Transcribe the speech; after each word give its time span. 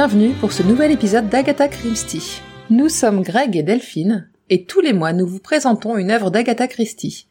Bienvenue 0.00 0.30
pour 0.30 0.50
ce 0.50 0.62
nouvel 0.62 0.92
épisode 0.92 1.28
d'Agatha 1.28 1.68
Christie. 1.68 2.40
Nous 2.70 2.88
sommes 2.88 3.20
Greg 3.20 3.54
et 3.54 3.62
Delphine, 3.62 4.30
et 4.48 4.64
tous 4.64 4.80
les 4.80 4.94
mois 4.94 5.12
nous 5.12 5.26
vous 5.26 5.40
présentons 5.40 5.98
une 5.98 6.10
œuvre 6.10 6.30
d'Agatha 6.30 6.68
Christie. 6.68 7.26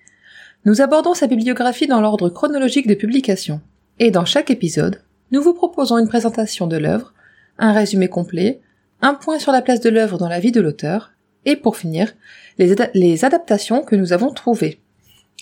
Nous 0.65 0.79
abordons 0.79 1.15
sa 1.15 1.25
bibliographie 1.25 1.87
dans 1.87 1.99
l'ordre 1.99 2.29
chronologique 2.29 2.85
de 2.85 2.93
publication, 2.93 3.59
et 3.97 4.11
dans 4.11 4.23
chaque 4.23 4.51
épisode, 4.51 5.01
nous 5.31 5.41
vous 5.41 5.55
proposons 5.55 5.97
une 5.97 6.07
présentation 6.07 6.67
de 6.67 6.77
l'œuvre, 6.77 7.15
un 7.57 7.73
résumé 7.73 8.07
complet, 8.07 8.61
un 9.01 9.15
point 9.15 9.39
sur 9.39 9.51
la 9.51 9.63
place 9.63 9.81
de 9.81 9.89
l'œuvre 9.89 10.19
dans 10.19 10.29
la 10.29 10.39
vie 10.39 10.51
de 10.51 10.61
l'auteur, 10.61 11.13
et 11.45 11.55
pour 11.55 11.75
finir, 11.75 12.13
les, 12.59 12.73
ada- 12.73 12.91
les 12.93 13.25
adaptations 13.25 13.81
que 13.81 13.95
nous 13.95 14.13
avons 14.13 14.31
trouvées. 14.31 14.79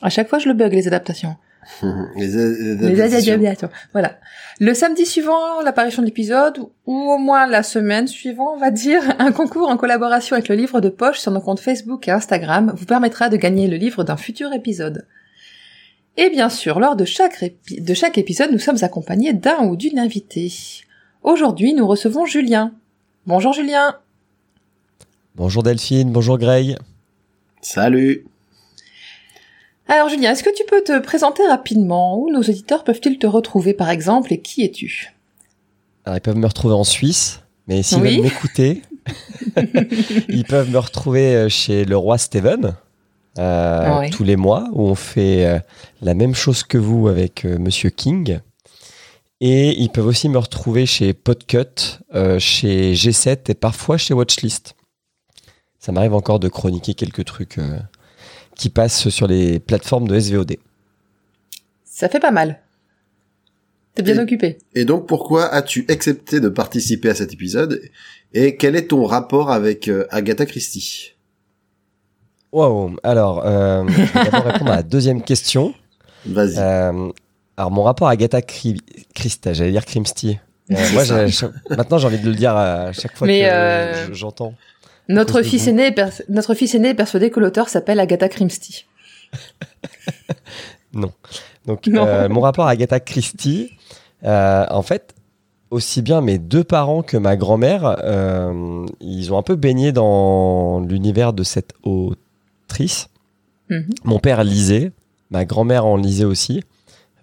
À 0.01 0.09
chaque 0.09 0.29
fois 0.29 0.39
je 0.39 0.47
le 0.47 0.53
bug 0.53 0.71
les 0.71 0.87
adaptations. 0.87 1.35
Les, 2.15 2.27
Les 2.75 3.01
adaptations. 3.01 3.69
Voilà. 3.93 4.17
Le 4.59 4.73
samedi 4.73 5.05
suivant 5.05 5.61
l'apparition 5.61 6.01
de 6.01 6.07
l'épisode, 6.07 6.57
ou 6.85 6.95
au 7.11 7.17
moins 7.17 7.45
la 7.47 7.61
semaine 7.63 8.07
suivante, 8.07 8.53
on 8.55 8.59
va 8.59 8.71
dire, 8.71 9.01
un 9.19 9.31
concours 9.31 9.69
en 9.69 9.77
collaboration 9.77 10.35
avec 10.35 10.47
le 10.49 10.55
livre 10.55 10.81
de 10.81 10.89
poche 10.89 11.19
sur 11.19 11.31
nos 11.31 11.41
comptes 11.41 11.59
Facebook 11.59 12.07
et 12.07 12.11
Instagram 12.11 12.73
vous 12.75 12.85
permettra 12.85 13.29
de 13.29 13.37
gagner 13.37 13.67
le 13.67 13.77
livre 13.77 14.03
d'un 14.03 14.17
futur 14.17 14.53
épisode. 14.53 15.05
Et 16.15 16.29
bien 16.31 16.49
sûr, 16.49 16.79
lors 16.79 16.95
de 16.95 17.05
chaque, 17.05 17.41
épi- 17.43 17.83
de 17.83 17.93
chaque 17.93 18.17
épisode, 18.17 18.51
nous 18.51 18.57
sommes 18.59 18.77
accompagnés 18.81 19.33
d'un 19.33 19.59
ou 19.65 19.75
d'une 19.75 19.99
invitée. 19.99 20.51
Aujourd'hui, 21.21 21.73
nous 21.73 21.85
recevons 21.85 22.25
Julien. 22.25 22.71
Bonjour 23.27 23.53
Julien. 23.53 23.97
Bonjour 25.35 25.61
Delphine, 25.61 26.11
bonjour 26.11 26.39
Greg. 26.39 26.77
Salut. 27.61 28.25
Alors 29.89 30.09
Julien, 30.09 30.31
est-ce 30.31 30.43
que 30.43 30.53
tu 30.55 30.63
peux 30.65 30.83
te 30.83 30.99
présenter 30.99 31.43
rapidement 31.47 32.19
Où 32.19 32.29
nos 32.29 32.41
auditeurs 32.41 32.83
peuvent-ils 32.83 33.19
te 33.19 33.27
retrouver 33.27 33.73
par 33.73 33.89
exemple 33.89 34.33
et 34.33 34.41
qui 34.41 34.63
es-tu? 34.63 35.13
Alors, 36.05 36.17
ils 36.17 36.21
peuvent 36.21 36.37
me 36.37 36.47
retrouver 36.47 36.73
en 36.73 36.83
Suisse, 36.83 37.41
mais 37.67 37.83
s'ils 37.83 38.01
Oui. 38.01 38.15
veulent 38.15 38.23
m'écouter, 38.23 38.81
ils 40.29 40.45
peuvent 40.45 40.69
me 40.69 40.77
retrouver 40.77 41.35
euh, 41.35 41.49
chez 41.49 41.85
le 41.85 41.97
roi 41.97 42.17
Steven 42.17 42.75
euh, 43.37 43.99
Ouais. 43.99 44.09
tous 44.09 44.23
les 44.23 44.35
mois, 44.35 44.67
où 44.73 44.83
on 44.83 44.95
fait 44.95 45.45
euh, 45.45 45.59
la 46.01 46.13
même 46.13 46.33
chose 46.33 46.63
que 46.63 46.77
vous 46.77 47.07
avec 47.07 47.45
euh, 47.45 47.57
Monsieur 47.57 47.89
King. 47.89 48.39
Et 49.39 49.79
ils 49.79 49.89
peuvent 49.89 50.07
aussi 50.07 50.27
me 50.29 50.37
retrouver 50.39 50.85
chez 50.85 51.13
Podcut, 51.13 51.99
chez 52.39 52.93
G7 52.93 53.51
et 53.51 53.53
parfois 53.53 53.97
chez 53.97 54.15
Watchlist. 54.15 54.75
Ça 55.77 55.91
m'arrive 55.91 56.15
encore 56.15 56.39
de 56.39 56.47
chroniquer 56.49 56.95
quelques 56.95 57.23
trucs 57.25 57.59
qui 58.57 58.69
passent 58.69 59.09
sur 59.09 59.27
les 59.27 59.59
plateformes 59.59 60.07
de 60.07 60.19
SVOD. 60.19 60.55
Ça 61.85 62.09
fait 62.09 62.19
pas 62.19 62.31
mal. 62.31 62.59
T'es 63.95 64.03
bien 64.03 64.15
Et- 64.15 64.19
occupé. 64.19 64.57
Et 64.75 64.85
donc, 64.85 65.07
pourquoi 65.07 65.45
as-tu 65.47 65.85
accepté 65.89 66.39
de 66.39 66.49
participer 66.49 67.09
à 67.09 67.15
cet 67.15 67.33
épisode 67.33 67.81
Et 68.33 68.55
quel 68.57 68.75
est 68.75 68.87
ton 68.87 69.05
rapport 69.05 69.51
avec 69.51 69.87
euh, 69.87 70.05
Agatha 70.11 70.45
Christie? 70.45 71.13
Wow, 72.51 72.95
alors, 73.03 73.45
euh, 73.45 73.83
je 73.87 73.93
vais 74.01 74.29
d'abord 74.31 74.45
répondre 74.51 74.71
à 74.71 74.77
la 74.77 74.83
deuxième 74.83 75.21
question. 75.21 75.73
Vas-y. 76.25 76.57
Euh, 76.57 77.09
alors, 77.57 77.71
mon 77.71 77.83
rapport 77.83 78.07
à 78.07 78.11
Agatha 78.11 78.41
Cri- 78.41 78.79
Christie, 79.13 79.53
j'allais 79.53 79.71
dire 79.71 79.85
Crimsty. 79.85 80.37
Euh, 80.71 80.75
moi, 80.93 81.03
maintenant, 81.75 81.97
j'ai 81.97 82.07
envie 82.07 82.19
de 82.19 82.29
le 82.29 82.35
dire 82.35 82.55
à 82.55 82.91
chaque 82.93 83.15
fois 83.17 83.27
Mais, 83.27 83.41
que 83.41 83.45
euh, 83.45 84.07
je- 84.09 84.13
j'entends. 84.13 84.53
Notre 85.09 85.41
fils, 85.41 85.67
aîné 85.67 85.93
notre 86.29 86.53
fils 86.53 86.75
aîné 86.75 86.89
est 86.89 86.93
persuadé 86.93 87.29
que 87.29 87.39
l'auteur 87.39 87.69
s'appelle 87.69 87.99
Agatha 87.99 88.27
Christie. 88.29 88.85
Donc, 90.93 91.85
Non. 91.87 92.05
euh, 92.07 92.29
mon 92.29 92.41
rapport 92.41 92.65
à 92.67 92.71
Agatha 92.71 92.99
Christie, 92.99 93.71
euh, 94.23 94.65
en 94.69 94.81
fait, 94.81 95.13
aussi 95.69 96.01
bien 96.01 96.21
mes 96.21 96.37
deux 96.37 96.63
parents 96.63 97.03
que 97.03 97.17
ma 97.17 97.35
grand-mère, 97.35 97.97
euh, 98.03 98.85
ils 99.01 99.33
ont 99.33 99.37
un 99.37 99.43
peu 99.43 99.55
baigné 99.55 99.91
dans 99.91 100.79
l'univers 100.79 101.33
de 101.33 101.43
cette 101.43 101.73
autrice. 101.83 103.09
Mhm. 103.69 103.89
Mon 104.05 104.19
père 104.19 104.43
lisait, 104.43 104.91
ma 105.29 105.43
grand-mère 105.45 105.85
en 105.85 105.97
lisait 105.97 106.23
aussi. 106.25 106.63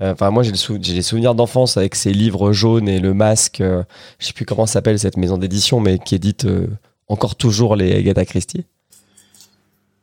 Euh, 0.00 0.12
Enfin, 0.12 0.30
moi, 0.30 0.42
j'ai 0.42 0.50
le 0.50 0.56
sou- 0.56 0.76
des 0.78 1.02
souvenirs 1.02 1.34
d'enfance 1.34 1.76
avec 1.76 1.94
ses 1.94 2.12
livres 2.12 2.52
jaunes 2.52 2.88
et 2.88 3.00
le 3.00 3.14
masque. 3.14 3.60
euh, 3.60 3.82
je 4.18 4.26
sais 4.26 4.32
plus 4.34 4.44
comment 4.44 4.66
s'appelle 4.66 4.98
cette 4.98 5.16
maison 5.16 5.38
d'édition, 5.38 5.80
mais 5.80 5.98
qui 5.98 6.14
édite 6.16 6.44
encore 7.08 7.34
toujours 7.36 7.76
les 7.76 7.94
Agatha 7.94 8.24
Christie. 8.24 8.64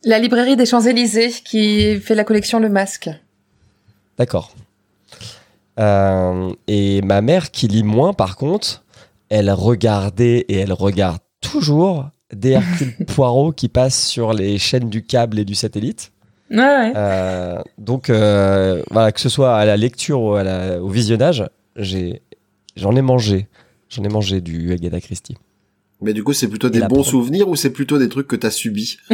La 0.03 0.17
librairie 0.19 0.55
des 0.55 0.65
Champs-Élysées 0.65 1.31
qui 1.45 1.99
fait 1.99 2.15
la 2.15 2.23
collection 2.23 2.59
Le 2.59 2.69
Masque. 2.69 3.09
D'accord. 4.17 4.53
Euh, 5.79 6.53
et 6.67 7.01
ma 7.01 7.21
mère, 7.21 7.51
qui 7.51 7.67
lit 7.67 7.83
moins, 7.83 8.13
par 8.13 8.35
contre, 8.35 8.83
elle 9.29 9.51
regardait 9.51 10.39
et 10.49 10.55
elle 10.55 10.73
regarde 10.73 11.19
toujours 11.39 12.09
des 12.33 12.51
Hercule 12.51 12.95
Poirot 13.07 13.51
qui 13.51 13.67
passent 13.67 14.05
sur 14.07 14.33
les 14.33 14.57
chaînes 14.57 14.89
du 14.89 15.03
câble 15.03 15.39
et 15.39 15.45
du 15.45 15.55
satellite. 15.55 16.11
Ouais, 16.49 16.57
ouais. 16.57 16.93
Euh, 16.95 17.61
donc, 17.77 18.09
euh, 18.09 18.83
voilà, 18.91 19.11
que 19.11 19.21
ce 19.21 19.29
soit 19.29 19.55
à 19.55 19.65
la 19.65 19.77
lecture 19.77 20.21
ou 20.21 20.33
à 20.33 20.43
la- 20.43 20.81
au 20.81 20.89
visionnage, 20.89 21.45
j'en 21.77 22.95
ai 22.95 23.01
mangé. 23.01 23.47
J'en 23.89 24.03
ai 24.03 24.09
mangé 24.09 24.41
du 24.41 24.73
Agatha 24.73 24.99
Christie. 24.99 25.37
Mais 26.01 26.13
du 26.13 26.23
coup, 26.23 26.33
c'est 26.33 26.47
plutôt 26.47 26.69
des 26.69 26.79
bons 26.81 26.87
pro- 26.87 27.03
souvenirs 27.03 27.47
ou 27.47 27.55
c'est 27.55 27.69
plutôt 27.69 27.97
des 27.99 28.09
trucs 28.09 28.27
que 28.27 28.35
t'as 28.35 28.49
subis 28.51 28.97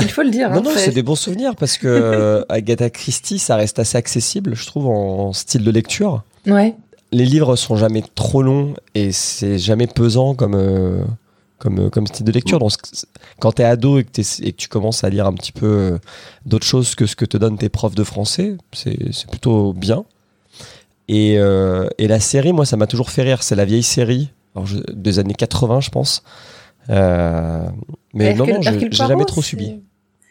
Il 0.00 0.08
faut 0.10 0.22
le 0.22 0.30
dire. 0.30 0.50
Non, 0.50 0.56
hein, 0.58 0.62
non, 0.62 0.70
c'est- 0.74 0.90
des 0.92 1.02
bons 1.02 1.16
souvenirs 1.16 1.54
parce 1.56 1.76
que 1.78 1.86
euh, 1.90 2.44
Agatha 2.48 2.90
Christie, 2.90 3.38
ça 3.38 3.56
reste 3.56 3.78
assez 3.78 3.98
accessible, 3.98 4.54
je 4.54 4.66
trouve, 4.66 4.86
en 4.86 5.32
style 5.32 5.64
de 5.64 5.70
lecture. 5.70 6.22
Ouais. 6.46 6.74
les 7.12 7.24
livres 7.24 7.56
sont 7.56 7.76
jamais 7.76 8.02
trop 8.14 8.42
longs 8.42 8.74
et 8.94 9.12
c'est 9.12 9.58
jamais 9.58 9.86
pesant 9.86 10.34
comme 10.34 10.54
euh, 10.56 11.02
comme 11.58 11.78
euh, 11.86 11.90
comme 11.90 12.06
style 12.06 12.24
de 12.26 12.32
lecture. 12.32 12.58
Donc 12.58 12.72
c'est- 12.92 13.06
quand 13.38 13.52
t'es 13.52 13.64
ado 13.64 13.98
et 13.98 14.04
que, 14.04 14.10
t'es- 14.10 14.42
et 14.42 14.52
que 14.52 14.56
tu 14.56 14.68
commences 14.68 15.04
à 15.04 15.10
lire 15.10 15.26
un 15.26 15.32
petit 15.34 15.52
peu 15.52 15.66
euh, 15.66 15.98
d'autres 16.46 16.66
choses 16.66 16.94
que 16.94 17.06
ce 17.06 17.16
que 17.16 17.24
te 17.24 17.36
donnent 17.36 17.58
tes 17.58 17.68
profs 17.68 17.94
de 17.94 18.04
français, 18.04 18.56
c'est 18.72 18.98
c'est 19.12 19.28
plutôt 19.30 19.72
bien. 19.72 20.04
Et, 21.08 21.38
euh, 21.38 21.86
et 21.98 22.08
la 22.08 22.18
série, 22.18 22.54
moi, 22.54 22.64
ça 22.64 22.76
m'a 22.78 22.86
toujours 22.86 23.10
fait 23.10 23.22
rire. 23.22 23.42
C'est 23.42 23.54
la 23.56 23.66
vieille 23.66 23.82
série 23.82 24.30
alors, 24.54 24.66
je- 24.66 24.78
des 24.92 25.18
années 25.18 25.34
80, 25.34 25.80
je 25.80 25.90
pense. 25.90 26.22
Euh, 26.90 27.66
mais 28.12 28.34
non, 28.34 28.44
Hercule- 28.44 28.54
non, 28.56 28.62
je- 28.62 28.70
j'ai 28.78 28.88
Poirot, 28.90 29.08
jamais 29.08 29.24
trop 29.24 29.42
subi. 29.42 29.80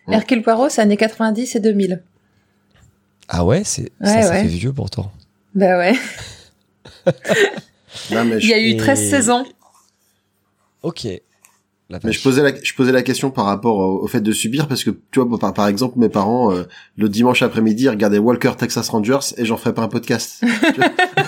Hercule 0.09 0.41
Poirot, 0.43 0.69
c'est 0.69 0.81
années 0.81 0.97
90 0.97 1.55
et 1.55 1.59
2000. 1.59 2.03
Ah 3.29 3.45
ouais, 3.45 3.63
c'est 3.63 3.91
ça, 4.03 4.15
Ouais, 4.15 4.21
ça 4.21 4.29
ouais. 4.31 4.41
fait 4.43 4.47
vieux 4.47 4.73
pourtant. 4.73 5.11
Bah 5.55 5.77
ouais. 5.77 5.93
Non, 8.11 8.25
mais 8.25 8.37
Il 8.39 8.47
y 8.49 8.53
a 8.53 8.59
eu 8.59 8.71
Et- 8.71 8.77
13 8.77 9.09
saisons. 9.09 9.45
Ok. 10.81 11.07
La 11.93 11.99
mais 12.03 12.11
je 12.11 12.21
posais 12.23 12.41
la, 12.41 12.51
je 12.61 12.73
posais 12.73 12.91
la 12.91 13.03
question 13.03 13.29
par 13.31 13.45
rapport 13.45 13.77
au, 13.77 14.03
au 14.03 14.07
fait 14.07 14.19
de 14.21 14.31
subir 14.31 14.67
parce 14.67 14.83
que 14.83 14.89
tu 15.11 15.19
vois, 15.21 15.37
par, 15.39 15.53
par 15.53 15.67
exemple, 15.67 15.99
mes 15.99 16.09
parents, 16.09 16.51
euh, 16.51 16.63
le 16.97 17.07
dimanche 17.07 17.41
après-midi, 17.43 17.87
regardaient 17.87 18.17
Walker 18.17 18.51
Texas 18.57 18.89
Rangers 18.89 19.19
et 19.37 19.45
j'en 19.45 19.57
ferais 19.57 19.73
pas 19.73 19.83
un 19.83 19.87
podcast. 19.87 20.43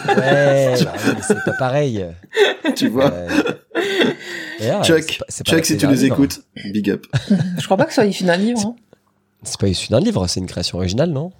Ouais, 0.07 0.75
bah 0.83 0.91
c'est 1.27 1.43
pas 1.45 1.53
pareil. 1.57 2.05
tu 2.75 2.87
vois 2.89 3.11
Euh, 4.61 4.83
Chuck, 4.83 5.19
pas- 5.19 5.43
Chuck, 5.43 5.65
si 5.65 5.77
tu 5.77 5.87
les 5.87 5.93
livre. 5.95 6.05
écoutes, 6.15 6.41
big 6.71 6.89
up. 6.91 7.05
Je 7.59 7.65
crois 7.65 7.75
pas 7.77 7.83
que 7.85 7.91
ce 7.91 7.95
soit 7.95 8.05
issu 8.05 8.23
d'un 8.23 8.37
livre. 8.37 8.59
hein. 8.65 8.75
C'est 9.43 9.59
pas 9.59 9.67
issu 9.67 9.89
d'un 9.89 9.99
livre, 9.99 10.25
c'est 10.27 10.39
une 10.39 10.45
création 10.47 10.77
originale, 10.77 11.09
non? 11.11 11.31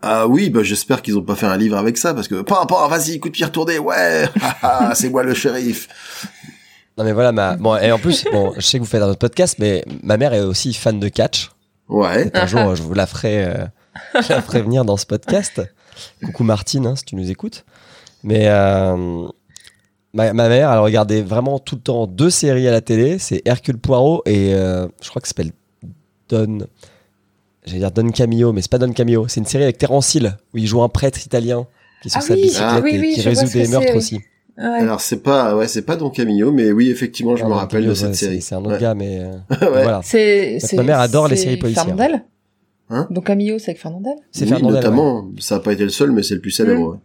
Ah 0.00 0.26
oui, 0.26 0.50
bah 0.50 0.62
j'espère 0.62 1.02
qu'ils 1.02 1.16
ont 1.18 1.22
pas 1.22 1.36
fait 1.36 1.46
un 1.46 1.56
livre 1.56 1.76
avec 1.76 1.96
ça 1.98 2.12
parce 2.14 2.26
que 2.26 2.42
pan 2.42 2.64
pan, 2.66 2.88
vas-y, 2.88 3.20
coup 3.20 3.28
de 3.28 3.34
pied 3.34 3.44
retourné, 3.44 3.78
ouais, 3.78 4.24
c'est 4.94 5.10
moi 5.10 5.22
le 5.22 5.34
shérif. 5.34 5.88
Non 6.98 7.04
mais 7.04 7.12
voilà, 7.12 7.32
ma... 7.32 7.56
bon, 7.56 7.76
et 7.76 7.90
en 7.90 7.98
plus, 7.98 8.24
bon, 8.30 8.52
je 8.56 8.60
sais 8.60 8.78
que 8.78 8.82
vous 8.84 8.88
faites 8.88 9.02
un 9.02 9.08
autre 9.08 9.18
podcast, 9.18 9.56
mais 9.58 9.84
ma 10.02 10.16
mère 10.16 10.34
est 10.34 10.40
aussi 10.40 10.74
fan 10.74 11.00
de 11.00 11.08
catch. 11.08 11.50
Ouais. 11.88 12.30
Un 12.34 12.46
jour, 12.46 12.74
je 12.74 12.82
vous 12.82 12.94
la 12.94 13.06
ferai, 13.06 13.44
euh, 13.44 13.64
je 14.14 14.28
la 14.28 14.42
ferai 14.42 14.62
venir 14.62 14.84
dans 14.84 14.96
ce 14.96 15.06
podcast. 15.06 15.62
Coucou 16.24 16.44
Martine, 16.44 16.86
hein, 16.86 16.96
si 16.96 17.04
tu 17.04 17.16
nous 17.16 17.30
écoutes. 17.30 17.64
Mais 18.22 18.46
euh, 18.46 19.26
ma, 20.12 20.32
ma 20.32 20.48
mère, 20.48 20.70
elle 20.70 20.78
regardait 20.78 21.22
vraiment 21.22 21.58
tout 21.58 21.76
le 21.76 21.80
temps 21.80 22.06
deux 22.06 22.30
séries 22.30 22.68
à 22.68 22.70
la 22.70 22.80
télé. 22.80 23.18
C'est 23.18 23.42
Hercule 23.44 23.78
Poirot 23.78 24.22
et 24.26 24.54
euh, 24.54 24.86
je 25.02 25.08
crois 25.08 25.20
que 25.20 25.28
ça 25.28 25.34
s'appelle 25.34 25.52
Don. 26.28 26.58
J'allais 27.64 27.78
dire 27.78 27.90
Don 27.90 28.10
Camillo, 28.10 28.52
mais 28.52 28.62
c'est 28.62 28.70
pas 28.70 28.78
Don 28.78 28.92
Camillo. 28.92 29.28
C'est 29.28 29.40
une 29.40 29.46
série 29.46 29.64
avec 29.64 29.78
Terence 29.78 30.14
Hill 30.14 30.36
où 30.52 30.58
il 30.58 30.66
joue 30.66 30.82
un 30.82 30.88
prêtre 30.88 31.24
italien 31.24 31.66
qui 32.00 32.08
est 32.08 32.10
sur 32.10 32.18
Ah 32.18 32.26
sa 32.26 32.34
oui, 32.34 32.42
bicyclette 32.42 32.68
ah 32.70 32.80
oui, 32.82 32.96
et 32.96 33.14
qui 33.14 33.20
résout 33.22 33.46
des 33.52 33.68
meurtres 33.68 33.88
oui. 33.90 33.96
aussi. 33.96 34.20
Ouais. 34.58 34.64
Alors 34.64 35.00
c'est 35.00 35.22
pas, 35.22 35.56
ouais, 35.56 35.66
c'est 35.66 35.82
pas 35.82 35.96
Don 35.96 36.10
Camillo, 36.10 36.52
mais 36.52 36.72
oui, 36.72 36.90
effectivement, 36.90 37.36
je 37.36 37.42
Non, 37.42 37.48
me 37.48 37.54
Don 37.54 37.58
rappelle 37.60 37.86
de 37.86 37.94
cette 37.94 38.08
ouais, 38.08 38.14
série. 38.14 38.42
C'est 38.42 38.54
un 38.54 38.58
autre 38.58 38.72
Ouais. 38.72 38.78
gars, 38.80 38.94
mais 38.94 39.20
euh, 39.20 39.30
Ouais. 39.50 39.82
voilà. 39.82 40.00
C'est, 40.04 40.58
ma 40.74 40.82
mère 40.82 41.00
adore 41.00 41.28
les 41.28 41.36
séries 41.36 41.56
policières. 41.56 41.86
Fernandel 41.86 42.24
Hein 42.90 43.06
Donc 43.10 43.26
Camillo, 43.26 43.58
c'est 43.58 43.70
avec 43.70 43.80
Fernandel 43.80 44.14
C'est 44.30 44.44
Oui, 44.44 44.50
Fernandel. 44.50 44.74
ouais. 44.76 44.80
notamment. 44.82 45.30
Ça 45.38 45.56
a 45.56 45.60
pas 45.60 45.72
été 45.72 45.82
le 45.84 45.88
seul, 45.88 46.10
mais 46.12 46.22
c'est 46.22 46.34
le 46.34 46.40
plus 46.42 46.50
célèbre. 46.50 46.80
Mm. 46.80 46.90
ouais. 46.92 46.98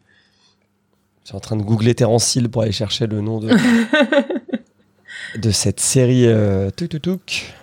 Je 1.23 1.27
suis 1.29 1.35
en 1.37 1.39
train 1.39 1.55
de 1.55 1.63
googler 1.63 1.95
Terence 1.95 2.35
Hill 2.35 2.49
pour 2.49 2.61
aller 2.63 2.71
chercher 2.73 3.07
le 3.07 3.21
nom 3.21 3.39
de, 3.39 3.49
de 5.37 5.51
cette 5.51 5.79
série 5.79 6.25
euh, 6.27 6.69
tuk 6.71 6.89
tuk 6.89 7.01
tuk. 7.01 7.53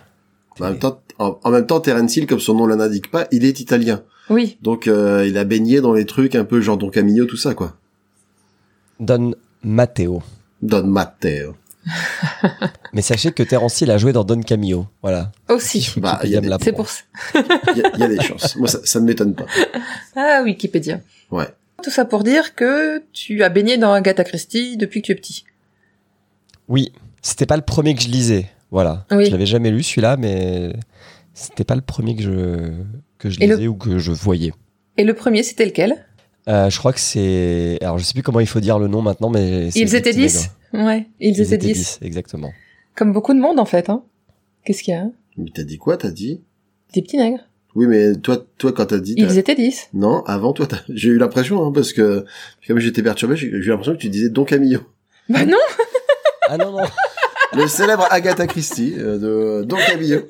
En 0.59 0.65
même 0.65 0.79
temps, 0.79 0.99
en, 1.19 1.37
en 1.43 1.49
même 1.51 1.65
temps, 1.67 1.79
Terence 1.79 2.15
Hill, 2.15 2.27
comme 2.27 2.39
son 2.39 2.53
nom 2.55 2.65
l'indique 2.67 3.11
pas, 3.11 3.27
il 3.31 3.43
est 3.45 3.59
italien. 3.59 4.01
Oui. 4.29 4.57
Donc 4.61 4.87
euh, 4.87 5.25
il 5.27 5.37
a 5.37 5.43
baigné 5.43 5.81
dans 5.81 5.93
les 5.93 6.05
trucs 6.05 6.35
un 6.35 6.45
peu 6.45 6.61
genre 6.61 6.77
Don 6.77 6.89
Camillo, 6.89 7.25
tout 7.25 7.37
ça 7.37 7.53
quoi. 7.53 7.75
Don 8.99 9.33
Matteo. 9.65 10.21
Don 10.61 10.85
Matteo. 10.87 11.55
Mais 12.93 13.01
sachez 13.01 13.31
que 13.31 13.43
Terence 13.43 13.81
Hill 13.81 13.91
a 13.91 13.97
joué 13.97 14.13
dans 14.13 14.23
Don 14.23 14.41
Camillo. 14.41 14.87
Voilà. 15.01 15.31
Aussi. 15.49 15.91
Bah, 15.97 16.19
il 16.23 16.29
y 16.31 16.35
a 16.35 16.39
Wikipédia 16.39 16.39
me 16.39 16.41
des- 16.43 16.49
l'apprend. 16.49 16.65
C'est 16.65 16.73
pour 16.73 16.89
ça. 16.89 17.03
Il 17.75 17.77
y, 17.77 17.85
a- 17.85 17.91
il 17.95 17.99
y 17.99 18.03
a 18.03 18.07
des 18.07 18.21
chances. 18.21 18.55
Moi, 18.55 18.67
ça, 18.67 18.79
ça 18.83 18.99
ne 18.99 19.05
m'étonne 19.05 19.35
pas. 19.35 19.45
Ah, 20.15 20.41
Wikipédia. 20.43 21.01
Ouais. 21.31 21.47
Tout 21.83 21.89
ça 21.91 22.05
pour 22.05 22.23
dire 22.23 22.55
que 22.55 23.03
tu 23.11 23.43
as 23.43 23.49
baigné 23.49 23.77
dans 23.77 23.91
Agatha 23.93 24.23
Christie 24.23 24.77
depuis 24.77 25.01
que 25.01 25.07
tu 25.07 25.11
es 25.11 25.15
petit. 25.15 25.45
Oui, 26.67 26.93
c'était 27.21 27.45
pas 27.45 27.57
le 27.57 27.61
premier 27.63 27.93
que 27.93 28.01
je 28.01 28.07
lisais. 28.07 28.49
Voilà. 28.71 29.05
Oui. 29.11 29.25
Je 29.25 29.31
l'avais 29.31 29.45
jamais 29.45 29.69
lu 29.71 29.83
celui-là, 29.83 30.17
mais 30.17 30.73
c'était 31.33 31.63
pas 31.65 31.75
le 31.75 31.81
premier 31.81 32.15
que 32.15 32.23
je 32.23 32.71
que 33.19 33.29
je 33.29 33.39
le- 33.39 33.45
lisais 33.47 33.67
ou 33.67 33.75
que 33.75 33.97
je 33.99 34.11
voyais. 34.11 34.53
Et 34.97 35.03
le 35.03 35.13
premier, 35.13 35.43
c'était 35.43 35.65
lequel? 35.65 36.05
Euh, 36.47 36.69
je 36.69 36.77
crois 36.77 36.93
que 36.93 36.99
c'est. 36.99 37.77
Alors, 37.81 37.97
je 37.97 38.03
sais 38.03 38.13
plus 38.13 38.21
comment 38.23 38.39
il 38.39 38.47
faut 38.47 38.59
dire 38.59 38.77
le 38.79 38.87
nom 38.87 39.01
maintenant, 39.01 39.29
mais. 39.29 39.71
c'est 39.71 39.79
Ils 39.79 39.95
étaient 39.95 40.11
Petits 40.11 40.19
10 40.27 40.49
Nègres. 40.73 40.87
Ouais, 40.87 41.07
ils, 41.19 41.41
étaient 41.41 41.57
10. 41.57 41.73
10, 41.73 41.99
exactement. 42.03 42.51
Comme 42.95 43.13
beaucoup 43.13 43.33
de 43.33 43.39
monde, 43.39 43.59
en 43.59 43.65
fait. 43.65 43.89
Hein. 43.89 44.03
Qu'est-ce 44.63 44.83
qu'il 44.83 44.93
y 44.93 44.97
a? 44.97 45.01
Hein 45.01 45.11
Mais 45.37 45.49
t'as 45.53 45.63
dit 45.63 45.77
quoi? 45.77 45.97
T'as 45.97 46.11
dit? 46.11 46.41
Des 46.93 47.01
petits 47.01 47.17
nègres. 47.17 47.39
Oui, 47.75 47.87
mais 47.87 48.15
toi, 48.15 48.37
toi, 48.57 48.71
quand 48.71 48.85
t'as 48.85 48.99
dit, 48.99 49.15
t'as- 49.15 49.23
Ils 49.23 49.37
étaient 49.37 49.55
10. 49.55 49.89
non, 49.93 50.23
avant 50.25 50.53
toi, 50.53 50.65
t'as- 50.67 50.83
j'ai 50.89 51.09
eu 51.09 51.17
l'impression, 51.17 51.65
hein, 51.65 51.71
parce 51.73 51.91
que 51.93 52.25
comme 52.67 52.79
j'étais 52.79 53.03
perturbé, 53.03 53.35
j'ai 53.35 53.49
j'ai 53.49 53.57
eu 53.57 53.69
l'impression 53.69 53.93
que 53.93 53.99
tu 53.99 54.09
disais 54.09 54.29
Don 54.29 54.45
Camillo, 54.45 54.79
Bah 55.29 55.45
non 55.45 55.57
Ah 56.49 56.57
non, 56.57 56.71
non. 56.71 56.83
le 57.53 57.67
célèbre 57.67 58.07
Agatha 58.11 58.47
Christie 58.47 58.93
euh, 58.97 59.17
de 59.61 59.65
Don 59.65 59.77
Camillo. 59.87 60.21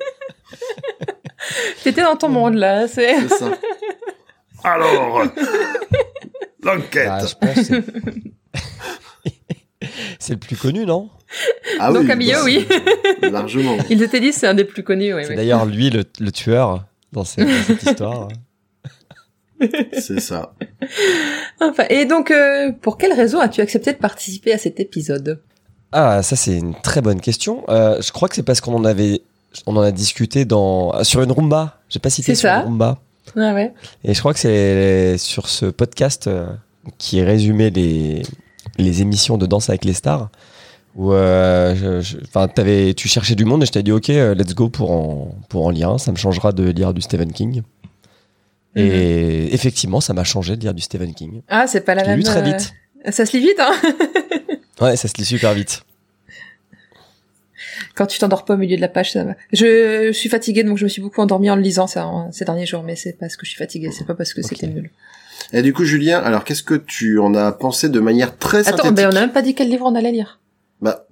T'étais 1.84 2.02
dans 2.02 2.16
ton 2.16 2.28
monde, 2.28 2.54
là. 2.54 2.88
C'est... 2.88 3.14
C'est 3.20 3.28
ça. 3.28 3.50
Alors, 4.66 5.22
l'enquête. 6.62 7.06
Bah, 7.08 7.24
je 7.26 7.34
pense 7.34 7.68
que 7.68 7.82
c'est- 10.18 10.30
le 10.32 10.36
plus 10.38 10.56
connu, 10.56 10.84
non? 10.84 11.08
Ah 11.78 11.92
Don 11.92 12.00
oui, 12.00 12.06
Camillo, 12.06 12.32
bah, 12.34 12.42
oui. 12.44 12.66
largement. 13.30 13.76
Ils 13.90 14.02
étaient 14.02 14.18
10, 14.20 14.32
c'est 14.32 14.46
un 14.48 14.54
des 14.54 14.64
plus 14.64 14.82
connus, 14.82 15.14
oui. 15.14 15.22
C'est 15.24 15.30
oui. 15.30 15.36
d'ailleurs 15.36 15.66
lui 15.66 15.90
le, 15.90 16.04
le 16.18 16.32
tueur 16.32 16.84
dans 17.12 17.24
cette, 17.24 17.46
dans 17.46 17.62
cette 17.66 17.82
histoire. 17.82 18.28
C'est 19.98 20.20
ça. 20.20 20.52
Enfin, 21.60 21.84
et 21.88 22.04
donc, 22.04 22.30
euh, 22.30 22.72
pour 22.72 22.98
quelle 22.98 23.12
raison 23.12 23.38
as-tu 23.40 23.60
accepté 23.60 23.92
de 23.92 23.98
participer 23.98 24.52
à 24.52 24.58
cet 24.58 24.80
épisode? 24.80 25.40
Ah, 25.92 26.22
ça 26.22 26.34
c'est 26.36 26.58
une 26.58 26.74
très 26.74 27.00
bonne 27.00 27.20
question. 27.20 27.64
Euh, 27.68 28.02
je 28.02 28.10
crois 28.12 28.28
que 28.28 28.34
c'est 28.34 28.42
parce 28.42 28.60
qu'on 28.60 28.74
en 28.74 28.84
avait, 28.84 29.22
on 29.66 29.76
en 29.76 29.80
a 29.80 29.92
discuté 29.92 30.44
dans 30.44 31.02
sur 31.04 31.22
une 31.22 31.30
rumba. 31.32 31.80
J'ai 31.88 32.00
pas 32.00 32.10
cité 32.10 32.34
C'est 32.34 32.40
sur 32.40 32.48
ça. 32.50 32.56
une 32.58 32.64
rumba. 32.64 32.98
Ah 33.34 33.54
ouais. 33.54 33.72
Et 34.04 34.14
je 34.14 34.20
crois 34.20 34.32
que 34.34 34.38
c'est 34.40 35.18
sur 35.18 35.48
ce 35.48 35.66
podcast 35.66 36.26
euh, 36.26 36.46
qui 36.98 37.22
résumait 37.22 37.70
les 37.70 38.22
les 38.78 39.02
émissions 39.02 39.38
de 39.38 39.46
Danse 39.46 39.68
avec 39.70 39.84
les 39.84 39.94
stars 39.94 40.28
où 40.94 41.12
euh, 41.12 42.02
je- 42.02 42.92
tu 42.92 43.08
cherchais 43.08 43.34
du 43.34 43.44
monde 43.44 43.62
et 43.62 43.66
je 43.66 43.72
t'ai 43.72 43.82
dit 43.82 43.92
ok 43.92 44.10
euh, 44.10 44.34
let's 44.34 44.54
go 44.54 44.68
pour 44.68 44.90
en 44.92 45.34
pour 45.48 45.66
en 45.66 45.70
lire 45.70 45.90
un. 45.90 45.98
Ça 45.98 46.12
me 46.12 46.16
changera 46.16 46.52
de 46.52 46.64
lire 46.70 46.94
du 46.94 47.00
Stephen 47.02 47.32
King. 47.32 47.62
Et 48.78 49.54
effectivement, 49.54 50.02
ça 50.02 50.12
m'a 50.12 50.24
changé 50.24 50.54
de 50.56 50.60
lire 50.60 50.74
du 50.74 50.82
Stephen 50.82 51.14
King. 51.14 51.40
Ah, 51.48 51.66
c'est 51.66 51.80
pas 51.80 51.94
la 51.94 52.04
Je 52.04 52.10
même... 52.10 52.18
lu 52.18 52.24
très 52.24 52.40
euh, 52.40 52.42
vite. 52.42 52.74
Ça 53.10 53.24
se 53.24 53.34
lit 53.34 53.42
vite, 53.42 53.58
hein 53.58 53.72
Ouais, 54.82 54.96
ça 54.96 55.08
se 55.08 55.14
lit 55.16 55.24
super 55.24 55.54
vite. 55.54 55.82
Quand 57.96 58.06
tu 58.06 58.18
t'endors 58.18 58.44
pas 58.44 58.54
au 58.54 58.56
milieu 58.58 58.76
de 58.76 58.80
la 58.80 58.88
page, 58.88 59.12
ça 59.12 59.24
va. 59.24 59.34
Je, 59.52 60.04
je 60.08 60.12
suis 60.12 60.28
fatiguée, 60.28 60.62
donc 60.64 60.76
je 60.78 60.84
me 60.84 60.88
suis 60.88 61.00
beaucoup 61.02 61.20
endormie 61.22 61.50
en 61.50 61.56
le 61.56 61.62
lisant 61.62 61.86
ça, 61.86 62.06
en- 62.06 62.30
ces 62.30 62.44
derniers 62.44 62.66
jours, 62.66 62.82
mais 62.82 62.94
c'est 62.94 63.14
parce 63.18 63.36
que 63.36 63.44
je 63.46 63.50
suis 63.50 63.58
fatiguée, 63.58 63.90
c'est 63.90 64.06
pas 64.06 64.14
parce 64.14 64.34
que 64.34 64.40
Ok. 64.42 64.46
c'était 64.50 64.66
nul. 64.66 64.90
Et 65.52 65.62
du 65.62 65.72
coup, 65.72 65.84
Julien, 65.84 66.18
alors 66.20 66.44
qu'est-ce 66.44 66.62
que 66.62 66.74
tu 66.74 67.18
en 67.18 67.34
as 67.34 67.52
pensé 67.52 67.88
de 67.88 67.98
manière 68.00 68.36
très 68.38 68.68
Attends, 68.68 68.78
synthétique 68.84 68.94
ben 68.96 69.10
on 69.12 69.16
a 69.16 69.20
même 69.20 69.32
pas 69.32 69.42
dit 69.42 69.54
quel 69.54 69.68
livre 69.68 69.86
on 69.86 69.94
allait 69.94 70.12
lire. 70.12 70.40
Bah, 70.82 71.06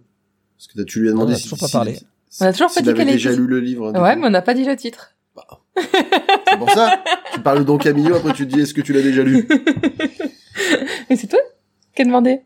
parce 0.59 0.67
que 0.69 0.83
tu 0.83 1.01
lui 1.01 1.09
as 1.09 1.13
demandé 1.13 1.33
On 1.33 1.37
a 1.37 1.39
si, 1.39 1.43
toujours 1.45 1.59
pas 1.59 1.67
si- 1.69 1.73
parlé. 1.73 1.95
si- 1.95 2.43
On 2.43 2.47
a 2.47 2.53
toujours 2.53 2.69
pas 2.69 2.75
s'il 2.75 2.83
dit 2.85 2.95
quel 2.95 3.07
déjà 3.07 3.33
lu 3.33 3.47
le 3.47 3.61
livre. 3.61 3.87
Ouais, 3.93 4.15
coup. 4.15 4.21
mais 4.21 4.27
on 4.27 4.31
n'a 4.31 4.43
pas 4.43 4.55
dit 4.55 4.65
le 4.65 4.77
titre. 4.77 5.15
C'est 5.77 6.59
pour 6.59 6.71
ça. 6.71 7.03
tu 7.33 7.41
parles 7.41 7.61
de 7.61 7.65
Don 7.65 7.79
Camillo, 7.79 8.15
après 8.17 8.33
tu 8.35 8.47
te 8.47 8.55
dis 8.55 8.61
est-ce 8.61 8.75
que 8.75 8.81
tu 8.83 8.93
l'as 8.93 9.03
déjà 9.03 9.23
lu? 9.23 9.49
Mais 11.11 11.17
c'est 11.17 11.27
toi 11.27 11.41
qui 11.95 12.03
as 12.03 12.05
demandé. 12.05 12.41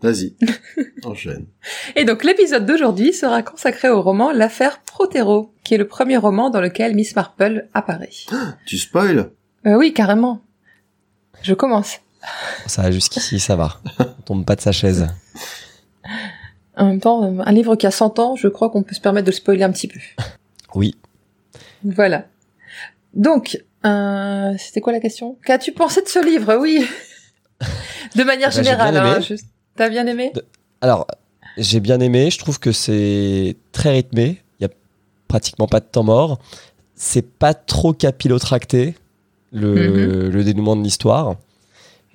Vas-y, 0.00 0.36
enchaîne. 1.04 1.46
Et 1.96 2.04
donc 2.04 2.22
l'épisode 2.22 2.64
d'aujourd'hui 2.66 3.12
sera 3.12 3.42
consacré 3.42 3.88
au 3.88 4.00
roman 4.00 4.30
L'affaire 4.32 4.80
Protero, 4.82 5.52
qui 5.64 5.74
est 5.74 5.78
le 5.78 5.88
premier 5.88 6.16
roman 6.16 6.50
dans 6.50 6.60
lequel 6.60 6.94
Miss 6.94 7.16
Marple 7.16 7.66
apparaît. 7.74 8.10
Tu 8.66 8.78
spoil? 8.78 9.30
Euh, 9.66 9.74
oui, 9.76 9.92
carrément. 9.92 10.40
Je 11.42 11.54
commence. 11.54 11.98
Ça 12.66 12.82
va 12.82 12.90
jusqu'ici, 12.92 13.40
ça 13.40 13.56
va. 13.56 13.80
On 13.98 14.22
tombe 14.24 14.44
pas 14.44 14.54
de 14.56 14.60
sa 14.60 14.72
chaise. 14.72 15.06
En 16.76 16.86
même 16.86 17.00
temps, 17.00 17.22
un 17.44 17.52
livre 17.52 17.74
qui 17.74 17.86
a 17.86 17.90
100 17.90 18.18
ans, 18.20 18.36
je 18.36 18.46
crois 18.48 18.70
qu'on 18.70 18.82
peut 18.84 18.94
se 18.94 19.00
permettre 19.00 19.26
de 19.26 19.30
le 19.32 19.36
spoiler 19.36 19.64
un 19.64 19.72
petit 19.72 19.88
peu. 19.88 19.98
Oui. 20.74 20.94
Voilà. 21.82 22.26
Donc, 23.14 23.58
euh, 23.86 24.54
c'était 24.58 24.80
quoi 24.82 24.92
la 24.92 25.00
question? 25.00 25.38
Qu'as-tu 25.44 25.72
pensé 25.72 26.02
de 26.02 26.08
ce 26.08 26.22
livre? 26.24 26.56
Oui. 26.60 26.86
de 28.16 28.22
manière 28.22 28.48
Bah, 28.50 28.54
j'ai 28.54 28.64
générale. 28.64 28.96
hein, 28.96 29.20
juste- 29.20 29.46
T'as 29.78 29.88
bien 29.88 30.06
aimé 30.06 30.32
Alors, 30.82 31.06
j'ai 31.56 31.80
bien 31.80 32.00
aimé. 32.00 32.30
Je 32.30 32.38
trouve 32.38 32.58
que 32.58 32.72
c'est 32.72 33.56
très 33.72 33.90
rythmé. 33.90 34.42
Il 34.60 34.64
y 34.64 34.66
a 34.66 34.70
pratiquement 35.28 35.66
pas 35.66 35.80
de 35.80 35.86
temps 35.86 36.02
mort. 36.04 36.38
C'est 36.94 37.26
pas 37.26 37.54
trop 37.54 37.92
capillotracté 37.92 38.94
le, 39.52 39.74
Mhm. 40.26 40.28
le 40.30 40.44
dénouement 40.44 40.76
de 40.76 40.82
l'histoire. 40.82 41.36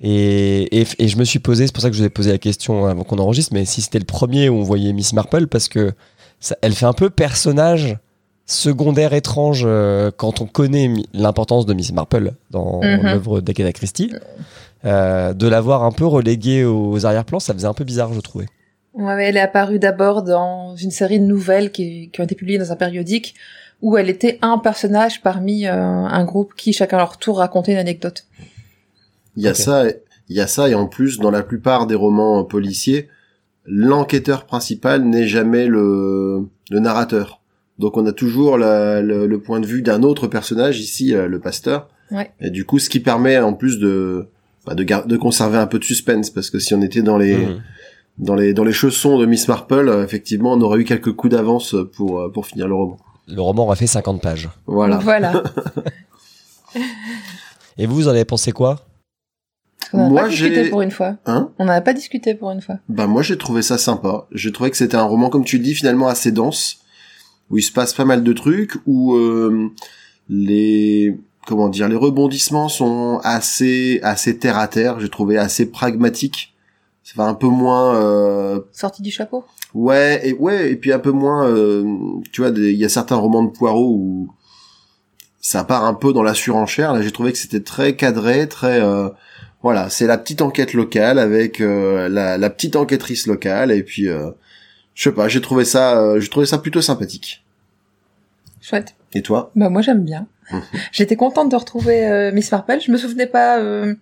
Et, 0.00 0.80
et, 0.82 0.86
et 0.98 1.08
je 1.08 1.16
me 1.16 1.24
suis 1.24 1.38
posé, 1.38 1.66
c'est 1.66 1.72
pour 1.72 1.82
ça 1.82 1.88
que 1.88 1.96
je 1.96 2.00
vous 2.02 2.06
ai 2.06 2.10
posé 2.10 2.30
la 2.30 2.38
question 2.38 2.84
avant 2.86 3.04
qu'on 3.04 3.18
enregistre, 3.18 3.52
mais 3.54 3.64
si 3.64 3.80
c'était 3.80 3.98
le 3.98 4.04
premier 4.04 4.48
où 4.48 4.56
on 4.56 4.62
voyait 4.62 4.92
Miss 4.92 5.12
Marple, 5.14 5.46
parce 5.46 5.68
que 5.68 5.92
ça, 6.40 6.56
elle 6.62 6.74
fait 6.74 6.84
un 6.86 6.92
peu 6.92 7.08
personnage 7.10 7.96
secondaire 8.44 9.14
étrange 9.14 9.62
euh, 9.64 10.10
quand 10.14 10.42
on 10.42 10.46
connaît 10.46 10.92
l'importance 11.14 11.64
de 11.64 11.72
Miss 11.72 11.92
Marple 11.92 12.32
dans 12.50 12.80
Mhm. 12.82 13.02
l'œuvre 13.04 13.40
d'Agatha 13.40 13.72
Christie. 13.72 14.12
Euh, 14.84 15.32
de 15.32 15.48
l'avoir 15.48 15.82
un 15.84 15.92
peu 15.92 16.04
reléguée 16.04 16.64
aux 16.64 17.06
arrière-plans, 17.06 17.40
ça 17.40 17.54
faisait 17.54 17.66
un 17.66 17.72
peu 17.74 17.84
bizarre, 17.84 18.12
je 18.12 18.20
trouvais. 18.20 18.46
Ouais, 18.92 19.16
mais 19.16 19.24
elle 19.24 19.36
est 19.36 19.40
apparue 19.40 19.78
d'abord 19.78 20.22
dans 20.22 20.76
une 20.76 20.90
série 20.90 21.18
de 21.18 21.24
nouvelles 21.24 21.72
qui, 21.72 22.10
qui 22.12 22.20
ont 22.20 22.24
été 22.24 22.34
publiées 22.34 22.58
dans 22.58 22.70
un 22.70 22.76
périodique 22.76 23.34
où 23.82 23.96
elle 23.96 24.08
était 24.08 24.38
un 24.42 24.58
personnage 24.58 25.20
parmi 25.22 25.66
euh, 25.66 25.72
un 25.74 26.24
groupe 26.24 26.54
qui, 26.54 26.72
chacun 26.72 26.98
à 26.98 27.00
leur 27.00 27.18
tour, 27.18 27.38
racontait 27.38 27.72
une 27.72 27.78
anecdote. 27.78 28.26
Il 29.36 29.42
y 29.42 29.48
a 29.48 29.54
ça, 29.54 29.84
il 30.28 30.36
y 30.36 30.40
a 30.40 30.46
ça, 30.46 30.68
et 30.68 30.74
en 30.74 30.86
plus, 30.86 31.18
dans 31.18 31.30
la 31.30 31.42
plupart 31.42 31.86
des 31.86 31.94
romans 31.96 32.44
policiers, 32.44 33.08
l'enquêteur 33.66 34.44
principal 34.44 35.02
n'est 35.04 35.26
jamais 35.26 35.66
le, 35.66 36.46
le 36.70 36.78
narrateur. 36.78 37.40
Donc 37.78 37.96
on 37.96 38.06
a 38.06 38.12
toujours 38.12 38.58
la- 38.58 39.00
le, 39.00 39.26
le 39.26 39.40
point 39.40 39.58
de 39.60 39.66
vue 39.66 39.82
d'un 39.82 40.02
autre 40.02 40.28
personnage, 40.28 40.78
ici 40.78 41.14
euh, 41.14 41.26
le 41.26 41.40
pasteur. 41.40 41.88
Ouais. 42.10 42.30
Et 42.40 42.50
du 42.50 42.64
coup, 42.64 42.78
ce 42.78 42.88
qui 42.88 43.00
permet 43.00 43.38
en 43.38 43.54
plus 43.54 43.78
de 43.80 44.28
bah, 44.66 44.74
de, 44.74 44.82
gar- 44.82 45.06
de 45.06 45.16
conserver 45.16 45.58
un 45.58 45.66
peu 45.66 45.78
de 45.78 45.84
suspense, 45.84 46.30
parce 46.30 46.50
que 46.50 46.58
si 46.58 46.74
on 46.74 46.82
était 46.82 47.02
dans 47.02 47.18
les 47.18 47.36
Mhm. 47.36 47.62
dans 48.18 48.34
les 48.34 48.54
dans 48.54 48.64
les 48.64 48.72
chaussons 48.72 49.18
de 49.18 49.26
Miss 49.26 49.48
Marple, 49.48 49.88
euh, 49.88 50.04
effectivement, 50.04 50.52
on 50.52 50.60
aurait 50.60 50.80
eu 50.80 50.84
quelques 50.84 51.12
coups 51.12 51.32
d'avance 51.32 51.74
pour 51.96 52.20
euh, 52.20 52.30
pour 52.32 52.46
finir 52.46 52.68
le 52.68 52.74
roman. 52.74 52.96
Le 53.26 53.40
roman 53.40 53.64
aurait 53.64 53.76
fait 53.76 53.86
50 53.86 54.20
pages. 54.20 54.48
Voilà. 54.66 54.98
Voilà. 54.98 55.42
Et 57.78 57.86
vous, 57.86 57.94
vous 57.94 58.08
en 58.08 58.12
avez 58.12 58.24
pensé 58.24 58.52
quoi? 58.52 58.80
Parce 59.78 59.90
qu'on 59.90 59.98
n'en 59.98 60.06
a 60.06 60.10
Moi, 60.10 60.22
pas 60.22 60.28
discuté 60.28 60.64
j'ai- 60.64 60.70
pour 60.70 60.82
une 60.82 60.90
fois. 60.90 61.16
Hein? 61.26 61.50
On 61.58 61.64
n'en 61.66 61.72
a 61.72 61.80
pas 61.80 61.92
discuté 61.92 62.34
pour 62.34 62.50
une 62.50 62.60
fois. 62.60 62.76
Bah 62.88 63.06
moi 63.06 63.22
j'ai 63.22 63.36
trouvé 63.38 63.62
ça 63.62 63.78
sympa. 63.78 64.26
J'ai 64.32 64.52
trouvé 64.52 64.70
que 64.70 64.76
c'était 64.76 64.96
un 64.96 65.02
roman 65.04 65.28
comme 65.30 65.44
tu 65.44 65.58
le 65.58 65.64
dis 65.64 65.74
finalement 65.74 66.08
assez 66.08 66.32
dense 66.32 66.78
où 67.50 67.58
il 67.58 67.62
se 67.62 67.72
passe 67.72 67.92
pas 67.92 68.04
mal 68.04 68.22
de 68.22 68.32
trucs 68.32 68.74
où 68.86 69.14
euh, 69.14 69.70
les 70.28 71.16
comment 71.46 71.68
dire, 71.68 71.88
les 71.88 71.96
rebondissements 71.96 72.68
sont 72.68 73.20
assez 73.24 74.00
assez 74.02 74.38
terre 74.38 74.58
à 74.58 74.68
terre. 74.68 75.00
J'ai 75.00 75.08
trouvé 75.08 75.38
assez 75.38 75.66
pragmatique. 75.70 76.54
Ça 77.02 77.12
va 77.16 77.24
un 77.24 77.34
peu 77.34 77.48
moins. 77.48 77.96
Euh, 77.96 78.60
Sorti 78.72 79.02
du 79.02 79.10
chapeau? 79.10 79.44
Ouais, 79.74 80.20
et 80.28 80.32
ouais, 80.34 80.70
et 80.72 80.76
puis 80.76 80.92
un 80.92 80.98
peu 80.98 81.10
moins. 81.10 81.46
euh, 81.48 81.84
tu 82.32 82.40
vois, 82.40 82.50
il 82.50 82.76
y 82.76 82.84
a 82.84 82.88
certains 82.88 83.16
romans 83.16 83.42
de 83.42 83.50
Poirot 83.50 83.90
où 83.94 84.28
ça 85.40 85.64
part 85.64 85.84
un 85.84 85.94
peu 85.94 86.12
dans 86.12 86.22
la 86.22 86.32
surenchère. 86.34 86.94
Là, 86.94 87.02
j'ai 87.02 87.10
trouvé 87.10 87.32
que 87.32 87.38
c'était 87.38 87.62
très 87.62 87.94
cadré, 87.96 88.48
très. 88.48 88.80
euh, 88.80 89.08
voilà, 89.62 89.88
c'est 89.88 90.06
la 90.06 90.18
petite 90.18 90.42
enquête 90.42 90.74
locale 90.74 91.18
avec 91.18 91.60
euh, 91.60 92.08
la, 92.10 92.36
la 92.36 92.50
petite 92.50 92.76
enquêtrice 92.76 93.26
locale, 93.26 93.70
et 93.72 93.82
puis 93.82 94.08
euh, 94.08 94.30
je 94.94 95.04
sais 95.04 95.12
pas, 95.12 95.26
j'ai 95.26 95.40
trouvé 95.40 95.64
ça, 95.64 95.98
euh, 95.98 96.20
j'ai 96.20 96.28
trouvé 96.28 96.44
ça 96.44 96.58
plutôt 96.58 96.82
sympathique. 96.82 97.42
Chouette. 98.60 98.94
Et 99.14 99.22
toi? 99.22 99.50
Bah 99.56 99.70
moi 99.70 99.80
j'aime 99.80 100.04
bien. 100.04 100.26
Mhm. 100.50 100.62
J'étais 100.92 101.16
contente 101.16 101.50
de 101.50 101.56
retrouver 101.56 102.06
euh, 102.06 102.32
Miss 102.32 102.50
Marple. 102.52 102.78
Je 102.84 102.90
me 102.92 102.96
souvenais 102.96 103.26
pas 103.26 103.58
euh, 103.58 103.94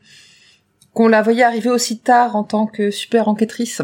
qu'on 0.94 1.08
la 1.08 1.22
voyait 1.22 1.42
arriver 1.44 1.70
aussi 1.70 1.98
tard 1.98 2.36
en 2.36 2.44
tant 2.44 2.66
que 2.66 2.90
super 2.90 3.28
enquêtrice. 3.28 3.82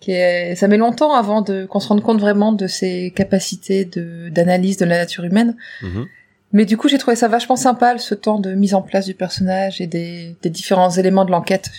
Qui 0.00 0.12
est- 0.12 0.54
Ça 0.56 0.66
met 0.68 0.76
longtemps 0.78 1.14
avant 1.14 1.42
de 1.42 1.64
qu'on 1.66 1.78
se 1.80 1.88
rende 1.88 2.02
compte 2.02 2.20
vraiment 2.20 2.52
de 2.52 2.66
ses 2.66 3.12
capacités 3.14 3.84
de 3.84 4.28
d'analyse 4.30 4.76
de 4.76 4.84
la 4.84 4.98
nature 4.98 5.24
humaine. 5.24 5.56
Mhm. 5.82 6.06
Mais 6.54 6.64
du 6.66 6.76
coup 6.76 6.88
j'ai 6.88 6.98
trouvé 6.98 7.16
ça 7.16 7.28
vachement 7.28 7.56
sympa 7.56 7.96
ce 7.98 8.14
temps 8.14 8.38
de 8.38 8.52
mise 8.54 8.74
en 8.74 8.82
place 8.82 9.06
du 9.06 9.14
personnage 9.14 9.80
et 9.80 9.86
des, 9.86 10.36
des 10.42 10.50
différents 10.50 10.90
éléments 10.90 11.24
de 11.24 11.30
l'enquête. 11.30 11.70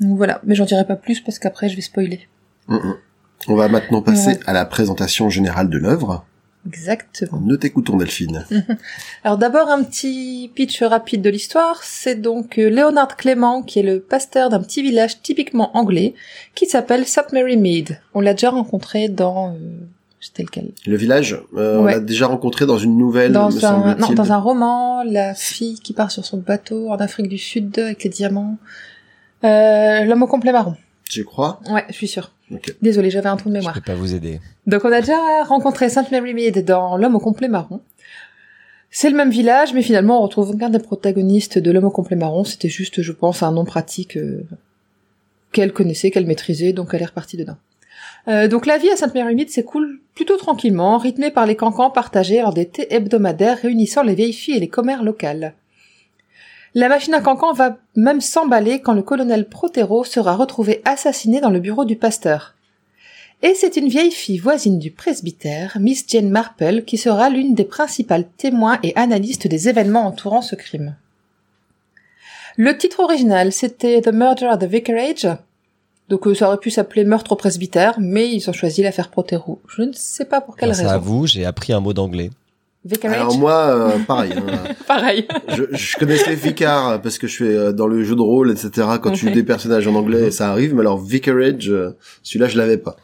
Donc 0.00 0.16
voilà, 0.16 0.40
mais 0.44 0.54
j'en 0.54 0.64
dirai 0.64 0.84
pas 0.84 0.96
plus 0.96 1.20
parce 1.20 1.38
qu'après 1.38 1.68
je 1.68 1.76
vais 1.76 1.80
spoiler. 1.82 2.28
Mm. 2.68 2.76
On 3.48 3.54
va 3.54 3.68
maintenant 3.68 4.02
passer 4.02 4.32
Ouais. 4.32 4.40
à 4.46 4.52
la 4.52 4.64
présentation 4.64 5.30
générale 5.30 5.68
de 5.70 5.78
l'œuvre. 5.78 6.24
Exactement. 6.66 7.40
Nous 7.44 7.56
t'écoutons, 7.56 7.96
Delphine. 7.96 8.46
Alors 9.24 9.36
d'abord 9.36 9.68
un 9.68 9.82
petit 9.82 10.50
pitch 10.54 10.82
rapide 10.82 11.22
de 11.22 11.30
l'histoire. 11.30 11.82
C'est 11.82 12.20
donc 12.20 12.58
euh, 12.58 12.70
Leonard 12.70 13.16
Clément 13.16 13.62
qui 13.62 13.80
est 13.80 13.82
le 13.82 14.00
pasteur 14.00 14.48
d'un 14.48 14.60
petit 14.60 14.82
village 14.82 15.22
typiquement 15.22 15.76
anglais 15.76 16.14
qui 16.54 16.66
s'appelle 16.66 17.06
St 17.06 17.32
Mary 17.32 17.56
Mead. 17.56 18.00
On 18.14 18.20
l'a 18.20 18.34
déjà 18.34 18.50
rencontré 18.50 19.08
dans 19.08 19.50
euh, 19.50 19.58
c'était 20.22 20.44
lequel 20.44 20.70
Le 20.86 20.96
village, 20.96 21.36
euh, 21.56 21.78
on 21.78 21.84
l'a 21.84 21.98
déjà 21.98 22.28
rencontré 22.28 22.64
dans 22.64 22.78
une 22.78 22.96
nouvelle, 22.96 23.32
Dans 23.32 23.66
un 23.66 23.96
non 23.96 24.10
dans 24.12 24.30
un 24.30 24.38
roman, 24.38 25.02
la 25.02 25.34
fille 25.34 25.80
qui 25.80 25.92
part 25.92 26.12
sur 26.12 26.24
son 26.24 26.38
bateau 26.38 26.90
en 26.90 26.96
Afrique 26.96 27.28
du 27.28 27.38
Sud 27.38 27.76
avec 27.76 28.04
les 28.04 28.10
diamants. 28.10 28.56
Euh, 29.42 30.04
L'homme 30.04 30.22
au 30.22 30.28
complet 30.28 30.52
marron. 30.52 30.76
Je 31.10 31.22
crois. 31.22 31.60
Ouais, 31.68 31.84
je 31.88 31.94
suis 31.94 32.06
sûre. 32.06 32.30
Ok. 32.52 32.74
Désolée, 32.82 33.10
j'avais 33.10 33.28
un 33.28 33.36
trou 33.36 33.48
de 33.48 33.54
Je 33.54 33.58
mémoire. 33.58 33.74
peux 33.74 33.80
pas 33.80 33.94
vous 33.94 34.14
aider. 34.14 34.40
Donc 34.66 34.84
on 34.84 34.92
a 34.92 35.00
déjà 35.00 35.44
rencontré 35.44 35.88
Sainte 35.88 36.10
Mary 36.10 36.34
Mead 36.34 36.64
dans 36.64 36.96
L'homme 36.96 37.14
au 37.14 37.20
complet 37.20 37.48
marron. 37.48 37.80
C'est 38.90 39.08
le 39.08 39.16
même 39.16 39.30
village, 39.30 39.72
mais 39.72 39.82
finalement 39.82 40.18
on 40.18 40.22
retrouve 40.22 40.50
aucun 40.50 40.68
des 40.68 40.78
protagonistes 40.78 41.58
de 41.58 41.70
L'homme 41.70 41.84
au 41.86 41.90
complet 41.90 42.16
marron. 42.16 42.44
C'était 42.44 42.68
juste, 42.68 43.00
je 43.02 43.12
pense, 43.12 43.42
un 43.42 43.52
nom 43.52 43.64
pratique 43.64 44.16
euh, 44.16 44.44
qu'elle 45.52 45.72
connaissait, 45.72 46.10
qu'elle 46.10 46.26
maîtrisait, 46.26 46.72
donc 46.72 46.90
elle 46.92 47.02
est 47.02 47.06
repartie 47.06 47.36
dedans. 47.36 47.56
Euh, 48.28 48.48
donc 48.48 48.66
la 48.66 48.78
vie 48.78 48.90
à 48.90 48.96
Sainte 48.96 49.14
Mary 49.14 49.34
Mead 49.34 49.50
s'écoule 49.50 50.00
plutôt 50.14 50.36
tranquillement, 50.36 50.98
rythmée 50.98 51.30
par 51.30 51.46
les 51.46 51.56
cancans 51.56 51.90
partagés 51.90 52.40
lors 52.42 52.52
des 52.52 52.66
thés 52.68 52.92
hebdomadaires 52.94 53.58
réunissant 53.62 54.02
les 54.02 54.14
vieilles 54.14 54.32
filles 54.32 54.56
et 54.56 54.60
les 54.60 54.68
commères 54.68 55.02
locales. 55.02 55.54
La 56.74 56.88
machine 56.88 57.12
à 57.12 57.20
cancan 57.20 57.52
va 57.52 57.76
même 57.96 58.22
s'emballer 58.22 58.80
quand 58.80 58.94
le 58.94 59.02
colonel 59.02 59.48
Protero 59.48 60.04
sera 60.04 60.36
retrouvé 60.36 60.80
assassiné 60.84 61.40
dans 61.40 61.50
le 61.50 61.60
bureau 61.60 61.84
du 61.84 61.96
pasteur. 61.96 62.54
Et 63.42 63.54
c'est 63.54 63.76
une 63.76 63.88
vieille 63.88 64.12
fille 64.12 64.38
voisine 64.38 64.78
du 64.78 64.90
presbytère, 64.90 65.76
Miss 65.80 66.04
Jane 66.08 66.30
Marple, 66.30 66.82
qui 66.82 66.96
sera 66.96 67.28
l'une 67.28 67.54
des 67.54 67.64
principales 67.64 68.26
témoins 68.36 68.78
et 68.82 68.96
analystes 68.96 69.48
des 69.48 69.68
événements 69.68 70.06
entourant 70.06 70.42
ce 70.42 70.54
crime. 70.54 70.94
Le 72.56 72.76
titre 72.78 73.00
original, 73.00 73.52
c'était 73.52 74.00
The 74.00 74.12
Murder 74.12 74.46
at 74.46 74.58
the 74.58 74.64
Vicarage. 74.64 75.28
Donc 76.08 76.26
euh, 76.26 76.34
ça 76.34 76.48
aurait 76.48 76.58
pu 76.58 76.70
s'appeler 76.70 77.04
Meurtre 77.04 77.32
au 77.32 77.36
presbytère, 77.36 77.96
mais 77.98 78.30
ils 78.30 78.48
ont 78.48 78.52
choisi 78.52 78.82
l'affaire 78.82 79.10
Protero. 79.10 79.60
Je 79.68 79.82
ne 79.82 79.92
sais 79.92 80.24
pas 80.24 80.40
pour 80.40 80.56
quelle 80.56 80.70
raison. 80.70 80.98
vous, 80.98 81.26
j'ai 81.26 81.44
appris 81.44 81.72
un 81.72 81.80
mot 81.80 81.92
d'anglais. 81.92 82.30
Vicarage 82.84 83.16
Alors 83.16 83.38
moi, 83.38 83.52
euh, 83.54 83.98
pareil. 84.00 84.32
hein. 84.36 84.64
Pareil. 84.88 85.28
je, 85.48 85.62
je 85.70 85.96
connaissais 85.96 86.34
Vicar 86.34 87.00
parce 87.00 87.16
que 87.18 87.26
je 87.28 87.36
fais 87.36 87.44
euh, 87.56 87.72
dans 87.72 87.86
le 87.86 88.02
jeu 88.02 88.16
de 88.16 88.20
rôle, 88.20 88.50
etc. 88.50 88.88
Quand 89.00 89.12
tu 89.12 89.26
joues 89.28 89.34
des 89.34 89.44
personnages 89.44 89.86
en 89.86 89.94
anglais, 89.94 90.30
ça 90.32 90.50
arrive. 90.50 90.74
Mais 90.74 90.80
alors 90.80 90.98
Vicarage, 90.98 91.70
euh, 91.70 91.96
celui-là, 92.24 92.48
je 92.48 92.58
l'avais 92.58 92.78
pas. 92.78 92.96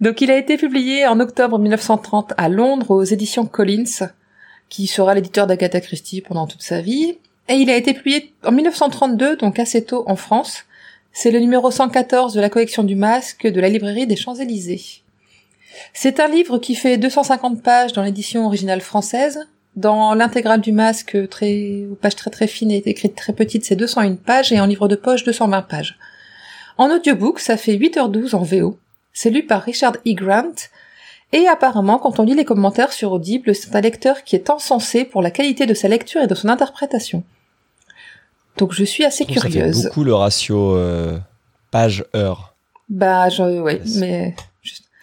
Donc 0.00 0.20
il 0.20 0.30
a 0.30 0.36
été 0.36 0.56
publié 0.56 1.06
en 1.06 1.20
octobre 1.20 1.58
1930 1.58 2.32
à 2.36 2.48
Londres 2.48 2.90
aux 2.90 3.04
éditions 3.04 3.46
Collins, 3.46 4.08
qui 4.68 4.88
sera 4.88 5.14
l'éditeur 5.14 5.46
d'Agatha 5.46 5.80
Christie 5.80 6.20
pendant 6.20 6.48
toute 6.48 6.62
sa 6.62 6.80
vie. 6.80 7.18
Et 7.48 7.54
il 7.54 7.70
a 7.70 7.76
été 7.76 7.94
publié 7.94 8.32
en 8.44 8.50
1932, 8.50 9.36
donc 9.36 9.58
assez 9.60 9.84
tôt 9.84 10.02
en 10.06 10.16
France. 10.16 10.64
C'est 11.12 11.30
le 11.30 11.38
numéro 11.38 11.70
114 11.70 12.34
de 12.34 12.40
la 12.40 12.50
collection 12.50 12.82
du 12.82 12.96
masque 12.96 13.46
de 13.46 13.60
la 13.60 13.68
librairie 13.68 14.08
des 14.08 14.16
Champs-Élysées. 14.16 15.03
C'est 15.92 16.20
un 16.20 16.28
livre 16.28 16.58
qui 16.58 16.74
fait 16.74 16.96
250 16.98 17.62
pages 17.62 17.92
dans 17.92 18.02
l'édition 18.02 18.46
originale 18.46 18.80
française. 18.80 19.40
Dans 19.76 20.14
l'intégrale 20.14 20.60
du 20.60 20.70
masque, 20.72 21.16
très, 21.28 21.84
aux 21.90 21.96
pages 21.96 22.14
très 22.14 22.30
très 22.30 22.46
fines 22.46 22.70
et 22.70 22.82
écrite 22.86 23.16
très 23.16 23.32
petite, 23.32 23.64
c'est 23.64 23.74
201 23.76 24.14
pages 24.16 24.52
et 24.52 24.60
en 24.60 24.66
livre 24.66 24.86
de 24.88 24.94
poche 24.96 25.24
220 25.24 25.62
pages. 25.62 25.98
En 26.78 26.90
audiobook, 26.90 27.40
ça 27.40 27.56
fait 27.56 27.76
8h12 27.76 28.34
en 28.34 28.42
VO. 28.42 28.78
C'est 29.12 29.30
lu 29.30 29.44
par 29.44 29.62
Richard 29.62 29.94
E. 30.06 30.12
Grant. 30.14 30.52
Et 31.32 31.48
apparemment, 31.48 31.98
quand 31.98 32.20
on 32.20 32.22
lit 32.22 32.34
les 32.34 32.44
commentaires 32.44 32.92
sur 32.92 33.10
Audible, 33.12 33.54
c'est 33.54 33.74
un 33.74 33.80
lecteur 33.80 34.22
qui 34.22 34.36
est 34.36 34.50
encensé 34.50 35.04
pour 35.04 35.22
la 35.22 35.32
qualité 35.32 35.66
de 35.66 35.74
sa 35.74 35.88
lecture 35.88 36.22
et 36.22 36.26
de 36.28 36.34
son 36.36 36.48
interprétation. 36.48 37.24
Donc 38.56 38.72
je 38.72 38.84
suis 38.84 39.04
assez 39.04 39.24
que 39.24 39.34
Ça 39.34 39.40
fait 39.40 39.50
curieuse. 39.50 39.84
beaucoup 39.84 40.04
le 40.04 40.14
ratio 40.14 40.76
euh, 40.76 41.18
page-heure. 41.72 42.54
Bah, 42.88 43.28
je, 43.28 43.42
Yes. 43.72 43.96
mais 43.96 44.36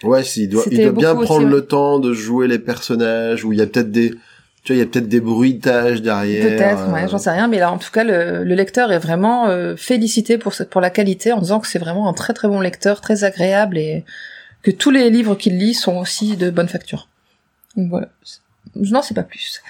Ouais, 0.04 0.22
il 0.24 0.48
doit, 0.50 0.64
il 0.72 0.82
doit 0.82 0.92
bien 0.92 1.14
prendre 1.16 1.32
aussi, 1.38 1.46
ouais. 1.46 1.52
le 1.52 1.66
temps 1.66 2.00
de 2.00 2.14
jouer 2.14 2.48
les 2.48 2.60
personnages. 2.60 3.44
Où 3.46 3.54
il 3.54 3.60
y 3.60 3.62
a 3.62 3.68
peut-être 3.68 3.92
des, 3.92 4.12
tu 4.64 4.74
vois, 4.74 4.76
il 4.76 4.80
y 4.80 4.82
a 4.82 4.86
peut-être 4.86 5.08
des 5.10 5.22
bruitages 5.22 6.02
derrière. 6.02 6.48
peut-être, 6.58 6.90
euh, 6.90 6.94
ouais, 6.94 7.08
j'en 7.08 7.18
sais 7.18 7.32
rien. 7.32 7.48
Mais 7.48 7.60
là, 7.60 7.72
en 7.72 7.78
tout 7.78 7.92
cas, 7.92 8.04
le, 8.04 8.44
le 8.44 8.56
lecteur 8.56 8.92
est 8.92 9.00
vraiment 9.00 9.48
euh, 9.48 9.76
félicité 9.76 10.38
pour 10.38 10.54
ce- 10.54 10.64
pour 10.64 10.82
la 10.82 10.90
qualité, 10.90 11.32
en 11.34 11.40
disant 11.40 11.60
que 11.60 11.68
c'est 11.68 11.80
vraiment 11.80 12.08
un 12.10 12.14
très 12.14 12.34
très 12.34 12.48
bon 12.48 12.60
lecteur, 12.60 13.02
très 13.02 13.24
agréable 13.24 13.78
et 13.78 14.04
que 14.64 14.72
tous 14.72 14.92
les 14.92 15.10
livres 15.10 15.36
qu'il 15.36 15.58
lit 15.58 15.74
sont 15.74 15.98
aussi 15.98 16.38
de 16.38 16.50
bonne 16.50 16.68
facture. 16.68 17.08
Donc 17.76 17.90
voilà. 17.90 18.10
Je 18.80 18.92
n'en 18.94 19.02
sais 19.02 19.14
pas 19.16 19.24
plus. 19.24 19.62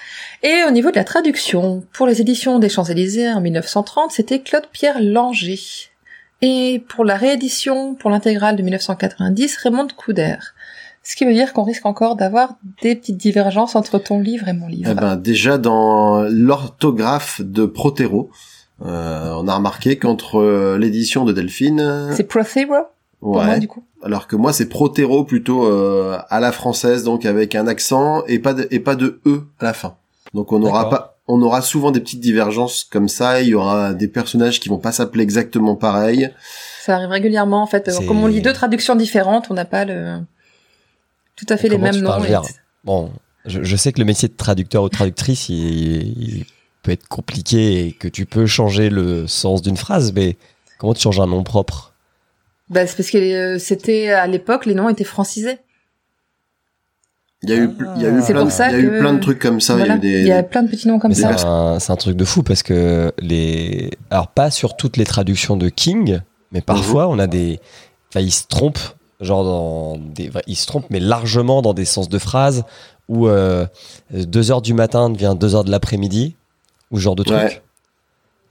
Et 0.42 0.62
au 0.68 0.70
niveau 0.70 0.90
de 0.90 0.96
la 0.96 1.04
traduction, 1.04 1.82
pour 1.92 2.06
les 2.06 2.20
éditions 2.20 2.58
des 2.58 2.68
Champs-Élysées 2.68 3.30
en 3.32 3.40
1930, 3.40 4.12
c'était 4.12 4.40
Claude-Pierre 4.40 5.00
Langer. 5.00 5.58
Et 6.42 6.84
pour 6.88 7.04
la 7.04 7.16
réédition, 7.16 7.94
pour 7.94 8.10
l'intégrale 8.10 8.56
de 8.56 8.62
1990, 8.62 9.56
Raymond 9.58 9.86
Couder. 9.96 10.36
Ce 11.04 11.16
qui 11.16 11.24
veut 11.24 11.32
dire 11.32 11.52
qu'on 11.52 11.62
risque 11.64 11.86
encore 11.86 12.16
d'avoir 12.16 12.54
des 12.82 12.94
petites 12.94 13.16
divergences 13.16 13.74
entre 13.74 13.98
ton 13.98 14.20
livre 14.20 14.48
et 14.48 14.52
mon 14.52 14.68
livre. 14.68 14.90
Eh 14.90 14.94
ben, 14.94 15.16
déjà 15.16 15.58
dans 15.58 16.22
l'orthographe 16.28 17.40
de 17.40 17.66
Protero, 17.66 18.30
euh, 18.84 19.34
on 19.36 19.48
a 19.48 19.54
remarqué 19.54 19.96
qu'entre 19.98 20.40
euh, 20.40 20.78
l'édition 20.78 21.24
de 21.24 21.32
Delphine, 21.32 21.80
euh, 21.80 22.12
C'est 22.14 22.24
Prothero 22.24 22.74
pour 23.20 23.36
ouais, 23.36 23.46
moi 23.46 23.58
du 23.58 23.68
coup. 23.68 23.84
alors 24.02 24.26
que 24.26 24.34
moi 24.34 24.52
c'est 24.52 24.68
Protero 24.68 25.24
plutôt 25.24 25.64
euh, 25.66 26.18
à 26.28 26.40
la 26.40 26.50
française, 26.50 27.04
donc 27.04 27.24
avec 27.24 27.54
un 27.54 27.68
accent 27.68 28.24
et 28.26 28.40
pas 28.40 28.54
de, 28.54 28.66
et 28.72 28.80
pas 28.80 28.96
de 28.96 29.20
e 29.26 29.44
à 29.60 29.64
la 29.64 29.72
fin. 29.72 29.94
Donc 30.34 30.52
on 30.52 30.62
aura 30.62 30.84
D'accord. 30.84 30.98
pas, 30.98 31.11
on 31.28 31.40
aura 31.42 31.62
souvent 31.62 31.90
des 31.90 32.00
petites 32.00 32.20
divergences 32.20 32.84
comme 32.84 33.08
ça. 33.08 33.42
Il 33.42 33.48
y 33.48 33.54
aura 33.54 33.94
des 33.94 34.08
personnages 34.08 34.60
qui 34.60 34.68
vont 34.68 34.78
pas 34.78 34.92
s'appeler 34.92 35.22
exactement 35.22 35.76
pareil. 35.76 36.30
Ça 36.84 36.96
arrive 36.96 37.10
régulièrement 37.10 37.62
en 37.62 37.66
fait. 37.66 37.90
Comme 38.08 38.22
on 38.22 38.26
lit 38.26 38.40
deux 38.42 38.52
traductions 38.52 38.96
différentes, 38.96 39.46
on 39.50 39.54
n'a 39.54 39.64
pas 39.64 39.84
le 39.84 40.18
tout 41.36 41.46
à 41.48 41.56
fait 41.56 41.68
les 41.68 41.78
mêmes 41.78 42.00
noms. 42.00 42.22
et- 42.24 42.36
Bon, 42.84 43.12
je, 43.46 43.62
je 43.62 43.76
sais 43.76 43.92
que 43.92 43.98
le 44.00 44.04
métier 44.04 44.28
de 44.28 44.34
traducteur 44.36 44.82
ou 44.82 44.88
traductrice, 44.88 45.48
il, 45.48 45.56
il 45.56 46.44
peut 46.82 46.90
être 46.92 47.06
compliqué 47.08 47.86
et 47.86 47.92
que 47.92 48.08
tu 48.08 48.26
peux 48.26 48.46
changer 48.46 48.90
le 48.90 49.26
sens 49.28 49.62
d'une 49.62 49.76
phrase, 49.76 50.12
mais 50.12 50.36
comment 50.78 50.94
tu 50.94 51.00
changes 51.02 51.20
un 51.20 51.26
nom 51.26 51.44
propre? 51.44 51.94
Bah, 52.68 52.86
c'est 52.86 52.96
parce 52.96 53.10
que 53.10 53.18
euh, 53.18 53.58
c'était 53.58 54.10
à 54.10 54.26
l'époque 54.26 54.66
les 54.66 54.74
noms 54.74 54.88
étaient 54.88 55.04
francisés. 55.04 55.58
Il 57.44 57.50
y 57.50 57.52
a 57.54 57.56
eu, 57.56 57.70
Ah. 57.80 57.92
il 57.96 58.02
y 58.02 58.06
a 58.06 58.10
eu 58.10 58.22
C'est 58.22 58.32
plein, 58.34 58.48
ça 58.50 58.70
il 58.70 58.72
y 58.72 58.76
a 58.76 58.78
eu 58.78 58.90
que- 58.90 58.98
plein 59.00 59.12
de 59.14 59.20
trucs 59.20 59.38
comme 59.40 59.60
ça. 59.60 59.74
Voilà. 59.76 59.96
Il 59.96 60.04
y 60.04 60.14
a 60.14 60.16
eu 60.16 60.20
Il 60.20 60.22
des, 60.24 60.28
y 60.28 60.32
a 60.32 60.42
plein 60.44 60.62
de 60.62 60.68
petits 60.70 60.86
noms 60.88 60.98
comme 61.00 61.10
Mais 61.10 61.14
ça. 61.16 61.78
c'est 61.80 61.90
un, 61.92 61.96
truc 61.96 62.16
de 62.16 62.24
fou 62.24 62.42
parce 62.42 62.62
que 62.62 63.12
les. 63.18 63.90
Alors, 64.10 64.28
pas 64.28 64.50
sur 64.50 64.76
toutes 64.76 64.96
les 64.96 65.04
traductions 65.04 65.56
de 65.56 65.68
King, 65.68 66.20
mais 66.52 66.60
parfois 66.60 67.08
on 67.08 67.18
a 67.18 67.26
des. 67.26 67.58
Enfin, 68.10 68.20
ils 68.20 68.30
se 68.30 68.44
trompent, 68.46 68.94
genre 69.20 69.42
dans 69.44 69.96
des. 69.98 70.28
enfin, 70.28 70.40
Ils 70.46 70.56
se 70.56 70.66
trompent, 70.66 70.86
mais 70.90 71.00
largement 71.00 71.62
dans 71.62 71.74
des 71.74 71.84
sens 71.84 72.08
de 72.08 72.18
phrases 72.18 72.64
où 73.08 73.26
2 73.28 74.50
heures 74.52 74.62
du 74.62 74.74
matin 74.74 75.10
devient 75.10 75.34
2 75.38 75.54
heures 75.56 75.64
de 75.64 75.70
l'après-midi, 75.70 76.36
ou 76.92 76.98
ce 76.98 77.02
genre 77.02 77.16
de 77.16 77.24
truc. 77.24 77.36
Ouais. 77.38 77.62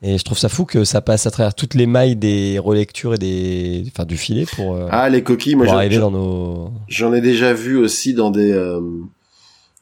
Et 0.03 0.17
je 0.17 0.23
trouve 0.23 0.37
ça 0.37 0.49
fou 0.49 0.65
que 0.65 0.83
ça 0.83 0.99
passe 1.01 1.27
à 1.27 1.31
travers 1.31 1.53
toutes 1.53 1.75
les 1.75 1.85
mailles 1.85 2.15
des 2.15 2.57
relectures 2.57 3.13
et 3.13 3.17
des. 3.19 3.83
Enfin, 3.87 4.05
du 4.05 4.17
filet 4.17 4.45
pour, 4.55 4.75
euh, 4.75 4.87
Ah, 4.89 5.09
les 5.09 5.21
coquilles, 5.23 5.55
moi 5.55 5.67
j'en- 5.67 5.99
dans 5.99 6.11
nos. 6.11 6.71
j'en 6.87 7.13
ai 7.13 7.21
déjà 7.21 7.53
vu 7.53 7.77
aussi 7.77 8.13
dans 8.15 8.31
des, 8.31 8.51
euh, 8.51 8.81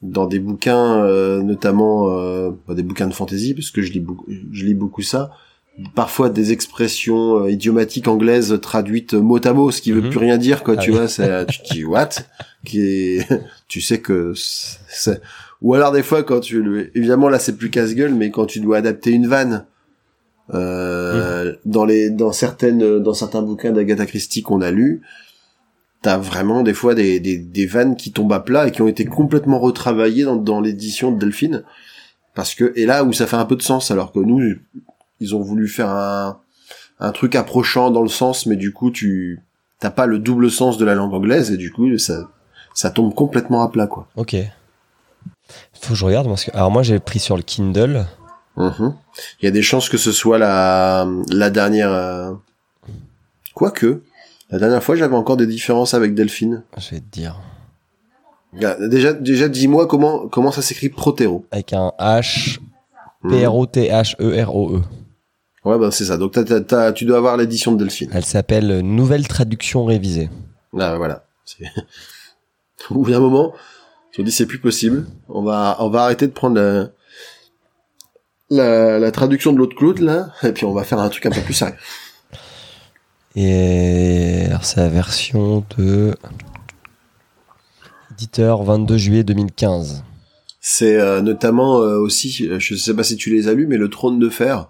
dans 0.02 0.26
des 0.28 0.40
bouquins, 0.40 1.04
euh, 1.04 1.42
notamment 1.42 2.10
euh, 2.12 2.52
des 2.70 2.84
bouquins 2.84 3.08
de 3.08 3.14
fantasy, 3.14 3.54
parce 3.54 3.72
que 3.72 3.82
je 3.82 3.94
lis 3.94 4.02
beaucoup, 4.02 4.26
je 4.52 4.66
lis 4.66 4.74
beaucoup 4.74 5.02
ça. 5.02 5.32
Parfois 5.96 6.30
des 6.30 6.52
expressions 6.52 7.46
euh, 7.46 7.52
idiomatiques 7.52 8.10
anglaises 8.10 8.60
traduites 8.62 9.14
mot 9.14 9.40
à 9.46 9.54
mot, 9.54 9.72
ce 9.72 9.82
qui 9.82 9.94
veut 9.94 10.02
Mhm. 10.02 10.10
plus 10.10 10.20
rien 10.20 10.38
dire, 10.38 10.64
quoi. 10.64 10.76
Ah 10.78 10.82
tu 10.82 10.92
oui. 10.92 10.98
vois, 10.98 11.08
c'est, 11.08 11.46
tu 11.46 11.60
te 11.62 11.74
dis 11.74 11.84
what, 11.86 12.10
qui 12.66 12.82
est, 12.82 13.28
tu 13.70 13.80
sais 13.80 14.02
que 14.02 14.34
c'est, 14.36 15.22
ou 15.62 15.74
alors 15.76 15.94
des 15.94 16.04
fois 16.04 16.24
quand 16.24 16.42
tu, 16.42 16.92
évidemment 16.94 17.30
là 17.30 17.40
c'est 17.40 17.56
plus 17.56 17.70
casse-gueule, 17.70 18.14
mais 18.14 18.32
quand 18.32 18.46
tu 18.46 18.60
dois 18.60 18.76
adapter 18.78 19.12
une 19.12 19.28
vanne. 19.28 19.66
Euh, 20.54 21.56
dans 21.66 21.86
les 21.86 22.10
dans 22.10 22.32
certaines 22.32 23.00
dans 23.00 23.14
certains 23.14 23.44
bouquins 23.44 23.72
d'Agatha 23.72 24.08
Christie 24.08 24.42
qu'on 24.42 24.62
a 24.62 24.72
lus 24.72 25.04
t'as 26.02 26.18
vraiment 26.18 26.64
des 26.64 26.74
fois 26.74 26.96
des, 26.96 27.20
des, 27.20 27.38
des 27.38 27.66
vannes 27.66 27.96
qui 27.96 28.12
tombent 28.12 28.34
à 28.34 28.40
plat 28.40 28.68
et 28.68 28.72
qui 28.72 28.82
ont 28.82 28.88
été 28.88 29.06
complètement 29.06 29.60
retravaillées 29.60 30.24
dans, 30.24 30.36
dans 30.36 30.62
l'édition 30.62 31.12
de 31.12 31.20
Delphine. 31.20 31.64
Parce 32.36 32.56
que, 32.56 32.72
et 32.76 32.86
là 32.86 33.04
où 33.04 33.12
ça 33.12 33.28
fait 33.28 33.36
un 33.36 33.46
peu 33.46 33.56
de 33.56 33.62
sens, 33.62 33.92
alors 33.92 34.12
que 34.12 34.20
nous, 34.20 34.56
ils 35.20 35.36
ont 35.36 35.42
voulu 35.42 35.68
faire 35.68 35.90
un, 35.90 36.40
un 37.00 37.12
truc 37.12 37.36
approchant 37.36 37.92
dans 37.92 38.02
le 38.04 38.10
sens, 38.10 38.46
mais 38.46 38.56
du 38.56 38.72
coup, 38.72 38.92
tu, 38.92 39.42
t'as 39.80 39.90
pas 39.90 40.06
le 40.06 40.20
double 40.20 40.50
sens 40.50 40.78
de 40.78 40.86
la 40.86 40.96
langue 40.96 41.14
anglaise 41.14 41.52
et 41.52 41.58
du 41.58 41.72
coup, 41.72 41.98
ça, 41.98 42.30
ça 42.74 42.92
tombe 42.92 43.14
complètement 43.14 43.62
à 43.62 43.70
plat, 43.70 43.88
quoi. 43.88 44.08
Ok. 44.16 44.36
Faut 45.82 45.94
que 45.94 46.00
je 46.00 46.06
regarde 46.06 46.28
parce 46.28 46.46
que 46.46 46.52
alors 46.54 46.70
moi 46.70 46.84
j'ai 46.84 47.00
pris 47.00 47.20
sur 47.20 47.36
le 47.36 47.42
Kindle. 47.42 48.06
Mhm. 48.60 48.94
Il 49.42 49.46
y 49.46 49.48
a 49.48 49.52
des 49.52 49.62
chances 49.64 49.90
que 49.90 49.98
ce 49.98 50.12
soit 50.12 50.38
la, 50.38 51.08
la 51.32 51.50
dernière, 51.50 51.92
euh, 51.92 52.32
quoique, 53.56 54.02
la 54.52 54.60
dernière 54.60 54.84
fois, 54.84 54.96
j'avais 54.96 55.16
encore 55.16 55.38
des 55.38 55.48
différences 55.48 55.94
avec 55.94 56.14
Delphine. 56.14 56.64
Je 56.78 56.92
vais 56.92 57.00
te 57.00 57.10
dire 57.12 57.40
Déjà, 58.54 59.14
déjà, 59.14 59.48
dis-moi 59.48 59.86
comment, 59.88 60.28
comment 60.28 60.52
ça 60.52 60.62
s'écrit 60.62 60.90
Protero. 60.90 61.46
avec 61.52 61.74
un 61.74 61.92
H 62.00 62.60
Mhm. 63.22 63.32
P 63.32 63.46
R 63.48 63.56
O 63.56 63.66
T 63.66 63.90
H 63.90 64.16
E. 64.22 64.82
Ouais, 65.66 65.78
bah 65.78 65.92
c'est 65.92 66.06
ça. 66.06 66.18
Donc 66.18 66.34
tu 66.96 67.06
dois 67.06 67.18
avoir 67.18 67.36
l'édition 67.36 67.74
de 67.74 67.78
Delphine. 67.84 68.10
Elle 68.14 68.24
s'appelle 68.26 68.80
Nouvelle 68.80 69.28
traduction 69.28 69.84
révisée. 69.86 70.30
Ah, 70.80 70.96
voilà. 70.98 71.26
Au 72.90 72.96
bout 72.96 73.12
d'un 73.12 73.20
moment, 73.20 73.54
je 74.12 74.22
me 74.22 74.26
dis 74.26 74.32
c'est 74.32 74.46
plus 74.46 74.60
possible. 74.60 75.06
On 75.28 75.44
va, 75.44 75.76
on 75.80 75.90
va 75.90 76.04
arrêter 76.04 76.28
de 76.28 76.32
prendre 76.32 76.56
la, 76.56 76.88
la, 78.50 79.00
la 79.00 79.12
traduction 79.12 79.54
de 79.54 79.58
l'autre 79.58 79.76
Claude 79.76 80.00
là, 80.00 80.30
et 80.44 80.52
puis 80.52 80.66
on 80.66 80.74
va 80.74 80.84
faire 80.84 81.00
un 81.00 81.10
truc 81.10 81.26
un 81.26 81.32
peu 81.32 81.42
plus 81.42 81.54
sérieux. 81.54 81.76
Et 83.36 84.46
c'est 84.62 84.78
la 84.78 84.90
version 84.90 85.64
de 85.78 86.16
éditeur 88.12 88.64
22 88.64 88.98
juillet 88.98 89.24
2015. 89.24 90.04
C'est 90.62 91.00
euh, 91.00 91.22
notamment 91.22 91.80
euh, 91.82 91.98
aussi, 91.98 92.48
euh, 92.50 92.60
je 92.60 92.76
sais 92.76 92.94
pas 92.94 93.04
si 93.04 93.16
tu 93.16 93.30
les 93.30 93.48
as 93.48 93.54
lus, 93.54 93.68
mais 93.68 93.78
le 93.78 93.90
Trône 93.90 94.20
de 94.20 94.30
Fer, 94.30 94.68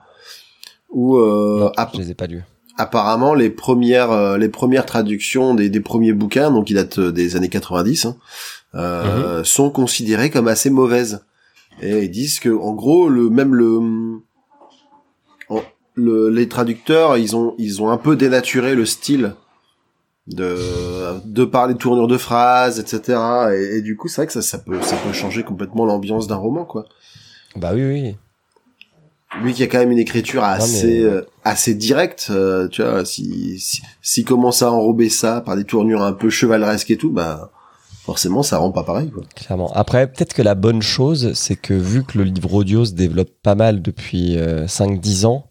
où 0.90 1.18
euh, 1.18 1.62
Non, 1.62 1.72
app- 1.78 1.92
je 1.96 2.00
les 2.00 2.12
ai 2.12 2.14
pas 2.14 2.28
lus. 2.28 2.44
apparemment 2.78 3.34
les 3.34 3.50
premières, 3.50 4.12
euh, 4.12 4.38
les 4.38 4.50
premières 4.50 4.86
traductions 4.86 5.56
des, 5.56 5.70
des 5.70 5.80
premiers 5.80 6.14
bouquins, 6.14 6.52
donc 6.52 6.68
qui 6.68 6.74
datent 6.76 7.00
euh, 7.00 7.12
des 7.12 7.36
années 7.36 7.50
90, 7.50 8.06
hein, 8.06 8.18
euh, 8.76 9.44
sont 9.44 9.72
considérées 9.72 10.30
comme 10.30 10.48
assez 10.48 10.70
mauvaises. 10.70 11.24
Et 11.82 12.04
ils 12.06 12.12
disent 12.12 12.40
que, 12.40 12.50
en 12.50 12.74
gros, 12.74 13.10
le 13.10 13.30
même 13.30 13.56
le, 13.56 13.80
en- 15.50 15.62
le- 15.96 16.30
les 16.30 16.48
traducteurs, 16.48 17.18
ils 17.18 17.36
ont, 17.36 17.56
ils 17.58 17.82
ont 17.82 17.90
un 17.90 17.98
peu 17.98 18.16
dénaturé 18.16 18.76
le 18.76 18.86
style 18.86 19.36
de, 20.28 20.58
de 21.26 21.46
par 21.46 21.68
les 21.68 21.76
tournures 21.76 22.08
de 22.08 22.18
phrases, 22.18 22.80
etc. 22.80 23.18
Et, 23.54 23.78
et 23.78 23.82
du 23.82 23.96
coup, 23.96 24.08
c'est 24.08 24.18
vrai 24.22 24.28
que 24.28 24.34
ça, 24.34 24.42
ça 24.42 24.60
peut, 24.60 24.82
ça 24.82 24.96
peut 24.98 25.14
changer 25.14 25.44
complètement 25.44 25.86
l'ambiance 25.86 26.28
d'un 26.28 26.36
roman, 26.36 26.66
quoi. 26.66 26.86
Bah 27.56 27.72
oui, 27.74 27.84
oui. 27.86 28.16
Lui 29.42 29.54
qui 29.54 29.62
a 29.64 29.68
quand 29.68 29.78
même 29.80 29.92
une 29.92 30.00
écriture 30.00 30.44
assez, 30.44 31.00
mais- 31.02 31.06
euh, 31.06 31.22
assez 31.44 31.74
directe, 31.76 32.28
euh, 32.32 32.68
tu 32.68 32.82
vois, 32.84 33.06
si, 33.06 33.60
si, 33.60 33.82
s'il 34.02 34.26
commence 34.26 34.62
à 34.64 34.72
enrober 34.72 35.10
ça 35.10 35.42
par 35.42 35.56
des 35.56 35.64
tournures 35.66 36.02
un 36.04 36.14
peu 36.14 36.30
chevaleresques 36.30 36.92
et 36.92 36.98
tout, 36.98 37.12
bah, 37.12 37.52
forcément, 38.10 38.42
ça 38.42 38.58
rend 38.58 38.72
pas 38.72 38.82
pareil, 38.82 39.12
quoi. 39.12 39.22
Clairement. 39.36 39.72
Après, 39.74 40.08
peut-être 40.08 40.34
que 40.34 40.42
la 40.42 40.56
bonne 40.56 40.82
chose, 40.82 41.34
c'est 41.34 41.56
que 41.56 41.76
vu 41.76 42.04
que 42.04 42.18
le 42.18 42.24
livre 42.24 42.52
audio 42.56 42.84
se 42.84 42.94
développe 42.94 43.30
pas 43.44 43.54
mal 43.54 43.84
depuis 43.84 44.36
euh, 44.36 44.66
5-10 44.66 45.28
ans, 45.28 45.46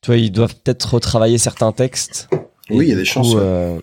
tu 0.00 0.06
vois, 0.06 0.16
ils 0.16 0.32
doivent 0.32 0.54
peut-être 0.54 0.94
retravailler 0.94 1.36
certains 1.36 1.72
textes. 1.72 2.30
Oui, 2.70 2.86
il 2.86 2.88
y 2.88 2.92
a 2.92 2.96
des 2.96 3.02
coup, 3.02 3.06
chances, 3.06 3.34
ouais. 3.34 3.42
euh, 3.42 3.78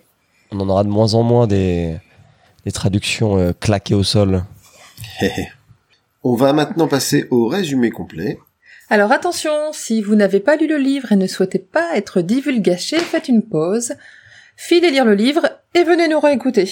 on 0.50 0.58
en 0.58 0.68
aura 0.68 0.82
de 0.82 0.88
moins 0.88 1.14
en 1.14 1.22
moins 1.22 1.46
des, 1.46 1.96
des 2.64 2.72
traductions 2.72 3.38
euh, 3.38 3.52
claquées 3.52 3.94
au 3.94 4.02
sol. 4.02 4.42
On 6.24 6.34
va 6.34 6.52
maintenant 6.52 6.88
passer 6.88 7.28
au 7.30 7.46
résumé 7.46 7.90
complet. 7.90 8.40
Alors 8.90 9.12
attention, 9.12 9.52
si 9.70 10.02
vous 10.02 10.16
n'avez 10.16 10.40
pas 10.40 10.56
lu 10.56 10.66
le 10.66 10.78
livre 10.78 11.12
et 11.12 11.16
ne 11.16 11.28
souhaitez 11.28 11.60
pas 11.60 11.94
être 11.94 12.20
divulgaché, 12.20 12.98
faites 12.98 13.28
une 13.28 13.42
pause, 13.42 13.92
filez 14.56 14.90
lire 14.90 15.04
le 15.04 15.14
livre 15.14 15.48
et 15.74 15.84
venez 15.84 16.08
nous 16.08 16.18
réécouter. 16.18 16.68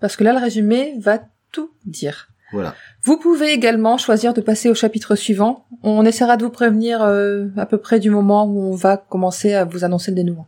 Parce 0.00 0.16
que 0.16 0.24
là, 0.24 0.32
le 0.32 0.38
résumé 0.38 0.94
va 1.00 1.20
tout 1.52 1.70
dire. 1.84 2.28
Voilà. 2.52 2.74
Vous 3.02 3.18
pouvez 3.18 3.52
également 3.52 3.98
choisir 3.98 4.32
de 4.34 4.40
passer 4.40 4.68
au 4.68 4.74
chapitre 4.74 5.16
suivant. 5.16 5.66
On 5.82 6.04
essaiera 6.04 6.36
de 6.36 6.44
vous 6.44 6.50
prévenir 6.50 7.02
euh, 7.02 7.46
à 7.56 7.66
peu 7.66 7.78
près 7.78 7.98
du 7.98 8.10
moment 8.10 8.44
où 8.44 8.72
on 8.72 8.74
va 8.74 8.96
commencer 8.96 9.54
à 9.54 9.64
vous 9.64 9.84
annoncer 9.84 10.10
le 10.12 10.16
dénouement. 10.16 10.46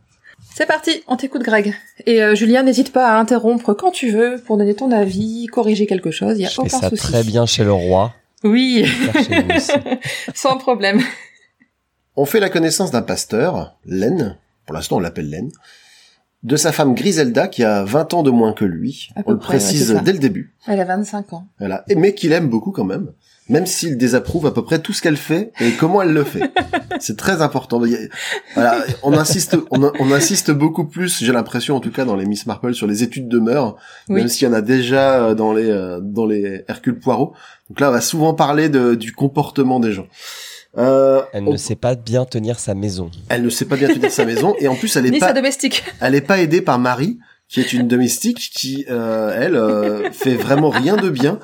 C'est 0.55 0.65
parti, 0.65 1.03
on 1.07 1.17
t'écoute 1.17 1.43
Greg. 1.43 1.73
Et 2.05 2.23
euh, 2.23 2.35
Julien, 2.35 2.63
n'hésite 2.63 2.91
pas 2.91 3.11
à 3.13 3.19
interrompre 3.19 3.73
quand 3.73 3.91
tu 3.91 4.11
veux 4.11 4.41
pour 4.45 4.57
donner 4.57 4.73
ton 4.75 4.91
avis, 4.91 5.47
corriger 5.47 5.85
quelque 5.85 6.11
chose, 6.11 6.37
il 6.37 6.43
y 6.43 6.45
a 6.45 6.49
Je 6.49 6.61
fais 6.61 6.69
ça 6.69 6.89
souci. 6.89 6.95
très 7.01 7.23
bien 7.23 7.45
chez 7.45 7.63
le 7.63 7.73
roi. 7.73 8.13
Oui, 8.43 8.85
chez 9.13 9.55
aussi. 9.55 9.71
sans 10.33 10.57
problème. 10.57 11.01
On 12.15 12.25
fait 12.25 12.39
la 12.39 12.49
connaissance 12.49 12.91
d'un 12.91 13.01
pasteur, 13.01 13.75
Len, 13.85 14.37
pour 14.65 14.75
l'instant 14.75 14.97
on 14.97 14.99
l'appelle 14.99 15.29
Len, 15.29 15.51
de 16.43 16.55
sa 16.55 16.71
femme 16.71 16.95
Griselda 16.95 17.47
qui 17.47 17.63
a 17.63 17.83
20 17.83 18.13
ans 18.13 18.23
de 18.23 18.31
moins 18.31 18.53
que 18.53 18.65
lui. 18.65 19.09
On 19.25 19.31
le 19.31 19.37
près, 19.37 19.57
précise 19.57 19.99
dès 20.03 20.13
le 20.13 20.19
début. 20.19 20.53
Elle 20.67 20.79
a 20.79 20.85
25 20.85 21.33
ans. 21.33 21.47
Voilà. 21.59 21.83
Mais 21.95 22.13
qu'il 22.13 22.31
aime 22.31 22.47
beaucoup 22.49 22.71
quand 22.71 22.85
même. 22.85 23.11
Même 23.49 23.65
s'il 23.65 23.97
désapprouve 23.97 24.45
à 24.45 24.51
peu 24.51 24.63
près 24.63 24.77
tout 24.79 24.93
ce 24.93 25.01
qu'elle 25.01 25.17
fait 25.17 25.51
et 25.59 25.71
comment 25.71 26.03
elle 26.03 26.13
le 26.13 26.23
fait. 26.23 26.51
C'est 26.99 27.17
très 27.17 27.41
important. 27.41 27.81
Voilà, 28.53 28.83
on 29.01 29.13
insiste, 29.13 29.57
on, 29.71 29.91
on 29.99 30.11
insiste 30.11 30.51
beaucoup 30.51 30.85
plus, 30.85 31.23
j'ai 31.23 31.31
l'impression 31.33 31.75
en 31.75 31.79
tout 31.79 31.91
cas 31.91 32.05
dans 32.05 32.15
les 32.15 32.25
Miss 32.27 32.45
Marple 32.45 32.75
sur 32.75 32.85
les 32.85 33.01
études 33.01 33.27
de 33.27 33.39
mœurs, 33.39 33.75
Oui. 34.07 34.15
même 34.21 34.27
s'il 34.27 34.47
y 34.47 34.51
en 34.51 34.53
a 34.53 34.61
déjà 34.61 35.23
euh, 35.23 35.33
dans 35.35 35.51
les 35.53 35.67
euh, 35.69 35.99
dans 35.99 36.27
les 36.27 36.63
Hercule 36.67 36.99
Poirot. 36.99 37.33
Donc 37.69 37.79
là, 37.79 37.89
on 37.89 37.91
va 37.93 38.01
souvent 38.01 38.33
parler 38.35 38.69
de, 38.69 38.93
du 38.93 39.13
comportement 39.13 39.79
des 39.79 39.93
gens. 39.93 40.05
Euh, 40.77 41.23
Elle 41.33 41.43
on- 41.47 41.51
ne 41.53 41.57
sait 41.57 41.75
pas 41.75 41.95
bien 41.95 42.25
tenir 42.25 42.59
sa 42.59 42.75
maison. 42.75 43.09
elle 43.29 43.41
ne 43.43 43.49
sait 43.49 43.65
pas 43.65 43.75
bien 43.75 43.87
tenir 43.87 44.11
sa 44.11 44.23
maison 44.25 44.55
et 44.59 44.67
en 44.67 44.75
plus 44.75 44.95
elle 44.95 45.05
est 45.07 45.09
Ni 45.11 45.19
pas 45.19 45.27
sa 45.29 45.33
domestique. 45.33 45.83
elle 45.99 46.13
est 46.15 46.21
pas 46.21 46.39
aidée 46.39 46.61
par 46.61 46.77
Marie, 46.77 47.17
qui 47.47 47.59
est 47.59 47.73
une 47.73 47.87
domestique 47.87 48.51
qui, 48.53 48.85
euh, 48.89 49.33
elle, 49.35 49.55
euh, 49.55 50.11
fait 50.11 50.35
vraiment 50.35 50.69
rien 50.69 50.95
de 50.95 51.09
bien. 51.09 51.39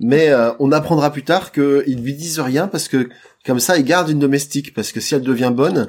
Mais 0.00 0.28
euh, 0.28 0.52
on 0.60 0.70
apprendra 0.70 1.12
plus 1.12 1.24
tard 1.24 1.50
qu'ils 1.50 2.00
lui 2.00 2.14
disent 2.14 2.38
rien 2.38 2.68
parce 2.68 2.86
que 2.86 3.08
comme 3.44 3.58
ça, 3.58 3.76
ils 3.78 3.84
gardent 3.84 4.10
une 4.10 4.20
domestique 4.20 4.72
parce 4.72 4.92
que 4.92 5.00
si 5.00 5.16
elle 5.16 5.22
devient 5.22 5.50
bonne, 5.52 5.88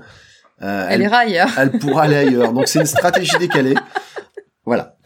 euh, 0.64 0.86
Elle 0.90 0.96
elle, 0.96 1.02
ira 1.04 1.18
ailleurs. 1.18 1.50
elle 1.60 1.72
pourra 1.74 2.04
aller 2.04 2.16
ailleurs. 2.16 2.52
Donc 2.54 2.68
c'est 2.68 2.80
une 2.80 2.88
stratégie 2.88 3.38
décalée. 3.40 3.76
Voilà, 4.66 4.98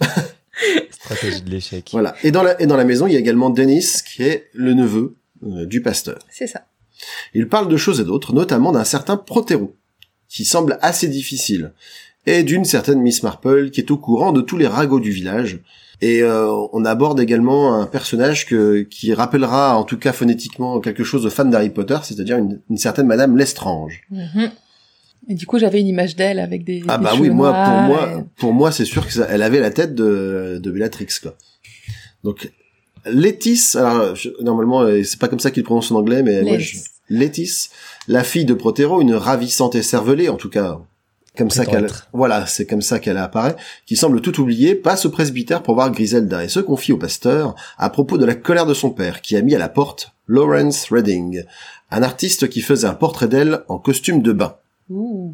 Stratégie 0.89 1.41
de 1.41 1.49
l'échec. 1.49 1.89
voilà. 1.91 2.15
Et 2.23 2.31
dans 2.31 2.43
la 2.43 2.59
et 2.61 2.65
dans 2.65 2.77
la 2.77 2.85
maison, 2.85 3.07
il 3.07 3.13
y 3.13 3.15
a 3.17 3.19
également 3.19 3.49
Dennis 3.49 4.01
qui 4.05 4.23
est 4.23 4.49
le 4.53 4.73
neveu 4.73 5.15
euh, 5.45 5.65
du 5.65 5.81
pasteur. 5.81 6.19
C'est 6.29 6.47
ça. 6.47 6.65
Il 7.33 7.47
parle 7.47 7.67
de 7.67 7.77
choses 7.77 7.99
et 7.99 8.03
d'autres, 8.03 8.33
notamment 8.33 8.71
d'un 8.71 8.83
certain 8.83 9.17
Protéro, 9.17 9.75
qui 10.29 10.45
semble 10.45 10.77
assez 10.81 11.07
difficile, 11.07 11.73
et 12.25 12.43
d'une 12.43 12.65
certaine 12.65 13.01
Miss 13.01 13.23
Marple 13.23 13.69
qui 13.69 13.79
est 13.81 13.91
au 13.91 13.97
courant 13.97 14.31
de 14.31 14.41
tous 14.41 14.57
les 14.57 14.67
ragots 14.67 14.99
du 14.99 15.11
village. 15.11 15.59
Et 16.01 16.21
euh, 16.21 16.51
on 16.73 16.83
aborde 16.83 17.19
également 17.21 17.75
un 17.79 17.85
personnage 17.85 18.45
que, 18.45 18.81
qui 18.81 19.13
rappellera, 19.13 19.77
en 19.77 19.83
tout 19.83 19.97
cas 19.97 20.11
phonétiquement, 20.11 20.79
quelque 20.81 21.03
chose 21.03 21.23
de 21.23 21.29
fan 21.29 21.49
d'Harry 21.49 21.69
Potter, 21.69 21.97
c'est-à-dire 22.03 22.37
une, 22.37 22.59
une 22.69 22.77
certaine 22.77 23.07
Madame 23.07 23.37
Lestrange. 23.37 24.01
Mhm. 24.09 24.51
Et 25.29 25.35
du 25.35 25.45
coup, 25.45 25.57
j'avais 25.59 25.79
une 25.79 25.87
image 25.87 26.17
d'elle 26.17 26.39
avec 26.39 26.65
des. 26.65 26.83
Ah 26.89 26.97
des 26.97 27.03
bah 27.05 27.11
cheveux 27.11 27.21
oui, 27.21 27.29
moi, 27.29 27.53
pour 27.53 27.73
moi, 27.83 28.09
et- 28.19 28.23
pour 28.37 28.53
moi, 28.53 28.71
c'est 28.73 28.83
sûr 28.83 29.05
que 29.07 29.13
ça, 29.13 29.25
elle 29.29 29.41
avait 29.41 29.61
la 29.61 29.69
tête 29.71 29.95
de, 29.95 30.59
de 30.61 30.71
Bellatrix, 30.71 31.07
quoi. 31.21 31.35
Donc, 32.25 32.51
Létis, 33.05 33.61
alors, 33.75 34.15
je- 34.15 34.29
normalement, 34.41 34.81
euh, 34.81 35.03
c'est 35.03 35.19
pas 35.19 35.29
comme 35.29 35.39
ça 35.39 35.51
qu'il 35.51 35.63
prononce 35.63 35.91
en 35.91 35.95
anglais, 35.95 36.23
mais 36.23 36.41
moi, 36.41 36.57
je, 36.57 36.77
Létis, 37.09 37.69
la 38.07 38.23
fille 38.23 38.45
de 38.45 38.53
Protéro, 38.53 39.01
une 39.01 39.15
ravissante 39.15 39.75
écervelée, 39.75 40.29
en 40.29 40.37
tout 40.37 40.49
cas, 40.49 40.79
comme 41.37 41.49
ça 41.49 41.65
qu'elle, 41.65 41.87
voilà, 42.13 42.45
c'est 42.45 42.65
comme 42.65 42.81
ça 42.81 42.99
qu'elle 42.99 43.17
apparaît, 43.17 43.55
qui 43.85 43.95
semble 43.95 44.21
tout 44.21 44.39
oublier, 44.39 44.75
passe 44.75 45.05
au 45.05 45.09
presbytère 45.09 45.63
pour 45.63 45.73
voir 45.75 45.91
Griselda 45.91 46.43
et 46.43 46.49
se 46.49 46.59
confie 46.59 46.91
au 46.91 46.97
pasteur 46.97 47.55
à 47.77 47.89
propos 47.89 48.17
de 48.17 48.25
la 48.25 48.35
colère 48.35 48.67
de 48.67 48.73
son 48.73 48.91
père, 48.91 49.21
qui 49.21 49.35
a 49.35 49.41
mis 49.41 49.55
à 49.55 49.59
la 49.59 49.69
porte 49.69 50.13
Lawrence 50.27 50.89
Redding, 50.91 51.43
un 51.89 52.03
artiste 52.03 52.49
qui 52.49 52.61
faisait 52.61 52.87
un 52.87 52.93
portrait 52.93 53.27
d'elle 53.27 53.63
en 53.67 53.79
costume 53.79 54.21
de 54.21 54.31
bain. 54.31 54.55
Ouh. 54.89 55.33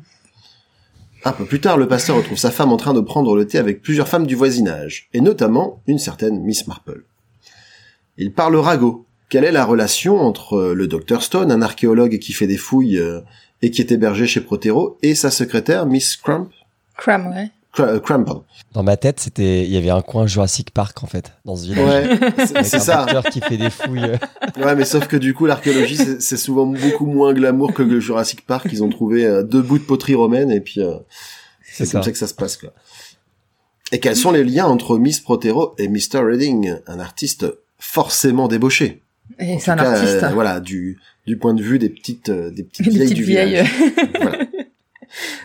Un 1.25 1.33
peu 1.33 1.43
plus 1.43 1.59
tard, 1.59 1.77
le 1.77 1.87
pasteur 1.87 2.15
retrouve 2.15 2.37
sa 2.37 2.51
femme 2.51 2.71
en 2.71 2.77
train 2.77 2.93
de 2.93 3.01
prendre 3.01 3.35
le 3.35 3.45
thé 3.45 3.57
avec 3.57 3.81
plusieurs 3.81 4.07
femmes 4.07 4.25
du 4.25 4.35
voisinage, 4.35 5.09
et 5.13 5.19
notamment 5.19 5.81
une 5.85 5.99
certaine 5.99 6.39
Miss 6.41 6.65
Marple. 6.65 7.03
Il 8.17 8.31
parle 8.31 8.55
ragot, 8.55 9.05
quelle 9.29 9.45
est 9.45 9.51
la 9.51 9.65
relation 9.65 10.19
entre 10.19 10.53
euh, 10.57 10.73
le 10.73 10.87
docteur 10.87 11.23
Stone, 11.23 11.51
un 11.51 11.61
archéologue 11.61 12.17
qui 12.19 12.33
fait 12.33 12.47
des 12.47 12.57
fouilles 12.57 12.97
euh, 12.97 13.21
et 13.61 13.71
qui 13.71 13.81
est 13.81 13.91
hébergé 13.91 14.25
chez 14.27 14.41
Protero, 14.41 14.97
et 15.01 15.15
sa 15.15 15.31
secrétaire, 15.31 15.85
Miss 15.85 16.17
Crump, 16.17 16.49
Cram, 16.97 17.27
ouais. 17.27 17.49
Euh, 17.79 17.99
Crump, 17.99 18.25
pardon. 18.25 18.43
Dans 18.73 18.81
ma 18.83 18.97
tête, 18.97 19.19
c'était, 19.19 19.63
il 19.63 19.69
y 19.71 19.77
avait 19.77 19.91
un 19.91 20.01
coin 20.01 20.25
Jurassic 20.27 20.71
Park 20.71 21.03
en 21.03 21.07
fait 21.07 21.31
dans 21.45 21.55
ce 21.55 21.65
village. 21.67 22.19
Ouais, 22.19 22.45
c'est 22.63 22.75
un 22.77 22.79
ça. 22.79 23.05
docteur 23.05 23.23
qui 23.31 23.39
fait 23.41 23.57
des 23.57 23.69
fouilles. 23.69 24.17
Ouais, 24.57 24.75
mais 24.75 24.83
sauf 24.83 25.07
que 25.07 25.15
du 25.15 25.33
coup, 25.33 25.45
l'archéologie, 25.45 25.95
c'est 26.19 26.35
souvent 26.37 26.65
beaucoup 26.65 27.05
moins 27.05 27.33
glamour 27.33 27.73
que 27.73 27.83
le 27.83 27.99
Jurassic 27.99 28.45
Park. 28.45 28.67
Ils 28.73 28.83
ont 28.83 28.89
trouvé 28.89 29.25
euh, 29.25 29.43
deux 29.43 29.61
bouts 29.61 29.77
de 29.77 29.83
poterie 29.83 30.15
romaine 30.15 30.51
et 30.51 30.59
puis 30.59 30.81
euh, 30.81 30.95
c'est 31.63 31.85
C'est 31.85 31.91
comme 31.93 32.01
ça. 32.01 32.05
ça 32.07 32.11
que 32.11 32.17
ça 32.17 32.27
se 32.27 32.33
passe, 32.33 32.57
quoi. 32.57 32.73
Et 33.91 33.99
quels 33.99 34.15
sont 34.17 34.31
les 34.31 34.43
liens 34.43 34.65
entre 34.65 34.97
Miss 34.97 35.19
Protero 35.19 35.75
et 35.77 35.87
Mr. 35.87 36.19
Redding, 36.23 36.75
un 36.87 36.99
artiste 36.99 37.45
forcément 37.77 38.47
débauché? 38.47 39.01
Et 39.37 39.59
c'est 39.59 39.71
un 39.71 39.75
cas, 39.75 39.91
artiste. 39.91 40.23
euh, 40.23 40.29
voilà, 40.29 40.59
du 40.59 40.99
du 41.27 41.37
point 41.37 41.53
de 41.53 41.61
vue 41.61 41.77
des 41.79 41.89
petites 41.89 42.29
euh, 42.29 42.49
des 42.51 42.63
petites 42.63 42.85
Des 42.85 42.91
vieilles 42.91 43.03
petites 43.09 43.17
du 43.17 43.23
vieilles. 43.23 43.49
village. 43.49 43.71
Voilà. 44.21 44.37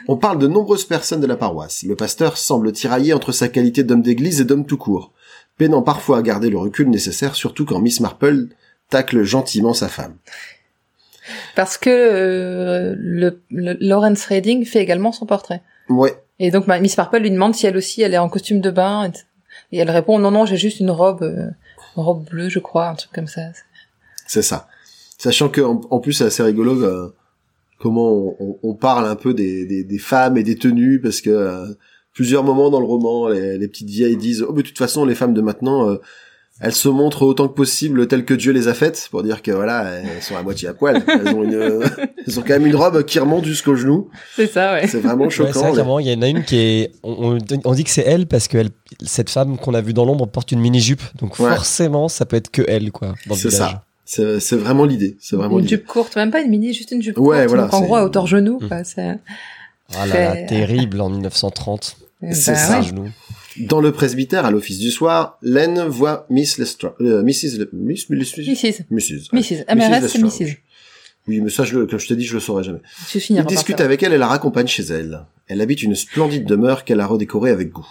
On 0.09 0.17
parle 0.17 0.39
de 0.39 0.47
nombreuses 0.47 0.85
personnes 0.85 1.21
de 1.21 1.27
la 1.27 1.37
paroisse. 1.37 1.85
Le 1.85 1.97
pasteur 1.97 2.37
semble 2.37 2.73
tirailler 2.73 3.13
entre 3.15 3.33
sa 3.33 3.49
qualité 3.49 3.83
d'homme 3.83 4.03
d'église 4.03 4.41
et 4.41 4.45
d'homme 4.45 4.67
tout 4.67 4.77
court, 4.77 5.13
peinant 5.59 5.81
parfois 5.83 6.19
à 6.19 6.23
garder 6.23 6.51
le 6.51 6.59
recul 6.59 6.89
nécessaire, 6.91 7.35
surtout 7.35 7.65
quand 7.65 7.79
Miss 7.81 8.01
Marple 8.01 8.49
tacle 8.91 9.23
gentiment 9.23 9.73
sa 9.73 9.89
femme. 9.89 10.17
Parce 11.57 11.79
que 11.79 11.89
euh, 11.91 12.95
le, 12.99 13.41
le- 13.51 13.77
Lawrence 13.81 14.27
Redding 14.27 14.65
fait 14.67 14.81
également 14.81 15.13
son 15.13 15.25
portrait. 15.25 15.63
Ouais, 15.89 16.15
Et 16.39 16.51
donc 16.51 16.67
Miss 16.67 16.97
Marple 16.99 17.19
lui 17.19 17.31
demande 17.31 17.55
si 17.55 17.67
elle 17.67 17.77
aussi 17.79 18.03
elle 18.03 18.13
est 18.15 18.19
en 18.19 18.29
costume 18.29 18.61
de 18.61 18.71
bain. 18.71 19.07
et- 19.07 19.77
Et 19.77 19.79
elle 19.79 19.91
répond 19.91 20.19
non 20.19 20.31
non 20.31 20.45
j'ai 20.45 20.57
juste 20.59 20.81
une 20.81 20.91
robe, 20.91 21.23
euh, 21.23 21.47
une 21.97 22.03
robe 22.03 22.25
bleue 22.29 22.51
je 22.51 22.59
crois, 22.59 22.89
un 22.89 22.95
truc 22.95 23.13
comme 23.13 23.27
ça. 23.29 23.41
C'est 24.27 24.43
ça. 24.43 24.67
Sachant 25.19 25.49
que 25.49 25.61
en, 25.61 25.81
en 25.91 26.01
plus 26.01 26.13
c'est 26.13 26.25
assez 26.25 26.43
rigolo 26.43 26.83
euh, 26.83 27.09
comment 27.79 28.11
on, 28.13 28.37
on- 28.41 28.59
on 28.63 28.75
parle 28.75 29.07
un 29.07 29.17
peu 29.17 29.35
des, 29.35 29.65
des, 29.67 29.85
des 29.85 29.99
femmes 29.99 30.37
et 30.37 30.43
des 30.43 30.57
tenues 30.57 31.01
parce 31.01 31.21
que 31.21 31.31
euh, 31.31 31.67
plusieurs 32.13 32.45
moments 32.45 32.71
dans 32.71 32.81
le 32.81 32.87
roman 32.87 33.29
les, 33.29 33.59
les 33.59 33.69
petites 33.69 33.89
vieilles 33.91 34.17
disent 34.17 34.43
oh 34.47 34.53
mais 34.55 34.63
de 34.63 34.69
toute 34.69 34.79
façon 34.79 35.05
les 35.05 35.15
femmes 35.15 35.35
de 35.35 35.41
maintenant 35.41 35.89
euh, 35.89 35.97
elles 36.61 36.73
se 36.75 36.89
montrent 36.89 37.23
autant 37.23 37.49
que 37.49 37.55
possible 37.55 38.07
telles 38.07 38.25
que 38.25 38.35
Dieu 38.35 38.53
les 38.53 38.69
a 38.69 38.75
faites 38.75 39.09
pour 39.11 39.23
dire 39.25 39.43
que 39.43 39.51
voilà 39.51 39.85
elles 39.95 40.23
sont 40.23 40.37
à 40.37 40.43
moitié 40.43 40.69
à 40.69 40.75
poil 40.75 41.03
elles 41.09 41.35
ont 41.35 41.43
une 41.43 41.55
elles 42.27 42.39
ont 42.39 42.43
quand 42.43 42.51
même 42.51 42.67
une 42.67 42.77
robe 42.77 43.03
qui 43.05 43.19
remonte 43.19 43.45
jusqu'au 43.45 43.75
genou 43.77 44.09
C'est 44.37 44.47
ça 44.47 44.75
ouais. 44.75 44.87
c'est 44.87 45.01
vraiment 45.01 45.25
Ouais, 45.25 45.31
choquant 45.31 45.73
vrai 45.73 46.03
il 46.05 46.09
y 46.13 46.15
en 46.15 46.23
a 46.23 46.29
une 46.29 46.45
qui 46.45 46.57
est. 46.59 46.93
On, 47.03 47.37
on- 47.37 47.61
on 47.65 47.73
dit 47.75 47.83
que 47.85 47.91
c'est 47.91 48.03
elle 48.07 48.27
parce 48.29 48.47
que 48.49 48.59
elle, 48.59 48.71
cette 49.05 49.31
femme 49.31 49.59
qu'on 49.59 49.75
a 49.75 49.81
vue 49.81 49.93
dans 49.95 50.05
l'ombre 50.05 50.27
porte 50.27 50.53
une 50.53 50.61
mini-jupe. 50.61 51.03
Donc 51.21 51.39
Ouais. 51.41 51.51
forcément, 51.55 52.09
ça 52.09 52.25
peut 52.25 52.37
être 52.37 52.51
que 52.51 52.63
elle, 52.69 52.93
quoi, 52.93 53.15
dans 53.27 53.35
le 53.35 53.41
c'est 53.41 53.51
ça 53.51 53.85
c'est 54.05 54.41
c'est 54.41 54.57
vraiment 54.57 54.85
l'idée 54.85 55.17
c'est 55.21 55.37
vraiment 55.37 55.59
Une 55.59 55.69
jupe 55.69 55.87
courte, 55.87 56.17
même 56.17 56.31
pas 56.31 56.41
une 56.43 56.51
mini, 56.51 56.73
juste 56.75 56.91
une 56.91 57.03
jupe 57.03 57.19
Ouais, 57.19 57.39
courte. 57.39 57.49
voilà, 57.49 57.63
donc 57.65 57.75
en 57.75 57.81
gros 57.83 57.97
à 57.97 58.05
hauteur 58.05 58.27
genou 58.27 58.59
Mm. 58.61 58.69
quoi. 58.69 58.85
C'est 58.85 59.19
Ah 59.95 60.07
là 60.07 60.35
là, 60.35 60.43
terrible 60.47 61.01
en 61.01 61.11
1930. 61.11 61.97
C'est 62.33 62.53
bah 62.53 62.59
ça. 62.59 62.81
ouais. 62.81 62.87
Dans 63.67 63.81
le 63.81 63.93
presbytère 63.93 64.45
à 64.47 64.51
l'office 64.51 64.79
du 64.79 64.91
soir 64.91 65.39
Len 65.43 65.85
voit 65.87 66.27
Miss 66.31 66.59
Lestrange 66.59 66.93
euh, 67.01 67.23
Mrs. 67.23 67.59
Le- 67.59 67.71
Miss 67.73 68.09
Miss 68.11 68.37
Mrs. 68.37 68.85
Mrs. 68.91 69.29
Mrs. 69.33 69.65
MRS 69.75 70.09
c'est. 70.09 70.19
Mrs. 70.19 70.57
Oui, 71.27 71.41
mais 71.41 71.49
ça, 71.49 71.65
je, 71.65 71.79
le- 71.79 71.87
comme 71.87 71.99
je 71.99 72.07
t'ai 72.09 72.17
dit, 72.17 72.25
je 72.27 72.35
le 72.35 72.41
saurais 72.41 72.65
jamais. 72.65 72.81
Je 73.11 73.19
Il 73.31 73.45
discute 73.45 73.81
avec 73.81 74.03
elle 74.03 74.13
et 74.13 74.19
la 74.19 74.27
raccompagne 74.27 74.67
chez 74.67 74.83
elle. 74.83 75.21
Elle 75.49 75.61
habite 75.63 75.83
une 75.83 75.95
splendide 75.95 76.45
demeure 76.45 76.85
qu'elle 76.85 77.01
a 77.01 77.07
redécorée 77.07 77.51
avec 77.51 77.71
goût. 77.71 77.87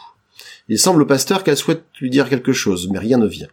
Il 0.70 0.78
semble 0.78 1.02
au 1.02 1.06
pasteur 1.06 1.44
qu'elle 1.44 1.58
souhaite 1.58 1.82
lui 2.00 2.10
dire 2.12 2.30
quelque 2.30 2.54
chose, 2.54 2.90
mais 2.92 3.00
rien 3.00 3.18
ne 3.18 3.26
vient. 3.28 3.48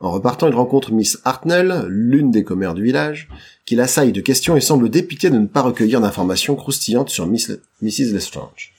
En 0.00 0.12
repartant, 0.12 0.46
il 0.46 0.54
rencontre 0.54 0.92
Miss 0.92 1.18
Hartnell, 1.24 1.84
l'une 1.88 2.30
des 2.30 2.44
commères 2.44 2.74
du 2.74 2.84
village, 2.84 3.28
qui 3.64 3.74
l'assaille 3.74 4.12
de 4.12 4.20
questions 4.20 4.56
et 4.56 4.60
semble 4.60 4.90
dépitée 4.90 5.28
de 5.30 5.38
ne 5.38 5.46
pas 5.46 5.62
recueillir 5.62 6.00
d'informations 6.00 6.54
croustillantes 6.54 7.10
sur 7.10 7.26
Miss 7.26 7.48
Le- 7.48 7.60
Mrs. 7.82 8.12
Lestrange. 8.12 8.72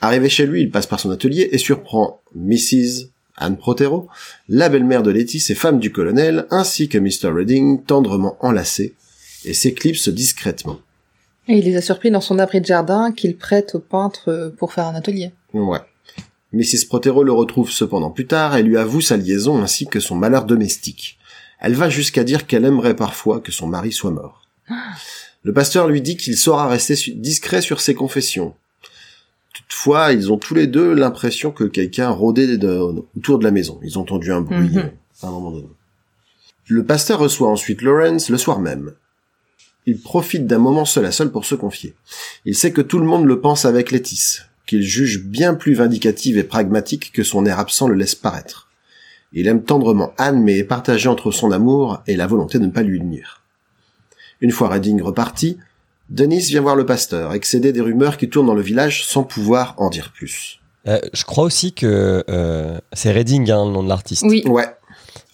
Arrivé 0.00 0.28
chez 0.28 0.46
lui, 0.46 0.62
il 0.62 0.70
passe 0.70 0.86
par 0.86 0.98
son 0.98 1.10
atelier 1.10 1.48
et 1.52 1.58
surprend 1.58 2.20
Mrs. 2.34 3.08
Anne 3.36 3.56
Protero, 3.56 4.08
la 4.48 4.68
belle-mère 4.68 5.02
de 5.02 5.10
Letty 5.10 5.42
et 5.48 5.54
femme 5.54 5.78
du 5.78 5.92
colonel, 5.92 6.46
ainsi 6.50 6.88
que 6.88 6.98
Mr. 6.98 7.32
Redding, 7.32 7.82
tendrement 7.84 8.36
enlacés, 8.40 8.94
et 9.44 9.54
s'éclipse 9.54 10.08
discrètement. 10.08 10.78
Et 11.48 11.58
il 11.58 11.64
les 11.64 11.76
a 11.76 11.82
surpris 11.82 12.10
dans 12.10 12.20
son 12.20 12.38
abri 12.38 12.60
de 12.60 12.66
jardin 12.66 13.12
qu'il 13.12 13.36
prête 13.36 13.74
au 13.74 13.78
peintre 13.78 14.52
pour 14.58 14.72
faire 14.72 14.86
un 14.86 14.94
atelier. 14.94 15.30
Ouais. 15.54 15.78
Mrs. 16.52 16.86
Protero 16.88 17.22
le 17.22 17.32
retrouve 17.32 17.70
cependant 17.70 18.10
plus 18.10 18.26
tard 18.26 18.56
et 18.56 18.62
lui 18.62 18.76
avoue 18.76 19.00
sa 19.00 19.16
liaison 19.16 19.62
ainsi 19.62 19.86
que 19.86 20.00
son 20.00 20.16
malheur 20.16 20.44
domestique. 20.44 21.18
Elle 21.60 21.74
va 21.74 21.88
jusqu'à 21.90 22.24
dire 22.24 22.46
qu'elle 22.46 22.64
aimerait 22.64 22.96
parfois 22.96 23.40
que 23.40 23.52
son 23.52 23.66
mari 23.66 23.92
soit 23.92 24.10
mort. 24.10 24.42
Le 25.42 25.52
pasteur 25.52 25.88
lui 25.88 26.00
dit 26.02 26.16
qu'il 26.16 26.36
saura 26.36 26.68
rester 26.68 26.94
discret 27.14 27.60
sur 27.62 27.80
ses 27.80 27.94
confessions. 27.94 28.54
Toutefois, 29.54 30.12
ils 30.12 30.32
ont 30.32 30.38
tous 30.38 30.54
les 30.54 30.66
deux 30.66 30.92
l'impression 30.94 31.50
que 31.50 31.64
quelqu'un 31.64 32.08
rôdait 32.10 32.56
autour 33.16 33.38
de 33.38 33.44
la 33.44 33.50
maison. 33.50 33.78
Ils 33.82 33.98
ont 33.98 34.02
entendu 34.02 34.32
un 34.32 34.40
bruit 34.40 34.70
Mhm. 34.70 34.78
euh, 34.78 34.88
à 35.22 35.26
un 35.28 35.30
moment 35.30 35.50
donné. 35.52 35.68
Le 36.66 36.84
pasteur 36.84 37.18
reçoit 37.18 37.48
ensuite 37.50 37.82
Lawrence 37.82 38.28
le 38.30 38.38
soir 38.38 38.60
même. 38.60 38.92
Il 39.86 40.00
profite 40.00 40.46
d'un 40.46 40.58
moment 40.58 40.84
seul 40.84 41.04
à 41.06 41.12
seul 41.12 41.30
pour 41.32 41.44
se 41.44 41.54
confier. 41.54 41.94
Il 42.44 42.54
sait 42.54 42.72
que 42.72 42.80
tout 42.80 42.98
le 42.98 43.06
monde 43.06 43.24
le 43.26 43.40
pense 43.40 43.64
avec 43.64 43.90
Létis, 43.90 44.38
qu'il 44.70 44.82
juge 44.82 45.22
bien 45.24 45.54
plus 45.54 45.74
vindicative 45.74 46.38
et 46.38 46.44
pragmatique 46.44 47.10
que 47.12 47.24
son 47.24 47.44
air 47.44 47.58
absent 47.58 47.88
le 47.88 47.96
laisse 47.96 48.14
paraître. 48.14 48.68
Il 49.32 49.48
aime 49.48 49.64
tendrement 49.64 50.12
Anne, 50.16 50.40
mais 50.42 50.58
est 50.58 50.64
partagé 50.64 51.08
entre 51.08 51.32
son 51.32 51.50
amour 51.50 52.00
et 52.06 52.14
la 52.16 52.26
volonté 52.28 52.58
de 52.60 52.66
ne 52.66 52.70
pas 52.70 52.82
lui 52.82 53.00
nuire. 53.00 53.42
Une 54.40 54.52
fois 54.52 54.68
Redding 54.68 55.02
reparti, 55.02 55.58
Denis 56.08 56.38
vient 56.40 56.60
voir 56.60 56.76
le 56.76 56.86
pasteur, 56.86 57.34
excédé 57.34 57.72
des 57.72 57.80
rumeurs 57.80 58.16
qui 58.16 58.28
tournent 58.28 58.46
dans 58.46 58.54
le 58.54 58.62
village 58.62 59.04
sans 59.04 59.24
pouvoir 59.24 59.74
en 59.78 59.90
dire 59.90 60.12
plus. 60.12 60.60
Euh, 60.86 61.00
je 61.12 61.24
crois 61.24 61.44
aussi 61.44 61.72
que 61.72 62.24
euh, 62.28 62.78
c'est 62.92 63.10
Redding, 63.12 63.50
hein, 63.50 63.66
le 63.66 63.72
nom 63.72 63.82
de 63.82 63.88
l'artiste. 63.88 64.22
Oui. 64.26 64.42
Ouais, 64.46 64.66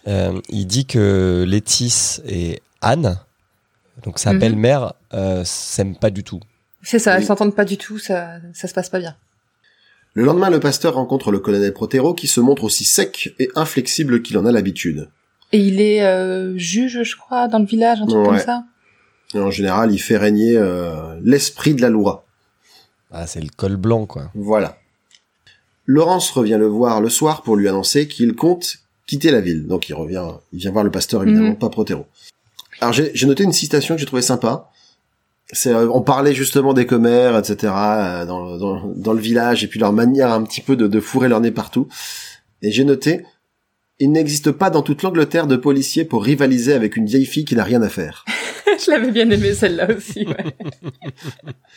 Euh, 0.08 0.40
il 0.48 0.66
dit 0.66 0.86
que 0.86 1.44
Létis 1.46 2.20
et 2.26 2.60
Anne, 2.80 3.18
donc 4.04 4.18
sa 4.20 4.32
Mhm. 4.32 4.38
belle-mère, 4.38 4.92
euh, 5.14 5.42
s'aiment 5.44 5.96
pas 5.96 6.10
du 6.10 6.22
tout. 6.22 6.40
C'est 6.82 7.00
ça, 7.00 7.12
Oui. 7.12 7.16
elles 7.18 7.26
s'entendent 7.26 7.56
pas 7.56 7.64
du 7.64 7.76
tout, 7.76 7.98
ça, 7.98 8.36
ça 8.54 8.68
se 8.68 8.74
passe 8.74 8.88
pas 8.88 9.00
bien. 9.00 9.16
Le 10.16 10.24
lendemain, 10.24 10.48
le 10.48 10.60
pasteur 10.60 10.94
rencontre 10.94 11.30
le 11.30 11.38
colonel 11.40 11.74
Protero 11.74 12.14
qui 12.14 12.26
se 12.26 12.40
montre 12.40 12.64
aussi 12.64 12.84
sec 12.84 13.34
et 13.38 13.50
inflexible 13.54 14.22
qu'il 14.22 14.38
en 14.38 14.46
a 14.46 14.50
l'habitude. 14.50 15.10
Et 15.52 15.60
il 15.60 15.78
est 15.78 16.02
euh, 16.04 16.56
juge, 16.56 17.02
je 17.02 17.16
crois, 17.16 17.48
dans 17.48 17.58
le 17.58 17.66
village, 17.66 18.00
un 18.00 18.06
truc 18.06 18.20
Ouais. 18.20 18.26
comme 18.28 18.38
ça. 18.38 18.64
Et 19.34 19.38
en 19.38 19.50
général, 19.50 19.92
il 19.92 19.98
fait 19.98 20.16
régner 20.16 20.56
euh, 20.56 21.20
l'esprit 21.22 21.74
de 21.74 21.82
la 21.82 21.90
loi. 21.90 22.24
Ah, 23.10 23.26
c'est 23.26 23.42
le 23.42 23.50
col 23.54 23.76
blanc, 23.76 24.06
quoi. 24.06 24.30
Voilà. 24.34 24.78
Laurence 25.84 26.30
revient 26.30 26.56
le 26.58 26.66
voir 26.66 27.02
le 27.02 27.10
soir 27.10 27.42
pour 27.42 27.54
lui 27.56 27.68
annoncer 27.68 28.08
qu'il 28.08 28.34
compte 28.34 28.78
quitter 29.06 29.30
la 29.30 29.42
ville. 29.42 29.66
Donc 29.66 29.88
il 29.90 29.94
revient, 29.94 30.24
il 30.52 30.60
vient 30.60 30.70
voir 30.72 30.82
le 30.82 30.90
pasteur 30.90 31.22
évidemment, 31.24 31.50
Mhm. 31.50 31.58
pas 31.58 31.68
Protero. 31.68 32.06
Alors 32.80 32.92
j'ai 32.94 33.10
j'ai 33.14 33.26
noté 33.26 33.44
une 33.44 33.52
citation 33.52 33.94
que 33.94 34.00
j'ai 34.00 34.06
trouvée 34.06 34.22
sympa. 34.22 34.70
C'est, 35.52 35.72
euh, 35.72 35.88
on 35.90 36.02
parlait 36.02 36.34
justement 36.34 36.74
des 36.74 36.86
commères, 36.86 37.38
etc. 37.38 37.72
euh, 37.76 38.26
dans, 38.26 38.56
dans, 38.56 38.92
dans 38.94 39.12
le 39.12 39.20
village 39.20 39.62
et 39.62 39.68
puis 39.68 39.78
leur 39.78 39.92
manière 39.92 40.32
un 40.32 40.42
petit 40.42 40.60
peu 40.60 40.74
de, 40.76 40.86
de 40.86 41.00
fourrer 41.00 41.28
leur 41.28 41.40
nez 41.40 41.52
partout. 41.52 41.86
Et 42.62 42.72
j'ai 42.72 42.84
noté, 42.84 43.24
il 43.98 44.12
n'existe 44.12 44.50
pas 44.50 44.70
dans 44.70 44.82
toute 44.82 45.02
l'Angleterre 45.02 45.46
de 45.46 45.56
policiers 45.56 46.04
pour 46.04 46.24
rivaliser 46.24 46.72
avec 46.72 46.96
une 46.96 47.06
vieille 47.06 47.26
fille 47.26 47.44
qui 47.44 47.54
n'a 47.54 47.64
rien 47.64 47.82
à 47.82 47.88
faire. 47.88 48.24
je 48.84 48.90
l'avais 48.90 49.10
bien 49.10 49.28
aimé 49.30 49.54
celle-là 49.54 49.88
aussi, 49.96 50.26
ouais. 50.26 50.36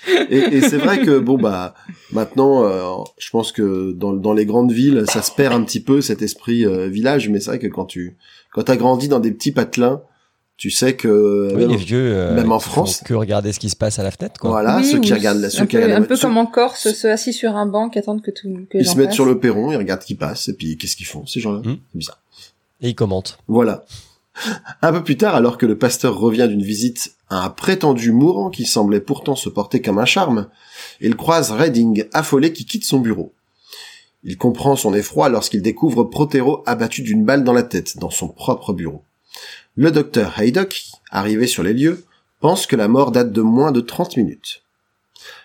Et, 0.29 0.37
et 0.37 0.61
c'est 0.61 0.77
vrai 0.77 1.01
que 1.01 1.19
bon 1.19 1.37
bah 1.37 1.73
maintenant, 2.11 2.63
euh, 2.63 3.03
je 3.17 3.29
pense 3.29 3.51
que 3.51 3.91
dans, 3.91 4.13
dans 4.13 4.33
les 4.33 4.45
grandes 4.45 4.71
villes, 4.71 5.03
ça 5.07 5.21
se 5.21 5.31
perd 5.31 5.53
un 5.53 5.63
petit 5.63 5.81
peu 5.81 6.01
cet 6.01 6.21
esprit 6.21 6.65
euh, 6.65 6.87
village, 6.87 7.29
mais 7.29 7.39
c'est 7.39 7.51
vrai 7.51 7.59
que 7.59 7.67
quand 7.67 7.85
tu 7.85 8.17
quand 8.53 8.63
t'as 8.63 8.77
grandi 8.77 9.07
dans 9.07 9.19
des 9.19 9.31
petits 9.31 9.51
patelins, 9.51 10.01
tu 10.59 10.69
sais 10.69 10.95
que 10.95 11.47
Oui, 11.53 11.61
même- 11.61 11.69
les 11.71 11.77
vieux. 11.77 12.11
euh, 12.13 12.35
même 12.35 12.51
en 12.51 12.59
France. 12.59 13.01
Que 13.05 13.13
regarder 13.13 13.53
ce 13.53 13.59
qui 13.59 13.69
se 13.69 13.77
passe 13.77 13.97
à 13.97 14.03
la 14.03 14.11
fenêtre, 14.11 14.39
quoi. 14.39 14.49
voilà, 14.51 14.77
Oui, 14.77 14.85
ceux 14.85 14.99
qui 14.99 15.13
regardent 15.13 15.39
la, 15.39 15.47
un 15.47 15.49
ceux 15.49 15.65
qui 15.65 15.77
peu, 15.77 15.83
regardent 15.83 16.03
un 16.03 16.05
peu 16.05 16.15
ceux- 16.17 16.23
comme 16.27 16.37
en 16.37 16.45
Corse, 16.45 16.91
ceux 16.93 17.09
assis 17.09 17.31
sur 17.33 17.55
un 17.55 17.65
banc 17.65 17.89
qui 17.89 17.97
attendent 17.97 18.21
que 18.21 18.29
tout 18.31 18.49
que 18.69 18.77
ils 18.77 18.85
se 18.85 18.95
mettent 18.97 19.07
passent. 19.07 19.15
sur 19.15 19.25
le 19.25 19.39
perron, 19.39 19.71
ils 19.71 19.77
regardent 19.77 20.03
qui 20.03 20.15
passe, 20.15 20.49
et 20.49 20.53
puis 20.53 20.77
qu'est-ce 20.77 20.95
qu'ils 20.97 21.05
font 21.05 21.25
ces 21.25 21.39
gens-là? 21.39 21.61
C'est 21.63 21.97
bizarre. 21.97 22.19
Et 22.81 22.89
ils 22.89 22.95
commentent. 22.95 23.39
Voilà. 23.47 23.85
Un 24.81 24.91
peu 24.91 25.03
plus 25.03 25.17
tard, 25.17 25.33
alors 25.35 25.57
que 25.57 25.65
le 25.65 25.77
pasteur 25.77 26.17
revient 26.19 26.47
d'une 26.49 26.61
visite 26.61 27.13
à 27.29 27.43
un 27.45 27.49
prétendu 27.49 28.11
mourant 28.11 28.49
qui 28.49 28.65
semblait 28.65 28.99
pourtant 29.01 29.35
se 29.35 29.49
porter 29.49 29.81
comme 29.81 29.97
un 29.97 30.05
charme, 30.05 30.47
il 31.01 31.15
croise 31.15 31.51
Redding 31.51 32.05
affolé 32.13 32.51
qui 32.53 32.65
quitte 32.65 32.83
son 32.85 32.99
bureau. 32.99 33.33
Il 34.25 34.37
comprend 34.37 34.75
son 34.75 34.93
effroi 34.93 35.29
lorsqu'il 35.29 35.61
découvre 35.61 36.03
Protero 36.03 36.63
abattu 36.65 37.01
d'une 37.01 37.23
balle 37.23 37.43
dans 37.45 37.53
la 37.53 37.63
tête 37.63 37.97
dans 37.97 38.09
son 38.09 38.27
propre 38.27 38.73
bureau. 38.73 39.03
Le 39.81 39.91
docteur 39.91 40.37
Haydock, 40.37 40.83
arrivé 41.09 41.47
sur 41.47 41.63
les 41.63 41.73
lieux, 41.73 42.03
pense 42.41 42.67
que 42.67 42.75
la 42.75 42.89
mort 42.89 43.11
date 43.13 43.31
de 43.31 43.41
moins 43.41 43.71
de 43.71 43.79
30 43.79 44.17
minutes. 44.17 44.63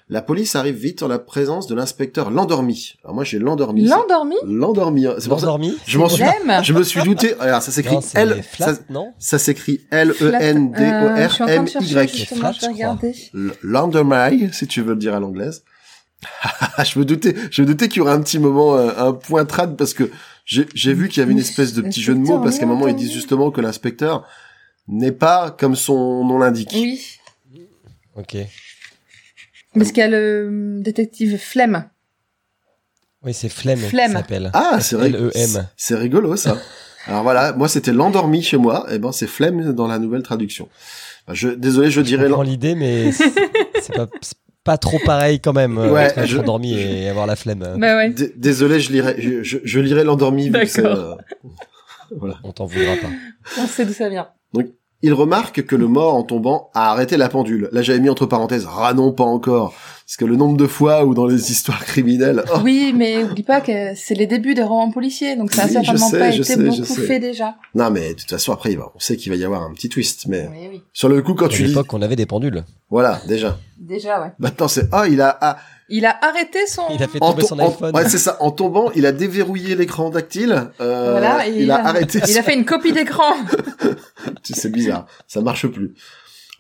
La 0.09 0.23
police 0.23 0.57
arrive 0.57 0.75
vite 0.75 1.05
en 1.05 1.09
la 1.09 1.21
présence 1.21 1.69
de 1.69 1.75
l'inspecteur 1.77 2.33
l'endormi. 2.33 2.95
Alors 3.05 3.15
moi 3.15 3.23
j'ai 3.23 3.39
l'endormi. 3.39 3.87
ça- 3.89 3.97
L'endormi 3.97 4.35
L'endormi. 4.45 5.07
hein. 5.07 5.15
C'est 5.21 5.29
pour 5.29 5.39
ça. 5.39 5.47
L'endormi 5.47 5.77
Je 5.87 5.99
m'en 5.99 6.09
suis. 6.09 6.25
Je 6.65 6.73
me 6.73 6.83
suis 6.83 7.01
douté. 7.05 7.35
Alors 7.39 7.63
ça 7.63 7.71
s'écrit 7.71 7.95
L. 8.15 8.43
flat, 8.43 8.75
Ça, 8.75 8.81
non? 8.91 9.13
ça 9.21 9.39
s'écrit 9.39 9.83
L 9.93 10.13
E 10.21 10.33
N 10.41 10.73
D 10.73 10.79
O 10.83 10.83
je 10.83 11.29
suis 11.33 11.43
en 11.43 11.47
R 11.47 11.49
train 11.49 11.55
M 11.55 11.65
de 11.65 11.71
chercher, 11.71 11.85
Y. 11.93 13.31
L'endormi, 13.63 14.53
si 14.53 14.67
tu 14.67 14.83
veux 14.83 14.95
le 14.95 14.99
dire 14.99 15.15
à 15.15 15.21
l'anglaise. 15.21 15.63
je 16.85 16.99
me 16.99 17.05
doutais, 17.05 17.35
je 17.51 17.63
me 17.63 17.67
doutais 17.67 17.89
qu'il 17.89 17.99
y 17.99 18.01
aurait 18.01 18.13
un 18.13 18.21
petit 18.21 18.39
moment, 18.39 18.77
euh, 18.77 18.93
un 18.97 19.13
point 19.13 19.45
trad 19.45 19.77
parce 19.77 19.95
que 19.95 20.11
j'ai 20.45 20.93
vu 20.95 21.09
qu'il 21.09 21.21
y 21.21 21.23
avait 21.23 21.33
une 21.33 21.39
espèce 21.39 21.73
de 21.73 21.83
petit 21.83 22.03
jeu 22.03 22.15
de 22.15 22.21
mots 22.21 22.39
parce 22.41 22.59
qu'à 22.59 22.65
un 22.65 22.69
moment 22.69 22.87
ils 22.89 22.97
disent 22.97 23.13
justement 23.13 23.51
que 23.51 23.61
l'inspecteur 23.61 24.27
n'est 24.89 25.13
pas 25.13 25.51
comme 25.51 25.75
son 25.77 26.25
nom 26.25 26.39
l'indique. 26.39 26.71
Oui. 26.75 27.01
Ok. 28.17 28.37
Parce 29.75 29.89
qu'il 29.91 29.99
y 29.99 30.03
a 30.03 30.09
le 30.09 30.79
détective 30.81 31.37
Flemme. 31.39 31.89
Oui, 33.25 33.33
c'est 33.33 33.49
Flemme, 33.49 33.79
Flemme. 33.79 34.11
qui 34.13 34.17
s'appelle. 34.19 34.51
Ah, 34.53 34.79
c'est 34.81 34.97
ri- 34.97 35.07
L-E-M. 35.07 35.67
C'est 35.77 35.95
rigolo 35.95 36.37
ça. 36.37 36.59
Alors 37.07 37.23
voilà, 37.23 37.53
moi 37.53 37.69
c'était 37.69 37.93
l'endormi 37.93 38.43
chez 38.43 38.57
moi, 38.57 38.87
et 38.91 38.99
ben 38.99 39.13
c'est 39.13 39.27
flemme 39.27 39.73
dans 39.73 39.87
la 39.87 39.99
nouvelle 39.99 40.23
traduction. 40.23 40.69
Je, 41.33 41.49
désolé, 41.49 41.91
je 41.91 42.01
Je 42.01 42.05
dirais 42.05 42.29
l'idée, 42.45 42.75
mais 42.75 43.13
c'est 43.13 43.95
pas, 43.95 44.09
c'est 44.21 44.37
pas 44.65 44.79
trop 44.79 44.99
pareil 45.05 45.41
quand 45.41 45.53
même. 45.53 45.79
euh, 45.79 45.93
Ouais, 45.93 46.07
entre 46.07 46.19
être 46.19 46.27
je- 46.27 46.39
endormi 46.39 46.75
et 46.75 47.09
avoir 47.09 47.27
la 47.27 47.37
flemme. 47.37 47.77
Bah 47.79 47.97
ouais. 47.97 48.15
Désolé, 48.37 48.81
je 48.81 48.91
lirai, 48.93 49.15
je, 49.19 49.43
je, 49.43 49.59
je 49.63 49.81
lirai 49.81 50.03
l'endormi. 50.05 50.47
vu 50.49 50.53
que 50.53 50.65
c'est, 50.67 50.83
D'accord. 50.83 50.99
euh, 50.99 51.15
voilà. 52.17 52.37
On 52.45 52.53
t'en 52.53 52.67
voudra 52.67 52.95
pas. 52.97 53.09
On 53.61 53.67
sait 53.67 53.85
d'où 53.85 53.93
ça 53.93 54.09
vient. 54.09 54.29
Il 55.03 55.13
remarque 55.13 55.67
que 55.67 55.77
le 55.77 55.87
mort 55.87 56.15
en 56.15 56.23
tombant 56.23 56.71
a 56.73 56.91
arrêté 56.91 57.19
la 57.19 57.29
pendule. 57.29 57.69
Là, 57.73 57.83
j'avais 57.83 58.01
mis 58.01 58.09
entre 58.09 58.25
parenthèses, 58.25 58.67
ah 58.81 58.95
non, 58.95 59.13
pas 59.13 59.25
encore. 59.25 59.75
Parce 60.07 60.17
que 60.19 60.27
le 60.27 60.37
nombre 60.37 60.57
de 60.59 60.67
fois 60.67 61.05
où 61.07 61.15
dans 61.15 61.27
les 61.27 61.51
histoires 61.51 61.83
criminelles, 61.85 62.45
oh, 62.55 62.59
Oui, 62.63 62.93
mais 62.95 63.25
oublie 63.25 63.43
pas 63.43 63.61
que 63.63 63.95
c'est 63.97 64.15
les 64.15 64.27
débuts 64.27 64.53
des 64.55 64.63
romans 64.63 64.91
policiers, 64.91 65.35
donc 65.35 65.53
ça 65.53 65.63
a 65.63 65.67
Oui, 65.67 65.73
certainement 65.73 66.09
sais, 66.11 66.19
pas 66.19 66.29
été 66.29 66.43
sais, 66.45 66.57
beaucoup 66.59 66.95
fait 66.95 67.21
déjà. 67.21 67.55
non 67.75 67.91
mais 67.91 68.11
de 68.11 68.21
toute 68.21 68.29
façon 68.31 68.53
après, 68.53 68.77
on 68.77 68.99
sait 68.99 69.17
qu'il 69.17 69.33
va 69.33 69.37
y 69.37 69.45
avoir 69.45 69.63
un 69.63 69.73
petit 69.73 69.89
twist. 69.89 70.27
Mais 70.29 70.49
Oui, 70.53 70.69
oui. 70.73 70.83
sur 70.93 71.09
le 71.09 71.23
coup, 71.23 71.33
quand 71.35 71.47
À 71.47 71.49
tu 71.49 71.63
dis, 71.63 71.69
l'époque, 71.69 71.93
on 71.95 72.03
avait 72.03 72.17
des 72.17 72.27
pendules. 72.27 72.65
voilà, 72.91 73.21
déjà. 73.27 73.59
Déjà, 73.79 74.21
ouais. 74.23 74.33
Maintenant, 74.39 74.69
c'est, 74.69 74.89
ah, 74.93 75.07
il 75.09 75.21
a, 75.21 75.37
ah, 75.41 75.57
Il 75.91 76.07
a 76.07 76.17
arrêté 76.25 76.67
son... 76.67 76.83
Il 76.95 77.03
a 77.03 77.09
fait 77.09 77.19
en, 77.23 77.31
tomber 77.33 77.43
to- 77.43 77.49
son 77.49 77.59
en- 77.59 77.69
iPhone. 77.69 77.95
ouais, 77.95 78.09
c'est 78.09 78.19
ça. 78.19 78.37
En 78.41 78.51
tombant, 78.51 78.91
il 78.95 79.05
a 79.05 79.13
déverrouillé 79.13 79.75
l'écran 79.75 80.11
tactile. 80.11 80.69
euh, 80.81 81.11
Voilà, 81.13 81.47
et 81.49 81.63
il 81.63 81.71
a 81.71 81.85
arrêté. 81.87 82.21
Il 82.29 82.39
a 82.39 82.43
fait 82.43 82.55
une 82.55 82.65
copie 82.65 82.93
d'écran. 82.93 83.35
C'est 84.43 84.71
bizarre, 84.71 85.07
ça 85.27 85.41
marche 85.41 85.67
plus. 85.67 85.95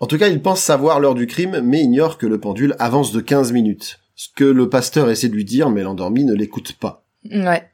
En 0.00 0.07
tout 0.07 0.18
cas, 0.18 0.28
il 0.28 0.42
pense 0.42 0.61
savoir 0.61 1.00
l'heure 1.00 1.14
du 1.14 1.26
crime, 1.26 1.61
mais 1.62 1.80
ignore 1.80 2.18
que 2.18 2.26
le 2.26 2.38
pendule 2.38 2.74
avance 2.78 3.12
de 3.12 3.20
15 3.20 3.52
minutes. 3.52 4.00
Ce 4.16 4.28
que 4.35 4.44
le 4.44 4.68
pasteur 4.68 5.11
essaie 5.11 5.28
de 5.28 5.35
lui 5.35 5.44
dire, 5.44 5.70
mais 5.70 5.83
l'endormi 5.83 6.24
ne 6.24 6.35
l'écoute 6.35 6.72
pas. 6.72 7.04
Ouais. 7.30 7.68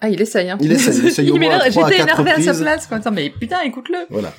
Ah, 0.00 0.08
il 0.08 0.20
essaye, 0.20 0.50
hein. 0.50 0.58
Il 0.60 0.72
essaye, 0.72 0.98
il 0.98 1.06
essaye 1.06 1.30
au 1.32 1.36
moins 1.36 1.58
à 1.58 1.70
J'étais 1.70 2.00
énervé 2.00 2.30
à 2.30 2.42
sa 2.42 2.54
place, 2.54 2.86
quoi. 2.86 2.98
Attends, 2.98 3.12
mais 3.12 3.30
putain, 3.30 3.62
écoute-le. 3.62 4.06
Voilà. 4.10 4.32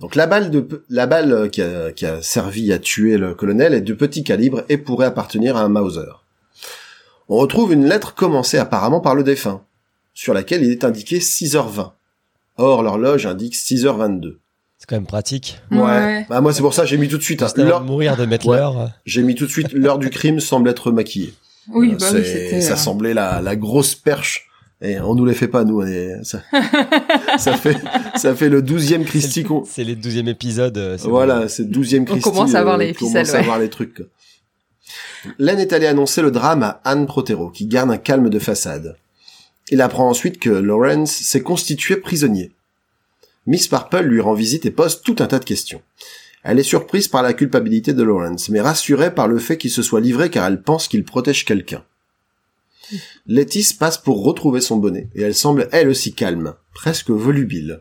Donc 0.00 0.14
la 0.14 0.26
balle 0.26 0.50
de 0.50 0.84
la 0.88 1.06
balle 1.06 1.50
qui 1.50 1.62
a, 1.62 1.92
qui 1.92 2.06
a 2.06 2.22
servi 2.22 2.72
à 2.72 2.78
tuer 2.78 3.16
le 3.16 3.34
colonel 3.34 3.74
est 3.74 3.80
de 3.80 3.94
petit 3.94 4.24
calibre 4.24 4.64
et 4.68 4.78
pourrait 4.78 5.06
appartenir 5.06 5.56
à 5.56 5.62
un 5.62 5.68
Mauser. 5.68 6.10
On 7.28 7.36
retrouve 7.36 7.72
une 7.72 7.86
lettre 7.86 8.14
commencée 8.14 8.58
apparemment 8.58 9.00
par 9.00 9.14
le 9.14 9.22
défunt, 9.22 9.64
sur 10.14 10.34
laquelle 10.34 10.64
il 10.64 10.70
est 10.70 10.84
indiqué 10.84 11.18
6h20. 11.18 11.92
Or 12.56 12.82
l'horloge 12.82 13.26
indique 13.26 13.54
6h22. 13.54 14.38
C'est 14.82 14.88
quand 14.88 14.96
même 14.96 15.06
pratique. 15.06 15.60
Ouais. 15.70 16.26
Bah 16.28 16.40
moi 16.40 16.52
c'est 16.52 16.60
pour 16.60 16.74
ça 16.74 16.82
que 16.82 16.88
j'ai 16.88 16.96
mis 16.98 17.06
tout 17.06 17.16
de 17.16 17.22
suite. 17.22 17.40
hein, 17.40 17.46
l'heure- 17.56 17.82
de 17.82 17.86
mourir 17.86 18.16
de 18.16 18.26
mettre 18.26 18.48
Ouais. 18.48 18.56
l'heure. 18.56 18.90
J'ai 19.06 19.22
mis 19.22 19.36
tout 19.36 19.46
de 19.46 19.50
suite 19.50 19.72
l'heure 19.72 20.00
du 20.00 20.10
crime 20.10 20.40
semble 20.40 20.68
être 20.68 20.90
maquillée. 20.90 21.34
Oui, 21.72 21.92
Euh, 21.92 21.96
bah 22.00 22.06
oui, 22.14 22.60
ça 22.60 22.72
euh, 22.72 22.76
semblait 22.76 23.14
la, 23.14 23.40
la 23.40 23.54
grosse 23.54 23.94
perche. 23.94 24.48
Et 24.80 24.98
on 24.98 25.14
nous 25.14 25.24
les 25.24 25.34
fait 25.34 25.46
pas, 25.46 25.62
nous. 25.62 25.82
on 25.82 25.86
est- 25.86 26.24
ça, 26.24 26.42
ça 27.38 27.56
fait, 27.56 27.76
ça 28.16 28.34
fait 28.34 28.48
le 28.48 28.60
douzième 28.60 29.04
Christie 29.04 29.44
qu'on... 29.44 29.64
C'est 29.64 29.84
les 29.84 29.94
douzième 29.94 30.26
épisodes. 30.26 30.76
euh, 30.76 30.98
c'est 30.98 31.06
Voilà, 31.06 31.46
c'est 31.46 31.62
le 31.62 31.68
douzième 31.68 32.04
Christie. 32.04 32.20
commence 32.24 32.56
à 32.56 32.64
voir 32.64 32.76
les 32.76 32.90
euh, 32.90 32.92
commence 32.94 33.12
ficelles, 33.20 33.36
à 33.36 33.38
ouais. 33.38 33.44
voir 33.44 33.60
les 33.60 33.70
trucs. 33.70 34.02
Len 35.38 35.60
est 35.60 35.72
allé 35.72 35.86
annoncer 35.86 36.20
le 36.22 36.32
drame 36.32 36.64
à 36.64 36.80
Anne 36.84 37.06
Protero, 37.06 37.50
qui 37.50 37.66
garde 37.66 37.92
un 37.92 37.98
calme 37.98 38.28
de 38.28 38.38
façade. 38.40 38.96
Il 39.70 39.80
apprend 39.80 40.08
ensuite 40.08 40.40
que 40.40 40.50
Lawrence 40.50 41.12
s'est 41.12 41.42
constitué 41.42 41.94
prisonnier. 41.98 42.50
Miss 43.46 43.70
Marple 43.70 44.02
lui 44.02 44.20
rend 44.20 44.34
visite 44.34 44.66
et 44.66 44.70
pose 44.70 45.02
tout 45.02 45.16
un 45.18 45.26
tas 45.26 45.38
de 45.38 45.44
questions. 45.44 45.82
Elle 46.42 46.58
est 46.58 46.64
surprise 46.64 47.08
par 47.08 47.22
la 47.22 47.34
culpabilité 47.34 47.92
de 47.92 48.02
Lawrence, 48.02 48.48
mais 48.48 48.60
rassurée 48.60 49.14
par 49.14 49.28
le 49.28 49.38
fait 49.38 49.58
qu'il 49.58 49.70
se 49.70 49.82
soit 49.82 50.00
livré 50.00 50.30
car 50.30 50.46
elle 50.46 50.62
pense 50.62 50.88
qu'il 50.88 51.04
protège 51.04 51.44
quelqu'un. 51.44 51.84
Lettice 53.26 53.72
passe 53.72 53.98
pour 53.98 54.24
retrouver 54.24 54.60
son 54.60 54.76
bonnet, 54.76 55.08
et 55.14 55.22
elle 55.22 55.34
semble 55.34 55.68
elle 55.72 55.88
aussi 55.88 56.14
calme, 56.14 56.54
presque 56.74 57.10
volubile. 57.10 57.80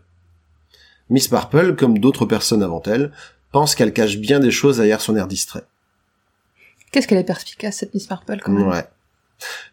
Miss 1.10 1.32
Marple, 1.32 1.76
comme 1.76 2.00
d'autres 2.00 2.26
personnes 2.26 2.64
avant 2.64 2.82
elle, 2.84 3.12
pense 3.52 3.76
qu'elle 3.76 3.94
cache 3.94 4.18
bien 4.18 4.40
des 4.40 4.52
choses 4.52 4.78
derrière 4.78 5.02
son 5.02 5.18
air 5.18 5.28
distrait. 5.28 5.64
Qu'est-ce 6.92 7.08
qu'elle 7.08 7.18
est 7.18 7.24
perspicace, 7.24 7.78
cette 7.78 7.94
Miss 7.94 8.10
Marple, 8.10 8.40
quand 8.42 8.52
même. 8.52 8.68
Ouais. 8.68 8.86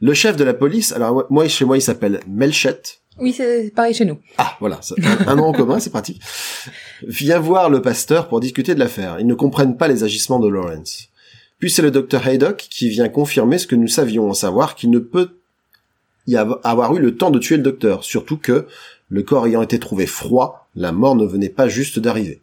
Le 0.00 0.14
chef 0.14 0.36
de 0.36 0.44
la 0.44 0.54
police, 0.54 0.92
alors 0.92 1.26
moi 1.30 1.46
chez 1.48 1.64
moi 1.64 1.76
il 1.76 1.82
s'appelle 1.82 2.20
Melchette. 2.26 3.00
Oui, 3.18 3.32
c'est 3.32 3.72
pareil 3.74 3.94
chez 3.94 4.04
nous. 4.04 4.18
Ah 4.38 4.56
voilà, 4.60 4.80
un, 5.26 5.34
nom 5.34 5.46
en 5.46 5.52
commun, 5.52 5.80
c'est 5.80 5.90
pratique. 5.90 6.20
Vient 7.02 7.38
voir 7.38 7.70
le 7.70 7.82
pasteur 7.82 8.28
pour 8.28 8.40
discuter 8.40 8.74
de 8.74 8.78
l'affaire. 8.78 9.18
Ils 9.20 9.26
ne 9.26 9.34
comprennent 9.34 9.76
pas 9.76 9.88
les 9.88 10.04
agissements 10.04 10.38
de 10.38 10.48
Lawrence. 10.48 11.08
Puis 11.58 11.70
c'est 11.70 11.82
le 11.82 11.90
docteur 11.90 12.26
Haydock 12.26 12.56
qui 12.70 12.88
vient 12.88 13.08
confirmer 13.08 13.58
ce 13.58 13.66
que 13.66 13.74
nous 13.76 13.88
savions, 13.88 14.30
en 14.30 14.34
savoir 14.34 14.74
qu'il 14.76 14.90
ne 14.90 14.98
peut 15.00 15.30
y 16.26 16.36
av- 16.36 16.60
avoir 16.62 16.94
eu 16.94 17.00
le 17.00 17.16
temps 17.16 17.30
de 17.30 17.38
tuer 17.38 17.56
le 17.56 17.62
docteur, 17.62 18.04
surtout 18.04 18.36
que, 18.36 18.66
le 19.10 19.22
corps 19.22 19.46
ayant 19.46 19.62
été 19.62 19.78
trouvé 19.78 20.06
froid, 20.06 20.68
la 20.76 20.92
mort 20.92 21.16
ne 21.16 21.24
venait 21.26 21.48
pas 21.48 21.68
juste 21.68 21.98
d'arriver. 21.98 22.40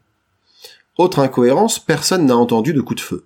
Autre 0.98 1.20
incohérence, 1.20 1.80
personne 1.80 2.26
n'a 2.26 2.36
entendu 2.36 2.74
de 2.74 2.82
coup 2.82 2.96
de 2.96 3.02
feu. 3.02 3.24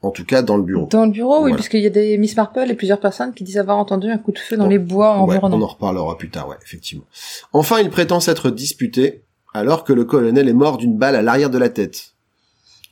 En 0.00 0.10
tout 0.12 0.24
cas 0.24 0.42
dans 0.42 0.56
le 0.56 0.62
bureau. 0.62 0.86
Dans 0.90 1.04
le 1.06 1.10
bureau, 1.10 1.42
oui, 1.44 1.52
puisqu'il 1.54 1.80
y 1.80 1.86
a 1.86 1.90
des 1.90 2.16
Miss 2.18 2.36
Marple 2.36 2.66
et 2.70 2.74
plusieurs 2.74 3.00
personnes 3.00 3.34
qui 3.34 3.42
disent 3.42 3.58
avoir 3.58 3.78
entendu 3.78 4.08
un 4.10 4.18
coup 4.18 4.30
de 4.30 4.38
feu 4.38 4.56
dans 4.56 4.64
Bon. 4.64 4.70
les 4.70 4.78
bois 4.78 5.14
Ouais, 5.14 5.18
on 5.18 5.22
environnants. 5.24 5.60
en 5.62 5.66
reparlera 5.66 6.16
plus 6.16 6.30
tard, 6.30 6.48
ouais, 6.48 6.56
effectivement. 6.64 7.04
Enfin, 7.52 7.80
il 7.80 7.90
prétend 7.90 8.20
s'être 8.20 8.50
disputé 8.50 9.22
alors 9.54 9.82
que 9.82 9.92
le 9.92 10.04
colonel 10.04 10.48
est 10.48 10.52
mort 10.52 10.78
d'une 10.78 10.96
balle 10.96 11.16
à 11.16 11.22
l'arrière 11.22 11.50
de 11.50 11.58
la 11.58 11.68
tête. 11.68 12.12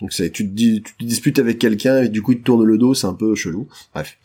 Donc 0.01 0.13
c'est, 0.13 0.31
tu 0.31 0.49
te 0.49 0.53
dis, 0.53 0.83
tu 0.83 0.95
te 0.97 1.05
disputes 1.05 1.39
avec 1.39 1.59
quelqu'un 1.61 2.03
et 2.03 2.09
du 2.09 2.23
coup 2.23 2.33
il 2.33 2.39
te 2.41 2.45
tourne 2.45 2.65
le 2.65 2.77
dos, 2.77 2.93
c'est 2.93 3.07
un 3.07 3.15
peu 3.15 3.35
chelou. 3.37 3.69
Bref. 3.95 4.19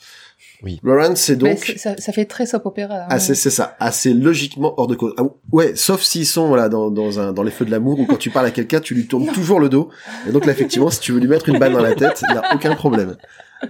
Oui. 0.63 0.80
Lawrence, 0.84 1.19
c'est 1.21 1.41
Mais 1.41 1.56
donc 1.56 1.63
c'est- 1.65 1.78
ça, 1.78 1.95
ça 1.97 2.12
fait 2.13 2.26
très 2.26 2.45
soap 2.45 2.65
opéra. 2.67 2.95
hein. 3.04 3.08
assez, 3.10 3.34
c'est 3.36 3.50
ça, 3.50 3.76
assez 3.80 4.13
logiquement 4.13 4.74
hors 4.80 4.88
de 4.88 4.95
cause. 4.95 5.13
Ah, 5.17 5.24
ouais, 5.52 5.76
sauf 5.76 6.02
s'ils 6.04 6.26
sont 6.28 6.47
voilà 6.47 6.69
dans 6.69 6.91
dans 6.91 7.19
un 7.19 7.34
dans 7.34 7.41
les 7.43 7.50
feux 7.52 7.65
de 7.65 7.71
l'amour 7.71 8.00
où 8.00 8.06
quand 8.06 8.17
tu 8.17 8.30
parles 8.30 8.45
à 8.45 8.52
quelqu'un, 8.52 8.80
tu 8.80 8.93
lui 8.93 9.08
tournes 9.08 9.32
toujours 9.32 9.60
le 9.60 9.69
dos. 9.69 9.89
Et 10.28 10.32
donc 10.32 10.45
là, 10.45 10.52
effectivement, 10.52 10.89
si 10.91 11.00
tu 11.00 11.12
veux 11.13 11.19
lui 11.19 11.28
mettre 11.28 11.50
une 11.50 11.58
balle 11.60 11.74
dans 11.74 11.82
la 11.82 11.95
tête, 11.95 12.21
il 12.30 12.34
y 12.36 12.38
a 12.38 12.54
aucun 12.56 12.76
problème. 12.76 13.17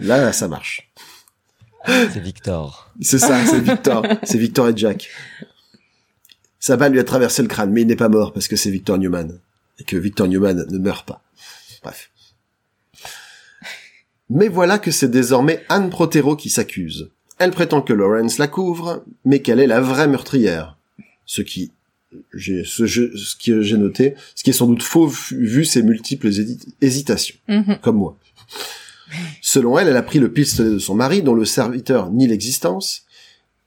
Là, 0.01 0.31
ça 0.33 0.47
marche. 0.47 0.91
C'est 1.87 2.19
Victor. 2.19 2.91
C'est 3.01 3.17
ça, 3.19 3.43
c'est 3.45 3.59
Victor. 3.59 4.05
C'est 4.23 4.37
Victor 4.37 4.69
et 4.69 4.73
Jack. 4.75 5.09
Sa 6.59 6.77
balle 6.77 6.91
lui 6.91 6.99
a 6.99 7.03
traversé 7.03 7.41
le 7.41 7.47
crâne, 7.47 7.71
mais 7.71 7.81
il 7.81 7.87
n'est 7.87 7.95
pas 7.95 8.09
mort 8.09 8.33
parce 8.33 8.47
que 8.47 8.55
c'est 8.55 8.69
Victor 8.69 8.97
Newman. 8.99 9.39
Et 9.79 9.83
que 9.83 9.97
Victor 9.97 10.27
Newman 10.27 10.65
ne 10.69 10.77
meurt 10.77 11.07
pas. 11.07 11.23
Bref. 11.83 12.10
Mais 14.33 14.47
voilà 14.47 14.79
que 14.79 14.91
c'est 14.91 15.11
désormais 15.11 15.63
Anne 15.69 15.89
Protero 15.89 16.35
qui 16.37 16.49
s'accuse. 16.49 17.09
Elle 17.37 17.51
prétend 17.51 17.81
que 17.81 17.91
Lawrence 17.91 18.37
la 18.37 18.47
couvre, 18.47 19.03
mais 19.25 19.39
qu'elle 19.41 19.59
est 19.59 19.67
la 19.67 19.81
vraie 19.81 20.07
meurtrière. 20.07 20.77
Ce 21.25 21.41
qui, 21.41 21.71
j'ai, 22.33 22.63
ce, 22.63 22.85
je- 22.85 23.15
ce 23.17 23.35
que 23.35 23.61
j'ai 23.61 23.77
noté, 23.77 24.15
ce 24.35 24.43
qui 24.43 24.51
est 24.51 24.53
sans 24.53 24.67
doute 24.67 24.83
faux 24.83 25.07
vu 25.31 25.65
ses 25.65 25.83
multiples 25.83 26.29
hési- 26.29 26.59
hésitations 26.81 27.35
Mhm. 27.49 27.77
comme 27.81 27.97
moi. 27.97 28.17
Selon 29.41 29.77
elle, 29.77 29.87
elle 29.89 29.97
a 29.97 30.03
pris 30.03 30.19
le 30.19 30.31
pistolet 30.31 30.69
de 30.69 30.79
son 30.79 30.95
mari, 30.95 31.21
dont 31.23 31.33
le 31.33 31.43
serviteur 31.45 32.09
nie 32.11 32.27
l'existence, 32.27 33.03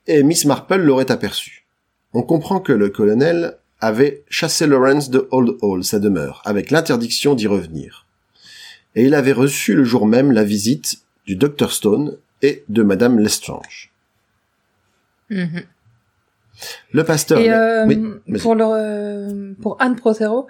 et 0.06 0.22
Miss 0.22 0.44
Marple 0.46 0.76
l'aurait 0.76 1.10
aperçu. 1.10 1.66
On 2.14 2.22
comprend 2.22 2.60
que 2.60 2.72
le 2.72 2.88
colonel 2.88 3.58
avait 3.80 4.22
chassé 4.30 4.66
Lawrence 4.66 5.10
de 5.10 5.28
Old 5.30 5.56
Hall, 5.60 5.84
sa 5.84 5.98
demeure, 5.98 6.40
avec 6.46 6.70
l'interdiction 6.70 7.34
d'y 7.34 7.46
revenir. 7.46 8.03
Et 8.96 9.04
il 9.04 9.14
avait 9.14 9.32
reçu 9.32 9.74
le 9.74 9.84
jour 9.84 10.06
même 10.06 10.30
la 10.32 10.44
visite 10.44 10.96
du 11.26 11.36
Dr 11.36 11.70
Stone 11.72 12.16
et 12.42 12.64
de 12.68 12.82
Madame 12.82 13.18
Lestrange. 13.18 13.90
Mhm. 15.30 15.62
Le 16.92 17.04
pasteur... 17.04 17.38
Et 17.40 17.50
euh, 17.52 17.84
oui, 17.86 18.00
pour, 18.40 18.54
le, 18.54 19.54
pour 19.60 19.76
Anne 19.80 19.96
Protero, 19.96 20.46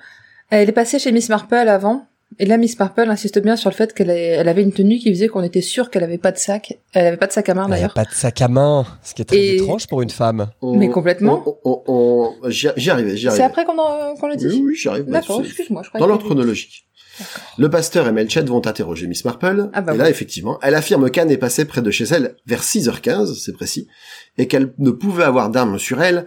elle 0.50 0.68
est 0.68 0.72
passée 0.72 0.98
chez 0.98 1.12
Miss 1.12 1.28
Marple 1.30 1.54
avant, 1.54 2.06
Et 2.38 2.44
là, 2.46 2.58
Miss 2.58 2.78
Marple 2.78 3.08
insiste 3.08 3.38
bien 3.38 3.56
sur 3.56 3.70
le 3.70 3.74
fait 3.74 3.94
qu'elle 3.94 4.10
elle 4.10 4.48
avait 4.48 4.62
une 4.62 4.72
tenue 4.72 4.98
qui 4.98 5.08
faisait 5.10 5.28
qu'on 5.28 5.42
était 5.42 5.62
sûr 5.62 5.88
qu'elle 5.90 6.04
avait 6.04 6.18
pas 6.18 6.32
de 6.32 6.36
sac. 6.38 6.76
Elle 6.92 7.06
avait 7.06 7.16
pas 7.16 7.28
de 7.28 7.32
sac 7.32 7.48
à 7.48 7.54
main 7.54 7.68
d'ailleurs. 7.68 7.94
pas 7.94 8.04
de 8.04 8.10
sac 8.12 8.42
à 8.42 8.48
main, 8.48 8.84
ce 9.02 9.14
qui 9.14 9.22
est 9.22 9.24
très 9.24 9.38
Et- 9.38 9.56
étrange 9.56 9.86
pour 9.86 10.02
une 10.02 10.10
femme. 10.10 10.50
On- 10.60 10.76
Mais 10.76 10.90
complètement. 10.90 11.42
on- 11.46 11.58
on- 11.64 11.82
on- 12.44 12.50
J'y 12.50 12.68
j'y 12.76 12.90
arrivais, 12.90 13.16
j'y 13.16 13.22
C'est 13.22 13.28
arrivais. 13.28 13.44
après 13.44 13.64
qu'on 13.64 13.76
qu'on 13.76 14.28
le 14.28 14.36
dit 14.36 14.46
Oui, 14.48 14.62
oui, 14.66 14.74
j'y 14.74 14.88
arrive. 14.88 15.04
D'accord, 15.06 15.40
C'est- 15.40 15.46
excuse-moi. 15.46 15.82
Dans 15.98 16.06
l'ordre 16.06 16.24
chronologique. 16.24 16.84
Le 17.58 17.70
pasteur 17.70 18.06
et 18.08 18.12
Melchett 18.12 18.46
vont 18.48 18.66
interroger 18.66 19.06
Miss 19.06 19.24
Marple, 19.24 19.68
Ah 19.72 19.80
bah 19.80 19.94
et 19.94 19.98
là, 19.98 20.04
oui. 20.04 20.10
effectivement, 20.10 20.58
elle 20.62 20.74
affirme 20.74 21.10
qu'Anne 21.10 21.30
est 21.30 21.36
passée 21.38 21.64
près 21.64 21.82
de 21.82 21.90
chez 21.90 22.04
elle 22.04 22.36
vers 22.46 22.62
6h15, 22.62 23.34
c'est 23.34 23.52
précis, 23.52 23.86
et 24.38 24.48
qu'elle 24.48 24.72
ne 24.78 24.90
pouvait 24.90 25.24
avoir 25.24 25.50
d'armes 25.50 25.78
sur 25.78 26.02
elle, 26.02 26.26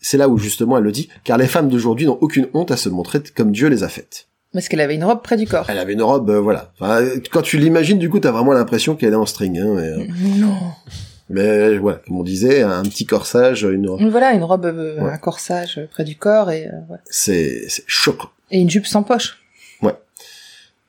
c'est 0.00 0.18
là 0.18 0.28
où 0.28 0.36
justement 0.38 0.76
elle 0.78 0.84
le 0.84 0.92
dit, 0.92 1.08
car 1.24 1.38
les 1.38 1.46
femmes 1.46 1.68
d'aujourd'hui 1.68 2.06
n'ont 2.06 2.18
aucune 2.20 2.48
honte 2.54 2.70
à 2.70 2.76
se 2.76 2.88
montrer 2.88 3.20
comme 3.34 3.52
Dieu 3.52 3.68
les 3.68 3.82
a 3.82 3.88
faites. 3.88 4.28
Parce 4.52 4.68
qu'elle 4.68 4.80
avait 4.80 4.94
une 4.94 5.04
robe 5.04 5.22
près 5.22 5.36
du 5.36 5.46
corps. 5.46 5.66
Elle 5.68 5.78
avait 5.78 5.92
une 5.94 6.02
robe, 6.02 6.30
euh, 6.30 6.40
voilà. 6.40 6.72
Enfin, 6.80 7.02
euh, 7.02 7.16
quand 7.30 7.42
tu 7.42 7.58
l'imagines, 7.58 7.98
du 7.98 8.08
coup, 8.08 8.20
t'as 8.20 8.30
vraiment 8.30 8.52
l'impression 8.52 8.94
qu'elle 8.94 9.12
est 9.12 9.16
en 9.16 9.26
string. 9.26 9.58
Hein, 9.58 9.76
euh, 9.76 10.04
Non. 10.38 10.54
mais 11.28 11.76
voilà, 11.76 11.98
comme 12.06 12.16
on 12.20 12.22
disait, 12.22 12.62
un 12.62 12.82
petit 12.84 13.04
corsage, 13.04 13.64
une, 13.64 13.88
Voilà, 14.08 14.32
une 14.32 14.44
robe, 14.44 14.64
euh, 14.66 15.00
Ouais. 15.02 15.10
un 15.10 15.18
corsage 15.18 15.80
près 15.90 16.04
du 16.04 16.16
corps 16.16 16.50
et, 16.50 16.66
euh, 16.68 16.70
ouais. 16.92 16.98
c'est 17.06 17.66
choquant. 17.86 18.28
et 18.50 18.60
une 18.60 18.70
jupe 18.70 18.86
sans 18.86 19.02
poche. 19.02 19.42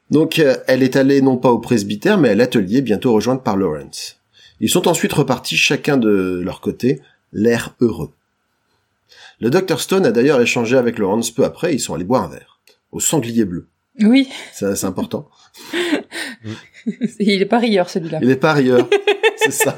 Donc, 0.09 0.39
euh, 0.39 0.55
elle 0.67 0.83
est 0.83 0.95
allée 0.95 1.21
non 1.21 1.37
pas 1.37 1.51
au 1.51 1.59
presbytère, 1.59 2.17
mais 2.17 2.29
à 2.29 2.35
l'atelier, 2.35 2.81
bientôt 2.81 3.13
rejointe 3.13 3.43
par 3.43 3.57
Lawrence. 3.57 4.19
Ils 4.59 4.69
sont 4.69 4.87
ensuite 4.87 5.13
repartis 5.13 5.57
chacun 5.57 5.97
de 5.97 6.41
leur 6.43 6.61
côté, 6.61 7.01
l'air 7.33 7.75
heureux. 7.81 8.11
Le 9.39 9.49
docteur 9.49 9.79
Stone 9.81 10.05
a 10.05 10.11
d'ailleurs 10.11 10.41
échangé 10.41 10.77
avec 10.77 10.97
Lawrence 10.97 11.31
peu 11.31 11.43
après, 11.43 11.73
ils 11.73 11.79
sont 11.79 11.93
allés 11.93 12.03
boire 12.05 12.23
un 12.23 12.29
verre. 12.29 12.59
Au 12.91 12.99
sanglier 12.99 13.45
bleu. 13.45 13.67
Oui, 13.99 14.29
C'est 14.53 14.75
c'est 14.75 14.85
important. 14.85 15.27
il 17.19 17.41
est 17.41 17.45
pas 17.45 17.59
rieur 17.59 17.89
celui-là. 17.89 18.19
Il 18.21 18.29
est 18.29 18.35
pas 18.35 18.53
ailleurs. 18.53 18.87
c'est 19.37 19.51
ça. 19.51 19.75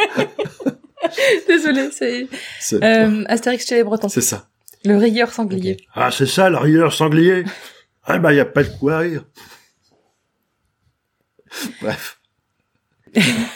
Désolé, 1.47 1.89
c'est 1.91 2.27
C'est 2.59 2.83
euh, 2.83 3.23
Astérix 3.27 3.65
chez 3.65 3.75
les 3.75 3.83
Bretons. 3.83 4.09
c'est 4.09 4.21
ça. 4.21 4.47
Le 4.85 4.95
rieur 4.97 5.31
sanglier. 5.31 5.77
Ah, 5.93 6.09
c'est 6.11 6.25
ça, 6.25 6.49
le 6.49 6.57
rieur 6.57 6.93
sanglier 6.93 7.43
Ah 8.05 8.19
bah, 8.19 8.33
y 8.33 8.39
a 8.39 8.45
pas 8.45 8.63
de 8.63 8.69
quoi 8.79 8.99
rire. 8.99 9.23
Bref. 11.81 12.19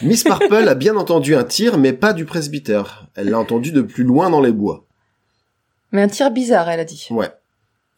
Miss 0.01 0.25
Marple 0.25 0.67
a 0.67 0.75
bien 0.75 0.95
entendu 0.95 1.35
un 1.35 1.43
tir, 1.43 1.77
mais 1.77 1.93
pas 1.93 2.13
du 2.13 2.25
presbytère. 2.25 3.07
Elle 3.15 3.29
l'a 3.29 3.39
entendu 3.39 3.71
de 3.71 3.81
plus 3.81 4.03
loin 4.03 4.29
dans 4.29 4.41
les 4.41 4.51
bois. 4.51 4.85
Mais 5.91 6.01
un 6.01 6.07
tir 6.07 6.31
bizarre, 6.31 6.69
elle 6.69 6.79
a 6.79 6.85
dit. 6.85 7.07
Ouais. 7.11 7.29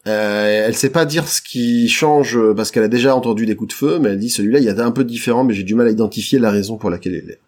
Euh, 0.07 0.67
elle 0.67 0.75
sait 0.75 0.91
pas 0.91 1.05
dire 1.05 1.27
ce 1.27 1.41
qui 1.41 1.89
change 1.89 2.37
euh, 2.37 2.53
parce 2.53 2.69
qu'elle 2.69 2.83
a 2.83 2.87
déjà 2.87 3.15
entendu 3.15 3.45
des 3.45 3.55
coups 3.55 3.69
de 3.69 3.77
feu, 3.77 3.99
mais 3.99 4.09
elle 4.09 4.19
dit 4.19 4.29
celui-là 4.29 4.59
il 4.59 4.65
y 4.65 4.69
a 4.69 4.85
un 4.85 4.91
peu 4.91 5.03
différent, 5.03 5.43
mais 5.43 5.53
j'ai 5.53 5.63
du 5.63 5.73
mal 5.73 5.87
à 5.87 5.91
identifier 5.91 6.37
la 6.37 6.51
raison 6.51 6.77
pour 6.77 6.91
laquelle 6.91 7.15
elle 7.15 7.31
est. 7.31 7.39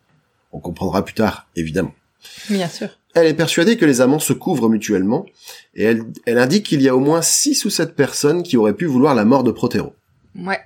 On 0.53 0.59
comprendra 0.59 1.05
plus 1.05 1.13
tard, 1.13 1.47
évidemment. 1.55 1.93
Bien 2.49 2.67
sûr. 2.67 2.87
Elle 3.13 3.27
est 3.27 3.35
persuadée 3.35 3.77
que 3.77 3.85
les 3.85 4.01
amants 4.01 4.19
se 4.19 4.33
couvrent 4.33 4.69
mutuellement, 4.69 5.25
et 5.75 5.83
elle, 5.83 6.03
elle 6.25 6.39
indique 6.39 6.65
qu'il 6.65 6.81
y 6.81 6.89
a 6.89 6.95
au 6.95 6.99
moins 6.99 7.21
six 7.21 7.63
ou 7.65 7.69
sept 7.69 7.95
personnes 7.95 8.41
qui 8.41 8.57
auraient 8.57 8.73
pu 8.73 8.85
vouloir 8.85 9.13
la 9.13 9.25
mort 9.25 9.43
de 9.43 9.51
Protero. 9.51 9.93
Ouais. 10.35 10.59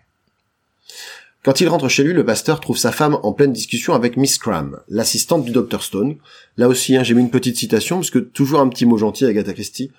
Quand 1.43 1.59
il 1.59 1.67
rentre 1.67 1.89
chez 1.89 2.03
lui, 2.03 2.13
le 2.13 2.23
pasteur 2.23 2.59
trouve 2.59 2.77
sa 2.77 2.91
femme 2.91 3.17
en 3.23 3.33
pleine 3.33 3.51
discussion 3.51 3.95
avec 3.95 4.15
Miss 4.15 4.37
Cram, 4.37 4.79
l'assistante 4.87 5.43
du 5.43 5.51
Dr 5.51 5.81
Stone. 5.81 6.17
Là 6.57 6.67
aussi, 6.67 6.95
hein, 6.95 7.03
j'ai 7.03 7.15
mis 7.15 7.21
une 7.21 7.31
petite 7.31 7.57
citation, 7.57 7.97
parce 7.97 8.11
que 8.11 8.19
toujours 8.19 8.59
un 8.59 8.69
petit 8.69 8.85
mot 8.85 8.97
gentil 8.97 9.25
à 9.25 9.29
Agatha 9.29 9.53
Christie. 9.53 9.91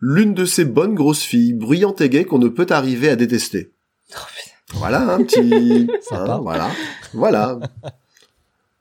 L'une 0.00 0.34
de 0.34 0.44
ces 0.44 0.66
bonnes 0.66 0.94
grosses 0.94 1.22
filles, 1.22 1.54
bruyantes 1.54 2.02
et 2.02 2.10
gaies 2.10 2.24
qu'on 2.24 2.38
ne 2.38 2.48
peut 2.48 2.66
arriver 2.68 3.08
à 3.08 3.16
détester. 3.16 3.70
Oh, 4.10 4.20
putain. 4.36 4.78
Voilà, 4.78 5.14
un 5.14 5.24
petit... 5.24 5.86
Sympa. 6.02 6.34
hein, 6.34 6.40
voilà, 6.42 6.70
voilà. 7.14 7.58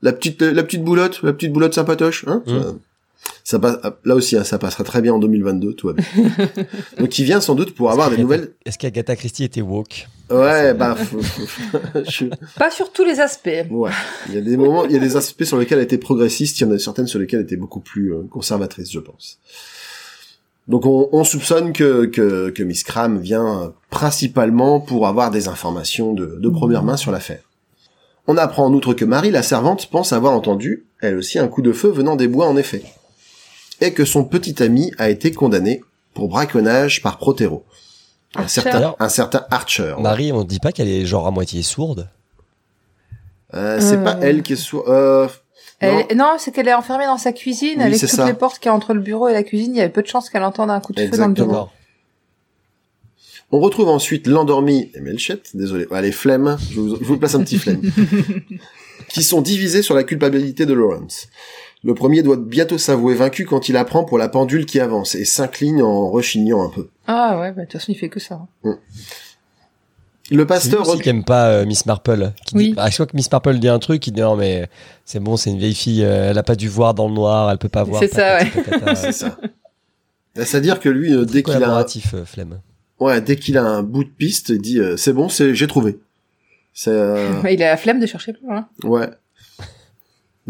La 0.02 0.12
petite, 0.12 0.42
la 0.42 0.64
petite 0.64 0.84
boulotte, 0.84 1.22
la 1.22 1.32
petite 1.32 1.54
boulotte 1.54 1.76
sympatoche, 1.76 2.26
hein. 2.28 2.44
Mm. 2.46 2.80
Ça, 3.44 3.60
passe, 3.60 3.78
là 4.06 4.16
aussi, 4.16 4.36
hein, 4.38 4.44
ça 4.44 4.58
passera 4.58 4.84
très 4.84 5.02
bien 5.02 5.14
en 5.14 5.20
2022, 5.20 5.74
tout 5.74 5.88
va 5.88 5.94
bien. 5.94 6.06
Donc 7.00 7.18
il 7.20 7.26
vient 7.26 7.42
sans 7.42 7.56
doute 7.56 7.76
pour 7.76 7.92
avoir 7.92 8.10
des 8.10 8.18
nouvelles. 8.18 8.54
Est-ce 8.66 8.78
qu'Agatha 8.78 9.16
Christie 9.16 9.44
était 9.44 9.62
woke? 9.62 10.08
Ouais, 10.30 10.74
bah, 10.74 10.96
je- 12.10 12.26
Pas 12.58 12.72
sur 12.72 12.92
tous 12.92 13.04
les 13.04 13.20
aspects. 13.20 13.50
Ouais, 13.70 13.92
il 14.30 14.36
y 14.36 14.38
a 14.38 14.42
des 14.42 14.58
moments, 14.58 14.86
il 14.86 14.92
y 14.92 14.96
a 14.96 15.00
des 15.00 15.18
aspects 15.18 15.44
sur 15.44 15.58
lesquels 15.58 15.80
elle 15.80 15.84
était 15.84 15.98
progressiste, 15.98 16.60
il 16.60 16.64
y 16.64 16.68
en 16.68 16.72
a 16.72 16.80
certaines 16.80 17.08
sur 17.08 17.20
lesquelles 17.20 17.40
elle 17.40 17.46
était 17.46 17.58
beaucoup 17.58 17.80
plus 17.82 18.14
euh, 18.14 18.22
conservatrice, 18.30 18.92
je 18.92 19.00
pense. 19.00 19.40
Donc 20.68 20.86
on, 20.86 21.10
on 21.12 21.24
soupçonne 21.24 21.74
que, 21.74 22.06
que, 22.06 22.50
que 22.50 22.64
Miss 22.64 22.84
Cram 22.84 23.20
vient 23.20 23.74
principalement 23.90 24.80
pour 24.80 25.08
avoir 25.08 25.32
des 25.32 25.48
informations 25.48 26.14
de, 26.14 26.38
de 26.40 26.50
première 26.50 26.84
main 26.84 26.98
sur 26.98 27.12
l'affaire. 27.12 27.42
On 28.28 28.38
apprend 28.38 28.66
en 28.68 28.74
outre 28.74 28.94
que 28.94 29.04
Marie, 29.04 29.32
la 29.32 29.44
servante, 29.44 29.90
pense 29.90 30.14
avoir 30.14 30.34
entendu, 30.34 30.86
elle 31.02 31.18
aussi, 31.18 31.40
un 31.40 31.48
coup 31.48 31.62
de 31.64 31.74
feu 31.74 31.90
venant 31.90 32.16
des 32.16 32.28
bois 32.28 32.48
en 32.48 32.56
effet. 32.56 32.84
Et 33.82 33.94
que 33.94 34.06
son 34.06 34.24
petit 34.24 34.62
ami 34.64 34.92
a 34.98 35.10
été 35.10 35.32
condamné 35.32 35.82
pour 36.14 36.28
braconnage 36.30 37.02
par 37.02 37.18
Protero. 37.18 37.66
Un 38.36 38.44
Archer. 38.44 38.62
certain, 38.62 38.96
un 39.00 39.10
certain 39.10 39.46
Archer. 39.52 39.96
Marie, 40.00 40.32
on 40.32 40.44
dit 40.44 40.60
pas 40.60 40.72
qu'elle 40.72 40.88
est 40.88 41.06
genre 41.06 41.28
à 41.28 41.32
moitié 41.32 41.62
sourde 41.64 42.10
Euh, 43.54 43.80
c'est 43.82 43.98
Euh. 43.98 44.04
pas 44.04 44.18
elle 44.22 44.44
qui 44.44 44.54
est 44.54 44.56
sourde. 44.56 44.88
Euh, 44.88 45.28
non. 45.82 46.06
Elle- 46.10 46.16
Non, 46.18 46.36
c'est 46.38 46.52
qu'elle 46.54 46.68
est 46.70 46.74
enfermée 46.74 47.06
dans 47.06 47.18
sa 47.18 47.34
cuisine 47.34 47.80
Oui, 47.80 47.84
avec 47.84 47.96
c'est 47.98 48.08
toutes 48.08 48.16
ça. 48.18 48.26
les 48.26 48.34
portes 48.34 48.60
qu'il 48.60 48.68
y 48.68 48.70
a 48.70 48.74
entre 48.74 48.94
le 48.94 49.02
bureau 49.02 49.28
et 49.28 49.34
la 49.34 49.44
cuisine. 49.44 49.74
Il 49.74 49.78
y 49.78 49.82
avait 49.82 49.90
peu 49.92 50.02
de 50.02 50.08
chances 50.08 50.30
qu'elle 50.30 50.44
entende 50.44 50.70
un 50.70 50.80
coup 50.80 50.94
de 50.94 51.02
feu 51.06 51.18
dans 51.18 51.28
le 51.28 51.34
bureau. 51.34 51.68
On 53.52 53.60
retrouve 53.60 53.90
ensuite 53.90 54.28
l'endormi 54.28 54.90
et 54.96 55.02
Melchette, 55.02 55.50
désolé, 55.56 55.86
allez, 55.92 56.14
flemme, 56.14 56.58
je 56.72 56.80
vous, 56.80 56.96
je 56.96 57.04
vous 57.04 57.18
place 57.18 57.36
un 57.36 57.44
petit 57.44 57.58
flemme, 57.58 57.82
qui 59.10 59.24
sont 59.24 59.42
divisés 59.42 59.82
sur 59.82 59.94
la 59.94 60.06
culpabilité 60.06 60.66
de 60.66 60.74
Lawrence. 60.74 61.28
Le 61.84 61.96
premier 61.96 62.22
doit 62.22 62.38
bientôt 62.38 62.78
s'avouer 62.78 63.16
vaincu 63.16 63.46
quand 63.46 63.68
il 63.70 63.76
apprend 63.76 64.04
pour 64.04 64.18
la 64.20 64.30
pendule 64.30 64.66
qui 64.68 64.80
avance 64.80 65.16
et 65.16 65.26
s'incline 65.26 65.82
en 65.82 66.10
rechignant 66.12 66.64
un 66.64 66.70
peu. 66.70 66.90
Ah 67.08 67.40
ouais, 67.40 67.52
bah, 67.52 67.62
de 67.62 67.66
toute 67.66 67.74
façon, 67.80 67.92
il 67.92 67.96
fait 67.96 68.10
que 68.10 68.20
ça. 68.20 68.36
hein. 68.36 68.48
Le 68.64 68.78
C'est 70.30 70.36
lui 70.38 70.46
pasteur... 70.46 70.88
aussi 70.88 71.02
qui 71.02 71.10
aime 71.10 71.24
pas 71.26 71.48
euh, 71.50 71.66
Miss 71.66 71.86
Marple. 71.88 72.32
Qui 72.46 72.56
Oui. 72.56 72.72
dit, 72.74 72.80
à 72.80 72.86
chaque 72.86 72.98
fois 72.98 73.06
que 73.08 73.16
Miss 73.18 73.32
Marple 73.32 73.58
dit 73.60 73.68
un 73.68 73.80
truc, 73.80 74.06
il 74.08 74.12
dit 74.14 74.22
non 74.22 74.36
mais 74.38 74.70
c'est 75.06 75.20
bon, 75.20 75.36
c'est 75.38 75.50
une 75.50 75.58
vieille 75.58 75.74
fille, 75.76 76.04
euh, 76.06 76.30
elle 76.30 76.38
a 76.38 76.44
pas 76.44 76.56
dû 76.56 76.70
voir 76.70 76.94
dans 76.94 77.08
le 77.10 77.14
noir, 77.14 77.52
elle 77.52 77.58
peut 77.58 77.68
pas 77.68 77.84
voir. 77.84 78.00
C'est 78.02 78.08
ça, 78.14 78.38
patata. 78.46 78.96
C'est 78.96 79.12
ça. 79.12 79.38
C'est-à-dire 80.36 80.80
que 80.80 80.88
lui, 80.88 81.14
euh, 81.14 81.26
dès 81.26 81.44
qu'il 81.44 81.52
a, 81.52 81.58
un- 81.58 81.60
Collaboratif, 81.60 82.14
euh, 82.14 82.24
flemme. 82.24 82.62
ouais, 83.02 83.20
dès 83.20 83.36
qu'il 83.36 83.58
a 83.58 83.64
un 83.64 83.84
bout 83.84 84.06
de 84.06 84.10
piste, 84.10 84.50
il 84.50 84.62
dit 84.62 84.80
euh, 84.80 84.96
c'est 84.96 85.12
bon, 85.14 85.28
c'est 85.28 85.54
j'ai 85.54 85.68
trouvé. 85.68 86.00
C'est 86.74 86.92
euh, 86.92 87.34
Il 87.52 87.62
a 87.64 87.72
la 87.72 87.78
flemme 87.78 88.00
de 88.00 88.06
chercher 88.06 88.32
plus 88.32 88.46
loin. 88.46 88.68
ouais. 88.86 89.10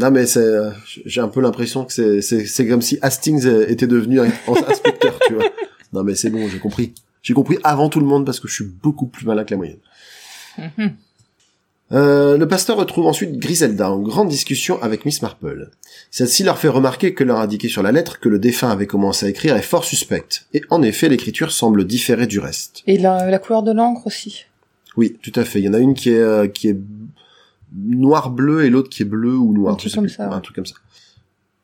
Non 0.02 0.12
mais 0.12 0.26
c'est, 0.26 0.40
euh, 0.40 0.72
j'ai 1.06 1.22
un 1.22 1.28
peu 1.28 1.42
l'impression 1.42 1.86
que 1.86 1.94
c'est 1.94 2.22
c'est 2.22 2.46
c'est 2.46 2.68
comme 2.68 2.82
si 2.82 2.98
Hastings 3.02 3.48
était 3.68 3.88
devenu 3.88 4.20
un, 4.20 4.30
inspecteur, 4.68 5.18
tu 5.28 5.34
vois. 5.34 5.46
Non 5.94 6.04
mais 6.04 6.16
c'est 6.16 6.30
bon, 6.30 6.48
j'ai 6.50 6.60
compris. 6.60 6.94
J'ai 7.22 7.34
compris 7.34 7.58
avant 7.64 7.88
tout 7.90 8.00
le 8.00 8.06
monde 8.06 8.26
parce 8.26 8.40
que 8.40 8.48
je 8.48 8.54
suis 8.54 8.66
beaucoup 8.66 9.06
plus 9.06 9.26
malin 9.26 9.44
que 9.44 9.52
la 9.52 9.58
moyenne. 9.58 9.80
Mhm. 10.58 10.96
Euh, 11.94 12.38
le 12.38 12.48
pasteur 12.48 12.78
retrouve 12.78 13.06
ensuite 13.06 13.38
Griselda 13.38 13.92
en 13.92 14.00
grande 14.00 14.30
discussion 14.30 14.82
avec 14.82 15.06
Miss 15.06 15.22
Marple. 15.22 15.70
Celle-ci 16.10 16.44
leur 16.44 16.58
fait 16.58 16.70
remarquer 16.70 17.14
que 17.14 17.24
leur 17.24 17.40
indiqué 17.40 17.68
sur 17.68 17.84
la 17.84 17.92
lettre 17.92 18.20
que 18.20 18.30
le 18.30 18.40
défunt 18.40 18.70
avait 18.70 18.88
commencé 18.88 19.26
à 19.26 19.30
écrire 19.30 19.58
est 19.58 19.62
fort 19.62 19.84
suspecte. 19.84 20.46
Et 20.54 20.62
en 20.70 20.82
effet, 20.84 21.10
l'écriture 21.10 21.52
semble 21.52 21.86
différer 21.86 22.28
du 22.28 22.40
reste. 22.40 22.82
Et 22.88 22.98
la, 22.98 23.30
la 23.30 23.40
couleur 23.40 23.62
de 23.62 23.74
l'encre 23.74 24.08
aussi. 24.08 24.46
Oui, 24.96 25.18
tout 25.22 25.34
à 25.36 25.44
fait. 25.44 25.60
Il 25.60 25.66
y 25.66 25.70
en 25.70 25.74
a 25.74 25.80
une 25.80 25.94
qui 25.94 26.12
est 26.12 26.20
euh, 26.20 26.48
qui 26.48 26.70
est 26.70 26.78
noir-bleu 27.76 28.66
et 28.66 28.70
l'autre 28.70 28.90
qui 28.90 29.04
est 29.04 29.06
bleu 29.06 29.36
ou 29.36 29.54
noir. 29.54 29.74
Un 29.74 29.78
truc 29.78 29.94
comme 29.94 30.06
plus. 30.06 30.14
ça, 30.14 30.28
ouais. 30.28 30.36
Un 30.36 30.42
truc 30.42 30.56
comme 30.56 30.66
ça. 30.66 30.76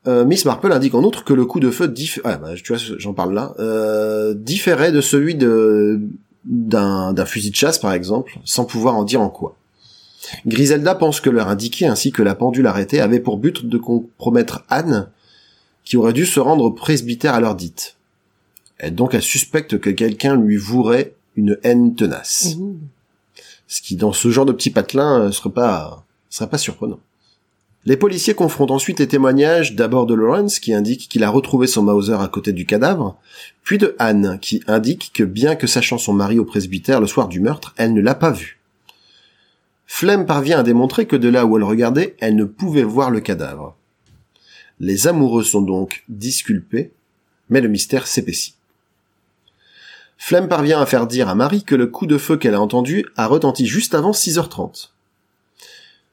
Euh, 0.08 0.26
Miss 0.26 0.46
Marple 0.46 0.72
indique 0.72 0.96
en 0.96 1.04
outre 1.04 1.24
que 1.24 1.34
le 1.34 1.46
coup 1.46 1.60
de 1.60 1.70
feu 1.70 1.88
diff... 1.88 2.20
ah, 2.24 2.38
bah, 2.38 2.54
tu 2.56 2.74
vois, 2.74 2.82
j'en 2.98 3.14
parle 3.14 3.34
là, 3.34 3.54
euh, 3.60 4.34
différait 4.34 4.92
de 4.92 5.02
celui 5.02 5.36
de 5.36 6.00
d'un 6.46 7.12
d'un 7.12 7.26
fusil 7.26 7.52
de 7.52 7.56
chasse 7.56 7.78
par 7.78 7.92
exemple, 7.92 8.40
sans 8.46 8.64
pouvoir 8.64 8.96
en 8.96 9.04
dire 9.04 9.20
en 9.20 9.30
quoi. 9.30 9.58
Griselda 10.46 10.96
pense 10.96 11.20
que 11.20 11.30
leur 11.30 11.50
indiqué 11.50 11.88
ainsi 11.88 12.12
que 12.12 12.22
la 12.22 12.36
pendule 12.36 12.68
arrêtée 12.68 13.02
avait 13.02 13.20
pour 13.20 13.38
but 13.38 13.66
de 13.66 13.78
compromettre 13.78 14.64
Anne, 14.70 15.10
qui 15.84 15.98
aurait 15.98 16.14
dû 16.14 16.26
se 16.26 16.40
rendre 16.40 16.64
au 16.64 16.72
presbytère 16.72 17.34
à 17.34 17.42
l'heure 17.42 17.56
dite. 17.56 17.98
Et 18.80 18.92
donc 18.92 19.14
elle 19.14 19.22
suspecte 19.22 19.78
que 19.78 19.90
quelqu'un 19.90 20.38
lui 20.38 20.56
vouerait 20.56 21.16
une 21.36 21.58
haine 21.64 21.96
tenace. 21.96 22.58
Ce 23.68 23.82
qui, 23.82 23.96
dans 23.96 24.14
ce 24.14 24.30
genre 24.30 24.46
de 24.46 24.54
petit 24.54 24.70
patelin, 24.70 25.22
euh, 25.22 25.32
serait 25.32 25.50
pas, 25.50 26.06
serait 26.30 26.50
pas 26.50 26.58
surprenant. 26.58 27.00
Les 27.88 27.96
policiers 27.96 28.34
confrontent 28.34 28.72
ensuite 28.72 29.00
les 29.00 29.08
témoignages 29.08 29.74
d'abord 29.74 30.08
de 30.08 30.14
Lawrence, 30.14 30.60
qui 30.60 30.74
indique 30.74 31.08
qu'il 31.08 31.24
a 31.24 31.30
retrouvé 31.30 31.68
son 31.68 31.84
Mauser 31.84 32.18
à 32.20 32.28
côté 32.28 32.52
du 32.52 32.66
cadavre, 32.66 33.18
puis 33.64 33.78
de 33.78 33.96
Anne, 33.98 34.40
qui 34.42 34.62
indique 34.68 35.12
que 35.14 35.24
bien 35.24 35.56
que 35.56 35.68
sachant 35.68 35.98
son 35.98 36.12
mari 36.12 36.38
au 36.38 36.44
presbytère 36.44 37.00
le 37.00 37.08
soir 37.08 37.30
du 37.30 37.40
meurtre, 37.40 37.74
elle 37.78 37.94
ne 37.94 38.02
l'a 38.02 38.14
pas 38.14 38.32
vu. 38.32 38.60
Flemme 39.86 40.26
parvient 40.26 40.60
à 40.60 40.64
démontrer 40.64 41.06
que 41.06 41.16
de 41.16 41.30
là 41.30 41.46
où 41.46 41.56
elle 41.56 41.64
regardait, 41.64 42.18
elle 42.20 42.36
ne 42.36 42.44
pouvait 42.44 42.84
voir 42.84 43.10
le 43.10 43.22
cadavre. 43.22 43.78
Les 44.82 45.08
amoureux 45.08 45.44
sont 45.44 45.62
donc 45.62 46.04
disculpés, 46.10 46.92
mais 47.50 47.62
le 47.62 47.70
mystère 47.70 48.06
s'épaissit. 48.06 48.57
Flemme 50.18 50.48
parvient 50.48 50.80
à 50.82 50.86
faire 50.86 51.08
dire 51.08 51.30
à 51.30 51.36
Marie 51.36 51.64
que 51.64 51.76
le 51.76 51.88
coup 51.88 52.06
de 52.08 52.18
feu 52.18 52.38
qu'elle 52.38 52.56
a 52.56 52.62
entendu 52.62 53.06
a 53.16 53.28
retenti 53.28 53.66
juste 53.68 53.94
avant 53.96 54.12
6h30. 54.12 54.90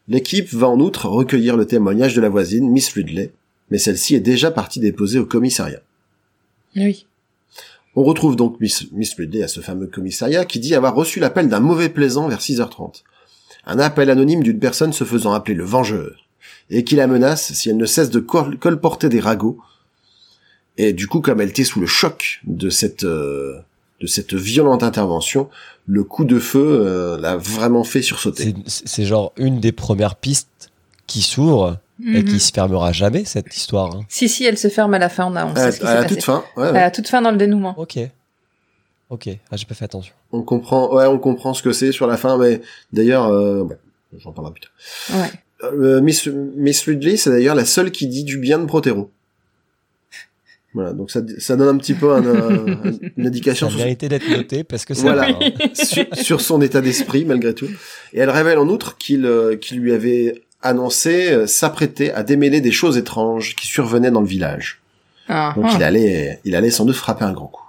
L'équipe 0.08 0.52
va 0.52 0.68
en 0.68 0.78
outre 0.80 1.08
recueillir 1.08 1.56
le 1.56 1.66
témoignage 1.66 2.14
de 2.14 2.20
la 2.20 2.28
voisine, 2.28 2.70
Miss 2.70 2.90
Ridley, 2.92 3.32
mais 3.70 3.78
celle-ci 3.78 4.14
est 4.14 4.20
déjà 4.20 4.50
partie 4.50 4.78
déposer 4.80 5.18
au 5.18 5.24
commissariat. 5.24 5.80
Oui. 6.76 7.06
On 7.96 8.02
retrouve 8.04 8.36
donc 8.36 8.60
Miss, 8.60 8.90
Miss 8.92 9.14
Ridley 9.14 9.42
à 9.42 9.48
ce 9.48 9.60
fameux 9.60 9.86
commissariat 9.86 10.44
qui 10.44 10.60
dit 10.60 10.74
avoir 10.74 10.94
reçu 10.94 11.20
l'appel 11.20 11.48
d'un 11.48 11.60
mauvais 11.60 11.88
plaisant 11.88 12.28
vers 12.28 12.40
6h30. 12.40 13.02
Un 13.66 13.78
appel 13.78 14.10
anonyme 14.10 14.42
d'une 14.42 14.58
personne 14.58 14.92
se 14.92 15.04
faisant 15.04 15.32
appeler 15.32 15.54
le 15.54 15.64
Vengeur, 15.64 16.26
et 16.68 16.84
qui 16.84 16.96
la 16.96 17.06
menace 17.06 17.52
si 17.54 17.70
elle 17.70 17.78
ne 17.78 17.86
cesse 17.86 18.10
de 18.10 18.20
col- 18.20 18.58
colporter 18.58 19.08
des 19.08 19.20
ragots. 19.20 19.58
Et 20.76 20.92
du 20.92 21.06
coup, 21.06 21.20
comme 21.20 21.40
elle 21.40 21.48
était 21.50 21.64
sous 21.64 21.80
le 21.80 21.86
choc 21.86 22.40
de 22.44 22.68
cette 22.68 23.04
euh, 23.04 23.58
de 24.04 24.08
cette 24.08 24.34
violente 24.34 24.82
intervention, 24.82 25.48
le 25.86 26.04
coup 26.04 26.26
de 26.26 26.38
feu 26.38 26.60
euh, 26.82 27.18
l'a 27.18 27.36
vraiment 27.38 27.84
fait 27.84 28.02
sursauter. 28.02 28.54
C'est 28.66 29.04
genre 29.06 29.32
une 29.38 29.60
des 29.60 29.72
premières 29.72 30.16
pistes 30.16 30.70
qui 31.06 31.22
s'ouvre 31.22 31.78
et 32.06 32.22
Mhm. 32.22 32.24
qui 32.24 32.38
se 32.40 32.52
fermera 32.52 32.92
jamais, 32.92 33.24
cette 33.24 33.56
histoire. 33.56 33.94
hein. 33.96 34.02
Si, 34.10 34.28
si, 34.28 34.44
elle 34.44 34.58
se 34.58 34.68
ferme 34.68 34.92
à 34.92 34.98
la 34.98 35.08
fin, 35.08 35.24
on 35.26 35.36
a, 35.36 35.46
on 35.46 35.54
À, 35.54 35.56
sait 35.56 35.72
ce 35.72 35.80
qui 35.80 35.86
à 35.86 35.94
la 35.94 36.02
passé. 36.02 36.14
toute 36.16 36.24
fin, 36.24 36.44
ouais, 36.58 36.68
À 36.68 36.72
la 36.72 36.90
toute 36.90 37.08
fin 37.08 37.22
dans 37.22 37.30
le 37.30 37.38
dénouement. 37.38 37.74
Ok. 37.78 37.98
Ok. 39.08 39.28
Ah, 39.50 39.56
j'ai 39.56 39.64
pas 39.64 39.74
fait 39.74 39.84
attention. 39.86 40.12
on 40.32 40.42
comprend, 40.42 40.92
ouais, 40.94 41.06
on 41.06 41.18
comprend 41.18 41.54
ce 41.54 41.62
que 41.62 41.72
c'est 41.72 41.92
sur 41.92 42.06
la 42.06 42.16
fin, 42.18 42.36
mais 42.36 42.60
d'ailleurs, 42.92 43.28
euh, 43.28 43.64
j'en 44.18 44.32
parlerai 44.32 44.52
plus 44.54 44.62
tard. 44.62 45.20
Ouais. 45.22 45.30
Euh, 45.62 46.00
Miss, 46.02 46.26
Miss 46.26 46.82
Ridley, 46.82 47.16
c'est 47.16 47.30
d'ailleurs 47.30 47.54
la 47.54 47.64
seule 47.64 47.90
qui 47.90 48.06
dit 48.08 48.24
du 48.24 48.36
bien 48.38 48.58
de 48.58 48.66
Protero. 48.66 49.10
Voilà, 50.74 50.92
donc 50.92 51.10
ça, 51.12 51.20
ça 51.38 51.54
donne 51.56 51.68
un 51.76 51.78
petit 51.78 51.94
peu 51.94 52.12
un, 52.14 52.24
euh, 52.26 52.74
une 53.16 53.26
indication 53.28 53.68
Ça 53.68 53.76
sur, 53.76 53.84
méritait 53.84 54.08
d'être 54.08 54.28
noté 54.28 54.64
parce 54.64 54.84
que 54.84 54.92
c'est 54.94 55.02
Voilà. 55.02 55.28
sur, 55.74 56.04
sur 56.14 56.40
son 56.40 56.60
état 56.60 56.80
d'esprit 56.80 57.24
malgré 57.24 57.54
tout. 57.54 57.68
Et 58.12 58.18
elle 58.18 58.30
révèle 58.30 58.58
en 58.58 58.68
outre 58.68 58.96
qu'il 58.98 59.24
euh, 59.24 59.54
qu'il 59.56 59.78
lui 59.78 59.92
avait 59.92 60.42
annoncé 60.62 61.30
euh, 61.30 61.46
s'apprêter 61.46 62.12
à 62.12 62.22
démêler 62.24 62.60
des 62.60 62.72
choses 62.72 62.96
étranges 62.98 63.54
qui 63.54 63.66
survenaient 63.68 64.10
dans 64.10 64.20
le 64.20 64.26
village. 64.26 64.80
Ah, 65.28 65.52
Donc 65.56 65.66
ah. 65.68 65.74
il 65.76 65.82
allait, 65.84 66.40
il 66.44 66.56
allait 66.56 66.70
sans 66.70 66.84
doute 66.84 66.96
frapper 66.96 67.24
un 67.24 67.32
grand 67.32 67.46
coup. 67.46 67.60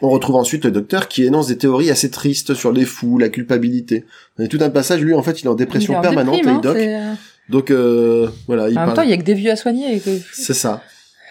On 0.00 0.08
retrouve 0.08 0.34
ensuite 0.36 0.64
le 0.64 0.70
docteur 0.72 1.06
qui 1.06 1.24
énonce 1.24 1.46
des 1.46 1.58
théories 1.58 1.90
assez 1.90 2.10
tristes 2.10 2.54
sur 2.54 2.72
les 2.72 2.84
fous, 2.84 3.18
la 3.18 3.28
culpabilité. 3.28 4.04
Il 4.38 4.42
y 4.42 4.44
a 4.46 4.48
tout 4.48 4.58
un 4.60 4.70
passage, 4.70 5.00
lui 5.00 5.14
en 5.14 5.22
fait 5.22 5.42
il 5.42 5.44
est 5.44 5.48
en 5.48 5.54
dépression 5.54 5.92
Il 5.92 5.96
est 5.96 5.98
en 5.98 6.02
permanente, 6.02 6.34
déprime, 6.36 6.50
le 6.52 6.56
hein, 6.56 6.60
doc. 6.60 6.76
euh, 6.78 7.14
Donc 7.50 7.70
euh, 7.70 8.28
voilà, 8.48 8.68
il 8.68 8.76
En 8.76 8.80
même 8.80 8.86
parle. 8.86 8.96
temps, 8.96 9.02
il 9.02 9.10
y 9.10 9.12
a 9.12 9.16
que 9.16 9.22
des 9.22 9.34
vieux 9.34 9.50
à 9.52 9.56
soigner. 9.56 9.94
et 9.96 10.00
que- 10.00 10.18
C'est 10.32 10.54
ça. 10.54 10.82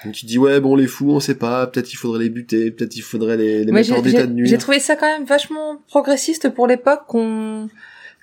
Donc 0.05 0.23
il 0.23 0.25
dit 0.25 0.37
ouais 0.37 0.59
bon 0.59 0.75
les 0.75 0.87
fous 0.87 1.11
on 1.11 1.19
sait 1.19 1.35
pas, 1.35 1.67
peut-être 1.67 1.91
il 1.93 1.95
faudrait 1.95 2.23
les 2.23 2.29
buter, 2.29 2.71
peut-être 2.71 2.95
il 2.95 3.01
faudrait 3.01 3.37
les, 3.37 3.59
les 3.63 3.65
Ouais, 3.71 3.79
mettre 3.79 3.91
hors 3.93 4.01
d'état 4.01 4.21
j'ai 4.21 4.27
de 4.27 4.33
nuire. 4.33 4.47
j'ai 4.49 4.57
trouvé 4.57 4.79
ça 4.79 4.95
quand 4.95 5.05
même 5.05 5.25
vachement 5.25 5.77
progressiste 5.87 6.49
pour 6.49 6.65
l'époque 6.67 7.01
qu'on 7.07 7.69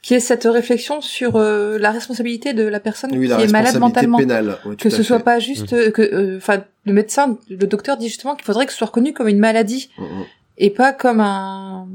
qui 0.02 0.14
ait 0.14 0.20
cette 0.20 0.44
réflexion 0.44 1.00
sur 1.00 1.36
euh, 1.36 1.76
la 1.78 1.90
responsabilité 1.90 2.52
de 2.52 2.62
la 2.62 2.78
personne 2.80 3.10
Oui, 3.16 3.26
la 3.26 3.36
qui 3.36 3.42
est 3.44 3.52
malade 3.52 3.78
mentalement. 3.78 4.16
pénale. 4.18 4.56
ouais, 4.64 4.76
Que 4.76 4.90
ce 4.90 5.02
soit 5.02 5.18
pas 5.20 5.38
juste 5.40 5.72
euh, 5.72 5.90
que 5.90 6.02
euh, 6.02 6.36
enfin 6.38 6.62
le 6.84 6.92
médecin, 6.92 7.36
le 7.50 7.66
docteur 7.66 7.96
dit 7.96 8.06
justement 8.08 8.34
qu'il 8.36 8.44
faudrait 8.44 8.66
que 8.66 8.72
ce 8.72 8.78
soit 8.78 8.86
reconnu 8.86 9.12
comme 9.12 9.28
une 9.28 9.38
maladie 9.40 9.90
Mm, 9.98 10.02
mm. 10.04 10.24
et 10.58 10.70
pas 10.70 10.92
comme 10.92 11.20
un 11.20 11.88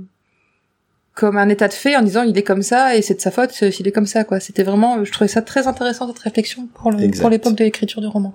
comme 1.16 1.38
un 1.38 1.48
état 1.50 1.68
de 1.68 1.74
fait 1.74 1.96
en 1.96 2.02
disant 2.02 2.24
il 2.24 2.38
est 2.38 2.44
comme 2.44 2.64
ça 2.64 2.96
et 2.96 3.02
c'est 3.02 3.14
de 3.16 3.22
sa 3.22 3.32
faute 3.32 3.52
s'il 3.52 3.88
est 3.88 3.92
comme 3.92 4.06
ça 4.08 4.24
quoi. 4.24 4.40
C'était 4.40 4.64
vraiment 4.64 5.04
je 5.06 5.12
trouvais 5.12 5.28
ça 5.28 5.42
très 5.42 5.68
intéressant 5.68 6.08
cette 6.08 6.20
réflexion 6.20 6.68
pour 6.74 6.92
le 6.92 7.10
pour 7.20 7.30
l'époque 7.30 7.56
de 7.56 7.64
l'écriture 7.64 8.02
du 8.02 8.08
roman. 8.08 8.32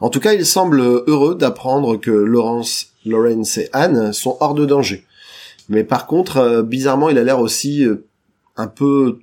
En 0.00 0.10
tout 0.10 0.20
cas, 0.20 0.34
il 0.34 0.44
semble 0.46 0.80
heureux 0.80 1.34
d'apprendre 1.34 1.96
que 1.96 2.10
Laurence, 2.10 2.88
Lawrence 3.04 3.58
et 3.58 3.68
Anne 3.72 4.12
sont 4.12 4.36
hors 4.40 4.54
de 4.54 4.64
danger. 4.66 5.04
Mais 5.68 5.82
par 5.84 6.06
contre, 6.06 6.36
euh, 6.36 6.62
bizarrement, 6.62 7.08
il 7.08 7.18
a 7.18 7.24
l'air 7.24 7.40
aussi 7.40 7.84
euh, 7.84 8.04
un 8.56 8.68
peu 8.68 9.18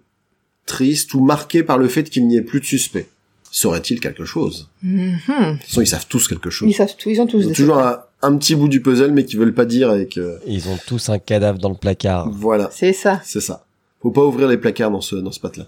triste 0.65 1.13
ou 1.13 1.21
marqué 1.23 1.63
par 1.63 1.77
le 1.77 1.87
fait 1.87 2.09
qu'il 2.09 2.27
n'y 2.27 2.35
ait 2.37 2.41
plus 2.41 2.59
de 2.59 2.65
suspect. 2.65 3.07
Saurait-il 3.51 3.99
quelque 3.99 4.25
chose? 4.25 4.69
Mhm. 4.81 5.19
De 5.27 5.51
toute 5.57 5.63
façon, 5.67 5.81
ils 5.81 5.87
savent 5.87 6.07
tous 6.09 6.27
quelque 6.27 6.49
chose. 6.49 6.69
Ils 6.69 6.73
savent 6.73 6.95
tout, 6.97 7.09
ils 7.09 7.21
ont 7.21 7.27
tous 7.27 7.39
Ils 7.39 7.45
ont 7.45 7.49
des 7.49 7.53
toujours 7.55 7.77
un, 7.77 7.99
un 8.23 8.35
petit 8.37 8.55
bout 8.55 8.67
du 8.67 8.81
puzzle, 8.81 9.11
mais 9.11 9.25
qu'ils 9.25 9.37
veulent 9.39 9.53
pas 9.53 9.65
dire 9.65 9.93
et 9.93 10.07
que 10.07 10.39
Ils 10.47 10.67
ont 10.69 10.77
tous 10.87 11.09
un 11.09 11.19
cadavre 11.19 11.59
dans 11.59 11.69
le 11.69 11.75
placard. 11.75 12.29
voilà, 12.31 12.69
C'est 12.73 12.93
ça, 12.93 13.21
c'est 13.23 13.41
ça. 13.41 13.65
Faut 14.01 14.11
pas 14.11 14.25
ouvrir 14.25 14.47
les 14.49 14.57
placards 14.57 14.91
dans 14.91 14.99
ce 14.99 15.15
dans 15.15 15.31
ce 15.31 15.39
pat-là. 15.39 15.67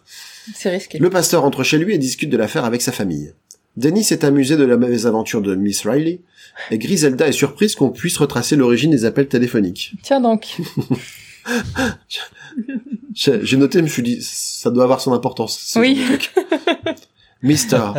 c'est 0.55 0.69
risqué. 0.69 0.97
Le 0.97 1.09
pasteur 1.09 1.45
entre 1.45 1.63
chez 1.63 1.77
lui 1.77 1.93
et 1.93 1.97
discute 1.97 2.29
de 2.29 2.35
l'affaire 2.35 2.65
avec 2.65 2.81
sa 2.81 2.91
famille. 2.91 3.33
Dennis 3.77 4.07
est 4.11 4.23
amusé 4.23 4.55
de 4.57 4.63
la 4.63 4.77
mésaventure 4.77 5.41
de 5.41 5.55
Miss 5.55 5.85
Riley, 5.85 6.21
et 6.71 6.77
Griselda 6.77 7.27
est 7.27 7.31
surprise 7.33 7.75
qu'on 7.75 7.89
puisse 7.89 8.17
retracer 8.17 8.55
l'origine 8.55 8.91
des 8.91 9.03
appels 9.05 9.27
téléphoniques. 9.27 9.93
Tiens 10.03 10.21
donc. 10.21 10.57
J'ai 13.13 13.57
noté, 13.57 13.79
je 13.79 13.83
me 13.83 13.87
suis 13.89 14.03
dit, 14.03 14.19
ça 14.21 14.71
doit 14.71 14.83
avoir 14.83 15.01
son 15.01 15.13
importance. 15.13 15.57
ce 15.59 15.79
Oui. 15.79 16.01
Mr. 17.43 17.93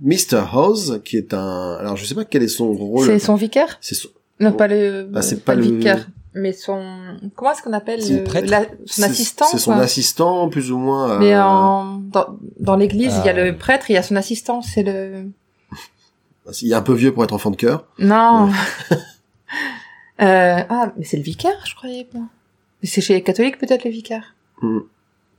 Mr. 0.00 0.42
Hawes, 0.52 1.02
qui 1.02 1.16
est 1.18 1.34
un, 1.34 1.74
alors 1.80 1.96
je 1.96 2.04
sais 2.06 2.14
pas 2.14 2.24
quel 2.24 2.42
est 2.42 2.48
son 2.48 2.72
rôle. 2.72 3.06
C'est 3.06 3.18
son 3.18 3.34
vicaire? 3.34 3.76
C'est 3.80 3.94
son- 3.94 4.08
Non, 4.40 4.52
pas 4.52 4.68
le, 4.68 5.06
Bah, 5.10 5.20
c'est 5.22 5.44
pas 5.44 5.52
pas 5.54 5.60
le- 5.60 5.64
vicaire, 5.66 6.06
mais 6.36 6.52
son, 6.52 7.16
comment 7.34 7.52
est-ce 7.52 7.62
qu'on 7.62 7.72
appelle 7.72 8.00
le 8.00 8.24
la- 8.46 8.66
son 8.84 9.02
assistant 9.02 9.46
C'est 9.50 9.58
son 9.58 9.72
quoi. 9.72 9.82
assistant, 9.82 10.48
plus 10.48 10.70
ou 10.70 10.78
moins. 10.78 11.18
Mais 11.18 11.34
euh, 11.34 11.42
en, 11.44 11.96
dans, 11.98 12.26
dans 12.60 12.76
l'église, 12.76 13.14
il 13.22 13.26
y 13.26 13.28
a 13.28 13.32
Ah. 13.36 13.44
le 13.44 13.56
prêtre, 13.56 13.86
il 13.90 13.94
y 13.94 13.96
a 13.96 14.02
son 14.02 14.16
assistant, 14.16 14.62
c'est 14.62 14.82
le, 14.82 15.24
Il 16.62 16.70
est 16.70 16.74
un 16.74 16.82
peu 16.82 16.94
vieux 16.94 17.12
pour 17.12 17.24
être 17.24 17.32
enfant 17.32 17.50
de 17.50 17.56
cœur. 17.56 17.86
non. 17.98 18.50
euh, 20.22 20.60
ah, 20.68 20.92
mais 20.96 21.04
c'est 21.04 21.16
le 21.16 21.22
vicaire, 21.22 21.58
je 21.66 21.74
croyais. 21.74 22.06
moi. 22.14 22.24
Mais 22.82 22.88
c'est 22.88 23.00
chez 23.00 23.14
les 23.14 23.22
catholiques 23.22 23.58
peut-être 23.58 23.84
le 23.84 23.90
vicaire. 23.90 24.34
Hmm. 24.62 24.80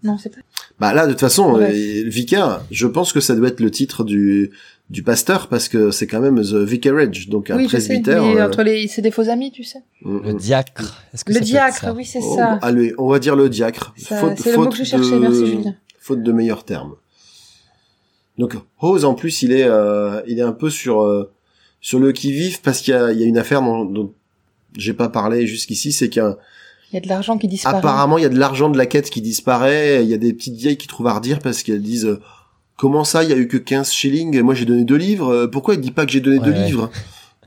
Non, 0.04 0.18
c'est 0.18 0.30
pas. 0.30 0.41
Bah 0.80 0.93
là, 0.93 1.08
de 1.08 1.12
toute 1.12 1.22
façon, 1.22 1.54
Ouais. 1.56 1.72
euh, 1.72 2.08
vicaire, 2.10 2.62
je 2.70 2.86
pense 2.88 3.12
que 3.14 3.20
ça 3.20 3.36
doit 3.36 3.48
être 3.48 3.60
le 3.60 3.72
titre 3.72 4.04
du 4.04 4.52
du 4.89 5.03
pasteur 5.03 5.47
parce 5.49 5.67
que 5.67 5.91
c'est 5.91 6.07
quand 6.07 6.21
même 6.21 6.41
the 6.41 6.53
vicarage, 6.55 7.27
donc 7.29 7.49
un 7.49 7.57
oui, 7.57 7.63
je 7.65 7.69
sais. 7.77 7.77
presbytère. 7.88 8.23
Mais 8.23 8.39
euh, 8.39 8.47
entre 8.47 8.63
les, 8.63 8.88
c'est 8.88 9.01
des 9.01 9.11
faux 9.11 9.27
amis, 9.29 9.51
tu 9.51 9.63
sais. 9.63 9.79
mm, 10.01 10.19
Le 10.23 10.33
mm. 10.33 10.38
diacre. 10.38 11.03
Est-ce 11.13 11.25
que 11.25 11.33
Le 11.33 11.39
diacre, 11.41 11.77
ça 11.79 11.93
oui, 11.93 12.05
c'est 12.05 12.19
Oh, 12.21 12.35
ça. 12.38 12.53
Allez, 12.61 12.93
on 12.97 13.09
va 13.09 13.19
dire 13.19 13.35
le 13.35 13.49
diacre. 13.49 13.93
Ça, 13.97 14.17
Faute- 14.17 14.38
c'est 14.38 14.51
le 14.51 14.57
mot 14.57 14.63
faute 14.63 14.71
que 14.73 14.77
je 14.79 14.83
cherchais, 14.85 15.11
de- 15.11 15.19
merci 15.19 15.45
Julien. 15.45 15.75
Faute 15.99 16.23
de 16.23 16.31
meilleurs 16.31 16.63
termes. 16.63 16.95
Donc 18.38 18.55
Rose 18.77 19.03
en 19.03 19.15
plus 19.15 19.41
il 19.41 19.51
est 19.51 19.63
euh, 19.65 20.21
il 20.27 20.38
est 20.39 20.43
un 20.43 20.51
peu 20.51 20.69
sur 20.69 21.01
euh, 21.01 21.31
sur 21.81 21.99
le 21.99 22.11
qui 22.11 22.31
vive 22.31 22.61
parce 22.61 22.81
qu'il 22.81 22.93
y 22.93 22.97
a, 22.97 23.11
il 23.11 23.19
y 23.19 23.23
a 23.23 23.25
une 23.25 23.38
affaire 23.38 23.61
dont, 23.61 23.83
dont 23.83 24.13
j'ai 24.77 24.93
pas 24.93 25.09
parlé 25.09 25.47
jusqu'ici, 25.47 25.91
c'est 25.91 26.07
qu'un 26.09 26.38
Il 26.91 26.95
y 26.95 26.97
a 26.97 27.01
de 27.01 27.07
l'argent 27.07 27.38
qui 27.39 27.47
disparaît. 27.47 27.77
apparemment 27.77 28.17
il 28.19 28.21
y 28.21 28.25
a 28.25 28.29
de 28.29 28.38
l'argent 28.38 28.69
de 28.69 28.77
la 28.77 28.85
quête 28.85 29.09
qui 29.09 29.21
disparaît, 29.21 30.03
il 30.03 30.09
y 30.09 30.13
a 30.13 30.17
des 30.17 30.33
petites 30.33 30.55
vieilles 30.55 30.77
qui 30.77 30.88
trouvent 30.88 31.07
à 31.07 31.13
redire 31.15 31.39
parce 31.39 31.63
qu'elles 31.63 31.81
disent 31.81 32.05
euh, 32.05 32.19
comment 32.78 33.03
ça 33.03 33.23
il 33.23 33.30
y 33.30 33.34
a 33.34 33.38
eu 33.38 33.47
que 33.47 33.57
15 33.57 33.91
shillings, 33.91 34.39
moi 34.41 34.53
j'ai 34.53 34.65
donné 34.65 34.84
deux 34.86 34.95
livres, 34.95 35.30
euh, 35.34 35.47
pourquoi 35.47 35.73
il 35.73 35.82
dit 35.82 35.91
pas 35.91 36.05
que 36.05 36.11
j'ai 36.13 36.21
donné 36.21 36.39
deux 36.39 36.51
Ouais. 36.51 36.65
livres? 36.65 36.89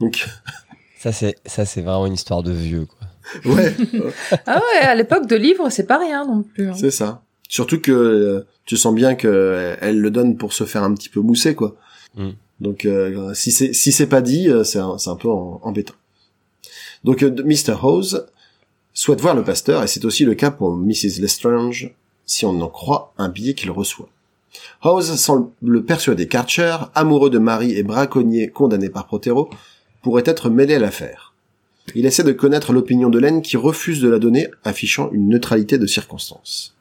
Donc 0.01 0.27
Ça, 0.99 1.13
c'est, 1.13 1.37
ça, 1.47 1.65
c'est 1.65 1.81
vraiment 1.81 2.05
une 2.07 2.13
histoire 2.13 2.43
de 2.43 2.53
vieux, 2.53 2.85
quoi. 2.85 3.55
ouais, 3.55 3.75
Ah 4.47 4.59
ouais, 4.61 4.87
à 4.87 4.95
l'époque 4.95 5.27
de 5.27 5.35
livres, 5.37 5.71
c'est 5.71 5.87
pas 5.87 5.97
rien 5.97 6.27
non 6.27 6.43
plus. 6.43 6.69
hein. 6.69 6.75
c'est 6.77 6.91
ça. 6.91 7.23
Surtout 7.49 7.81
que 7.81 7.91
euh, 7.91 8.47
tu 8.67 8.77
sens 8.77 8.95
bien 8.95 9.15
que 9.15 9.27
euh, 9.27 9.77
elle 9.81 9.99
le 9.99 10.11
donne 10.11 10.37
pour 10.37 10.53
se 10.53 10.65
faire 10.65 10.83
un 10.85 10.93
petit 10.95 11.09
peu 11.09 11.21
mousser 11.21 11.55
quoi. 11.55 11.75
Mm. 12.17 12.31
Donc 12.61 12.85
euh, 12.85 13.33
si 13.33 13.51
c'est 13.51 13.73
si 13.73 13.93
c'est 13.93 14.09
pas 14.09 14.21
dit, 14.21 14.51
euh, 14.51 14.63
c'est 14.63 14.79
un, 14.79 14.99
c'est 14.99 15.09
un 15.09 15.17
peu 15.17 15.29
en- 15.31 15.59
embêtant. 15.65 15.95
Donc 17.03 17.23
euh, 17.23 17.31
Mr. 17.45 17.77
Hose 17.83 18.27
souhaite 18.93 19.21
voir 19.23 19.35
le 19.35 19.43
pasteur 19.43 19.83
et 19.83 19.87
c'est 19.87 20.05
aussi 20.05 20.25
le 20.27 20.35
cas 20.35 20.51
pour 20.51 20.77
Mrs. 20.77 21.19
Lestrange 21.21 21.91
si 22.27 22.45
on 22.45 22.61
en 22.61 22.69
croit 22.69 23.15
un 23.17 23.31
billet 23.31 23.55
qu'il 23.55 23.71
reçoit. 23.71 24.09
Hose 24.83 25.15
semble 25.17 25.85
persuader 25.85 26.27
qu'Archer, 26.27 26.77
amoureux 26.95 27.31
de 27.31 27.39
Marie 27.39 27.73
et 27.73 27.83
braconnier 27.83 28.49
condamné 28.49 28.89
par 28.89 29.07
Protero, 29.07 29.51
pourrait 30.03 30.25
être 30.27 30.51
mêlé 30.51 30.75
à 30.75 30.79
l'affaire. 30.79 31.35
Il 31.95 32.07
essaie 32.07 32.25
de 32.25 32.33
connaître 32.33 32.73
l'opinion 32.73 33.11
de 33.11 33.19
Len 33.19 33.43
qui 33.43 33.57
refuse 33.57 34.01
de 34.01 34.09
la 34.09 34.19
donner, 34.19 34.49
affichant 34.65 35.11
une 35.13 35.29
neutralité 35.29 35.79
de 35.79 35.87
circonstance. 35.87 36.77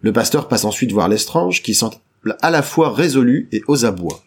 Le 0.00 0.12
pasteur 0.12 0.48
passe 0.48 0.64
ensuite 0.64 0.92
voir 0.92 1.08
Lestrange 1.08 1.62
qui 1.62 1.74
semble 1.74 1.96
à 2.42 2.50
la 2.50 2.62
fois 2.62 2.92
résolu 2.92 3.48
et 3.52 3.62
aux 3.68 3.84
abois. 3.84 4.22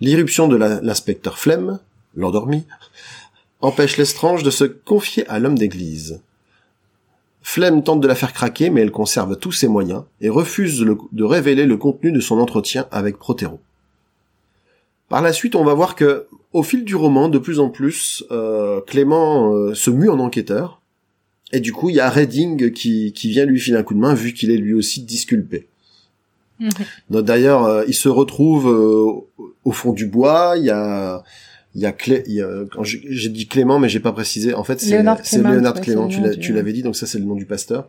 L'irruption 0.00 0.48
de 0.48 0.56
l'inspecteur 0.56 1.38
Flemme, 1.38 1.80
l'endormi, 2.14 2.64
empêche 3.60 3.96
Lestrange 3.96 4.42
de 4.42 4.50
se 4.50 4.64
confier 4.64 5.26
à 5.28 5.38
l'homme 5.38 5.58
d'église. 5.58 6.20
Flemme 7.48 7.84
tente 7.84 8.00
de 8.00 8.08
la 8.08 8.16
faire 8.16 8.32
craquer, 8.32 8.70
mais 8.70 8.80
elle 8.80 8.90
conserve 8.90 9.36
tous 9.38 9.52
ses 9.52 9.68
moyens 9.68 10.02
et 10.20 10.28
refuse 10.28 10.82
le- 10.82 10.98
de 11.12 11.22
révéler 11.22 11.64
le 11.64 11.76
contenu 11.76 12.10
de 12.10 12.18
son 12.18 12.40
entretien 12.40 12.88
avec 12.90 13.18
Protero. 13.18 13.60
Par 15.08 15.22
la 15.22 15.32
suite, 15.32 15.54
on 15.54 15.62
va 15.62 15.72
voir 15.72 15.94
que, 15.94 16.26
au 16.52 16.64
fil 16.64 16.82
du 16.84 16.96
roman, 16.96 17.28
de 17.28 17.38
plus 17.38 17.60
en 17.60 17.70
plus, 17.70 18.24
euh, 18.32 18.80
Clément 18.80 19.54
euh, 19.54 19.74
se 19.74 19.90
mue 19.90 20.10
en 20.10 20.18
enquêteur, 20.18 20.80
et 21.52 21.60
du 21.60 21.72
coup, 21.72 21.88
il 21.88 21.94
y 21.94 22.00
a 22.00 22.10
Redding 22.10 22.72
qui, 22.72 23.12
qui 23.12 23.28
vient 23.30 23.44
lui 23.44 23.60
filer 23.60 23.76
un 23.76 23.84
coup 23.84 23.94
de 23.94 24.00
main, 24.00 24.14
vu 24.14 24.32
qu'il 24.32 24.50
est 24.50 24.56
lui 24.56 24.74
aussi 24.74 25.02
disculpé. 25.02 25.68
Mhm. 26.58 26.70
D'ailleurs, 27.22 27.64
euh, 27.64 27.84
il 27.86 27.94
se 27.94 28.08
retrouve 28.08 28.68
euh, 28.68 29.44
au 29.64 29.70
fond 29.70 29.92
du 29.92 30.06
bois. 30.06 30.54
Il 30.56 30.64
y 30.64 30.70
a, 30.70 31.22
Il 31.76 31.82
y 31.82 31.86
a 31.86 31.92
Clé, 31.92 32.22
il 32.26 32.32
y 32.32 32.40
a- 32.42 32.64
quand 32.72 32.82
j'ai 32.84 33.28
dit 33.28 33.46
Clément, 33.46 33.78
mais 33.78 33.88
j'ai 33.90 34.00
pas 34.00 34.12
précisé. 34.12 34.54
En 34.54 34.64
fait, 34.64 34.80
c'est 34.80 34.92
Léonard 34.92 35.20
Clément, 35.22 35.50
Léonard 35.50 36.38
Tu 36.40 36.52
l'avais 36.54 36.72
dit, 36.72 36.82
donc 36.82 36.96
ça 36.96 37.06
c'est 37.06 37.18
le 37.18 37.24
nom 37.26 37.34
du 37.34 37.44
pasteur. 37.44 37.86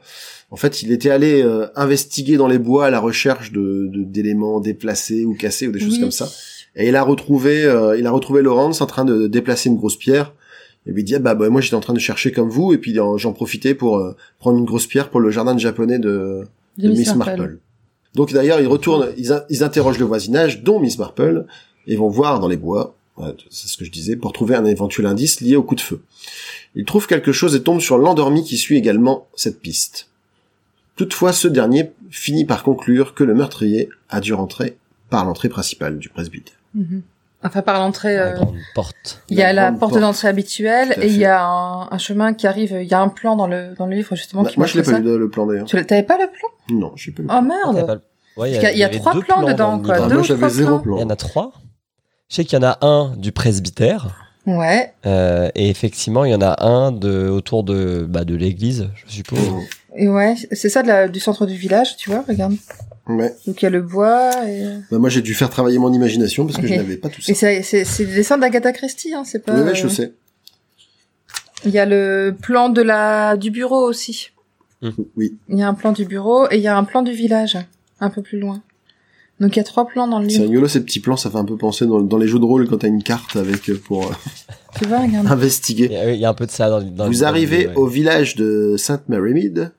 En 0.51 0.57
fait, 0.57 0.83
il 0.83 0.91
était 0.91 1.09
allé 1.09 1.41
euh, 1.41 1.67
investiguer 1.75 2.35
dans 2.37 2.47
les 2.47 2.59
bois 2.59 2.87
à 2.87 2.89
la 2.89 2.99
recherche 2.99 3.51
de 3.53 3.87
de- 3.91 4.03
d'éléments 4.03 4.59
déplacés 4.59 5.23
ou 5.25 5.33
cassés 5.35 5.67
ou 5.67 5.71
des 5.71 5.79
choses 5.79 5.93
Oui. 5.95 6.01
comme 6.01 6.11
ça. 6.11 6.27
Et 6.75 6.89
il 6.89 6.95
a 6.97 7.03
retrouvé, 7.03 7.63
euh, 7.63 7.97
il 7.97 8.05
a 8.05 8.11
retrouvé 8.11 8.41
Laurence 8.41 8.81
en 8.81 8.85
train 8.87 9.05
de 9.05 9.27
déplacer 9.27 9.69
une 9.69 9.77
grosse 9.77 9.97
pierre. 9.97 10.33
Il 10.85 10.93
lui 10.93 11.03
dit 11.03 11.15
ah 11.15 11.19
bah, 11.19 11.33
bah, 11.35 11.49
moi 11.49 11.61
j'étais 11.61 11.75
en 11.75 11.79
train 11.81 11.93
de 11.93 11.99
chercher 11.99 12.31
comme 12.31 12.49
vous 12.49 12.73
et 12.73 12.77
puis 12.77 12.93
j'en 13.17 13.33
profitais 13.33 13.73
pour 13.73 13.97
euh, 13.99 14.15
prendre 14.39 14.57
une 14.57 14.65
grosse 14.65 14.87
pierre 14.87 15.09
pour 15.09 15.19
le 15.21 15.31
jardin 15.31 15.57
japonais 15.57 15.99
de, 15.99 16.43
de 16.77 16.89
Miss 16.89 17.15
Marple. 17.15 17.59
Donc 18.15 18.33
d'ailleurs 18.33 18.59
ils 18.59 18.67
retournent, 18.67 19.07
ils, 19.17 19.31
ils 19.49 19.63
interrogent 19.63 19.99
le 19.99 20.05
voisinage, 20.05 20.63
dont 20.63 20.79
Miss 20.79 20.97
Marple, 20.97 21.45
et 21.87 21.95
vont 21.95 22.09
voir 22.09 22.39
dans 22.39 22.47
les 22.49 22.57
bois, 22.57 22.95
c'est 23.49 23.67
ce 23.67 23.77
que 23.77 23.85
je 23.85 23.91
disais, 23.91 24.15
pour 24.15 24.33
trouver 24.33 24.55
un 24.55 24.65
éventuel 24.65 25.07
indice 25.07 25.41
lié 25.41 25.55
au 25.55 25.63
coup 25.63 25.75
de 25.75 25.81
feu. 25.81 26.01
Ils 26.75 26.85
trouvent 26.85 27.07
quelque 27.07 27.31
chose 27.31 27.55
et 27.55 27.63
tombent 27.63 27.81
sur 27.81 27.97
l'endormi 27.97 28.43
qui 28.43 28.57
suit 28.57 28.77
également 28.77 29.27
cette 29.35 29.59
piste. 29.59 30.09
Toutefois, 30.95 31.33
ce 31.33 31.47
dernier 31.47 31.91
finit 32.09 32.45
par 32.45 32.63
conclure 32.63 33.13
que 33.13 33.23
le 33.23 33.33
meurtrier 33.33 33.89
a 34.09 34.19
dû 34.19 34.33
rentrer 34.33 34.77
par 35.09 35.25
l'entrée 35.25 35.49
principale 35.49 35.99
du 35.99 36.09
presbytère. 36.09 36.55
Mhm. 36.73 37.01
Enfin, 37.43 37.61
par 37.61 37.79
l'entrée, 37.79 38.15
La 38.15 38.27
euh, 38.27 38.33
grande 38.33 38.55
porte. 38.73 39.21
il 39.29 39.37
y 39.37 39.43
a 39.43 39.53
La 39.53 39.71
porte 39.71 39.91
porte. 39.91 40.01
d'entrée 40.01 40.27
habituelle 40.27 40.95
et 41.01 41.07
il 41.07 41.17
y 41.17 41.25
a 41.25 41.45
un, 41.45 41.87
un 41.91 41.97
chemin 41.99 42.33
qui 42.33 42.47
arrive. 42.47 42.75
Il 42.81 42.87
y 42.87 42.93
a 42.95 42.99
un 42.99 43.09
plan 43.09 43.35
dans 43.35 43.45
le 43.45 43.75
dans 43.77 43.85
le 43.85 43.95
livre 43.95 44.15
justement 44.15 44.41
Bah, 44.41 44.49
qui 44.49 44.57
moi 44.57 44.65
je 44.67 44.75
l'ai 44.75 44.83
pas 44.83 44.99
vu 44.99 45.17
le, 45.17 45.29
plan 45.29 45.45
d'ailleurs. 45.45 45.67
Tu 45.67 45.75
pas 45.75 46.17
le 46.17 46.27
plan? 46.31 46.49
Non, 46.69 46.93
j'ai 46.95 47.11
pas 47.11 47.21
vu. 47.21 47.29
Oh 47.31 47.41
merde 47.41 48.01
Ouais, 48.37 48.51
y 48.51 48.55
il 48.55 48.77
y 48.77 48.83
a 48.83 48.89
trois 48.89 49.19
plans 49.19 49.41
dans 49.41 49.47
dedans, 49.47 49.79
quoi. 49.79 49.95
Ah, 49.97 50.07
deux 50.07 50.13
moi 50.15 50.21
ou 50.21 50.23
j'avais 50.23 50.49
zéro 50.49 50.79
plan. 50.79 50.97
Il 50.97 51.01
y 51.01 51.03
en 51.03 51.09
a 51.09 51.15
trois? 51.15 51.53
Je 52.29 52.35
sais 52.35 52.45
qu'il 52.45 52.59
y 52.59 52.63
en 52.63 52.67
a 52.67 52.77
un 52.85 53.15
du 53.15 53.31
presbytère. 53.31 54.23
Ouais. 54.45 54.93
euh, 55.05 55.49
et 55.55 55.69
effectivement, 55.69 56.23
il 56.23 56.31
y 56.31 56.35
en 56.35 56.41
a 56.41 56.63
un 56.65 56.93
de, 56.93 57.27
autour 57.27 57.65
de, 57.65 58.05
bah, 58.07 58.23
de 58.23 58.33
l'église, 58.33 58.87
je 59.05 59.11
suppose. 59.11 59.39
Et 59.97 60.07
ouais, 60.07 60.35
c'est 60.53 60.69
ça 60.69 60.83
de 60.83 60.87
la- 60.87 61.07
du 61.09 61.19
centre 61.19 61.45
du 61.45 61.55
village, 61.55 61.97
tu 61.97 62.09
vois, 62.09 62.23
regarde. 62.25 62.55
Ouais. 63.07 63.33
Donc 63.45 63.61
il 63.61 63.65
y 63.65 63.67
a 63.67 63.69
le 63.69 63.81
bois 63.81 64.31
et, 64.47 64.63
Bah, 64.89 64.99
moi 64.99 65.09
j'ai 65.09 65.21
dû 65.21 65.33
faire 65.33 65.49
travailler 65.49 65.79
mon 65.79 65.91
imagination 65.91 66.45
parce 66.45 66.59
que 66.59 66.67
je 66.67 66.73
n'avais 66.75 66.95
pas 66.97 67.09
tout 67.09 67.21
ça. 67.21 67.51
et 67.51 67.61
c'est 67.63 68.05
des 68.05 68.15
dessins 68.15 68.37
d'Agatha 68.37 68.71
Christie, 68.71 69.13
hein, 69.13 69.23
c'est 69.25 69.39
pas. 69.43 69.53
Oui, 69.53 69.61
oui, 69.65 69.71
je 69.75 69.87
sais. 69.89 70.13
Il 71.65 71.71
y 71.71 71.79
a 71.79 71.85
le 71.85 72.35
plan 72.41 72.69
de 72.69 72.81
la 72.81 73.35
du 73.35 73.51
bureau 73.51 73.85
aussi. 73.85 74.31
Oui. 75.17 75.35
Il 75.49 75.57
y 75.57 75.63
a 75.63 75.67
un 75.67 75.73
plan 75.73 75.91
du 75.91 76.05
bureau 76.05 76.47
et 76.51 76.55
il 76.57 76.61
y 76.61 76.67
a 76.67 76.77
un 76.77 76.83
plan 76.85 77.01
du 77.01 77.11
village, 77.11 77.57
un 77.99 78.09
peu 78.09 78.21
plus 78.21 78.39
loin. 78.39 78.61
Donc 79.39 79.55
il 79.55 79.59
y 79.59 79.59
a 79.59 79.63
trois 79.63 79.87
plans 79.87 80.07
dans 80.07 80.19
le 80.19 80.27
C'est 80.29 80.37
livre. 80.39 80.49
rigolo 80.49 80.67
ces 80.67 80.83
petits 80.83 80.99
plans, 80.99 81.15
ça 81.15 81.29
fait 81.29 81.37
un 81.37 81.45
peu 81.45 81.57
penser 81.57 81.85
dans, 81.85 82.01
dans 82.01 82.17
les 82.17 82.27
jeux 82.27 82.39
de 82.39 82.45
rôle 82.45 82.67
quand 82.67 82.77
t'as 82.79 82.87
une 82.87 83.03
carte 83.03 83.35
avec 83.35 83.69
euh, 83.69 83.79
pour 83.85 84.05
euh, 84.07 84.13
Tu 84.79 84.85
vois, 84.87 84.99
regarde. 84.99 85.27
investiguer. 85.27 85.85
Il 85.85 85.91
y, 85.91 85.95
a, 85.97 86.11
il 86.11 86.19
y 86.19 86.25
a 86.25 86.29
un 86.29 86.33
peu 86.33 86.45
de 86.47 86.51
ça 86.51 86.69
dans, 86.69 86.81
dans 86.81 87.05
Vous 87.05 87.13
dans 87.13 87.19
le 87.19 87.23
arrivez 87.25 87.57
livre, 87.59 87.69
ouais. 87.71 87.77
au 87.77 87.85
village 87.87 88.35
de 88.35 88.75
Sainte-Marie-Mide. 88.77 89.71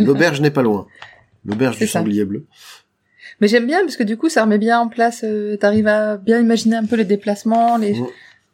L'auberge 0.00 0.40
n'est 0.40 0.50
pas 0.50 0.62
loin. 0.62 0.86
L'auberge 1.44 1.76
C'est 1.78 1.84
du 1.86 1.90
ça. 1.90 2.00
sanglier 2.00 2.24
bleu. 2.24 2.44
Mais 3.40 3.48
j'aime 3.48 3.66
bien 3.66 3.80
parce 3.80 3.96
que 3.96 4.02
du 4.02 4.16
coup 4.18 4.28
ça 4.28 4.42
remet 4.42 4.58
bien 4.58 4.78
en 4.80 4.88
place. 4.88 5.22
euh, 5.24 5.56
T'arrives 5.56 5.86
à 5.86 6.16
bien 6.18 6.38
imaginer 6.40 6.76
un 6.76 6.84
peu 6.84 6.96
les 6.96 7.04
déplacements, 7.04 7.78
les. 7.78 7.94
Mhm. 7.94 8.06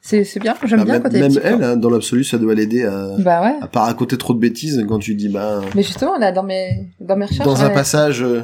C'est 0.08 0.22
c'est 0.22 0.38
bien. 0.38 0.54
J'aime 0.64 0.78
Bah, 0.80 0.84
bien 0.84 1.00
quand 1.00 1.12
même 1.12 1.32
elle, 1.42 1.64
hein, 1.64 1.76
dans 1.76 1.90
l'absolu, 1.90 2.22
ça 2.22 2.38
doit 2.38 2.54
l'aider 2.54 2.84
à, 2.84 3.08
Bah 3.18 3.42
ouais. 3.42 3.56
à 3.60 3.66
pas 3.66 3.80
raconter 3.80 4.16
trop 4.16 4.34
de 4.34 4.38
bêtises 4.38 4.84
quand 4.88 5.00
tu 5.00 5.14
dis, 5.16 5.28
bah, 5.28 5.60
Mais 5.74 5.82
justement 5.82 6.16
là 6.16 6.30
dans 6.30 6.44
mes 6.44 6.86
dans 7.00 7.16
mes 7.16 7.24
recherches. 7.26 7.44
dans 7.44 7.62
un 7.62 7.68
elle- 7.68 7.74
passage, 7.74 8.22
euh, 8.22 8.42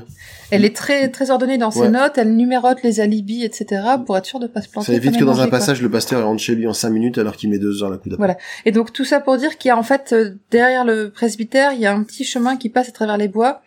Elle 0.51 0.65
est 0.65 0.75
très 0.75 1.09
très 1.09 1.31
ordonnée 1.31 1.59
dans 1.59 1.71
ses 1.71 1.89
notes, 1.89 2.19
elle 2.19 2.35
numérote 2.35 2.79
les 2.83 2.99
alibis, 3.01 3.45
etc. 3.45 3.81
pour 4.05 4.17
être 4.19 4.27
sûre 4.27 4.41
de 4.41 4.49
pas 4.49 4.61
se 4.61 4.69
planter. 4.69 4.87
ça 4.89 4.93
évite 4.95 5.17
que 5.19 5.25
dans 5.25 5.41
un 5.41 5.49
quoi. 5.49 5.59
passage, 5.59 5.81
le 5.81 5.89
pasteur 5.91 6.27
rentre 6.27 6.43
chez 6.43 6.55
lui 6.57 6.67
en 6.67 6.73
cinq 6.73 6.91
minutes 6.91 7.17
alors 7.19 7.37
qu'il 7.37 7.49
met 7.49 7.59
deux 7.61 7.83
heures 7.85 7.91
la 7.91 7.97
coup 7.97 8.09
d'après. 8.09 8.19
Voilà. 8.27 8.37
Et 8.67 8.73
donc 8.73 8.93
tout 8.93 9.05
ça 9.05 9.21
pour 9.21 9.37
dire 9.37 9.57
qu'il 9.57 9.69
y 9.69 9.73
a 9.73 9.79
en 9.79 9.83
fait 9.85 10.13
euh, 10.13 10.35
derrière 10.51 10.85
le 10.85 11.11
presbytère, 11.11 11.73
il 11.75 11.81
y 11.81 11.87
a 11.87 11.95
un 11.95 12.03
petit 12.03 12.25
chemin 12.25 12.57
qui 12.57 12.71
passe 12.71 12.89
à 12.89 12.93
travers 12.93 13.17
les 13.19 13.29
bois 13.29 13.63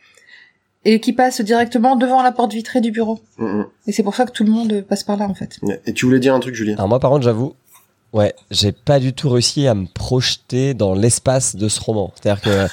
et 0.88 1.00
qui 1.00 1.14
passe 1.14 1.42
directement 1.42 1.96
devant 1.96 2.22
la 2.22 2.32
porte 2.32 2.54
vitrée 2.54 2.82
du 2.82 2.92
bureau. 2.92 3.20
Mm, 3.40 3.62
Et 3.88 3.92
c'est 3.92 4.04
pour 4.04 4.14
ça 4.16 4.26
que 4.26 4.32
tout 4.32 4.44
le 4.44 4.52
monde 4.52 4.82
passe 4.88 5.04
par 5.04 5.18
là 5.18 5.26
en 5.28 5.34
fait. 5.34 5.60
Et 5.88 5.94
tu 5.94 6.06
voulais 6.06 6.20
dire 6.20 6.36
un 6.36 6.40
truc, 6.40 6.54
Julien? 6.56 6.76
Alors 6.76 6.88
moi, 6.90 7.00
par 7.00 7.10
contre, 7.10 7.24
j'avoue, 7.24 7.56
ouais, 8.16 8.34
j'ai 8.50 8.72
pas 8.72 9.00
du 9.00 9.14
tout 9.14 9.30
réussi 9.30 9.68
à 9.68 9.74
me 9.76 9.86
projeter 9.86 10.74
dans 10.74 10.94
l'espace 10.96 11.56
de 11.56 11.68
ce 11.70 11.80
roman. 11.80 12.12
C'est-à-dire 12.16 12.42
que 12.42 12.68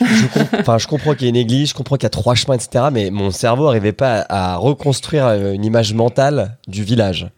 je, 0.00 0.26
comp- 0.62 0.78
je 0.78 0.86
comprends 0.86 1.14
qu'il 1.14 1.22
y 1.24 1.26
a 1.26 1.30
une 1.30 1.36
église, 1.36 1.70
je 1.70 1.74
comprends 1.74 1.96
qu'il 1.96 2.04
y 2.04 2.06
a 2.06 2.10
trois 2.10 2.34
chemins, 2.34 2.54
etc. 2.54 2.84
Mais 2.92 3.10
mon 3.10 3.30
cerveau 3.30 3.66
arrivait 3.66 3.92
pas 3.92 4.20
à, 4.20 4.54
à 4.54 4.56
reconstruire 4.56 5.26
euh, 5.26 5.52
une 5.52 5.64
image 5.64 5.92
mentale 5.94 6.56
du 6.68 6.84
village. 6.84 7.28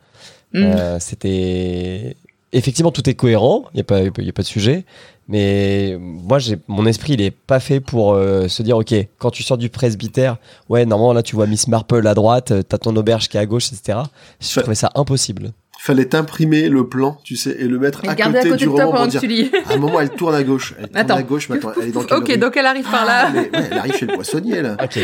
Mm. 0.52 0.62
Euh, 0.64 0.98
C'était 1.00 2.16
effectivement 2.52 2.90
tout 2.90 3.08
est 3.08 3.14
cohérent, 3.14 3.64
il 3.72 3.78
y 3.78 3.80
a 3.80 3.84
pas, 3.84 4.00
y 4.02 4.28
a 4.28 4.32
pas 4.32 4.42
de 4.42 4.46
sujet. 4.46 4.84
Mais 5.28 5.96
moi, 6.00 6.38
mon 6.66 6.84
esprit, 6.84 7.14
il 7.14 7.20
est 7.22 7.30
pas 7.30 7.60
fait 7.60 7.78
pour 7.80 8.12
euh, 8.12 8.48
se 8.48 8.62
dire, 8.62 8.76
ok, 8.76 8.92
quand 9.18 9.30
tu 9.30 9.42
sors 9.44 9.56
du 9.56 9.70
presbytère, 9.70 10.36
ouais, 10.68 10.84
normalement 10.84 11.12
là, 11.14 11.22
tu 11.22 11.36
vois 11.36 11.46
Miss 11.46 11.68
Marple 11.68 12.06
à 12.06 12.12
droite, 12.14 12.52
t'as 12.68 12.76
ton 12.78 12.94
auberge 12.96 13.28
qui 13.28 13.36
est 13.36 13.40
à 13.40 13.46
gauche, 13.46 13.68
etc. 13.72 14.00
Je 14.40 14.60
trouvais 14.60 14.74
ça 14.74 14.90
impossible. 14.96 15.52
Fallait 15.84 16.04
t'imprimer 16.04 16.68
le 16.68 16.86
plan, 16.86 17.18
tu 17.24 17.34
sais, 17.34 17.56
et 17.58 17.66
le 17.66 17.76
mettre 17.76 18.04
Et 18.04 18.08
à 18.08 18.14
côté, 18.14 18.22
à 18.22 18.42
côté 18.44 18.56
du 18.56 18.66
de 18.66 18.70
toi 18.70 18.84
roman 18.84 18.92
pendant 18.92 18.98
pour 18.98 19.06
que 19.06 19.10
dire, 19.10 19.20
tu 19.20 19.26
lis. 19.26 19.50
à 19.66 19.72
un 19.72 19.78
moment, 19.78 20.00
elle 20.00 20.10
tourne 20.10 20.32
à 20.32 20.44
gauche. 20.44 20.74
Elle 20.78 20.84
tourne 20.86 20.96
Attends. 20.96 21.16
à 21.16 21.22
gauche, 21.24 21.50
attends, 21.50 21.72
elle 21.76 21.88
est 21.88 21.90
dans 21.90 22.04
quelle 22.04 22.18
ok, 22.18 22.28
rue 22.28 22.38
donc 22.38 22.56
elle 22.56 22.66
arrive 22.66 22.88
par 22.88 23.04
là. 23.04 23.24
Ah, 23.26 23.30
mais, 23.32 23.40
ouais, 23.40 23.68
elle 23.68 23.78
arrive 23.78 23.96
chez 23.96 24.06
le 24.06 24.14
poissonnier, 24.14 24.62
là. 24.62 24.76
Ok. 24.80 25.00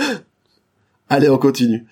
Allez, 1.08 1.28
on 1.28 1.38
continue. 1.38 1.86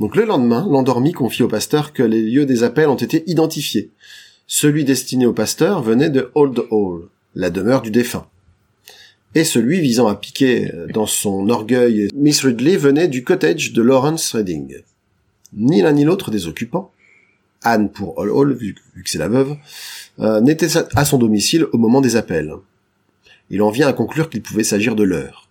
Donc 0.00 0.16
le 0.16 0.26
lendemain, 0.26 0.68
l'endormi 0.70 1.12
confie 1.12 1.42
au 1.42 1.48
pasteur 1.48 1.94
que 1.94 2.02
les 2.02 2.20
lieux 2.20 2.44
des 2.44 2.62
appels 2.62 2.90
ont 2.90 2.96
été 2.96 3.24
identifiés. 3.26 3.90
Celui 4.46 4.84
destiné 4.84 5.24
au 5.24 5.32
pasteur 5.32 5.80
venait 5.80 6.10
de 6.10 6.30
Old 6.34 6.60
Hall, 6.70 7.08
la 7.34 7.48
demeure 7.48 7.80
du 7.80 7.90
défunt. 7.90 8.26
Et 9.34 9.44
celui 9.44 9.80
visant 9.80 10.08
à 10.08 10.14
piquer 10.14 10.70
dans 10.92 11.06
son 11.06 11.48
orgueil 11.48 12.08
Miss 12.14 12.44
Ridley 12.44 12.76
venait 12.76 13.08
du 13.08 13.24
cottage 13.24 13.72
de 13.72 13.80
Lawrence 13.80 14.32
Redding. 14.32 14.82
Ni 15.54 15.82
l'un 15.82 15.92
ni 15.92 16.04
l'autre 16.04 16.30
des 16.30 16.46
occupants, 16.46 16.90
Anne 17.62 17.90
pour 17.90 18.18
Old 18.18 18.30
Hall, 18.32 18.52
vu, 18.54 18.74
vu 18.96 19.02
que 19.02 19.10
c'est 19.10 19.18
la 19.18 19.28
veuve, 19.28 19.56
euh, 20.20 20.40
n'était 20.40 20.68
à 20.94 21.04
son 21.04 21.18
domicile 21.18 21.66
au 21.72 21.78
moment 21.78 22.00
des 22.00 22.16
appels. 22.16 22.52
Il 23.50 23.62
en 23.62 23.70
vient 23.70 23.86
à 23.88 23.92
conclure 23.92 24.30
qu'il 24.30 24.42
pouvait 24.42 24.64
s'agir 24.64 24.96
de 24.96 25.02
l'heure. 25.02 25.48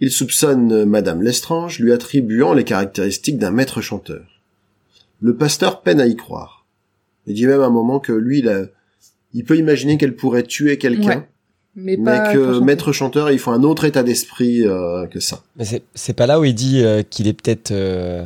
Il 0.00 0.10
soupçonne 0.10 0.84
Madame 0.84 1.22
Lestrange, 1.22 1.78
lui 1.78 1.92
attribuant 1.92 2.54
les 2.54 2.64
caractéristiques 2.64 3.38
d'un 3.38 3.50
maître 3.52 3.80
chanteur. 3.80 4.24
Le 5.20 5.36
pasteur 5.36 5.82
peine 5.82 6.00
à 6.00 6.06
y 6.06 6.16
croire. 6.16 6.64
Il 7.26 7.34
dit 7.34 7.46
même 7.46 7.60
à 7.60 7.66
un 7.66 7.70
moment 7.70 8.00
que 8.00 8.12
lui, 8.12 8.40
il, 8.40 8.48
a- 8.48 8.64
il 9.34 9.44
peut 9.44 9.56
imaginer 9.56 9.98
qu'elle 9.98 10.16
pourrait 10.16 10.42
tuer 10.42 10.78
quelqu'un, 10.78 11.18
Ouais, 11.20 11.28
Mais, 11.76 11.96
mais 11.96 12.04
pas 12.04 12.32
que 12.32 12.58
maître 12.58 12.90
chanteur, 12.92 13.30
il 13.30 13.38
faut 13.38 13.52
un 13.52 13.62
autre 13.62 13.84
état 13.84 14.02
d'esprit 14.02 14.66
euh, 14.66 15.06
que 15.06 15.20
ça. 15.20 15.42
Mais 15.56 15.64
c'est- 15.64 15.84
c'est 15.94 16.12
pas 16.14 16.26
là 16.26 16.40
où 16.40 16.44
il 16.44 16.54
dit 16.54 16.82
euh, 16.82 17.02
qu'il 17.02 17.28
est 17.28 17.32
peut-être 17.32 17.70
euh, 17.70 18.24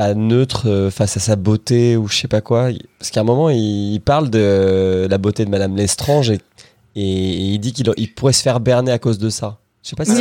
pas 0.00 0.14
neutre 0.14 0.62
euh, 0.66 0.90
face 0.90 1.16
à 1.18 1.20
sa 1.20 1.36
beauté 1.36 1.96
ou 1.98 2.08
je 2.08 2.16
sais 2.16 2.28
pas 2.28 2.40
quoi. 2.40 2.70
Parce 2.98 3.10
qu'à 3.10 3.20
un 3.20 3.24
moment, 3.24 3.50
il, 3.50 3.92
il 3.94 4.00
parle 4.00 4.30
de 4.30 5.06
la 5.10 5.18
beauté 5.18 5.44
de 5.44 5.50
Madame 5.50 5.76
Lestrange 5.76 6.30
et, 6.30 6.40
et, 6.96 7.02
il 7.54 7.58
dit 7.58 7.72
qu'il 7.74 7.92
il 7.98 8.14
pourrait 8.14 8.32
se 8.32 8.42
faire 8.42 8.60
berner 8.60 8.92
à 8.92 8.98
cause 8.98 9.18
de 9.18 9.28
ça. 9.28 9.58
Je 9.82 9.90
sais 9.90 9.96
pas 9.96 10.04
si 10.06 10.12
Oui, 10.12 10.16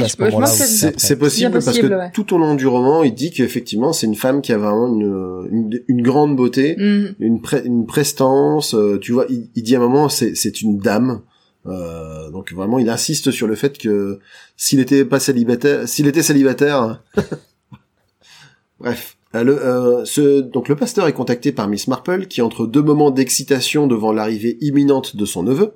c'est 0.48 0.66
ce 0.66 0.88
C'est 0.98 1.16
possible, 1.18 1.52
parce 1.52 1.78
que 1.78 1.86
ouais. 1.88 2.12
tout 2.14 2.34
au 2.34 2.38
long 2.38 2.56
du 2.56 2.68
roman, 2.68 3.04
il 3.04 3.14
dit 3.14 3.32
qu'effectivement, 3.32 3.92
c'est 3.94 4.08
une 4.08 4.16
femme 4.16 4.42
qui 4.42 4.52
a 4.54 4.58
vraiment 4.58 4.88
une, 4.88 5.48
une, 5.52 5.80
une 5.88 6.02
grande 6.02 6.36
beauté, 6.36 6.76
Mm. 6.78 7.16
une, 7.20 7.38
pre- 7.40 7.64
une 7.66 7.86
prestance. 7.86 8.74
euh, 8.74 9.00
tu 9.02 9.12
vois, 9.14 9.26
il, 9.30 9.50
il 9.56 9.64
dit 9.64 9.76
à 9.76 9.80
un 9.80 9.82
moment, 9.82 10.10
c'est 10.10 10.36
c'est 10.36 10.62
une 10.62 10.78
dame. 10.78 11.22
Euh, 11.68 12.30
donc 12.32 12.52
vraiment, 12.54 12.80
il 12.80 12.90
insiste 12.90 13.32
sur 13.32 13.48
le 13.48 13.56
fait 13.56 13.78
que 13.78 14.20
s'il 14.58 14.80
était 14.82 15.04
pas 15.06 15.20
célibataire, 15.20 15.88
s'il 15.88 16.08
était 16.08 16.24
célibataire, 16.24 17.02
bref. 18.80 19.16
Euh, 19.36 19.44
Le, 19.44 19.64
euh, 19.64 20.06
ce, 20.06 20.42
donc 20.42 20.70
le 20.70 20.76
pasteur 20.76 21.08
est 21.08 21.14
contacté 21.14 21.52
par 21.52 21.68
Miss 21.68 21.88
Marple 21.88 22.26
qui, 22.26 22.42
entre 22.42 22.66
deux 22.66 22.82
moments 22.82 23.12
d'excitation 23.12 23.86
devant 23.86 24.12
l'arrivée 24.12 24.58
imminente 24.62 25.16
de 25.16 25.26
son 25.26 25.44
neveu, 25.44 25.74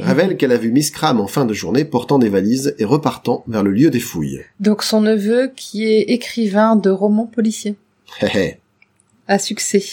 révèle 0.00 0.36
qu'elle 0.36 0.52
a 0.52 0.56
vu 0.56 0.72
Miss 0.72 0.90
Cram 0.90 1.20
en 1.20 1.26
fin 1.26 1.44
de 1.44 1.54
journée 1.54 1.84
portant 1.84 2.18
des 2.18 2.28
valises 2.28 2.74
et 2.78 2.84
repartant 2.84 3.44
vers 3.46 3.62
le 3.62 3.70
lieu 3.70 3.90
des 3.90 4.00
fouilles. 4.00 4.40
Donc 4.58 4.82
son 4.82 5.00
neveu 5.00 5.52
qui 5.54 5.84
est 5.84 6.02
écrivain 6.02 6.76
de 6.76 6.90
romans 6.90 7.26
policiers 7.26 7.76
à 9.28 9.38
succès. 9.38 9.84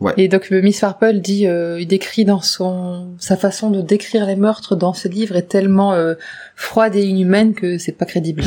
Ouais. 0.00 0.14
Et 0.16 0.28
donc 0.28 0.50
euh, 0.50 0.62
Miss 0.62 0.80
Farple 0.80 1.18
dit, 1.18 1.46
euh, 1.46 1.80
il 1.80 1.86
décrit 1.86 2.24
dans 2.24 2.40
son 2.40 3.08
sa 3.18 3.36
façon 3.36 3.70
de 3.70 3.80
décrire 3.80 4.26
les 4.26 4.36
meurtres 4.36 4.74
dans 4.74 4.94
ce 4.94 5.06
livre 5.06 5.36
est 5.36 5.48
tellement 5.48 5.92
euh, 5.92 6.14
froide 6.56 6.96
et 6.96 7.02
inhumaine 7.02 7.54
que 7.54 7.78
c'est 7.78 7.92
pas 7.92 8.04
crédible. 8.04 8.42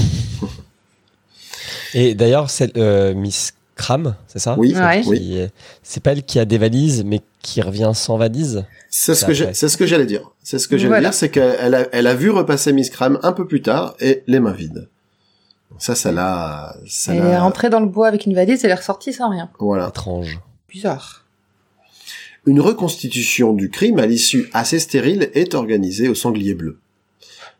Et 1.94 2.14
d'ailleurs, 2.14 2.48
euh, 2.76 3.14
Miss 3.14 3.54
Cram, 3.76 4.16
c'est 4.28 4.40
ça 4.40 4.56
Oui, 4.58 4.74
Ouais. 4.76 5.04
oui. 5.06 5.48
C'est 5.84 6.02
pas 6.02 6.14
elle 6.14 6.24
qui 6.24 6.40
a 6.40 6.46
des 6.46 6.58
valises, 6.58 7.04
mais 7.06 7.22
qui 7.42 7.62
revient 7.62 7.92
sans 7.94 8.18
valise. 8.18 8.64
C'est 8.90 9.14
ce 9.16 9.26
que 9.26 9.34
j'ai, 9.34 9.44
après. 9.46 9.54
c'est 9.54 9.68
ce 9.70 9.76
que 9.78 9.86
j'allais 9.86 10.06
dire. 10.06 10.32
C'est 10.44 10.60
ce 10.60 10.68
que 10.70 10.78
j'allais 10.78 10.88
Voilà. 10.90 11.10
dire, 11.10 11.14
c'est 11.14 11.30
qu'elle 11.30 11.76
a, 11.76 11.88
elle 11.92 12.08
a 12.08 12.16
vu 12.16 12.30
repasser 12.30 12.72
Miss 12.72 12.90
Cram 12.90 13.20
un 13.22 13.34
peu 13.34 13.46
plus 13.46 13.62
tard 13.62 13.96
et 14.00 14.24
les 14.28 14.40
mains 14.40 14.54
vides. 14.54 14.88
Ça, 15.78 15.94
ça 15.94 16.14
l'a, 16.14 16.74
Elle 17.10 17.18
est 17.18 17.38
rentrée 17.38 17.70
dans 17.70 17.82
le 17.82 17.88
bois 17.88 18.08
avec 18.08 18.26
une 18.26 18.34
valise, 18.34 18.64
elle 18.64 18.72
est 18.72 18.76
ressortie 18.76 19.12
sans 19.12 19.30
rien. 19.30 19.50
voilà. 19.60 19.90
Étrange. 19.90 20.40
Bizarre. 20.70 21.26
Une 22.46 22.62
reconstitution 22.62 23.52
du 23.54 23.70
crime 23.70 24.00
à 24.00 24.06
l'issue 24.06 24.50
assez 24.54 24.80
stérile 24.80 25.30
est 25.34 25.54
organisée 25.56 26.08
au 26.08 26.16
sanglier 26.16 26.54
bleu. 26.54 26.80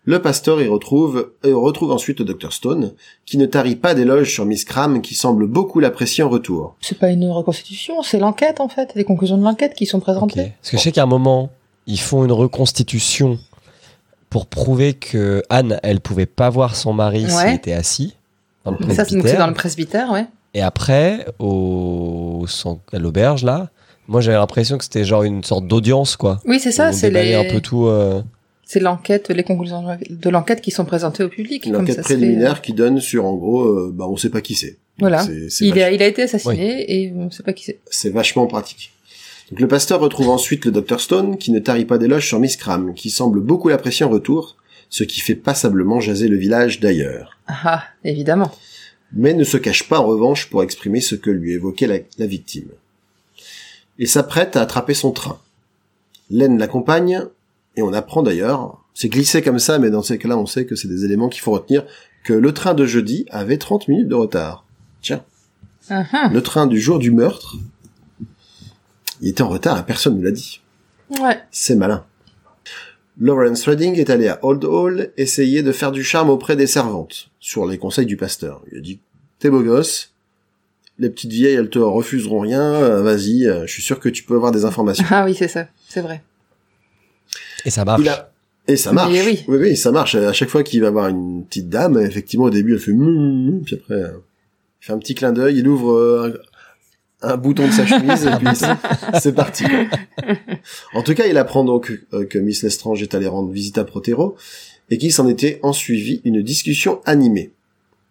Le 0.08 0.22
pasteur 0.22 0.62
y 0.62 0.68
retrouve, 0.68 1.32
euh, 1.46 1.56
retrouve 1.56 1.92
ensuite 1.92 2.20
le 2.20 2.26
docteur 2.26 2.54
Stone, 2.54 2.94
qui 3.26 3.38
ne 3.40 3.46
tarit 3.48 3.76
pas 3.76 3.96
d'éloges 3.96 4.32
sur 4.32 4.46
Miss 4.46 4.64
Cram, 4.64 5.02
qui 5.02 5.16
semble 5.16 5.48
beaucoup 5.48 5.80
l'apprécier 5.80 6.24
en 6.24 6.30
retour. 6.30 6.76
C'est 6.80 7.00
pas 7.00 7.10
une 7.10 7.28
reconstitution, 7.32 8.04
c'est 8.04 8.20
l'enquête 8.20 8.60
en 8.60 8.68
fait, 8.68 8.92
les 8.96 9.04
conclusions 9.04 9.38
de 9.38 9.44
l'enquête 9.44 9.74
qui 9.74 9.88
sont 9.88 10.00
présentées. 10.00 10.54
Parce 10.62 10.72
que 10.72 10.78
je 10.78 10.82
sais 10.84 10.92
qu'à 10.92 11.04
un 11.04 11.08
moment, 11.08 11.50
ils 11.88 12.00
font 12.00 12.24
une 12.24 12.32
reconstitution 12.32 13.40
pour 14.30 14.46
prouver 14.46 14.94
que 14.94 15.42
Anne, 15.50 15.80
elle 15.82 16.02
pouvait 16.02 16.26
pas 16.28 16.50
voir 16.50 16.76
son 16.76 16.94
mari 16.94 17.26
s'il 17.28 17.36
Ouais. 17.38 17.56
était 17.56 17.74
assis 17.74 18.16
dans 18.64 18.72
le 18.72 18.78
Ça, 18.78 18.84
c'est 18.84 18.88
donc 18.90 18.98
c'est 19.06 19.06
presbytère. 19.18 19.40
dans 19.40 19.48
le 19.48 19.54
presbytère, 19.54 20.12
ouais. 20.12 20.26
Et 20.54 20.62
après, 20.62 21.26
au, 21.40 22.46
à 22.94 23.00
l'auberge, 23.00 23.44
là, 23.44 23.70
moi 24.08 24.22
j'avais 24.22 24.38
l'impression 24.38 24.78
que 24.78 24.84
c'était 24.84 25.04
genre 25.04 25.24
une 25.24 25.44
sorte 25.44 25.68
d'audience, 25.68 26.16
quoi. 26.16 26.40
Oui, 26.46 26.60
c'est 26.60 26.72
ça, 26.72 26.92
c'est 26.94 27.10
les... 27.10 27.34
un 27.34 27.52
peu 27.52 27.60
tout. 27.60 27.88
euh, 27.88 28.22
c'est 28.66 28.80
l'enquête, 28.80 29.30
les 29.30 29.44
conclusions 29.44 29.84
de 30.10 30.30
l'enquête 30.30 30.62
qui 30.62 30.72
sont 30.72 30.86
présentées 30.86 31.24
au 31.24 31.30
public. 31.30 31.66
Une 31.66 31.74
comme 31.74 31.82
enquête 31.84 31.98
ça 31.98 32.04
se 32.04 32.08
fait. 32.08 32.16
préliminaire 32.16 32.62
qui 32.62 32.74
donne 32.74 33.00
sur, 33.00 33.26
en 33.26 33.36
gros, 33.36 33.62
euh, 33.64 33.92
bah, 33.94 34.06
on 34.10 34.18
sait 34.18 34.30
pas 34.30 34.42
qui 34.42 34.56
c'est. 34.56 34.78
Voilà. 34.98 35.24
Il 35.60 35.74
a, 35.74 35.90
vach- 35.90 35.94
il 35.94 36.02
a 36.04 36.08
été 36.08 36.22
assassiné 36.24 36.86
et 36.94 37.12
on 37.14 37.30
sait 37.30 37.44
pas 37.44 37.54
qui 37.54 37.66
c'est. 37.66 37.80
C'est 37.92 38.10
vachement 38.10 38.48
pratique. 38.48 38.92
Donc 39.52 39.60
le 39.60 39.68
pasteur 39.68 40.00
retrouve 40.00 40.30
ensuite 40.30 40.66
le 40.66 40.72
docteur 40.72 41.00
Stone, 41.00 41.38
qui 41.38 41.52
ne 41.52 41.60
tarit 41.60 41.86
pas 41.86 41.98
d'éloges 42.00 42.28
sur 42.28 42.40
Miss 42.40 42.58
Cram, 42.58 42.94
qui 42.96 43.10
semble 43.12 43.40
beaucoup 43.42 43.70
l'apprécier 43.70 44.06
en 44.06 44.10
retour, 44.10 44.56
ce 44.90 45.04
qui 45.04 45.20
fait 45.20 45.36
passablement 45.36 46.00
jaser 46.00 46.28
le 46.28 46.38
village 46.38 46.80
d'ailleurs. 46.80 47.38
Ah, 47.48 47.60
ah, 47.66 47.84
évidemment. 48.04 48.52
mais 49.14 49.34
ne 49.36 49.44
se 49.44 49.58
cache 49.58 49.88
pas 49.88 50.00
en 50.00 50.06
revanche 50.08 50.50
pour 50.50 50.64
exprimer 50.64 51.00
ce 51.02 51.14
que 51.16 51.30
lui 51.30 51.54
évoquait 51.54 51.86
la, 51.88 51.98
la 52.18 52.26
victime. 52.26 52.70
Il 54.00 54.08
s'apprête 54.08 54.56
à 54.56 54.62
attraper 54.62 54.94
son 54.94 55.12
train. 55.12 55.40
Len 56.32 56.58
l'accompagne, 56.58 57.22
et 57.76 57.82
on 57.82 57.94
apprend 57.94 58.24
d'ailleurs, 58.24 58.82
c'est 58.94 59.10
glissé 59.10 59.42
comme 59.42 59.60
ça, 59.60 59.80
mais 59.80 59.90
dans 59.90 60.02
ces 60.02 60.18
cas-là, 60.18 60.38
on 60.38 60.46
sait 60.46 60.66
que 60.66 60.76
c'est 60.76 60.88
des 60.88 61.06
éléments 61.06 61.30
qu'il 61.30 61.42
faut 61.42 61.52
retenir, 61.52 61.86
que 62.24 62.34
le 62.34 62.54
train 62.54 62.74
de 62.74 62.86
jeudi 62.86 63.26
avait 63.30 63.58
30 63.58 63.88
minutes 63.88 64.08
de 64.08 64.16
retard. 64.16 64.66
Tiens, 65.02 65.24
ah. 65.90 66.30
le 66.34 66.42
train 66.42 66.66
du 66.66 66.80
jour 66.80 67.00
du 67.00 67.12
meurtre, 67.12 67.58
il 69.22 69.30
était 69.30 69.44
en 69.44 69.50
retard 69.50 69.80
et 69.80 69.84
personne 69.84 70.18
ne 70.18 70.24
l'a 70.24 70.32
dit. 70.32 70.62
Ouais. 71.22 71.40
C'est 71.52 71.76
malin. 71.76 72.06
Lawrence 73.20 73.66
Redding 73.66 73.96
est 73.96 74.10
allé 74.10 74.28
à 74.28 74.40
Old 74.44 74.66
Hall 74.66 75.12
essayer 75.16 75.64
de 75.64 75.72
faire 75.72 75.92
du 75.92 76.04
charme 76.04 76.30
auprès 76.30 76.56
des 76.56 76.68
servantes, 76.68 77.30
sur 77.40 77.66
les 77.66 77.78
conseils 77.78 78.06
du 78.06 78.18
pasteur. 78.18 78.62
Il 78.72 78.78
a 78.78 78.82
dit, 78.82 79.00
t'es 79.40 79.50
beau 79.50 79.62
gosse, 79.62 80.12
les 81.00 81.10
petites 81.10 81.32
vieilles, 81.32 81.56
elles 81.56 81.70
te 81.70 81.80
refuseront 81.80 82.40
rien, 82.40 82.62
euh, 82.62 83.02
vas-y, 83.02 83.46
euh, 83.46 83.66
je 83.68 83.72
suis 83.72 83.82
sûr 83.82 84.00
que 84.00 84.10
tu 84.10 84.24
peux 84.24 84.36
avoir 84.36 84.52
des 84.52 84.66
informations. 84.66 85.06
Ah 85.10 85.26
oui, 85.26 85.36
c'est 85.36 85.48
ça. 85.48 85.68
C'est 85.88 86.02
vrai. 86.02 86.24
Et 87.66 87.70
ça 87.70 87.84
marche. 87.86 88.02
Il 88.02 88.10
a... 88.10 88.32
Et 88.68 88.78
ça 88.78 88.92
marche. 88.94 89.12
Mais 89.12 89.24
oui. 89.26 89.44
oui, 89.48 89.58
oui, 89.60 89.78
ça 89.78 89.92
marche. 89.92 90.16
À 90.16 90.34
chaque 90.34 90.50
fois 90.50 90.64
qu'il 90.64 90.82
va 90.82 90.90
voir 90.90 91.08
une 91.10 91.46
petite 91.46 91.70
dame, 91.70 92.00
effectivement, 92.00 92.46
au 92.46 92.50
début, 92.50 92.74
elle 92.74 92.80
fait 92.80 92.94
mmm, 92.94 93.62
puis 93.66 93.76
après, 93.76 93.94
euh, 93.96 94.12
il 94.82 94.86
fait 94.86 94.94
un 94.94 94.98
petit 94.98 95.14
clin 95.14 95.32
d'œil, 95.34 95.58
il 95.60 95.68
ouvre 95.68 95.92
euh, 95.94 96.42
un, 97.22 97.30
un 97.34 97.38
bouton 97.38 97.68
de 97.68 97.72
sa 97.72 97.86
chemise, 97.86 98.26
et 98.26 98.32
puis 98.38 98.48
c'est- 99.22 99.32
parti. 99.34 99.66
quoi. 99.66 100.34
En 100.96 101.04
tout 101.04 101.14
cas, 101.14 101.28
il 101.28 101.38
apprend 101.38 101.64
donc 101.64 101.92
euh, 102.14 102.26
que 102.26 102.40
Miss 102.40 102.64
Lestrange 102.64 103.02
est 103.04 103.14
allée 103.14 103.28
rendre 103.28 103.52
visite 103.52 103.78
à 103.78 103.84
Protero, 103.84 104.36
et 104.90 104.98
qu'il 104.98 105.12
s'en 105.14 105.28
était 105.28 105.60
ensuivi 105.62 106.22
une 106.26 106.42
discussion 106.42 107.02
animée. 107.06 107.52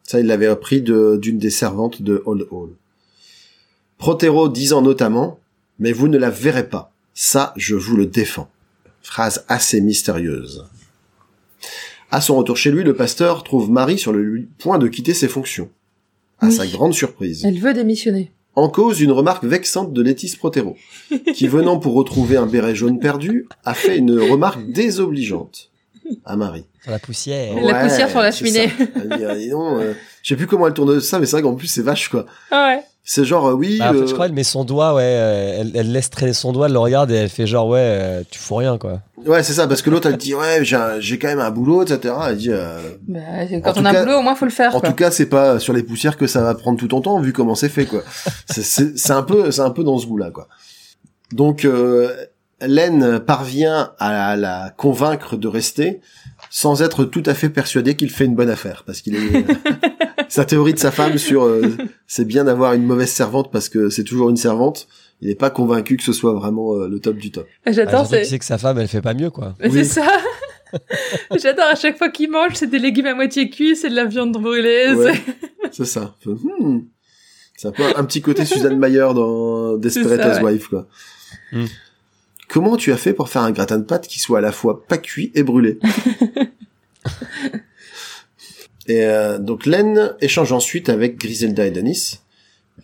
Ça, 0.05 0.21
il 0.21 0.27
l'avait 0.27 0.47
appris 0.47 0.83
de- 0.83 1.17
d'une 1.21 1.39
des 1.39 1.51
servantes 1.51 2.01
de 2.03 2.23
Old 2.27 2.47
Hall. 2.53 2.71
Protero 3.99 4.49
disant 4.49 4.83
notamment, 4.83 5.39
mais 5.79 5.93
vous 5.93 6.07
ne 6.09 6.19
la 6.19 6.31
verrez 6.31 6.69
pas. 6.69 6.93
Ça, 7.15 7.53
je 7.57 7.75
vous 7.75 7.97
le 7.97 8.07
défends. 8.07 8.49
Phrase 9.05 9.45
assez 9.49 9.81
mystérieuse. 9.81 10.65
À 12.11 12.21
son 12.21 12.37
retour 12.37 12.57
chez 12.57 12.71
lui, 12.71 12.83
le 12.83 12.95
pasteur 12.95 13.45
trouve 13.45 13.71
Marie 13.71 13.99
sur 13.99 14.13
le 14.13 14.49
point 14.59 14.79
de 14.79 14.89
quitter 14.89 15.15
ses 15.15 15.29
fonctions. 15.29 15.69
À 16.41 16.47
Oui. 16.47 16.53
sa 16.53 16.67
grande 16.67 16.95
surprise. 16.95 17.45
Elle 17.45 17.61
veut 17.61 17.75
démissionner. 17.75 18.33
En 18.57 18.69
cause, 18.69 19.01
une 19.01 19.13
remarque 19.13 19.45
vexante 19.45 19.93
de 19.93 20.03
Létis 20.03 20.35
Protero, 20.39 20.77
qui 21.35 21.49
venant 21.49 21.79
pour 21.79 21.95
retrouver 21.95 22.37
un 22.37 22.47
béret 22.47 22.75
jaune 22.75 22.99
perdu, 22.99 23.47
a 23.65 23.75
fait 23.75 23.99
une 23.99 24.19
remarque 24.19 24.65
désobligeante 24.73 25.71
à 26.25 26.37
Marie. 26.37 26.65
Sur 26.83 26.91
la 26.93 26.99
poussière. 26.99 27.55
La 27.63 27.83
poussière 27.85 28.09
sur 28.11 28.21
la 28.21 28.31
cheminée. 28.33 28.71
Elle 28.95 29.19
dit, 29.19 29.25
ah, 29.25 29.35
dis 29.37 29.49
donc, 29.51 29.81
euh, 29.81 29.95
je 30.23 30.29
sais 30.29 30.37
plus 30.37 30.47
comment 30.47 30.67
elle 30.67 30.75
tourne 30.75 31.01
ça, 31.01 31.19
mais 31.19 31.27
c'est 31.27 31.33
vrai 31.33 31.43
qu'en 31.43 31.55
plus 31.57 31.67
c'est 31.67 31.83
vache 31.83 32.09
quoi. 32.09 32.27
Ah 32.51 32.77
ouais. 32.77 32.83
C'est 33.07 33.27
genre, 33.27 33.49
euh, 33.49 33.53
oui, 33.53 33.77
Bah, 33.79 33.91
en 33.91 33.93
fait, 33.93 33.99
euh, 34.01 34.07
je 34.07 34.15
crois 34.15 34.27
qu'elle 34.27 34.35
met 34.35 34.45
son 34.45 34.65
doigt, 34.65 34.95
ouais, 34.95 35.03
euh, 35.05 35.57
elle, 35.61 35.73
elle 35.75 35.93
laisse 35.93 36.09
traîner 36.09 36.33
son 36.33 36.53
doigt, 36.53 36.67
elle 36.69 36.73
le 36.73 36.79
regarde 36.79 37.11
et 37.11 37.15
elle 37.17 37.29
fait 37.29 37.47
genre, 37.47 37.69
ouais, 37.69 37.79
euh, 37.81 38.23
tu 38.31 38.39
fous 38.39 38.55
rien, 38.55 38.79
quoi. 38.79 39.01
ouais, 39.27 39.43
c'est 39.43 39.53
ça, 39.53 39.69
parce 39.69 39.83
que 39.83 39.91
l'autre 39.91 40.09
elle 40.09 40.17
dit, 40.17 40.35
ouais, 40.35 40.65
j'ai 40.65 40.77
un- 40.77 41.01
j'ai 41.01 41.19
quand 41.19 41.29
même 41.29 41.39
un 41.39 41.51
boulot, 41.51 41.83
etc. 41.83 42.15
Elle 42.29 42.37
dit, 42.39 42.49
euh, 42.51 42.79
Bah, 43.07 43.21
quand 43.63 43.77
on 43.77 43.85
a 43.85 43.93
cas- 43.93 44.01
un 44.01 44.05
boulot, 44.05 44.19
au 44.19 44.23
moins 44.23 44.35
faut 44.35 44.47
le 44.47 44.51
faire. 44.51 44.75
En 44.75 44.81
quoi. 44.81 44.89
tout 44.89 44.95
cas, 44.95 45.11
c'est 45.11 45.27
pas 45.27 45.59
sur 45.59 45.75
les 45.75 45.83
poussières 45.83 46.17
que 46.17 46.27
ça 46.27 46.41
va 46.43 46.55
prendre 46.55 46.79
tout 46.79 46.89
ton 46.89 47.03
temps, 47.03 47.21
vu 47.21 47.35
comment 47.35 47.55
c'est 47.55 47.69
fait, 47.69 47.85
quoi. 47.85 48.01
C'est- 48.51 48.63
c'est 48.65 48.97
c'est 48.99 49.13
un 49.13 49.23
peu, 49.23 49.51
c'est 49.51 49.61
un 49.61 49.71
peu 49.71 49.85
dans 49.85 49.99
ce 49.99 50.07
goût-là, 50.07 50.31
quoi. 50.31 50.49
Donc, 51.31 51.67
euh, 51.67 52.11
Len 52.63 53.19
parvient 53.21 53.91
à 53.99 54.35
la 54.37 54.73
convaincre 54.79 55.37
de 55.37 55.49
rester, 55.49 56.01
sans 56.49 56.81
être 56.81 57.05
tout 57.05 57.23
à 57.27 57.35
fait 57.35 57.51
persuadé 57.51 57.97
qu'il 57.97 58.09
fait 58.09 58.25
une 58.25 58.35
bonne 58.35 58.49
affaire, 58.49 58.85
parce 58.87 59.03
qu'il 59.03 59.15
est 59.17 59.19
sa 60.35 60.45
théorie 60.45 60.75
de 60.75 60.79
sa 60.81 60.91
femme 60.91 61.17
sur 61.17 61.45
euh, 61.45 61.63
c'est 62.09 62.25
bien 62.25 62.43
d'avoir 62.43 62.73
une 62.75 62.85
mauvaise 62.85 63.11
servante 63.11 63.53
parce 63.53 63.69
que 63.69 63.89
c'est 63.89 64.03
toujours 64.03 64.31
une 64.31 64.37
servante. 64.37 64.89
Il 65.21 65.29
n'est 65.29 65.37
pas 65.37 65.49
convaincu 65.51 65.97
que 65.97 66.03
ce 66.03 66.13
soit 66.13 66.33
vraiment 66.33 66.75
euh, 66.75 66.89
le 66.89 66.99
top 66.99 67.17
du 67.19 67.31
top. 67.31 67.47
Bah, 67.65 67.71
J'adore, 67.71 68.09
qu'il 68.09 68.17
c'est 68.19 68.25
sait 68.25 68.39
que 68.41 68.45
sa 68.45 68.59
femme, 68.59 68.79
elle 68.81 68.89
fait 68.89 69.01
pas 69.01 69.15
mieux, 69.15 69.31
quoi. 69.31 69.55
c'est 69.61 69.85
ça. 69.85 70.07
J'adore 71.41 71.67
à 71.71 71.77
chaque 71.77 71.97
fois 71.97 72.09
qu'il 72.09 72.33
mange, 72.33 72.55
c'est 72.55 72.67
des 72.69 72.81
légumes 72.81 73.07
à 73.07 73.15
moitié 73.15 73.49
cuits, 73.49 73.77
c'est 73.77 73.91
de 73.91 73.95
la 73.95 74.07
viande 74.07 74.33
brûlée. 74.33 74.93
Ouais. 74.95 75.15
c'est- 75.15 75.71
C'est 75.71 75.85
ça. 75.85 76.17
Hmm. 76.27 76.81
C'est 77.57 77.69
un 77.69 77.73
peu 77.73 77.85
un 77.95 78.05
petit 78.05 78.21
côté 78.21 78.45
Suzanne 78.45 78.77
Mayer 78.77 79.07
dans 79.15 79.77
Desperate 79.79 80.21
ça, 80.21 80.27
ouais. 80.43 80.53
Housewives, 80.55 80.69
quoi. 80.69 80.89
Hmm. 81.53 81.67
Comment 82.49 82.77
tu 82.77 82.93
as 82.93 82.97
fait 82.97 83.13
pour 83.13 83.29
faire 83.29 83.43
un 83.43 83.53
gratin 83.53 83.79
de 83.79 83.85
pâtes 83.85 84.09
qui 84.09 84.19
soit 84.19 84.39
à 84.39 84.43
la 84.43 84.51
fois 84.51 84.85
pas 84.85 84.99
cuit 84.99 85.31
et 85.37 85.45
brûlé? 85.45 85.79
Et 88.87 89.05
euh, 89.05 89.39
donc 89.39 89.67
Len 89.67 90.15
échange 90.21 90.53
ensuite 90.53 90.89
avec 90.89 91.19
Griselda 91.19 91.67
et 91.67 91.71
Denis. 91.71 92.21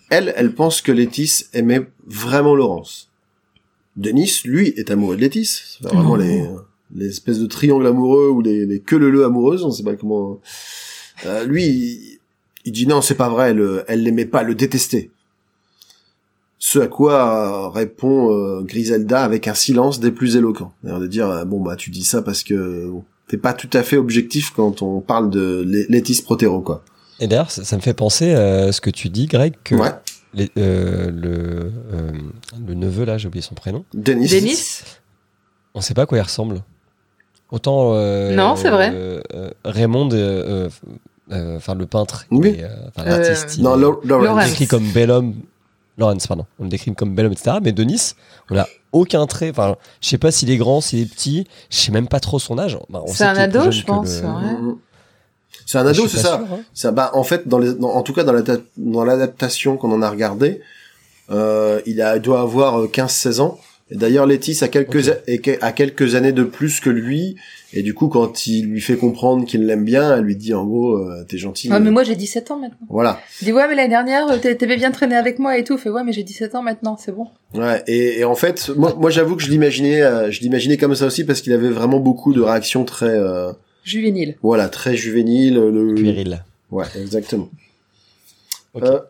Elle, 0.09 0.33
elle 0.37 0.55
pense 0.55 0.81
que 0.81 0.93
Létis 0.93 1.47
aimait 1.53 1.87
vraiment 2.07 2.55
Laurence. 2.55 3.11
Denis, 3.97 4.41
lui, 4.45 4.69
est 4.77 4.91
amoureux 4.91 5.17
de 5.17 5.21
Létis. 5.21 5.79
C'est 5.79 5.89
vraiment 5.89 6.13
Oh. 6.13 6.17
les, 6.17 6.45
les 6.95 7.09
espèces 7.09 7.39
de 7.39 7.47
triangles 7.47 7.87
amoureux 7.87 8.29
ou 8.29 8.41
les, 8.41 8.67
les 8.67 8.81
queues 8.81 8.99
leu 8.99 9.25
amoureuses, 9.25 9.65
on 9.65 9.71
sait 9.71 9.83
pas 9.83 9.97
comment. 9.97 10.41
Euh, 11.27 11.45
lui, 11.45 11.65
il, 11.67 12.19
il 12.65 12.73
dit 12.73 12.87
non, 12.87 13.03
c'est 13.03 13.15
pas 13.15 13.29
vrai, 13.29 13.51
elle, 13.51 13.85
elle 13.89 14.03
l'aimait 14.03 14.27
pas, 14.27 14.41
elle 14.43 14.49
le 14.49 14.55
détestait. 14.55 15.11
Ce 16.59 16.79
à 16.79 16.89
quoi 16.89 17.71
répond 17.71 18.33
euh, 18.33 18.61
Griselda 18.63 19.25
avec 19.25 19.49
un 19.49 19.55
silence 19.55 19.99
des 19.99 20.11
plus 20.13 20.37
éloquents. 20.37 20.73
C'est-à-dire 20.83 21.01
de 21.01 21.07
dire 21.07 21.31
euh, 21.31 21.45
bon 21.45 21.61
bah 21.61 21.75
tu 21.75 21.91
dis 21.91 22.05
ça 22.05 22.21
parce 22.23 22.43
que 22.43 22.87
bon, 22.87 23.05
t'es 23.31 23.37
pas 23.37 23.53
tout 23.53 23.71
à 23.75 23.83
fait 23.85 23.97
objectif 23.97 24.51
quand 24.57 24.83
on 24.83 25.01
parle 25.01 25.31
de 25.31 25.65
Létis 25.89 26.21
Protero 26.23 26.61
quoi. 26.61 26.83
Et 27.21 27.29
d'ailleurs, 27.29 27.51
ça, 27.51 27.65
ça 27.65 27.77
me 27.77 27.81
fait 27.83 27.95
penser 27.95 28.33
à 28.35 28.73
ce 28.73 28.81
que 28.81 28.91
tu 28.91 29.09
dis, 29.09 29.27
Greg, 29.27 29.55
que 29.63 29.75
Ouais. 29.77 29.91
les- 30.35 30.51
euh, 30.59 31.11
le, 31.13 31.71
euh, 31.93 32.11
le 32.67 32.75
neveu, 32.75 33.05
là, 33.05 33.19
j'ai 33.19 33.29
oublié 33.29 33.43
son 33.43 33.55
prénom, 33.55 33.85
Denis. 33.95 34.27
Denis 34.29 34.83
on 35.75 35.81
sait 35.81 35.95
pas 35.95 36.03
à 36.03 36.07
quoi 36.07 36.19
il 36.19 36.23
ressemble. 36.23 36.63
Autant. 37.53 37.93
euh, 37.95 38.35
Non, 38.35 38.57
c'est 38.57 38.71
vrai. 38.71 38.91
euh, 38.93 39.21
euh, 39.35 39.51
Raymond, 39.65 40.09
euh, 40.13 40.17
euh, 40.67 40.69
euh, 41.33 41.57
enfin, 41.59 41.75
le 41.77 41.87
peintre, 41.87 42.27
Oui. 42.33 42.49
et, 42.49 42.65
euh, 42.65 42.69
Euh, 42.99 43.05
l'artiste, 43.05 43.57
il 43.59 43.63
Non, 43.63 43.77
Lawrence. 43.77 44.47
décrit 44.47 44.67
comme 44.67 44.89
bel 44.91 45.11
homme. 45.13 45.35
Lawrence, 46.01 46.27
pardon. 46.27 46.47
On 46.59 46.65
le 46.65 46.69
décrit 46.71 46.93
comme 46.95 47.15
bel 47.15 47.27
homme, 47.27 47.33
etc. 47.33 47.59
Mais 47.63 47.73
Denis, 47.73 48.15
on 48.51 48.59
a 48.59 48.67
aucun 48.93 49.27
trait. 49.27 49.51
Enfin, 49.51 49.77
je 50.01 50.09
sais 50.09 50.19
pas 50.19 50.31
s'il 50.33 50.51
est 50.51 50.57
grand, 50.57 50.81
s'il 50.81 51.01
est 51.01 51.07
petit. 51.07 51.47
Je 51.71 51.77
sais 51.77 51.93
même 51.93 52.09
pas 52.09 52.19
trop 52.21 52.39
son 52.39 52.59
âge. 52.59 52.77
Bah, 52.89 53.03
C'est 53.07 53.25
un 53.25 53.37
ado, 53.37 53.71
je 53.71 53.85
pense, 53.85 54.21
le- 54.21 54.27
ouais. 54.27 54.75
C'est 55.67 55.79
un 55.79 55.87
ado, 55.87 56.09
c'est 56.09 56.17
ça. 56.19 56.39
sûr, 56.39 56.47
hein. 56.53 56.61
Ça, 56.75 56.91
bah, 56.91 57.11
en 57.15 57.23
fait, 57.23 57.47
dans 57.47 57.59
les, 57.59 57.75
dans- 57.75 57.91
en 57.95 58.03
tout 58.03 58.13
cas, 58.13 58.25
dans 58.25 58.33
la 58.33 58.43
dans 58.77 59.05
l'adaptation 59.05 59.77
qu'on 59.77 59.93
en 59.93 60.03
a 60.03 60.11
regardé, 60.11 60.61
euh, 61.31 61.81
il 61.87 62.03
a, 62.03 62.17
il 62.17 62.23
doit 62.23 62.41
avoir 62.41 62.81
euh, 62.81 62.87
15-16 62.89 63.41
ans. 63.41 63.59
Et 63.91 63.97
d'ailleurs, 63.97 64.27
Létis 64.27 64.59
a 64.63 64.69
quelques, 64.69 65.09
a 65.61 65.73
quelques 65.73 66.15
années 66.15 66.33
de 66.33 66.45
plus 66.45 66.81
que 66.81 66.91
lui. 66.91 67.37
Et 67.73 67.83
du 67.83 67.95
coup, 67.95 68.09
quand 68.09 68.47
il 68.49 68.67
lui 68.67 68.81
fait 68.81 68.97
comprendre 68.97 69.47
qu'il 69.47 69.65
l'aime 69.65 69.85
bien, 69.85 70.17
elle 70.17 70.25
lui 70.25 70.35
dit, 70.35 70.53
en 70.55 70.65
gros, 70.65 70.97
euh, 70.97 71.25
t'es 71.29 71.39
gentil. 71.39 71.71
Ouais, 71.71 71.79
mais 71.79 71.89
euh, 71.89 71.93
moi 71.93 72.03
j'ai 72.03 72.17
17 72.17 72.51
ans 72.51 72.59
maintenant. 72.59 72.87
Voilà. 72.89 73.21
Il 73.41 73.45
dit 73.45 73.53
ouais, 73.53 73.69
mais 73.69 73.77
l'année 73.77 73.91
dernière, 73.91 74.29
euh, 74.29 74.39
t'a- 74.39 74.55
t'avais 74.57 74.77
bien 74.77 74.91
traîné 74.91 75.15
avec 75.15 75.39
moi 75.39 75.57
et 75.57 75.63
tout. 75.63 75.79
Fait 75.79 75.89
ouais, 75.91 76.03
mais 76.03 76.13
j'ai 76.13 76.25
17 76.25 76.55
ans 76.57 76.63
maintenant, 76.63 76.97
c'est 76.99 77.13
bon. 77.13 77.29
Ouais. 77.55 77.83
Et, 77.87 78.19
et 78.21 78.25
en 78.25 78.35
fait, 78.35 78.71
moi, 78.77 78.95
moi, 78.99 79.11
j'avoue 79.11 79.37
que 79.37 79.43
je 79.43 79.51
l'imaginais, 79.51 80.03
euh, 80.03 80.31
je 80.33 80.41
l'imaginais 80.41 80.77
comme 80.79 80.95
ça 80.97 81.07
aussi 81.07 81.25
parce 81.25 81.41
qu'il 81.43 81.53
avait 81.53 81.69
vraiment 81.71 82.01
beaucoup 82.01 82.33
de 82.33 82.41
réactions 82.41 82.85
très, 82.85 83.07
euh, 83.07 83.53
Juvénile. 83.85 84.37
voilà, 84.43 84.69
très 84.69 84.97
juvéniles. 84.97 85.55
Le... 85.55 85.95
Puéril. 85.95 86.43
Ouais, 86.73 86.87
exactement. 87.01 87.49
Euh, 88.77 89.01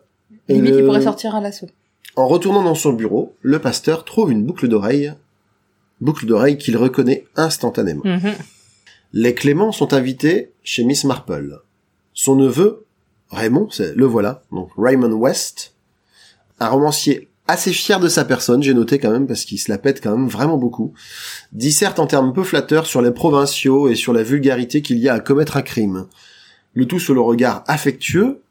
Limite, 0.49 0.75
il 0.77 0.85
pourrait 0.85 1.01
sortir 1.01 1.35
à 1.35 1.41
l'assaut. 1.41 1.67
En 2.15 2.27
retournant 2.27 2.63
dans 2.63 2.75
son 2.75 2.93
bureau, 2.93 3.35
le 3.41 3.59
pasteur 3.59 4.03
trouve 4.05 4.31
une 4.31 4.43
boucle 4.43 4.67
d'oreille, 4.67 5.13
boucle 6.01 6.25
d'oreille 6.25 6.57
qu'il 6.57 6.75
reconnaît 6.75 7.25
instantanément. 7.35 8.03
Mhm. 8.03 8.33
Les 9.13 9.33
Cléments 9.33 9.71
sont 9.71 9.93
invités 9.93 10.51
chez 10.63 10.83
Miss 10.83 11.03
Marple. 11.03 11.61
Son 12.13 12.35
neveu, 12.35 12.85
Raymond, 13.29 13.69
c'est 13.71 13.95
le 13.95 14.05
voilà, 14.05 14.43
donc 14.51 14.69
Raymond 14.77 15.13
West, 15.13 15.75
un 16.59 16.67
romancier 16.67 17.29
assez 17.47 17.73
fier 17.73 17.99
de 17.99 18.07
sa 18.07 18.23
personne, 18.23 18.63
j'ai 18.63 18.73
noté 18.73 18.99
quand 18.99 19.11
même, 19.11 19.27
parce 19.27 19.43
qu'il 19.45 19.59
se 19.59 19.69
la 19.69 19.77
pète 19.77 20.01
quand 20.01 20.15
même 20.15 20.27
vraiment 20.27 20.57
beaucoup, 20.57 20.93
disserte 21.51 21.99
en 21.99 22.07
termes 22.07 22.33
peu 22.33 22.43
flatteurs 22.43 22.85
sur 22.85 23.01
les 23.01 23.11
provinciaux 23.11 23.89
et 23.89 23.95
sur 23.95 24.13
la 24.13 24.23
vulgarité 24.23 24.81
qu'il 24.81 24.97
y 24.99 25.09
a 25.09 25.13
à 25.13 25.19
commettre 25.19 25.57
un 25.57 25.61
crime. 25.61 26.07
Le 26.73 26.85
tout 26.85 26.99
sous 26.99 27.13
le 27.13 27.21
regard 27.21 27.63
affectueux, 27.67 28.41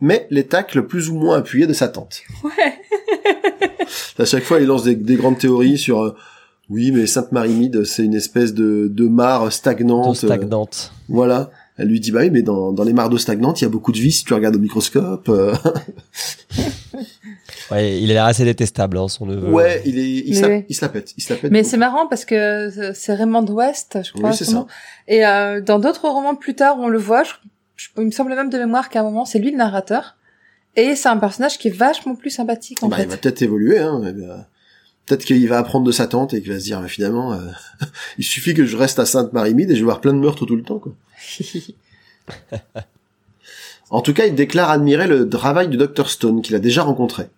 mais 0.00 0.26
les 0.30 0.46
tacles 0.46 0.86
plus 0.86 1.08
ou 1.08 1.14
moins 1.14 1.38
appuyés 1.38 1.66
de 1.66 1.72
sa 1.72 1.88
tante. 1.88 2.22
Ouais. 2.44 2.50
À 4.18 4.26
chaque 4.26 4.44
fois, 4.44 4.60
il 4.60 4.66
lance 4.66 4.84
des, 4.84 4.94
des 4.94 5.16
grandes 5.16 5.38
théories 5.38 5.78
sur... 5.78 6.14
oui, 6.70 6.92
mais 6.92 7.06
Sainte-Marie-Mide, 7.06 7.84
c'est 7.84 8.04
une 8.04 8.14
espèce 8.14 8.54
de, 8.54 8.88
de 8.90 9.06
mare 9.08 9.52
stagnante. 9.52 10.08
Euh, 10.24 10.26
stagnante. 10.28 10.92
voilà. 11.08 11.50
Elle 11.76 11.88
lui 11.88 11.98
dit, 12.00 12.10
bah 12.10 12.20
oui, 12.20 12.30
mais 12.30 12.42
dans, 12.42 12.72
dans 12.72 12.84
les 12.84 12.92
mares 12.92 13.08
d'eau 13.08 13.16
stagnantes, 13.16 13.60
il 13.60 13.64
y 13.64 13.66
a 13.66 13.70
beaucoup 13.70 13.90
de 13.92 13.98
vie 13.98 14.12
si 14.12 14.24
tu 14.24 14.34
regardes 14.34 14.56
au 14.56 14.58
microscope. 14.58 15.28
euh. 15.30 15.54
Ouais, 17.70 18.00
il 18.00 18.10
a 18.10 18.14
l'air 18.14 18.24
assez 18.24 18.44
détestable, 18.44 18.98
hein, 18.98 19.06
son 19.06 19.26
neveu. 19.26 19.48
ouais, 19.48 19.80
il 19.86 19.96
est, 19.98 20.10
il, 20.26 20.34
se 20.36 20.62
il 20.68 20.74
se 20.74 20.82
la 20.82 20.88
pète. 20.88 21.12
Il 21.16 21.22
se 21.22 21.32
la 21.32 21.38
pète 21.38 21.52
Mais 21.52 21.62
c'est 21.62 21.76
marrant 21.76 22.08
parce 22.08 22.24
que 22.24 22.92
c'est 22.94 23.14
Raymond 23.14 23.46
West, 23.46 23.98
je 24.04 24.12
crois. 24.12 24.30
Oui, 24.30 24.36
c'est 24.36 24.44
ça. 24.44 24.52
nom. 24.54 24.66
Et 25.06 25.24
euh, 25.24 25.60
dans 25.60 25.78
d'autres 25.78 26.08
romans 26.08 26.34
plus 26.34 26.54
tard, 26.56 26.76
on 26.80 26.88
le 26.88 26.98
voit. 26.98 27.22
Je, 27.22 27.30
je- 27.76 27.88
il 27.98 28.06
me 28.06 28.10
semble 28.10 28.34
même 28.34 28.50
de 28.50 28.58
mémoire 28.58 28.88
qu'à 28.88 29.00
un 29.00 29.02
moment, 29.04 29.24
c'est 29.24 29.38
lui 29.38 29.52
le 29.52 29.56
narrateur. 29.56 30.16
Et 30.74 30.96
c'est 30.96 31.08
un 31.08 31.16
personnage 31.18 31.58
qui 31.58 31.68
est 31.68 31.76
vachement 31.76 32.16
plus 32.16 32.30
sympathique 32.30 32.82
en 32.82 32.88
Bah, 32.88 32.96
fait. 32.96 33.04
il 33.04 33.08
va 33.08 33.16
peut-être 33.16 33.42
évoluer, 33.42 33.78
hein. 33.78 34.00
mais, 34.02 34.10
euh, 34.24 34.36
Peut-être 35.06 35.24
qu'il 35.24 35.48
va 35.48 35.58
apprendre 35.58 35.86
de 35.86 35.92
sa 35.92 36.06
tante 36.06 36.34
et 36.34 36.42
qu'il 36.42 36.52
va 36.52 36.58
se 36.58 36.64
dire, 36.64 36.82
finalement, 36.86 37.32
euh, 37.32 37.38
il 38.18 38.24
suffit 38.24 38.54
que 38.54 38.64
je 38.64 38.76
reste 38.76 38.98
à 38.98 39.06
Sainte-Marie-Mide 39.06 39.70
et 39.70 39.74
je 39.74 39.80
vais 39.80 39.84
voir 39.84 40.00
plein 40.00 40.12
de 40.12 40.18
meurtres 40.18 40.46
tout 40.46 40.56
le 40.56 40.62
temps, 40.62 40.78
quoi. 40.78 40.94
En 43.90 44.02
tout 44.02 44.14
cas, 44.14 44.26
il 44.26 44.36
déclare 44.36 44.70
admirer 44.70 45.08
le 45.08 45.28
travail 45.28 45.68
du 45.68 45.76
Dr 45.76 46.08
Stone 46.08 46.42
qu'il 46.42 46.54
a 46.54 46.60
déjà 46.60 46.84
rencontré. 46.84 47.28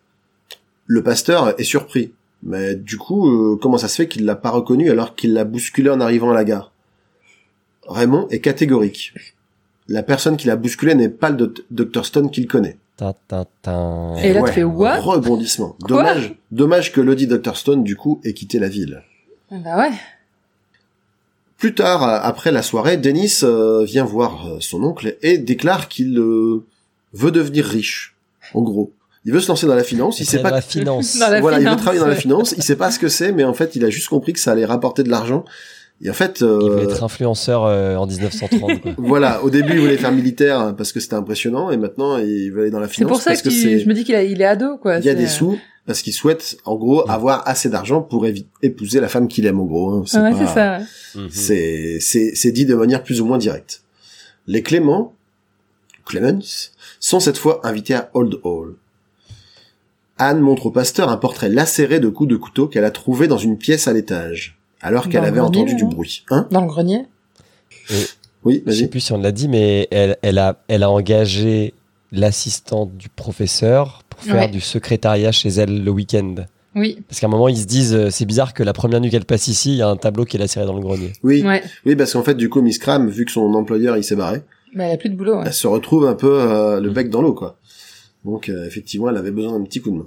Le 0.86 1.02
pasteur 1.02 1.58
est 1.58 1.64
surpris. 1.64 2.12
Mais 2.42 2.74
du 2.74 2.98
coup, 2.98 3.28
euh, 3.28 3.56
comment 3.56 3.78
ça 3.78 3.88
se 3.88 3.96
fait 3.96 4.08
qu'il 4.08 4.24
l'a 4.24 4.36
pas 4.36 4.50
reconnu 4.50 4.90
alors 4.90 5.14
qu'il 5.14 5.32
l'a 5.32 5.44
bousculé 5.44 5.88
en 5.88 6.00
arrivant 6.00 6.30
à 6.30 6.34
la 6.34 6.44
gare? 6.44 6.72
Raymond 7.88 8.28
est 8.28 8.40
catégorique. 8.40 9.14
La 9.88 10.02
personne 10.02 10.36
qui 10.36 10.46
l'a 10.46 10.56
bousculé 10.56 10.94
n'est 10.94 11.08
pas 11.08 11.30
le 11.30 11.54
Dr 11.70 12.04
Stone 12.04 12.30
qu'il 12.30 12.46
connaît. 12.46 12.76
Et 14.22 14.32
là, 14.32 14.42
tu 14.46 14.52
fais 14.52 14.62
what? 14.64 15.00
Rebondissement. 15.00 15.76
Quoi? 15.80 15.88
Dommage, 15.88 16.34
dommage 16.50 16.92
que 16.92 17.00
Lodi 17.00 17.26
Dr 17.26 17.56
Stone, 17.56 17.82
du 17.84 17.96
coup, 17.96 18.20
ait 18.24 18.32
quitté 18.34 18.58
la 18.58 18.68
ville. 18.68 19.02
bah 19.50 19.76
ouais. 19.78 19.90
Plus 21.58 21.74
tard, 21.74 22.02
euh, 22.02 22.18
après 22.22 22.50
la 22.50 22.62
soirée, 22.62 22.96
Dennis 22.96 23.40
euh, 23.44 23.84
vient 23.84 24.04
voir 24.04 24.46
euh, 24.48 24.56
son 24.60 24.82
oncle 24.82 25.16
et 25.22 25.38
déclare 25.38 25.88
qu'il 25.88 26.18
euh, 26.18 26.64
veut 27.12 27.30
devenir 27.30 27.64
riche. 27.64 28.16
En 28.54 28.62
gros, 28.62 28.92
il 29.24 29.32
veut 29.32 29.40
se 29.40 29.46
lancer 29.48 29.66
dans 29.66 29.76
la 29.76 29.84
finance. 29.84 30.18
Il 30.18 30.24
C'est 30.24 30.32
sait 30.32 30.36
dans 30.38 30.42
pas. 30.44 30.50
la 30.50 30.60
finance. 30.60 31.16
Dans 31.18 31.28
la 31.28 31.40
voilà, 31.40 31.58
il 31.58 31.60
veut 31.60 31.66
finance, 31.66 31.80
travailler 31.82 32.00
dans 32.00 32.08
la 32.08 32.16
finance. 32.16 32.54
Il 32.56 32.64
sait 32.64 32.74
pas 32.76 32.90
ce 32.90 32.98
que 32.98 33.08
c'est, 33.08 33.30
mais 33.30 33.44
en 33.44 33.54
fait, 33.54 33.76
il 33.76 33.84
a 33.84 33.90
juste 33.90 34.08
compris 34.08 34.32
que 34.32 34.40
ça 34.40 34.50
allait 34.52 34.64
rapporter 34.64 35.04
de 35.04 35.08
l'argent. 35.10 35.44
Et 36.04 36.10
en 36.10 36.14
fait, 36.14 36.38
Il 36.40 36.46
euh, 36.46 36.58
voulait 36.58 36.82
être 36.84 37.04
influenceur 37.04 37.64
euh, 37.64 37.94
en 37.96 38.06
1930. 38.06 38.80
quoi. 38.80 38.92
voilà, 38.98 39.42
au 39.44 39.50
début, 39.50 39.74
il 39.74 39.80
voulait 39.80 39.96
faire 39.96 40.10
militaire 40.12 40.74
parce 40.76 40.92
que 40.92 40.98
c'était 40.98 41.14
impressionnant, 41.14 41.70
et 41.70 41.76
maintenant, 41.76 42.18
il 42.18 42.50
veut 42.50 42.62
aller 42.62 42.70
dans 42.72 42.80
la 42.80 42.88
C'est 42.88 42.94
finance 42.94 43.10
pour 43.12 43.20
ça 43.22 43.30
parce 43.30 43.42
que, 43.42 43.50
c'est 43.50 43.78
je 43.78 43.88
me 43.88 43.94
dis 43.94 44.02
qu'il 44.04 44.16
il 44.16 44.40
est 44.40 44.44
ado 44.44 44.78
quoi. 44.78 44.98
il 44.98 45.04
y 45.04 45.08
a 45.08 45.12
C'est- 45.12 45.18
des 45.18 45.26
sous 45.28 45.58
parce 45.86 46.02
qu'il 46.02 46.12
souhaite, 46.12 46.56
en 46.64 46.76
gros, 46.76 47.08
avoir 47.10 47.46
assez 47.48 47.68
d'argent 47.68 48.02
pour 48.02 48.24
épouser 48.62 49.00
la 49.00 49.08
femme 49.08 49.26
qu'il 49.28 49.46
aime, 49.46 49.58
en 49.60 49.64
gros. 49.64 49.90
hein. 49.90 50.02
C'est 50.06 50.18
Ouais, 50.20 50.30
pas- 50.32 50.38
c'est 50.46 50.54
ça. 50.54 50.78
ouais. 50.78 50.84
Mhm. 51.22 51.28
C'est, 51.30 51.98
c'est, 52.00 52.32
c'est 52.34 52.52
dit 52.52 52.66
de 52.66 52.74
manière 52.74 53.02
plus 53.02 53.20
ou 53.20 53.24
moins 53.26 53.38
directe. 53.38 53.82
Les 54.48 54.62
Clément, 54.62 55.14
Clemens, 56.04 56.72
sont 57.00 57.20
cette 57.20 57.38
fois 57.38 57.60
invités 57.64 57.94
à 57.94 58.10
Old 58.14 58.38
Hall. 58.44 58.74
Anne 60.18 60.40
montre 60.40 60.66
au 60.66 60.70
pasteur 60.70 61.08
un 61.08 61.16
portrait 61.16 61.48
lacéré 61.48 61.98
de 62.00 62.08
coups 62.08 62.28
de 62.30 62.36
couteau 62.36 62.68
qu'elle 62.68 62.84
a 62.84 62.90
trouvé 62.90 63.26
dans 63.28 63.38
une 63.38 63.58
pièce 63.58 63.88
à 63.88 63.92
l'étage, 63.92 64.58
alors 64.82 65.08
qu'elle 65.08 65.24
avait 65.24 65.38
grenier, 65.38 65.60
entendu 65.60 65.74
du 65.76 65.84
bruit. 65.84 66.24
Hein? 66.30 66.46
Dans 66.50 66.60
le 66.60 66.66
grenier? 66.66 67.06
Oui, 68.44 68.62
Je 68.66 68.72
sais 68.72 68.80
vas-y. 68.80 68.88
plus 68.88 69.00
si 69.00 69.12
on 69.12 69.18
l'a 69.20 69.32
dit, 69.32 69.48
mais 69.48 69.88
elle, 69.90 70.16
elle, 70.22 70.38
a, 70.38 70.58
elle 70.68 70.82
a 70.82 70.90
engagé 70.90 71.74
l'assistante 72.10 72.96
du 72.96 73.08
professeur 73.08 74.02
pour 74.08 74.20
faire 74.20 74.34
Ouais. 74.42 74.48
du 74.48 74.60
secrétariat 74.60 75.32
chez 75.32 75.48
elle 75.48 75.82
le 75.84 75.90
week-end. 75.90 76.34
Oui. 76.74 76.98
Parce 77.08 77.20
qu'à 77.20 77.26
un 77.26 77.30
moment, 77.30 77.48
ils 77.48 77.56
se 77.58 77.66
disent, 77.66 77.94
euh, 77.94 78.10
c'est 78.10 78.24
bizarre 78.24 78.54
que 78.54 78.62
la 78.62 78.72
première 78.72 79.00
nuit 79.00 79.10
qu'elle 79.10 79.24
passe 79.26 79.46
ici, 79.48 79.72
il 79.72 79.76
y 79.76 79.82
a 79.82 79.88
un 79.88 79.96
tableau 79.96 80.24
qui 80.24 80.36
est 80.36 80.40
lacéré 80.40 80.64
dans 80.66 80.72
le 80.74 80.80
grenier. 80.80 81.12
Oui, 81.22 81.42
Ouais. 81.42 81.62
oui, 81.86 81.96
parce 81.96 82.12
qu'en 82.14 82.22
fait, 82.22 82.34
du 82.34 82.48
coup, 82.48 82.62
Miss 82.62 82.78
Cram, 82.78 83.08
vu 83.08 83.24
que 83.26 83.30
son 83.32 83.52
employeur 83.54 83.96
il 83.96 84.04
s'est 84.04 84.16
barré, 84.16 84.42
Mais 84.74 84.84
elle 84.84 84.92
a 84.94 84.96
plus 84.96 85.10
de 85.10 85.16
boulot. 85.16 85.36
Ouais. 85.36 85.42
elle 85.46 85.52
se 85.52 85.66
retrouve 85.66 86.06
un 86.06 86.14
peu 86.14 86.40
euh, 86.40 86.80
le 86.80 86.90
Mm. 86.90 86.94
bec 86.94 87.10
dans 87.10 87.20
l'eau, 87.22 87.34
quoi. 87.34 87.58
Donc, 88.24 88.48
euh, 88.48 88.66
effectivement, 88.66 89.10
elle 89.10 89.16
avait 89.18 89.30
besoin 89.32 89.58
d'un 89.58 89.64
petit 89.64 89.80
coup 89.82 89.90
de 89.90 89.96
main. 89.96 90.06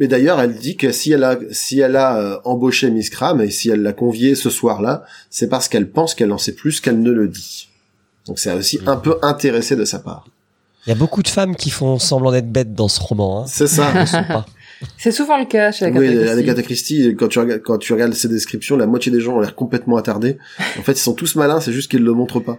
Mais 0.00 0.08
d'ailleurs, 0.08 0.40
elle 0.40 0.54
dit 0.54 0.76
que 0.78 0.92
si 0.92 1.12
elle 1.12 1.22
a, 1.24 1.38
si 1.50 1.78
elle 1.78 1.94
a 1.94 2.16
euh, 2.16 2.38
embauché 2.44 2.90
Miss 2.90 3.10
Cram 3.10 3.42
et 3.42 3.50
si 3.50 3.68
elle 3.68 3.82
l'a 3.82 3.92
conviée 3.92 4.34
ce 4.34 4.48
soir-là, 4.48 5.04
c'est 5.28 5.48
parce 5.48 5.68
qu'elle 5.68 5.90
pense 5.90 6.14
qu'elle 6.14 6.32
en 6.32 6.38
sait 6.38 6.54
plus 6.54 6.80
qu'elle 6.80 7.00
ne 7.00 7.10
le 7.10 7.28
dit. 7.28 7.68
Donc, 8.26 8.38
c'est 8.38 8.52
aussi 8.52 8.80
un 8.86 8.96
peu 8.96 9.18
intéressé 9.20 9.76
de 9.76 9.84
sa 9.84 9.98
part. 9.98 10.26
Il 10.86 10.88
y 10.88 10.92
a 10.92 10.94
beaucoup 10.94 11.22
de 11.22 11.28
femmes 11.28 11.54
qui 11.54 11.68
font 11.68 11.98
semblant 11.98 12.32
d'être 12.32 12.50
bêtes 12.50 12.74
dans 12.74 12.88
ce 12.88 12.98
roman. 12.98 13.42
Hein. 13.42 13.46
C'est 13.46 13.66
ça. 13.66 13.92
Elles 13.94 14.08
sont 14.08 14.24
pas. 14.24 14.46
C'est 14.96 15.12
souvent 15.12 15.38
le 15.38 15.44
cas 15.44 15.72
chez 15.72 15.84
la 15.84 15.90
oui, 15.90 16.06
Christie. 16.06 16.28
avec 16.30 16.44
Agatha 16.46 16.62
Christie, 16.62 17.16
quand 17.18 17.28
tu 17.28 17.38
regardes, 17.38 17.60
quand 17.60 17.76
tu 17.76 17.92
regardes 17.92 18.14
ses 18.14 18.28
descriptions, 18.28 18.78
la 18.78 18.86
moitié 18.86 19.12
des 19.12 19.20
gens 19.20 19.36
ont 19.36 19.40
l'air 19.40 19.54
complètement 19.54 19.98
attardés. 19.98 20.38
En 20.78 20.82
fait, 20.82 20.92
ils 20.92 20.96
sont 21.02 21.12
tous 21.12 21.34
malins, 21.34 21.60
c'est 21.60 21.74
juste 21.74 21.90
qu'ils 21.90 22.02
le 22.02 22.14
montrent 22.14 22.40
pas. 22.40 22.58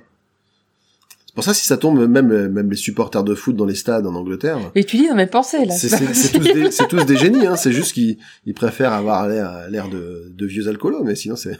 C'est 1.32 1.36
pour 1.36 1.44
ça, 1.46 1.54
si 1.54 1.66
ça 1.66 1.78
tombe, 1.78 2.06
même, 2.08 2.48
même 2.50 2.70
les 2.70 2.76
supporters 2.76 3.24
de 3.24 3.34
foot 3.36 3.56
dans 3.56 3.64
les 3.66 3.76
stades 3.76 4.06
en 4.06 4.14
Angleterre, 4.16 4.60
Et 4.76 4.84
tu 4.84 4.98
lis 4.98 5.08
dans 5.08 5.16
mes 5.16 5.28
pensées 5.28 5.64
là. 5.64 5.74
C'est 5.74 6.32
tous, 6.34 6.40
des- 6.40 6.72
c'est 6.72 6.88
tous 6.90 7.06
des 7.06 7.16
génies, 7.16 7.48
hein. 7.48 7.56
C'est 7.56 7.72
juste 7.72 7.94
qu'ils 7.94 8.18
ils 8.46 8.54
préfèrent 8.54 8.92
avoir 8.92 9.28
l'air 9.30 9.70
l'air 9.70 9.88
de, 9.88 10.30
de 10.36 10.46
vieux 10.46 10.68
alcoolos, 10.68 11.04
mais 11.06 11.16
sinon 11.16 11.38
c'est. 11.38 11.58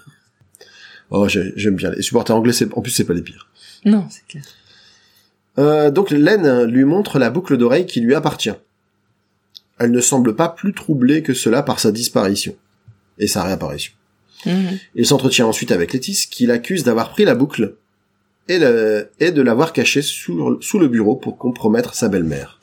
Oh, 1.10 1.28
j'ai- 1.30 1.54
j'aime 1.56 1.76
bien 1.76 1.92
les 1.92 2.02
supporters 2.02 2.36
anglais. 2.36 2.54
En 2.74 2.82
plus, 2.82 2.92
c'est 2.92 3.06
pas 3.06 3.14
les 3.14 3.22
pires. 3.22 3.48
Non, 3.86 4.06
c'est 4.10 4.26
clair. 4.28 4.44
Euh, 5.58 5.90
donc 5.90 6.12
Len 6.12 6.64
lui 6.66 6.84
montre 6.86 7.18
la 7.20 7.30
boucle 7.30 7.58
d'oreille 7.58 7.86
qui 7.86 8.02
lui 8.02 8.14
appartient. 8.16 8.54
Elle 9.80 9.92
ne 9.92 10.02
semble 10.02 10.36
pas 10.36 10.50
plus 10.50 10.74
troublée 10.74 11.24
que 11.24 11.34
cela 11.34 11.64
par 11.64 11.80
sa 11.80 11.92
disparition 11.92 12.56
et 13.20 13.28
sa 13.28 13.44
réapparition. 13.44 13.94
Mhm. 14.46 14.80
Il 14.96 15.06
s'entretient 15.06 15.48
ensuite 15.48 15.72
avec 15.72 15.94
Létis, 15.94 16.28
qui 16.30 16.46
l'accuse 16.46 16.84
d'avoir 16.84 17.10
pris 17.12 17.26
la 17.26 17.36
boucle 17.36 17.76
et, 18.56 18.60
le- 18.60 19.10
et 19.20 19.32
de 19.32 19.42
l'avoir 19.42 19.74
cachée 19.74 20.02
sous, 20.02 20.62
sous 20.62 20.80
le 20.80 20.88
bureau 20.88 21.16
pour 21.16 21.38
compromettre 21.38 21.94
sa 21.96 22.10
belle-mère. 22.10 22.60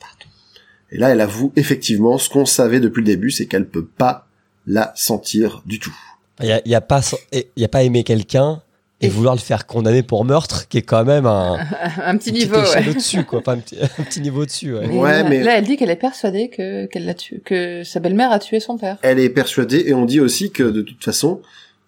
Et 0.91 0.97
là, 0.97 1.09
elle 1.09 1.21
avoue 1.21 1.51
effectivement 1.55 2.17
ce 2.17 2.29
qu'on 2.29 2.45
savait 2.45 2.79
depuis 2.79 3.01
le 3.01 3.05
début, 3.05 3.29
c'est 3.31 3.45
qu'elle 3.45 3.67
peut 3.67 3.85
pas 3.85 4.27
la 4.65 4.91
sentir 4.95 5.61
du 5.65 5.79
tout. 5.79 5.95
Il 6.41 6.47
y 6.47 6.51
a, 6.51 6.61
y 6.65 6.73
a 6.75 6.81
pas, 6.81 7.01
il 7.33 7.43
y 7.57 7.63
a 7.65 7.67
pas 7.67 7.83
aimer 7.83 8.03
quelqu'un 8.03 8.61
et 9.01 9.07
vouloir 9.07 9.33
le 9.35 9.39
faire 9.39 9.65
condamner 9.65 10.03
pour 10.03 10.25
meurtre, 10.25 10.67
qui 10.67 10.77
est 10.79 10.81
quand 10.81 11.05
même 11.05 11.25
un, 11.25 11.57
un 12.03 12.17
petit 12.17 12.31
niveau. 12.33 12.57
Ouais. 12.57 12.89
au-dessus, 12.89 13.23
quoi. 13.23 13.41
Un 13.47 13.57
petit, 13.59 13.77
un 13.99 14.03
petit 14.03 14.19
niveau 14.19 14.41
au-dessus, 14.41 14.73
ouais. 14.73 14.87
Mais 14.87 14.97
Ouais, 14.97 15.11
là, 15.23 15.29
mais- 15.29 15.43
là, 15.43 15.57
elle 15.57 15.63
dit 15.65 15.77
qu'elle 15.77 15.89
est 15.91 15.95
persuadée 15.95 16.49
que 16.49 16.85
qu'elle 16.87 17.05
l'a 17.05 17.13
tué, 17.13 17.39
que 17.45 17.83
sa 17.83 17.99
belle-mère 17.99 18.31
a 18.31 18.39
tué 18.39 18.59
son 18.59 18.77
père. 18.77 18.97
Elle 19.03 19.19
est 19.19 19.29
persuadée, 19.29 19.83
et 19.87 19.93
on 19.93 20.05
dit 20.05 20.19
aussi 20.19 20.51
que 20.51 20.63
de 20.63 20.81
toute 20.81 21.03
façon, 21.03 21.39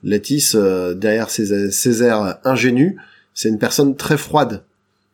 Létis, 0.03 0.51
euh, 0.55 0.93
derrière 0.93 1.29
ses, 1.29 1.69
ses 1.71 2.03
airs 2.03 2.37
ingénus, 2.43 2.95
c'est 3.33 3.49
une 3.49 3.59
personne 3.59 3.95
très 3.95 4.17
froide, 4.17 4.63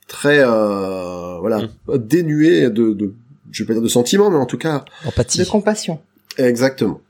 très 0.07 0.39
euh, 0.39 1.37
voilà, 1.39 1.63
dénuée 1.97 2.69
de, 2.69 2.93
de, 2.93 3.13
je 3.51 3.63
vais 3.63 3.67
pas 3.67 3.73
dire 3.73 3.81
de 3.81 3.87
sentiments, 3.87 4.29
mais 4.29 4.37
en 4.37 4.45
tout 4.45 4.57
cas 4.57 4.85
Empathie. 5.05 5.39
De 5.39 5.45
compassion. 5.45 5.99
Exactement. 6.37 7.01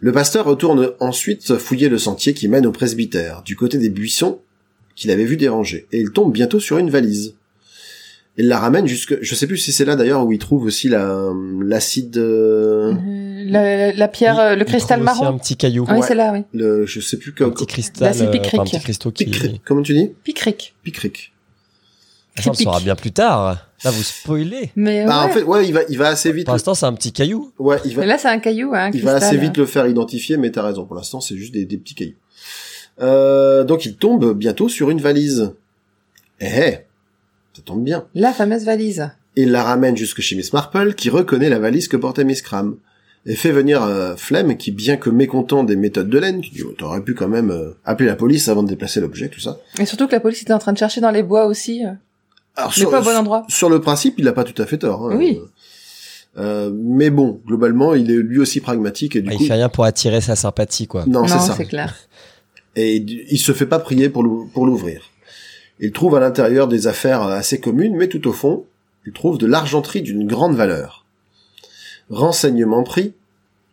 Le 0.00 0.12
pasteur 0.12 0.44
retourne 0.44 0.92
ensuite 1.00 1.56
fouiller 1.56 1.88
le 1.88 1.98
sentier 1.98 2.34
qui 2.34 2.48
mène 2.48 2.66
au 2.66 2.72
presbytère, 2.72 3.42
du 3.42 3.56
côté 3.56 3.78
des 3.78 3.90
buissons 3.90 4.40
qu'il 4.94 5.10
avait 5.10 5.24
vu 5.24 5.36
déranger, 5.36 5.86
et 5.92 6.00
il 6.00 6.10
tombe 6.10 6.32
bientôt 6.32 6.60
sur 6.60 6.78
une 6.78 6.90
valise. 6.90 7.34
Il 8.38 8.48
la 8.48 8.58
ramène 8.58 8.86
jusque, 8.86 9.16
je 9.22 9.34
sais 9.34 9.46
plus 9.46 9.56
si 9.56 9.72
c'est 9.72 9.86
là 9.86 9.96
d'ailleurs 9.96 10.26
où 10.26 10.30
il 10.32 10.38
trouve 10.38 10.64
aussi 10.64 10.88
la, 10.90 11.32
l'acide, 11.62 12.18
euh, 12.18 12.92
Euh, 12.92 13.44
La, 13.46 13.92
la 13.92 14.08
pierre, 14.08 14.38
euh, 14.38 14.54
le 14.56 14.64
cristal 14.66 15.00
trouve 15.00 15.10
aussi 15.12 15.20
marron. 15.22 15.34
un 15.36 15.38
petit 15.38 15.56
caillou. 15.56 15.86
Ah 15.88 15.92
oui, 15.94 16.00
Ouais. 16.00 16.06
c'est 16.06 16.14
là, 16.14 16.32
oui. 16.34 16.42
le, 16.52 16.84
je 16.84 17.00
sais 17.00 17.16
plus 17.16 17.30
Un 17.30 17.34
comment, 17.38 17.50
petit 17.52 17.66
cristal. 17.66 18.08
Là, 18.08 18.12
c'est 18.12 18.26
euh, 18.26 18.30
picric. 18.30 18.54
enfin, 18.54 18.62
un 18.62 18.66
petit 18.66 18.80
cristaux 18.84 19.10
qui. 19.10 19.24
Picri- 19.24 19.60
comment 19.64 19.80
tu 19.82 19.94
dis? 19.94 20.10
Picric. 20.22 20.74
Picric. 20.82 21.32
Ah, 22.38 22.42
ça, 22.42 22.50
on 22.50 22.52
le 22.52 22.58
saura 22.62 22.80
bien 22.80 22.94
plus 22.94 23.12
tard. 23.12 23.66
Là, 23.84 23.90
vous 23.90 24.02
spoilez. 24.02 24.70
Mais 24.76 25.06
Bah, 25.06 25.24
ouais. 25.24 25.30
en 25.30 25.32
fait, 25.34 25.42
ouais, 25.42 25.66
il 25.66 25.72
va, 25.72 25.80
il 25.88 25.96
va 25.96 26.08
assez 26.08 26.30
vite, 26.32 26.44
Pour 26.44 26.54
l'instant, 26.54 26.74
c'est 26.74 26.84
un 26.84 26.92
petit 26.92 27.12
caillou. 27.12 27.52
ouais, 27.58 27.78
il 27.86 27.94
va, 27.94 28.02
Mais 28.02 28.06
là, 28.08 28.18
c'est 28.18 28.28
un 28.28 28.38
caillou, 28.38 28.74
hein, 28.74 28.88
un 28.88 28.90
il 28.92 29.02
va 29.02 29.14
assez 29.14 29.38
vite 29.38 29.56
le 29.56 29.64
faire 29.64 29.86
identifier, 29.86 30.36
mais 30.36 30.50
t'as 30.50 30.62
raison. 30.62 30.84
Pour 30.84 30.96
l'instant, 30.96 31.22
c'est 31.22 31.36
juste 31.36 31.54
des, 31.54 31.64
des 31.64 31.78
petits 31.78 31.94
cailloux. 31.94 32.16
Euh, 33.00 33.64
donc 33.64 33.84
il 33.86 33.96
tombe 33.96 34.34
bientôt 34.34 34.68
sur 34.68 34.90
une 34.90 35.00
valise. 35.00 35.52
Eh, 36.40 36.46
eh, 36.46 36.78
ça 37.56 37.62
tombe 37.64 37.82
bien. 37.82 38.04
La 38.14 38.32
fameuse 38.32 38.64
valise. 38.64 39.10
Il 39.36 39.50
la 39.50 39.62
ramène 39.62 39.96
jusque 39.96 40.20
chez 40.20 40.36
Miss 40.36 40.52
Marple, 40.52 40.94
qui 40.94 41.10
reconnaît 41.10 41.48
la 41.48 41.58
valise 41.58 41.88
que 41.88 41.96
portait 41.96 42.24
Miss 42.24 42.42
Cram, 42.42 42.76
et 43.26 43.34
fait 43.34 43.50
venir 43.50 43.82
euh, 43.82 44.14
Flem, 44.16 44.56
qui, 44.56 44.70
bien 44.72 44.96
que 44.96 45.10
mécontent 45.10 45.64
des 45.64 45.76
méthodes 45.76 46.08
de 46.08 46.18
laine, 46.18 46.40
qui 46.40 46.50
dit 46.50 46.62
oh, 46.62 46.72
«T'aurais 46.78 47.00
pu 47.02 47.14
quand 47.14 47.28
même 47.28 47.50
euh, 47.50 47.70
appeler 47.84 48.08
la 48.08 48.16
police 48.16 48.48
avant 48.48 48.62
de 48.62 48.68
déplacer 48.68 49.00
l'objet, 49.00 49.28
tout 49.28 49.40
ça. 49.40 49.58
Et 49.80 49.84
surtout 49.86 50.06
que 50.06 50.12
la 50.12 50.20
police 50.20 50.42
était 50.42 50.52
en 50.52 50.58
train 50.58 50.72
de 50.72 50.78
chercher 50.78 51.00
dans 51.00 51.10
les 51.10 51.22
bois 51.22 51.46
aussi. 51.46 51.84
euh.» 51.84 51.90
Alors, 52.56 52.72
Mais 52.78 52.84
pas 52.86 53.00
au 53.00 53.04
bon 53.04 53.16
endroit. 53.16 53.44
Sur 53.48 53.68
le 53.68 53.80
principe, 53.80 54.14
il 54.18 54.26
a 54.28 54.32
pas 54.32 54.44
tout 54.44 54.60
à 54.62 54.66
fait 54.66 54.78
tort. 54.78 55.10
hein. 55.10 55.16
Oui. 55.16 55.38
Euh, 56.38 56.70
mais 56.74 57.10
bon, 57.10 57.40
globalement, 57.46 57.94
il 57.94 58.10
est 58.10 58.16
lui 58.16 58.38
aussi 58.38 58.60
pragmatique 58.60 59.16
et 59.16 59.22
du 59.22 59.28
Bah, 59.30 59.36
coup, 59.36 59.42
il 59.42 59.46
fait 59.46 59.54
rien 59.54 59.68
pour 59.70 59.84
attirer 59.84 60.20
sa 60.20 60.36
sympathie, 60.36 60.86
quoi. 60.86 61.04
non, 61.06 61.26
c'est 61.26 61.34
non, 61.34 61.40
ça. 61.40 61.54
c'est 61.56 61.64
clair. 61.64 61.94
Et 62.76 62.96
il 62.96 63.24
il 63.30 63.38
se 63.38 63.52
fait 63.52 63.64
pas 63.66 63.78
prier 63.78 64.08
pour 64.10 64.22
l'ou- 64.22 64.50
pour 64.52 64.66
l'ouvrir. 64.66 65.02
Il 65.78 65.92
trouve 65.92 66.16
à 66.16 66.20
l'intérieur 66.20 66.68
des 66.68 66.86
affaires 66.86 67.22
assez 67.22 67.60
communes, 67.60 67.96
mais 67.96 68.08
tout 68.08 68.26
au 68.28 68.32
fond, 68.32 68.64
il 69.06 69.12
trouve 69.12 69.38
de 69.38 69.46
l'argenterie 69.46 70.02
d'une 70.02 70.26
grande 70.26 70.56
valeur. 70.56 71.04
Renseignement 72.08 72.82
pris, 72.82 73.14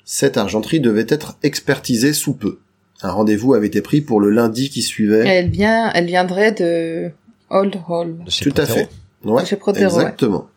cette 0.05 0.37
argenterie 0.37 0.79
devait 0.79 1.05
être 1.07 1.37
expertisée 1.43 2.13
sous 2.13 2.33
peu. 2.33 2.59
Un 3.01 3.11
rendez-vous 3.11 3.53
avait 3.53 3.67
été 3.67 3.81
pris 3.81 4.01
pour 4.01 4.19
le 4.21 4.29
lundi 4.29 4.69
qui 4.69 4.81
suivait. 4.81 5.27
Elle 5.27 5.49
vient, 5.49 5.91
elle 5.93 6.05
viendrait 6.05 6.51
de 6.51 7.11
Old 7.49 7.79
Hall. 7.87 8.17
Tout 8.41 8.53
à 8.57 8.65
fait. 8.65 8.89
Ouais, 9.23 9.45
Chez 9.45 9.55
Protero, 9.55 9.95
ouais. 9.95 10.03
exactement. 10.03 10.49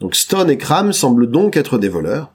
Donc 0.00 0.14
Stone 0.14 0.50
et 0.50 0.58
Cram 0.58 0.92
semblent 0.92 1.30
donc 1.30 1.56
être 1.56 1.78
des 1.78 1.88
voleurs, 1.88 2.32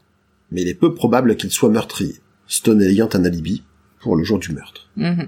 mais 0.51 0.61
il 0.61 0.67
est 0.67 0.73
peu 0.73 0.93
probable 0.93 1.35
qu'ils 1.35 1.51
soient 1.51 1.69
meurtriers. 1.69 2.19
Stone 2.47 2.81
ayant 2.81 3.09
un 3.13 3.25
alibi 3.25 3.63
pour 4.01 4.15
le 4.15 4.23
jour 4.23 4.37
du 4.37 4.51
meurtre. 4.51 4.89
Mhm. 4.95 5.27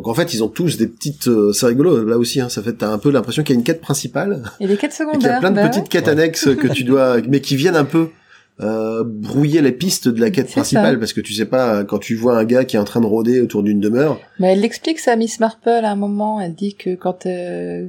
Donc 0.00 0.08
en 0.08 0.14
fait, 0.14 0.32
ils 0.32 0.42
ont 0.42 0.48
tous 0.48 0.78
des 0.78 0.86
petites... 0.86 1.28
euh, 1.28 1.52
c'est 1.52 1.66
rigolo, 1.66 2.02
là 2.06 2.16
aussi, 2.16 2.40
hein, 2.40 2.48
ça 2.48 2.62
fait 2.62 2.72
t'as 2.72 2.88
un 2.88 2.96
peu 2.96 3.10
l'impression 3.10 3.42
qu'il 3.42 3.54
y 3.54 3.58
a 3.58 3.60
une 3.60 3.64
quête 3.66 3.82
principale, 3.82 4.44
Et 4.58 4.66
les 4.66 4.78
quêtes 4.78 4.92
et 4.92 4.96
qu'il 4.96 5.04
y 5.04 5.08
a 5.08 5.12
secondaires. 5.12 5.40
plein 5.40 5.50
de 5.50 5.56
bah 5.56 5.68
petites 5.68 5.90
quêtes 5.90 6.08
annexes 6.08 6.48
que 6.56 6.68
tu 6.68 6.84
dois... 6.84 7.18
mais 7.28 7.42
qui 7.42 7.54
viennent 7.54 7.76
un 7.76 7.84
peu 7.84 8.08
euh, 8.62 9.04
brouiller 9.04 9.60
les 9.60 9.72
pistes 9.72 10.08
de 10.08 10.18
la 10.18 10.30
quête 10.30 10.50
principale, 10.50 10.94
ça. 10.94 10.98
parce 10.98 11.12
que 11.12 11.20
tu 11.20 11.34
sais 11.34 11.44
pas, 11.44 11.84
quand 11.84 11.98
tu 11.98 12.14
vois 12.14 12.38
un 12.38 12.44
gars 12.44 12.64
qui 12.64 12.76
est 12.76 12.78
en 12.78 12.84
train 12.84 13.02
de 13.02 13.06
rôder 13.06 13.42
autour 13.42 13.62
d'une 13.62 13.78
demeure. 13.78 14.18
Mais 14.38 14.54
elle 14.54 14.62
l'explique 14.62 15.00
ça 15.00 15.12
à 15.12 15.16
Miss 15.16 15.38
Marple 15.38 15.68
à 15.68 15.90
un 15.90 15.96
moment. 15.96 16.40
Elle 16.40 16.54
dit 16.54 16.76
que 16.76 16.94
quand 16.94 17.26
euh, 17.26 17.86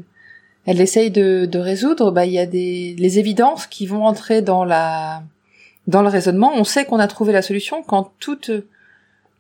elle 0.66 0.82
essaye 0.82 1.12
de, 1.12 1.46
de 1.46 1.60
résoudre, 1.60 2.12
bah 2.12 2.26
il 2.26 2.34
y 2.34 2.40
a 2.40 2.46
des 2.46 2.94
les 3.00 3.20
évidences 3.20 3.68
qui 3.68 3.86
vont 3.86 4.04
entrer 4.06 4.42
dans 4.42 4.66
la 4.66 5.24
dans 5.88 6.02
le 6.02 6.10
raisonnement. 6.10 6.52
On 6.58 6.66
sait 6.66 6.84
qu'on 6.84 7.00
a 7.00 7.08
trouvé 7.08 7.32
la 7.32 7.42
solution 7.42 7.84
quand 7.88 8.12
tout 8.20 8.38
euh, 8.50 8.62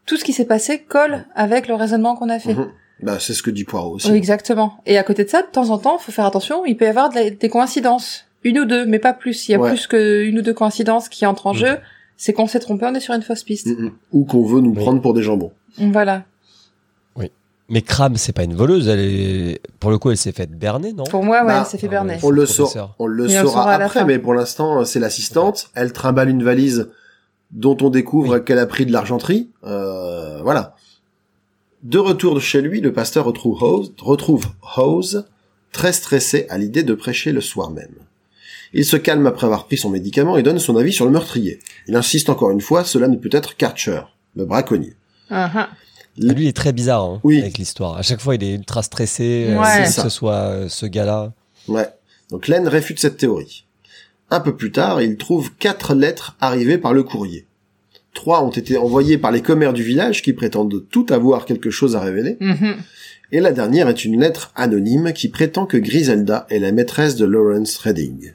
tout 0.05 0.17
ce 0.17 0.23
qui 0.23 0.33
s'est 0.33 0.45
passé 0.45 0.79
colle 0.79 1.25
avec 1.35 1.67
le 1.67 1.75
raisonnement 1.75 2.15
qu'on 2.15 2.29
a 2.29 2.39
fait. 2.39 2.53
mhm, 2.53 2.67
bah, 3.03 3.17
c'est 3.19 3.33
ce 3.33 3.41
que 3.43 3.49
dit 3.51 3.63
Poirot 3.63 3.95
aussi. 3.95 4.11
Oui, 4.11 4.17
exactement. 4.17 4.73
Et 4.85 4.97
à 4.97 5.03
côté 5.03 5.23
de 5.23 5.29
ça, 5.29 5.41
de 5.41 5.47
temps 5.47 5.69
en 5.69 5.77
temps, 5.77 5.97
faut 5.97 6.11
faire 6.11 6.25
attention, 6.25 6.65
il 6.65 6.75
peut 6.77 6.85
y 6.85 6.87
avoir 6.89 7.09
de 7.09 7.15
la- 7.15 7.29
des 7.29 7.49
coïncidences. 7.49 8.25
Une 8.43 8.59
ou 8.59 8.65
deux, 8.65 8.85
mais 8.85 8.97
pas 8.99 9.13
plus. 9.13 9.47
Il 9.47 9.51
y 9.51 9.55
a 9.55 9.59
Ouais. 9.59 9.69
plus 9.69 9.85
que 9.87 10.23
une 10.23 10.39
ou 10.39 10.41
deux 10.41 10.53
coïncidences 10.53 11.09
qui 11.09 11.25
entrent 11.25 11.47
en 11.47 11.53
Mhm. 11.53 11.59
jeu. 11.59 11.77
C'est 12.17 12.33
qu'on 12.33 12.47
s'est 12.47 12.59
trompé, 12.59 12.85
on 12.87 12.93
est 12.95 12.99
sur 12.99 13.13
une 13.13 13.21
fausse 13.21 13.43
piste. 13.43 13.67
Mhm. 13.67 13.91
Ou 14.11 14.25
qu'on 14.25 14.43
veut 14.45 14.61
nous 14.61 14.71
Oui. 14.71 14.77
prendre 14.81 15.01
pour 15.01 15.13
des 15.13 15.21
jambons. 15.23 15.51
Voilà. 15.77 16.23
Mais 17.73 17.81
Cram, 17.83 18.17
c'est 18.17 18.33
pas 18.33 18.43
une 18.43 18.53
voleuse. 18.53 18.89
Elle 18.89 18.99
est, 18.99 19.61
pour 19.79 19.91
le 19.91 19.97
coup, 19.97 20.11
elle 20.11 20.17
s'est 20.17 20.33
faite 20.33 20.51
berner, 20.51 20.91
non? 20.91 21.05
Pour 21.05 21.23
moi, 21.23 21.39
ouais, 21.39 21.47
Bah, 21.47 21.59
elle 21.61 21.65
s'est 21.65 21.77
fait 21.77 21.87
berner. 21.87 22.17
On 22.21 22.29
le 22.29 22.45
saura, 22.45 22.95
on 22.99 23.07
le 23.07 23.29
Et 23.31 23.39
on 23.39 23.43
le 23.43 23.47
saura 23.47 23.71
après, 23.75 24.03
mais 24.03 24.19
pour 24.19 24.33
l'instant, 24.33 24.83
c'est 24.83 24.99
l'assistante. 24.99 25.69
Elle 25.73 25.93
trimballe 25.93 26.27
une 26.27 26.43
valise 26.43 26.89
dont 27.51 27.77
on 27.81 27.89
découvre 27.89 28.39
qu'elle 28.39 28.59
a 28.59 28.65
pris 28.65 28.85
de 28.85 28.91
l'argenterie. 28.91 29.49
Euh, 29.63 30.41
voilà. 30.43 30.75
De 31.83 31.97
retour 31.97 32.35
de 32.35 32.39
chez 32.39 32.61
lui, 32.61 32.79
le 32.81 32.93
pasteur 32.93 33.25
retrouve 33.25 33.61
Hose, 33.63 33.93
retrouve 33.99 34.45
Hose 34.77 35.25
très 35.71 35.93
stressé 35.93 36.45
à 36.49 36.57
l'idée 36.57 36.83
de 36.83 36.93
prêcher 36.93 37.31
le 37.31 37.41
soir 37.41 37.71
même. 37.71 37.95
Il 38.73 38.85
se 38.85 38.95
calme 38.97 39.25
après 39.27 39.45
avoir 39.47 39.65
pris 39.65 39.77
son 39.77 39.89
médicament 39.89 40.37
et 40.37 40.43
donne 40.43 40.59
son 40.59 40.77
avis 40.77 40.93
sur 40.93 41.05
le 41.05 41.11
meurtrier. 41.11 41.59
Il 41.87 41.95
insiste 41.95 42.29
encore 42.29 42.51
une 42.51 42.61
fois, 42.61 42.83
cela 42.85 43.07
ne 43.07 43.17
peut 43.17 43.29
être 43.31 43.57
qu'Archer, 43.57 44.01
le 44.35 44.45
braconnier. 44.45 44.95
Ah, 45.29 45.69
Lui, 46.17 46.43
il 46.43 46.47
est 46.47 46.55
très 46.55 46.71
bizarre 46.71 47.03
hein, 47.03 47.19
Oui. 47.23 47.39
avec 47.41 47.57
l'histoire. 47.57 47.97
À 47.97 48.01
chaque 48.01 48.21
fois, 48.21 48.35
il 48.35 48.43
est 48.43 48.53
ultra 48.55 48.83
stressé. 48.83 49.47
euh, 49.49 49.59
Ouais. 49.59 49.83
que 49.85 49.91
ce 49.91 50.09
soit 50.09 50.33
euh, 50.35 50.69
ce 50.69 50.85
gars-là. 50.85 51.33
Ouais. 51.67 51.89
Donc 52.29 52.47
Len 52.47 52.67
réfute 52.67 52.99
cette 52.99 53.17
théorie. 53.17 53.65
Un 54.31 54.39
peu 54.39 54.55
plus 54.55 54.71
tard, 54.71 55.01
il 55.01 55.17
trouve 55.17 55.51
quatre 55.59 55.93
lettres 55.93 56.35
arrivées 56.39 56.77
par 56.77 56.93
le 56.93 57.03
courrier. 57.03 57.45
Trois 58.13 58.43
ont 58.43 58.49
été 58.49 58.77
envoyées 58.77 59.17
par 59.17 59.31
les 59.31 59.41
commères 59.41 59.73
du 59.73 59.83
village 59.83 60.21
qui 60.21 60.33
prétendent 60.33 60.83
tout 60.89 61.05
avoir 61.09 61.45
quelque 61.45 61.69
chose 61.69 61.95
à 61.95 61.99
révéler. 61.99 62.37
Mhm. 62.39 62.75
Et 63.33 63.39
la 63.39 63.51
dernière 63.51 63.87
est 63.87 64.03
une 64.03 64.19
lettre 64.19 64.51
anonyme 64.55 65.13
qui 65.13 65.29
prétend 65.29 65.65
que 65.65 65.77
Griselda 65.77 66.45
est 66.49 66.59
la 66.59 66.71
maîtresse 66.71 67.15
de 67.15 67.25
Lawrence 67.25 67.77
Redding. 67.77 68.33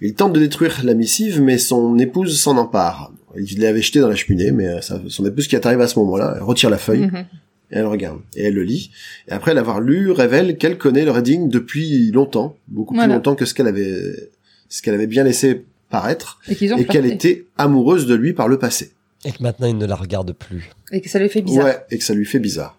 Il 0.00 0.14
tente 0.14 0.32
de 0.32 0.40
détruire 0.40 0.80
la 0.84 0.94
missive, 0.94 1.40
mais 1.40 1.58
son 1.58 1.98
épouse 1.98 2.38
s'en 2.40 2.56
empare. 2.56 3.12
Il 3.36 3.60
l'avait 3.60 3.82
jetée 3.82 4.00
dans 4.00 4.08
la 4.08 4.16
cheminée, 4.16 4.50
mais 4.50 4.66
euh, 4.66 4.80
son 5.08 5.24
épouse 5.26 5.46
qui 5.46 5.54
est 5.54 5.66
arrivée 5.66 5.84
à 5.84 5.88
ce 5.88 5.98
moment-là, 6.00 6.34
elle 6.36 6.42
retire 6.42 6.70
la 6.70 6.78
feuille. 6.78 7.06
Mhm. 7.06 7.24
Et 7.70 7.76
elle 7.78 7.86
regarde. 7.86 8.20
Et 8.36 8.44
elle 8.44 8.54
le 8.54 8.62
lit. 8.62 8.90
Et 9.28 9.32
après 9.32 9.54
l'avoir 9.54 9.80
lu, 9.80 10.10
révèle 10.10 10.58
qu'elle 10.58 10.76
connaît 10.78 11.04
le 11.04 11.10
Redding 11.12 11.48
depuis 11.48 12.10
longtemps. 12.12 12.56
Beaucoup 12.68 12.94
Voilà. 12.94 13.08
plus 13.08 13.14
longtemps 13.16 13.34
que 13.36 13.44
ce 13.44 13.54
qu'elle 13.54 13.66
avait, 13.68 14.30
ce 14.74 14.82
qu'elle 14.82 14.94
avait 14.94 15.06
bien 15.06 15.22
laissé 15.22 15.64
paraître. 15.88 16.40
Et 16.48 16.56
qu'ils 16.56 16.74
ont 16.74 16.78
Et 16.78 16.84
qu'elle 16.84 17.06
était 17.06 17.46
amoureuse 17.56 18.06
de 18.06 18.14
lui 18.14 18.32
par 18.32 18.48
le 18.48 18.58
passé. 18.58 18.92
Et 19.24 19.30
que 19.30 19.40
maintenant, 19.42 19.68
il 19.68 19.78
ne 19.78 19.86
la 19.86 19.94
regarde 19.94 20.32
plus. 20.32 20.68
Et 20.90 21.00
que 21.00 21.08
ça 21.08 21.18
lui 21.20 21.28
fait 21.28 21.42
bizarre. 21.42 21.64
Ouais. 21.64 21.78
Et 21.90 21.98
que 21.98 22.04
ça 22.04 22.12
lui 22.12 22.26
fait 22.26 22.40
bizarre. 22.40 22.76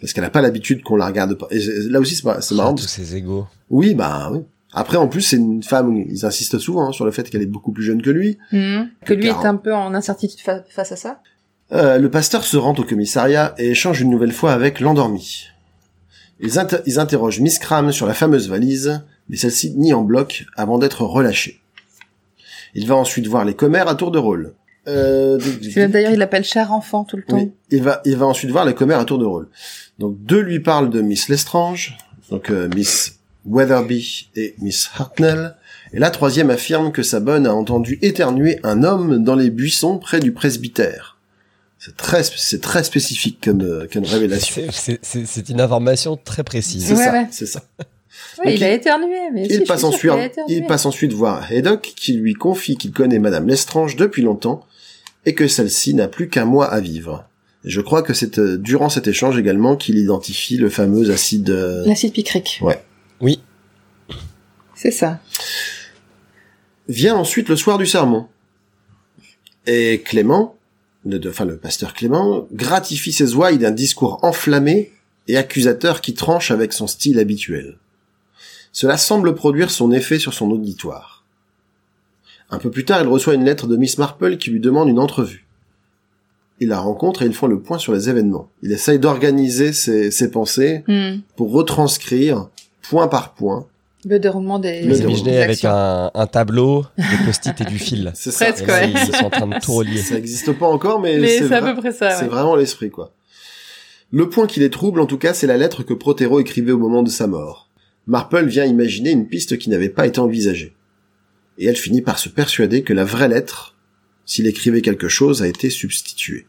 Parce 0.00 0.12
qu'elle 0.12 0.24
n'a 0.24 0.30
pas 0.30 0.42
l'habitude 0.42 0.82
qu'on 0.82 0.96
la 0.96 1.06
regarde 1.06 1.34
pas. 1.34 1.46
Et 1.50 1.58
là 1.88 2.00
aussi, 2.00 2.14
c'est 2.16 2.24
marrant. 2.54 2.72
Ah, 2.72 2.74
tous 2.80 2.86
ses 2.86 3.16
égaux. 3.16 3.46
Oui, 3.70 3.94
bah 3.94 4.30
oui. 4.32 4.40
Après, 4.72 4.98
en 4.98 5.08
plus, 5.08 5.22
c'est 5.22 5.36
une 5.36 5.62
femme, 5.62 6.04
ils 6.08 6.24
insistent 6.26 6.58
souvent 6.58 6.88
hein, 6.88 6.92
sur 6.92 7.04
le 7.06 7.10
fait 7.10 7.28
qu'elle 7.30 7.42
est 7.42 7.46
beaucoup 7.46 7.72
plus 7.72 7.82
jeune 7.82 8.02
que 8.02 8.10
lui. 8.10 8.36
Mhm. 8.52 8.90
Que 9.04 9.14
lui 9.14 9.26
est 9.28 9.30
un 9.46 9.56
peu 9.56 9.74
en 9.74 9.94
incertitude 9.94 10.40
fa- 10.40 10.62
face 10.68 10.92
à 10.92 10.96
ça. 10.96 11.20
Euh, 11.72 11.98
le 11.98 12.10
pasteur 12.10 12.44
se 12.44 12.56
rend 12.56 12.74
au 12.74 12.84
commissariat 12.84 13.54
et 13.58 13.70
échange 13.70 14.00
une 14.02 14.10
nouvelle 14.10 14.32
fois 14.32 14.52
avec 14.52 14.80
l'endormi. 14.80 15.46
Ils, 16.40 16.58
inter- 16.58 16.78
ils 16.86 16.98
interrogent 16.98 17.40
Miss 17.40 17.58
Cram 17.58 17.92
sur 17.92 18.06
la 18.06 18.14
fameuse 18.14 18.48
valise, 18.48 19.02
mais 19.30 19.36
celle-ci 19.36 19.70
nie 19.76 19.94
en 19.94 20.02
bloc 20.02 20.44
avant 20.56 20.76
d'être 20.78 21.02
relâchée. 21.04 21.60
Il 22.74 22.86
va 22.86 22.96
ensuite 22.96 23.26
voir 23.26 23.44
les 23.46 23.54
commères 23.54 23.88
à 23.88 23.94
tour 23.94 24.10
de 24.10 24.18
rôle. 24.18 24.52
Euh, 24.88 25.38
D'ailleurs, 25.88 26.12
il 26.12 26.18
l'appelle 26.18 26.44
cher 26.44 26.72
enfant 26.72 27.04
tout 27.04 27.16
le 27.16 27.22
temps. 27.22 27.36
oui, 27.36 27.52
il 27.70 27.82
va, 27.82 28.00
il 28.04 28.16
va 28.16 28.26
ensuite 28.26 28.50
voir 28.50 28.64
les 28.64 28.74
commères 28.74 28.98
à 28.98 29.04
tour 29.04 29.18
de 29.18 29.24
rôle. 29.24 29.48
Donc 29.98 30.16
deux 30.22 30.40
lui 30.40 30.60
parlent 30.60 30.90
de 30.90 31.00
Miss 31.00 31.28
Lestrange, 31.28 31.96
donc 32.30 32.50
euh, 32.50 32.68
Miss 32.74 33.18
Weatherby 33.46 34.28
et 34.36 34.54
Miss 34.58 34.90
Hartnell, 34.98 35.54
et 35.92 35.98
la 35.98 36.10
troisième 36.10 36.50
affirme 36.50 36.92
que 36.92 37.02
sa 37.02 37.20
bonne 37.20 37.46
a 37.46 37.54
entendu 37.54 37.98
éternuer 38.02 38.58
un 38.62 38.82
homme 38.84 39.22
dans 39.22 39.34
les 39.34 39.50
buissons 39.50 39.98
près 39.98 40.20
du 40.20 40.32
presbytère. 40.32 41.18
C'est 41.78 41.96
très, 41.96 42.22
c'est 42.22 42.60
très 42.60 42.84
spécifique 42.84 43.38
comme, 43.42 43.62
euh, 43.62 43.86
comme 43.92 44.04
révélation. 44.04 44.62
C'est- 44.70 44.72
C'est 44.72 44.98
c'est- 45.02 45.26
c'est 45.26 45.48
une 45.48 45.60
information 45.60 46.16
très 46.16 46.44
précise. 46.44 46.86
C'est 46.86 46.94
Ouais, 46.94 47.04
ça, 47.04 47.12
ouais. 47.12 47.26
c'est 47.30 47.46
ça. 47.46 47.62
Il 48.44 48.62
a 48.64 48.72
éternué, 48.72 49.30
mais 49.32 49.44
si, 49.48 49.54
Il 49.54 49.60
je 49.60 49.64
passe, 49.66 49.84
ensuite, 49.84 50.10
qu'il 50.12 50.20
a 50.20 50.26
éternué. 50.26 50.54
il 50.56 50.66
passe 50.66 50.86
ensuite 50.86 51.12
voir 51.12 51.50
Haydock 51.52 51.92
qui 51.96 52.14
lui 52.14 52.34
confie 52.34 52.76
qu'il 52.76 52.92
connaît 52.92 53.18
Madame 53.18 53.46
Lestrange 53.48 53.96
depuis 53.96 54.22
longtemps 54.22 54.66
et 55.26 55.34
que 55.34 55.46
celle-ci 55.48 55.94
n'a 55.94 56.08
plus 56.08 56.28
qu'un 56.28 56.44
mois 56.44 56.66
à 56.66 56.80
vivre. 56.80 57.26
Je 57.64 57.80
crois 57.80 58.02
que 58.02 58.14
c'est 58.14 58.38
euh, 58.38 58.56
durant 58.56 58.88
cet 58.88 59.06
échange 59.06 59.38
également 59.38 59.76
qu'il 59.76 59.98
identifie 59.98 60.56
le 60.56 60.70
fameux 60.70 61.10
acide. 61.10 61.50
euh, 61.50 61.84
L'acide 61.86 62.12
picrique. 62.14 62.58
Ouais. 62.62 62.82
Oui. 63.20 63.40
C'est 64.74 64.90
ça. 64.90 65.20
Vient 66.88 67.14
ensuite 67.16 67.48
le 67.48 67.56
soir 67.56 67.76
du 67.78 67.86
sermon. 67.86 68.26
Et 69.66 70.00
Clément, 70.04 70.56
le, 71.04 71.18
de- 71.18 71.28
enfin 71.28 71.44
le 71.44 71.58
pasteur 71.58 71.92
Clément, 71.94 72.48
gratifie 72.52 73.12
ses 73.12 73.34
ouailles 73.34 73.58
d'un 73.58 73.70
discours 73.70 74.18
enflammé 74.22 74.90
et 75.28 75.36
accusateur 75.36 76.00
qui 76.00 76.14
tranche 76.14 76.50
avec 76.50 76.72
son 76.72 76.86
style 76.86 77.18
habituel. 77.18 77.76
Cela 78.72 78.96
semble 78.96 79.34
produire 79.34 79.70
son 79.70 79.90
effet 79.92 80.18
sur 80.18 80.32
son 80.34 80.50
auditoire. 80.50 81.24
Un 82.50 82.58
peu 82.58 82.70
plus 82.70 82.84
tard, 82.84 83.00
il 83.02 83.08
reçoit 83.08 83.34
une 83.34 83.44
lettre 83.44 83.66
de 83.66 83.76
Miss 83.76 83.98
Marple 83.98 84.36
qui 84.36 84.50
lui 84.50 84.60
demande 84.60 84.88
une 84.88 84.98
entrevue. 84.98 85.46
Il 86.60 86.68
la 86.68 86.78
rencontre 86.80 87.22
et 87.22 87.26
ils 87.26 87.32
font 87.34 87.46
le 87.46 87.60
point 87.60 87.78
sur 87.78 87.92
les 87.94 88.08
événements. 88.10 88.48
Il 88.62 88.70
essaye 88.72 88.98
d'organiser 88.98 89.72
ses, 89.72 90.10
ses 90.10 90.30
pensées 90.30 90.84
Hmm. 90.86 91.20
pour 91.36 91.52
retranscrire, 91.52 92.48
point 92.82 93.08
par 93.08 93.34
point, 93.34 93.66
Le 94.04 94.18
déroulement 94.18 94.58
des, 94.58 94.82
Le 94.82 94.96
déroulement. 94.96 95.42
avec 95.42 95.64
un, 95.64 96.10
un 96.14 96.26
tableau, 96.26 96.84
des 96.98 97.24
post-it 97.24 97.58
et 97.60 97.64
du 97.64 97.78
fil. 97.78 98.10
C'est 98.14 98.30
ça. 98.30 98.46
Presque, 98.46 98.66
ouais. 98.68 98.90
ils 98.90 98.98
sont 99.14 99.24
en 99.26 99.30
train 99.30 99.46
de 99.46 99.58
tout 99.60 99.72
relier. 99.72 100.02
Ça 100.02 100.16
existe 100.16 100.52
pas 100.52 100.66
encore, 100.66 101.00
mais, 101.00 101.18
Mais 101.18 101.28
c'est 101.38 101.48
c'est 101.48 101.54
à 101.54 101.60
vrai- 101.60 101.74
peu 101.74 101.80
près 101.80 101.92
ça, 101.92 102.10
C'est 102.10 102.22
ouais. 102.24 102.28
vraiment 102.28 102.56
l'esprit, 102.56 102.90
quoi. 102.90 103.12
Le 104.12 104.28
point 104.28 104.46
qui 104.46 104.58
les 104.60 104.70
trouble, 104.70 105.00
en 105.00 105.06
tout 105.06 105.18
cas, 105.18 105.32
c'est 105.34 105.46
la 105.46 105.56
lettre 105.56 105.82
que 105.82 105.94
Protero 105.94 106.40
écrivait 106.40 106.72
au 106.72 106.78
moment 106.78 107.02
de 107.02 107.10
sa 107.10 107.26
mort. 107.26 107.68
Marple 108.10 108.44
vient 108.46 108.64
imaginer 108.64 109.12
une 109.12 109.28
piste 109.28 109.56
qui 109.56 109.70
n'avait 109.70 109.88
pas 109.88 110.04
été 110.06 110.18
envisagée. 110.18 110.74
Et 111.58 111.66
elle 111.66 111.76
finit 111.76 112.02
par 112.02 112.18
se 112.18 112.28
persuader 112.28 112.82
que 112.82 112.92
la 112.92 113.04
vraie 113.04 113.28
lettre, 113.28 113.76
s'il 114.26 114.48
écrivait 114.48 114.82
quelque 114.82 115.08
chose, 115.08 115.42
a 115.42 115.46
été 115.46 115.70
substituée. 115.70 116.46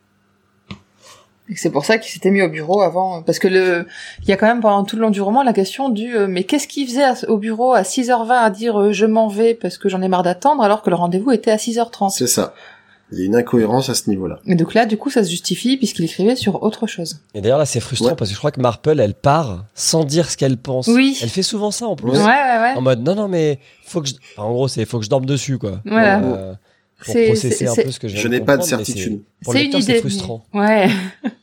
C'est 1.56 1.70
pour 1.70 1.84
ça 1.86 1.98
qu'il 1.98 2.12
s'était 2.12 2.32
mis 2.32 2.42
au 2.42 2.50
bureau 2.50 2.82
avant, 2.82 3.22
parce 3.24 3.38
que 3.38 3.48
le, 3.50 3.86
il 4.24 4.30
y 4.30 4.32
a 4.32 4.38
quand 4.38 4.48
même 4.48 4.62
pendant 4.62 4.86
tout 4.86 4.96
le 4.96 5.02
long 5.04 5.10
du 5.10 5.22
roman 5.22 5.44
la 5.44 5.52
question 5.54 5.90
du, 5.90 6.16
euh, 6.16 6.26
mais 6.28 6.46
qu'est-ce 6.46 6.66
qu'il 6.68 6.88
faisait 6.88 7.04
à- 7.04 7.16
au 7.30 7.38
bureau 7.38 7.74
à 7.74 7.82
6h20 7.84 8.32
à 8.32 8.50
dire 8.50 8.80
euh, 8.80 8.92
je 8.94 9.06
m'en 9.06 9.28
vais 9.28 9.54
parce 9.54 9.78
que 9.78 9.90
j'en 9.90 10.02
ai 10.02 10.08
marre 10.08 10.24
d'attendre 10.24 10.64
alors 10.64 10.82
que 10.82 10.90
le 10.90 10.96
rendez-vous 10.96 11.32
était 11.32 11.52
à 11.52 11.58
6h30. 11.58 12.10
C'est 12.18 12.26
ça. 12.28 12.54
Il 13.12 13.20
y 13.20 13.24
a 13.24 13.26
une 13.26 13.36
incohérence 13.36 13.90
à 13.90 13.94
ce 13.96 14.10
niveau-là. 14.10 14.40
Et 14.46 14.56
donc 14.56 14.74
là, 14.74 14.86
du 14.86 14.96
coup, 14.98 15.10
ça 15.10 15.24
se 15.24 15.30
justifie 15.30 15.76
puisqu'il 15.78 16.06
écrivait 16.06 16.36
sur 16.36 16.64
autre 16.64 16.88
chose. 16.88 17.20
Et 17.34 17.42
d'ailleurs 17.42 17.58
là 17.60 17.66
c'est 17.66 17.80
frustrant 17.80 18.10
Ouais. 18.10 18.16
parce 18.16 18.30
que 18.30 18.34
je 18.36 18.40
crois 18.40 18.52
que 18.52 18.62
Marple 18.62 19.00
elle 19.00 19.14
part 19.14 19.66
sans 19.76 20.04
dire 20.06 20.30
ce 20.30 20.38
qu'elle 20.38 20.58
pense. 20.58 20.88
Oui. 20.88 21.18
Elle 21.22 21.30
fait 21.30 21.44
souvent 21.44 21.72
ça 21.72 21.88
en 21.88 21.96
plus. 21.96 22.12
Ouais, 22.12 22.18
ouais, 22.18 22.24
ouais. 22.24 22.74
En 22.76 22.82
mode 22.82 23.04
non 23.04 23.16
non 23.16 23.28
mais 23.28 23.60
faut 23.84 24.02
que 24.02 24.08
je... 24.08 24.14
enfin, 24.38 24.44
en 24.48 24.54
gros 24.54 24.68
c'est 24.68 24.86
faut 24.86 25.00
que 25.00 25.06
je 25.06 25.10
dorme 25.10 25.26
dessus 25.26 25.58
quoi. 25.58 25.82
Voilà. 25.86 26.22
Euh, 26.24 26.54
pour 27.04 27.14
C'est- 27.14 27.26
processer 27.28 27.68
un 27.68 27.76
peu 27.76 27.92
ce 27.92 28.00
que 28.00 28.08
je 28.08 28.16
Je 28.18 28.28
n'ai 28.28 28.40
pas 28.42 28.58
de 28.58 28.64
certitude. 28.64 29.22
c'est- 29.42 29.44
Pour 29.46 29.54
une 29.56 29.62
idée. 29.62 29.82
c'est 29.82 30.00
frustrant. 30.00 30.46
Ouais. 30.54 30.88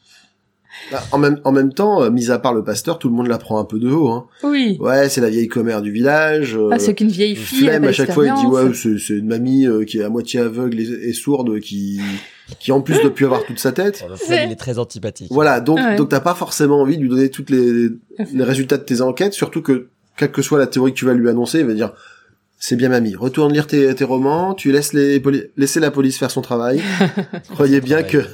Bah, 0.91 1.03
en 1.13 1.19
même 1.19 1.39
en 1.45 1.53
même 1.53 1.73
temps, 1.75 2.03
euh, 2.03 2.11
mis 2.11 2.31
à 2.31 2.39
part 2.39 2.55
le 2.55 2.65
pasteur, 2.65 2.99
tout 2.99 3.09
le 3.09 3.15
monde 3.15 3.27
la 3.27 3.37
prend 3.39 3.59
un 3.59 3.65
peu 3.65 3.79
de 3.79 3.91
haut. 3.91 4.09
Hein. 4.09 4.27
Oui. 4.43 4.79
Ouais, 4.81 5.09
c'est 5.09 5.21
la 5.21 5.29
vieille 5.29 5.49
commère 5.49 5.83
du 5.83 5.91
village. 5.93 6.57
euh, 6.57 6.71
Ah, 6.73 6.79
c'est 6.79 6.95
qu'une 6.95 7.09
vieille 7.11 7.37
fille. 7.37 7.61
flemme 7.67 7.85
à 7.85 7.93
chaque 7.93 8.13
fois, 8.13 8.27
il 8.27 8.33
dit 8.35 8.47
ouais, 8.47 8.73
c'est 8.75 8.99
c'est 8.99 9.15
une 9.15 9.27
mamie 9.27 9.67
euh, 9.67 9.85
qui 9.85 9.99
est 9.99 10.03
à 10.05 10.09
moitié 10.09 10.41
aveugle 10.41 10.81
et, 10.81 11.09
et 11.09 11.13
sourde, 11.13 11.61
qui 11.61 12.01
qui 12.59 12.73
en 12.73 12.81
plus 12.81 12.99
doit 13.03 13.15
plus 13.15 13.27
avoir 13.27 13.45
toute 13.45 13.59
sa 13.59 13.73
tête. 13.73 14.03
Le 14.09 14.17
flemme, 14.17 14.49
il 14.49 14.53
est 14.53 14.57
très 14.57 14.79
antipathique. 14.79 15.29
Voilà, 15.31 15.61
donc 15.61 15.79
Ouais. 15.79 15.97
donc 15.97 16.09
t'as 16.09 16.21
pas 16.21 16.35
forcément 16.35 16.81
envie 16.81 16.97
de 16.97 17.03
lui 17.03 17.09
donner 17.11 17.29
toutes 17.29 17.51
les 17.51 17.91
les 18.33 18.45
résultats 18.45 18.79
de 18.79 18.83
tes 18.85 19.01
enquêtes, 19.03 19.35
surtout 19.35 19.61
que 19.61 19.89
quelle 20.17 20.33
que 20.33 20.41
soit 20.43 20.59
la 20.59 20.67
théorie 20.67 20.93
que 20.95 20.99
tu 20.99 21.05
vas 21.05 21.13
lui 21.15 21.29
annoncer, 21.29 21.61
il 21.61 21.67
va 21.67 21.75
dire 21.75 21.93
c'est 22.61 22.77
bien 22.77 22.89
mamie, 22.89 23.15
retourne 23.15 23.53
lire 23.53 23.67
tes, 23.67 23.95
tes 23.95 24.05
romans, 24.05 24.55
tu 24.55 24.73
laisses 24.73 24.93
les 24.93 25.21
poli- 25.21 25.45
laisser 25.57 25.81
la 25.81 25.91
police 25.91 26.19
faire 26.19 26.31
son 26.31 26.43
travail. 26.43 26.83
Croyez 27.51 27.81
bien 27.81 28.03
que 28.03 28.19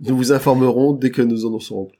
nous 0.00 0.16
vous 0.16 0.32
informerons 0.32 0.92
dès 0.92 1.10
que 1.10 1.22
nous 1.22 1.46
en 1.46 1.58
saurons 1.60 1.86
plus. 1.86 1.98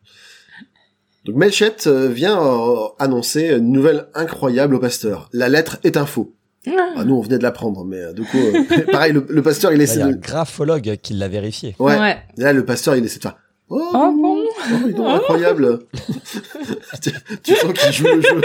Donc 1.24 1.36
Melchette 1.36 1.86
euh, 1.88 2.08
vient 2.08 2.40
euh, 2.40 2.76
annoncer 2.98 3.48
une 3.50 3.72
nouvelle 3.72 4.06
incroyable 4.14 4.76
au 4.76 4.78
pasteur. 4.78 5.28
La 5.32 5.48
lettre 5.48 5.78
est 5.84 5.96
un 5.96 6.06
faux. 6.06 6.32
Ah, 6.68 7.04
nous 7.04 7.14
on 7.14 7.20
venait 7.20 7.38
de 7.38 7.42
l'apprendre, 7.44 7.84
mais 7.84 7.98
euh, 8.00 8.12
du 8.12 8.22
coup, 8.22 8.38
euh, 8.38 8.80
pareil, 8.92 9.12
le, 9.12 9.24
le 9.28 9.42
pasteur 9.42 9.72
il 9.72 9.78
Là, 9.78 9.84
Il 9.84 9.84
essaie 9.84 9.98
y 10.00 10.02
a 10.02 10.06
un 10.06 10.12
graphologue 10.12 10.96
qui 11.02 11.14
l'a 11.14 11.28
vérifié. 11.28 11.76
Ouais. 11.78 11.98
Ouais. 11.98 12.16
Et 12.38 12.42
là 12.42 12.52
le 12.52 12.64
pasteur 12.64 12.96
il 12.96 13.04
essaie 13.04 13.18
de 13.18 13.22
faire... 13.22 13.36
Oh, 13.68 13.82
Oh 13.92 14.12
bon. 14.12 14.44
Oh, 14.44 14.88
donc, 14.90 15.06
incroyable. 15.08 15.80
tu, 17.02 17.10
tu 17.42 17.56
sens 17.56 17.72
qu'il 17.72 17.92
joue 17.92 18.06
le 18.06 18.20
jeu. 18.20 18.40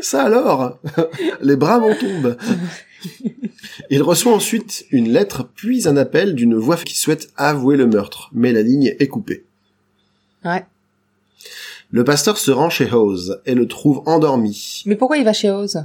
Ça 0.00 0.22
alors, 0.22 0.78
les 1.40 1.56
bras 1.56 1.80
m'en 1.80 1.94
tombent. 1.94 2.36
Il 3.90 4.02
reçoit 4.02 4.32
ensuite 4.32 4.86
une 4.90 5.08
lettre, 5.08 5.48
puis 5.54 5.88
un 5.88 5.96
appel 5.96 6.34
d'une 6.34 6.54
voix 6.54 6.76
qui 6.76 6.96
souhaite 6.96 7.30
avouer 7.36 7.76
le 7.76 7.86
meurtre, 7.86 8.30
mais 8.32 8.52
la 8.52 8.62
ligne 8.62 8.94
est 8.98 9.08
coupée. 9.08 9.44
Ouais. 10.44 10.64
Le 11.90 12.04
pasteur 12.04 12.36
se 12.36 12.50
rend 12.50 12.68
chez 12.68 12.90
Hose 12.92 13.40
et 13.46 13.54
le 13.54 13.66
trouve 13.66 14.02
endormi, 14.06 14.82
Mais 14.84 14.94
pourquoi 14.94 15.16
il 15.16 15.24
va 15.24 15.32
chez 15.32 15.50
Oz 15.50 15.84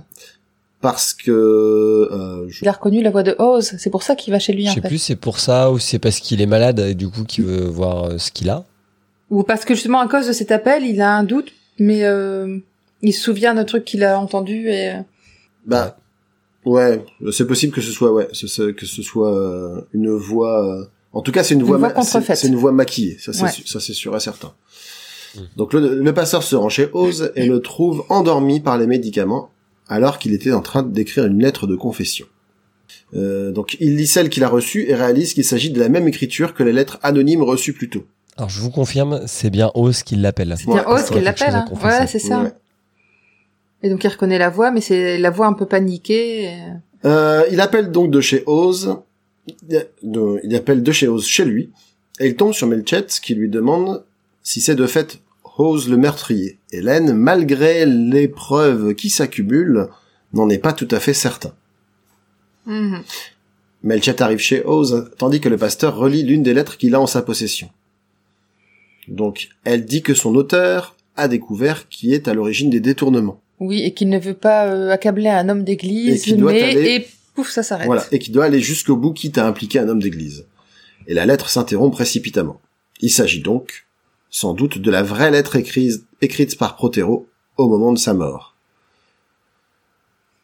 parce 0.84 1.14
que... 1.14 1.32
euh, 1.32 2.46
je- 2.50 2.60
Il 2.64 2.68
a 2.68 2.74
reconnu 2.74 3.02
la 3.02 3.10
voix 3.10 3.24
de 3.24 3.36
Oz. 3.40 3.74
C'est 3.80 3.90
pour 3.90 4.04
ça 4.04 4.16
qu'il 4.16 4.32
va 4.34 4.38
chez 4.40 4.52
lui 4.54 4.66
Je 4.66 4.70
en 4.72 4.74
sais 4.76 4.82
fait. 4.82 4.88
plus 4.90 4.98
c'est 5.00 5.16
pour 5.16 5.40
ça 5.40 5.72
ou 5.72 5.80
c'est 5.80 5.98
parce 5.98 6.20
qu'il 6.20 6.42
est 6.42 6.46
malade 6.46 6.80
et 6.80 6.94
du 6.94 7.08
coup 7.10 7.24
qu'il 7.24 7.46
veut 7.46 7.66
voir 7.66 8.04
euh, 8.04 8.18
ce 8.18 8.30
qu'il 8.32 8.50
a. 8.50 8.66
Ou 9.32 9.44
parce 9.44 9.64
que 9.66 9.74
justement 9.74 10.00
à 10.02 10.08
cause 10.08 10.28
de 10.28 10.34
cet 10.34 10.52
appel, 10.52 10.86
il 10.86 11.02
a 11.02 11.16
un 11.16 11.24
doute, 11.24 11.54
mais 11.80 12.04
euh, 12.04 12.60
il 13.02 13.14
se 13.14 13.22
souvient 13.24 13.54
d'un 13.56 13.64
truc 13.64 13.86
qu'il 13.86 14.04
a 14.04 14.20
entendu 14.20 14.68
et. 14.70 14.92
Bah, 15.66 15.98
ouais, 16.66 17.04
c'est 17.32 17.48
possible 17.48 17.74
que 17.74 17.82
ce 17.82 17.92
soit, 17.92 18.12
ouais, 18.12 18.28
que 18.28 18.86
ce 18.86 19.02
soit 19.02 19.34
euh, 19.34 19.82
une 19.94 20.12
voix. 20.12 20.64
euh, 20.82 20.86
En 21.14 21.22
tout 21.22 21.32
cas, 21.32 21.44
c'est 21.44 21.54
une, 21.54 21.62
Une 21.62 21.66
voix, 21.66 21.78
voix 21.78 21.88
c'est 21.90 21.96
contrefaite. 21.96 22.38
c'est 22.38 22.48
une 22.50 22.56
voix 22.58 22.74
maquillée. 22.74 23.18
Ça, 23.20 23.32
c'est 23.32 23.44
Ouais. 23.44 23.52
su- 23.52 23.66
ça, 23.66 23.80
c'est 23.80 23.94
sûr 23.94 24.14
et 24.16 24.20
certain. 24.20 24.52
Mm. 25.36 25.40
Donc 25.56 25.72
le, 25.74 26.02
le 26.04 26.14
passeur 26.14 26.44
se 26.44 26.56
rend 26.58 26.68
chez 26.70 26.90
Oz 26.94 27.32
et 27.36 27.46
le 27.48 27.62
trouve 27.62 28.04
endormi 28.10 28.60
par 28.60 28.78
les 28.78 28.86
médicaments 28.88 29.50
alors 29.88 30.20
qu'il 30.20 30.34
était 30.34 30.52
en 30.54 30.62
train 30.62 30.84
d'écrire 30.84 31.26
une 31.26 31.42
lettre 31.42 31.68
de 31.68 31.76
confession. 31.76 32.26
Euh, 33.16 33.52
donc 33.52 33.78
il 33.80 33.96
lit 33.96 34.08
celle 34.08 34.30
qu'il 34.30 34.44
a 34.44 34.50
reçue 34.50 34.88
et 34.90 34.96
réalise 34.96 35.34
qu'il 35.34 35.44
s'agit 35.46 35.70
de 35.72 35.80
la 35.80 35.90
même 35.90 36.08
écriture 36.08 36.54
que 36.54 36.64
les 36.64 36.74
lettres 36.74 37.00
anonymes 37.04 37.44
reçues 37.44 37.74
plus 37.74 37.90
tôt. 37.90 38.06
Alors 38.38 38.50
je 38.50 38.60
vous 38.60 38.72
confirme, 38.72 39.22
c'est 39.28 39.50
bien 39.52 39.72
Oz 39.76 40.02
qui 40.04 40.16
l'appelle. 40.16 40.56
C'est 40.58 40.66
bien 40.68 40.84
Oz 40.88 41.04
c'est 41.06 41.14
qui 41.14 41.20
l'appelle. 41.22 41.54
Hein. 41.56 41.66
Ouais, 41.84 42.08
c'est 42.08 42.20
ça. 42.20 42.42
Ouais. 42.42 42.52
Et 43.84 43.90
donc 43.90 44.04
il 44.04 44.08
reconnaît 44.08 44.40
la 44.40 44.50
voix, 44.50 44.72
mais 44.72 44.82
c'est 44.82 45.18
la 45.18 45.30
voix 45.30 45.46
un 45.48 45.54
peu 45.54 45.66
paniquée. 45.66 46.46
et- 46.46 46.58
Euh, 47.06 47.44
il 47.52 47.60
appelle 47.60 47.92
donc 47.92 48.12
de 48.12 48.22
chez 48.22 48.44
Oz, 48.46 48.96
de- 49.68 50.40
il 50.44 50.56
appelle 50.56 50.82
de 50.82 50.92
chez 50.94 51.08
Oz 51.10 51.26
chez 51.26 51.44
lui, 51.46 51.70
et 52.20 52.28
il 52.28 52.36
tombe 52.36 52.54
sur 52.54 52.66
Melchett 52.66 53.20
qui 53.22 53.36
lui 53.36 53.50
demande 53.50 54.04
si 54.42 54.62
c'est 54.62 54.76
de 54.76 54.88
fait 54.88 55.20
Oz 55.58 55.90
le 55.90 55.98
meurtrier. 55.98 56.58
Hélène, 56.74 57.14
malgré 57.14 57.86
les 57.86 58.28
preuves 58.28 58.96
qui 58.96 59.10
s'accumulent, 59.10 59.88
n'en 60.34 60.50
est 60.50 60.58
pas 60.58 60.74
tout 60.74 60.88
à 60.92 61.00
fait 61.00 61.14
certain. 61.14 61.54
Melchett 63.84 64.22
arrive 64.22 64.40
chez 64.40 64.64
Oz, 64.66 65.12
tandis 65.18 65.42
que 65.42 65.50
le 65.50 65.58
pasteur 65.58 65.96
relit 65.98 66.24
l'une 66.24 66.44
des 66.44 66.54
lettres 66.54 66.78
qu'il 66.78 66.96
a 66.96 67.02
en 67.02 67.08
sa 67.08 67.22
possession. 67.22 67.70
Donc, 69.08 69.50
elle 69.66 69.86
dit 69.86 70.02
que 70.02 70.14
son 70.14 70.34
auteur 70.36 70.96
a 71.18 71.28
découvert 71.28 71.90
qui 71.90 72.14
est 72.14 72.28
à 72.28 72.34
l'origine 72.34 72.70
des 72.70 72.80
détournements. 72.80 73.40
Oui, 73.60 73.84
et 73.84 73.94
qu'il 73.94 74.10
ne 74.10 74.18
veut 74.18 74.34
pas 74.34 74.66
euh, 74.66 74.90
accabler 74.90 75.30
un 75.30 75.48
homme 75.50 75.64
d'église, 75.64 76.24
mais 76.38 76.62
aller- 76.64 76.96
et 76.96 77.08
pouf, 77.36 77.50
ça 77.52 77.62
s'arrête. 77.64 77.86
Voilà, 77.86 78.06
et 78.12 78.20
qui 78.20 78.32
doit 78.32 78.46
aller 78.46 78.62
jusqu'au 78.62 78.96
bout 78.96 79.12
quitte 79.14 79.38
à 79.38 79.46
impliquer 79.46 79.80
un 79.80 79.90
homme 79.90 80.02
d'église. 80.02 80.46
Et 81.08 81.14
la 81.14 81.26
lettre 81.26 81.50
s'interrompt 81.50 81.94
précipitamment. 81.94 82.60
Il 83.02 83.10
s'agit 83.12 83.42
donc, 83.42 83.83
sans 84.34 84.56
doute, 84.56 84.80
de 84.80 84.90
la 84.92 85.04
vraie 85.04 85.30
lettre 85.30 85.56
écrite, 85.56 86.04
écrite 86.20 86.58
par 86.58 86.76
Protero 86.76 87.28
au 87.56 87.68
moment 87.70 87.94
de 87.94 88.00
sa 88.00 88.16
mort. 88.16 88.56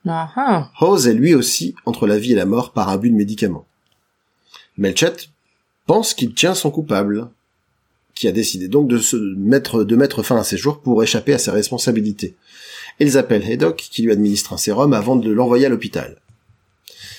Ah. 0.06 0.70
Rose 0.76 1.08
est 1.08 1.14
lui 1.14 1.34
aussi 1.34 1.74
entre 1.86 2.06
la 2.06 2.20
vie 2.20 2.34
et 2.34 2.36
la 2.36 2.46
mort 2.46 2.72
par 2.72 2.90
abus 2.90 3.10
de 3.10 3.16
médicaments. 3.16 3.66
Melchett 4.78 5.30
pense 5.88 6.14
qu'il 6.14 6.34
tient 6.36 6.54
son 6.54 6.70
coupable, 6.70 7.30
qui 8.14 8.28
a 8.28 8.32
décidé 8.32 8.68
donc 8.68 8.88
de 8.88 9.00
se 9.00 9.18
mettre, 9.38 9.84
de 9.84 9.96
mettre 9.96 10.22
fin 10.22 10.38
à 10.38 10.44
ses 10.44 10.58
jours 10.58 10.82
pour 10.82 11.02
échapper 11.04 11.34
à 11.34 11.40
ses 11.40 11.52
responsabilités. 11.52 12.36
Ils 13.00 13.18
appellent 13.18 13.44
Haydock, 13.44 13.78
qui 13.78 14.04
lui 14.04 14.12
administre 14.12 14.54
un 14.54 14.58
sérum 14.58 14.94
avant 14.94 15.16
de 15.16 15.32
l'envoyer 15.32 15.66
à 15.66 15.70
l'hôpital. 15.70 16.22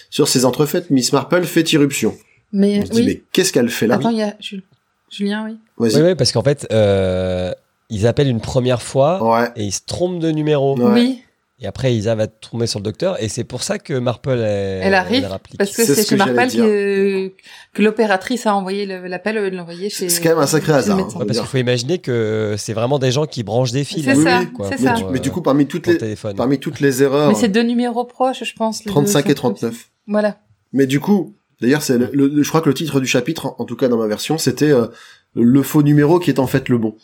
Sur 0.09 0.29
ces 0.29 0.45
entrefaites, 0.45 0.91
Miss 0.91 1.13
Marple 1.13 1.45
fait 1.45 1.73
irruption. 1.73 2.17
Mais 2.53 2.81
On 2.81 2.87
se 2.87 2.91
dit, 2.93 2.99
oui. 3.01 3.07
mais 3.07 3.23
qu'est-ce 3.33 3.53
qu'elle 3.53 3.71
fait 3.71 3.87
là? 3.89 3.97
Attends, 3.97 4.11
il 4.11 4.19
y 4.19 4.23
a 4.23 4.37
Jul- 4.41 4.63
Julien, 5.11 5.45
oui. 5.47 5.59
Vas-y. 5.79 6.01
Oui, 6.03 6.09
oui, 6.11 6.15
parce 6.15 6.33
qu'en 6.33 6.43
fait, 6.43 6.67
euh, 6.73 7.53
ils 7.89 8.07
appellent 8.07 8.29
une 8.29 8.41
première 8.41 8.81
fois 8.83 9.23
Ouais. 9.23 9.49
et 9.57 9.65
ils 9.65 9.73
se 9.73 9.81
trompent 9.87 10.21
de 10.21 10.31
numéro. 10.31 10.79
Ouais. 10.79 10.93
Oui, 10.93 11.23
Et 11.63 11.67
après, 11.67 11.95
ils 11.95 12.09
arrivent 12.09 12.21
à 12.23 12.27
tomber 12.27 12.67
sur 12.67 12.79
le 12.79 12.85
docteur 12.85 13.23
et 13.23 13.29
c'est 13.29 13.45
pour 13.45 13.63
ça 13.63 13.79
que 13.79 13.93
Marple 13.93 14.31
elle, 14.31 14.83
elle 14.83 14.95
arrive 14.95 15.29
parce 15.59 15.71
que 15.77 15.85
C'est 15.85 15.95
c'est 15.95 16.03
ce 16.05 16.09
chez 16.09 16.17
dire. 16.17 16.65
que, 16.65 17.33
que 17.75 17.83
l'opératrice 17.83 18.47
a 18.47 18.55
envoyé 18.55 18.87
le- 18.87 19.07
l'appel 19.09 19.37
au 19.37 19.43
lieu 19.43 19.51
de 19.51 19.57
l'envoyer 19.57 19.91
chez. 19.91 20.09
C'est 20.09 20.23
quand 20.23 20.31
même 20.31 20.39
un 20.39 20.47
sacré 20.47 20.73
hasard. 20.73 20.97
Ouais, 21.17 21.27
parce 21.27 21.39
qu'il 21.39 21.47
faut 21.49 21.59
imaginer 21.59 21.99
que 21.99 22.55
c'est 22.57 22.73
vraiment 22.73 22.99
des 22.99 23.11
gens 23.11 23.27
qui 23.27 23.43
branchent 23.43 23.73
des 23.73 23.85
fils. 23.85 24.05
C'est 24.07 24.15
Oui, 24.17 24.25
ça, 24.25 24.39
oui, 24.41 24.47
quoi, 24.53 24.69
c'est 24.71 24.77
pour, 24.77 24.85
ça. 24.87 24.93
Mais, 24.95 25.01
euh, 25.03 25.07
du- 25.07 25.13
mais 25.13 25.19
du 25.19 25.31
coup, 25.31 25.43
parmi 25.43 25.67
toutes 25.67 25.87
les, 25.87 25.99
téléphone. 25.99 26.35
parmi 26.35 26.59
toutes 26.59 26.81
les 26.81 27.03
erreurs, 27.03 27.29
Mais 27.29 27.35
c'est 27.35 27.49
deux 27.49 27.63
numéros 27.63 28.05
proches, 28.07 28.43
je 28.45 28.55
pense. 28.55 28.83
les 28.85 28.91
35 28.91 29.25
deux 29.27 29.33
et 29.33 29.35
sont- 29.35 29.41
39. 29.53 29.91
Voilà. 30.07 30.39
Mais 30.73 30.87
du 30.87 30.99
coup, 30.99 31.35
d'ailleurs, 31.61 31.83
c'est 31.83 31.99
le, 31.99 32.11
le- 32.13 32.43
je 32.43 32.49
crois 32.49 32.61
que 32.61 32.69
le 32.69 32.75
titre 32.75 33.01
du 33.01 33.07
chapitre, 33.07 33.55
en, 33.59 33.65
tout 33.65 33.77
cas 33.77 33.89
dans 33.89 33.97
ma 33.99 34.07
version, 34.07 34.39
c'était 34.39 34.71
euh, 34.71 34.87
le 35.35 35.63
faux 35.63 35.83
numéro 35.83 36.19
qui 36.19 36.31
est 36.31 36.39
en 36.39 36.47
fait 36.47 36.69
le 36.69 36.79
bon, 36.79 36.97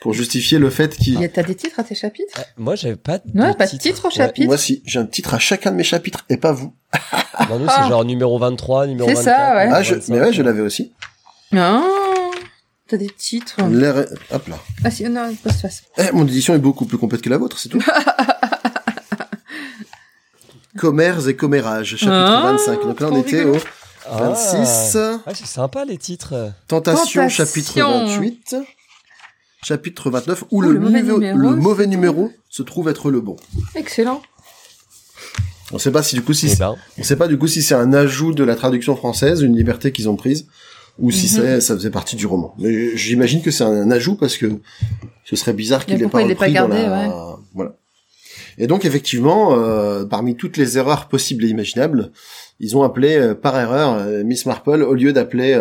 pour 0.00 0.12
justifier 0.14 0.58
le 0.58 0.70
fait 0.70 0.96
qu'il. 0.96 1.14
Il 1.14 1.20
y 1.20 1.24
a- 1.24 1.28
T'as 1.28 1.42
des 1.42 1.54
titres 1.54 1.78
à 1.80 1.84
tes 1.84 1.94
chapitres? 1.94 2.34
Ah, 2.38 2.44
Moi, 2.56 2.74
j'avais 2.76 2.96
pas 2.96 3.18
de 3.18 3.24
Non, 3.34 3.52
pas 3.54 3.66
de 3.66 3.76
titre 3.76 4.04
au 4.04 4.08
Ouais, 4.08 4.14
chapitre? 4.14 4.46
moi 4.46 4.56
si, 4.58 4.82
j'ai 4.86 4.98
un 4.98 5.06
titre 5.06 5.34
à 5.34 5.38
chacun 5.38 5.70
de 5.70 5.76
mes 5.76 5.84
chapitres 5.84 6.24
et 6.28 6.36
pas 6.36 6.52
vous. 6.52 6.72
Non, 7.50 7.58
nous, 7.58 7.68
c'est 7.68 7.88
genre 7.88 8.04
numéro 8.04 8.38
23, 8.38 8.86
numéro 8.86 9.08
C'est 9.08 9.14
24. 9.14 9.24
ça, 9.36 9.54
ouais. 9.56 9.68
Ah, 9.72 9.82
je, 9.82 9.94
25. 9.94 10.12
mais 10.14 10.20
ouais, 10.20 10.32
je 10.32 10.42
l'avais 10.42 10.60
aussi. 10.62 10.92
Ah, 11.54 11.82
t'as 12.88 12.96
des 12.96 13.08
titres. 13.10 13.56
L'air- 13.70 14.06
Hop 14.32 14.48
là. 14.48 14.58
Ah 14.84 14.90
si, 14.90 15.04
non, 15.04 15.34
pas 15.42 15.52
se 15.52 15.58
face. 15.60 15.82
Eh, 15.98 16.10
mon 16.12 16.26
édition 16.26 16.54
est 16.54 16.58
beaucoup 16.58 16.84
plus 16.86 16.98
complète 16.98 17.20
que 17.22 17.28
la 17.30 17.38
vôtre, 17.38 17.58
c'est 17.58 17.68
tout. 17.68 17.78
Commères 20.78 21.28
et 21.28 21.36
commérages, 21.36 21.90
chapitre 21.96 22.10
Ah, 22.12 22.52
25. 22.52 22.82
Donc 22.82 23.00
là, 23.00 23.08
on 23.10 23.20
était 23.20 23.40
rigolo. 23.40 23.56
au 23.56 23.60
Ah. 24.10 24.30
26. 24.30 24.94
Ouais, 25.26 25.34
c'est 25.34 25.46
sympa 25.46 25.84
les 25.84 25.98
titres. 25.98 26.52
Tentation, 26.68 27.22
Tentation. 27.22 27.28
chapitre 27.28 27.78
28. 27.80 28.56
Chapitre 29.62 30.10
29, 30.10 30.44
où 30.50 30.58
Où 30.58 30.60
le, 30.62 30.72
le 30.72 30.78
mauvais 30.80 31.02
numéro 31.02 31.18
le 31.18 31.26
se 31.26 31.56
mauvais 31.56 31.82
trouve. 31.84 31.90
numéro 31.94 32.32
se 32.48 32.62
trouve 32.62 32.88
être 32.88 33.10
le 33.10 33.20
bon. 33.20 33.36
Excellent. 33.74 34.22
On 35.72 35.78
sait 35.78 35.90
pas 35.90 36.02
si 36.02 36.14
du 36.14 36.22
coup 36.22 36.32
si 36.32 36.46
Eh 36.46 36.50
c'est- 36.50 36.58
ben, 36.60 36.76
on 36.98 37.02
sait 37.02 37.16
pas 37.16 37.28
du 37.28 37.36
coup 37.36 37.46
si 37.48 37.60
c'est 37.62 37.74
un 37.74 37.92
ajout 37.92 38.32
de 38.32 38.44
la 38.44 38.54
traduction 38.54 38.96
française, 38.96 39.42
une 39.42 39.56
liberté 39.56 39.92
qu'ils 39.92 40.08
ont 40.08 40.16
prise, 40.16 40.46
ou 40.98 41.10
si 41.10 41.26
Mhm. 41.38 41.60
ça 41.60 41.74
faisait 41.74 41.90
partie 41.90 42.16
du 42.16 42.24
roman. 42.26 42.54
Mais 42.58 42.96
j'imagine 42.96 43.42
que 43.42 43.50
c'est 43.50 43.64
un 43.64 43.90
ajout 43.90 44.14
parce 44.14 44.36
que 44.38 44.60
ce 45.24 45.36
serait 45.36 45.52
bizarre 45.52 45.84
qu'il 45.84 45.96
Mais 45.98 46.04
ait 46.04 46.08
pas 46.08 46.20
pas 46.34 46.46
dans 46.46 46.52
gardé, 46.54 46.82
la... 46.86 47.36
voilà. 47.52 47.72
Et 48.58 48.66
donc 48.66 48.84
effectivement, 48.84 49.54
euh, 49.56 50.04
parmi 50.04 50.36
toutes 50.36 50.56
les 50.56 50.78
erreurs 50.78 51.06
possibles 51.06 51.44
et 51.44 51.48
imaginables, 51.48 52.10
ils 52.58 52.76
ont 52.76 52.82
appelé 52.82 53.16
euh, 53.16 53.34
par 53.34 53.58
erreur 53.58 53.94
euh, 53.94 54.24
Miss 54.24 54.46
Marple 54.46 54.82
au 54.82 54.94
lieu 54.94 55.12
d'appeler 55.12 55.52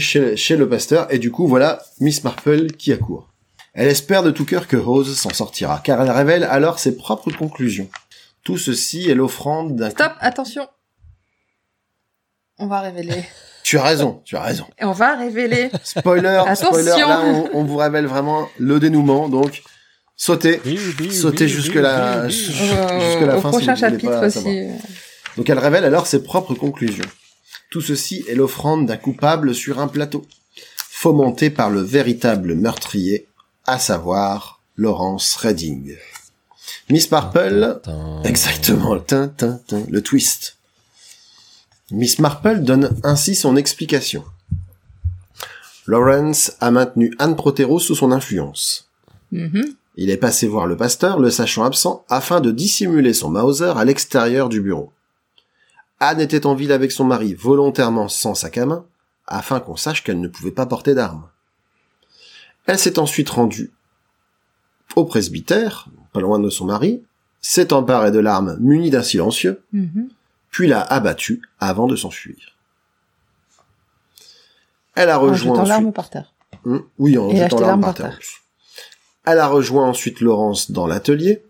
chez, 0.00 0.36
chez 0.36 0.56
le 0.56 0.68
pasteur, 0.68 1.06
et 1.10 1.18
du 1.18 1.30
coup, 1.30 1.46
voilà 1.46 1.80
Miss 2.00 2.24
Marple 2.24 2.66
qui 2.72 2.92
accourt. 2.92 3.32
Elle 3.74 3.88
espère 3.88 4.24
de 4.24 4.30
tout 4.30 4.44
cœur 4.44 4.66
que 4.66 4.76
Rose 4.76 5.16
s'en 5.16 5.30
sortira, 5.30 5.80
car 5.84 6.02
elle 6.02 6.10
révèle 6.10 6.44
alors 6.44 6.80
ses 6.80 6.96
propres 6.96 7.30
conclusions. 7.30 7.88
Tout 8.42 8.56
ceci 8.58 9.08
est 9.08 9.14
l'offrande 9.14 9.76
d'un... 9.76 9.90
Stop, 9.90 10.12
attention. 10.20 10.66
On 12.58 12.66
va 12.66 12.80
révéler. 12.80 13.24
Tu 13.66 13.78
as 13.78 13.82
raison, 13.82 14.22
tu 14.24 14.36
as 14.36 14.42
raison. 14.42 14.64
Et 14.80 14.84
on 14.84 14.92
va 14.92 15.16
révéler. 15.16 15.72
Spoiler, 15.82 16.28
Attention. 16.46 16.68
spoiler, 16.68 17.00
là 17.00 17.20
on, 17.24 17.50
on 17.52 17.64
vous 17.64 17.76
révèle 17.78 18.06
vraiment 18.06 18.46
le 18.60 18.78
dénouement, 18.78 19.28
donc 19.28 19.64
sautez, 20.16 20.60
sautez 21.10 21.48
jusque 21.48 21.74
là, 21.74 22.28
jusque 22.28 23.20
la 23.20 23.36
au 23.36 23.40
fin. 23.40 23.50
prochain 23.50 23.74
chapitre 23.76 24.10
pas 24.20 24.30
savoir. 24.30 24.52
aussi. 24.54 24.68
Donc 25.36 25.50
elle 25.50 25.58
révèle 25.58 25.84
alors 25.84 26.06
ses 26.06 26.22
propres 26.22 26.54
conclusions. 26.54 27.04
Tout 27.70 27.80
ceci 27.80 28.24
est 28.28 28.34
l'offrande 28.34 28.86
d'un 28.86 28.96
coupable 28.96 29.54
sur 29.54 29.78
un 29.80 29.88
plateau, 29.88 30.24
fomenté 30.88 31.50
par 31.50 31.68
le 31.68 31.80
véritable 31.80 32.54
meurtrier, 32.54 33.26
à 33.66 33.78
savoir 33.78 34.60
Laurence 34.76 35.36
Redding. 35.36 35.96
Miss 36.88 37.10
Marple, 37.10 37.80
exactement, 38.24 38.94
le 38.94 40.00
twist. 40.00 40.56
Miss 41.90 42.18
Marple 42.18 42.60
donne 42.60 42.96
ainsi 43.02 43.34
son 43.34 43.56
explication. 43.56 44.24
Lawrence 45.86 46.52
a 46.60 46.70
maintenu 46.70 47.14
Anne 47.18 47.36
Protero 47.36 47.78
sous 47.78 47.94
son 47.94 48.10
influence. 48.12 48.88
Mhm. 49.32 49.74
Il 49.96 50.10
est 50.10 50.16
passé 50.18 50.46
voir 50.46 50.66
le 50.66 50.76
pasteur, 50.76 51.18
le 51.18 51.30
sachant 51.30 51.64
absent, 51.64 52.04
afin 52.08 52.40
de 52.40 52.50
dissimuler 52.50 53.14
son 53.14 53.30
Mauser 53.30 53.72
à 53.76 53.84
l'extérieur 53.84 54.48
du 54.48 54.60
bureau. 54.60 54.92
Anne 56.00 56.20
était 56.20 56.44
en 56.44 56.54
ville 56.54 56.72
avec 56.72 56.92
son 56.92 57.04
mari, 57.04 57.32
volontairement 57.34 58.08
sans 58.08 58.34
sac 58.34 58.58
à 58.58 58.66
main, 58.66 58.84
afin 59.26 59.58
qu'on 59.60 59.76
sache 59.76 60.04
qu'elle 60.04 60.20
ne 60.20 60.28
pouvait 60.28 60.50
pas 60.50 60.66
porter 60.66 60.94
d'armes. 60.94 61.28
Elle 62.66 62.78
s'est 62.78 62.98
ensuite 62.98 63.30
rendue 63.30 63.72
au 64.94 65.04
presbytère, 65.04 65.88
pas 66.12 66.20
loin 66.20 66.38
de 66.38 66.50
son 66.50 66.66
mari, 66.66 67.02
s'est 67.40 67.72
emparée 67.72 68.10
de 68.10 68.18
l'arme 68.18 68.56
munie 68.60 68.90
d'un 68.90 69.02
silencieux, 69.02 69.62
Mhm. 69.72 70.08
puis 70.50 70.66
l'a 70.68 70.80
abattue 70.82 71.42
avant 71.60 71.86
de 71.86 71.96
s'enfuir. 71.96 72.36
Elle 74.94 75.10
a 75.10 75.18
En 75.18 75.22
rejoint 75.22 75.36
jetant 75.36 75.52
ensuite... 75.54 75.68
l'arme 75.68 75.92
par 75.92 76.10
terre. 76.10 76.32
Hum, 76.64 76.82
Oui, 76.98 77.16
en 77.18 77.28
Et 77.30 77.36
jetant 77.36 77.60
l'arme 77.60 77.80
par 77.82 77.94
terre. 77.94 78.18
Elle 79.26 79.38
a 79.38 79.48
rejoint 79.48 79.88
ensuite 79.88 80.20
Laurence 80.20 80.70
dans 80.70 80.86
l'atelier, 80.86 81.42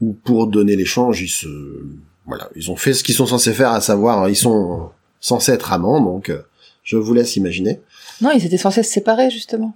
où 0.00 0.12
pour 0.12 0.46
donner 0.46 0.76
l'échange, 0.76 1.22
ils 1.22 1.28
se, 1.28 1.48
voilà, 2.26 2.48
ils 2.54 2.70
ont 2.70 2.76
fait 2.76 2.94
ce 2.94 3.02
qu'ils 3.02 3.14
sont 3.14 3.26
censés 3.26 3.52
faire, 3.52 3.70
à 3.70 3.80
savoir, 3.80 4.28
ils 4.28 4.36
sont 4.36 4.90
censés 5.20 5.52
être 5.52 5.72
amants, 5.72 6.00
donc 6.00 6.28
euh, 6.28 6.42
je 6.82 6.96
vous 6.96 7.14
laisse 7.14 7.36
imaginer. 7.36 7.80
Non, 8.20 8.30
ils 8.34 8.44
étaient 8.44 8.58
censés 8.58 8.82
se 8.82 8.92
séparer, 8.92 9.30
justement. 9.30 9.74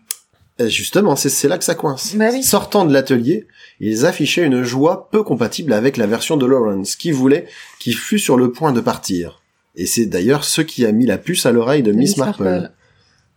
Et 0.59 0.69
justement, 0.69 1.15
c'est 1.15 1.49
là 1.49 1.57
que 1.57 1.65
ça 1.65 1.77
coince. 1.77 2.17
Bah 2.17 2.31
oui. 2.33 2.43
Sortant 2.43 2.85
de 2.85 2.93
l'atelier, 2.93 3.47
ils 3.81 4.07
affichaient 4.07 4.45
une 4.45 4.65
joie 4.65 5.09
peu 5.11 5.23
compatible 5.23 5.73
avec 5.73 5.97
la 5.97 6.07
version 6.07 6.37
de 6.37 6.47
Lawrence, 6.47 6.97
qui 6.97 7.13
voulait 7.13 7.47
qu'il 7.79 7.95
fût 7.95 8.19
sur 8.19 8.37
le 8.37 8.51
point 8.51 8.73
de 8.73 8.81
partir. 8.81 9.41
Et 9.77 9.87
c'est 9.87 10.07
d'ailleurs 10.07 10.43
ce 10.43 10.61
qui 10.61 10.85
a 10.85 10.91
mis 10.91 11.07
la 11.07 11.17
puce 11.17 11.47
à 11.47 11.53
l'oreille 11.53 11.85
de 11.85 11.93
Miss, 11.93 12.17
Marple. 12.17 12.73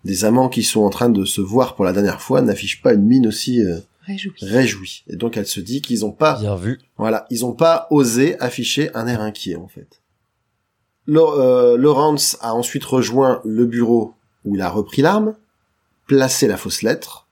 Des 0.04 0.26
amants 0.26 0.50
qui 0.50 0.64
sont 0.64 0.82
en 0.82 0.90
train 0.90 1.10
de 1.10 1.24
se 1.26 1.42
voir 1.42 1.76
pour 1.76 1.86
la 1.86 1.94
dernière 1.94 2.22
fois 2.22 2.42
n'affichent 2.42 2.82
pas 2.82 2.94
une 2.94 3.06
mine 3.06 3.28
aussi 3.28 3.62
euh, 3.62 3.78
Réjoui. 4.06 4.34
réjouie. 4.42 5.04
Et 5.08 5.16
donc 5.16 5.38
elle 5.38 5.46
se 5.46 5.60
dit 5.60 5.82
qu'ils 5.82 6.06
ont 6.06 6.12
pas, 6.12 6.40
Bien 6.40 6.56
vu. 6.56 6.80
voilà, 6.98 7.26
ils 7.30 7.46
ont 7.46 7.54
pas 7.54 7.88
osé 7.92 8.40
afficher 8.40 8.90
un 8.96 9.08
air 9.08 9.22
inquiet 9.22 9.56
en 9.56 9.68
fait. 9.68 10.02
Lau- 11.08 11.40
euh, 11.40 11.78
Lawrence 11.78 12.38
a 12.42 12.54
ensuite 12.56 12.84
rejoint 12.84 13.42
le 13.46 13.66
bureau 13.66 14.14
où 14.46 14.56
il 14.56 14.62
a 14.62 14.70
repris 14.70 15.02
l'arme, 15.02 15.36
placé 16.08 16.48
la 16.48 16.58
fausse 16.58 16.82
lettre. 16.82 17.28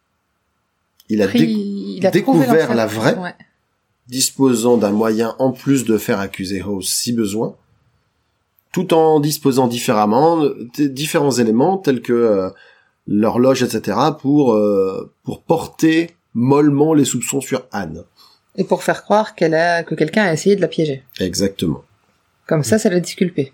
Il 1.09 1.21
a 1.23 1.27
Pris- 1.27 1.39
dé- 1.39 1.45
il 1.53 2.05
a 2.05 2.11
trouvé 2.11 2.19
découvert 2.39 2.75
la 2.75 2.85
vraie. 2.85 3.17
Ouais. 3.17 3.35
disposant 4.07 4.77
d'un 4.77 4.91
moyen 4.91 5.35
en 5.39 5.51
plus 5.51 5.85
de 5.85 5.97
faire 5.99 6.19
accuser 6.19 6.61
Rose 6.61 6.87
si 6.89 7.13
besoin, 7.13 7.55
tout 8.71 8.93
en 8.93 9.19
disposant 9.19 9.67
différemment 9.67 10.43
différents 10.77 11.31
éléments 11.31 11.77
tels 11.77 12.01
que 12.01 12.13
euh, 12.13 12.49
l'horloge, 13.07 13.61
etc., 13.63 13.97
pour 14.19 14.53
euh, 14.53 15.11
pour 15.23 15.41
porter 15.43 16.15
mollement 16.33 16.93
les 16.93 17.05
soupçons 17.05 17.41
sur 17.41 17.65
Anne. 17.71 18.03
Et 18.55 18.63
pour 18.63 18.83
faire 18.83 19.03
croire 19.03 19.35
qu'elle 19.35 19.53
a, 19.55 19.83
que 19.83 19.95
quelqu'un 19.95 20.23
a 20.25 20.33
essayé 20.33 20.55
de 20.55 20.61
la 20.61 20.67
piéger. 20.67 21.03
Exactement. 21.19 21.83
Comme 22.47 22.63
ça, 22.63 22.79
ça 22.79 22.89
l'a 22.89 22.99
disculpé. 22.99 23.53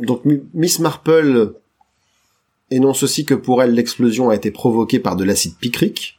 Donc 0.00 0.24
Mi- 0.24 0.42
Miss 0.54 0.78
Marple 0.78 1.54
énonce 2.70 3.02
aussi 3.02 3.24
que 3.24 3.34
pour 3.34 3.62
elle 3.62 3.72
l'explosion 3.74 4.30
a 4.30 4.34
été 4.34 4.50
provoquée 4.50 5.00
par 5.00 5.16
de 5.16 5.24
l'acide 5.24 5.56
picrique, 5.56 6.18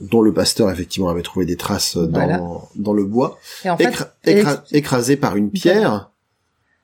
dont 0.00 0.20
le 0.22 0.32
pasteur 0.32 0.70
effectivement 0.70 1.08
avait 1.08 1.22
trouvé 1.22 1.44
des 1.46 1.56
traces 1.56 1.96
dans 1.96 2.10
Voilà. 2.10 2.40
dans 2.76 2.92
le 2.92 3.04
bois. 3.04 3.38
Et 3.64 3.70
en 3.70 3.76
fait, 3.76 3.84
Écra- 3.84 4.10
elle 4.24 4.38
écra- 4.38 4.52
explique- 4.54 4.74
écrasé 4.78 5.16
par 5.16 5.36
une 5.36 5.50
pierre 5.50 6.10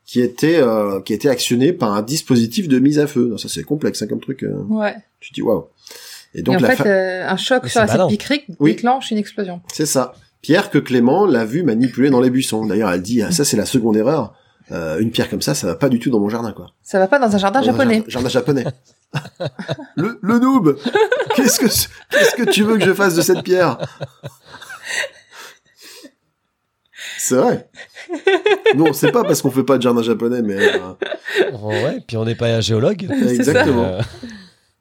qui 0.04 0.20
était 0.20 0.56
euh, 0.56 1.00
qui 1.02 1.12
était 1.12 1.28
actionnée 1.28 1.72
par 1.72 1.92
un 1.94 2.02
dispositif 2.02 2.68
de 2.68 2.78
mise 2.78 2.98
à 2.98 3.06
feu. 3.06 3.36
Ça 3.38 3.48
c'est 3.48 3.62
complexe 3.64 4.02
hein, 4.02 4.06
comme 4.06 4.20
truc. 4.20 4.42
euh. 4.44 4.62
ouais. 4.68 4.94
Tu 5.20 5.32
dis 5.32 5.42
waouh. 5.42 5.66
Et 6.34 6.40
Et 6.40 6.42
donc 6.42 6.56
en 6.56 6.60
la 6.60 6.68
fait, 6.70 6.76
fa- 6.76 6.84
euh, 6.88 7.28
un 7.28 7.36
choc 7.36 7.60
Mais 7.62 7.68
sur 7.68 7.80
c'est 7.80 7.86
l'acide 7.86 7.98
malin. 7.98 8.08
picrique 8.08 8.44
Oui. 8.60 8.72
déclenche 8.72 9.10
une 9.10 9.18
explosion. 9.18 9.60
c'est 9.72 9.86
ça. 9.86 10.12
Pierre 10.42 10.70
que 10.70 10.78
Clément 10.78 11.26
l'a 11.26 11.44
vu 11.44 11.62
manipuler 11.62 12.10
dans 12.10 12.20
les 12.20 12.30
buissons. 12.30 12.64
D'ailleurs, 12.66 12.90
elle 12.92 13.02
dit 13.02 13.22
ah, 13.22 13.30
ça 13.32 13.44
c'est 13.44 13.56
la 13.56 13.66
seconde 13.66 13.96
erreur. 13.96 14.34
Euh, 14.70 14.98
une 14.98 15.10
pierre 15.10 15.30
comme 15.30 15.40
ça, 15.40 15.54
ça 15.54 15.66
va 15.66 15.74
pas 15.76 15.88
du 15.88 15.98
tout 15.98 16.10
dans 16.10 16.20
mon 16.20 16.28
jardin 16.28 16.52
quoi. 16.52 16.66
Ça 16.82 16.98
va 16.98 17.06
pas 17.08 17.18
dans 17.18 17.34
un 17.34 17.38
jardin 17.38 17.60
Dans 17.60 17.68
un 17.68 17.72
japonais. 17.72 18.04
jardin, 18.06 18.28
jardin 18.28 18.28
japonais. 18.28 18.64
le, 19.96 20.18
le 20.20 20.38
noob. 20.38 20.76
Qu'est-ce 21.34 21.58
que 21.58 21.66
qu'est-ce 22.10 22.34
que 22.36 22.42
tu 22.50 22.62
veux 22.62 22.76
que 22.76 22.84
je 22.84 22.92
fasse 22.92 23.14
de 23.14 23.22
cette 23.22 23.42
pierre? 23.42 23.78
C'est 27.18 27.36
vrai. 27.36 27.68
Nous, 28.74 28.84
on 28.84 28.92
sait 28.92 29.12
pas 29.12 29.22
parce 29.24 29.42
qu'on 29.42 29.50
fait 29.50 29.64
pas 29.64 29.76
de 29.76 29.82
jardin 29.82 30.02
japonais, 30.02 30.42
mais 30.42 30.56
euh, 30.56 31.52
Ouais, 31.62 32.00
puis 32.06 32.16
on 32.16 32.24
n'est 32.24 32.34
pas 32.34 32.46
un 32.48 32.60
géologue. 32.60 33.06
C'est 33.08 33.34
exactement. 33.34 33.98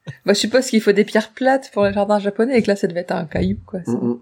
Euh, 0.08 0.12
Bah, 0.26 0.34
je 0.34 0.40
suppose 0.40 0.68
qu'il 0.68 0.82
faut 0.82 0.92
des 0.92 1.04
pierres 1.04 1.32
plates 1.34 1.70
pour 1.74 1.84
le 1.84 1.94
jardin 1.94 2.20
japonais 2.20 2.58
et 2.58 2.62
que 2.62 2.68
là, 2.68 2.76
ça 2.76 2.88
devait 2.88 3.02
être 3.02 3.12
un 3.12 3.26
caillou, 3.26 3.58
quoi. 3.66 3.80
ça. 3.86 3.92
Mm. 3.92 4.20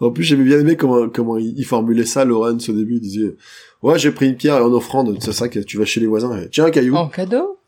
En 0.00 0.10
plus, 0.10 0.24
j'avais 0.24 0.42
bien 0.44 0.58
aimé 0.58 0.76
comment, 0.76 1.08
comment 1.08 1.38
il, 1.38 1.64
formulait 1.64 2.04
ça, 2.04 2.24
Lawrence, 2.24 2.68
au 2.68 2.72
début. 2.72 2.94
Il 2.96 3.00
disait, 3.00 3.36
ouais, 3.82 3.98
j'ai 3.98 4.10
pris 4.10 4.26
une 4.26 4.36
pierre 4.36 4.56
en 4.56 4.72
offrande. 4.72 5.16
C'est 5.20 5.32
ça 5.32 5.48
que 5.48 5.60
tu 5.60 5.78
vas 5.78 5.84
chez 5.84 6.00
les 6.00 6.06
voisins. 6.06 6.36
et, 6.36 6.48
Tiens, 6.50 6.66
un 6.66 6.70
caillou. 6.70 6.96
En 6.96 7.08
cadeau? 7.08 7.58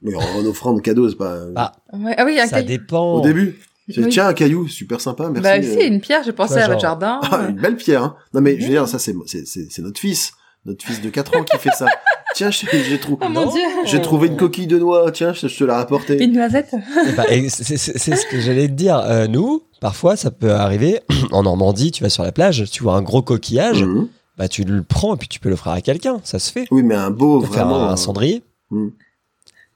Mais 0.00 0.14
en, 0.14 0.20
en 0.20 0.44
offrande, 0.46 0.80
cadeau, 0.82 1.08
c'est 1.10 1.16
pas... 1.16 1.38
Ah. 1.54 1.72
Ouais. 1.92 2.14
Ah 2.16 2.24
oui, 2.24 2.40
un 2.40 2.46
ça 2.46 2.56
caillou. 2.56 2.68
dépend. 2.68 3.14
Au 3.16 3.20
début. 3.20 3.58
Oui. 3.88 4.08
Tiens, 4.08 4.28
un 4.28 4.32
caillou, 4.32 4.66
super 4.68 5.00
sympa, 5.00 5.28
merci. 5.28 5.42
Bah, 5.42 5.56
euh. 5.58 5.80
si, 5.80 5.86
une 5.86 6.00
pierre, 6.00 6.22
j'ai 6.24 6.32
pensé 6.32 6.54
Ouais, 6.54 6.62
à 6.62 6.68
votre 6.68 6.80
jardin. 6.80 7.20
Ah, 7.30 7.48
une 7.48 7.56
belle 7.56 7.76
pierre, 7.76 8.02
hein. 8.02 8.16
Non, 8.32 8.40
mais 8.40 8.58
je 8.58 8.64
veux 8.64 8.70
dire, 8.70 8.88
ça, 8.88 8.98
c'est, 8.98 9.14
c'est, 9.26 9.46
c'est, 9.46 9.66
c'est 9.70 9.82
notre 9.82 10.00
fils. 10.00 10.32
Notre 10.64 10.84
fils 10.84 11.00
de 11.00 11.10
4 11.10 11.36
ans 11.38 11.42
qui 11.44 11.58
fait 11.58 11.70
ça. 11.76 11.86
Tiens, 12.34 12.50
j'ai, 12.50 12.66
j'ai 12.84 12.98
trouvé... 12.98 13.26
Oh 13.36 13.54
J'ai 13.84 14.00
trouvé 14.00 14.28
une 14.28 14.36
coquille 14.38 14.66
de 14.66 14.78
noix, 14.78 15.10
tiens, 15.12 15.34
je, 15.34 15.46
te 15.48 15.64
l'ai 15.64 15.72
rapporté. 15.72 16.22
Une 16.22 16.32
noisette 16.32 16.70
Eh 16.72 17.12
ben, 17.12 17.50
c'est 17.50 17.76
ce 17.76 18.26
que 18.26 18.40
j'allais 18.40 18.68
te 18.68 18.72
dire. 18.72 18.96
Euh, 18.96 19.26
nous, 19.26 19.64
parfois, 19.82 20.16
ça 20.16 20.30
peut 20.30 20.52
arriver. 20.52 21.00
En 21.30 21.42
Normandie, 21.42 21.90
tu 21.90 22.02
vas 22.02 22.08
sur 22.08 22.22
la 22.22 22.32
plage, 22.32 22.64
tu 22.70 22.82
vois 22.82 22.94
un 22.94 23.02
gros 23.02 23.20
coquillage, 23.22 23.82
Mhm. 23.84 24.08
bah 24.38 24.48
tu 24.48 24.64
le 24.64 24.82
prends 24.82 25.14
et 25.14 25.18
puis 25.18 25.28
tu 25.28 25.40
peux 25.40 25.50
l'offrir 25.50 25.72
à 25.72 25.80
quelqu'un. 25.82 26.20
Ça 26.24 26.38
se 26.38 26.50
fait. 26.50 26.66
Oui, 26.70 26.82
mais 26.82 26.94
un 26.94 27.10
beau, 27.10 27.40
peux 27.40 27.46
faire 27.52 27.66
vraiment... 27.66 27.88
un, 27.88 27.92
un 27.92 27.96
cendrier. 27.96 28.42
Mhm. 28.70 28.92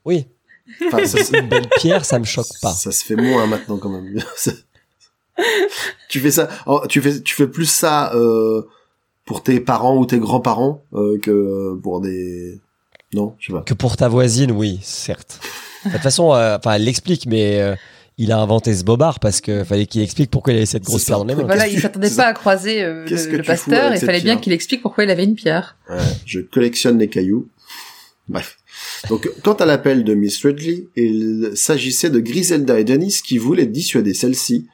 Oui, 0.05 0.25
Enfin, 0.87 1.05
ça, 1.05 1.23
se- 1.23 1.37
une 1.37 1.47
belle 1.47 1.67
pierre, 1.77 2.05
ça 2.05 2.17
me 2.17 2.25
choque 2.25 2.47
pas. 2.61 2.71
Ça 2.71 2.91
se 2.91 3.05
fait 3.05 3.15
moins 3.15 3.45
maintenant 3.45 3.77
quand 3.77 3.89
même. 3.89 4.17
Tu 6.09 6.19
fais 6.19 6.31
ça, 6.31 6.47
oh, 6.65 6.81
tu 6.89 7.01
fais, 7.01 7.21
tu 7.21 7.35
fais 7.35 7.47
plus 7.47 7.65
ça 7.69 8.11
euh, 8.15 8.63
pour 9.27 9.43
tes 9.43 9.59
parents 9.59 9.97
ou 9.97 10.07
tes 10.07 10.17
grands-parents 10.17 10.83
euh, 10.93 11.19
que 11.19 11.75
pour 11.83 12.01
des. 12.01 12.59
Non, 13.13 13.35
je 13.37 13.47
sais 13.47 13.53
pas. 13.53 13.61
Que 13.61 13.75
pour 13.75 13.95
ta 13.95 14.07
voisine, 14.07 14.51
oui, 14.51 14.79
certes. 14.81 15.39
De 15.85 15.91
toute 15.91 16.01
façon, 16.01 16.33
euh, 16.33 16.57
enfin, 16.57 16.73
elle 16.73 16.85
l'explique, 16.85 17.27
mais 17.27 17.61
euh, 17.61 17.75
il 18.17 18.31
a 18.31 18.39
inventé 18.39 18.73
ce 18.73 18.83
bobard 18.83 19.19
parce 19.19 19.41
que 19.41 19.63
fallait 19.63 19.85
qu'il 19.85 20.01
explique 20.01 20.31
pourquoi 20.31 20.53
il 20.53 20.57
avait 20.57 20.65
cette 20.65 20.83
grosse 20.83 21.05
pierre 21.05 21.19
dans 21.19 21.25
les 21.25 21.35
mains. 21.35 21.43
Voilà, 21.43 21.65
qu'est-ce 21.65 21.75
il 21.75 21.81
s'attendait 21.81 22.09
pas 22.09 22.25
à 22.25 22.33
croiser 22.33 22.83
euh, 22.83 23.05
le, 23.05 23.43
pasteur, 23.43 23.93
il 23.93 23.99
fallait 23.99 24.21
bien 24.21 24.37
qu'il 24.37 24.53
explique 24.53 24.81
pourquoi 24.81 25.03
il 25.03 25.09
avait 25.09 25.25
une 25.25 25.35
pierre. 25.35 25.77
Ouais, 25.89 25.97
je 26.25 26.39
collectionne 26.39 26.97
les 26.97 27.09
cailloux. 27.09 27.47
Bref. 28.27 28.57
Donc, 29.09 29.29
quant 29.43 29.53
à 29.53 29.65
l'appel 29.65 30.03
de 30.03 30.13
Miss 30.13 30.43
Ridley, 30.43 30.87
il 30.95 31.51
s'agissait 31.55 32.09
de 32.09 32.19
Griselda 32.19 32.79
et 32.79 32.83
Dennis 32.83 33.21
qui 33.23 33.37
voulaient 33.37 33.67
dissuader 33.67 34.13
celle-ci 34.13 34.67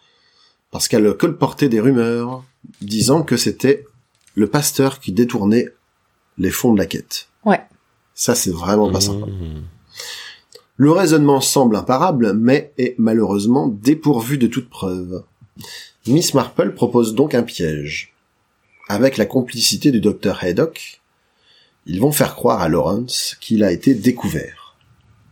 parce 0.71 0.87
qu'elle 0.87 1.13
colportait 1.13 1.69
des 1.69 1.79
rumeurs 1.79 2.43
disant 2.81 3.23
que 3.23 3.37
c'était 3.37 3.85
le 4.35 4.47
pasteur 4.47 4.99
qui 4.99 5.11
détournait 5.11 5.67
les 6.37 6.49
fonds 6.49 6.73
de 6.73 6.77
la 6.79 6.85
quête. 6.85 7.27
Ouais. 7.45 7.61
Ça, 8.15 8.35
c'est 8.35 8.51
vraiment 8.51 8.91
pas 8.91 9.01
sympa. 9.01 9.25
Mmh. 9.27 9.63
Le 10.77 10.91
raisonnement 10.91 11.41
semble 11.41 11.75
imparable, 11.75 12.33
mais 12.33 12.73
est 12.77 12.95
malheureusement 12.97 13.67
dépourvu 13.67 14.37
de 14.37 14.47
toute 14.47 14.69
preuve. 14.69 15.23
Miss 16.07 16.33
Marple 16.33 16.73
propose 16.73 17.13
donc 17.13 17.35
un 17.35 17.43
piège. 17.43 18.13
Avec 18.89 19.17
la 19.17 19.25
complicité 19.25 19.91
du 19.91 20.01
docteur 20.01 20.43
Haydock, 20.43 21.01
ils 21.85 22.01
vont 22.01 22.11
faire 22.11 22.35
croire 22.35 22.61
à 22.61 22.69
Lawrence 22.69 23.37
qu'il 23.39 23.63
a 23.63 23.71
été 23.71 23.93
découvert. 23.93 24.75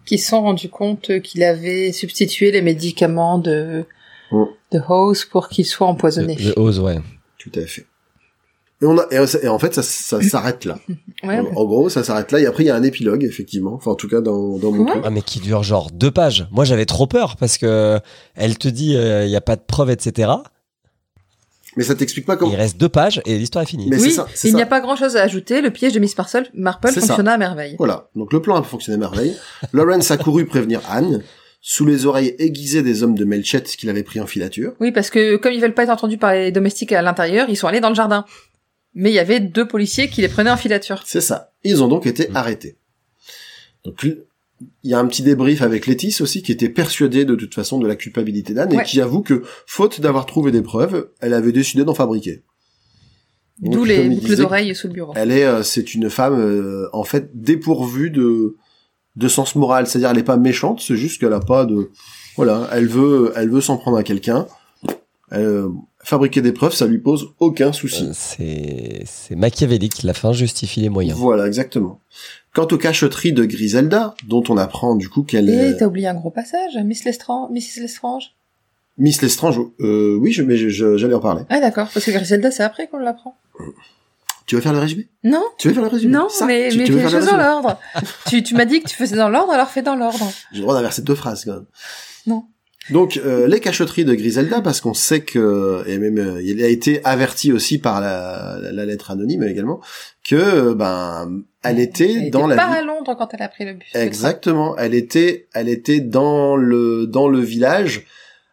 qui 0.06 0.18
se 0.18 0.30
sont 0.30 0.42
rendus 0.42 0.70
compte 0.70 1.20
qu'il 1.22 1.42
avait 1.44 1.92
substitué 1.92 2.52
les 2.52 2.62
médicaments 2.62 3.38
de, 3.40 3.86
Mm. 4.32 4.46
de 4.72 4.80
House 4.88 5.26
pour 5.26 5.50
qu'ils 5.50 5.66
soient 5.66 5.88
empoisonnés. 5.88 6.36
Le, 6.36 6.50
le 6.50 6.60
Oz, 6.60 6.80
ouais. 6.80 7.00
Tout 7.38 7.52
à 7.56 7.66
fait. 7.66 7.86
Et, 8.82 8.86
on 8.86 8.98
a, 8.98 9.06
et, 9.12 9.18
et 9.44 9.48
en 9.48 9.60
fait, 9.60 9.74
ça, 9.76 9.84
ça 9.84 10.22
s'arrête 10.28 10.66
là. 10.66 10.80
Ouais, 11.24 11.40
en, 11.40 11.44
ouais. 11.44 11.52
en 11.56 11.66
gros, 11.66 11.90
ça 11.90 12.04
s'arrête 12.04 12.32
là. 12.32 12.40
Et 12.40 12.46
après, 12.46 12.64
il 12.64 12.68
y 12.68 12.70
a 12.72 12.76
un 12.76 12.84
épilogue, 12.84 13.24
effectivement. 13.24 13.74
Enfin, 13.76 13.92
en 13.92 13.96
tout 13.96 14.08
cas, 14.08 14.22
dans, 14.22 14.58
dans 14.58 14.72
mon 14.72 14.84
Ouais. 14.86 14.92
truc. 14.92 15.04
Ah, 15.06 15.10
mais 15.10 15.22
qui 15.22 15.40
dure 15.40 15.64
genre 15.64 15.92
deux 15.92 16.12
pages. 16.12 16.48
Moi, 16.52 16.66
j'avais 16.66 16.86
trop 16.86 17.08
peur 17.08 17.36
parce 17.38 17.58
que 17.58 18.00
elle 18.36 18.58
te 18.58 18.68
dit 18.68 18.94
il 18.96 19.30
y 19.30 19.36
a 19.36 19.42
pas 19.42 19.56
de 19.56 19.62
preuves, 19.66 19.90
etc. 19.92 20.32
Mais 21.78 21.86
ça 21.86 21.96
t'explique 21.96 22.26
pas 22.26 22.36
comment. 22.36 22.52
il 22.52 22.58
reste 22.58 22.76
deux 22.78 22.90
pages 22.90 23.22
et 23.26 23.38
l'histoire 23.38 23.64
est 23.64 23.68
finie. 23.68 23.88
Mais 23.90 23.98
c'est 23.98 24.04
oui, 24.08 24.12
ça, 24.12 24.28
c'est 24.34 24.50
il 24.50 24.56
n'y 24.56 24.60
ça. 24.60 24.66
a 24.66 24.70
pas 24.70 24.82
grand 24.82 24.98
chose 24.98 25.16
à 25.16 25.22
ajouter. 25.22 25.62
Le 25.62 25.72
piège 25.72 25.94
de 25.94 26.00
Miss 26.00 26.18
Marple, 26.18 26.50
Marple 26.54 26.90
ça. 26.92 27.00
fonctionna 27.00 27.32
à 27.34 27.38
merveille. 27.38 27.76
Voilà. 27.78 28.10
Donc, 28.16 28.34
le 28.34 28.42
plan 28.42 28.58
a 28.60 28.64
fonctionné 28.64 28.96
à 28.98 29.00
merveille. 29.00 29.38
Lawrence 29.74 30.12
a 30.12 30.18
couru 30.18 30.46
prévenir 30.46 30.82
Anne. 30.90 31.24
Sous 31.64 31.86
les 31.86 32.08
oreilles 32.08 32.36
aiguisées 32.40 32.82
des 32.82 33.04
hommes 33.04 33.14
de 33.14 33.24
Melchett 33.24 33.64
qu'il 33.78 33.88
avait 33.92 34.02
pris 34.02 34.20
en 34.20 34.26
filature. 34.26 34.74
Oui, 34.80 34.92
parce 34.92 35.12
que 35.12 35.38
comme 35.38 35.54
ils 35.54 35.62
veulent 35.62 35.76
pas 35.76 35.84
être 35.84 35.92
entendus 35.92 36.18
par 36.18 36.34
les 36.34 36.52
domestiques 36.52 36.92
à 36.92 37.04
l'intérieur, 37.04 37.48
ils 37.50 37.56
sont 37.56 37.68
allés 37.68 37.80
dans 37.80 37.90
le 37.90 37.96
jardin. 37.96 38.26
Mais 38.94 39.10
il 39.12 39.14
y 39.14 39.20
avait 39.20 39.40
deux 39.40 39.68
policiers 39.68 40.10
qui 40.10 40.22
les 40.22 40.28
prenaient 40.28 40.52
en 40.52 40.58
filature. 40.58 41.02
C'est 41.06 41.22
ça. 41.22 41.52
Ils 41.64 41.82
ont 41.84 41.88
donc 41.88 42.06
été 42.06 42.28
Mm. 42.30 42.36
arrêtés. 42.36 42.78
Donc, 43.86 44.04
il 44.04 44.90
y 44.90 44.94
a 44.94 45.00
un 45.00 45.08
petit 45.08 45.24
débrief 45.24 45.62
avec 45.62 45.88
Létis 45.88 46.18
aussi, 46.22 46.44
qui 46.44 46.52
était 46.52 46.70
persuadée 46.70 47.26
de 47.26 47.36
toute 47.36 47.56
façon 47.56 47.80
de 47.80 47.88
la 47.88 47.96
culpabilité 47.96 48.54
d'Anne 48.54 48.74
Ouais. 48.76 48.84
et 48.84 48.86
qui 48.86 49.02
avoue 49.02 49.22
que, 49.22 49.44
faute 49.66 50.02
d'avoir 50.02 50.26
trouvé 50.26 50.52
des 50.52 50.62
preuves, 50.62 51.10
elle 51.20 51.34
avait 51.34 51.52
décidé 51.52 51.84
d'en 51.84 51.96
fabriquer. 51.96 52.44
D'où 53.60 53.84
les 53.84 54.10
boucles 54.10 54.36
d'oreilles 54.38 54.74
sous 54.76 54.88
le 54.88 54.94
bureau. 54.94 55.14
Elle 55.16 55.32
est, 55.32 55.46
euh, 55.46 55.62
c'est 55.64 55.94
une 55.94 56.10
femme 56.10 56.40
euh, 56.40 56.90
en 56.94 57.04
fait 57.04 57.30
dépourvue 57.34 58.10
de 58.10 58.56
de 59.18 59.28
sens 59.28 59.56
moral, 59.56 59.88
c'est-à-dire 59.88 60.10
elle 60.10 60.18
est 60.20 60.24
pas 60.24 60.38
méchante, 60.38 60.80
c'est 60.82 60.96
juste 60.96 61.20
qu'elle 61.20 61.34
a 61.34 61.42
pas 61.42 61.66
de, 61.66 61.92
voilà, 62.38 62.70
elle 62.72 62.88
veut, 62.88 63.34
elle 63.36 63.50
veut 63.50 63.60
s'en 63.62 63.76
prendre 63.78 63.98
à 63.98 64.04
quelqu'un. 64.04 64.48
Euh, 65.34 65.68
fabriquer 66.04 66.42
des 66.42 66.52
preuves, 66.52 66.74
ça 66.74 66.86
lui 66.88 66.98
pose 66.98 67.30
aucun 67.40 67.72
souci. 67.74 68.10
Euh, 68.40 69.02
C'est 69.06 69.36
machiavélique. 69.36 70.04
La 70.04 70.14
fin 70.14 70.34
justifie 70.34 70.82
les 70.82 70.90
moyens. 70.90 71.18
Voilà, 71.18 71.48
exactement. 71.48 72.00
Quant 72.54 72.68
aux 72.72 72.78
cacheteries 72.78 73.34
de 73.34 73.46
Griselda, 73.46 74.16
dont 74.28 74.44
on 74.50 74.58
apprend 74.58 74.96
du 74.96 75.08
coup 75.10 75.24
qu'elle 75.24 75.50
Et 75.50 75.54
est 75.54 75.78
t'as 75.78 75.86
oublié 75.88 76.08
un 76.08 76.14
gros 76.16 76.32
passage, 76.32 76.78
Miss 76.84 77.06
Lestrange, 77.06 77.50
Mrs. 77.52 77.82
Lestrange? 77.82 78.32
Miss 78.98 79.22
Lestrange, 79.22 79.60
euh, 79.80 80.18
oui, 80.20 80.32
je, 80.34 80.44
mais 80.44 80.58
j'allais 80.58 81.14
en 81.14 81.20
parler. 81.22 81.44
Ah 81.50 81.60
d'accord, 81.62 81.88
parce 81.94 82.06
que 82.06 82.12
Griselda 82.12 82.52
c'est 82.52 82.64
après 82.64 82.88
qu'on 82.88 82.98
l'apprend. 83.00 83.38
Tu 84.48 84.56
veux 84.56 84.62
faire 84.62 84.74
le 84.74 84.80
résumé? 84.80 85.08
Non, 85.24 85.44
Tu 85.58 85.70
veux 85.70 85.74
faire 85.74 85.84
le 85.84 85.90
résumé? 85.90 86.12
Non, 86.14 86.28
Ça 86.28 86.46
mais, 86.46 86.70
tu, 86.70 86.78
mais 86.78 86.84
tu 86.84 86.92
veux 86.92 86.98
fais 87.00 87.06
les 87.06 87.12
choses 87.12 87.26
dans 87.26 87.38
l'ordre. 87.38 87.80
tu 88.28 88.44
tu 88.44 88.54
m'as 88.54 88.66
dit 88.66 88.82
que 88.82 88.90
tu 88.90 88.96
faisais 88.98 89.16
dans 89.16 89.30
l'ordre, 89.30 89.54
alors 89.54 89.70
fais 89.70 89.82
dans 89.82 89.96
l'ordre. 89.96 90.30
J'ai 90.52 90.58
le 90.58 90.64
droit 90.64 90.74
d'inverser 90.76 91.04
deux 91.04 91.16
phrases 91.16 91.46
quand 91.46 91.54
même. 91.54 91.66
Non. 92.28 92.44
Donc 92.92 93.20
euh, 93.24 93.48
les 93.48 93.60
cacheteries 93.60 94.06
de 94.06 94.14
Griselda, 94.14 94.62
parce 94.62 94.82
qu'on 94.82 94.94
sait 94.94 95.22
que 95.22 95.84
et 95.88 95.98
même 95.98 96.18
euh, 96.18 96.42
il 96.42 96.64
a 96.64 96.68
été 96.68 97.04
averti 97.04 97.54
aussi 97.54 97.78
par 97.78 98.02
la, 98.02 98.58
la, 98.62 98.72
la 98.72 98.86
lettre 98.86 99.12
anonyme 99.12 99.44
également 99.44 99.80
que 100.24 100.36
euh, 100.36 100.76
ben 100.76 101.42
elle 101.64 101.80
était 101.80 102.12
Elle 102.12 102.32
dans 102.32 102.50
était 102.50 102.56
la 102.56 102.68
pas 102.68 102.74
à 102.74 102.82
Londres 102.82 103.16
quand 103.18 103.30
elle 103.34 103.42
a 103.42 103.50
pris 103.50 103.66
le 103.66 103.74
bus. 103.74 103.88
Exactement. 103.94 104.76
Elle 104.78 104.94
était, 104.94 105.48
elle 105.54 105.70
était 105.70 106.00
dans 106.00 106.56
le 106.56 107.08
dans 107.08 107.28
le 107.28 107.40
village, 107.40 108.06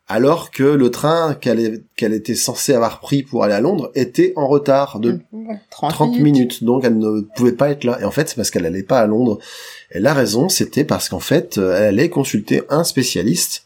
alors 0.09 0.51
que 0.51 0.63
le 0.63 0.91
train 0.91 1.35
qu'elle 1.35 1.83
qu'elle 1.97 2.13
était 2.13 2.35
censée 2.35 2.75
avoir 2.75 3.01
pris 3.01 3.23
pour 3.23 3.45
aller 3.45 3.55
à 3.55 3.61
Londres 3.61 3.91
était 3.95 4.33
en 4.37 4.47
retard 4.47 5.01
de 5.01 5.21
Ouais, 5.33 5.61
30, 5.71 5.91
30 5.93 6.19
minutes. 6.19 6.65
Donc 6.65 6.85
elle 6.85 6.99
ne 6.99 7.23
pouvait 7.37 7.53
pas 7.53 7.71
être 7.71 7.85
là. 7.85 7.99
Et 8.01 8.05
en 8.05 8.11
fait, 8.11 8.29
c'est 8.29 8.37
parce 8.37 8.51
qu'elle 8.51 8.67
allait 8.67 8.83
pas 8.83 9.01
à 9.01 9.07
Londres. 9.07 9.39
Et 9.91 10.01
la 10.01 10.13
raison, 10.13 10.49
c'était 10.49 10.85
parce 10.85 11.09
qu'en 11.09 11.21
fait, 11.21 11.59
euh, 11.59 11.77
elle 11.77 11.85
allait 11.85 12.11
consulter 12.11 12.63
un 12.69 12.85
spécialiste 12.85 13.65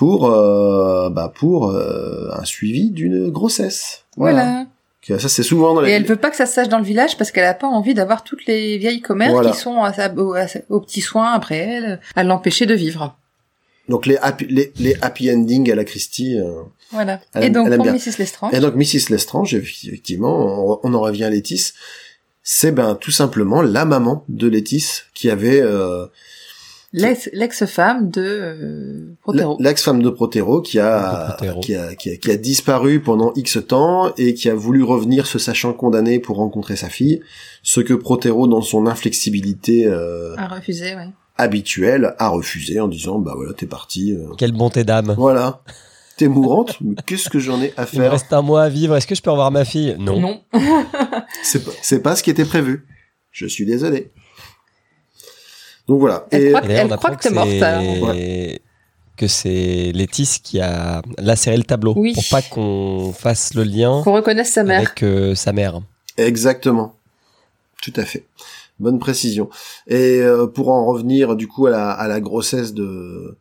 pour 0.00 0.20
euh, 0.32 1.10
bah 1.10 1.30
pour 1.40 1.70
euh, 1.70 2.30
un 2.32 2.44
suivi 2.46 2.90
d'une 2.90 3.28
grossesse. 3.30 4.04
Voilà. 4.16 4.64
Ça 5.18 5.28
c'est 5.28 5.42
souvent 5.42 5.74
dans 5.74 5.82
Et 5.82 5.86
les 5.88 5.92
elle 5.92 6.06
veut 6.06 6.16
pas 6.24 6.30
que 6.30 6.36
ça 6.36 6.46
se 6.46 6.54
sache 6.54 6.68
dans 6.68 6.78
le 6.78 6.84
village 6.84 7.18
parce 7.18 7.30
qu'elle 7.32 7.44
a 7.44 7.52
pas 7.54 7.66
envie 7.66 7.94
d'avoir 7.94 8.22
toutes 8.24 8.46
les 8.46 8.78
vieilles 8.78 9.02
commères 9.02 9.32
Voilà. 9.32 9.50
qui 9.50 9.58
sont 9.58 9.82
à 9.82 9.92
sa, 9.92 10.10
au, 10.14 10.32
à 10.34 10.46
sa- 10.46 10.60
aux 10.70 10.80
petits 10.80 11.00
soins 11.02 11.32
après 11.32 11.58
elle, 11.58 12.00
à 12.16 12.22
l'empêcher 12.24 12.64
de 12.64 12.74
vivre. 12.74 13.14
donc 13.88 14.06
les 14.06 14.16
happy, 14.18 14.46
les, 14.48 14.72
les 14.78 14.96
happy 15.02 15.30
endings 15.30 15.70
à 15.70 15.74
la 15.74 15.84
Christie. 15.84 16.38
euh, 16.38 16.62
Voilà. 16.92 17.20
Elle 17.34 17.44
et 17.44 17.50
donc 17.50 17.74
pour 17.74 17.82
bien. 17.84 17.92
Mrs. 17.92 18.16
Lestrange, 18.18 18.54
Et 18.54 18.60
donc 18.60 18.74
Mrs. 18.76 19.10
Lestrange, 19.10 19.52
effectivement, 19.54 20.36
on, 20.72 20.80
on 20.82 20.94
en 20.94 21.00
revient 21.00 21.24
à 21.24 21.30
Létis, 21.30 21.72
c'est 22.42 22.72
ben 22.72 22.94
tout 22.94 23.10
simplement 23.22 23.60
la 23.62 23.84
maman 23.84 24.24
de 24.28 24.46
Létis 24.48 25.02
qui 25.14 25.28
avait 25.28 25.60
euh, 25.60 26.06
l'ex-femme 26.92 28.10
de 28.10 28.22
euh, 28.22 29.14
Protero. 29.22 29.56
l'ex-femme 29.60 30.02
de 30.02 30.10
Protero 30.10 30.60
qui 30.60 30.78
a, 30.78 31.22
De 31.22 31.32
Protero. 31.36 31.60
qui 31.60 31.74
a 31.74 31.94
qui 31.94 32.10
a 32.10 32.16
qui 32.16 32.30
a 32.30 32.36
disparu 32.36 33.00
pendant 33.00 33.32
X 33.36 33.58
temps 33.66 34.12
et 34.16 34.34
qui 34.34 34.48
a 34.50 34.54
voulu 34.54 34.82
revenir 34.82 35.26
se 35.26 35.38
sachant 35.38 35.72
condamné 35.72 36.18
pour 36.18 36.36
rencontrer 36.36 36.76
sa 36.76 36.88
fille, 36.88 37.20
ce 37.62 37.80
que 37.80 37.94
Protero 37.94 38.46
dans 38.48 38.62
son 38.62 38.86
inflexibilité 38.86 39.86
euh, 39.86 40.34
A 40.36 40.48
refusé, 40.48 40.94
ouais. 40.96 41.08
habituelle 41.36 42.14
a 42.18 42.28
refusé 42.28 42.80
en 42.80 42.88
disant 42.88 43.18
bah 43.18 43.34
voilà 43.36 43.52
t'es 43.52 43.66
parti, 43.66 44.12
euh, 44.12 44.26
Quelle 44.36 44.52
bonté 44.52 44.84
d'âme. 44.84 45.14
voilà 45.16 45.62
t'es 46.16 46.28
mourante, 46.28 46.76
mais 46.82 46.96
qu'est-ce 47.06 47.30
que 47.30 47.38
j'en 47.38 47.62
ai 47.62 47.72
à 47.78 47.86
Il 47.92 47.98
me 47.98 48.02
faire? 48.04 48.12
reste 48.12 48.30
un 48.34 48.42
mois 48.42 48.64
à 48.64 48.68
vivre. 48.68 48.94
Est-ce 48.94 49.06
que 49.06 49.14
je 49.14 49.22
peux 49.22 49.30
revoir 49.30 49.50
ma 49.50 49.64
fille? 49.64 49.96
Non. 49.98 50.20
Non. 50.20 50.40
C'est 51.42 51.64
pas, 51.64 51.70
c'est 51.80 52.02
pas 52.02 52.14
ce 52.14 52.22
qui 52.22 52.28
était 52.28 52.44
prévu. 52.44 52.84
Je 53.30 53.46
suis 53.46 53.64
désolé. 53.64 54.10
Donc 55.90 55.98
voilà. 55.98 56.24
Elle 56.30 56.42
Et 56.46 56.52
croit 56.52 56.62
Elle 56.68 56.88
que 57.16 57.20
t'es 57.20 57.30
morte. 57.30 57.50
Que 59.16 59.26
c'est 59.26 59.90
Létis 59.92 60.38
qui 60.42 60.60
a 60.60 61.02
lacéré 61.18 61.56
le 61.56 61.64
tableau 61.64 61.94
Oui. 61.96 62.14
pour 62.14 62.22
pas 62.30 62.42
qu'on 62.42 63.12
fasse 63.12 63.54
le 63.54 63.64
lien 63.64 64.00
Qu'on 64.04 64.14
reconnaisse 64.14 64.52
sa 64.52 64.62
mère. 64.62 64.78
avec 64.78 65.02
euh, 65.02 65.34
sa 65.34 65.52
mère. 65.52 65.80
exactement. 66.16 66.94
Tout 67.82 67.92
à 67.96 68.04
fait. 68.04 68.24
Bonne 68.78 69.00
précision. 69.00 69.50
Et 69.88 70.20
euh, 70.20 70.46
pour 70.46 70.68
en 70.70 70.86
revenir 70.86 71.34
du 71.34 71.48
coup 71.48 71.66
à 71.66 71.70
la, 71.70 71.90
à 71.90 72.06
la 72.06 72.20
grossesse 72.20 72.72
de 72.72 73.36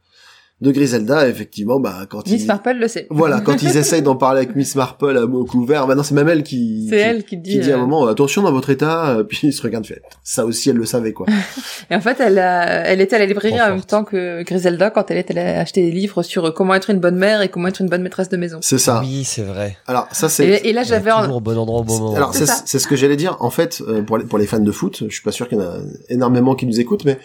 de 0.62 0.72
Griselda, 0.72 1.28
effectivement, 1.30 1.80
bah 1.80 2.00
quand 2.10 2.28
Miss 2.28 2.42
ils 2.44 2.48
Marple 2.48 2.74
le 2.74 2.88
sait. 2.90 3.08
voilà, 3.10 3.40
quand 3.40 3.62
ils 3.64 3.78
essayent 3.78 4.02
d'en 4.02 4.18
parler 4.18 4.42
avec 4.42 4.58
Miss 4.58 4.76
Marple 4.76 5.16
à 5.18 5.26
mots 5.26 5.46
couverts, 5.46 5.88
maintenant 5.88 6.04
c'est 6.04 6.14
même 6.16 6.28
elle 6.28 6.44
qui 6.44 6.90
elle 6.92 7.24
qui 7.24 7.38
dit. 7.38 7.52
qui 7.52 7.60
dit 7.60 7.72
à 7.72 7.76
un 7.76 7.78
euh, 7.78 7.82
moment 7.86 8.06
attention 8.08 8.42
dans 8.42 8.52
votre 8.52 8.70
état, 8.70 9.10
euh, 9.12 9.24
puis 9.24 9.40
il 9.44 9.54
se 9.54 9.62
regarde 9.62 9.86
fait. 9.86 10.02
Ça 10.22 10.46
aussi 10.46 10.70
elle 10.70 10.76
le 10.76 10.86
savait 10.86 11.14
quoi. 11.14 11.28
Et 11.90 11.96
en 11.96 12.02
fait, 12.02 12.20
elle, 12.20 12.38
a, 12.40 12.86
elle 12.86 13.00
était 13.00 13.16
à 13.16 13.20
la 13.20 13.26
librairie 13.26 13.60
en 13.62 13.70
même 13.70 13.82
temps 13.82 14.04
que 14.04 14.44
Griselda 14.44 14.90
quand 14.90 15.10
elle 15.10 15.18
était 15.18 15.38
allée 15.38 15.58
acheter 15.58 15.82
des 15.84 15.92
livres 15.92 16.24
sur 16.24 16.46
euh, 16.46 16.52
comment 16.52 16.76
être 16.76 16.90
une 16.90 17.00
bonne 17.00 17.16
mère 17.18 17.42
et 17.42 17.48
comment 17.50 17.70
être 17.70 17.80
une 17.82 17.88
bonne 17.90 18.02
maîtresse 18.04 18.28
de 18.30 18.36
maison. 18.38 18.60
C'est 18.62 18.80
ça. 18.80 19.00
Oui, 19.02 19.24
c'est 19.24 19.44
vrai. 19.44 19.78
Alors 19.88 20.08
ça 20.12 20.28
c'est 20.28 20.46
Et, 20.46 20.70
et 20.70 20.74
là, 20.74 20.84
j'avais 20.84 21.12
en- 21.12 21.22
toujours 21.22 21.38
au 21.38 21.42
bon 21.42 21.58
endroit 21.58 21.80
au 21.80 21.84
bon 21.86 21.98
moment. 22.00 22.16
Alors 22.16 22.34
C'est 22.36 22.80
ce 22.80 22.86
que 22.88 22.98
j'allais 22.98 23.16
dire. 23.16 23.38
En 23.40 23.50
fait, 23.50 23.82
euh, 23.88 24.02
pour 24.02 24.18
les, 24.18 24.26
pour 24.26 24.38
les 24.38 24.46
fans 24.46 24.60
de 24.60 24.72
foot, 24.74 25.04
je 25.08 25.14
suis 25.14 25.24
pas 25.24 25.32
sûr 25.32 25.48
qu'il 25.48 25.58
y 25.58 25.62
en 25.62 25.66
a 25.66 25.78
énormément 26.10 26.54
qui 26.56 26.66
nous 26.66 26.80
écoutent, 26.82 27.06
mais 27.06 27.18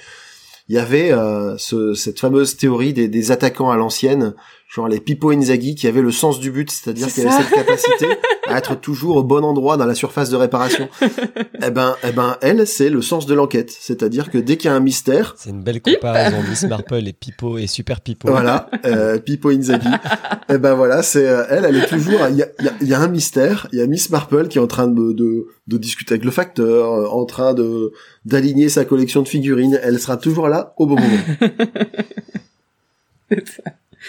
il 0.69 0.77
y 0.77 0.79
avait 0.79 1.13
euh, 1.13 1.59
ce, 1.59 1.95
cette 1.95 2.21
fameuse 2.21 2.57
théorie 2.57 2.93
des 2.95 3.31
attaquants 3.31 3.71
à 3.71 3.77
l'ancienne, 3.77 4.35
genre 4.75 4.89
les 4.89 4.99
Pippo 4.99 5.31
Inzaghi, 5.31 5.77
qui 5.77 5.87
avaient 5.87 6.03
le 6.03 6.11
sens 6.11 6.41
du 6.41 6.51
but, 6.51 6.69
c'est-à-dire 6.71 7.09
C'est 7.09 7.23
qu'ils 7.23 7.31
avaient 7.31 7.43
ça. 7.45 7.49
cette 7.49 7.55
capacité 7.55 8.07
à 8.49 8.59
être 8.59 8.75
toujours 8.81 9.17
au 9.17 9.23
bon 9.23 9.45
endroit 9.45 9.77
dans 9.77 9.87
la 9.87 9.95
surface 9.95 10.31
de 10.31 10.37
réparation. 10.37 10.89
eh 11.65 11.71
ben, 11.71 11.95
eh 12.03 12.11
ben, 12.11 12.37
elle, 12.41 12.67
c'est 12.67 12.91
le 12.91 13.01
sens 13.01 13.27
de 13.27 13.35
l'enquête, 13.35 13.71
c'est-à-dire 13.71 14.31
que 14.33 14.39
dès 14.39 14.57
qu'il 14.57 14.69
y 14.71 14.73
a 14.73 14.75
un 14.77 14.81
mystère, 14.81 15.35
C'est 15.39 15.51
une 15.51 15.63
belle 15.63 15.81
comparaison. 15.81 16.39
Miss 16.49 16.65
Marple 16.65 17.07
et 17.07 17.13
Pipo 17.13 17.57
et 17.57 17.69
Super 17.69 18.01
Pipo. 18.01 18.29
voilà, 18.29 18.69
euh, 18.85 19.19
Pippo 19.21 19.51
Inzaghi. 19.51 19.87
eh 20.49 20.59
ben 20.59 20.75
voilà, 20.75 21.05
c'est 21.05 21.29
euh, 21.29 21.45
elle, 21.51 21.65
elle 21.67 21.77
est 21.77 21.87
toujours. 21.87 22.21
Il 22.31 22.37
y 22.37 22.43
a, 22.43 22.49
il 22.59 22.65
y 22.65 22.69
a- 22.69 22.75
il 22.81 22.89
y 22.89 22.95
a 22.95 23.01
un 23.01 23.09
mystère. 23.09 23.69
Il 23.73 23.79
y 23.79 23.83
a 23.83 23.87
Miss 23.87 24.11
Marple 24.11 24.49
qui 24.49 24.59
est 24.59 24.61
en 24.61 24.67
train 24.67 24.89
de, 24.89 25.13
de, 25.13 25.47
de 25.69 25.79
discuter 25.79 26.15
avec 26.15 26.25
le 26.25 26.31
facteur, 26.33 26.93
euh, 26.93 27.07
en 27.07 27.25
train 27.27 27.55
de 27.55 27.93
d'aligner 28.25 28.69
sa 28.69 28.85
collection 28.85 29.23
de 29.23 29.29
figurines. 29.29 29.79
Elle 29.85 30.01
sera 30.01 30.17
toujours 30.17 30.49
là 30.49 30.75
au 30.79 30.87
bon 30.87 30.97
moment. 30.97 31.19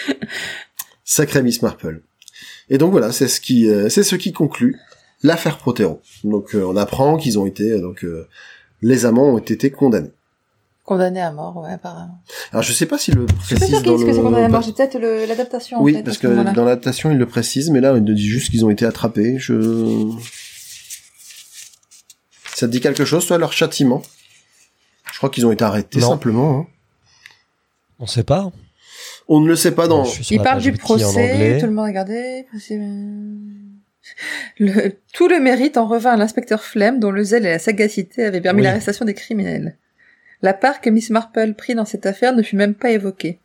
Sacré 1.03 1.43
Miss 1.43 1.61
Marple. 1.61 2.01
Et 2.69 2.77
donc 2.77 2.91
voilà, 2.91 3.11
c'est 3.11 3.27
ce 3.27 3.39
qui 3.39 3.67
euh, 3.69 3.89
c'est 3.89 4.03
ce 4.03 4.15
qui 4.15 4.33
conclut 4.33 4.79
l'affaire 5.23 5.57
Protero. 5.57 6.01
Donc 6.23 6.55
euh, 6.55 6.63
on 6.63 6.75
apprend 6.77 7.17
qu'ils 7.17 7.37
ont 7.39 7.45
été 7.45 7.79
donc 7.79 8.03
euh, 8.03 8.27
les 8.81 9.05
amants 9.05 9.29
ont 9.29 9.37
été 9.37 9.69
condamnés. 9.71 10.11
condamnée 10.83 11.21
à 11.21 11.31
mort, 11.31 11.57
ouais, 11.57 11.73
apparemment. 11.73 12.19
Alors 12.51 12.63
je 12.63 12.73
sais 12.73 12.85
pas 12.87 12.97
si 12.97 13.11
le 13.11 13.25
Je 13.43 13.55
sais 13.55 13.55
pas 13.55 13.59
précise 13.65 13.75
sûr 13.75 13.83
dans 13.83 13.91
qu'est-ce 13.93 14.01
le 14.03 14.07
que 14.09 14.13
c'est 14.15 14.21
condamné 14.21 14.45
à 14.45 14.49
mort, 14.49 14.61
j'ai 14.63 14.73
peut-être 14.73 14.97
l'adaptation. 15.27 15.77
en 15.79 15.83
Oui, 15.83 15.93
fait, 15.93 16.03
parce 16.03 16.17
que 16.17 16.27
dans 16.27 16.65
l'adaptation, 16.65 17.11
il 17.11 17.17
le 17.17 17.25
précise, 17.27 17.69
mais 17.69 17.81
là, 17.81 17.95
il 17.95 18.03
dit 18.03 18.27
juste 18.27 18.49
qu'ils 18.51 18.65
ont 18.65 18.69
été 18.71 18.85
attrapés. 18.85 19.37
Je... 19.39 20.11
Ça 22.55 22.67
te 22.67 22.71
dit 22.71 22.79
quelque 22.79 23.05
chose, 23.05 23.25
toi, 23.27 23.37
leur 23.37 23.53
châtiment? 23.53 24.01
Je 25.11 25.17
crois 25.17 25.29
qu'ils 25.29 25.45
ont 25.45 25.51
été 25.51 25.63
arrêtés, 25.63 25.99
Non. 25.99 26.09
simplement. 26.09 26.59
hein. 26.59 26.67
On 27.99 28.07
sait 28.07 28.23
pas. 28.23 28.51
On 29.27 29.39
ne 29.39 29.47
le 29.47 29.55
sait 29.55 29.73
pas 29.73 29.87
dans... 29.87 30.03
Il 30.29 30.41
parle 30.41 30.61
du 30.61 30.71
procès, 30.73 31.57
tout 31.59 31.65
le 31.65 31.71
monde 31.71 31.85
a 31.85 31.87
regardé. 31.87 32.45
procès, 32.49 32.79
Le, 34.59 34.91
tout 35.13 35.27
le 35.27 35.39
mérite 35.39 35.77
en 35.77 35.87
revint 35.87 36.11
à 36.11 36.17
l'inspecteur 36.17 36.63
Flem, 36.63 36.99
dont 36.99 37.09
le 37.11 37.23
zèle 37.23 37.45
et 37.45 37.49
la 37.49 37.59
sagacité 37.59 38.23
avaient 38.25 38.41
permis 38.41 38.59
Oui. 38.59 38.65
l'arrestation 38.65 39.03
des 39.03 39.15
criminels. 39.15 39.77
La 40.43 40.53
part 40.53 40.79
que 40.79 40.89
Miss 40.91 41.09
Marple 41.09 41.53
prit 41.55 41.73
dans 41.73 41.85
cette 41.85 42.05
affaire 42.05 42.35
ne 42.35 42.43
fut 42.43 42.55
même 42.55 42.75
pas 42.75 42.91
évoquée. 42.91 43.39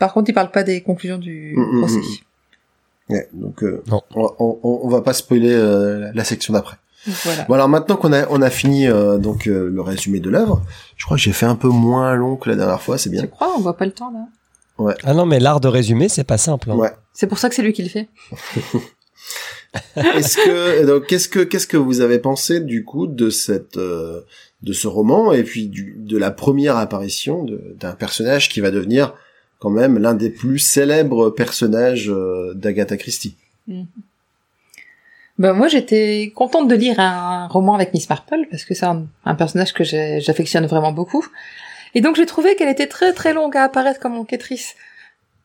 Par 0.00 0.12
contre, 0.12 0.30
il 0.30 0.32
parle 0.34 0.50
pas 0.50 0.64
des 0.64 0.80
conclusions 0.80 1.18
du 1.18 1.54
Mm, 1.56 1.60
mm, 1.62 1.78
procès. 1.78 1.98
mm. 1.98 3.12
Ouais, 3.12 3.28
donc 3.34 3.62
euh, 3.62 3.82
Non. 3.86 4.02
on, 4.16 4.34
on, 4.40 4.80
on 4.82 4.88
va 4.88 5.02
pas 5.02 5.12
spoiler 5.12 5.52
euh, 5.52 6.10
la 6.12 6.24
section 6.24 6.54
d'après. 6.54 6.76
Voilà. 7.06 7.44
Bon 7.44 7.54
alors 7.54 7.68
maintenant 7.68 7.96
qu'on 7.96 8.12
a 8.12 8.26
on 8.30 8.40
a 8.42 8.50
fini 8.50 8.86
euh, 8.88 9.18
donc 9.18 9.46
euh, 9.46 9.68
le 9.70 9.80
résumé 9.82 10.20
de 10.20 10.30
l'œuvre, 10.30 10.62
je 10.96 11.04
crois 11.04 11.16
que 11.16 11.22
j'ai 11.22 11.32
fait 11.32 11.46
un 11.46 11.56
peu 11.56 11.68
moins 11.68 12.14
long 12.14 12.36
que 12.36 12.48
la 12.48 12.56
dernière 12.56 12.80
fois, 12.80 12.96
c'est 12.98 13.10
bien. 13.10 13.22
Tu 13.22 13.28
crois 13.28 13.52
On 13.56 13.60
voit 13.60 13.76
pas 13.76 13.84
le 13.86 13.92
temps 13.92 14.10
là? 14.10 14.94
Ah 15.04 15.14
non, 15.14 15.24
mais 15.26 15.38
l'art 15.38 15.60
de 15.60 15.68
résumer, 15.68 16.08
c'est 16.08 16.24
pas 16.24 16.38
simple. 16.38 16.70
hein. 16.70 16.74
Ouais. 16.76 16.90
C'est 17.12 17.26
pour 17.28 17.38
ça 17.38 17.48
que 17.48 17.54
c'est 17.54 17.62
lui 17.62 17.72
qui 17.72 17.82
le 17.84 17.88
fait. 17.88 18.08
Est-ce 19.96 20.36
que 20.36 20.86
donc 20.86 21.06
qu'est-ce 21.06 21.28
que 21.28 21.40
qu'est-ce 21.40 21.66
que 21.66 21.76
vous 21.76 22.00
avez 22.00 22.18
pensé 22.20 22.60
du 22.60 22.84
coup 22.84 23.06
de 23.08 23.28
cette 23.30 23.76
euh, 23.76 24.20
de 24.62 24.72
ce 24.72 24.86
roman 24.86 25.32
et 25.32 25.42
puis 25.42 25.68
du, 25.68 25.94
de 25.98 26.16
la 26.16 26.30
première 26.30 26.76
apparition 26.76 27.44
d'un 27.78 27.92
personnage 27.92 28.48
qui 28.48 28.60
va 28.60 28.70
devenir 28.70 29.14
quand 29.58 29.70
même 29.70 29.98
l'un 29.98 30.14
des 30.14 30.30
plus 30.30 30.58
célèbres 30.60 31.30
personnages 31.30 32.08
euh, 32.10 32.54
d'Agatha 32.54 32.96
Christie? 32.96 33.36
Ben 35.38 35.52
moi 35.52 35.66
j'étais 35.66 36.32
contente 36.34 36.68
de 36.68 36.74
lire 36.76 37.00
un 37.00 37.48
roman 37.48 37.74
avec 37.74 37.92
Miss 37.92 38.08
Marple 38.08 38.46
parce 38.50 38.64
que 38.64 38.74
c'est 38.74 38.86
un, 38.86 39.34
personnage 39.34 39.72
que 39.72 39.82
j'affectionne 39.84 40.66
vraiment 40.66 40.92
beaucoup. 40.92 41.26
Et 41.94 42.00
donc 42.00 42.16
j'ai 42.16 42.26
trouvé 42.26 42.54
qu'elle 42.56 42.68
était 42.68 42.86
très 42.86 43.12
très 43.12 43.32
longue 43.32 43.56
à 43.56 43.64
apparaître 43.64 44.00
comme 44.00 44.14
enquêtrice. 44.14 44.76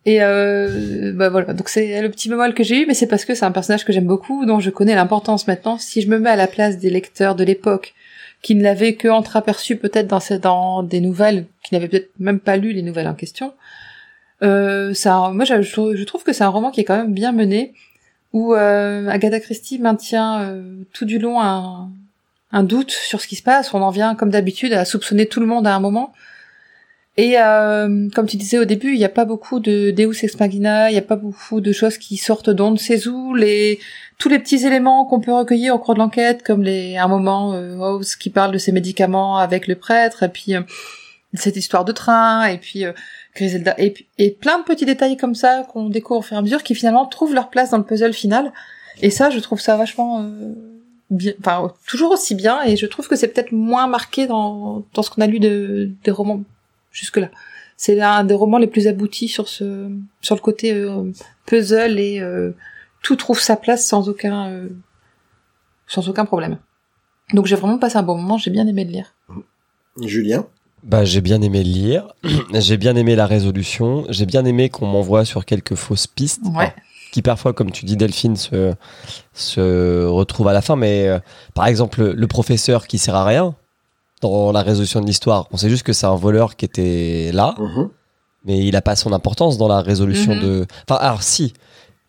Et 0.05 0.21
euh, 0.21 1.11
bah 1.13 1.29
voilà, 1.29 1.53
donc 1.53 1.69
c'est 1.69 2.01
le 2.01 2.09
petit 2.09 2.29
bémol 2.29 2.53
que 2.53 2.63
j'ai 2.63 2.83
eu, 2.83 2.85
mais 2.85 2.93
c'est 2.93 3.07
parce 3.07 3.25
que 3.25 3.35
c'est 3.35 3.45
un 3.45 3.51
personnage 3.51 3.83
que 3.83 3.91
j'aime 3.91 4.05
beaucoup, 4.07 4.45
dont 4.45 4.59
je 4.59 4.69
connais 4.69 4.95
l'importance 4.95 5.47
maintenant. 5.47 5.77
Si 5.77 6.01
je 6.01 6.07
me 6.07 6.17
mets 6.17 6.29
à 6.29 6.35
la 6.35 6.47
place 6.47 6.77
des 6.77 6.89
lecteurs 6.89 7.35
de 7.35 7.43
l'époque, 7.43 7.93
qui 8.41 8.55
ne 8.55 8.63
l'avaient 8.63 8.95
que 8.95 9.09
entreaperçu 9.09 9.75
peut-être 9.75 10.07
dans, 10.07 10.21
dans 10.41 10.83
des 10.83 11.01
nouvelles, 11.01 11.45
qui 11.63 11.73
n'avaient 11.73 11.89
peut-être 11.89 12.11
même 12.17 12.39
pas 12.39 12.55
lu 12.55 12.71
les 12.71 12.81
nouvelles 12.81 13.07
en 13.07 13.13
question, 13.13 13.53
euh, 14.41 14.93
ça, 14.93 15.31
moi 15.33 15.43
je, 15.43 15.61
je 15.61 16.03
trouve 16.05 16.23
que 16.23 16.31
c'est 16.31 16.45
un 16.45 16.49
roman 16.49 16.71
qui 16.71 16.81
est 16.81 16.85
quand 16.85 16.97
même 16.97 17.13
bien 17.13 17.33
mené, 17.33 17.73
où 18.34 18.53
euh, 18.53 19.07
Agatha 19.07 19.39
Christie 19.39 19.80
maintient 19.80 20.41
euh, 20.41 20.84
tout 20.93 21.06
du 21.06 21.19
long 21.19 21.41
un, 21.41 21.89
doute 22.64 22.91
sur 22.91 23.22
ce 23.22 23.27
qui 23.27 23.35
se 23.35 23.43
passe. 23.43 23.73
On 23.73 23.81
en 23.81 23.89
vient, 23.89 24.15
comme 24.15 24.30
d'habitude, 24.30 24.73
à 24.73 24.85
soupçonner 24.85 25.27
tout 25.27 25.39
le 25.39 25.45
monde 25.45 25.68
à 25.68 25.76
un 25.76 25.80
moment. 25.80 26.14
Et 27.18 27.38
euh, 27.38 28.07
comme 28.15 28.27
tu 28.27 28.38
disais 28.38 28.60
au 28.60 28.64
début, 28.64 28.93
il 28.93 28.97
n'y 28.97 29.03
a 29.03 29.10
pas 29.10 29.26
beaucoup 29.26 29.60
de 29.60 29.91
Deus 29.91 30.23
ex 30.23 30.39
machina, 30.39 30.89
il 30.89 30.93
n'y 30.93 30.99
a 30.99 31.01
pas 31.01 31.18
beaucoup 31.18 31.60
de 31.60 31.73
choses 31.73 31.97
qui 31.97 32.15
sortent 32.15 32.49
d'on 32.49 32.72
ne 32.72 32.77
sait 32.77 33.10
où. 33.10 33.35
Les 33.35 33.80
tous 34.19 34.30
les 34.30 34.39
petits 34.39 34.65
éléments 34.65 35.03
qu'on 35.03 35.19
peut 35.19 35.34
recueillir 35.34 35.76
au 35.76 35.80
cours 35.80 35.95
de 35.95 35.99
l'enquête, 35.99 36.43
comme 36.43 36.64
les 36.64 36.95
un 36.95 37.10
moment 37.10 37.53
euh, 37.53 37.77
House 37.81 38.15
qui 38.15 38.30
parle 38.30 38.53
de 38.53 38.57
ses 38.57 38.72
médicaments 38.72 39.38
avec 39.38 39.68
le 39.68 39.76
prêtre, 39.76 40.23
et 40.23 40.30
puis 40.30 40.56
euh, 40.56 40.61
cette 41.34 41.57
histoire 41.57 41.84
de 41.84 41.91
train, 41.91 42.45
et 42.45 42.57
puis 42.57 42.85
Griselda, 43.39 43.75
et, 43.77 44.31
plein 44.31 44.59
de 44.59 44.63
petits 44.63 44.85
détails 44.85 45.17
comme 45.17 45.35
ça 45.35 45.63
qu'on 45.71 45.89
découvre 45.89 46.19
au 46.19 46.21
fur 46.21 46.35
et 46.35 46.39
à 46.39 46.41
mesure, 46.41 46.63
qui 46.63 46.75
finalement 46.75 47.05
trouvent 47.05 47.33
leur 47.33 47.49
place 47.49 47.71
dans 47.71 47.77
le 47.77 47.83
puzzle 47.83 48.13
final. 48.13 48.51
Et 49.01 49.09
ça, 49.09 49.29
je 49.29 49.39
trouve 49.39 49.61
ça 49.61 49.77
vachement 49.77 50.21
euh, 50.21 50.53
bien, 51.09 51.33
enfin 51.39 51.73
toujours 51.87 52.11
aussi 52.11 52.35
bien, 52.35 52.61
et 52.63 52.75
je 52.75 52.85
trouve 52.85 53.07
que 53.07 53.15
c'est 53.15 53.29
peut-être 53.29 53.51
moins 53.51 53.87
marqué 53.87 54.27
dans 54.27 54.83
dans 54.93 55.01
ce 55.01 55.09
qu'on 55.09 55.21
a 55.21 55.27
lu 55.27 55.39
de 55.39 55.89
des 56.03 56.11
romans 56.11 56.43
jusque-là. 56.91 57.29
C'est 57.77 57.95
l'un 57.95 58.25
des 58.25 58.33
romans 58.33 58.57
les 58.57 58.67
plus 58.67 58.87
aboutis 58.87 59.29
sur 59.29 59.47
ce 59.47 59.89
sur 60.21 60.35
le 60.35 60.41
côté 60.41 60.73
euh, 60.73 61.11
puzzle 61.45 61.97
et 61.97 62.19
euh, 62.19 62.51
tout 63.01 63.15
trouve 63.15 63.39
sa 63.39 63.55
place 63.55 63.87
sans 63.87 64.09
aucun 64.09 64.67
sans 65.87 66.09
aucun 66.09 66.25
problème. 66.25 66.57
Donc 67.33 67.45
j'ai 67.45 67.55
vraiment 67.55 67.77
passé 67.77 67.97
un 67.97 68.03
bon 68.03 68.17
moment, 68.17 68.37
j'ai 68.37 68.51
bien 68.51 68.67
aimé 68.67 68.83
le 68.83 68.91
lire. 68.91 69.13
Julien? 70.01 70.45
Bah, 70.84 71.03
j'ai 71.06 71.22
bien 71.22 71.41
aimé 71.41 71.64
le 71.64 71.69
lire, 71.69 72.07
j'ai 72.53 72.77
bien 72.77 72.95
aimé 72.95 73.15
la 73.15 73.26
résolution, 73.26 74.06
j'ai 74.10 74.26
bien 74.26 74.45
aimé 74.45 74.69
qu'on 74.69 74.85
m'envoie 74.88 75.26
sur 75.26 75.45
quelques 75.45 75.76
fausses 75.76 76.07
pistes, 76.07 76.41
Ouais. 76.56 76.73
Qui 77.11 77.23
parfois, 77.23 77.53
comme 77.53 77.72
tu 77.72 77.85
dis, 77.85 77.97
Delphine, 77.97 78.35
se, 78.35 78.73
se 79.34 80.06
retrouve 80.06 80.47
à 80.47 80.53
la 80.53 80.61
fin. 80.61 80.76
Mais 80.76 81.07
euh, 81.07 81.18
par 81.56 81.65
exemple, 81.65 82.03
le 82.03 82.27
professeur 82.27 82.85
qui 82.85 82.99
sert 82.99 83.15
à 83.15 83.26
rien 83.26 83.56
dans 84.22 84.51
la 84.51 84.61
résolution 84.61 85.01
de 85.01 85.07
l'histoire, 85.07 85.47
on 85.51 85.57
sait 85.57 85.69
juste 85.72 85.81
que 85.81 85.91
c'est 85.93 86.06
un 86.06 86.15
voleur 86.15 86.56
qui 86.56 86.65
était 86.65 87.31
là, 87.34 87.56
Mhm. 87.57 87.89
mais 88.45 88.60
il 88.60 88.73
n'a 88.73 88.81
pas 88.84 88.95
son 88.95 89.11
importance 89.11 89.57
dans 89.57 89.68
la 89.68 89.81
résolution 89.81 90.35
Mhm. 90.35 90.41
de. 90.41 90.65
Enfin, 90.88 90.99
alors 91.01 91.23
si, 91.23 91.53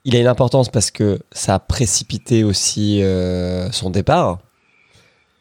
il 0.05 0.15
a 0.17 0.19
une 0.21 0.27
importance 0.27 0.69
parce 0.69 0.91
que 0.91 1.21
ça 1.33 1.55
a 1.55 1.59
précipité 1.61 2.45
aussi 2.45 3.03
euh, 3.03 3.71
son 3.73 3.89
départ. 3.89 4.39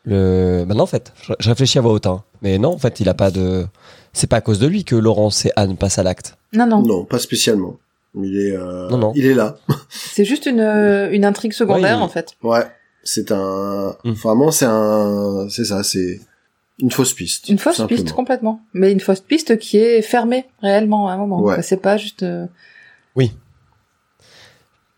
Le... 0.10 0.66
Bah 0.68 0.76
en 0.78 0.86
fait, 0.86 1.14
je, 1.40 1.50
réfléchis 1.50 1.78
à 1.78 1.82
voix 1.82 1.94
haute, 1.94 2.08
hein. 2.08 2.24
mais 2.42 2.58
non, 2.58 2.74
en 2.74 2.78
fait, 2.78 3.00
il 3.00 3.08
a 3.10 3.14
pas 3.14 3.32
de. 3.32 3.66
C'est 4.14 4.28
pas 4.28 4.38
à 4.38 4.42
cause 4.42 4.60
de 4.60 4.68
lui 4.68 4.84
que 4.84 4.96
Laurence 4.96 5.46
et 5.46 5.52
Anne 5.56 5.78
passent 5.78 6.00
à 6.00 6.04
l'acte. 6.04 6.36
Non 6.54 6.66
non, 6.66 6.82
Non, 6.82 7.06
pas 7.06 7.20
spécialement. 7.20 7.78
Il 8.16 8.36
est 8.40 8.58
euh, 8.58 8.90
Non, 8.90 8.98
non. 8.98 9.12
il 9.16 9.26
est 9.28 9.36
là. 9.36 9.58
c'est 9.90 10.26
juste 10.26 10.48
une 10.48 10.62
euh, 10.62 11.12
une 11.12 11.26
intrigue 11.26 11.54
secondaire 11.54 11.98
Ouais, 11.98 12.02
il- 12.02 12.06
en 12.06 12.10
fait. 12.10 12.32
Ouais, 12.44 12.66
c'est 13.04 13.32
un 13.32 13.96
Mm. 14.04 14.12
vraiment 14.14 14.50
c'est 14.52 14.66
un 14.68 15.48
c'est 15.50 15.66
ça, 15.66 15.84
c'est 15.84 16.20
une 16.80 16.90
fausse 16.92 17.14
piste. 17.14 17.50
Une 17.50 17.60
fausse 17.60 17.76
simplement. 17.76 18.02
piste 18.04 18.16
complètement, 18.16 18.62
mais 18.74 18.92
une 18.92 19.00
fausse 19.00 19.20
piste 19.20 19.60
qui 19.60 19.78
est 19.78 20.02
fermée 20.02 20.46
réellement 20.62 21.08
à 21.08 21.14
un 21.14 21.18
moment. 21.18 21.42
Ouais. 21.42 21.62
C'est 21.62 21.78
pas 21.82 21.98
juste. 21.98 22.24
euh, 22.24 22.48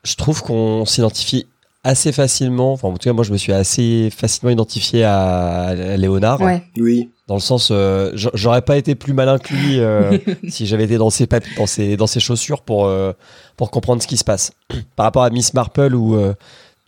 Je 0.03 0.15
trouve 0.15 0.41
qu'on 0.41 0.85
s'identifie 0.85 1.47
assez 1.83 2.11
facilement. 2.11 2.73
Enfin, 2.73 2.87
en 2.89 2.93
tout 2.93 2.99
cas, 3.09 3.13
moi, 3.13 3.23
je 3.23 3.31
me 3.31 3.37
suis 3.37 3.53
assez 3.53 4.09
facilement 4.15 4.51
identifié 4.51 5.03
à, 5.03 5.65
à 5.67 5.97
Léonard. 5.97 6.41
Ouais. 6.41 6.63
Oui. 6.77 7.09
Dans 7.27 7.35
le 7.35 7.41
sens, 7.41 7.69
euh, 7.71 8.11
j'a- 8.13 8.29
j'aurais 8.33 8.61
pas 8.61 8.77
été 8.77 8.93
plus 8.95 9.13
malin 9.13 9.37
que 9.39 9.53
lui 9.53 9.79
euh, 9.79 10.17
si 10.49 10.65
j'avais 10.67 10.83
été 10.83 10.97
dans 10.97 11.09
ses, 11.09 11.27
dans 11.57 11.65
ses, 11.65 11.97
dans 11.97 12.07
ses 12.07 12.19
chaussures 12.19 12.61
pour, 12.61 12.85
euh, 12.85 13.13
pour 13.57 13.71
comprendre 13.71 14.01
ce 14.01 14.07
qui 14.07 14.17
se 14.17 14.23
passe. 14.23 14.51
Par 14.95 15.05
rapport 15.05 15.23
à 15.23 15.29
Miss 15.29 15.53
Marple, 15.53 15.95
où 15.95 16.15
euh, 16.15 16.33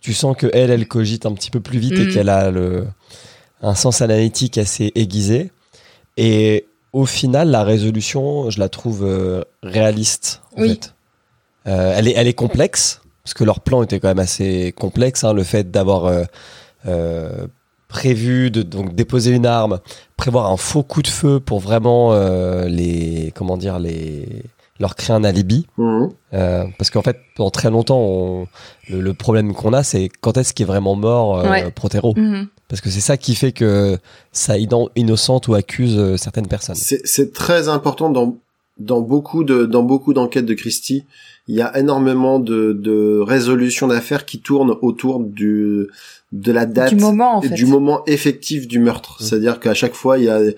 tu 0.00 0.12
sens 0.12 0.36
que 0.36 0.48
elle, 0.52 0.70
elle 0.70 0.86
cogite 0.86 1.24
un 1.26 1.32
petit 1.32 1.50
peu 1.50 1.60
plus 1.60 1.78
vite 1.78 1.94
et 1.98 2.04
Mhm. 2.06 2.12
qu'elle 2.12 2.28
a 2.28 2.50
le, 2.50 2.86
un 3.62 3.74
sens 3.74 4.02
analytique 4.02 4.58
assez 4.58 4.92
aiguisé. 4.94 5.50
Et 6.16 6.66
au 6.92 7.06
final, 7.06 7.50
la 7.50 7.64
résolution, 7.64 8.50
je 8.50 8.60
la 8.60 8.68
trouve 8.68 9.04
euh, 9.04 9.42
réaliste. 9.62 10.42
En 10.56 10.62
Oui. 10.62 10.68
fait. 10.70 10.94
Euh, 11.66 11.94
elle, 11.96 12.06
est, 12.06 12.12
elle 12.14 12.28
est 12.28 12.34
complexe, 12.34 13.00
parce 13.24 13.34
que 13.34 13.44
leur 13.44 13.60
plan 13.60 13.82
était 13.82 13.98
quand 14.00 14.08
même 14.08 14.18
assez 14.18 14.72
complexe. 14.72 15.24
hein, 15.24 15.32
le 15.32 15.42
fait 15.42 15.70
d'avoir 15.70 16.04
euh, 16.06 16.24
euh, 16.86 17.46
prévu 17.88 18.50
de 18.50 18.62
donc 18.62 18.94
déposer 18.94 19.30
une 19.32 19.46
arme, 19.46 19.80
prévoir 20.16 20.50
un 20.50 20.56
faux 20.56 20.82
coup 20.82 21.02
de 21.02 21.08
feu 21.08 21.40
pour 21.40 21.60
vraiment 21.60 22.12
euh, 22.12 22.66
les 22.68 23.32
comment 23.34 23.56
dire 23.56 23.78
les 23.78 24.42
leur 24.80 24.96
créer 24.96 25.14
un 25.14 25.22
alibi. 25.24 25.66
Mhm. 25.78 26.10
Euh, 26.34 26.64
parce 26.78 26.90
qu'en 26.90 27.02
fait, 27.02 27.16
pendant 27.36 27.50
très 27.50 27.70
longtemps, 27.70 28.00
on- 28.00 28.48
le, 28.90 29.00
le 29.00 29.14
problème 29.14 29.54
qu'on 29.54 29.72
a, 29.72 29.84
c'est 29.84 30.08
quand 30.20 30.36
est-ce 30.36 30.52
qu'il 30.52 30.64
est 30.64 30.66
vraiment 30.66 30.96
mort 30.96 31.38
euh, 31.38 31.48
Ouais. 31.48 31.70
Protero. 31.70 32.12
Mhm. 32.16 32.48
Parce 32.68 32.80
que 32.80 32.90
c'est 32.90 33.00
ça 33.00 33.16
qui 33.16 33.36
fait 33.36 33.52
que 33.52 33.98
ça 34.32 34.56
innocente 34.96 35.46
ou 35.48 35.54
accuse 35.54 35.96
euh, 35.96 36.16
certaines 36.16 36.48
personnes. 36.48 36.74
C'est 36.74 37.06
c'est 37.06 37.32
très 37.32 37.68
important 37.68 38.10
dans 38.10 38.36
dans 38.78 39.00
beaucoup 39.00 39.44
de 39.44 39.64
dans 39.64 39.84
beaucoup 39.84 40.12
d'enquêtes 40.12 40.46
de 40.46 40.54
Christie. 40.54 41.04
Il 41.46 41.54
y 41.54 41.60
a 41.60 41.76
énormément 41.78 42.38
de 42.38 42.72
de 42.72 43.20
résolutions 43.20 43.86
d'affaires 43.88 44.24
qui 44.24 44.40
tournent 44.40 44.76
autour 44.82 45.20
du 45.20 45.86
de 46.32 46.52
la 46.52 46.66
date 46.66 46.94
Du 46.94 47.00
moment 47.00 47.38
en 47.38 47.42
et 47.42 47.48
fait. 47.48 47.54
du 47.54 47.66
moment 47.66 48.04
effectif 48.06 48.66
du 48.66 48.78
meurtre. 48.78 49.18
Mm. 49.20 49.24
C'est-à-dire 49.24 49.60
qu'à 49.60 49.74
chaque 49.74 49.94
fois, 49.94 50.18
il 50.18 50.24
y 50.24 50.28
a 50.28 50.40
le, 50.40 50.54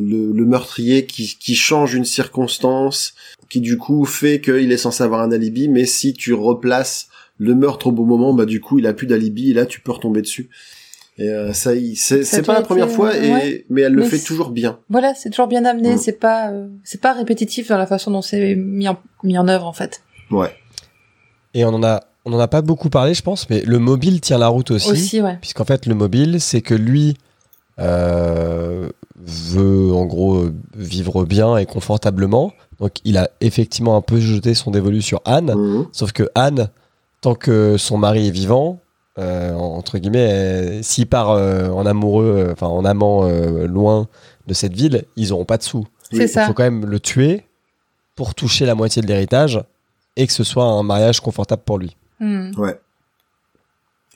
le, 0.00 0.32
le 0.32 0.44
meurtrier 0.44 1.06
qui, 1.06 1.36
qui 1.40 1.54
change 1.56 1.94
une 1.94 2.04
circonstance, 2.04 3.14
qui 3.48 3.60
du 3.60 3.78
coup 3.78 4.04
fait 4.04 4.40
qu'il 4.40 4.70
est 4.70 4.76
censé 4.76 5.02
avoir 5.02 5.22
un 5.22 5.32
alibi, 5.32 5.68
mais 5.68 5.86
si 5.86 6.12
tu 6.12 6.32
replaces 6.34 7.08
le 7.38 7.54
meurtre 7.56 7.88
au 7.88 7.92
bon 7.92 8.04
moment, 8.04 8.32
bah 8.32 8.46
du 8.46 8.60
coup, 8.60 8.78
il 8.78 8.86
a 8.86 8.92
plus 8.92 9.08
d'alibi, 9.08 9.50
et 9.50 9.54
là, 9.54 9.66
tu 9.66 9.80
peux 9.80 9.90
retomber 9.90 10.22
dessus. 10.22 10.50
Et 11.16 11.28
euh, 11.28 11.52
ça, 11.52 11.70
c'est 11.94 12.24
Ça 12.24 12.24
c'est 12.24 12.38
a 12.40 12.42
pas 12.42 12.54
la 12.54 12.62
première 12.62 12.86
été, 12.86 12.94
fois, 12.94 13.16
et, 13.16 13.30
ouais. 13.32 13.64
mais 13.70 13.82
elle 13.82 13.92
le 13.92 14.02
Mais 14.02 14.08
fait 14.08 14.18
toujours 14.18 14.50
bien. 14.50 14.78
Voilà, 14.90 15.14
c'est 15.14 15.30
toujours 15.30 15.46
bien 15.46 15.64
amené. 15.64 15.94
Mm. 15.94 15.98
C'est 15.98 16.18
pas 16.18 16.50
euh, 16.50 16.66
c'est 16.82 17.00
pas 17.00 17.12
répétitif 17.12 17.68
dans 17.68 17.78
la 17.78 17.86
façon 17.86 18.10
dont 18.10 18.22
c'est 18.22 18.56
mis 18.56 18.88
en 18.88 18.98
mis 19.22 19.38
en 19.38 19.46
œuvre 19.46 19.66
en 19.66 19.72
fait. 19.72 20.02
Ouais. 20.30 20.50
Et 21.54 21.64
on 21.64 21.68
en 21.68 21.84
a 21.84 22.00
on 22.24 22.32
en 22.32 22.38
a 22.38 22.48
pas 22.48 22.62
beaucoup 22.62 22.88
parlé, 22.88 23.14
je 23.14 23.22
pense, 23.22 23.48
mais 23.50 23.60
le 23.62 23.78
mobile 23.78 24.20
tient 24.20 24.38
la 24.38 24.48
route 24.48 24.70
aussi. 24.70 24.90
Aussi, 24.90 25.20
ouais. 25.20 25.36
Puisqu'en 25.40 25.64
fait, 25.64 25.86
le 25.86 25.94
mobile, 25.94 26.40
c'est 26.40 26.62
que 26.62 26.74
lui 26.74 27.16
euh, 27.78 28.88
veut 29.16 29.92
en 29.92 30.06
gros 30.06 30.46
vivre 30.74 31.24
bien 31.24 31.56
et 31.58 31.66
confortablement. 31.66 32.52
Donc, 32.80 32.92
il 33.04 33.18
a 33.18 33.28
effectivement 33.40 33.96
un 33.96 34.00
peu 34.00 34.20
jeté 34.20 34.54
son 34.54 34.70
dévolu 34.70 35.02
sur 35.02 35.20
Anne. 35.26 35.52
Mhm. 35.54 35.86
Sauf 35.92 36.12
que 36.12 36.28
Anne, 36.34 36.70
tant 37.20 37.34
que 37.34 37.76
son 37.76 37.98
mari 37.98 38.28
est 38.28 38.32
vivant, 38.32 38.80
euh, 39.18 39.52
entre 39.54 39.98
guillemets, 39.98 40.32
euh, 40.32 40.82
s'il 40.82 41.06
part 41.06 41.30
euh, 41.30 41.68
en 41.70 41.86
amoureux, 41.86 42.46
euh, 42.48 42.52
enfin 42.52 42.66
en 42.66 42.84
amant 42.84 43.26
euh, 43.28 43.66
loin 43.66 44.08
de 44.46 44.54
cette 44.54 44.74
ville, 44.74 45.04
ils 45.16 45.32
auront 45.32 45.44
pas 45.44 45.56
de 45.58 45.62
sous. 45.62 45.86
Il 46.12 46.28
ça. 46.28 46.46
faut 46.46 46.52
quand 46.54 46.62
même 46.64 46.84
le 46.86 47.00
tuer 47.00 47.44
pour 48.16 48.34
toucher 48.34 48.66
la 48.66 48.74
moitié 48.74 49.02
de 49.02 49.06
l'héritage 49.06 49.62
et 50.16 50.26
que 50.26 50.32
ce 50.32 50.44
soit 50.44 50.64
un 50.64 50.82
mariage 50.82 51.20
confortable 51.20 51.62
pour 51.64 51.78
lui. 51.78 51.96
Mm. 52.20 52.52
Ouais. 52.60 52.78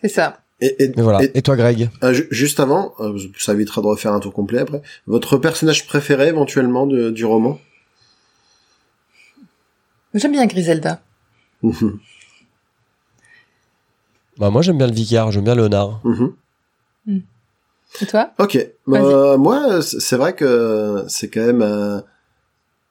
C'est 0.01 0.09
ça. 0.09 0.41
Et, 0.61 0.85
et, 0.85 0.93
Mais 0.97 1.03
voilà. 1.03 1.23
et- 1.25 1.39
Et 1.39 1.43
toi, 1.43 1.57
Greg? 1.57 1.89
euh, 2.03 2.12
ju- 2.12 2.29
juste 2.31 2.61
avant, 2.61 2.93
euh, 3.01 3.16
ça 3.39 3.53
évitera 3.53 3.81
de 3.81 3.87
refaire 3.87 4.12
un 4.12 4.20
tour 4.20 4.33
complet 4.33 4.59
après. 4.61 4.83
Votre 5.07 5.37
personnage 5.39 5.87
préféré 5.87 6.29
éventuellement 6.29 6.87
de- 6.87 7.11
du 7.11 7.25
roman? 7.25 7.59
J'aime 10.15 10.33
bien 10.33 10.47
Griselda. 10.47 11.01
Bah 14.39 14.51
moi 14.51 14.62
j'aime 14.62 14.78
bien 14.78 14.86
le 14.86 14.93
Vicar, 14.93 15.31
j'aime 15.32 15.44
bien 15.44 15.55
Léonard. 15.55 16.01
Mhm. 16.05 16.32
Et 18.02 18.06
toi? 18.06 18.31
Ok. 18.39 18.59
Vas-y. 18.86 19.02
Euh, 19.02 19.39
moi, 19.39 19.81
c'est 19.82 20.16
vrai 20.16 20.35
que 20.35 21.05
c'est 21.09 21.28
quand 21.31 21.40
même 21.44 21.62
euh, 21.62 22.01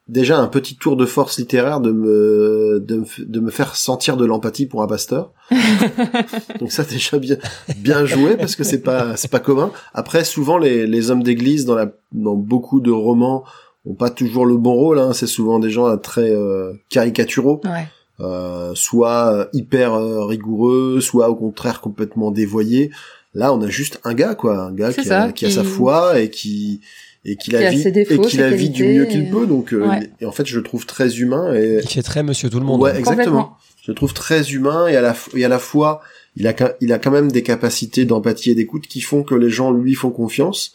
déjà 0.07 0.40
un 0.40 0.48
petit 0.48 0.76
tour 0.76 0.98
de 0.98 1.06
force 1.06 1.38
littéraire 1.38 1.80
de 1.82 1.91
me 1.91 2.80
de 2.84 2.95
me, 2.98 3.03
f- 3.06 3.24
de 3.24 3.40
me 3.40 3.52
faire 3.52 3.76
sentir 3.76 4.18
de 4.18 4.26
l'empathie 4.26 4.65
pour 4.65 4.82
un 4.82 4.88
pasteur. 4.88 5.32
Donc 6.60 6.72
ça 6.72 6.84
déjà 6.84 7.19
bien 7.19 7.38
bien 7.78 8.06
joué 8.06 8.38
parce 8.38 8.56
que 8.56 8.64
c'est 8.64 8.82
pas 8.82 9.15
c'est 9.18 9.30
pas 9.32 9.40
commun. 9.40 9.72
Après, 9.94 10.24
souvent 10.24 10.57
les 10.57 10.88
les 10.88 11.11
hommes 11.11 11.22
d'église 11.24 11.65
dans 11.65 11.76
la 11.76 11.91
dans 12.11 12.36
beaucoup 12.36 12.82
de 12.82 12.91
romans 12.91 13.44
ont 13.86 13.94
pas 13.94 14.10
toujours 14.10 14.48
le 14.48 14.57
bon 14.57 14.74
rôle. 14.74 14.98
Hein. 14.99 15.14
C'est 15.14 15.28
souvent 15.28 15.60
des 15.60 15.69
gens 15.69 15.88
euh, 15.88 15.98
très 15.98 16.32
euh, 16.32 16.74
caricaturaux. 16.90 17.61
Ouais. 17.65 17.88
Euh, 18.19 18.72
soit 18.76 19.31
euh, 19.34 19.45
hyper 19.53 19.94
euh, 19.94 20.26
rigoureux, 20.26 20.99
soit 21.02 21.30
au 21.30 21.35
contraire 21.35 21.81
complètement 21.81 22.31
dévoyé. 22.31 22.91
Là, 23.34 23.53
on 23.53 23.61
a 23.61 23.69
juste 23.69 23.99
un 24.03 24.14
gars, 24.14 24.34
quoi, 24.35 24.57
un 24.60 24.73
gars 24.73 24.91
qui, 24.94 25.10
a, 25.11 25.31
qui 25.31 25.45
a 25.45 25.52
sa 25.52 25.64
foi 25.64 26.19
et 26.19 26.30
qui 26.30 26.81
et 27.26 27.35
qui 27.35 27.49
Qui 27.49 27.52
la 27.52 27.68
a 27.68 27.72
vit 27.72 27.91
défauts, 27.91 28.14
et 28.23 28.27
qui 28.27 28.38
la 28.38 28.49
vit 28.49 28.69
du 28.69 28.85
mieux 28.85 29.06
qu'il 29.06 29.30
peut. 29.30 29.45
Donc, 29.45 29.73
euh, 29.73 29.85
Ouais. 29.88 30.10
et 30.22 30.26
en 30.26 30.31
fait, 30.31 30.45
je 30.45 30.57
le 30.57 30.64
trouve 30.64 30.85
très 30.85 31.18
humain 31.19 31.53
et 31.53 31.80
Il 31.84 31.89
fait 31.89 32.02
très 32.02 32.23
Monsieur 32.23 32.49
Tout 32.49 32.60
le 32.60 32.65
Monde. 32.65 32.81
ouais, 32.81 32.91
hein. 32.91 32.95
exactement. 32.95 33.57
Je 33.84 33.91
le 33.91 33.95
trouve 33.95 34.14
très 34.14 34.52
humain 34.52 34.88
et 34.88 34.95
à 34.95 35.02
la 35.02 35.15
et 35.35 35.44
à 35.45 35.49
la 35.49 35.60
fois, 35.60 36.02
il 36.38 36.48
a 36.48 36.53
quand- 36.53 36.72
il 36.81 36.91
a 36.94 36.99
quand 36.99 37.11
même 37.11 37.31
des 37.31 37.44
capacités 37.44 38.06
d'empathie 38.06 38.52
et 38.52 38.56
d'écoute 38.56 38.88
qui 38.88 39.02
font 39.02 39.23
que 39.23 39.35
les 39.35 39.49
gens 39.49 39.72
lui 39.72 39.94
font 39.94 40.10
confiance. 40.10 40.73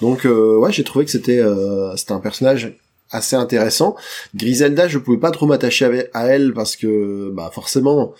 Donc, 0.00 0.24
euh, 0.24 0.56
ouais, 0.56 0.72
j'ai 0.72 0.84
trouvé 0.84 1.04
que 1.04 1.10
c'était 1.10 1.40
euh, 1.40 1.94
c'était 1.96 2.12
un 2.12 2.20
personnage 2.20 2.76
assez 3.10 3.36
intéressant. 3.36 3.96
Griselda, 4.34 4.88
je 4.88 4.98
pouvais 4.98 5.18
pas 5.18 5.30
trop 5.30 5.46
m'attacher 5.46 6.08
à 6.12 6.26
elle 6.26 6.52
parce 6.52 6.76
que, 6.76 7.30
bah, 7.34 7.50
forcément, 7.54 8.12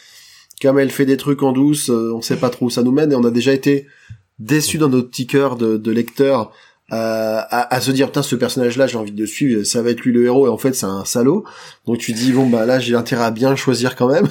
comme 0.63 0.79
elle 0.79 0.91
fait 0.91 1.07
des 1.07 1.17
trucs 1.17 1.43
en 1.43 1.53
douce, 1.53 1.91
euh, 1.91 2.13
on 2.15 2.21
sait 2.21 2.37
pas 2.37 2.51
trop 2.51 2.67
où 2.67 2.71
ça 2.71 2.83
nous 2.83 2.93
mène. 2.93 3.13
Et 3.13 3.17
on 3.17 3.25
a 3.25 3.31
déjà 3.31 3.53
été 3.53 3.87
déçus 4.39 4.79
dans 4.79 4.89
notre 4.89 5.09
petit 5.09 5.27
cœur 5.27 5.57
de, 5.57 5.77
de 5.77 5.91
lecteur 5.91 6.53
euh, 6.91 7.41
à, 7.51 7.75
à 7.75 7.81
se 7.83 7.91
dire 7.91 8.07
putain 8.07 8.23
ce 8.23 8.35
personnage 8.35 8.79
là 8.79 8.87
j'ai 8.87 8.97
envie 8.97 9.13
de 9.13 9.21
le 9.21 9.27
suivre 9.27 9.63
ça 9.63 9.83
va 9.83 9.91
être 9.91 10.01
lui 10.01 10.13
le 10.13 10.25
héros. 10.25 10.47
Et 10.47 10.49
en 10.49 10.57
fait 10.57 10.75
c'est 10.75 10.87
un 10.87 11.05
salaud. 11.05 11.45
Donc 11.87 11.99
tu 11.99 12.13
dis 12.13 12.33
bon 12.33 12.49
bah 12.49 12.65
là 12.65 12.79
j'ai 12.79 12.95
intérêt 12.95 13.25
à 13.25 13.31
bien 13.31 13.51
le 13.51 13.57
choisir 13.57 13.95
quand 13.95 14.09
même. 14.11 14.27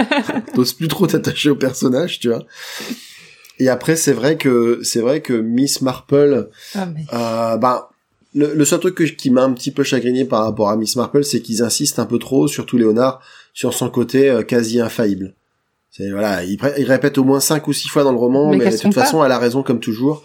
T'oses 0.54 0.72
plus 0.72 0.88
trop 0.88 1.06
t'attacher 1.06 1.50
au 1.50 1.56
personnage 1.56 2.18
tu 2.18 2.28
vois. 2.28 2.44
Et 3.58 3.68
après 3.68 3.94
c'est 3.94 4.14
vrai 4.14 4.38
que 4.38 4.80
c'est 4.82 5.00
vrai 5.00 5.20
que 5.20 5.34
Miss 5.34 5.82
Marple 5.82 6.48
mais... 6.74 7.04
euh, 7.12 7.56
bah, 7.58 7.87
le, 8.38 8.54
le 8.54 8.64
seul 8.64 8.80
truc 8.80 8.94
que, 8.94 9.04
je- 9.06 9.14
qui 9.14 9.30
m'a 9.30 9.42
un 9.42 9.52
petit 9.52 9.70
peu 9.70 9.82
chagriné 9.82 10.24
par 10.24 10.44
rapport 10.44 10.68
à 10.70 10.76
Miss 10.76 10.96
Marple, 10.96 11.24
c'est 11.24 11.40
qu'ils 11.42 11.62
insistent 11.62 11.98
un 11.98 12.06
peu 12.06 12.18
trop, 12.18 12.48
surtout 12.48 12.78
Léonard, 12.78 13.20
sur 13.54 13.74
son 13.74 13.90
côté 13.90 14.30
euh, 14.30 14.42
quasi 14.42 14.80
infaillible. 14.80 15.34
C'est 15.90 16.10
voilà, 16.10 16.44
il, 16.44 16.58
répète 16.86 17.18
au 17.18 17.24
moins 17.24 17.40
cinq 17.40 17.66
ou 17.68 17.72
six 17.72 17.88
fois 17.88 18.04
dans 18.04 18.12
le 18.12 18.18
roman, 18.18 18.50
Mais 18.50 18.58
de 18.70 18.76
toute 18.76 18.94
pas. 18.94 19.02
façon, 19.04 19.24
elle 19.24 19.32
a 19.32 19.38
raison 19.38 19.62
comme 19.62 19.80
toujours. 19.80 20.22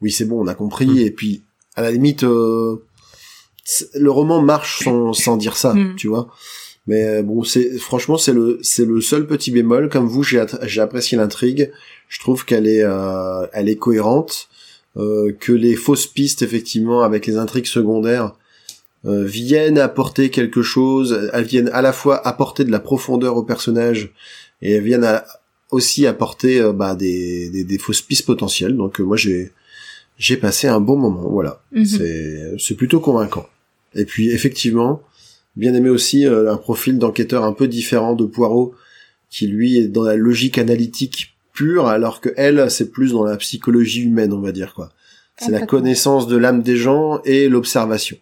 Oui, 0.00 0.10
c'est 0.10 0.24
bon, 0.24 0.40
on 0.42 0.46
a 0.48 0.54
compris. 0.54 0.86
Mm. 0.86 0.98
Et 0.98 1.10
puis, 1.12 1.42
à 1.76 1.82
la 1.82 1.90
limite, 1.92 2.24
euh, 2.24 2.82
le 3.94 4.10
roman 4.10 4.42
marche 4.42 4.82
sans, 4.84 5.12
sans 5.12 5.36
dire 5.36 5.56
ça, 5.56 5.74
Mm. 5.74 5.94
tu 5.96 6.08
vois. 6.08 6.28
Mais 6.88 7.04
euh, 7.06 7.22
bon, 7.22 7.44
c'est 7.44 7.78
franchement, 7.78 8.18
c'est 8.18 8.32
le 8.32 8.58
c'est 8.62 8.84
le 8.84 9.00
seul 9.00 9.26
petit 9.28 9.52
bémol. 9.52 9.88
Comme 9.88 10.08
vous, 10.08 10.24
j'ai 10.24 10.44
j'ai 10.64 10.80
apprécié 10.80 11.16
l'intrigue. 11.16 11.70
Je 12.08 12.18
trouve 12.18 12.44
qu'elle 12.44 12.66
est 12.66 12.82
euh, 12.82 13.46
elle 13.52 13.68
est 13.68 13.76
cohérente 13.76 14.48
euh, 14.50 14.51
que 14.96 15.52
les 15.52 15.74
fausses 15.74 16.06
pistes 16.06 16.42
effectivement 16.42 17.02
avec 17.02 17.26
les 17.26 17.36
intrigues 17.36 17.66
secondaires 17.66 18.34
euh, 19.04 19.24
viennent 19.24 19.78
apporter 19.78 20.30
quelque 20.30 20.62
chose, 20.62 21.30
elles 21.32 21.44
viennent 21.44 21.70
à 21.72 21.82
la 21.82 21.92
fois 21.92 22.26
apporter 22.26 22.64
de 22.64 22.70
la 22.70 22.78
profondeur 22.80 23.36
au 23.36 23.42
personnage 23.42 24.12
et 24.60 24.72
elles 24.72 24.84
viennent 24.84 25.04
à- 25.04 25.24
aussi 25.70 26.06
apporter 26.06 26.60
euh, 26.60 26.72
bah, 26.72 26.94
des, 26.94 27.48
des, 27.50 27.64
des 27.64 27.78
fausses 27.78 28.02
pistes 28.02 28.26
potentielles. 28.26 28.76
Donc 28.76 29.00
euh, 29.00 29.04
moi 29.04 29.16
j'ai 29.16 29.50
j'ai 30.18 30.36
passé 30.36 30.68
un 30.68 30.78
bon 30.80 30.96
moment, 30.98 31.26
voilà. 31.28 31.62
Mhm. 31.72 31.84
C'est 31.86 32.52
c'est 32.58 32.74
plutôt 32.76 33.00
convaincant. 33.00 33.48
Et 33.94 34.04
puis 34.04 34.30
effectivement, 34.30 35.02
bien 35.56 35.74
aimé 35.74 35.88
aussi 35.88 36.26
euh, 36.26 36.52
un 36.52 36.56
profil 36.58 36.98
d'enquêteur 36.98 37.44
un 37.44 37.54
peu 37.54 37.66
différent 37.66 38.14
de 38.14 38.24
Poirot 38.24 38.74
qui 39.30 39.46
lui 39.46 39.78
est 39.78 39.88
dans 39.88 40.04
la 40.04 40.14
logique 40.16 40.58
analytique 40.58 41.31
pure 41.52 41.86
alors 41.86 42.20
que 42.20 42.30
elle 42.36 42.70
c'est 42.70 42.90
plus 42.90 43.12
dans 43.12 43.24
la 43.24 43.36
psychologie 43.36 44.04
humaine 44.04 44.32
on 44.32 44.40
va 44.40 44.52
dire 44.52 44.74
quoi. 44.74 44.90
C'est 45.38 45.50
la 45.50 45.66
connaissance 45.66 46.28
de 46.28 46.36
l'âme 46.36 46.62
des 46.62 46.76
gens 46.76 47.20
et 47.24 47.48
l'observation. 47.48 48.16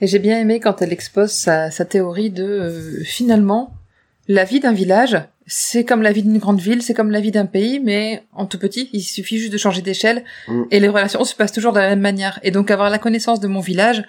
Et 0.00 0.06
j'ai 0.06 0.18
bien 0.18 0.38
aimé 0.38 0.60
quand 0.60 0.82
elle 0.82 0.92
expose 0.92 1.30
sa, 1.30 1.70
sa 1.70 1.84
théorie 1.84 2.30
de 2.30 2.44
euh, 2.44 3.04
finalement 3.04 3.72
la 4.28 4.44
vie 4.44 4.60
d'un 4.60 4.72
village, 4.72 5.16
c'est 5.46 5.84
comme 5.84 6.02
la 6.02 6.12
vie 6.12 6.22
d'une 6.22 6.38
grande 6.38 6.60
ville, 6.60 6.82
c'est 6.82 6.94
comme 6.94 7.10
la 7.10 7.20
vie 7.20 7.30
d'un 7.30 7.46
pays, 7.46 7.78
mais 7.78 8.24
en 8.32 8.46
tout 8.46 8.58
petit, 8.58 8.88
il 8.92 9.02
suffit 9.02 9.38
juste 9.38 9.52
de 9.52 9.58
changer 9.58 9.82
d'échelle 9.82 10.24
Mm. 10.48 10.62
et 10.70 10.80
les 10.80 10.88
relations 10.88 11.24
se 11.24 11.34
passent 11.34 11.52
toujours 11.52 11.72
de 11.72 11.78
la 11.78 11.88
même 11.90 12.00
manière. 12.00 12.40
Et 12.42 12.50
donc 12.50 12.70
avoir 12.70 12.90
la 12.90 12.98
connaissance 12.98 13.40
de 13.40 13.48
mon 13.48 13.60
village, 13.60 14.02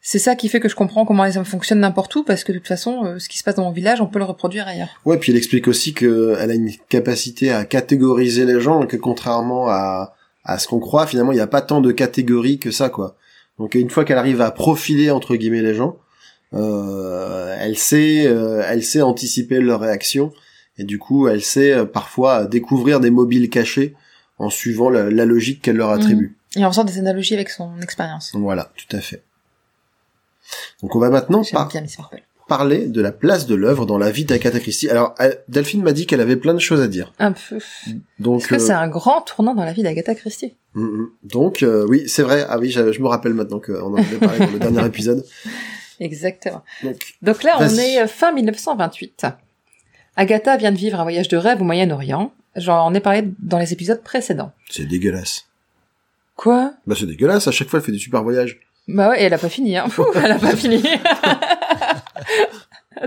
c'est 0.00 0.18
ça 0.18 0.36
qui 0.36 0.48
fait 0.48 0.60
que 0.60 0.68
je 0.68 0.74
comprends 0.74 1.04
comment 1.04 1.24
les 1.24 1.36
hommes 1.36 1.44
fonctionnent 1.44 1.80
n'importe 1.80 2.14
où, 2.16 2.24
parce 2.24 2.44
que 2.44 2.52
de 2.52 2.58
toute 2.58 2.68
façon, 2.68 3.04
euh, 3.04 3.18
ce 3.18 3.28
qui 3.28 3.38
se 3.38 3.44
passe 3.44 3.56
dans 3.56 3.64
mon 3.64 3.72
village, 3.72 4.00
on 4.00 4.06
peut 4.06 4.18
le 4.18 4.24
reproduire 4.24 4.66
ailleurs. 4.66 4.88
Ouais, 5.04 5.18
puis 5.18 5.32
il 5.32 5.38
explique 5.38 5.68
aussi 5.68 5.92
que 5.92 6.36
elle 6.38 6.50
a 6.50 6.54
une 6.54 6.70
capacité 6.88 7.50
à 7.50 7.64
catégoriser 7.64 8.44
les 8.46 8.60
gens 8.60 8.84
et 8.84 8.86
que 8.86 8.96
contrairement 8.96 9.68
à, 9.68 10.14
à 10.44 10.58
ce 10.58 10.68
qu'on 10.68 10.80
croit, 10.80 11.06
finalement, 11.06 11.32
il 11.32 11.36
n'y 11.36 11.40
a 11.40 11.46
pas 11.46 11.62
tant 11.62 11.80
de 11.80 11.92
catégories 11.92 12.58
que 12.58 12.70
ça, 12.70 12.88
quoi. 12.88 13.16
Donc 13.58 13.74
une 13.74 13.90
fois 13.90 14.04
qu'elle 14.04 14.18
arrive 14.18 14.40
à 14.40 14.50
profiler 14.50 15.10
entre 15.10 15.36
guillemets 15.36 15.62
les 15.62 15.74
gens, 15.74 15.96
euh, 16.54 17.56
elle 17.58 17.76
sait, 17.76 18.26
euh, 18.26 18.62
elle 18.66 18.82
sait 18.82 19.02
anticiper 19.02 19.60
leurs 19.60 19.80
réactions 19.80 20.32
et 20.78 20.84
du 20.84 20.98
coup, 20.98 21.28
elle 21.28 21.42
sait 21.42 21.72
euh, 21.72 21.84
parfois 21.84 22.46
découvrir 22.46 23.00
des 23.00 23.10
mobiles 23.10 23.50
cachés 23.50 23.94
en 24.38 24.48
suivant 24.48 24.88
la, 24.88 25.10
la 25.10 25.24
logique 25.24 25.60
qu'elle 25.60 25.76
leur 25.76 25.90
attribue. 25.90 26.36
Et 26.56 26.64
en 26.64 26.70
faisant 26.70 26.84
des 26.84 26.98
analogies 26.98 27.34
avec 27.34 27.50
son 27.50 27.80
expérience. 27.80 28.32
Voilà, 28.34 28.72
tout 28.76 28.96
à 28.96 29.00
fait. 29.00 29.22
Donc 30.82 30.94
on 30.96 30.98
va 30.98 31.10
maintenant 31.10 31.42
par- 31.52 31.70
parler 32.48 32.86
de 32.86 33.00
la 33.02 33.12
place 33.12 33.46
de 33.46 33.54
l'œuvre 33.54 33.84
dans 33.84 33.98
la 33.98 34.10
vie 34.10 34.24
d'Agatha 34.24 34.58
Christie. 34.58 34.88
Alors, 34.88 35.14
euh, 35.20 35.34
Delphine 35.48 35.82
m'a 35.82 35.92
dit 35.92 36.06
qu'elle 36.06 36.22
avait 36.22 36.36
plein 36.36 36.54
de 36.54 36.58
choses 36.58 36.80
à 36.80 36.88
dire. 36.88 37.12
Un 37.18 37.32
peu. 37.32 37.58
Donc, 38.18 38.40
Parce 38.40 38.46
que 38.48 38.54
euh, 38.54 38.58
c'est 38.58 38.72
un 38.72 38.88
grand 38.88 39.20
tournant 39.20 39.54
dans 39.54 39.64
la 39.66 39.72
vie 39.74 39.82
d'Agatha 39.82 40.14
Christie? 40.14 40.54
mm, 40.74 40.82
mm. 40.82 41.10
donc 41.24 41.62
euh, 41.62 41.84
oui, 41.88 42.04
c'est 42.08 42.22
vrai. 42.22 42.46
Ah 42.48 42.58
oui, 42.58 42.70
je, 42.70 42.90
je 42.92 43.00
me 43.02 43.06
rappelle 43.08 43.34
maintenant 43.34 43.60
qu'on 43.60 43.92
en 43.94 43.96
avait 43.96 44.16
parlé 44.16 44.38
dans 44.38 44.52
le 44.52 44.58
dernier 44.58 44.86
épisode. 44.86 45.24
Exactement. 46.00 46.62
Donc, 46.82 46.96
Donc 47.22 47.42
là, 47.42 47.56
on 47.60 47.68
est 47.68 48.00
euh, 48.00 48.06
fin 48.06 48.32
1928. 48.32 49.26
Agatha 50.16 50.56
vient 50.56 50.72
de 50.72 50.78
vivre 50.78 50.98
un 50.98 51.02
voyage 51.02 51.28
de 51.28 51.36
rêve 51.36 51.60
au 51.60 51.64
Moyen-Orient. 51.64 52.32
J'en 52.56 52.92
ai 52.94 53.00
parlé 53.00 53.24
dans 53.40 53.58
les 53.58 53.72
épisodes 53.72 54.02
précédents. 54.02 54.52
c'est 54.70 54.86
dégueulasse. 54.86 55.44
Quoi? 56.34 56.72
Bah 56.86 56.94
c'est 56.98 57.06
dégueulasse. 57.06 57.46
À 57.46 57.50
chaque 57.52 57.68
fois, 57.68 57.78
elle 57.80 57.84
fait 57.84 57.92
des 57.92 57.98
super 57.98 58.22
voyages. 58.22 58.58
Bah 58.88 59.10
ouais, 59.10 59.20
et 59.20 59.24
elle 59.24 59.34
a 59.34 59.38
pas 59.38 59.50
fini, 59.50 59.76
hein. 59.76 59.86
Elle 60.14 60.32
a 60.32 60.38
pas 60.38 60.56
fini. 60.56 60.82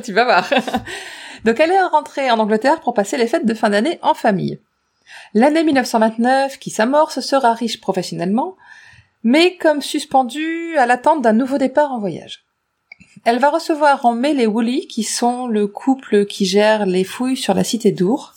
tu 0.04 0.14
vas 0.14 0.26
voir. 0.26 0.48
Donc 1.44 1.60
elle 1.60 1.72
est 1.72 1.82
rentrée 1.82 2.30
en 2.30 2.40
Angleterre 2.40 2.82
pour 2.82 2.94
passer 2.94 3.18
les 3.18 3.28
fêtes 3.28 3.46
de 3.46 3.54
fin 3.54 3.70
d'année 3.72 4.00
en 4.02 4.14
famille. 4.14 4.60
L'année 5.34 5.64
1929, 5.64 6.60
qui 6.60 6.70
s'amorce, 6.70 7.20
sera 7.22 7.54
riche 7.54 7.82
professionnellement, 7.82 8.56
mais 9.24 9.58
comme 9.58 9.82
suspendue 9.82 10.78
à 10.78 10.86
l'attente 10.86 11.22
d'un 11.22 11.34
nouveau 11.34 11.58
départ 11.58 11.92
en 11.92 12.00
voyage. 12.00 12.46
Elle 13.26 13.40
va 13.40 13.50
recevoir 13.50 14.06
en 14.06 14.14
mai 14.14 14.34
les 14.34 14.48
Woolley, 14.48 14.88
qui 14.88 15.04
sont 15.04 15.48
le 15.48 15.68
couple 15.68 16.26
qui 16.26 16.46
gère 16.46 16.86
les 16.86 17.04
fouilles 17.04 17.38
sur 17.38 17.54
la 17.54 17.64
cité 17.64 17.92
d'Our. 17.92 18.34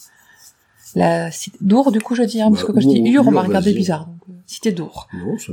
La 0.95 1.31
cité 1.31 1.59
d'Our, 1.61 1.93
du 1.93 2.01
coup, 2.01 2.15
je 2.15 2.23
dis, 2.23 2.43
hein, 2.43 2.51
parce 2.51 2.62
Bah, 2.62 2.69
que 2.69 2.73
quand 2.73 2.81
je 2.81 2.89
dis 2.89 3.01
Our, 3.01 3.25
Ur, 3.25 3.29
on 3.29 3.33
m'a 3.33 3.43
regardé 3.43 3.73
bizarre. 3.73 4.07
Donc, 4.07 4.19
euh, 4.29 4.33
cité 4.47 4.73
d'Our. 4.73 5.09
Non, 5.15 5.39
ça, 5.39 5.53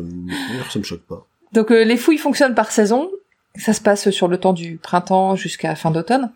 ça 0.69 0.79
me 0.79 0.83
choque 0.83 1.05
pas. 1.07 1.25
Donc 1.53 1.71
euh, 1.71 1.83
les 1.83 1.97
fouilles 1.97 2.17
fonctionnent 2.17 2.55
par 2.55 2.71
saison. 2.71 3.09
Ça 3.55 3.73
se 3.73 3.81
passe 3.81 4.09
sur 4.11 4.27
le 4.27 4.37
temps 4.37 4.53
du 4.53 4.77
printemps 4.77 5.35
jusqu'à 5.35 5.75
fin 5.75 5.91
d'automne. 5.91 6.31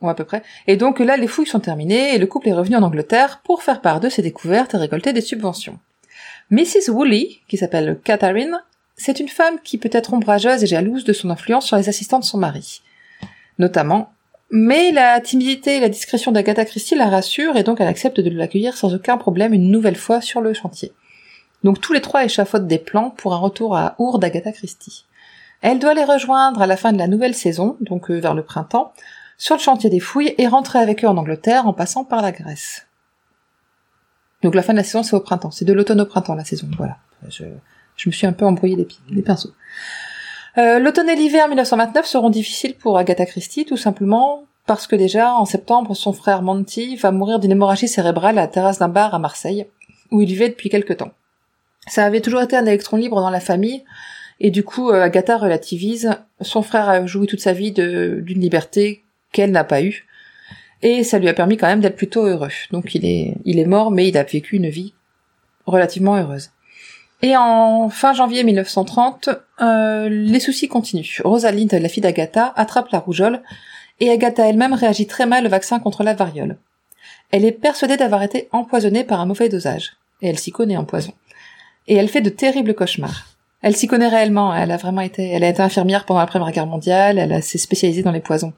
Ou 0.00 0.08
à 0.08 0.14
peu 0.14 0.24
près. 0.24 0.42
Et 0.66 0.76
donc 0.76 0.98
là, 0.98 1.16
les 1.16 1.26
fouilles 1.26 1.46
sont 1.46 1.60
terminées 1.60 2.14
et 2.14 2.18
le 2.18 2.26
couple 2.26 2.48
est 2.48 2.54
revenu 2.54 2.76
en 2.76 2.82
Angleterre 2.82 3.40
pour 3.44 3.62
faire 3.62 3.80
part 3.80 4.00
de 4.00 4.08
ses 4.08 4.22
découvertes 4.22 4.74
et 4.74 4.78
récolter 4.78 5.12
des 5.12 5.20
subventions. 5.20 5.78
Mrs. 6.50 6.90
Woolley, 6.90 7.38
qui 7.48 7.56
s'appelle 7.56 7.98
Catherine, 8.04 8.62
c'est 8.96 9.20
une 9.20 9.28
femme 9.28 9.58
qui 9.62 9.78
peut 9.78 9.90
être 9.92 10.12
ombrageuse 10.12 10.62
et 10.62 10.66
jalouse 10.66 11.04
de 11.04 11.12
son 11.12 11.30
influence 11.30 11.66
sur 11.66 11.76
les 11.76 11.88
assistants 11.88 12.18
de 12.18 12.24
son 12.24 12.38
mari. 12.38 12.82
Notamment. 13.58 14.12
Mais 14.50 14.92
la 14.92 15.20
timidité 15.20 15.76
et 15.76 15.80
la 15.80 15.88
discrétion 15.88 16.32
d'Agatha 16.32 16.64
Christie 16.64 16.94
la 16.94 17.08
rassurent 17.08 17.56
et 17.56 17.62
donc 17.62 17.80
elle 17.80 17.88
accepte 17.88 18.20
de 18.20 18.30
l'accueillir 18.30 18.76
sans 18.76 18.94
aucun 18.94 19.16
problème 19.16 19.52
une 19.52 19.70
nouvelle 19.70 19.96
fois 19.96 20.20
sur 20.20 20.40
le 20.40 20.54
chantier. 20.54 20.92
Donc 21.64 21.80
tous 21.80 21.92
les 21.92 22.00
trois 22.00 22.24
échafaudent 22.24 22.66
des 22.68 22.78
plans 22.78 23.10
pour 23.10 23.34
un 23.34 23.38
retour 23.38 23.76
à 23.76 23.94
Our 23.98 24.18
d'Agatha 24.18 24.52
Christie. 24.52 25.06
Elle 25.62 25.78
doit 25.78 25.94
les 25.94 26.04
rejoindre 26.04 26.60
à 26.62 26.66
la 26.66 26.76
fin 26.76 26.92
de 26.92 26.98
la 26.98 27.06
nouvelle 27.08 27.34
saison, 27.34 27.76
donc 27.80 28.10
euh, 28.10 28.18
vers 28.20 28.34
le 28.34 28.42
printemps, 28.44 28.92
sur 29.38 29.56
le 29.56 29.60
chantier 29.60 29.88
des 29.90 29.98
fouilles 30.00 30.34
et 30.38 30.46
rentrer 30.46 30.78
avec 30.78 31.02
eux 31.04 31.08
en 31.08 31.16
Angleterre 31.16 31.66
en 31.66 31.72
passant 31.72 32.04
par 32.04 32.20
la 32.22 32.32
Grèce. 32.32 32.86
Donc 34.42 34.54
la 34.54 34.62
fin 34.62 34.74
de 34.74 34.78
la 34.78 34.84
saison, 34.84 35.02
c'est 35.02 35.16
au 35.16 35.20
printemps. 35.20 35.50
C'est 35.50 35.64
de 35.64 35.72
l'automne 35.72 36.02
au 36.02 36.06
printemps, 36.06 36.34
la 36.34 36.44
saison. 36.44 36.68
Voilà. 36.76 36.98
Je, 37.30 37.44
me 38.06 38.12
suis 38.12 38.26
un 38.26 38.32
peu 38.34 38.44
embrouillé 38.44 38.76
les, 38.76 38.84
pi- 38.84 39.00
les 39.08 39.22
pinceaux. 39.22 39.52
Euh, 40.58 40.78
L'automne 40.78 41.08
et 41.08 41.16
l'hiver 41.16 41.48
1929 41.48 42.04
seront 42.06 42.28
difficiles 42.30 42.74
pour 42.76 42.98
Agatha 42.98 43.24
Christie, 43.24 43.64
tout 43.64 43.78
simplement 43.78 44.44
parce 44.66 44.86
que 44.86 44.96
déjà, 44.96 45.32
en 45.34 45.46
septembre, 45.46 45.94
son 45.94 46.12
frère 46.12 46.42
Monty 46.42 46.96
va 46.96 47.10
mourir 47.10 47.38
d'une 47.38 47.52
hémorragie 47.52 47.88
cérébrale 47.88 48.38
à 48.38 48.42
la 48.42 48.48
terrasse 48.48 48.78
d'un 48.78 48.88
bar 48.88 49.14
à 49.14 49.18
Marseille, 49.18 49.66
où 50.10 50.20
il 50.20 50.28
vivait 50.28 50.48
depuis 50.50 50.68
quelque 50.68 50.92
temps. 50.92 51.10
Ça 51.86 52.04
avait 52.04 52.20
toujours 52.20 52.42
été 52.42 52.56
un 52.56 52.66
électron 52.66 52.96
libre 52.96 53.20
dans 53.20 53.30
la 53.30 53.40
famille, 53.40 53.84
et 54.40 54.50
du 54.50 54.64
coup, 54.64 54.90
euh, 54.90 55.02
Agatha 55.02 55.36
relativise. 55.36 56.10
Son 56.40 56.62
frère 56.62 56.88
a 56.88 57.04
joui 57.06 57.26
toute 57.26 57.40
sa 57.40 57.52
vie 57.52 57.72
d'une 57.72 58.40
liberté 58.40 59.04
qu'elle 59.32 59.50
n'a 59.50 59.64
pas 59.64 59.82
eue, 59.82 60.06
et 60.82 61.04
ça 61.04 61.18
lui 61.18 61.28
a 61.28 61.34
permis 61.34 61.56
quand 61.56 61.66
même 61.66 61.80
d'être 61.80 61.96
plutôt 61.96 62.24
heureux. 62.24 62.50
Donc 62.70 62.94
il 62.94 63.04
est, 63.04 63.34
il 63.44 63.58
est 63.58 63.66
mort, 63.66 63.90
mais 63.90 64.08
il 64.08 64.16
a 64.16 64.22
vécu 64.22 64.56
une 64.56 64.68
vie 64.68 64.94
relativement 65.66 66.16
heureuse. 66.16 66.50
Et 67.22 67.36
en 67.36 67.88
fin 67.88 68.12
janvier 68.12 68.44
1930, 68.44 69.30
euh, 69.62 70.08
les 70.10 70.40
soucis 70.40 70.68
continuent. 70.68 71.20
Rosalind, 71.24 71.72
la 71.72 71.88
fille 71.88 72.02
d'Agatha, 72.02 72.52
attrape 72.56 72.90
la 72.90 72.98
rougeole, 72.98 73.42
et 74.00 74.10
Agatha 74.10 74.46
elle-même 74.48 74.74
réagit 74.74 75.06
très 75.06 75.24
mal 75.24 75.46
au 75.46 75.48
vaccin 75.48 75.78
contre 75.78 76.02
la 76.02 76.14
variole. 76.14 76.58
Elle 77.30 77.44
est 77.44 77.52
persuadée 77.52 77.96
d'avoir 77.96 78.22
été 78.22 78.48
empoisonnée 78.52 79.04
par 79.04 79.20
un 79.20 79.26
mauvais 79.26 79.48
dosage, 79.48 79.92
et 80.20 80.28
elle 80.28 80.38
s'y 80.38 80.52
connaît 80.52 80.76
en 80.76 80.84
poison. 80.84 81.12
Et 81.86 81.94
elle 81.96 82.08
fait 82.08 82.20
de 82.20 82.30
terribles 82.30 82.74
cauchemars. 82.74 83.26
Elle 83.62 83.76
s'y 83.76 83.86
connaît 83.86 84.08
réellement, 84.08 84.54
elle 84.54 84.70
a 84.70 84.76
vraiment 84.76 85.00
été, 85.00 85.26
elle 85.28 85.44
a 85.44 85.48
été 85.48 85.62
infirmière 85.62 86.04
pendant 86.04 86.20
la 86.20 86.26
Première 86.26 86.52
Guerre 86.52 86.66
mondiale, 86.66 87.18
elle 87.18 87.42
s'est 87.42 87.58
spécialisée 87.58 88.02
dans 88.02 88.12
les 88.12 88.20
poisons. 88.20 88.52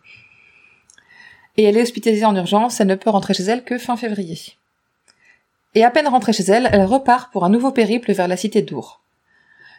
Et 1.57 1.62
elle 1.62 1.77
est 1.77 1.82
hospitalisée 1.82 2.24
en 2.24 2.35
urgence, 2.35 2.81
elle 2.81 2.89
ne 2.89 2.97
peut 2.97 3.11
rentrer 3.11 3.32
chez 3.32 3.44
elle 3.44 3.62
que 3.62 3.78
fin 3.78 3.97
février. 3.97 4.39
Et 5.77 5.85
à 5.85 5.90
peine 5.90 6.09
rentrée 6.09 6.32
chez 6.32 6.44
elle, 6.44 6.69
elle 6.73 6.85
repart 6.85 7.31
pour 7.32 7.44
un 7.44 7.51
nouveau 7.51 7.70
périple 7.70 8.12
vers 8.12 8.28
la 8.28 8.36
cité 8.36 8.62
d'Our. 8.62 9.01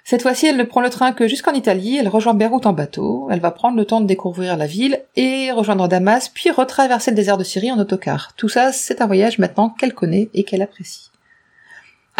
Cette 0.05 0.21
fois-ci, 0.21 0.47
elle 0.47 0.55
ne 0.55 0.63
prend 0.63 0.79
le 0.79 0.89
train 0.89 1.11
que 1.11 1.27
jusqu'en 1.27 1.51
Italie, 1.51 1.97
elle 1.97 2.07
rejoint 2.07 2.33
Beyrouth 2.33 2.65
en 2.65 2.71
bateau, 2.71 3.27
elle 3.29 3.41
va 3.41 3.51
prendre 3.51 3.75
le 3.75 3.83
temps 3.83 3.99
de 3.99 4.05
découvrir 4.07 4.55
la 4.55 4.65
ville 4.65 5.01
et 5.17 5.51
rejoindre 5.51 5.89
Damas, 5.89 6.29
puis 6.29 6.49
retraverser 6.49 7.11
le 7.11 7.17
désert 7.17 7.37
de 7.37 7.43
Syrie 7.43 7.73
en 7.73 7.79
autocar. 7.79 8.31
Tout 8.37 8.47
ça, 8.47 8.71
c'est 8.71 9.01
un 9.01 9.07
voyage 9.07 9.39
maintenant 9.39 9.69
qu'elle 9.69 9.93
connaît 9.93 10.29
et 10.33 10.45
qu'elle 10.45 10.61
apprécie. 10.61 11.09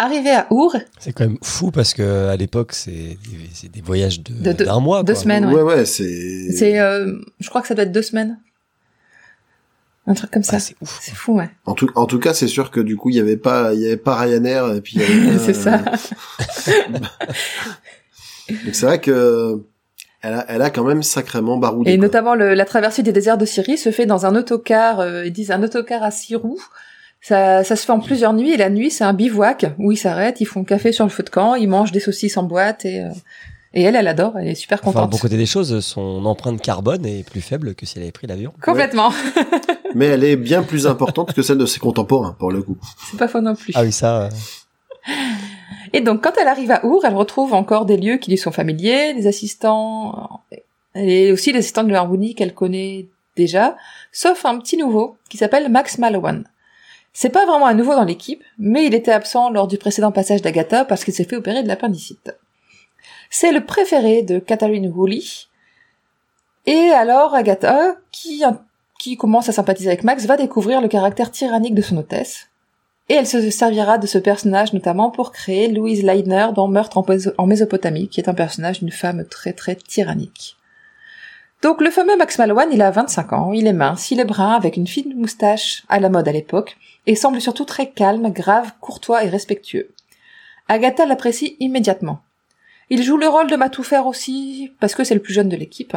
Arrivée 0.00 0.30
à 0.30 0.46
Our, 0.50 0.76
C'est 1.00 1.12
quand 1.12 1.24
même 1.24 1.38
fou 1.42 1.70
parce 1.72 1.92
que 1.92 2.28
à 2.28 2.36
l'époque, 2.36 2.72
c'est 2.72 2.90
des, 2.92 3.18
c'est 3.52 3.70
des 3.70 3.80
voyages 3.80 4.20
de- 4.22 4.32
De 4.32 4.52
deux- 4.52 4.64
d'un 4.64 4.78
mois. 4.80 5.02
deux 5.02 5.12
quoi. 5.12 5.22
semaines, 5.22 5.44
ouais. 5.46 5.54
Ouais, 5.54 5.62
ouais, 5.62 5.84
c'est... 5.84 6.52
c'est, 6.52 6.78
euh, 6.78 7.12
je 7.40 7.48
crois 7.48 7.60
que 7.62 7.66
ça 7.68 7.74
doit 7.74 7.82
être 7.84 7.90
deux 7.92 8.02
semaines. 8.02 8.38
Un 10.06 10.14
truc 10.14 10.30
comme 10.30 10.42
ça. 10.44 10.56
Ah, 10.56 10.60
c'est 10.60 10.74
ouf. 10.80 10.98
c'est 11.02 11.14
fou, 11.14 11.34
ouais. 11.34 11.50
En 11.66 11.74
tout, 11.74 11.90
en 11.94 12.06
tout 12.06 12.18
cas, 12.18 12.32
c'est 12.32 12.46
sûr 12.48 12.70
que 12.70 12.80
du 12.80 12.96
coup, 12.96 13.10
il 13.10 13.16
y 13.16 13.20
avait 13.20 13.36
pas, 13.36 13.74
il 13.74 13.80
y 13.80 13.86
avait 13.86 13.96
pas 13.98 14.14
Ryanair, 14.16 14.72
et 14.74 14.80
puis 14.80 14.98
c'est 15.44 15.52
ça. 15.52 15.78
Donc 18.50 18.74
c'est 18.74 18.86
vrai 18.86 19.00
que 19.00 19.62
elle 20.22 20.34
a, 20.34 20.44
elle 20.48 20.62
a 20.62 20.70
quand 20.70 20.84
même 20.84 21.02
sacrément 21.02 21.58
baroudé. 21.58 21.92
Et 21.92 21.96
quoi. 21.98 22.06
notamment 22.06 22.34
le- 22.34 22.54
la 22.54 22.64
traversée 22.64 23.02
des 23.02 23.12
déserts 23.12 23.38
de 23.38 23.44
Syrie 23.44 23.76
se 23.78 23.90
fait 23.90 24.06
dans 24.06 24.26
un 24.26 24.34
autocar, 24.34 25.00
euh, 25.00 25.26
ils 25.26 25.32
disent 25.32 25.50
un 25.50 25.62
autocar 25.62 26.02
à 26.02 26.10
six 26.10 26.34
roues. 26.36 26.62
Ça, 27.20 27.64
ça 27.64 27.76
se 27.76 27.84
fait 27.84 27.92
en 27.92 28.00
plusieurs 28.00 28.32
nuits 28.32 28.52
et 28.52 28.56
la 28.56 28.70
nuit 28.70 28.90
c'est 28.90 29.04
un 29.04 29.12
bivouac 29.12 29.66
où 29.78 29.90
ils 29.92 29.96
s'arrêtent, 29.96 30.40
ils 30.40 30.46
font 30.46 30.62
café 30.64 30.92
sur 30.92 31.04
le 31.04 31.10
feu 31.10 31.22
de 31.24 31.30
camp, 31.30 31.54
ils 31.56 31.68
mangent 31.68 31.92
des 31.92 32.00
saucisses 32.00 32.36
en 32.36 32.44
boîte 32.44 32.84
et, 32.84 33.00
euh, 33.02 33.08
et 33.74 33.82
elle, 33.82 33.96
elle 33.96 34.06
adore, 34.08 34.38
elle 34.38 34.46
est 34.48 34.54
super 34.54 34.78
Enfin, 34.82 34.92
contente. 34.92 35.10
bon 35.10 35.18
côté 35.18 35.36
des 35.36 35.44
choses, 35.44 35.80
son 35.84 36.24
empreinte 36.24 36.60
carbone 36.62 37.04
est 37.04 37.28
plus 37.28 37.40
faible 37.40 37.74
que 37.74 37.84
si 37.86 37.94
elle 37.98 38.04
avait 38.04 38.12
pris 38.12 38.26
l'avion. 38.28 38.52
Complètement. 38.62 39.12
Mais 39.94 40.06
elle 40.06 40.24
est 40.24 40.36
bien 40.36 40.62
plus 40.62 40.86
importante 40.86 41.32
que 41.34 41.42
celle 41.42 41.58
de 41.58 41.66
ses 41.66 41.80
contemporains, 41.80 42.34
pour 42.38 42.50
le 42.52 42.62
coup. 42.62 42.76
c'est 43.10 43.18
pas 43.18 43.28
faux 43.28 43.40
non 43.40 43.54
plus. 43.56 43.72
Ah 43.76 43.82
oui, 43.82 43.92
ça. 43.92 44.22
euh, 44.22 44.28
Et 45.92 46.00
donc, 46.00 46.22
quand 46.22 46.32
elle 46.40 46.48
arrive 46.48 46.70
à 46.70 46.84
Our, 46.84 47.04
elle 47.04 47.14
retrouve 47.14 47.52
encore 47.54 47.84
des 47.86 47.96
lieux 47.96 48.16
qui 48.18 48.30
lui 48.30 48.38
sont 48.38 48.52
familiers, 48.52 49.14
des 49.14 49.26
assistants, 49.26 50.40
et 50.94 51.32
aussi 51.32 51.52
les 51.52 51.58
assistants 51.60 51.84
de 51.84 51.90
l'harmonie 51.92 52.34
qu'elle 52.34 52.54
connaît 52.54 53.06
déjà, 53.36 53.76
sauf 54.12 54.44
un 54.44 54.58
petit 54.58 54.76
nouveau 54.76 55.16
qui 55.28 55.36
s'appelle 55.36 55.68
Max 55.70 55.98
Malawan. 55.98 56.44
C'est 57.12 57.30
pas 57.30 57.46
vraiment 57.46 57.66
un 57.66 57.74
nouveau 57.74 57.94
dans 57.94 58.04
l'équipe, 58.04 58.42
mais 58.58 58.86
il 58.86 58.94
était 58.94 59.12
absent 59.12 59.50
lors 59.50 59.66
du 59.66 59.78
précédent 59.78 60.12
passage 60.12 60.42
d'Agatha 60.42 60.84
parce 60.84 61.04
qu'il 61.04 61.14
s'est 61.14 61.24
fait 61.24 61.36
opérer 61.36 61.62
de 61.62 61.68
l'appendicite. 61.68 62.32
C'est 63.30 63.52
le 63.52 63.64
préféré 63.64 64.22
de 64.22 64.38
Catherine 64.38 64.90
Woolley. 64.94 65.22
Et 66.66 66.90
alors, 66.90 67.34
Agatha, 67.34 67.96
qui, 68.12 69.16
commence 69.16 69.48
à 69.48 69.52
sympathiser 69.52 69.88
avec 69.88 70.04
Max, 70.04 70.26
va 70.26 70.36
découvrir 70.36 70.80
le 70.80 70.88
caractère 70.88 71.30
tyrannique 71.30 71.74
de 71.74 71.82
son 71.82 71.96
hôtesse, 71.96 72.48
et 73.08 73.14
elle 73.14 73.26
se 73.26 73.50
servira 73.50 73.96
de 73.96 74.06
ce 74.06 74.18
personnage 74.18 74.74
notamment 74.74 75.10
pour 75.10 75.32
créer 75.32 75.68
Louise 75.68 76.02
Leidner 76.02 76.48
dans 76.54 76.68
Meurtre 76.68 76.98
en, 77.38 77.46
Mésopotamie, 77.46 78.08
qui 78.08 78.20
est 78.20 78.28
un 78.28 78.34
personnage 78.34 78.80
d'une 78.80 78.92
femme 78.92 79.24
très 79.24 79.54
très 79.54 79.76
tyrannique. 79.76 80.56
Donc 81.62 81.80
le 81.80 81.90
fameux 81.90 82.16
Max 82.16 82.38
Malone, 82.38 82.68
il 82.70 82.82
a 82.82 82.90
25 82.90 83.32
ans, 83.32 83.52
il 83.52 83.66
est 83.66 83.72
mince, 83.72 84.10
il 84.10 84.20
est 84.20 84.24
brun, 84.24 84.52
avec 84.52 84.76
une 84.76 84.86
fine 84.86 85.14
moustache 85.16 85.84
à 85.88 85.98
la 86.00 86.10
mode 86.10 86.28
à 86.28 86.32
l'époque, 86.32 86.76
et 87.08 87.16
semble 87.16 87.40
surtout 87.40 87.64
très 87.64 87.90
calme, 87.90 88.30
grave, 88.30 88.72
courtois 88.80 89.24
et 89.24 89.28
respectueux. 89.28 89.88
Agatha 90.68 91.06
l'apprécie 91.06 91.56
immédiatement. 91.58 92.20
Il 92.90 93.02
joue 93.02 93.16
le 93.16 93.26
rôle 93.28 93.48
de 93.50 93.56
Matoufer 93.56 94.02
aussi, 94.06 94.72
parce 94.78 94.94
que 94.94 95.02
c'est 95.04 95.14
le 95.14 95.20
plus 95.22 95.34
jeune 95.34 95.48
de 95.48 95.56
l'équipe, 95.56 95.96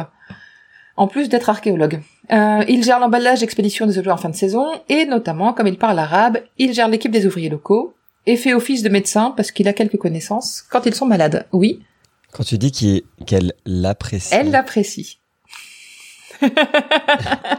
en 0.96 1.06
plus 1.06 1.28
d'être 1.28 1.48
archéologue. 1.50 2.00
Euh, 2.32 2.64
il 2.68 2.82
gère 2.82 2.98
l'emballage 2.98 3.40
d'expédition 3.40 3.86
des 3.86 3.98
objets 3.98 4.10
en 4.10 4.16
fin 4.16 4.28
de 4.30 4.34
saison, 4.34 4.66
et 4.88 5.04
notamment, 5.06 5.52
comme 5.52 5.66
il 5.66 5.78
parle 5.78 5.98
arabe, 5.98 6.38
il 6.58 6.72
gère 6.74 6.88
l'équipe 6.88 7.12
des 7.12 7.26
ouvriers 7.26 7.48
locaux, 7.50 7.94
et 8.26 8.36
fait 8.36 8.54
office 8.54 8.82
de 8.82 8.88
médecin 8.88 9.32
parce 9.36 9.50
qu'il 9.52 9.68
a 9.68 9.72
quelques 9.72 9.96
connaissances 9.98 10.62
quand 10.70 10.86
ils 10.86 10.94
sont 10.94 11.06
malades. 11.06 11.46
Oui, 11.52 11.82
Quand 12.32 12.44
tu 12.44 12.56
dis 12.56 12.72
qu'il- 12.72 13.02
qu'elle 13.26 13.52
l'apprécie, 13.66 14.32
elle 14.34 14.50
l'apprécie. 14.50 15.18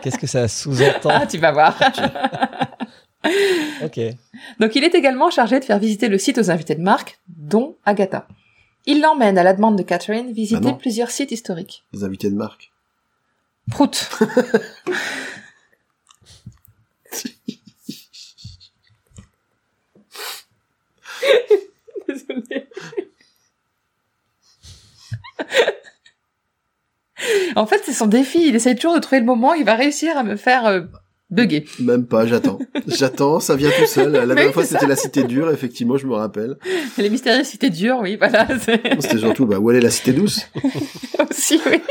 qu'est-ce 0.01 0.17
que 0.17 0.27
ça 0.27 0.47
sous-entend? 0.47 1.09
Ah, 1.11 1.27
tu 1.27 1.38
vas 1.38 1.51
voir. 1.51 1.77
Ok. 3.83 3.99
Donc 4.59 4.75
il 4.75 4.83
est 4.83 4.95
également 4.95 5.29
chargé 5.29 5.59
de 5.59 5.65
faire 5.65 5.79
visiter 5.79 6.07
le 6.09 6.17
site 6.17 6.37
aux 6.37 6.51
invités 6.51 6.75
de 6.75 6.81
marque, 6.81 7.19
dont 7.27 7.75
Agatha. 7.85 8.27
Il 8.85 9.01
l'emmène 9.01 9.37
à 9.37 9.43
la 9.43 9.53
demande 9.53 9.77
de 9.77 9.83
Catherine 9.83 10.31
visiter 10.33 10.59
Ah 10.63 10.71
non. 10.71 10.75
plusieurs 10.75 11.09
sites 11.11 11.31
historiques. 11.31 11.83
Les 11.93 12.03
invités 12.03 12.29
de 12.29 12.35
marque. 12.35 12.71
Prout. 13.71 14.09
Désolée. 22.07 22.67
en 27.55 27.65
fait, 27.65 27.81
c'est 27.85 27.93
son 27.93 28.07
défi. 28.07 28.47
Il 28.47 28.55
essaye 28.55 28.75
toujours 28.75 28.95
de 28.95 28.99
trouver 28.99 29.19
le 29.19 29.25
moment 29.25 29.51
où 29.51 29.55
il 29.55 29.63
va 29.65 29.75
réussir 29.75 30.17
à 30.17 30.23
me 30.23 30.35
faire 30.35 30.65
bugger. 31.34 31.65
Même 31.80 32.05
pas, 32.05 32.26
j'attends. 32.26 32.60
j'attends, 32.88 33.39
ça 33.39 33.55
vient 33.55 33.69
tout 33.72 33.85
seul. 33.88 34.11
La 34.11 34.26
dernière 34.26 34.53
fois, 34.53 34.64
c'était 34.65 34.88
la 34.88 34.95
cité 34.95 35.23
dure, 35.23 35.49
effectivement, 35.51 35.97
je 35.97 36.07
me 36.07 36.14
rappelle. 36.15 36.57
Les 36.97 37.10
mystérieuses 37.10 37.47
cités 37.47 37.69
dures, 37.69 37.99
oui, 38.01 38.15
voilà. 38.18 38.47
c'est- 38.60 38.81
C'était 39.01 39.18
surtout, 39.18 39.45
bah, 39.45 39.60
où 39.60 39.69
elle 39.72 39.77
est 39.77 39.81
la 39.81 39.91
cité 39.91 40.14
douce? 40.14 40.41
aussi, 41.30 41.60
oui. 41.65 41.81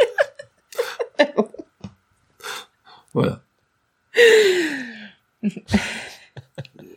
Voilà. 3.15 3.43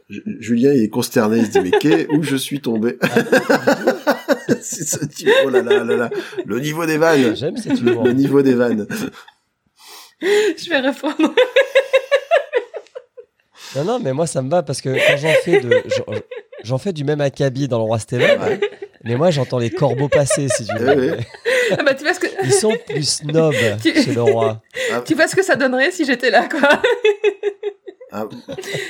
Ju- 0.09 0.23
Julien 0.39 0.71
il 0.73 0.83
est 0.83 0.89
consterné, 0.89 1.39
il 1.39 1.45
se 1.47 1.51
dit 1.51 1.59
mais 1.61 1.71
qu'est 1.71 2.07
où 2.11 2.23
je 2.23 2.35
suis 2.35 2.61
tombé? 2.61 2.97
C'est 4.61 4.87
ce 4.87 5.03
type, 5.05 5.29
oh 5.45 5.49
là 5.49 5.61
là 5.61 5.83
là 5.83 5.95
là, 5.95 6.09
le 6.45 6.59
niveau 6.59 6.85
des 6.85 6.97
vannes, 6.97 7.35
J'aime 7.35 7.57
cet 7.57 7.81
humour. 7.81 8.03
le 8.05 8.13
niveau 8.13 8.41
des 8.41 8.53
vannes. 8.53 8.87
Je 10.21 10.69
vais 10.69 10.79
répondre. 10.79 11.33
Non, 13.75 13.83
non, 13.83 13.99
mais 13.99 14.13
moi 14.13 14.27
ça 14.27 14.41
me 14.41 14.49
va 14.49 14.63
parce 14.63 14.81
que 14.81 14.89
quand 14.89 15.17
j'en 15.17 15.33
fais 15.43 15.59
de, 15.61 15.83
j'en- 15.87 16.13
j'en 16.63 16.77
fais 16.77 16.93
du 16.93 17.03
même 17.03 17.21
acabit 17.21 17.67
dans 17.67 17.77
le 17.79 17.83
roi 17.85 17.97
Ouais. 18.11 18.59
mais 19.03 19.15
moi 19.15 19.31
j'entends 19.31 19.59
les 19.59 19.69
corbeaux 19.69 20.09
passer 20.09 20.47
si 20.49 20.65
tu 20.65 20.75
veux. 20.77 21.17
Eh. 21.19 21.23
Ah 21.77 21.83
bah, 21.83 21.93
tu 21.95 22.03
vois 22.03 22.13
ce 22.13 22.19
que, 22.19 22.27
Ils 22.43 22.53
sont 22.53 22.75
plus 22.87 23.07
snobs 23.07 23.53
Tu- 23.81 23.93
chez 24.01 24.13
le 24.13 24.21
roi. 24.21 24.61
tu 25.05 25.15
vois 25.15 25.27
ce 25.27 25.35
que 25.35 25.43
ça 25.43 25.55
donnerait 25.55 25.91
si 25.91 26.05
j'étais 26.05 26.29
là, 26.29 26.47
quoi? 26.49 26.69
Ah, 28.11 28.25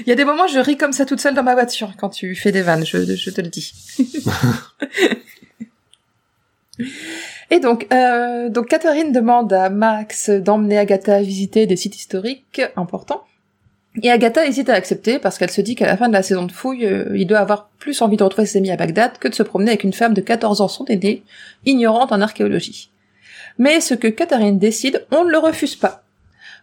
Il 0.02 0.08
y 0.08 0.12
a 0.12 0.16
des 0.16 0.26
moments, 0.26 0.46
je 0.48 0.60
ris 0.60 0.78
comme 0.78 0.92
ça 0.94 1.06
toute 1.06 1.20
seule 1.20 1.34
dans 1.34 1.42
ma 1.44 1.54
voiture 1.56 1.94
quand 1.98 2.10
tu 2.10 2.36
fais 2.36 2.52
des 2.52 2.62
vannes, 2.62 2.86
je, 2.86 3.16
je 3.16 3.30
te 3.32 3.42
le 3.42 3.48
dis. 3.48 3.74
Et 7.52 7.60
donc, 7.60 7.88
euh, 7.94 8.50
donc 8.50 8.68
Catherine 8.68 9.12
demande 9.12 9.54
à 9.54 9.70
Max 9.70 10.30
d'emmener 10.30 10.78
Agatha 10.78 11.22
visiter 11.22 11.66
des 11.68 11.76
sites 11.78 11.96
historiques 11.96 12.62
importants. 12.76 13.24
Et 14.02 14.12
Agatha 14.12 14.46
hésite 14.46 14.70
à 14.70 14.74
accepter 14.74 15.20
parce 15.20 15.38
qu'elle 15.38 15.52
se 15.52 15.62
dit 15.62 15.76
qu'à 15.76 15.86
la 15.86 15.96
fin 15.96 16.08
de 16.08 16.14
la 16.14 16.24
saison 16.24 16.44
de 16.44 16.52
fouille, 16.52 16.86
euh, 16.86 17.18
il 17.18 17.28
doit 17.28 17.40
avoir 17.40 17.70
plus 17.80 18.02
envie 18.02 18.18
de 18.18 18.24
retrouver 18.24 18.46
ses 18.46 18.58
amis 18.58 18.72
à 18.72 18.76
Bagdad 18.76 19.18
que 19.20 19.28
de 19.28 19.34
se 19.34 19.44
promener 19.44 19.72
avec 19.72 19.84
une 19.84 19.94
femme 19.94 20.14
de 20.14 20.22
14 20.22 20.62
ans 20.62 20.68
son 20.68 20.86
aînée, 20.86 21.24
ignorante 21.66 22.12
en 22.12 22.22
archéologie. 22.22 22.92
Mais 23.58 23.80
ce 23.80 23.94
que 23.94 24.08
Catherine 24.08 24.60
décide, 24.60 25.06
on 25.12 25.24
ne 25.24 25.32
le 25.32 25.38
refuse 25.38 25.76
pas. 25.76 26.04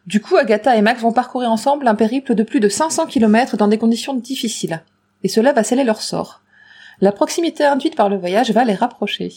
Du 0.06 0.20
coup, 0.20 0.36
Agatha 0.36 0.76
et 0.76 0.82
Max 0.82 1.00
vont 1.00 1.12
parcourir 1.12 1.50
ensemble 1.50 1.88
un 1.88 1.94
périple 1.94 2.34
de 2.34 2.42
plus 2.42 2.60
de 2.60 2.68
500 2.68 3.06
km 3.06 3.56
dans 3.56 3.68
des 3.68 3.78
conditions 3.78 4.14
difficiles. 4.14 4.82
et 5.24 5.28
cela 5.28 5.52
va 5.52 5.62
sceller 5.62 5.84
leur 5.84 6.02
sort. 6.02 6.42
La 7.00 7.12
proximité 7.12 7.64
induite 7.64 7.96
par 7.96 8.09
le 8.09 8.16
voyage 8.16 8.50
va 8.50 8.64
les 8.64 8.74
rapprocher. 8.74 9.32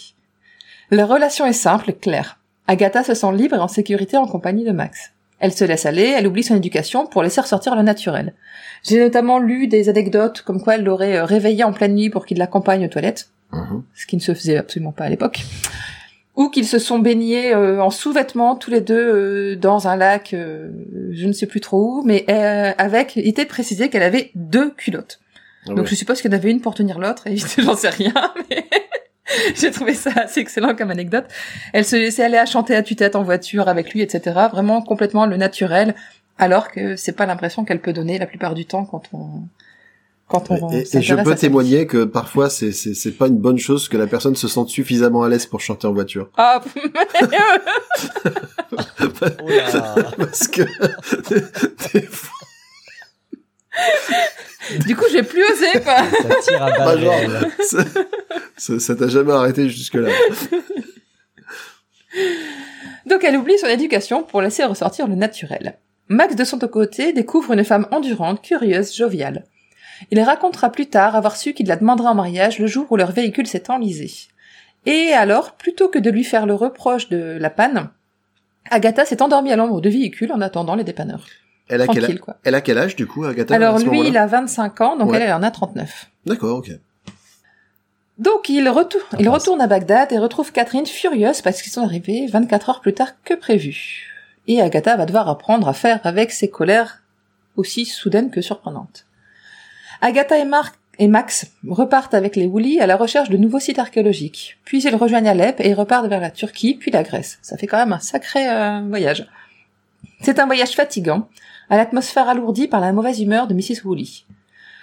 Leur 0.90 1.08
relation 1.08 1.46
est 1.46 1.54
simple, 1.54 1.94
claire. 1.94 2.40
Agatha 2.68 3.04
se 3.04 3.14
sent 3.14 3.32
libre 3.34 3.56
et 3.56 3.60
en 3.60 3.68
sécurité 3.68 4.18
en 4.18 4.28
compagnie 4.28 4.66
de 4.66 4.72
Max. 4.72 5.12
Elle 5.46 5.54
se 5.54 5.64
laisse 5.64 5.86
aller, 5.86 6.12
elle 6.18 6.26
oublie 6.26 6.42
son 6.42 6.56
éducation 6.56 7.06
pour 7.06 7.22
laisser 7.22 7.40
ressortir 7.40 7.76
le 7.76 7.84
naturel. 7.84 8.34
J'ai 8.82 9.00
notamment 9.00 9.38
lu 9.38 9.68
des 9.68 9.90
anecdotes 9.90 10.42
comme 10.42 10.60
quoi 10.60 10.74
elle 10.74 10.84
l'aurait 10.84 11.18
euh, 11.18 11.24
réveillé 11.26 11.64
en 11.64 11.72
pleine 11.72 11.94
nuit 11.94 12.10
pour 12.10 12.26
qu'il 12.26 12.40
l'accompagne 12.40 12.84
aux 12.84 12.90
toilettes, 12.90 13.30
Mhm. 13.52 13.84
ce 13.94 14.08
qui 14.08 14.16
ne 14.16 14.22
se 14.22 14.34
faisait 14.34 14.58
absolument 14.58 14.92
pas 14.92 15.04
à 15.06 15.10
l'époque. 15.10 15.42
Ou 16.36 16.50
qu'ils 16.50 16.66
se 16.68 16.80
sont 16.80 16.98
baignés 16.98 17.54
euh, 17.54 17.80
en 17.80 17.92
sous-vêtements 17.92 18.56
tous 18.56 18.72
les 18.72 18.82
deux 18.82 18.96
euh, 19.54 19.56
dans 19.56 19.88
un 19.88 19.96
lac, 19.96 20.34
euh, 20.34 20.72
je 21.12 21.28
ne 21.28 21.32
sais 21.32 21.46
plus 21.46 21.62
trop 21.62 22.00
où, 22.00 22.04
mais 22.04 22.26
avec, 22.28 23.16
il 23.18 23.28
était 23.28 23.46
précisé 23.46 23.90
qu'elle 23.90 24.04
avait 24.04 24.32
deux 24.34 24.72
culottes. 24.72 25.20
Ah 25.70 25.74
Donc 25.76 25.86
je 25.86 25.94
suppose 25.94 26.26
en 26.26 26.32
avait 26.32 26.50
une 26.50 26.60
pour 26.60 26.74
tenir 26.74 26.98
l'autre, 26.98 27.28
et 27.28 27.38
j'en 27.60 27.76
sais 27.76 27.90
rien, 27.90 28.14
mais 28.50 28.66
j'ai 29.56 29.72
trouvé 29.72 29.94
ça 29.94 30.12
assez 30.16 30.40
excellent 30.40 30.76
comme 30.76 30.92
anecdote. 30.92 31.26
Elle 31.74 31.86
se 31.86 31.96
laissait 31.96 32.24
aller 32.24 32.38
à 32.38 32.46
chanter 32.46 32.76
à 32.76 32.84
tue-tête 32.84 33.16
en 33.16 33.24
voiture 33.24 33.68
avec 33.68 33.94
lui, 33.94 34.02
etc. 34.02 34.40
Vraiment 34.52 34.82
complètement 34.82 35.26
le 35.26 35.38
naturel, 35.38 35.96
alors 36.38 36.72
que 36.72 36.96
c'est 36.96 37.14
pas 37.14 37.26
l'impression 37.26 37.66
qu'elle 37.66 37.82
peut 37.82 37.94
donner 37.94 38.18
la 38.18 38.28
plupart 38.28 38.54
du 38.54 38.66
temps 38.66 38.86
quand 38.86 39.04
on 39.14 39.44
quand 40.28 40.50
on 40.50 40.72
Et, 40.72 40.86
et 40.92 41.02
je 41.04 41.16
peux 41.16 41.36
témoigner 41.36 41.86
que 41.86 42.04
parfois 42.04 42.50
c'est 42.50 42.72
c'est 42.72 42.96
c'est 42.96 43.12
pas 43.12 43.28
une 43.28 43.38
bonne 43.38 43.60
chose 43.60 43.88
que 43.88 43.96
la 43.98 44.08
personne 44.08 44.36
se 44.36 44.48
sente 44.48 44.70
suffisamment 44.70 45.22
à 45.22 45.30
l'aise 45.30 45.46
pour 45.46 45.62
chanter 45.62 45.86
en 45.86 45.94
voiture 45.94 46.30
Ah, 46.36 46.62
Oh 49.12 49.50
là. 49.50 49.96
parce 50.18 50.48
que 50.48 50.64
des 51.94 52.02
fois, 52.02 52.45
du 54.86 54.96
coup, 54.96 55.06
j'ai 55.12 55.24
plus 55.24 55.44
osé, 55.44 55.80
quoi. 55.84 55.98
Ça 55.98 56.36
tire 56.42 56.64
à 56.64 56.72
Bah, 56.72 56.86
balles 56.96 57.52
ça 57.62 57.84
ça- 58.58 58.80
ça 58.80 58.96
t'a 58.96 59.08
jamais 59.08 59.34
arrêté 59.34 59.70
jusque 59.70 59.96
là. 59.96 60.10
Donc 63.06 63.24
elle 63.24 63.38
oublie 63.38 63.58
son 63.60 63.68
éducation 63.68 64.24
pour 64.24 64.42
laisser 64.42 64.64
ressortir 64.64 65.08
le 65.08 65.16
naturel. 65.16 65.78
Max, 66.08 66.36
de 66.36 66.44
son 66.44 66.60
côté, 66.60 67.14
découvre 67.14 67.54
une 67.54 67.64
femme 67.64 67.88
endurante, 67.92 68.42
curieuse, 68.42 68.96
joviale. 68.96 69.46
Il 70.12 70.20
racontera 70.22 70.72
plus 70.72 70.88
tard 70.88 71.16
avoir 71.16 71.36
su 71.36 71.54
qu'il 71.54 71.68
la 71.68 71.76
demandera 71.78 72.12
en 72.12 72.16
mariage 72.16 72.60
le 72.60 72.68
jour 72.68 72.86
où 72.92 72.96
leur 72.98 73.12
véhicule 73.12 73.48
s'est 73.48 73.70
enlisé. 73.72 74.12
Et 74.86 75.14
alors, 75.14 75.54
plutôt 75.54 75.88
que 75.90 75.98
de 76.00 76.10
lui 76.12 76.24
faire 76.24 76.46
le 76.46 76.54
reproche 76.54 77.10
de 77.10 77.38
la 77.40 77.50
panne, 77.50 77.90
Agatha 78.70 79.06
s'est 79.06 79.22
endormie 79.22 79.52
à 79.52 79.56
l'ombre 79.56 79.82
du 79.82 79.90
véhicule 79.90 80.32
en 80.32 80.42
attendant 80.42 80.76
les 80.76 80.84
dépanneurs. 80.84 81.26
Elle 81.68 81.82
a 81.82 81.88
quel 81.88 82.06
âge 82.06 82.20
quoi. 82.20 82.36
Elle 82.44 82.56
a 82.56 82.62
quel 82.62 82.78
âge 82.78 82.96
du 82.96 83.08
coup 83.08 83.24
Agatha 83.26 83.56
Alors 83.56 83.76
à 83.76 83.80
ce 83.80 83.86
lui, 83.86 84.08
il 84.08 84.18
a 84.18 84.28
25 84.28 84.82
ans, 84.82 84.96
donc 84.98 85.10
Ouais. 85.12 85.18
elle, 85.18 85.24
elle 85.24 85.34
en 85.34 85.42
a 85.44 85.50
39. 85.52 86.08
D'accord, 86.26 86.58
ok. 86.60 86.70
Donc 88.18 88.48
il, 88.50 88.68
retour- 88.70 89.02
il 89.20 89.26
passe. 89.26 89.34
retourne 89.42 89.62
à 89.62 89.68
Bagdad 89.68 90.12
et 90.14 90.18
retrouve 90.18 90.52
Catherine 90.52 90.86
furieuse 90.86 91.42
parce 91.42 91.62
qu'ils 91.62 91.72
sont 91.72 91.82
arrivés 91.84 92.28
24 92.28 92.70
heures 92.70 92.82
plus 92.82 92.94
tard 92.94 93.10
que 93.24 93.34
prévu. 93.34 94.08
Et 94.48 94.62
Agatha 94.62 94.96
va 94.96 95.06
devoir 95.06 95.28
apprendre 95.28 95.68
à 95.68 95.74
faire 95.74 96.00
avec 96.04 96.32
ses 96.32 96.50
colères 96.50 97.02
aussi 97.58 97.86
soudaines 97.86 98.32
que 98.32 98.42
surprenantes. 98.42 99.06
Agatha 100.02 100.38
et, 100.38 100.46
Marc 100.46 100.76
et 101.00 101.08
Max 101.08 101.48
repartent 101.68 102.14
avec 102.14 102.36
les 102.36 102.46
Woolies 102.46 102.80
à 102.80 102.88
la 102.88 102.96
recherche 102.96 103.30
de 103.30 103.38
nouveaux 103.38 103.60
sites 103.60 103.80
archéologiques. 103.80 104.60
Puis 104.64 104.82
ils 104.84 104.96
rejoignent 104.96 105.28
Alep 105.28 105.60
et 105.60 105.74
repartent 105.74 106.08
vers 106.08 106.22
la 106.22 106.32
Turquie, 106.32 106.76
puis 106.76 106.92
la 106.92 107.04
Grèce. 107.04 107.38
Ça 107.42 107.58
fait 107.58 107.68
quand 107.68 107.78
même 107.78 107.92
un 107.94 108.00
sacré 108.00 108.48
euh, 108.50 108.82
voyage. 108.88 109.26
C'est 110.26 110.40
un 110.40 110.48
voyage 110.48 110.72
fatigant, 110.72 111.30
à 111.70 111.78
l'atmosphère 111.78 112.28
alourdie 112.28 112.68
par 112.68 112.82
la 112.82 112.92
mauvaise 112.92 113.22
humeur 113.22 113.46
de 113.46 113.54
Mrs. 113.54 113.86
Woolley. 113.86 114.08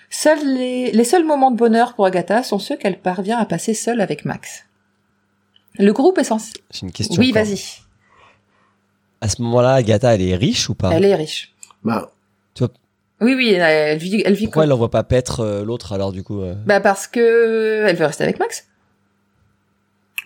Seuls 0.09 0.47
les, 0.47 0.93
les 0.93 1.03
seuls 1.03 1.25
moments 1.25 1.51
de 1.51 1.57
bonheur 1.57 1.95
pour 1.95 2.07
Agatha 2.07 2.45
sont 2.45 2.61
ceux 2.61 2.77
qu'elle 2.77 3.01
parvient 3.01 3.39
à 3.39 3.45
passer 3.45 3.75
seule 3.75 4.01
avec 4.01 4.25
Max. 4.25 4.67
Le 5.81 5.93
groupe 5.93 6.19
est 6.19 6.25
censé... 6.25 6.53
J'ai 6.71 6.87
une 6.87 6.93
question. 6.93 7.21
Oui, 7.21 7.33
vas-y. 7.33 7.59
À 9.21 9.29
ce 9.29 9.43
moment-là, 9.43 9.73
Agatha, 9.75 10.15
elle 10.15 10.23
est 10.23 10.37
riche 10.37 10.71
ou 10.71 10.77
pas? 10.77 10.91
Elle 10.93 11.05
est 11.05 11.15
riche. 11.17 11.53
Bah, 11.83 12.13
Oui, 13.21 13.35
oui, 13.35 13.51
elle, 13.51 13.99
vit, 13.99 14.23
elle 14.25 14.35
vit 14.35 14.45
Pourquoi 14.45 14.63
comme... 14.63 14.69
elle 14.69 14.73
envoie 14.75 14.93
pas 14.93 15.03
paître 15.03 15.41
euh, 15.41 15.65
l'autre 15.65 15.93
alors 15.93 16.13
du 16.13 16.23
coup 16.23 16.41
euh? 16.41 16.55
Bah 16.67 16.79
parce 16.79 17.09
que 17.09 17.85
elle 17.89 17.97
veut 17.97 18.07
rester 18.07 18.23
avec 18.23 18.39
Max. 18.39 18.69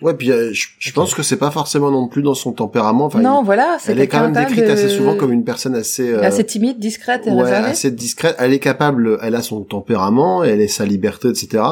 Ouais, 0.01 0.13
puis 0.13 0.31
euh, 0.31 0.51
je, 0.53 0.91
pense 0.91 1.13
que 1.13 1.23
c'est 1.23 1.37
pas 1.37 1.51
forcément 1.51 1.91
non 1.91 2.07
plus 2.07 2.21
dans 2.21 2.33
son 2.33 2.51
tempérament. 2.51 3.05
Enfin, 3.05 3.19
non, 3.19 3.41
il- 3.41 3.45
voilà, 3.45 3.77
c'est 3.79 3.91
elle 3.91 3.99
est 3.99 4.07
quand 4.07 4.21
même 4.21 4.33
décrite 4.33 4.65
de- 4.65 4.71
assez 4.71 4.89
souvent 4.89 5.15
comme 5.15 5.31
une 5.31 5.43
personne 5.43 5.75
assez 5.75 6.09
euh, 6.09 6.23
assez 6.23 6.45
timide, 6.45 6.79
discrète 6.79 7.27
et 7.27 7.31
ouais, 7.31 7.43
réservée. 7.43 7.69
assez 7.69 7.91
discrète. 7.91 8.35
Elle 8.39 8.53
est 8.53 8.59
capable, 8.59 9.17
elle 9.21 9.35
a 9.35 9.41
son 9.41 9.61
tempérament, 9.61 10.43
elle 10.43 10.61
est 10.61 10.67
sa 10.67 10.85
liberté, 10.85 11.29
etc. 11.29 11.63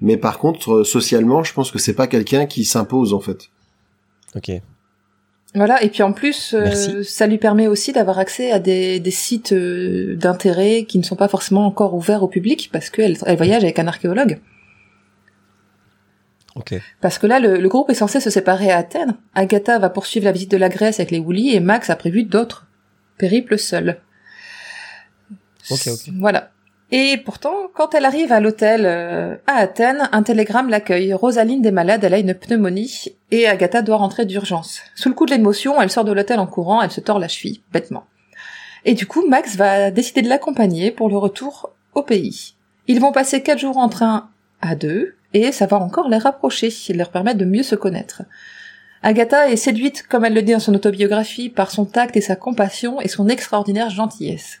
Mais 0.00 0.16
par 0.16 0.38
contre, 0.38 0.72
euh, 0.72 0.84
socialement, 0.84 1.42
je 1.42 1.52
pense 1.52 1.70
que 1.70 1.78
c'est 1.78 1.94
pas 1.94 2.06
quelqu'un 2.06 2.46
qui 2.46 2.64
s'impose 2.64 3.12
en 3.14 3.20
fait. 3.20 3.48
Ok. 4.36 4.50
Voilà, 5.54 5.82
et 5.82 5.88
puis 5.88 6.02
en 6.02 6.12
plus, 6.12 6.54
euh, 6.54 7.02
ça 7.02 7.26
lui 7.26 7.38
permet 7.38 7.68
aussi 7.68 7.92
d'avoir 7.92 8.18
accès 8.18 8.50
à 8.52 8.58
des, 8.58 9.00
des 9.00 9.10
sites 9.10 9.52
euh, 9.52 10.14
d'intérêt 10.14 10.84
qui 10.86 10.98
ne 10.98 11.02
sont 11.02 11.16
pas 11.16 11.26
forcément 11.26 11.66
encore 11.66 11.94
ouverts 11.94 12.22
au 12.22 12.28
public 12.28 12.68
parce 12.70 12.90
qu'elle 12.90 13.16
elle 13.24 13.36
voyage 13.38 13.64
avec 13.64 13.78
un 13.78 13.86
archéologue. 13.86 14.40
Ok. 16.58 16.74
Parce 17.00 17.18
que 17.18 17.26
là, 17.26 17.40
le, 17.40 17.58
le 17.58 17.68
groupe 17.68 17.88
est 17.90 17.94
censé 17.94 18.20
se 18.20 18.30
séparer 18.30 18.70
à 18.70 18.78
Athènes. 18.78 19.16
Agatha 19.34 19.78
va 19.78 19.88
poursuivre 19.88 20.24
la 20.24 20.32
visite 20.32 20.50
de 20.50 20.56
la 20.56 20.68
Grèce 20.68 21.00
avec 21.00 21.10
les 21.10 21.20
Woolies 21.20 21.54
et 21.54 21.60
Max 21.60 21.88
a 21.88 21.96
prévu 21.96 22.24
d'autres 22.24 22.66
périples 23.16 23.58
seuls. 23.58 24.00
Ok, 25.70 25.86
ok. 25.86 26.12
Voilà. 26.18 26.50
Et 26.90 27.18
pourtant, 27.18 27.54
quand 27.74 27.94
elle 27.94 28.06
arrive 28.06 28.32
à 28.32 28.40
l'hôtel 28.40 28.86
euh, 28.86 29.36
à 29.46 29.56
Athènes, 29.56 30.08
un 30.10 30.22
télégramme 30.22 30.70
l'accueille. 30.70 31.12
Rosaline 31.12 31.64
est 31.64 31.70
malade, 31.70 32.02
elle 32.02 32.14
a 32.14 32.18
une 32.18 32.34
pneumonie 32.34 33.04
et 33.30 33.46
Agatha 33.46 33.82
doit 33.82 33.98
rentrer 33.98 34.24
d'urgence. 34.24 34.80
Sous 34.94 35.10
le 35.10 35.14
coup 35.14 35.26
de 35.26 35.32
l'émotion, 35.32 35.80
elle 35.82 35.90
sort 35.90 36.04
de 36.04 36.12
l'hôtel 36.12 36.38
en 36.38 36.46
courant, 36.46 36.80
elle 36.80 36.90
se 36.90 37.00
tord 37.00 37.18
la 37.18 37.28
cheville, 37.28 37.60
bêtement. 37.72 38.04
Et 38.86 38.94
du 38.94 39.06
coup, 39.06 39.26
Max 39.28 39.56
va 39.56 39.90
décider 39.90 40.22
de 40.22 40.30
l'accompagner 40.30 40.90
pour 40.90 41.10
le 41.10 41.18
retour 41.18 41.74
au 41.94 42.02
pays. 42.02 42.54
Ils 42.86 43.00
vont 43.00 43.12
passer 43.12 43.42
quatre 43.42 43.58
jours 43.58 43.76
en 43.76 43.90
train 43.90 44.30
à 44.62 44.74
deux, 44.74 45.14
et 45.34 45.50
va 45.50 45.76
encore 45.76 46.08
les 46.08 46.18
rapprocher, 46.18 46.72
leur 46.94 47.10
permettre 47.10 47.38
de 47.38 47.44
mieux 47.44 47.62
se 47.62 47.74
connaître. 47.74 48.22
Agatha 49.02 49.50
est 49.50 49.56
séduite, 49.56 50.04
comme 50.08 50.24
elle 50.24 50.34
le 50.34 50.42
dit 50.42 50.52
dans 50.52 50.58
son 50.58 50.74
autobiographie, 50.74 51.48
par 51.50 51.70
son 51.70 51.84
tact 51.84 52.16
et 52.16 52.20
sa 52.20 52.36
compassion 52.36 53.00
et 53.00 53.08
son 53.08 53.28
extraordinaire 53.28 53.90
gentillesse. 53.90 54.60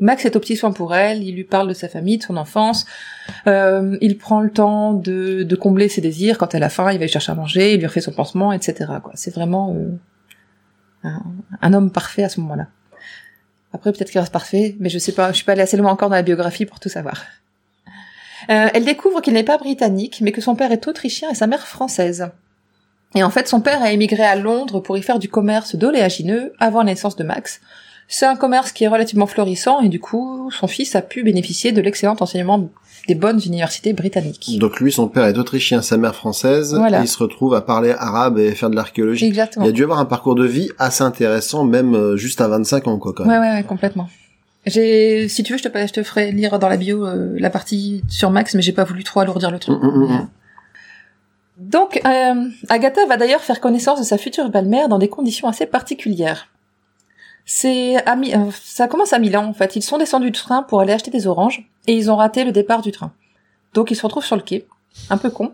Max 0.00 0.24
est 0.24 0.34
au 0.34 0.40
petit 0.40 0.56
soin 0.56 0.72
pour 0.72 0.94
elle, 0.94 1.22
il 1.22 1.34
lui 1.34 1.44
parle 1.44 1.68
de 1.68 1.74
sa 1.74 1.88
famille, 1.88 2.18
de 2.18 2.22
son 2.22 2.38
enfance, 2.38 2.86
euh, 3.46 3.98
il 4.00 4.16
prend 4.16 4.40
le 4.40 4.50
temps 4.50 4.94
de, 4.94 5.42
de 5.42 5.56
combler 5.56 5.88
ses 5.88 6.00
désirs, 6.00 6.38
quand 6.38 6.54
elle 6.54 6.62
a 6.62 6.70
faim, 6.70 6.90
il 6.90 6.98
va 6.98 7.04
lui 7.04 7.12
chercher 7.12 7.32
à 7.32 7.34
manger, 7.34 7.74
il 7.74 7.80
lui 7.80 7.86
refait 7.86 8.00
son 8.00 8.12
pansement, 8.12 8.52
etc. 8.52 8.90
C'est 9.14 9.34
vraiment 9.34 9.74
euh, 9.74 9.90
un, 11.04 11.22
un 11.60 11.72
homme 11.74 11.90
parfait 11.90 12.24
à 12.24 12.30
ce 12.30 12.40
moment-là. 12.40 12.68
Après, 13.72 13.92
peut-être 13.92 14.10
qu'il 14.10 14.20
reste 14.20 14.32
parfait, 14.32 14.74
mais 14.80 14.88
je 14.88 14.98
sais 14.98 15.12
pas, 15.12 15.30
je 15.30 15.36
suis 15.36 15.44
pas 15.44 15.52
allée 15.52 15.62
assez 15.62 15.76
loin 15.76 15.92
encore 15.92 16.08
dans 16.08 16.16
la 16.16 16.22
biographie 16.22 16.66
pour 16.66 16.80
tout 16.80 16.88
savoir. 16.88 17.22
Euh, 18.48 18.68
elle 18.72 18.84
découvre 18.84 19.20
qu'il 19.20 19.34
n'est 19.34 19.42
pas 19.44 19.58
britannique, 19.58 20.18
mais 20.22 20.32
que 20.32 20.40
son 20.40 20.54
père 20.54 20.72
est 20.72 20.86
autrichien 20.88 21.30
et 21.30 21.34
sa 21.34 21.46
mère 21.46 21.66
française. 21.66 22.28
Et 23.14 23.22
en 23.24 23.30
fait, 23.30 23.48
son 23.48 23.60
père 23.60 23.82
a 23.82 23.90
émigré 23.92 24.22
à 24.22 24.36
Londres 24.36 24.80
pour 24.80 24.96
y 24.96 25.02
faire 25.02 25.18
du 25.18 25.28
commerce 25.28 25.74
d'oléagineux 25.74 26.52
avant 26.60 26.78
la 26.80 26.86
naissance 26.92 27.16
de 27.16 27.24
Max. 27.24 27.60
C'est 28.12 28.26
un 28.26 28.34
commerce 28.36 28.72
qui 28.72 28.84
est 28.84 28.88
relativement 28.88 29.26
florissant 29.26 29.80
et 29.80 29.88
du 29.88 30.00
coup, 30.00 30.50
son 30.50 30.66
fils 30.66 30.96
a 30.96 31.02
pu 31.02 31.22
bénéficier 31.22 31.70
de 31.72 31.80
l'excellent 31.80 32.16
enseignement 32.18 32.68
des 33.06 33.14
bonnes 33.14 33.40
universités 33.44 33.92
britanniques. 33.92 34.58
Donc 34.58 34.80
lui, 34.80 34.90
son 34.92 35.08
père 35.08 35.24
est 35.24 35.38
autrichien, 35.38 35.80
sa 35.80 35.96
mère 35.96 36.14
française, 36.14 36.74
Voilà. 36.74 37.00
et 37.00 37.04
il 37.04 37.08
se 37.08 37.18
retrouve 37.18 37.54
à 37.54 37.60
parler 37.60 37.92
arabe 37.96 38.38
et 38.38 38.52
faire 38.54 38.68
de 38.70 38.76
l'archéologie. 38.76 39.26
Exactement. 39.26 39.64
Il 39.64 39.68
a 39.68 39.72
dû 39.72 39.84
avoir 39.84 40.00
un 40.00 40.04
parcours 40.06 40.34
de 40.34 40.44
vie 40.44 40.70
assez 40.78 41.02
intéressant, 41.04 41.64
même 41.64 41.94
euh, 41.94 42.16
juste 42.16 42.40
à 42.40 42.48
25 42.48 42.88
ans, 42.88 42.98
quoi, 42.98 43.12
quand 43.12 43.24
même. 43.24 43.40
Ouais, 43.40 43.48
ouais, 43.48 43.54
ouais, 43.56 43.62
complètement. 43.62 44.08
J'ai, 44.66 45.28
si 45.28 45.42
tu 45.42 45.52
veux, 45.52 45.58
je 45.58 45.66
te, 45.66 45.86
je 45.86 45.92
te 45.92 46.02
ferai 46.02 46.32
lire 46.32 46.58
dans 46.58 46.68
la 46.68 46.76
bio 46.76 47.06
euh, 47.06 47.34
la 47.38 47.48
partie 47.50 48.02
sur 48.08 48.30
Max, 48.30 48.54
mais 48.54 48.62
j'ai 48.62 48.72
pas 48.72 48.84
voulu 48.84 49.04
trop 49.04 49.20
alourdir 49.20 49.50
le 49.50 49.58
truc. 49.58 49.82
Mm, 49.82 49.86
mm, 49.86 50.12
mm. 50.12 50.28
Donc, 51.58 52.00
euh, 52.06 52.48
Agatha 52.68 53.04
va 53.06 53.16
d'ailleurs 53.16 53.42
faire 53.42 53.60
connaissance 53.60 53.98
de 54.00 54.04
sa 54.04 54.18
future 54.18 54.48
belle-mère 54.48 54.88
dans 54.88 54.98
des 54.98 55.08
conditions 55.08 55.48
assez 55.48 55.66
particulières. 55.66 56.48
C'est 57.46 57.96
à 58.06 58.16
Mi- 58.16 58.34
euh, 58.34 58.50
ça 58.62 58.86
commence 58.86 59.12
à 59.12 59.18
Milan 59.18 59.44
en 59.46 59.54
fait. 59.54 59.76
Ils 59.76 59.82
sont 59.82 59.98
descendus 59.98 60.30
du 60.30 60.38
train 60.38 60.62
pour 60.62 60.80
aller 60.80 60.92
acheter 60.92 61.10
des 61.10 61.26
oranges 61.26 61.68
et 61.86 61.94
ils 61.94 62.10
ont 62.10 62.16
raté 62.16 62.44
le 62.44 62.52
départ 62.52 62.82
du 62.82 62.92
train. 62.92 63.12
Donc 63.74 63.90
ils 63.90 63.96
se 63.96 64.02
retrouvent 64.02 64.24
sur 64.24 64.36
le 64.36 64.42
quai, 64.42 64.66
un 65.08 65.16
peu 65.16 65.30
con. 65.30 65.52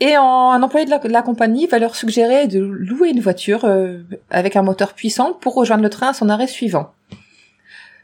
Et 0.00 0.16
en- 0.16 0.50
un 0.52 0.62
employé 0.62 0.86
de 0.86 0.90
la, 0.90 0.98
de 0.98 1.08
la 1.08 1.22
compagnie 1.22 1.66
va 1.66 1.78
leur 1.78 1.94
suggérer 1.96 2.46
de 2.48 2.60
louer 2.60 3.10
une 3.10 3.20
voiture 3.20 3.64
euh, 3.64 3.98
avec 4.30 4.56
un 4.56 4.62
moteur 4.62 4.94
puissant 4.94 5.32
pour 5.34 5.54
rejoindre 5.54 5.82
le 5.82 5.90
train 5.90 6.08
à 6.08 6.14
son 6.14 6.28
arrêt 6.28 6.46
suivant. 6.46 6.92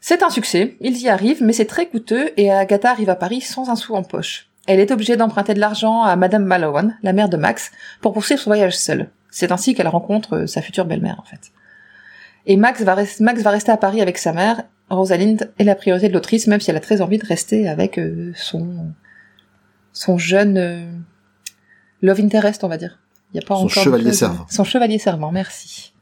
C'est 0.00 0.22
un 0.22 0.30
succès, 0.30 0.76
ils 0.80 0.96
y 0.98 1.08
arrivent, 1.08 1.42
mais 1.42 1.52
c'est 1.52 1.64
très 1.66 1.86
coûteux 1.86 2.30
et 2.36 2.50
Agatha 2.52 2.90
arrive 2.90 3.10
à 3.10 3.16
Paris 3.16 3.40
sans 3.40 3.68
un 3.68 3.76
sou 3.76 3.94
en 3.94 4.02
poche. 4.02 4.48
Elle 4.66 4.80
est 4.80 4.90
obligée 4.90 5.16
d'emprunter 5.16 5.54
de 5.54 5.60
l'argent 5.60 6.02
à 6.02 6.14
Madame 6.16 6.44
Mallowan, 6.44 6.96
la 7.02 7.12
mère 7.12 7.28
de 7.28 7.36
Max, 7.36 7.72
pour 8.00 8.12
poursuivre 8.12 8.40
son 8.40 8.50
voyage 8.50 8.76
seule. 8.76 9.10
C'est 9.30 9.50
ainsi 9.50 9.74
qu'elle 9.74 9.88
rencontre 9.88 10.36
euh, 10.36 10.46
sa 10.46 10.62
future 10.62 10.84
belle-mère, 10.84 11.18
en 11.20 11.24
fait. 11.24 11.52
Et 12.46 12.56
Max 12.56 12.82
va, 12.82 12.94
res- 12.94 13.22
Max 13.22 13.42
va 13.42 13.50
rester 13.50 13.72
à 13.72 13.76
Paris 13.76 14.00
avec 14.00 14.18
sa 14.18 14.32
mère, 14.32 14.62
Rosalind 14.90 15.50
est 15.58 15.64
la 15.64 15.74
priorité 15.74 16.08
de 16.08 16.14
l'autrice, 16.14 16.46
même 16.46 16.60
si 16.60 16.70
elle 16.70 16.76
a 16.76 16.80
très 16.80 17.00
envie 17.02 17.18
de 17.18 17.26
rester 17.26 17.68
avec 17.68 17.98
euh, 17.98 18.32
son 18.36 18.92
son 19.92 20.16
jeune 20.16 20.56
euh, 20.58 20.90
love 22.02 22.20
interest, 22.20 22.62
on 22.64 22.68
va 22.68 22.76
dire. 22.78 22.98
Il 23.32 23.40
y 23.40 23.44
a 23.44 23.46
pas 23.46 23.56
Son 23.56 23.64
encore 23.66 23.82
chevalier 23.82 24.12
servant. 24.12 24.46
Son 24.48 24.64
chevalier 24.64 24.98
servant, 24.98 25.30
merci. 25.32 25.92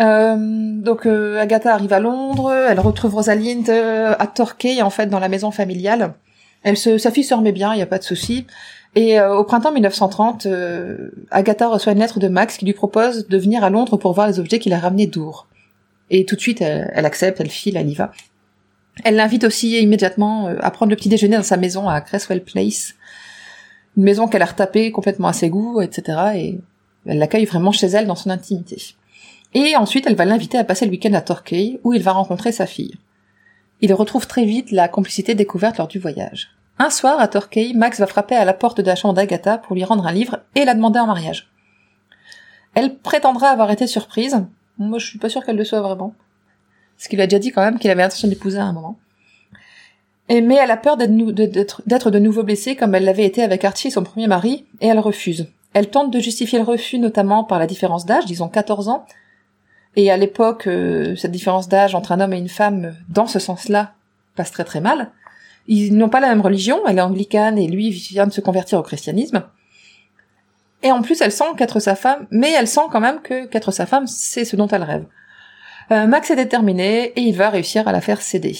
Euh, 0.00 0.36
donc 0.36 1.06
euh, 1.06 1.38
Agatha 1.38 1.72
arrive 1.72 1.92
à 1.92 2.00
Londres, 2.00 2.52
elle 2.52 2.80
retrouve 2.80 3.14
Rosalind 3.14 3.68
euh, 3.68 4.14
à 4.18 4.26
Torquay 4.26 4.82
en 4.82 4.90
fait 4.90 5.06
dans 5.06 5.20
la 5.20 5.28
maison 5.28 5.50
familiale. 5.50 6.14
Elle 6.62 6.76
se, 6.76 6.98
sa 6.98 7.10
fille 7.10 7.24
se 7.24 7.34
remet 7.34 7.52
bien, 7.52 7.72
il 7.74 7.76
n'y 7.76 7.82
a 7.82 7.86
pas 7.86 7.98
de 7.98 8.04
souci. 8.04 8.46
Et 8.96 9.18
euh, 9.18 9.36
au 9.36 9.44
printemps 9.44 9.72
1930, 9.72 10.46
euh, 10.46 11.10
Agatha 11.30 11.68
reçoit 11.68 11.92
une 11.92 11.98
lettre 11.98 12.18
de 12.20 12.28
Max 12.28 12.56
qui 12.56 12.64
lui 12.64 12.72
propose 12.72 13.28
de 13.28 13.38
venir 13.38 13.62
à 13.62 13.70
Londres 13.70 13.96
pour 13.96 14.12
voir 14.14 14.26
les 14.26 14.38
objets 14.38 14.58
qu'il 14.58 14.72
a 14.72 14.78
ramenés 14.78 15.06
d'Our. 15.06 15.46
Et 16.10 16.24
tout 16.24 16.36
de 16.36 16.40
suite, 16.40 16.60
elle, 16.60 16.90
elle 16.94 17.06
accepte, 17.06 17.40
elle 17.40 17.50
file, 17.50 17.76
elle 17.76 17.88
y 17.88 17.94
va. 17.94 18.12
Elle 19.04 19.16
l'invite 19.16 19.44
aussi 19.44 19.80
immédiatement 19.80 20.46
à 20.60 20.70
prendre 20.70 20.90
le 20.90 20.96
petit 20.96 21.08
déjeuner 21.08 21.36
dans 21.36 21.42
sa 21.42 21.56
maison 21.56 21.88
à 21.88 22.00
Cresswell 22.00 22.42
Place, 22.42 22.94
une 23.96 24.04
maison 24.04 24.28
qu'elle 24.28 24.42
a 24.42 24.46
retapée 24.46 24.92
complètement 24.92 25.28
à 25.28 25.32
ses 25.32 25.50
goûts, 25.50 25.80
etc. 25.80 26.18
Et 26.36 26.60
elle 27.06 27.18
l'accueille 27.18 27.44
vraiment 27.44 27.72
chez 27.72 27.88
elle 27.88 28.06
dans 28.06 28.14
son 28.14 28.30
intimité. 28.30 28.94
Et 29.54 29.76
ensuite, 29.76 30.06
elle 30.06 30.16
va 30.16 30.24
l'inviter 30.24 30.58
à 30.58 30.64
passer 30.64 30.84
le 30.84 30.90
week-end 30.90 31.14
à 31.14 31.20
Torquay, 31.20 31.80
où 31.84 31.92
il 31.92 32.02
va 32.02 32.12
rencontrer 32.12 32.52
sa 32.52 32.66
fille. 32.66 32.94
Il 33.80 33.94
retrouve 33.94 34.26
très 34.26 34.44
vite 34.44 34.72
la 34.72 34.88
complicité 34.88 35.34
découverte 35.34 35.78
lors 35.78 35.88
du 35.88 35.98
voyage. 35.98 36.50
Un 36.78 36.90
soir, 36.90 37.20
à 37.20 37.28
Torquay, 37.28 37.72
Max 37.74 38.00
va 38.00 38.06
frapper 38.06 38.34
à 38.34 38.44
la 38.44 38.52
porte 38.52 38.80
de 38.80 38.86
la 38.86 38.96
chambre 38.96 39.14
d'Agatha 39.14 39.58
pour 39.58 39.76
lui 39.76 39.84
rendre 39.84 40.06
un 40.06 40.12
livre 40.12 40.40
et 40.56 40.64
la 40.64 40.74
demander 40.74 40.98
en 40.98 41.06
mariage. 41.06 41.48
Elle 42.74 42.96
prétendra 42.96 43.48
avoir 43.48 43.70
été 43.70 43.86
surprise. 43.86 44.44
Moi, 44.78 44.98
je 44.98 45.06
suis 45.06 45.18
pas 45.18 45.28
sûre 45.28 45.44
qu'elle 45.44 45.56
le 45.56 45.64
soit 45.64 45.80
vraiment. 45.80 46.14
Parce 46.96 47.06
qu'il 47.06 47.20
a 47.20 47.26
déjà 47.28 47.38
dit 47.38 47.52
quand 47.52 47.62
même 47.62 47.78
qu'il 47.78 47.90
avait 47.90 48.02
l'intention 48.02 48.26
d'épouser 48.26 48.58
à 48.58 48.64
un 48.64 48.72
moment. 48.72 48.98
Mais 50.28 50.56
elle 50.56 50.70
a 50.70 50.76
peur 50.76 50.96
d'être 50.96 52.10
de 52.10 52.18
nouveau 52.18 52.42
blessée 52.42 52.74
comme 52.74 52.94
elle 52.94 53.04
l'avait 53.04 53.26
été 53.26 53.42
avec 53.42 53.64
Archie, 53.64 53.90
son 53.90 54.02
premier 54.02 54.26
mari, 54.26 54.64
et 54.80 54.88
elle 54.88 54.98
refuse. 54.98 55.46
Elle 55.74 55.90
tente 55.90 56.10
de 56.10 56.18
justifier 56.18 56.58
le 56.58 56.64
refus 56.64 56.98
notamment 56.98 57.44
par 57.44 57.58
la 57.58 57.66
différence 57.66 58.06
d'âge, 58.06 58.24
disons 58.24 58.48
14 58.48 58.88
ans. 58.88 59.06
Et 59.96 60.10
à 60.10 60.16
l'époque, 60.16 60.66
euh, 60.66 61.14
cette 61.16 61.30
différence 61.30 61.68
d'âge 61.68 61.94
entre 61.94 62.12
un 62.12 62.20
homme 62.20 62.32
et 62.32 62.38
une 62.38 62.48
femme, 62.48 62.94
dans 63.08 63.26
ce 63.26 63.38
sens-là, 63.38 63.92
passe 64.34 64.50
très 64.50 64.64
très 64.64 64.80
mal. 64.80 65.10
Ils 65.66 65.96
n'ont 65.96 66.08
pas 66.08 66.20
la 66.20 66.28
même 66.28 66.40
religion, 66.40 66.80
elle 66.86 66.98
est 66.98 67.02
anglicane 67.02 67.58
et 67.58 67.68
lui 67.68 67.90
vient 67.90 68.26
de 68.26 68.32
se 68.32 68.40
convertir 68.40 68.78
au 68.78 68.82
christianisme. 68.82 69.44
Et 70.82 70.92
en 70.92 71.00
plus, 71.00 71.20
elle 71.22 71.32
sent 71.32 71.44
qu'être 71.56 71.80
sa 71.80 71.94
femme, 71.94 72.26
mais 72.30 72.52
elle 72.52 72.68
sent 72.68 72.88
quand 72.92 73.00
même 73.00 73.20
que 73.22 73.46
qu'être 73.46 73.70
sa 73.70 73.86
femme, 73.86 74.06
c'est 74.06 74.44
ce 74.44 74.56
dont 74.56 74.68
elle 74.68 74.82
rêve. 74.82 75.06
Euh, 75.90 76.06
Max 76.06 76.30
est 76.30 76.36
déterminé 76.36 77.12
et 77.16 77.20
il 77.20 77.36
va 77.36 77.48
réussir 77.48 77.88
à 77.88 77.92
la 77.92 78.00
faire 78.00 78.20
céder. 78.20 78.56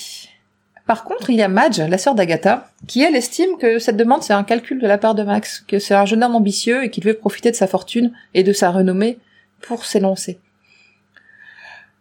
Par 0.87 1.05
contre, 1.05 1.31
il 1.31 1.37
y 1.37 1.43
a 1.43 1.49
Madge, 1.49 1.81
la 1.81 1.99
sœur 1.99 2.15
d'Agatha, 2.15 2.71
qui 2.87 3.03
elle 3.03 3.17
estime 3.17 3.57
que 3.59 3.79
cette 3.79 3.97
demande 3.97 4.23
c'est 4.23 4.35
un 4.35 4.45
calcul 4.45 4.81
de 4.81 4.87
la 4.87 4.99
part 4.99 5.15
de 5.15 5.23
Max, 5.23 5.65
que 5.67 5.79
c'est 5.79 5.95
un 5.95 6.05
jeune 6.05 6.23
homme 6.23 6.35
ambitieux 6.35 6.85
et 6.85 6.91
qu'il 6.91 7.05
veut 7.05 7.15
profiter 7.15 7.51
de 7.51 7.57
sa 7.57 7.67
fortune 7.67 8.13
et 8.35 8.43
de 8.43 8.53
sa 8.53 8.71
renommée 8.71 9.19
pour 9.63 9.85
s'élancer. 9.87 10.39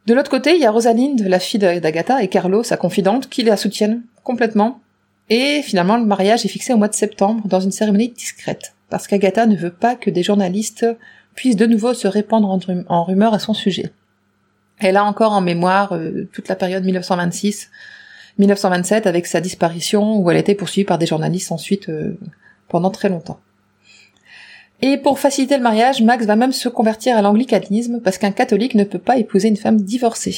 De 0.05 0.13
l'autre 0.13 0.29
côté, 0.29 0.55
il 0.55 0.61
y 0.61 0.65
a 0.65 0.71
Rosalind, 0.71 1.21
la 1.27 1.39
fille 1.39 1.59
d'Agatha, 1.59 2.21
et 2.23 2.27
Carlo, 2.27 2.61
sa 2.63 2.75
confidente, 2.77 3.29
qui 3.29 3.43
la 3.43 3.55
soutiennent 3.57 4.01
complètement. 4.23 4.81
Et 5.29 5.61
finalement, 5.61 5.95
le 5.97 6.05
mariage 6.05 6.43
est 6.45 6.49
fixé 6.49 6.73
au 6.73 6.77
mois 6.77 6.89
de 6.89 6.93
septembre 6.93 7.47
dans 7.47 7.61
une 7.61 7.71
cérémonie 7.71 8.09
discrète, 8.09 8.73
parce 8.89 9.07
qu'Agatha 9.07 9.45
ne 9.45 9.55
veut 9.55 9.71
pas 9.71 9.95
que 9.95 10.09
des 10.09 10.21
journalistes 10.23 10.85
puissent 11.35 11.55
de 11.55 11.65
nouveau 11.65 11.93
se 11.93 12.07
répandre 12.07 12.49
en, 12.49 12.57
rum- 12.59 12.83
en 12.89 13.03
rumeurs 13.05 13.33
à 13.33 13.39
son 13.39 13.53
sujet. 13.53 13.91
Elle 14.79 14.97
a 14.97 15.05
encore 15.05 15.31
en 15.31 15.39
mémoire 15.41 15.93
euh, 15.93 16.27
toute 16.33 16.49
la 16.49 16.55
période 16.57 16.83
1926-1927 18.39 19.07
avec 19.07 19.25
sa 19.27 19.39
disparition 19.39 20.17
où 20.17 20.29
elle 20.29 20.37
a 20.37 20.41
été 20.41 20.55
poursuivie 20.55 20.85
par 20.85 20.97
des 20.97 21.05
journalistes 21.05 21.51
ensuite 21.51 21.87
euh, 21.89 22.17
pendant 22.67 22.89
très 22.89 23.07
longtemps. 23.09 23.39
Et 24.85 24.97
pour 24.97 25.17
faciliter 25.17 25.55
le 25.55 25.63
mariage, 25.63 26.01
Max 26.01 26.25
va 26.25 26.35
même 26.35 26.51
se 26.51 26.67
convertir 26.67 27.15
à 27.15 27.21
l'anglicanisme 27.21 28.01
parce 28.03 28.17
qu'un 28.17 28.31
catholique 28.31 28.75
ne 28.75 28.83
peut 28.83 28.99
pas 28.99 29.15
épouser 29.17 29.47
une 29.47 29.55
femme 29.55 29.79
divorcée. 29.79 30.35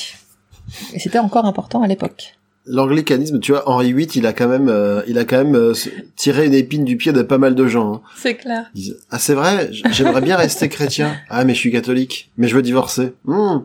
Et 0.94 1.00
c'était 1.00 1.18
encore 1.18 1.46
important 1.46 1.82
à 1.82 1.88
l'époque. 1.88 2.36
L'anglicanisme, 2.68 3.40
tu 3.40 3.54
vois, 3.54 3.68
Henri 3.68 3.92
VIII, 3.92 4.08
il 4.14 4.28
a 4.28 4.34
quand 4.34 4.48
même, 4.48 4.70
euh, 4.70 5.02
il 5.08 5.18
a 5.18 5.26
quand 5.26 5.38
même 5.38 5.56
euh, 5.56 5.74
tiré 6.16 6.46
une 6.46 6.54
épine 6.54 6.86
du 6.86 6.96
pied 6.96 7.12
de 7.12 7.24
pas 7.24 7.40
mal 7.40 7.56
de 7.56 7.66
gens. 7.66 7.96
hein. 7.96 8.02
C'est 8.18 8.36
clair. 8.36 8.70
Ils 8.76 8.96
ah 9.10 9.18
c'est 9.18 9.34
vrai, 9.34 9.72
j'aimerais 9.90 10.22
bien 10.22 10.36
rester 10.38 10.70
chrétien. 10.70 11.16
Ah 11.28 11.44
mais 11.44 11.56
je 11.56 11.60
suis 11.60 11.72
catholique, 11.72 12.32
mais 12.38 12.48
je 12.48 12.56
veux 12.56 12.62
divorcer. 12.62 13.14
Hmm. 13.24 13.62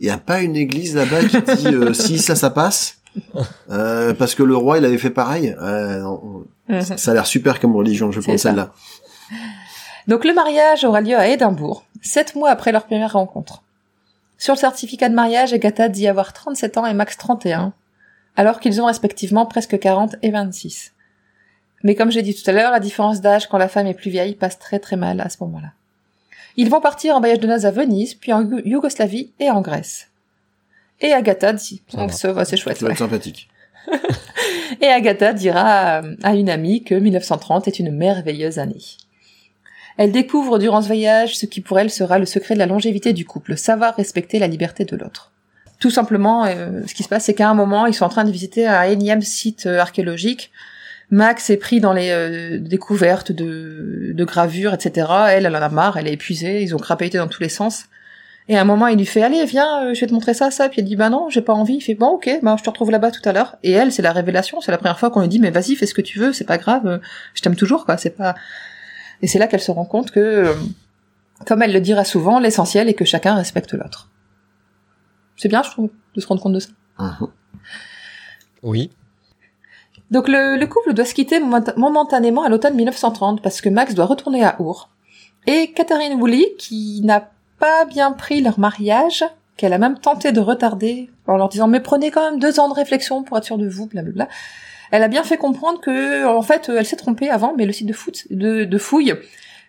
Il 0.00 0.08
y 0.08 0.10
a 0.10 0.18
pas 0.18 0.40
une 0.42 0.56
église 0.56 0.96
là-bas 0.96 1.22
qui 1.22 1.40
dit 1.56 1.68
euh, 1.68 1.92
si 1.92 2.18
ça 2.18 2.34
ça 2.34 2.50
passe? 2.50 2.98
Parce 3.68 4.34
que 4.34 4.42
le 4.42 4.56
roi 4.56 4.78
il 4.78 4.84
avait 4.84 4.98
fait 4.98 5.10
pareil. 5.10 5.54
Non, 5.60 6.46
ça 6.96 7.12
a 7.12 7.14
l'air 7.14 7.26
super 7.26 7.60
comme 7.60 7.76
religion, 7.76 8.10
je 8.10 8.18
pense 8.18 8.40
celle-là. 8.40 8.72
Donc 10.08 10.24
le 10.24 10.32
mariage 10.32 10.84
aura 10.84 11.00
lieu 11.00 11.16
à 11.16 11.28
Édimbourg, 11.28 11.84
sept 12.02 12.34
mois 12.34 12.50
après 12.50 12.72
leur 12.72 12.84
première 12.86 13.12
rencontre. 13.12 13.62
Sur 14.38 14.54
le 14.54 14.58
certificat 14.58 15.08
de 15.08 15.14
mariage, 15.14 15.52
Agatha 15.52 15.88
dit 15.88 16.06
avoir 16.08 16.32
37 16.32 16.78
ans 16.78 16.86
et 16.86 16.94
Max 16.94 17.16
31, 17.16 17.72
alors 18.36 18.60
qu'ils 18.60 18.80
ont 18.80 18.86
respectivement 18.86 19.46
presque 19.46 19.78
40 19.78 20.16
et 20.22 20.30
26. 20.30 20.92
Mais 21.82 21.94
comme 21.94 22.10
j'ai 22.10 22.22
dit 22.22 22.34
tout 22.34 22.48
à 22.48 22.52
l'heure, 22.52 22.70
la 22.72 22.80
différence 22.80 23.20
d'âge 23.20 23.48
quand 23.48 23.58
la 23.58 23.68
femme 23.68 23.86
est 23.86 23.94
plus 23.94 24.10
vieille 24.10 24.34
passe 24.34 24.58
très 24.58 24.78
très 24.78 24.96
mal 24.96 25.20
à 25.20 25.28
ce 25.28 25.36
moment-là. 25.42 25.72
Ils 26.56 26.70
vont 26.70 26.80
partir 26.80 27.14
en 27.14 27.20
voyage 27.20 27.38
de 27.40 27.46
noces 27.46 27.64
à 27.64 27.70
Venise, 27.70 28.14
puis 28.14 28.32
en 28.32 28.42
Yougo- 28.42 28.62
Yougoslavie 28.64 29.30
et 29.38 29.50
en 29.50 29.60
Grèce. 29.60 30.08
Et 31.00 31.12
Agatha 31.12 31.52
dit, 31.52 31.82
Ça 31.88 31.98
donc 31.98 32.10
va. 32.10 32.16
ça 32.16 32.32
va, 32.32 32.44
c'est 32.44 32.56
chouette. 32.56 32.78
Ça 32.78 32.82
va 32.84 32.88
ouais. 32.88 32.92
être 32.94 32.98
sympathique. 32.98 33.48
Et 34.80 34.86
Agatha 34.88 35.32
dira 35.32 35.60
à, 35.98 36.02
à 36.22 36.34
une 36.34 36.50
amie 36.50 36.82
que 36.82 36.94
1930 36.94 37.68
est 37.68 37.78
une 37.78 37.90
merveilleuse 37.92 38.58
année. 38.58 38.82
Elle 39.98 40.12
découvre 40.12 40.58
durant 40.58 40.80
ce 40.80 40.86
voyage 40.86 41.36
ce 41.36 41.44
qui 41.44 41.60
pour 41.60 41.78
elle 41.78 41.90
sera 41.90 42.18
le 42.18 42.24
secret 42.24 42.54
de 42.54 42.58
la 42.58 42.66
longévité 42.66 43.12
du 43.12 43.26
couple, 43.26 43.58
savoir 43.58 43.94
respecter 43.96 44.38
la 44.38 44.46
liberté 44.46 44.86
de 44.86 44.96
l'autre. 44.96 45.32
Tout 45.78 45.90
simplement, 45.90 46.46
euh, 46.46 46.80
ce 46.86 46.94
qui 46.94 47.02
se 47.02 47.08
passe, 47.08 47.24
c'est 47.24 47.34
qu'à 47.34 47.50
un 47.50 47.54
moment, 47.54 47.84
ils 47.84 47.94
sont 47.94 48.06
en 48.06 48.08
train 48.08 48.24
de 48.24 48.30
visiter 48.30 48.66
un 48.66 48.82
énième 48.84 49.22
site 49.22 49.66
euh, 49.66 49.78
archéologique. 49.78 50.50
Max 51.10 51.48
est 51.48 51.56
pris 51.56 51.80
dans 51.80 51.92
les 51.92 52.10
euh, 52.10 52.58
découvertes 52.58 53.32
de, 53.32 54.14
gravures, 54.24 54.74
etc. 54.74 55.06
Elle, 55.30 55.46
elle 55.46 55.56
en 55.56 55.62
a 55.62 55.68
marre, 55.68 55.96
elle 55.96 56.06
est 56.06 56.12
épuisée, 56.12 56.62
ils 56.62 56.74
ont 56.74 56.78
crapahuté 56.78 57.18
dans 57.18 57.28
tous 57.28 57.42
les 57.42 57.48
sens. 57.48 57.84
Et 58.50 58.56
à 58.56 58.60
un 58.62 58.64
moment, 58.64 58.86
il 58.86 58.98
lui 58.98 59.06
fait, 59.06 59.22
allez, 59.22 59.44
viens, 59.44 59.84
euh, 59.84 59.94
je 59.94 60.00
vais 60.00 60.06
te 60.06 60.12
montrer 60.12 60.34
ça, 60.34 60.50
ça. 60.50 60.68
Puis 60.68 60.80
elle 60.80 60.86
dit, 60.86 60.96
bah 60.96 61.10
non, 61.10 61.28
j'ai 61.30 61.42
pas 61.42 61.54
envie. 61.54 61.76
Il 61.76 61.80
fait, 61.80 61.94
bon, 61.94 62.08
ok, 62.08 62.40
bah 62.42 62.56
je 62.58 62.64
te 62.64 62.68
retrouve 62.68 62.90
là-bas 62.90 63.10
tout 63.10 63.26
à 63.26 63.32
l'heure. 63.32 63.56
Et 63.62 63.72
elle, 63.72 63.92
c'est 63.92 64.02
la 64.02 64.12
révélation. 64.12 64.60
C'est 64.60 64.70
la 64.70 64.78
première 64.78 64.98
fois 64.98 65.10
qu'on 65.10 65.20
lui 65.20 65.28
dit, 65.28 65.38
mais 65.38 65.50
vas-y, 65.50 65.76
fais 65.76 65.86
ce 65.86 65.94
que 65.94 66.02
tu 66.02 66.18
veux, 66.18 66.32
c'est 66.32 66.44
pas 66.44 66.58
grave, 66.58 67.00
je 67.34 67.42
t'aime 67.42 67.56
toujours, 67.56 67.84
quoi. 67.84 67.96
C'est 67.96 68.16
pas. 68.16 68.34
Et 69.22 69.26
c'est 69.26 69.38
là 69.38 69.46
qu'elle 69.46 69.60
se 69.60 69.70
rend 69.70 69.84
compte 69.84 70.10
que, 70.10 70.20
euh, 70.20 70.54
comme 71.46 71.62
elle 71.62 71.72
le 71.72 71.80
dira 71.80 72.04
souvent, 72.04 72.38
l'essentiel 72.38 72.88
est 72.88 72.94
que 72.94 73.04
chacun 73.04 73.34
respecte 73.34 73.72
l'autre. 73.74 74.10
C'est 75.36 75.48
bien, 75.48 75.62
je 75.62 75.70
trouve, 75.70 75.90
de 76.14 76.20
se 76.20 76.26
rendre 76.26 76.40
compte 76.42 76.52
de 76.54 76.60
ça. 76.60 76.70
Mhm. 76.98 77.28
Oui. 78.62 78.90
Donc 80.10 80.26
le, 80.28 80.56
le 80.56 80.66
couple 80.66 80.94
doit 80.94 81.04
se 81.04 81.14
quitter 81.14 81.38
momenta- 81.38 81.74
momentanément 81.76 82.42
à 82.42 82.48
l'automne 82.48 82.74
1930 82.74 83.42
parce 83.42 83.60
que 83.60 83.68
Max 83.68 83.94
doit 83.94 84.06
retourner 84.06 84.42
à 84.44 84.60
Our. 84.60 84.88
Et 85.46 85.72
Catherine 85.72 86.20
Woolley, 86.20 86.54
qui 86.58 87.00
n'a 87.04 87.30
pas 87.58 87.84
bien 87.84 88.12
pris 88.12 88.40
leur 88.40 88.58
mariage, 88.58 89.24
qu'elle 89.56 89.72
a 89.72 89.78
même 89.78 89.98
tenté 89.98 90.32
de 90.32 90.40
retarder 90.40 91.10
en 91.26 91.36
leur 91.36 91.48
disant 91.48 91.68
mais 91.68 91.80
prenez 91.80 92.10
quand 92.10 92.30
même 92.30 92.40
deux 92.40 92.58
ans 92.60 92.68
de 92.68 92.74
réflexion 92.74 93.22
pour 93.22 93.36
être 93.38 93.44
sûr 93.44 93.58
de 93.58 93.68
vous, 93.68 93.86
blablabla. 93.86 94.28
Elle 94.90 95.02
a 95.02 95.08
bien 95.08 95.22
fait 95.24 95.36
comprendre 95.36 95.80
que 95.80 96.24
en 96.26 96.42
fait 96.42 96.68
elle 96.74 96.86
s'est 96.86 96.96
trompée 96.96 97.28
avant, 97.30 97.54
mais 97.56 97.66
le 97.66 97.72
site 97.72 97.86
de, 97.86 97.92
foot, 97.92 98.26
de, 98.30 98.64
de 98.64 98.78
fouille 98.78 99.14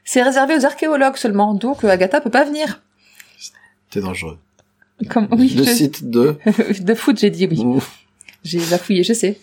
c'est 0.05 0.23
réservé 0.23 0.55
aux 0.55 0.65
archéologues 0.65 1.17
seulement, 1.17 1.53
donc 1.53 1.83
euh, 1.83 1.89
Agatha 1.89 2.19
peut 2.21 2.29
pas 2.31 2.43
venir. 2.45 2.81
T'es 3.91 4.01
dangereux. 4.01 4.37
Comme 5.09 5.27
oui, 5.31 5.49
Le 5.55 5.63
je- 5.63 5.69
site 5.69 6.09
de. 6.09 6.35
de 6.81 6.93
foot, 6.95 7.17
j'ai 7.19 7.29
dit 7.29 7.47
oui. 7.49 7.63
J'ai 8.43 8.59
bafouillé, 8.71 9.03
je 9.03 9.13
sais. 9.13 9.39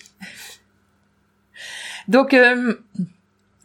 Donc, 2.09 2.35
euh, 2.35 2.75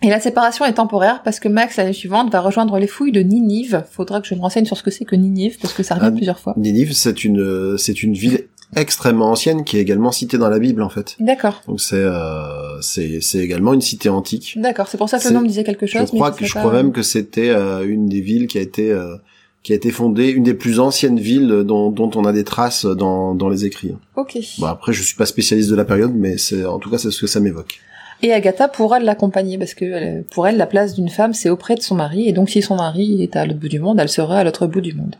et 0.02 0.10
la 0.10 0.20
séparation 0.20 0.66
est 0.66 0.74
temporaire 0.74 1.22
parce 1.24 1.40
que 1.40 1.48
Max, 1.48 1.76
l'année 1.78 1.94
suivante, 1.94 2.32
va 2.32 2.40
rejoindre 2.40 2.78
les 2.80 2.88
fouilles 2.88 3.12
de 3.12 3.22
Ninive. 3.22 3.84
Faudra 3.92 4.20
que 4.22 4.28
je 4.28 4.34
me 4.36 4.40
renseigne 4.42 4.66
sur 4.66 4.78
ce 4.78 4.84
que 4.84 4.90
c'est 4.92 5.06
que 5.06 5.16
Ninive, 5.16 5.58
parce 5.60 5.74
que 5.74 5.84
ça 5.84 5.96
revient 5.96 6.08
Ah, 6.08 6.12
plusieurs 6.12 6.40
fois. 6.40 6.54
Ninive, 6.58 6.94
c'est 6.94 7.24
une, 7.24 7.78
c'est 7.78 8.02
une 8.04 8.14
ville 8.14 8.48
extrêmement 8.76 9.32
ancienne 9.32 9.64
qui 9.64 9.78
est 9.78 9.82
également 9.82 10.12
citée 10.12 10.38
dans 10.38 10.50
la 10.50 10.60
Bible 10.60 10.82
en 10.82 10.90
fait. 10.90 11.16
D'accord, 11.20 11.62
Donc 11.68 11.82
c'est, 11.82 11.96
euh, 11.96 12.80
c'est, 12.82 13.20
c'est 13.22 13.40
également 13.40 13.74
une 13.74 13.82
cité 13.82 14.10
antique. 14.10 14.54
d'accord. 14.58 14.88
C'est 14.88 14.98
pour 14.98 15.10
ça 15.10 15.20
que 15.20 15.28
le 15.28 15.34
nom 15.34 15.42
me 15.42 15.48
disait 15.48 15.64
quelque 15.64 15.86
Je 15.86 15.94
chose. 15.98 16.14
mais 16.14 16.20
crois 16.20 16.32
je 16.34 16.38
que 16.40 16.46
je 16.46 16.54
pas- 16.54 16.60
crois 16.62 16.74
même 16.74 16.92
que 16.92 17.02
c'était 17.02 17.50
euh, 17.50 17.86
une 17.88 18.08
des 18.08 18.22
villes 18.22 18.48
qui 18.48 18.58
a 18.58 18.62
été 18.62 18.92
euh, 18.92 19.16
qui 19.64 19.74
a 19.74 19.76
été 19.76 19.92
fondée, 19.92 20.30
une 20.30 20.44
des 20.44 20.56
plus 20.56 20.80
anciennes 20.80 21.20
villes 21.20 21.64
dont, 21.66 21.92
dont 21.92 22.10
on 22.16 22.26
a 22.26 22.34
des 22.34 22.44
traces 22.44 22.86
dans, 22.86 23.36
dans 23.36 23.48
les 23.50 23.66
écrits. 23.66 23.94
Ok. 24.16 24.38
Bon 24.58 24.66
après 24.68 24.92
je 24.94 25.04
suis 25.04 25.16
pas 25.16 25.26
spécialiste 25.28 25.70
de 25.70 25.76
la 25.76 25.86
période, 25.86 26.14
mais 26.16 26.38
c'est 26.38 26.66
en 26.66 26.80
tout 26.80 26.90
cas 26.90 26.98
c'est 26.98 27.12
ce 27.12 27.22
que 27.22 27.28
ça 27.28 27.40
m'évoque. 27.40 27.80
Et 28.24 28.32
Agatha 28.34 28.68
pourra 28.68 29.00
l'accompagner 29.00 29.58
parce 29.58 29.74
que 29.74 29.84
elle- 29.86 30.24
pour 30.32 30.48
elle, 30.48 30.56
la 30.58 30.68
place 30.68 30.94
d'une 30.94 31.10
femme, 31.10 31.34
c'est 31.34 31.50
auprès 31.50 31.74
de 31.76 31.82
son 31.82 31.96
mari. 31.96 32.28
Et 32.30 32.34
donc, 32.34 32.52
si 32.52 32.62
son 32.62 32.76
mari 32.76 33.24
est 33.24 33.36
à 33.36 33.48
l'autre 33.48 33.60
bout 33.60 33.68
du 33.68 33.80
monde, 33.80 34.00
elle 34.00 34.10
sera 34.10 34.38
à 34.38 34.44
l'autre 34.44 34.68
bout 34.68 34.80
du 34.82 34.94
monde. 34.94 35.16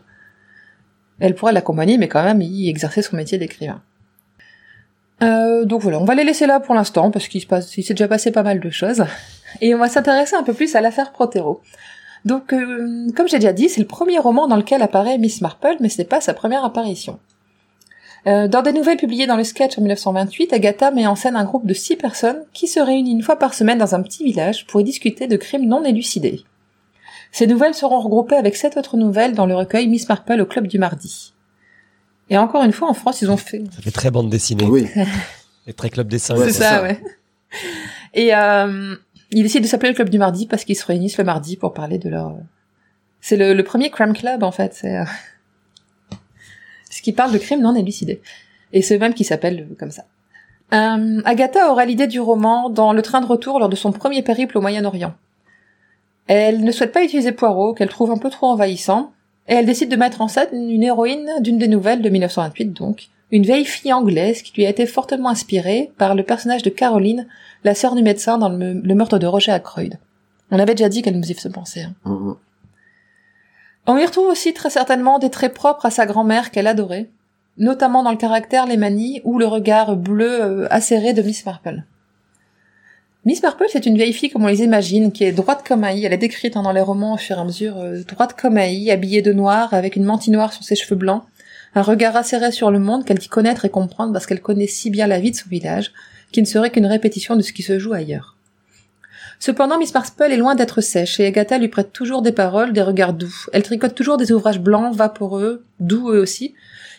Elle 1.22 1.36
pourra 1.36 1.52
l'accompagner, 1.52 1.98
mais 1.98 2.08
quand 2.08 2.24
même 2.24 2.42
y 2.42 2.68
exercer 2.68 3.00
son 3.00 3.16
métier 3.16 3.38
d'écrivain. 3.38 3.80
Euh, 5.22 5.64
donc 5.64 5.80
voilà, 5.80 6.00
on 6.00 6.04
va 6.04 6.16
les 6.16 6.24
laisser 6.24 6.46
là 6.46 6.58
pour 6.58 6.74
l'instant 6.74 7.12
parce 7.12 7.28
qu'il 7.28 7.42
s'est 7.42 7.94
déjà 7.94 8.08
passé 8.08 8.32
pas 8.32 8.42
mal 8.42 8.58
de 8.58 8.70
choses. 8.70 9.04
Et 9.60 9.72
on 9.72 9.78
va 9.78 9.88
s'intéresser 9.88 10.34
un 10.34 10.42
peu 10.42 10.52
plus 10.52 10.74
à 10.74 10.80
l'affaire 10.80 11.12
Protero. 11.12 11.60
Donc, 12.24 12.52
euh, 12.52 13.06
comme 13.14 13.28
j'ai 13.28 13.38
déjà 13.38 13.52
dit, 13.52 13.68
c'est 13.68 13.80
le 13.80 13.86
premier 13.86 14.18
roman 14.18 14.48
dans 14.48 14.56
lequel 14.56 14.82
apparaît 14.82 15.16
Miss 15.18 15.42
Marple, 15.42 15.76
mais 15.78 15.88
ce 15.88 15.98
n'est 15.98 16.08
pas 16.08 16.20
sa 16.20 16.34
première 16.34 16.64
apparition. 16.64 17.20
Euh, 18.26 18.48
dans 18.48 18.62
des 18.62 18.72
nouvelles 18.72 18.96
publiées 18.96 19.28
dans 19.28 19.36
le 19.36 19.44
sketch 19.44 19.78
en 19.78 19.82
1928, 19.82 20.52
Agatha 20.52 20.90
met 20.90 21.06
en 21.06 21.14
scène 21.14 21.36
un 21.36 21.44
groupe 21.44 21.66
de 21.66 21.74
six 21.74 21.94
personnes 21.94 22.42
qui 22.52 22.66
se 22.66 22.80
réunissent 22.80 23.14
une 23.14 23.22
fois 23.22 23.36
par 23.36 23.54
semaine 23.54 23.78
dans 23.78 23.94
un 23.94 24.02
petit 24.02 24.24
village 24.24 24.66
pour 24.66 24.80
y 24.80 24.84
discuter 24.84 25.28
de 25.28 25.36
crimes 25.36 25.66
non 25.66 25.84
élucidés. 25.84 26.42
Ces 27.32 27.46
nouvelles 27.46 27.74
seront 27.74 27.98
regroupées 28.00 28.36
avec 28.36 28.56
sept 28.56 28.76
autres 28.76 28.96
nouvelles 28.96 29.34
dans 29.34 29.46
le 29.46 29.54
recueil 29.56 29.88
Miss 29.88 30.08
Marple 30.08 30.40
au 30.40 30.46
club 30.46 30.66
du 30.66 30.78
mardi. 30.78 31.32
Et 32.30 32.38
encore 32.38 32.62
une 32.62 32.72
fois, 32.72 32.88
en 32.88 32.94
France, 32.94 33.22
ils 33.22 33.30
ont 33.30 33.36
fait. 33.36 33.62
Ça 33.74 33.82
fait 33.82 33.90
très 33.90 34.10
bande 34.10 34.30
dessinée. 34.30 34.66
Oui. 34.66 34.86
Et 35.66 35.72
très 35.72 35.90
club 35.90 36.08
dessin. 36.08 36.36
Ouais, 36.36 36.46
c'est 36.46 36.52
ça, 36.60 36.70
ça. 36.70 36.82
ouais. 36.82 37.00
Et 38.14 38.34
euh, 38.34 38.94
ils 39.30 39.42
décident 39.42 39.62
de 39.62 39.68
s'appeler 39.68 39.90
le 39.90 39.94
club 39.94 40.08
du 40.10 40.18
mardi 40.18 40.46
parce 40.46 40.64
qu'ils 40.64 40.76
se 40.76 40.84
réunissent 40.84 41.18
le 41.18 41.24
mardi 41.24 41.56
pour 41.56 41.72
parler 41.72 41.98
de 41.98 42.08
leur. 42.08 42.34
C'est 43.20 43.36
le, 43.36 43.54
le 43.54 43.62
premier 43.64 43.90
crime 43.90 44.12
club 44.12 44.42
en 44.42 44.50
fait. 44.52 44.74
C'est 44.74 44.98
euh, 44.98 45.04
ce 46.90 47.00
qui 47.00 47.12
parle 47.12 47.32
de 47.32 47.38
crimes 47.38 47.60
non 47.62 47.74
élucidés. 47.74 48.20
Et 48.72 48.82
c'est 48.82 48.98
même 48.98 49.14
qui 49.14 49.24
s'appelle 49.24 49.68
comme 49.78 49.90
ça. 49.90 50.04
Euh, 50.72 51.20
Agatha 51.24 51.70
aura 51.70 51.84
l'idée 51.84 52.06
du 52.06 52.20
roman 52.20 52.70
dans 52.70 52.92
le 52.92 53.02
train 53.02 53.20
de 53.20 53.26
retour 53.26 53.58
lors 53.60 53.68
de 53.68 53.76
son 53.76 53.92
premier 53.92 54.22
périple 54.22 54.56
au 54.58 54.60
Moyen-Orient. 54.60 55.14
Elle 56.34 56.64
ne 56.64 56.72
souhaite 56.72 56.92
pas 56.92 57.04
utiliser 57.04 57.32
Poirot, 57.32 57.74
qu'elle 57.74 57.88
trouve 57.88 58.10
un 58.10 58.16
peu 58.18 58.30
trop 58.30 58.46
envahissant, 58.46 59.12
et 59.48 59.54
elle 59.54 59.66
décide 59.66 59.90
de 59.90 59.96
mettre 59.96 60.20
en 60.22 60.28
scène 60.28 60.48
une 60.70 60.82
héroïne 60.82 61.28
d'une 61.40 61.58
des 61.58 61.68
nouvelles 61.68 62.00
de 62.00 62.08
1928 62.08 62.72
donc, 62.72 63.08
une 63.32 63.42
vieille 63.42 63.64
fille 63.64 63.92
anglaise 63.92 64.42
qui 64.42 64.52
lui 64.54 64.64
a 64.66 64.68
été 64.70 64.86
fortement 64.86 65.28
inspirée 65.30 65.90
par 65.98 66.14
le 66.14 66.22
personnage 66.22 66.62
de 66.62 66.70
Caroline, 66.70 67.26
la 67.64 67.74
sœur 67.74 67.94
du 67.94 68.02
médecin 68.02 68.38
dans 68.38 68.48
le, 68.48 68.56
me- 68.56 68.80
le 68.82 68.94
meurtre 68.94 69.18
de 69.18 69.26
Roger 69.26 69.52
Ackroyd. 69.52 69.98
On 70.50 70.58
avait 70.58 70.74
déjà 70.74 70.88
dit 70.88 71.02
qu'elle 71.02 71.18
nous 71.18 71.30
y 71.30 71.34
faisait 71.34 71.48
penser. 71.50 71.82
hein. 71.82 71.94
Mhm. 72.04 72.34
On 73.86 73.96
y 73.96 74.04
retrouve 74.04 74.28
aussi 74.28 74.52
très 74.54 74.70
certainement 74.70 75.18
des 75.18 75.30
traits 75.30 75.54
propres 75.54 75.86
à 75.86 75.90
sa 75.90 76.06
grand-mère 76.06 76.50
qu'elle 76.50 76.66
adorait, 76.68 77.08
notamment 77.58 78.02
dans 78.02 78.10
le 78.12 78.16
caractère, 78.16 78.66
les 78.66 78.76
manies 78.76 79.20
ou 79.24 79.38
le 79.38 79.46
regard 79.46 79.96
bleu 79.96 80.40
euh, 80.42 80.66
acéré 80.70 81.12
de 81.14 81.22
Miss 81.22 81.44
Marple. 81.44 81.82
Miss 83.24 83.40
Marple, 83.40 83.66
c'est 83.68 83.86
une 83.86 83.96
vieille 83.96 84.12
fille 84.12 84.30
comme 84.30 84.42
on 84.42 84.48
les 84.48 84.64
imagine, 84.64 85.12
qui 85.12 85.22
est 85.22 85.30
droite 85.30 85.64
comme 85.64 85.84
i. 85.84 86.04
Elle 86.04 86.12
est 86.12 86.18
décrite 86.18 86.56
hein, 86.56 86.62
dans 86.64 86.72
les 86.72 86.80
romans 86.80 87.14
au 87.14 87.16
fur 87.16 87.38
et 87.38 87.40
à 87.40 87.44
mesure, 87.44 87.78
euh, 87.78 88.02
droite 88.02 88.34
comme 88.34 88.58
i, 88.58 88.90
habillée 88.90 89.22
de 89.22 89.32
noir, 89.32 89.72
avec 89.74 89.94
une 89.94 90.02
mantille 90.02 90.36
sur 90.50 90.64
ses 90.64 90.74
cheveux 90.74 90.96
blancs, 90.96 91.22
un 91.76 91.82
regard 91.82 92.16
acéré 92.16 92.50
sur 92.50 92.72
le 92.72 92.80
monde 92.80 93.04
qu'elle 93.04 93.18
dit 93.18 93.28
connaître 93.28 93.64
et 93.64 93.70
comprendre 93.70 94.12
parce 94.12 94.26
qu'elle 94.26 94.40
connaît 94.40 94.66
si 94.66 94.90
bien 94.90 95.06
la 95.06 95.20
vie 95.20 95.30
de 95.30 95.36
son 95.36 95.48
village, 95.48 95.92
qui 96.32 96.42
ne 96.42 96.46
serait 96.46 96.70
qu'une 96.70 96.86
répétition 96.86 97.36
de 97.36 97.42
ce 97.42 97.52
qui 97.52 97.62
se 97.62 97.78
joue 97.78 97.92
ailleurs. 97.92 98.36
Cependant, 99.38 99.78
Miss 99.78 99.94
Marple 99.94 100.32
est 100.32 100.36
loin 100.36 100.56
d'être 100.56 100.80
sèche 100.80 101.20
et 101.20 101.26
Agatha 101.26 101.58
lui 101.58 101.68
prête 101.68 101.92
toujours 101.92 102.22
des 102.22 102.32
paroles, 102.32 102.72
des 102.72 102.82
regards 102.82 103.12
doux. 103.12 103.46
Elle 103.52 103.62
tricote 103.62 103.94
toujours 103.94 104.16
des 104.16 104.32
ouvrages 104.32 104.60
blancs, 104.60 104.96
vaporeux, 104.96 105.64
doux 105.78 106.10
eux 106.10 106.20
aussi. 106.20 106.54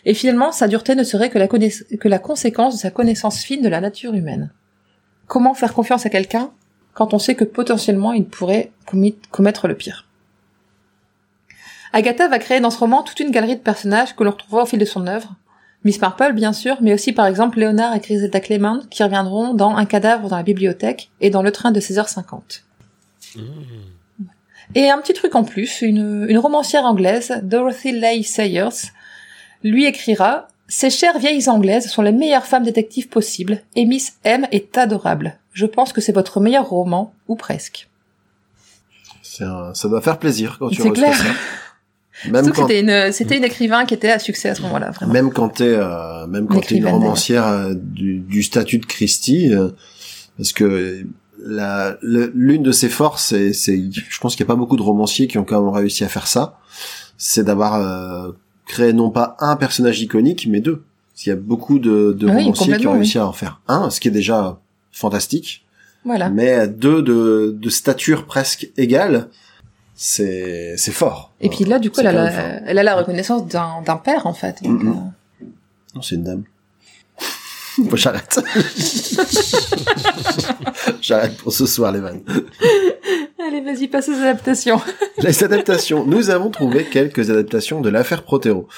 Et 0.06 0.14
finalement, 0.14 0.54
sa 0.54 0.70
dureté 0.70 0.95
ne 0.95 1.04
serait 1.04 1.30
que 1.30 2.08
la 2.08 2.20
conséquence 2.20 2.76
de 2.76 2.80
sa 2.80 2.91
connaissance 2.91 3.44
fine 3.44 3.62
de 3.62 3.70
la 3.70 3.82
nature 3.82 4.14
humaine. 4.14 4.52
Comment 5.34 5.55
faire 5.55 5.73
confiance 5.73 6.05
à 6.05 6.11
quelqu'un 6.11 6.51
quand 6.93 7.15
on 7.15 7.18
sait 7.18 7.34
que 7.34 7.43
potentiellement 7.43 8.14
il 8.14 8.23
pourrait 8.23 8.72
commettre 9.31 9.68
le 9.68 9.73
pire 9.73 10.07
Agatha 11.91 12.27
va 12.27 12.38
créer 12.38 12.60
dans 12.60 12.69
ce 12.69 12.77
roman 12.77 13.01
toute 13.01 13.19
une 13.19 13.31
galerie 13.31 13.55
de 13.55 13.61
personnages 13.61 14.15
que 14.15 14.23
l'on 14.23 14.30
retrouvera 14.30 14.61
au 14.61 14.65
fil 14.68 14.77
de 14.77 14.85
son 14.85 15.07
œuvre. 15.07 15.34
Miss 15.85 15.99
Marple, 15.99 16.34
bien 16.34 16.53
sûr, 16.53 16.77
mais 16.81 16.93
aussi 16.93 17.14
par 17.14 17.26
exemple 17.26 17.57
Léonard 17.57 17.95
et 17.95 17.99
Griselda 17.99 18.39
Clement, 18.39 18.81
qui 18.91 19.01
reviendront 19.01 19.55
dans 19.55 19.76
Un 19.76 19.85
cadavre 19.85 20.30
dans 20.30 20.38
la 20.38 20.43
bibliothèque 20.43 21.10
et 21.19 21.31
dans 21.31 21.41
Le 21.41 21.51
train 21.51 21.72
de 21.72 21.80
16h50. 21.80 22.61
Et 24.76 24.91
un 24.91 24.99
petit 24.99 25.14
truc 25.14 25.34
en 25.34 25.43
plus, 25.43 25.81
une, 25.81 26.27
une 26.30 26.38
romancière 26.38 26.85
anglaise, 26.85 27.39
Dorothy 27.41 27.91
Leigh 27.91 28.23
Sayers, 28.23 28.91
lui 29.64 29.85
écrira 29.85 30.47
Ces 30.76 30.90
chères 30.90 31.20
vieilles 31.20 31.48
anglaises 31.50 31.88
sont 31.88 32.02
les 32.02 32.12
meilleures 32.12 32.48
femmes 32.48 32.64
détectives 32.64 33.08
possibles, 33.08 33.62
et 33.76 33.86
Miss 33.86 34.14
M 34.24 34.48
est 34.52 34.76
adorable. 34.76 35.38
Je 35.54 35.68
pense 35.68 35.94
que 35.94 36.02
c'est 36.02 36.14
votre 36.14 36.40
meilleur 36.40 36.68
roman, 36.68 37.14
ou 37.28 37.36
presque. 37.36 37.90
Un- 39.40 39.72
ça 39.76 39.88
doit 39.88 40.02
faire 40.02 40.18
plaisir 40.18 40.58
quand 40.58 40.70
tu 40.70 40.82
C'est 40.82 40.90
reçois 40.90 40.95
clair. 40.95 41.16
ça. 41.16 41.26
Même 42.32 42.44
Surtout 42.45 42.62
quand, 42.62 42.68
c'était 42.70 42.80
une, 42.80 43.12
c'était 43.12 43.38
une 43.38 43.44
écrivain 43.44 43.86
qui 43.86 43.94
était 43.94 44.10
à 44.10 44.18
succès 44.18 44.50
à 44.50 44.56
ce 44.56 44.64
moment-là, 44.64 44.90
vraiment. 44.90 45.14
même 45.14 45.32
quand 45.32 45.50
t'es, 45.50 45.76
euh, 45.76 46.26
même 46.26 46.48
quand 46.48 46.62
t'es 46.62 46.78
une 46.78 46.88
romancière 46.88 47.45
euh, 47.48 47.74
du, 47.76 48.20
du 48.22 48.41
statut 48.41 48.80
de 48.80 48.86
Christie, 48.88 49.54
euh, 49.54 49.70
parce 50.38 50.54
que 50.54 51.06
la, 51.40 51.98
l'une 52.02 52.64
de 52.64 52.72
ses 52.72 52.90
forces, 52.90 53.28
c'est, 53.28 53.54
c'est, 53.54 53.80
je 53.91 54.20
pense 54.20 54.36
qu'il 54.36 54.44
n'y 54.44 54.48
a 54.48 54.54
pas 54.54 54.58
beaucoup 54.58 54.78
de 54.78 54.82
romanciers 54.82 55.28
qui 55.28 55.38
ont 55.38 55.44
quand 55.44 55.62
même 55.62 55.72
réussi 55.74 56.04
à 56.04 56.08
faire 56.08 56.26
ça, 56.26 56.58
c'est 57.18 57.44
d'avoir 57.44 58.34
créé 58.65 58.94
non 58.94 59.10
pas 59.10 59.35
un 59.40 59.56
personnage 59.56 60.02
iconique, 60.02 60.48
mais 60.49 60.61
deux. 60.61 60.84
Parce 61.11 61.23
qu'il 61.23 61.30
y 61.30 61.34
a 61.34 61.40
beaucoup 61.40 61.80
de, 61.80 62.14
de 62.14 62.27
Ah 62.27 62.34
oui, 62.35 62.44
romanciers 62.44 62.77
qui 62.77 62.88
ont 62.88 62.94
réussi 62.94 63.18
à 63.19 63.27
en 63.27 63.34
faire 63.34 63.61
un, 63.68 63.90
ce 63.90 63.99
qui 63.99 64.07
est 64.07 64.11
déjà 64.11 64.60
fantastique. 64.91 65.65
Voilà. 66.06 66.30
mais 66.30 66.68
deux 66.68 67.02
de, 67.02 67.56
de 67.57 67.69
stature 67.69 68.26
presque 68.26 68.69
égale, 68.76 69.30
c'est 69.95 70.76
c'est 70.77 70.91
fort. 70.91 71.31
Et 71.40 71.49
puis 71.49 71.64
là, 71.64 71.80
du 71.80 71.91
coup, 71.91 72.02
elle 72.02 72.07
a, 72.07 72.11
la, 72.11 72.30
elle 72.68 72.77
a 72.77 72.84
la 72.84 72.95
reconnaissance 72.95 73.48
d'un, 73.48 73.81
d'un 73.85 73.95
père, 73.95 74.27
en 74.27 74.34
fait. 74.34 74.61
Donc, 74.64 74.84
euh, 74.84 75.45
Non, 75.95 76.02
c'est 76.02 76.15
une 76.15 76.23
dame. 76.23 76.44
Bon, 77.77 77.95
j'arrête. 77.95 78.40
j'arrête 81.02 81.38
pour 81.38 81.53
ce 81.53 81.65
soir, 81.65 81.91
les 81.91 81.99
vannes. 81.99 82.22
Allez, 83.45 83.60
vas-y, 83.60 83.90
passe 83.90 84.07
aux 84.07 84.14
adaptations. 84.14 84.80
Les 85.18 85.44
adaptations. 85.44 86.06
Nous 86.06 86.30
avons 86.30 86.49
trouvé 86.49 86.86
quelques 86.86 87.30
adaptations 87.30 87.82
de 87.82 87.90
l'affaire 87.90 88.24
Protero. 88.24 88.70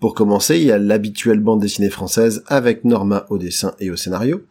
Pour 0.00 0.14
commencer, 0.14 0.56
il 0.56 0.64
y 0.64 0.72
a 0.72 0.78
l'habituelle 0.78 1.40
bande 1.40 1.60
dessinée 1.60 1.90
française 1.90 2.42
avec 2.46 2.84
Norma 2.84 3.26
au 3.28 3.36
dessin 3.36 3.74
et 3.78 3.90
au 3.90 3.96
scénario. 3.96 4.42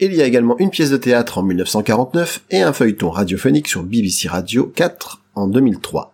Il 0.00 0.14
y 0.14 0.22
a 0.22 0.24
également 0.24 0.58
une 0.58 0.70
pièce 0.70 0.90
de 0.90 0.96
théâtre 0.96 1.38
en 1.38 1.42
1949 1.44 2.40
et 2.50 2.62
un 2.62 2.72
feuilleton 2.72 3.10
radiophonique 3.10 3.68
sur 3.68 3.84
BBC 3.84 4.28
Radio 4.28 4.66
4 4.66 5.22
en 5.36 5.46
2003. 5.46 6.12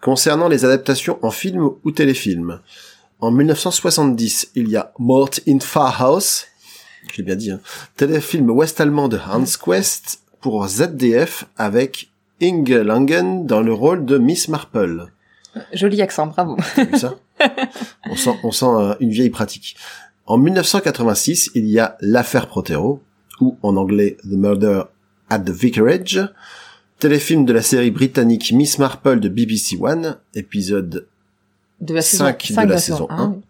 Concernant 0.00 0.48
les 0.48 0.64
adaptations 0.64 1.18
en 1.20 1.30
film 1.30 1.68
ou 1.84 1.90
téléfilm, 1.90 2.60
en 3.20 3.30
1970, 3.30 4.52
il 4.54 4.68
y 4.68 4.76
a 4.76 4.92
Mort 4.98 5.30
in 5.46 5.60
Farhouse, 5.60 6.46
j'ai 7.14 7.22
bien 7.22 7.36
dit, 7.36 7.50
hein, 7.50 7.60
téléfilm 7.96 8.50
ouest-allemand 8.50 9.08
de 9.08 9.18
Hans 9.18 9.44
Quest 9.62 10.20
pour 10.46 10.68
ZDF 10.68 11.46
avec 11.56 12.08
Inge 12.40 12.70
Langen 12.70 13.46
dans 13.46 13.62
le 13.62 13.72
rôle 13.72 14.04
de 14.04 14.16
Miss 14.16 14.46
Marple. 14.46 15.06
Joli 15.72 16.00
accent, 16.00 16.28
bravo. 16.28 16.56
T'as 16.76 16.84
vu 16.84 16.96
ça 16.96 17.16
On 18.08 18.14
sent, 18.14 18.30
on 18.44 18.52
sent 18.52 18.66
euh, 18.66 18.94
une 19.00 19.10
vieille 19.10 19.30
pratique. 19.30 19.76
En 20.24 20.38
1986, 20.38 21.50
il 21.56 21.66
y 21.66 21.80
a 21.80 21.96
l'affaire 22.00 22.46
Protero, 22.46 23.02
ou 23.40 23.58
en 23.64 23.74
anglais 23.74 24.18
The 24.22 24.36
Murder 24.36 24.82
at 25.30 25.40
the 25.40 25.50
Vicarage, 25.50 26.20
téléfilm 27.00 27.44
de 27.44 27.52
la 27.52 27.62
série 27.62 27.90
britannique 27.90 28.52
Miss 28.52 28.78
Marple 28.78 29.18
de 29.18 29.28
BBC 29.28 29.76
One, 29.80 30.16
épisode 30.36 31.08
De 31.80 31.92
la 31.92 32.02
saison 32.02 32.26
Cinq 32.26 32.46
de 32.46 32.54
5 32.54 32.68
la 32.68 32.78
saison 32.78 33.06
un, 33.10 33.18
un. 33.18 33.28
oui. 33.30 33.40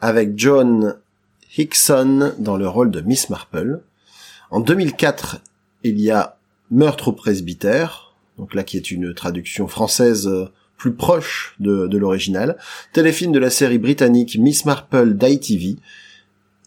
avec 0.00 0.32
John 0.34 0.96
Hickson 1.56 2.32
dans 2.40 2.56
le 2.56 2.66
rôle 2.66 2.90
de 2.90 3.00
Miss 3.00 3.30
Marple. 3.30 3.80
En 4.50 4.58
2004, 4.58 5.40
il 5.84 6.00
y 6.00 6.10
a 6.10 6.38
Meurtre 6.70 7.08
au 7.08 7.12
presbytère, 7.12 8.14
donc 8.38 8.54
là 8.54 8.64
qui 8.64 8.76
est 8.76 8.90
une 8.90 9.12
traduction 9.12 9.68
française 9.68 10.26
euh, 10.26 10.46
plus 10.78 10.94
proche 10.94 11.54
de, 11.60 11.86
de 11.86 11.98
l'original. 11.98 12.56
Téléfilm 12.92 13.30
de 13.30 13.38
la 13.38 13.50
série 13.50 13.78
britannique 13.78 14.36
Miss 14.38 14.64
Marple 14.64 15.14
d'ITV, 15.14 15.76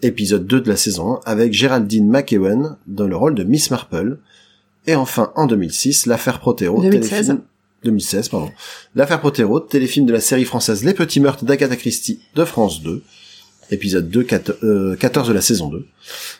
épisode 0.01 0.45
2 0.45 0.61
de 0.61 0.69
la 0.69 0.77
saison 0.77 1.15
1, 1.15 1.19
avec 1.25 1.53
Géraldine 1.53 2.07
McEwen 2.07 2.77
dans 2.87 3.07
le 3.07 3.15
rôle 3.15 3.35
de 3.35 3.43
Miss 3.43 3.71
Marple. 3.71 4.19
Et 4.87 4.95
enfin, 4.95 5.31
en 5.35 5.47
2006, 5.47 6.05
l'affaire 6.05 6.39
Protero, 6.39 6.81
2016. 6.81 7.09
téléfilm 7.09 7.41
2016, 7.83 8.29
pardon. 8.29 8.51
L'affaire 8.95 9.19
Protero, 9.19 9.59
téléfilm 9.59 10.05
de 10.05 10.13
la 10.13 10.19
série 10.19 10.45
française 10.45 10.83
Les 10.83 10.93
Petits 10.93 11.19
Meurtres 11.19 11.45
d'Agatha 11.45 11.75
Christie 11.75 12.19
de 12.35 12.45
France 12.45 12.81
2, 12.83 13.03
épisode 13.71 14.09
2, 14.09 14.23
4, 14.23 14.57
euh, 14.63 14.95
14 14.95 15.27
de 15.27 15.33
la 15.33 15.41
saison 15.41 15.69
2. 15.69 15.85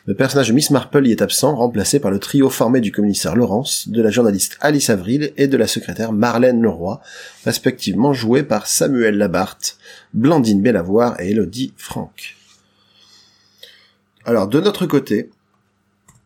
Le 0.06 0.14
personnage 0.14 0.48
de 0.48 0.52
Miss 0.52 0.70
Marple 0.70 1.06
y 1.06 1.12
est 1.12 1.22
absent, 1.22 1.56
remplacé 1.56 2.00
par 2.00 2.10
le 2.10 2.18
trio 2.18 2.48
formé 2.50 2.80
du 2.80 2.92
commissaire 2.92 3.36
Laurence, 3.36 3.88
de 3.88 4.02
la 4.02 4.10
journaliste 4.10 4.56
Alice 4.60 4.90
Avril 4.90 5.32
et 5.36 5.48
de 5.48 5.56
la 5.56 5.66
secrétaire 5.66 6.12
Marlène 6.12 6.62
Leroy, 6.62 7.00
respectivement 7.44 8.12
joués 8.12 8.42
par 8.42 8.66
Samuel 8.66 9.18
Labarthe, 9.18 9.78
Blandine 10.14 10.62
Bellavoir 10.62 11.20
et 11.20 11.30
Elodie 11.30 11.72
Franck. 11.76 12.36
Alors, 14.24 14.48
de 14.48 14.60
notre 14.60 14.86
côté, 14.86 15.30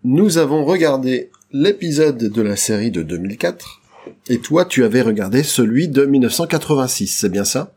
nous 0.05 0.39
avons 0.39 0.64
regardé 0.64 1.31
l'épisode 1.52 2.16
de 2.16 2.43
la 2.43 2.56
série 2.56 2.90
de 2.90 3.02
2004, 3.02 3.81
et 4.28 4.39
toi, 4.39 4.64
tu 4.64 4.85
avais 4.85 5.02
regardé 5.02 5.43
celui 5.43 5.89
de 5.89 6.05
1986, 6.05 7.06
c'est 7.09 7.28
bien 7.28 7.44
ça? 7.44 7.74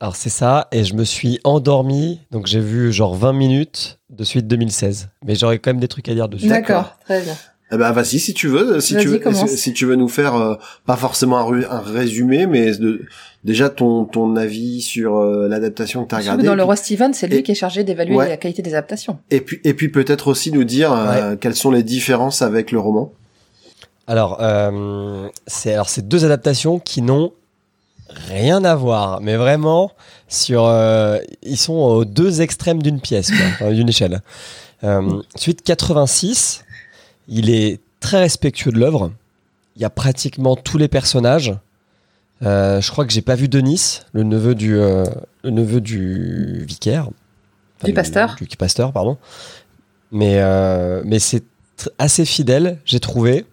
Alors 0.00 0.14
c'est 0.16 0.28
ça, 0.30 0.68
et 0.70 0.84
je 0.84 0.94
me 0.94 1.02
suis 1.04 1.40
endormi, 1.44 2.20
donc 2.30 2.46
j'ai 2.46 2.60
vu 2.60 2.92
genre 2.92 3.14
20 3.16 3.32
minutes 3.32 3.98
de 4.10 4.22
suite 4.24 4.46
2016. 4.46 5.08
Mais 5.26 5.34
j'aurais 5.34 5.58
quand 5.58 5.70
même 5.70 5.80
des 5.80 5.88
trucs 5.88 6.08
à 6.08 6.14
dire 6.14 6.28
dessus. 6.28 6.46
D'accord, 6.46 6.96
très 7.04 7.20
bien. 7.22 7.34
Eh 7.70 7.76
ben 7.76 7.92
vas-y 7.92 8.18
si 8.18 8.32
tu 8.32 8.48
veux, 8.48 8.80
si 8.80 8.96
tu 8.96 9.08
veux, 9.08 9.18
commence. 9.18 9.50
si, 9.50 9.58
si 9.58 9.72
tu 9.74 9.84
veux 9.84 9.96
nous 9.96 10.08
faire 10.08 10.34
euh, 10.36 10.54
pas 10.86 10.96
forcément 10.96 11.38
un, 11.40 11.80
résumé, 11.80 12.46
mais 12.46 12.74
de, 12.76 13.02
déjà 13.44 13.68
ton 13.68 14.06
ton 14.06 14.36
avis 14.36 14.80
sur 14.80 15.18
euh, 15.18 15.48
l'adaptation 15.48 16.04
que 16.04 16.08
t'as 16.08 16.16
Surtout 16.22 16.30
regardée. 16.30 16.46
dans 16.46 16.54
le 16.54 16.62
roi 16.62 16.76
Steven, 16.76 17.12
c'est 17.12 17.26
lui 17.26 17.38
et- 17.38 17.42
qui 17.42 17.52
est 17.52 17.56
chargé 17.56 17.84
d'évaluer 17.84 18.16
Ouais. 18.16 18.28
la 18.28 18.38
qualité 18.38 18.62
des 18.62 18.70
adaptations. 18.74 19.18
et 19.30 19.42
puis 19.42 19.60
et 19.64 19.74
puis 19.74 19.90
peut-être 19.90 20.28
aussi 20.28 20.50
nous 20.50 20.64
dire 20.64 20.92
euh, 20.94 21.36
quelles 21.36 21.56
sont 21.56 21.70
les 21.70 21.82
différences 21.82 22.40
avec 22.40 22.72
le 22.72 22.78
roman. 22.78 23.12
Alors, 24.06 24.38
euh, 24.40 25.28
c'est 25.46 25.74
alors 25.74 25.90
c'est 25.90 26.08
deux 26.08 26.24
adaptations 26.24 26.78
qui 26.78 27.02
n'ont 27.02 27.32
rien 28.08 28.64
à 28.64 28.74
voir, 28.74 29.20
mais 29.20 29.36
vraiment 29.36 29.92
sur, 30.28 30.64
euh, 30.64 31.18
ils 31.42 31.56
sont 31.56 31.74
aux 31.74 32.04
deux 32.04 32.40
extrêmes 32.40 32.82
d'une 32.82 33.00
pièce, 33.00 33.30
d'une 33.60 33.88
échelle. 33.88 34.22
Euh, 34.84 35.22
suite 35.36 35.62
86, 35.62 36.64
il 37.28 37.50
est 37.50 37.80
très 38.00 38.20
respectueux 38.20 38.70
de 38.72 38.78
l'œuvre. 38.78 39.12
Il 39.76 39.82
y 39.82 39.84
a 39.84 39.90
pratiquement 39.90 40.56
tous 40.56 40.78
les 40.78 40.88
personnages. 40.88 41.54
Euh, 42.42 42.80
je 42.80 42.90
crois 42.90 43.04
que 43.04 43.12
j'ai 43.12 43.22
pas 43.22 43.34
vu 43.34 43.48
Denis, 43.48 44.00
le 44.12 44.22
neveu 44.22 44.54
du, 44.54 44.74
le 44.74 45.06
neveu 45.44 45.80
du 45.80 46.64
vicaire, 46.66 47.08
Du 47.84 47.92
pasteur. 47.92 48.36
du, 48.36 48.46
du 48.46 48.56
pasteur, 48.56 48.92
pardon. 48.92 49.18
Mais 50.12 50.40
mais 51.04 51.18
c'est 51.18 51.44
assez 51.98 52.24
fidèle, 52.24 52.78
j'ai 52.84 53.00
trouvé. 53.00 53.44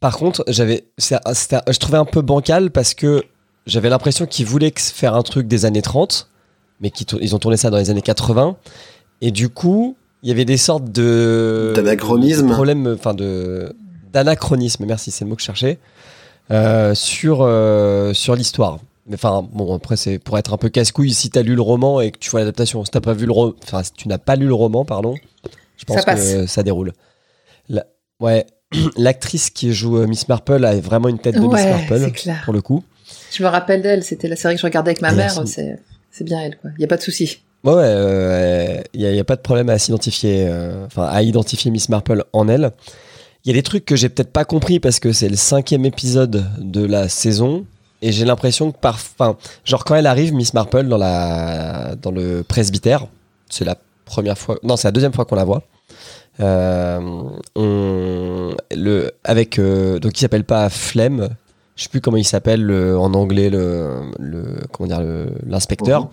Par 0.00 0.16
contre, 0.16 0.44
j'avais, 0.48 0.84
je 0.98 1.78
trouvais 1.78 1.98
un 1.98 2.04
peu 2.04 2.22
bancal 2.22 2.70
parce 2.70 2.94
que 2.94 3.24
j'avais 3.66 3.88
l'impression 3.88 4.26
qu'ils 4.26 4.46
voulaient 4.46 4.72
faire 4.76 5.14
un 5.14 5.22
truc 5.22 5.48
des 5.48 5.64
années 5.64 5.82
30, 5.82 6.28
mais 6.80 6.90
qu'ils 6.90 7.06
ils 7.20 7.34
ont 7.34 7.38
tourné 7.38 7.56
ça 7.56 7.70
dans 7.70 7.78
les 7.78 7.90
années 7.90 8.02
80. 8.02 8.56
Et 9.20 9.30
du 9.32 9.48
coup, 9.48 9.96
il 10.22 10.28
y 10.28 10.32
avait 10.32 10.44
des 10.44 10.56
sortes 10.56 10.84
de 10.92 11.72
D'anachronisme. 11.74 12.48
problèmes, 12.50 12.94
enfin 12.96 13.14
de 13.14 13.74
d'anachronisme. 14.12 14.84
Merci, 14.86 15.10
c'est 15.10 15.24
le 15.24 15.30
mot 15.30 15.36
que 15.36 15.42
je 15.42 15.46
cherchais 15.46 15.78
euh, 16.50 16.94
sur 16.94 17.40
euh, 17.42 18.12
sur 18.14 18.34
l'histoire. 18.36 18.78
Mais 19.06 19.14
enfin, 19.14 19.46
bon, 19.52 19.74
après 19.74 19.96
c'est 19.96 20.18
pour 20.18 20.38
être 20.38 20.52
un 20.52 20.56
peu 20.58 20.68
casse-couille 20.68 21.12
si 21.12 21.30
t'as 21.30 21.42
lu 21.42 21.54
le 21.54 21.62
roman 21.62 22.00
et 22.00 22.10
que 22.12 22.18
tu 22.18 22.30
vois 22.30 22.40
l'adaptation. 22.40 22.84
Si 22.84 22.90
t'as 22.90 23.00
pas 23.00 23.14
vu 23.14 23.26
le 23.26 23.32
ro- 23.32 23.54
enfin 23.64 23.82
si 23.82 23.92
tu 23.92 24.06
n'as 24.08 24.18
pas 24.18 24.36
lu 24.36 24.46
le 24.46 24.54
roman, 24.54 24.84
pardon, 24.84 25.14
je 25.76 25.84
pense 25.84 25.96
Ça 25.98 26.02
passe. 26.04 26.32
que 26.34 26.46
ça 26.46 26.62
déroule. 26.62 26.92
La- 27.68 27.86
ouais, 28.20 28.46
l'actrice 28.96 29.50
qui 29.50 29.72
joue 29.72 29.98
euh, 29.98 30.06
Miss 30.06 30.28
Marple 30.28 30.64
a 30.64 30.78
vraiment 30.80 31.08
une 31.08 31.18
tête 31.18 31.34
de 31.34 31.40
Miss 31.40 31.64
Marple 31.64 32.00
c'est 32.00 32.12
clair. 32.12 32.42
pour 32.44 32.54
le 32.54 32.60
coup. 32.60 32.84
Je 33.32 33.42
me 33.42 33.48
rappelle 33.48 33.82
d'elle, 33.82 34.02
c'était 34.04 34.28
la 34.28 34.36
série 34.36 34.54
que 34.54 34.60
je 34.60 34.66
regardais 34.66 34.90
avec 34.90 35.02
ma 35.02 35.12
Et 35.12 35.16
mère, 35.16 35.42
c'est 35.46 35.78
c'est 36.10 36.24
bien 36.24 36.40
elle, 36.40 36.56
quoi. 36.56 36.70
Il 36.76 36.80
y 36.80 36.84
a 36.84 36.88
pas 36.88 36.96
de 36.96 37.02
souci. 37.02 37.40
Ouais, 37.64 37.74
ouais, 37.74 38.84
il 38.94 39.00
n'y 39.00 39.06
a, 39.06 39.12
y 39.12 39.18
a 39.18 39.24
pas 39.24 39.36
de 39.36 39.40
problème 39.40 39.68
à 39.68 39.78
s'identifier, 39.78 40.46
euh, 40.48 40.86
enfin 40.86 41.06
à 41.06 41.22
identifier 41.22 41.70
Miss 41.70 41.88
Marple 41.88 42.24
en 42.32 42.48
elle. 42.48 42.70
Il 43.44 43.48
y 43.48 43.50
a 43.50 43.54
des 43.54 43.62
trucs 43.62 43.84
que 43.84 43.96
j'ai 43.96 44.08
peut-être 44.08 44.32
pas 44.32 44.44
compris 44.44 44.80
parce 44.80 45.00
que 45.00 45.12
c'est 45.12 45.28
le 45.28 45.36
cinquième 45.36 45.84
épisode 45.84 46.44
de 46.58 46.84
la 46.84 47.08
saison 47.08 47.66
et 48.02 48.12
j'ai 48.12 48.24
l'impression 48.24 48.70
que 48.70 48.78
par, 48.78 48.94
enfin, 48.94 49.36
genre 49.64 49.84
quand 49.84 49.94
elle 49.94 50.06
arrive, 50.06 50.32
Miss 50.34 50.54
Marple 50.54 50.84
dans 50.86 50.98
la, 50.98 51.94
dans 52.00 52.10
le 52.10 52.44
presbytère, 52.44 53.06
c'est 53.48 53.64
la 53.64 53.76
première 54.04 54.38
fois, 54.38 54.58
non, 54.62 54.76
c'est 54.76 54.88
la 54.88 54.92
deuxième 54.92 55.12
fois 55.12 55.24
qu'on 55.24 55.36
la 55.36 55.44
voit. 55.44 55.62
Euh, 56.40 57.00
on, 57.56 58.54
le, 58.74 59.10
avec, 59.24 59.58
euh, 59.58 59.98
donc 59.98 60.16
il 60.16 60.20
s'appelle 60.20 60.44
pas 60.44 60.68
Flemme, 60.70 61.28
je 61.76 61.82
sais 61.84 61.88
plus 61.88 62.00
comment 62.00 62.16
il 62.16 62.24
s'appelle 62.24 62.62
le- 62.62 62.96
en 62.98 63.12
anglais 63.14 63.50
le, 63.50 64.02
le 64.18 64.44
comment 64.72 64.86
dire 64.88 65.02
l'inspecteur. 65.46 66.08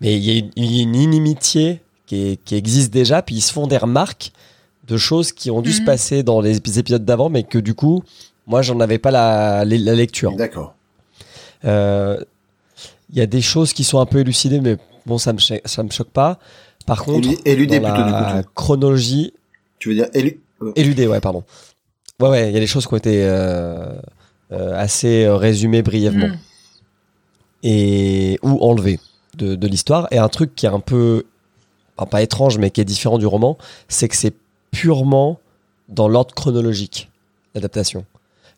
Mais 0.00 0.16
il 0.16 0.24
y, 0.24 0.30
a 0.30 0.38
une- 0.38 0.50
il 0.56 0.76
y 0.76 0.80
a 0.80 0.82
une 0.82 0.94
inimitié 0.96 1.80
qui, 2.06 2.30
est- 2.32 2.44
qui 2.44 2.54
existe 2.56 2.92
déjà, 2.92 3.22
puis 3.22 3.36
ils 3.36 3.40
se 3.40 3.52
font 3.52 3.66
des 3.66 3.76
remarques 3.78 4.32
de 4.86 4.96
choses 4.96 5.32
qui 5.32 5.50
ont 5.50 5.60
dû 5.62 5.72
se 5.72 5.80
Mhm. 5.80 5.86
passer 5.86 6.22
dans 6.22 6.40
les 6.40 6.58
épis- 6.58 6.78
épisodes 6.78 7.04
d'avant, 7.04 7.28
mais 7.28 7.42
que 7.42 7.58
du 7.58 7.74
coup, 7.74 8.02
moi, 8.46 8.62
j'en 8.62 8.80
avais 8.80 8.98
pas 8.98 9.10
la, 9.10 9.64
la- 9.64 9.76
la 9.76 9.94
lecture. 9.94 10.32
D'accord. 10.36 10.74
Euh, 11.64 12.18
Il 13.10 13.16
y 13.16 13.22
a 13.22 13.26
des 13.26 13.40
choses 13.40 13.72
qui 13.72 13.84
sont 13.84 14.00
un 14.00 14.06
peu 14.06 14.18
élucidées, 14.18 14.60
mais 14.60 14.76
bon, 15.06 15.16
ça 15.16 15.32
me, 15.32 15.38
ça 15.38 15.82
me 15.82 15.90
choque 15.90 16.10
pas. 16.10 16.38
Par 16.84 17.04
contre, 17.04 17.26
Élu- 17.26 17.38
éludé 17.46 17.80
dans 17.80 17.86
plutôt 17.94 18.06
du 18.06 18.12
la 18.12 18.42
coup. 18.42 18.48
chronologie, 18.54 19.32
Tu 19.78 19.88
veux 19.90 19.94
dire 19.94 20.08
élu- 20.14 20.40
euh, 20.62 20.72
éludé, 20.76 21.06
ouais, 21.06 21.20
pardon. 21.20 21.44
Ouais, 22.20 22.28
ouais, 22.28 22.48
il 22.50 22.54
y 22.54 22.56
a 22.56 22.60
des 22.60 22.66
choses 22.66 22.86
qui 22.86 22.94
ont 22.94 22.98
été 22.98 23.24
euh, 23.24 23.92
euh, 24.52 24.76
assez 24.76 25.28
résumées 25.28 25.82
brièvement. 25.82 26.28
Mm. 26.28 26.38
et 27.62 28.38
ou 28.42 28.58
enlevé 28.64 29.00
de, 29.36 29.54
de 29.54 29.66
l'histoire. 29.66 30.08
Et 30.10 30.18
un 30.18 30.28
truc 30.28 30.54
qui 30.54 30.66
est 30.66 30.70
un 30.70 30.80
peu, 30.80 31.24
enfin, 31.96 32.08
pas 32.08 32.22
étrange, 32.22 32.58
mais 32.58 32.70
qui 32.70 32.80
est 32.80 32.84
différent 32.84 33.18
du 33.18 33.26
roman, 33.26 33.56
c'est 33.88 34.08
que 34.08 34.16
c'est 34.16 34.34
purement 34.70 35.38
dans 35.88 36.08
l'ordre 36.08 36.34
chronologique, 36.34 37.10
l'adaptation. 37.54 38.04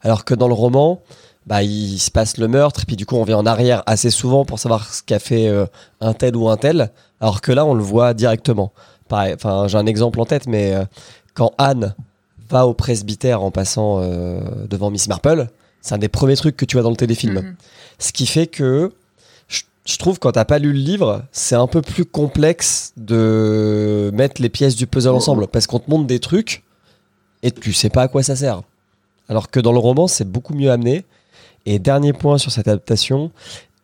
Alors 0.02 0.24
que 0.24 0.34
dans 0.34 0.48
le 0.48 0.54
roman, 0.54 1.00
bah, 1.46 1.62
il 1.62 1.98
se 1.98 2.10
passe 2.10 2.36
le 2.38 2.48
meurtre, 2.48 2.82
et 2.82 2.86
puis 2.86 2.96
du 2.96 3.06
coup, 3.06 3.16
on 3.16 3.24
vient 3.24 3.38
en 3.38 3.46
arrière 3.46 3.82
assez 3.86 4.10
souvent 4.10 4.44
pour 4.44 4.58
savoir 4.58 4.92
ce 4.92 5.02
qu'a 5.02 5.18
fait 5.18 5.48
euh, 5.48 5.66
un 6.00 6.12
tel 6.12 6.36
ou 6.36 6.48
un 6.48 6.56
tel, 6.56 6.90
alors 7.20 7.40
que 7.40 7.52
là, 7.52 7.64
on 7.64 7.74
le 7.74 7.82
voit 7.82 8.14
directement. 8.14 8.72
Enfin, 9.12 9.66
j'ai 9.68 9.78
un 9.78 9.86
exemple 9.86 10.20
en 10.20 10.26
tête, 10.26 10.46
mais 10.46 10.74
euh, 10.74 10.84
quand 11.34 11.52
Anne 11.58 11.94
va 12.48 12.66
au 12.66 12.74
presbytère 12.74 13.42
en 13.42 13.50
passant 13.50 14.00
euh, 14.00 14.40
devant 14.68 14.90
Miss 14.90 15.08
Marple, 15.08 15.48
c'est 15.80 15.94
un 15.94 15.98
des 15.98 16.08
premiers 16.08 16.36
trucs 16.36 16.56
que 16.56 16.64
tu 16.64 16.76
vois 16.76 16.82
dans 16.82 16.90
le 16.90 16.96
téléfilm. 16.96 17.34
Mhm. 17.34 17.56
Ce 17.98 18.12
qui 18.12 18.26
fait 18.26 18.46
que 18.46 18.92
je, 19.48 19.62
je 19.84 19.96
trouve 19.98 20.18
quand 20.18 20.32
t'as 20.32 20.44
pas 20.44 20.58
lu 20.58 20.72
le 20.72 20.78
livre, 20.78 21.22
c'est 21.32 21.54
un 21.54 21.66
peu 21.66 21.82
plus 21.82 22.04
complexe 22.04 22.92
de 22.96 24.10
mettre 24.14 24.42
les 24.42 24.48
pièces 24.48 24.76
du 24.76 24.86
puzzle 24.86 25.10
ensemble 25.10 25.46
parce 25.46 25.66
qu'on 25.66 25.78
te 25.78 25.90
montre 25.90 26.06
des 26.06 26.18
trucs 26.18 26.64
et 27.42 27.50
tu 27.50 27.72
sais 27.72 27.90
pas 27.90 28.02
à 28.02 28.08
quoi 28.08 28.22
ça 28.22 28.36
sert. 28.36 28.62
Alors 29.28 29.50
que 29.50 29.60
dans 29.60 29.72
le 29.72 29.78
roman, 29.78 30.08
c'est 30.08 30.28
beaucoup 30.28 30.54
mieux 30.54 30.70
amené. 30.70 31.04
Et 31.66 31.78
dernier 31.78 32.12
point 32.12 32.38
sur 32.38 32.50
cette 32.50 32.68
adaptation, 32.68 33.30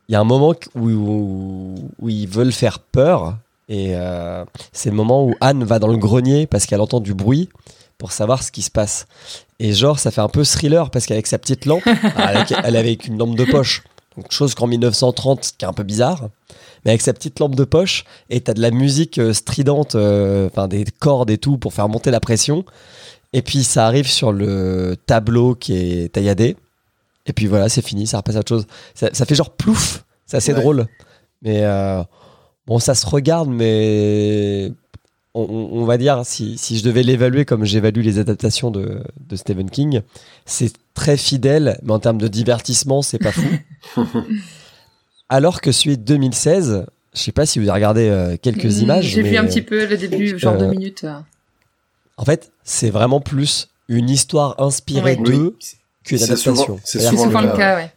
il 0.09 0.13
y 0.13 0.15
a 0.17 0.21
un 0.21 0.25
moment 0.25 0.55
où, 0.75 0.89
où, 0.89 1.75
où 2.01 2.09
ils 2.09 2.29
veulent 2.29 2.53
faire 2.53 2.81
peur 2.81 3.37
et 3.69 3.97
euh, 3.97 4.45
c'est 4.73 4.91
le 4.91 4.97
moment 4.97 5.25
où 5.25 5.35
Anne 5.41 5.65
va 5.65 5.79
dans 5.79 5.89
le 5.89 5.97
grenier 5.97 6.47
parce 6.47 6.67
qu'elle 6.67 6.81
entend 6.81 7.01
du 7.01 7.15
bruit 7.15 7.49
pour 7.99 8.13
savoir 8.13 8.43
ce 8.43 8.53
qui 8.53 8.63
se 8.63 8.71
passe. 8.71 9.07
Et 9.59 9.73
genre, 9.73 9.99
ça 9.99 10.11
fait 10.11 10.21
un 10.21 10.29
peu 10.29 10.45
thriller 10.45 10.91
parce 10.91 11.07
qu'avec 11.07 11.27
sa 11.27 11.39
petite 11.39 11.65
lampe, 11.67 11.87
alors, 12.17 12.45
elle, 12.65 12.77
avait 12.77 12.89
avec 12.89 13.07
une 13.07 13.19
lampe 13.19 13.37
de 13.37 13.45
poche, 13.45 13.83
donc 14.17 14.31
chose 14.31 14.55
qu'en 14.55 14.67
1930 14.67 15.53
qui 15.59 15.65
est 15.65 15.69
un 15.69 15.73
peu 15.73 15.83
bizarre, 15.83 16.29
mais 16.85 16.93
avec 16.93 17.01
sa 17.01 17.13
petite 17.13 17.41
lampe 17.41 17.55
de 17.57 17.65
poche 17.65 18.05
et 18.31 18.41
t'as 18.41 18.55
de 18.55 18.61
la 18.61 18.71
musique 18.71 19.19
euh, 19.19 19.33
stridente, 19.33 19.95
euh, 19.95 20.47
enfin 20.47 20.69
des 20.69 20.85
cordes 20.85 21.31
et 21.31 21.39
tout 21.39 21.59
pour 21.59 21.73
faire 21.73 21.89
monter 21.89 22.11
la 22.11 22.21
pression. 22.21 22.65
Et 23.33 23.43
puis 23.43 23.65
ça 23.65 23.87
arrive 23.87 24.09
sur 24.09 24.31
le 24.33 24.97
tableau 25.07 25.55
qui 25.55 25.75
est 25.77 26.13
tailladé. 26.13 26.57
Et 27.27 27.33
puis 27.33 27.47
voilà, 27.49 27.69
c'est 27.69 27.83
fini, 27.83 28.07
ça 28.07 28.19
repasse 28.19 28.37
à 28.37 28.39
autre 28.41 28.49
chose. 28.49 28.67
Ça, 28.95 29.09
ça 29.13 29.25
fait 29.27 29.35
genre 29.35 29.51
plouf, 29.51 30.05
c'est 30.27 30.37
assez 30.37 30.53
Ouais. 30.55 30.61
drôle. 30.61 30.87
Mais 31.43 31.65
euh, 31.65 32.03
bon, 32.67 32.79
ça 32.79 32.95
se 32.95 33.07
regarde, 33.07 33.49
mais 33.49 34.73
on, 35.35 35.43
on- 35.43 35.81
on 35.81 35.85
va 35.85 35.99
dire, 35.99 36.23
si, 36.25 36.57
si 36.59 36.79
je 36.79 36.85
devais 36.85 37.03
l'évaluer 37.03 37.45
comme 37.45 37.65
j'évalue 37.65 38.01
les 38.03 38.19
adaptations 38.19 38.71
de, 38.71 39.03
de 39.29 39.37
Stephen 39.37 39.71
King, 39.71 40.03
c'est 40.45 40.73
très 40.95 41.17
fidèle, 41.17 41.79
mais 41.83 41.93
en 41.93 41.99
termes 41.99 42.19
de 42.19 42.29
divertissement, 42.29 43.03
c'est 43.03 43.19
pas 43.19 43.33
fou. 43.33 43.49
Alors 45.29 45.61
que 45.61 45.73
celui 45.73 45.99
de 45.99 46.03
2016, 46.05 46.87
je 47.15 47.21
sais 47.21 47.33
pas 47.33 47.47
si 47.47 47.59
vous 47.59 47.65
avez 47.69 47.73
regardé 47.75 48.09
euh, 48.09 48.37
quelques 48.41 48.65
Mm, 48.67 48.83
images. 48.83 49.05
J'ai 49.05 49.23
vu 49.23 49.37
un 49.37 49.45
petit 49.45 49.63
peu 49.63 49.87
le 49.87 49.97
début, 49.97 50.39
genre 50.39 50.55
euh, 50.55 50.59
deux 50.59 50.69
minutes. 50.69 51.05
euh. 51.05 51.19
En 52.17 52.25
fait, 52.25 52.53
c'est 52.65 52.91
vraiment 52.91 53.21
plus 53.21 53.69
une 53.89 54.09
histoire 54.09 54.55
inspirée 54.61 55.17
Oui. 55.21 55.25
d'eux 55.33 55.57
qu'une 56.05 56.19
C'est 56.19 56.25
adaptation. 56.25 56.55
souvent- 56.57 56.81
c'est 56.85 56.99
C'est-à-dire 57.01 57.21
souvent 57.21 57.41
le 57.41 57.57
cas, 57.57 57.77
ouais. 57.77 57.93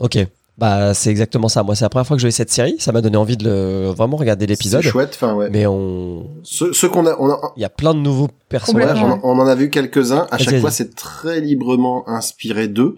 Ok. 0.00 0.18
Bah, 0.60 0.92
c'est 0.94 1.10
exactement 1.10 1.48
ça. 1.48 1.62
Moi, 1.62 1.74
c'est 1.74 1.84
la 1.86 1.88
première 1.88 2.06
fois 2.06 2.16
que 2.16 2.20
je 2.20 2.26
voyais 2.26 2.32
cette 2.32 2.50
série. 2.50 2.76
Ça 2.78 2.92
m'a 2.92 3.00
donné 3.00 3.16
envie 3.16 3.36
de 3.38 3.44
le- 3.44 3.88
vraiment 3.90 4.16
regarder 4.18 4.46
l'épisode. 4.46 4.82
C'est 4.82 4.90
chouette. 4.90 5.12
Enfin 5.14 5.34
ouais. 5.34 5.48
Mais 5.50 5.66
on, 5.66 6.26
Ceux, 6.42 6.72
ceux 6.74 6.88
qu'on 6.90 7.06
a, 7.06 7.16
on 7.18 7.30
a, 7.30 7.40
il 7.56 7.62
y 7.62 7.64
a 7.64 7.70
plein 7.70 7.94
de 7.94 8.00
nouveaux 8.00 8.28
personnages. 8.50 9.02
On, 9.02 9.20
on 9.22 9.38
en 9.38 9.46
a 9.46 9.54
vu 9.54 9.70
quelques-uns. 9.70 10.26
À 10.30 10.36
chaque 10.38 10.60
fois, 10.60 10.70
c'est 10.70 10.94
très 10.94 11.40
librement 11.40 12.06
inspiré 12.08 12.68
d'eux, 12.68 12.96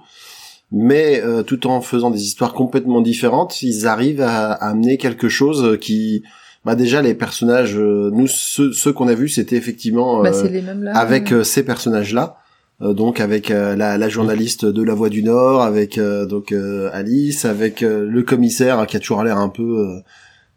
mais 0.72 1.20
euh, 1.22 1.42
tout 1.42 1.66
en 1.68 1.80
faisant 1.80 2.10
des 2.10 2.22
histoires 2.22 2.52
complètement 2.52 3.00
différentes, 3.00 3.62
ils 3.62 3.86
arrivent 3.86 4.22
à, 4.22 4.52
à 4.52 4.70
amener 4.70 4.96
quelque 4.98 5.28
chose 5.28 5.78
qui, 5.80 6.24
bah 6.64 6.74
déjà 6.74 7.00
les 7.02 7.14
personnages, 7.14 7.76
euh, 7.78 8.10
nous 8.12 8.26
ceux, 8.26 8.72
ceux 8.72 8.92
qu'on 8.92 9.06
a 9.08 9.14
vus, 9.14 9.28
c'était 9.28 9.56
effectivement 9.56 10.20
Bah, 10.22 10.30
euh, 10.30 10.32
c'est 10.42 10.48
les 10.48 10.62
mêmes 10.62 10.82
là. 10.82 10.96
avec 10.96 11.32
euh, 11.32 11.44
ces 11.44 11.62
personnages-là. 11.64 12.36
Euh, 12.80 12.94
donc 12.94 13.20
avec 13.20 13.50
euh, 13.50 13.76
la, 13.76 13.98
la 13.98 14.08
journaliste 14.08 14.64
de 14.64 14.82
La 14.82 14.94
Voix 14.94 15.08
du 15.10 15.22
Nord, 15.22 15.62
avec 15.62 15.98
euh, 15.98 16.26
donc 16.26 16.52
euh, 16.52 16.90
Alice, 16.92 17.44
avec 17.44 17.82
euh, 17.82 18.06
le 18.08 18.22
commissaire 18.22 18.78
hein, 18.78 18.86
qui 18.86 18.96
a 18.96 19.00
toujours 19.00 19.22
l'air 19.22 19.38
un 19.38 19.48
peu, 19.50 19.62
euh, 19.88 20.00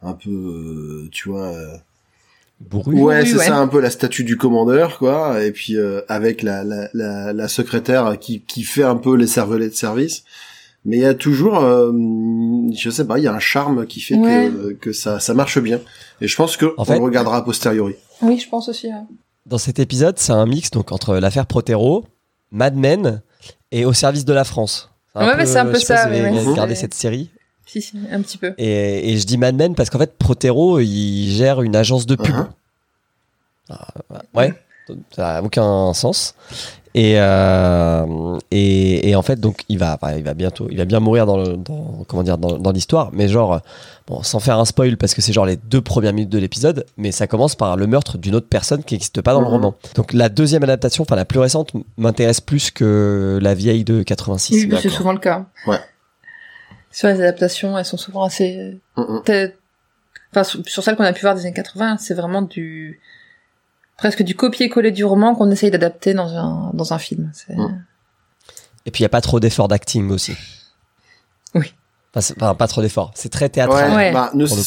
un 0.02 0.14
peu, 0.14 0.30
euh, 0.32 1.10
tu 1.12 1.30
vois. 1.30 1.48
euh, 1.48 1.76
Bourru. 2.62 2.96
Ouais, 2.96 3.26
c'est 3.26 3.36
ouais. 3.38 3.46
ça 3.46 3.58
un 3.58 3.68
peu 3.68 3.82
la 3.82 3.90
statue 3.90 4.24
du 4.24 4.38
commandeur, 4.38 4.98
quoi. 4.98 5.44
Et 5.44 5.52
puis 5.52 5.76
euh, 5.78 6.02
avec 6.08 6.42
la, 6.42 6.64
la, 6.64 6.88
la, 6.94 7.34
la 7.34 7.48
secrétaire 7.50 8.18
qui, 8.18 8.42
qui 8.42 8.64
fait 8.64 8.84
un 8.84 8.96
peu 8.96 9.16
les 9.16 9.28
cervelets 9.28 9.68
de 9.70 9.74
service. 9.76 10.24
Mais 10.86 10.98
il 10.98 11.02
y 11.02 11.06
a 11.06 11.16
toujours, 11.16 11.60
euh, 11.64 11.92
je 12.76 12.90
sais 12.92 13.06
pas, 13.06 13.18
il 13.18 13.24
y 13.24 13.28
a 13.28 13.34
un 13.34 13.40
charme 13.40 13.86
qui 13.88 14.00
fait 14.00 14.16
Ouais. 14.16 14.50
que, 14.54 14.74
que 14.74 14.94
ça, 14.94 15.20
ça 15.20 15.34
marche 15.34 15.60
bien. 15.60 15.82
Et 16.22 16.28
je 16.28 16.36
pense 16.38 16.56
que 16.58 16.68
En 16.78 16.84
on 16.84 16.86
fait- 16.86 16.98
le 16.98 17.04
regardera 17.04 17.38
a 17.38 17.42
posteriori. 17.42 17.96
Oui, 18.22 18.38
je 18.40 18.48
pense 18.48 18.70
aussi. 18.70 18.88
ouais. 18.88 18.94
Dans 19.46 19.58
cet 19.58 19.80
épisode, 19.80 20.18
c'est 20.18 20.32
un 20.32 20.46
mix 20.46 20.72
donc 20.72 20.92
entre 20.92 21.18
l'affaire 21.18 21.46
Protero, 21.46 22.06
Mad 22.52 22.76
Men 22.76 23.22
et 23.72 23.86
Au 23.86 23.94
service 23.94 24.26
de 24.26 24.34
la 24.34 24.44
France. 24.44 24.90
Ouais, 25.16 25.36
mais 25.38 25.46
c'est 25.46 25.60
un 25.60 25.66
peu 25.66 25.76
je 25.76 25.80
sais 25.80 25.94
pas 25.94 26.04
ça, 26.04 26.14
si 26.14 26.44
vous 26.44 26.76
cette 26.76 26.94
série. 26.94 27.30
Si, 27.66 27.82
si, 27.82 27.98
un 28.12 28.22
petit 28.22 28.38
peu. 28.38 28.54
Et, 28.58 29.12
et 29.14 29.18
je 29.18 29.26
dis 29.26 29.38
Mad 29.38 29.56
Men 29.56 29.76
parce 29.76 29.90
qu'en 29.90 30.00
fait, 30.00 30.18
Protero, 30.18 30.80
il 30.80 31.30
gère 31.32 31.62
une 31.62 31.76
agence 31.76 32.06
de 32.06 32.16
pub. 32.16 32.36
Uh-huh. 32.36 32.48
Ah, 33.70 33.88
ouais, 34.34 34.54
ça 35.16 35.34
n'a 35.40 35.44
aucun 35.44 35.94
sens. 35.94 36.36
Et, 36.98 37.16
euh, 37.20 38.40
et, 38.52 39.10
et 39.10 39.16
en 39.18 39.22
fait, 39.22 39.38
donc, 39.38 39.66
il 39.68 39.78
va, 39.78 40.00
il 40.16 40.24
va 40.24 40.34
bientôt, 40.34 40.68
il 40.72 40.78
va 40.78 40.86
bien 40.86 41.02
mourir 41.02 41.26
dans, 41.26 41.36
le, 41.36 41.58
dans 41.58 42.06
comment 42.08 42.24
dire, 42.24 42.38
dans, 42.38 42.58
dans 42.58 42.72
l'histoire, 42.72 43.10
mais 43.12 43.28
genre, 43.28 43.60
bon, 44.08 44.24
sans 44.24 44.40
faire 44.40 44.58
un 44.58 44.64
spoil 44.64 44.96
parce 44.96 45.14
que 45.14 45.22
c'est 45.22 45.34
genre 45.34 45.46
les 45.46 45.58
deux 45.58 45.82
premières 45.82 46.14
minutes 46.14 46.30
de 46.30 46.38
l'épisode, 46.40 46.86
mais 46.96 47.12
ça 47.12 47.28
commence 47.28 47.56
par 47.56 47.76
le 47.76 47.86
meurtre 47.86 48.18
d'une 48.18 48.34
autre 48.34 48.48
personne 48.48 48.82
qui 48.82 48.94
n'existe 48.94 49.22
pas 49.22 49.34
dans 49.34 49.42
le 49.42 49.46
Mhm. 49.48 49.52
roman. 49.52 49.76
Donc, 49.96 50.14
la 50.14 50.30
deuxième 50.30 50.64
adaptation, 50.64 51.02
enfin, 51.04 51.18
la 51.18 51.26
plus 51.26 51.40
récente, 51.40 51.74
m'intéresse 51.98 52.40
plus 52.40 52.72
que 52.72 53.40
la 53.42 53.54
vieille 53.56 53.84
de 53.84 54.02
86. 54.02 54.66
Oui, 54.72 54.78
c'est 54.82 54.88
souvent 54.88 55.12
le 55.12 55.20
cas. 55.20 55.48
Ouais. 55.68 55.80
Sur 56.92 57.10
les 57.10 57.16
adaptations, 57.16 57.78
elles 57.78 57.84
sont 57.84 57.98
souvent 57.98 58.24
assez... 58.24 58.80
Enfin, 58.96 60.44
sur 60.46 60.62
sur 60.66 60.82
celles 60.82 60.96
qu'on 60.96 61.04
a 61.04 61.12
pu 61.12 61.24
voir 61.24 61.36
des 61.36 61.42
années 61.42 61.54
80, 61.54 61.98
c'est 62.00 62.14
vraiment 62.14 62.42
du... 62.42 63.02
presque 63.98 64.24
du 64.24 64.36
copier-coller 64.36 64.92
du 64.92 65.06
roman 65.06 65.36
qu'on 65.36 65.50
essaye 65.52 65.72
d'adapter 65.72 66.14
dans 66.14 66.34
un, 66.36 66.72
dans 66.74 66.94
un 66.94 66.98
film. 66.98 67.32
C'est- 67.34 67.56
Mhm. 67.56 67.84
Et 68.88 68.92
puis, 68.92 69.02
il 69.02 69.04
n'y 69.04 69.08
a 69.08 69.10
pas 69.10 69.22
trop 69.22 69.40
d'efforts 69.40 69.68
d'acting 69.68 70.10
aussi. 70.12 70.34
Oui. 71.56 71.74
Enfin, 72.18 72.54
pas 72.56 72.68
trop 72.68 72.82
d'efforts. 72.82 73.12
C'est 73.16 73.30
très 73.30 73.50
théâtral. 73.50 73.94
Ouais. 73.94 74.12
bah, 74.14 74.30
nous, 74.34 74.46
Pour 74.48 74.56
le 74.58 74.64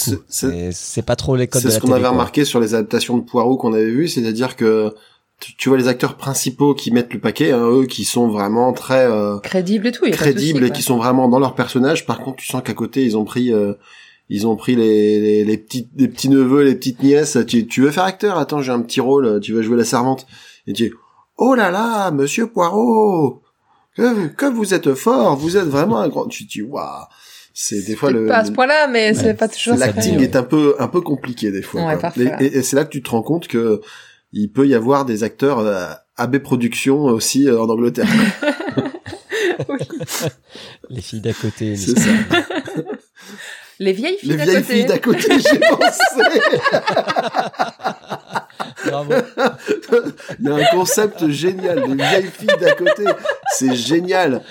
c'est- 0.73 1.03
pas 1.03 1.17
trop 1.17 1.35
les 1.37 1.47
codes 1.49 1.63
de 1.63 1.69
C'est 1.69 1.75
la 1.75 1.77
ce 1.77 1.81
qu'on 1.81 1.87
télé, 1.89 1.95
avait 1.97 2.03
quoi. 2.05 2.11
remarqué 2.13 2.45
sur 2.45 2.61
les 2.61 2.75
adaptations 2.75 3.17
de 3.17 3.23
Poirot 3.23 3.57
qu'on 3.57 3.73
avait 3.73 3.89
vues, 3.91 4.09
c'est-à-dire 4.09 4.55
que 4.57 4.95
tu, 5.41 5.57
tu 5.57 5.69
vois 5.71 5.79
les 5.79 5.89
acteurs 5.89 6.17
principaux 6.17 6.75
qui 6.75 6.91
mettent 6.91 7.13
le 7.15 7.21
paquet, 7.21 7.53
hein, 7.53 7.63
eux 7.71 7.87
qui 7.87 8.05
sont 8.05 8.29
vraiment 8.29 8.73
très 8.75 9.07
euh, 9.07 9.39
Crédible 9.39 9.87
et 9.87 9.93
tout. 9.93 10.05
crédibles 10.11 10.65
et 10.65 10.71
qui 10.71 10.83
sont 10.83 10.97
vraiment 10.99 11.29
dans 11.29 11.39
leur 11.39 11.55
personnage. 11.55 12.05
Par 12.07 12.19
contre, 12.21 12.37
tu 12.37 12.47
sens 12.47 12.63
qu'à 12.63 12.75
côté 12.75 13.05
ils 13.05 13.17
ont 13.17 13.25
pris 13.25 13.51
euh, 13.53 13.75
ils 14.31 14.47
ont 14.47 14.57
pris 14.57 14.77
les, 14.77 15.21
les, 15.21 15.45
les 15.45 15.59
petits 15.59 15.89
les 15.97 16.09
petits 16.09 16.29
neveux, 16.29 16.63
les 16.63 16.75
petites 16.75 17.03
nièces. 17.03 17.39
Tu, 17.47 17.67
tu 17.67 17.83
veux 17.83 17.91
faire 17.91 18.05
acteur? 18.05 18.39
Attends, 18.39 18.63
j'ai 18.63 18.73
un 18.73 18.81
petit 18.83 19.01
rôle. 19.01 19.41
Tu 19.41 19.53
vas 19.55 19.63
jouer 19.63 19.77
la 19.77 19.85
servante? 19.85 20.27
Et 20.67 20.73
tu 20.73 20.85
dis 20.85 20.91
oh 21.37 21.55
là 21.55 21.71
là, 21.71 22.11
Monsieur 22.11 22.47
Poirot, 22.49 23.43
que, 23.97 24.27
que 24.29 24.47
vous 24.47 24.75
êtes 24.75 24.95
fort. 24.95 25.37
Vous 25.37 25.57
êtes 25.57 25.69
vraiment 25.69 25.99
un 25.99 26.09
grand. 26.09 26.27
Tu 26.27 26.45
dis 26.45 26.63
waouh. 26.63 27.05
C'est 27.61 27.83
des 27.83 27.97
fois 27.97 28.13
le 28.13 28.27
pas 28.27 28.37
à 28.39 28.45
ce 28.45 28.53
point-là, 28.53 28.87
mais 28.87 29.15
c'est 29.15 29.35
pas 29.35 29.49
toujours 29.49 29.75
l'acting 29.77 30.21
est 30.21 30.37
un 30.37 30.45
peu 30.45 30.77
un 30.79 30.87
peu 30.87 31.01
compliqué 31.01 31.51
des 31.51 31.63
fois. 31.63 31.87
Ouais. 31.87 31.99
Et, 32.41 32.45
et- 32.45 32.59
et 32.59 32.63
c'est 32.63 32.77
là 32.77 32.85
que 32.85 32.91
tu 32.91 33.03
te 33.03 33.11
rends 33.11 33.23
compte 33.23 33.49
que 33.49 33.81
il 34.33 34.53
peut 34.53 34.69
y 34.69 34.75
avoir 34.75 35.05
des 35.07 35.25
acteurs 35.25 35.59
euh, 35.61 35.87
AB 36.17 36.39
Productions 36.39 37.05
aussi 37.07 37.49
euh, 37.49 37.61
en 37.61 37.69
Angleterre. 37.69 38.07
Les 40.91 41.01
filles 41.01 41.21
d'à 41.21 41.33
côté. 41.33 41.77
c'est 41.77 41.99
ça. 41.99 42.11
Les 43.81 43.93
vieilles 43.93 44.19
filles 44.19 44.31
Les 44.31 44.37
d'à 44.37 44.45
vieilles 44.45 44.63
côté. 44.63 44.75
filles 44.75 44.85
d'à 44.87 44.99
côté, 44.99 45.29
j'ai 45.39 45.59
pensé. 45.71 46.23
Bravo. 48.87 49.13
Il 50.41 50.47
y 50.47 50.49
a 50.49 50.55
un 50.55 50.65
concept 50.73 51.29
génial, 51.29 51.85
les 51.89 51.95
vieilles 51.95 52.31
filles 52.33 52.57
d'à 52.61 52.75
côté. 52.75 53.05
C'est 53.57 53.75
génial. 53.75 54.43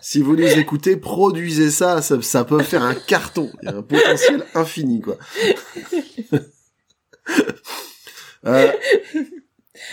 Si 0.00 0.20
vous 0.20 0.34
les 0.34 0.58
écoutez, 0.58 0.96
produisez 0.96 1.70
ça, 1.70 2.02
ça, 2.02 2.20
ça 2.22 2.44
peut 2.44 2.62
faire 2.62 2.82
un 2.82 2.94
carton. 2.94 3.50
Il 3.62 3.68
y 3.68 3.72
a 3.72 3.76
un 3.76 3.82
potentiel 3.82 4.44
infini, 4.54 5.00
quoi. 5.00 5.16
Euh, 8.44 8.72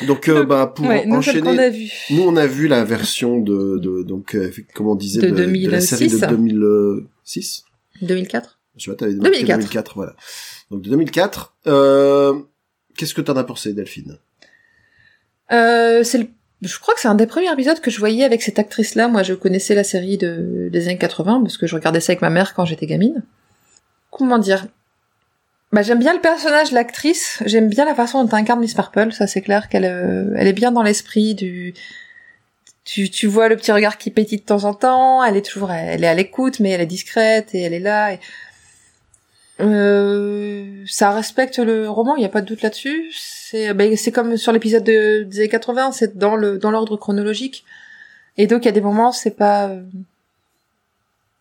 donc, 0.07 0.27
euh, 0.27 0.43
bah, 0.43 0.65
pour 0.75 0.87
Ouais, 0.87 1.05
nous, 1.05 1.17
enchaîner, 1.17 1.59
a 1.59 1.69
vu. 1.69 1.91
nous 2.09 2.23
on 2.23 2.35
a 2.35 2.47
vu 2.47 2.67
la 2.67 2.83
version 2.83 3.37
de, 3.39 3.77
de 3.77 4.01
donc, 4.01 4.33
euh, 4.33 4.51
comme 4.73 4.87
on 4.87 4.95
disait, 4.95 5.21
De 5.21 5.29
de, 5.29 5.45
de 5.45 5.69
la 5.69 5.81
série 5.81 6.07
de 6.07 6.17
2006. 6.17 6.29
2006. 6.31 7.63
2004. 8.01 8.58
Je 8.77 8.85
sais 8.85 8.91
pas, 8.91 8.97
t'avais 8.97 9.13
marqué 9.15 9.43
2004. 9.43 9.57
2004, 9.59 9.95
voilà. 9.95 10.15
Donc 10.71 10.81
de 10.81 10.89
2004. 10.89 11.55
Euh, 11.67 12.39
Qu'est-ce 12.97 13.13
que 13.13 13.21
t'en 13.21 13.37
as 13.37 13.43
pensé, 13.43 13.73
Delphine? 13.73 14.17
Euh, 15.51 16.03
c'est 16.03 16.17
le... 16.17 16.27
Je 16.61 16.77
crois 16.77 16.93
que 16.93 16.99
c'est 16.99 17.07
un 17.07 17.15
des 17.15 17.27
premiers 17.27 17.51
épisodes 17.51 17.79
que 17.79 17.89
je 17.89 17.97
voyais 17.99 18.25
avec 18.25 18.41
cette 18.41 18.59
actrice-là. 18.59 19.07
Moi, 19.07 19.23
je 19.23 19.33
connaissais 19.33 19.73
la 19.73 19.85
série 19.85 20.17
de... 20.17 20.67
des 20.69 20.87
années 20.87 20.97
80 20.97 21.41
parce 21.41 21.57
que 21.57 21.65
je 21.65 21.75
regardais 21.75 22.01
ça 22.01 22.11
avec 22.11 22.21
ma 22.21 22.29
mère 22.29 22.53
quand 22.53 22.65
j'étais 22.65 22.87
gamine. 22.87 23.23
Comment 24.11 24.37
dire? 24.37 24.67
Bah, 25.71 25.81
j'aime 25.81 25.99
bien 25.99 26.13
le 26.13 26.19
personnage, 26.19 26.71
l'actrice. 26.71 27.41
J'aime 27.45 27.69
bien 27.69 27.85
la 27.85 27.95
façon 27.95 28.23
dont 28.23 28.35
incarne 28.35 28.59
Miss 28.59 28.75
Marple. 28.75 29.13
Ça, 29.13 29.27
c'est 29.27 29.41
clair 29.41 29.69
qu'elle, 29.69 29.85
euh, 29.85 30.33
elle 30.35 30.47
est 30.47 30.53
bien 30.53 30.71
dans 30.71 30.83
l'esprit 30.83 31.35
du. 31.35 31.73
Tu, 32.83 33.09
tu 33.09 33.27
vois 33.27 33.49
le 33.49 33.55
petit 33.55 33.71
regard 33.71 33.97
qui 33.97 34.09
pétille 34.09 34.39
de 34.39 34.43
temps 34.43 34.63
en 34.63 34.73
temps. 34.73 35.23
Elle 35.23 35.37
est 35.37 35.45
toujours, 35.45 35.71
elle 35.71 36.03
est 36.03 36.07
à 36.07 36.15
l'écoute, 36.15 36.59
mais 36.59 36.71
elle 36.71 36.81
est 36.81 36.87
discrète 36.87 37.53
et 37.53 37.61
elle 37.61 37.73
est 37.73 37.79
là. 37.79 38.13
Et... 38.13 38.19
Euh, 39.61 40.83
ça 40.85 41.11
respecte 41.11 41.59
le 41.59 41.89
roman, 41.89 42.15
il 42.15 42.19
n'y 42.19 42.25
a 42.25 42.29
pas 42.29 42.41
de 42.41 42.45
doute 42.45 42.61
là-dessus. 42.61 43.11
C'est, 43.13 43.73
ben, 43.73 43.95
c'est 43.97 44.11
comme 44.11 44.37
sur 44.37 44.51
l'épisode 44.51 44.83
de, 44.83 45.23
des 45.23 45.39
années 45.39 45.49
80, 45.49 45.91
c'est 45.91 46.17
dans 46.17 46.35
le 46.35 46.57
dans 46.57 46.71
l'ordre 46.71 46.95
chronologique. 46.97 47.65
Et 48.37 48.47
donc 48.47 48.63
il 48.63 48.65
y 48.65 48.69
a 48.69 48.73
des 48.73 48.81
moments, 48.81 49.11
c'est 49.11 49.31
pas, 49.35 49.67
euh, 49.67 49.81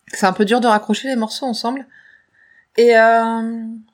c'est 0.07 0.25
un 0.25 0.33
peu 0.33 0.45
dur 0.45 0.59
de 0.59 0.67
raccrocher 0.67 1.07
les 1.07 1.15
morceaux 1.15 1.45
ensemble. 1.45 1.85
Et 2.77 2.97
euh, 2.97 3.41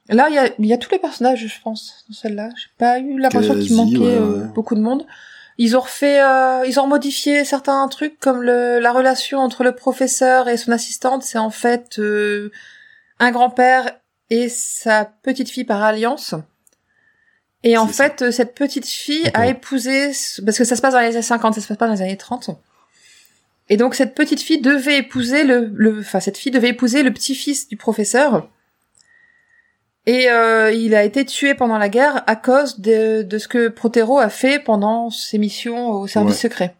là, 0.10 0.30
il 0.30 0.36
y 0.36 0.38
a, 0.38 0.50
y 0.60 0.74
a 0.74 0.78
tous 0.78 0.92
les 0.92 1.00
personnages, 1.00 1.48
je 1.48 1.62
pense, 1.62 2.06
dans 2.10 2.16
celle-là. 2.16 2.50
J'ai 2.56 2.70
pas 2.78 3.00
eu 3.00 3.20
l'impression 3.20 3.56
qu'il 3.56 3.76
manquait 3.76 3.98
ouais, 3.98 4.18
euh, 4.18 4.44
ouais. 4.44 4.48
beaucoup 4.54 4.76
de 4.76 4.82
monde. 4.82 5.06
Ils 5.58 5.78
ont 5.78 5.80
refait, 5.80 6.22
euh, 6.22 6.66
ils 6.68 6.80
ont 6.80 6.88
modifié 6.88 7.46
certains 7.46 7.88
trucs 7.88 8.20
comme 8.20 8.42
le, 8.42 8.80
la 8.80 8.92
relation 8.92 9.40
entre 9.40 9.64
le 9.64 9.72
professeur 9.72 10.50
et 10.50 10.58
son 10.58 10.72
assistante. 10.72 11.24
C'est 11.24 11.38
en 11.38 11.50
fait 11.50 11.98
euh, 12.00 12.52
un 13.20 13.32
grand-père 13.32 13.98
et 14.30 14.50
sa 14.50 15.06
petite 15.06 15.50
fille 15.50 15.64
par 15.66 15.82
alliance. 15.84 16.36
Et 17.64 17.78
en 17.78 17.88
ça. 17.88 18.10
fait, 18.10 18.32
cette 18.32 18.54
petite 18.56 18.86
fille 18.88 19.30
a 19.34 19.48
épousé, 19.48 20.12
parce 20.46 20.58
que 20.58 20.64
ça 20.64 20.76
se 20.76 20.82
passe 20.82 20.94
dans 20.94 21.00
les 21.00 21.08
années 21.08 21.22
50, 21.22 21.56
ça 21.56 21.62
se 21.62 21.68
passe 21.68 21.78
pas 21.78 21.88
dans 21.88 21.94
les 21.94 22.02
années 22.02 22.18
30. 22.18 22.52
Et 23.70 23.78
donc 23.78 23.96
cette 23.96 24.14
petite 24.14 24.42
fille 24.42 24.62
devait 24.62 24.98
épouser 25.00 25.44
le, 25.44 25.72
le 25.74 26.00
enfin 26.00 26.20
cette 26.20 26.38
fille 26.38 26.52
devait 26.52 26.70
épouser 26.70 27.02
le 27.02 27.12
petit-fils 27.12 27.68
du 27.68 27.78
professeur. 27.78 28.48
Et 30.06 30.30
euh, 30.30 30.72
il 30.72 30.94
a 30.94 31.04
été 31.04 31.26
tué 31.26 31.56
pendant 31.56 31.80
la 31.80 31.90
guerre 31.90 32.24
à 32.28 32.36
cause 32.36 32.80
de, 32.80 33.24
de 33.24 33.38
ce 33.40 33.48
que 33.48 33.70
Protero 33.70 34.20
a 34.20 34.30
fait 34.30 34.60
pendant 34.60 35.10
ses 35.10 35.40
missions 35.40 35.90
au 35.90 36.06
service 36.06 36.36
Ouais. 36.36 36.42
secret. 36.42 36.76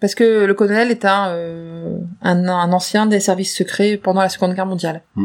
Parce 0.00 0.14
que 0.14 0.44
le 0.44 0.54
colonel 0.54 0.92
est 0.92 1.04
un, 1.04 1.30
euh, 1.30 1.98
un, 2.22 2.46
un 2.46 2.72
ancien 2.72 3.06
des 3.06 3.18
services 3.18 3.56
secrets 3.56 3.96
pendant 3.96 4.20
la 4.20 4.28
Seconde 4.28 4.54
Guerre 4.54 4.66
mondiale. 4.66 5.02
Mm. 5.16 5.24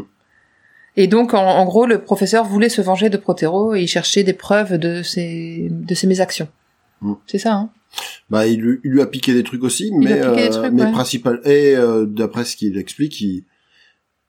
Et 1.02 1.08
donc, 1.08 1.34
en, 1.34 1.40
en 1.62 1.66
gros, 1.66 1.86
le 1.86 2.00
professeur 2.02 2.44
voulait 2.44 2.68
se 2.70 2.82
venger 2.82 3.10
de 3.10 3.16
Protero 3.18 3.74
et 3.74 3.82
il 3.84 3.88
cherchait 3.88 4.24
des 4.24 4.34
preuves 4.34 4.78
de 4.78 5.02
ses, 5.02 5.68
de 5.72 5.96
ses 5.96 6.08
méactions. 6.08 6.50
Mm. 7.02 7.14
C'est 7.26 7.38
ça, 7.38 7.54
hein 7.54 7.70
Bah, 8.30 8.46
il, 8.48 8.60
lui- 8.60 8.80
il 8.84 8.92
lui 8.92 9.02
a 9.02 9.06
piqué 9.06 9.34
des 9.34 9.44
trucs 9.44 9.64
aussi, 9.64 9.88
Il 9.94 10.00
mais, 10.00 10.20
a 10.20 10.30
piqué 10.32 10.50
des 10.50 10.56
euh, 10.58 10.60
trucs, 10.62 10.74
mais 10.74 10.84
ouais. 10.84 10.92
principal. 10.92 11.40
Et 11.46 11.74
euh, 11.78 12.06
d'après 12.06 12.44
ce 12.44 12.58
qu'il 12.58 12.78
explique, 12.78 13.22
il, 13.22 13.46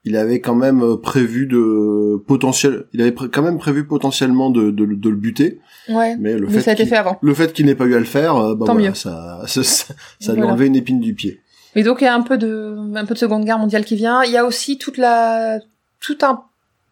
il 0.05 0.15
avait 0.15 0.39
quand 0.39 0.55
même 0.55 0.81
euh, 0.81 0.95
prévu 0.95 1.45
de 1.45 2.15
potentiel. 2.25 2.85
Il 2.93 3.01
avait 3.01 3.13
quand 3.13 3.41
même 3.43 3.57
prévu 3.57 3.85
potentiellement 3.85 4.49
de, 4.49 4.71
de, 4.71 4.85
de 4.85 5.09
le 5.09 5.15
buter, 5.17 5.59
Ouais. 5.89 6.15
mais 6.17 6.37
le 6.37 6.47
Mais 6.47 6.53
fait 6.53 6.61
ça 6.61 6.71
a 6.71 6.73
été 6.75 6.83
qu'il- 6.83 6.89
fait 6.89 6.97
avant. 6.97 7.17
le 7.21 7.33
fait 7.33 7.51
qu'il 7.51 7.65
n'ait 7.65 7.75
pas 7.75 7.85
eu 7.85 7.95
à 7.95 7.99
le 7.99 8.05
faire, 8.05 8.33
bah 8.55 8.65
Tant 8.65 8.73
voilà, 8.75 8.89
mieux. 8.89 8.95
ça, 8.95 9.41
ça, 9.45 9.61
ça, 9.63 9.93
ça 10.21 10.33
lui 10.33 10.41
a 10.41 10.47
enlevé 10.47 10.67
une 10.67 10.77
épine 10.77 11.01
du 11.01 11.13
pied. 11.13 11.41
Et 11.75 11.83
donc 11.83 11.97
il 11.99 12.05
y 12.05 12.07
a 12.07 12.15
un 12.15 12.21
peu 12.21 12.37
de 12.37 12.77
un 12.95 13.05
peu 13.05 13.13
de 13.13 13.19
Seconde 13.19 13.43
Guerre 13.45 13.59
mondiale 13.59 13.83
qui 13.83 13.95
vient. 13.97 14.23
Il 14.23 14.31
y 14.31 14.37
a 14.37 14.45
aussi 14.45 14.77
toute 14.77 14.97
la 14.97 15.59
tout 15.99 16.17
un 16.21 16.41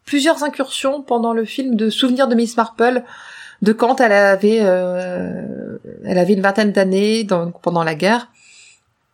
plusieurs 0.10 0.44
incursions 0.44 1.02
pendant 1.04 1.34
le 1.34 1.46
film 1.46 1.76
de 1.76 1.90
souvenirs 1.92 2.28
de 2.28 2.34
Miss 2.36 2.58
Marple 2.58 3.04
de 3.62 3.74
quand 3.74 4.02
elle 4.02 4.12
avait 4.14 4.60
euh, 4.62 5.78
elle 6.04 6.18
avait 6.18 6.34
une 6.34 6.42
vingtaine 6.42 6.72
d'années 6.72 7.28
pendant 7.62 7.84
la 7.84 7.94
guerre. 7.96 8.30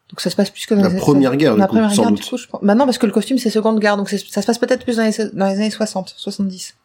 Donc 0.10 0.22
ça 0.22 0.30
se 0.30 0.36
passe 0.36 0.52
plus 0.52 0.66
que 0.66 0.74
dans 0.76 0.84
La 0.84 0.90
les- 0.90 0.98
première 0.98 1.36
guerre, 1.36 1.58
La 1.58 1.66
coup, 1.68 1.74
première 1.74 1.92
sans 1.94 2.04
guerre 2.04 2.12
du 2.12 2.24
coup, 2.24 2.38
je 2.38 2.48
pense. 2.48 2.62
Bah 2.64 2.76
non 2.76 2.86
parce 2.86 2.98
que 2.98 3.06
le 3.08 3.12
costume 3.12 3.38
c'est 3.40 3.50
Seconde 3.50 3.80
Guerre 3.80 3.98
donc 3.98 4.08
ça 4.10 4.18
se 4.42 4.46
passe 4.48 4.58
peut-être 4.58 4.84
plus 4.84 4.98
dans 4.98 5.04
les, 5.04 5.30
dans 5.34 5.48
les 5.48 5.56
années 5.56 5.70
60, 5.72 6.14
70. 6.16 6.76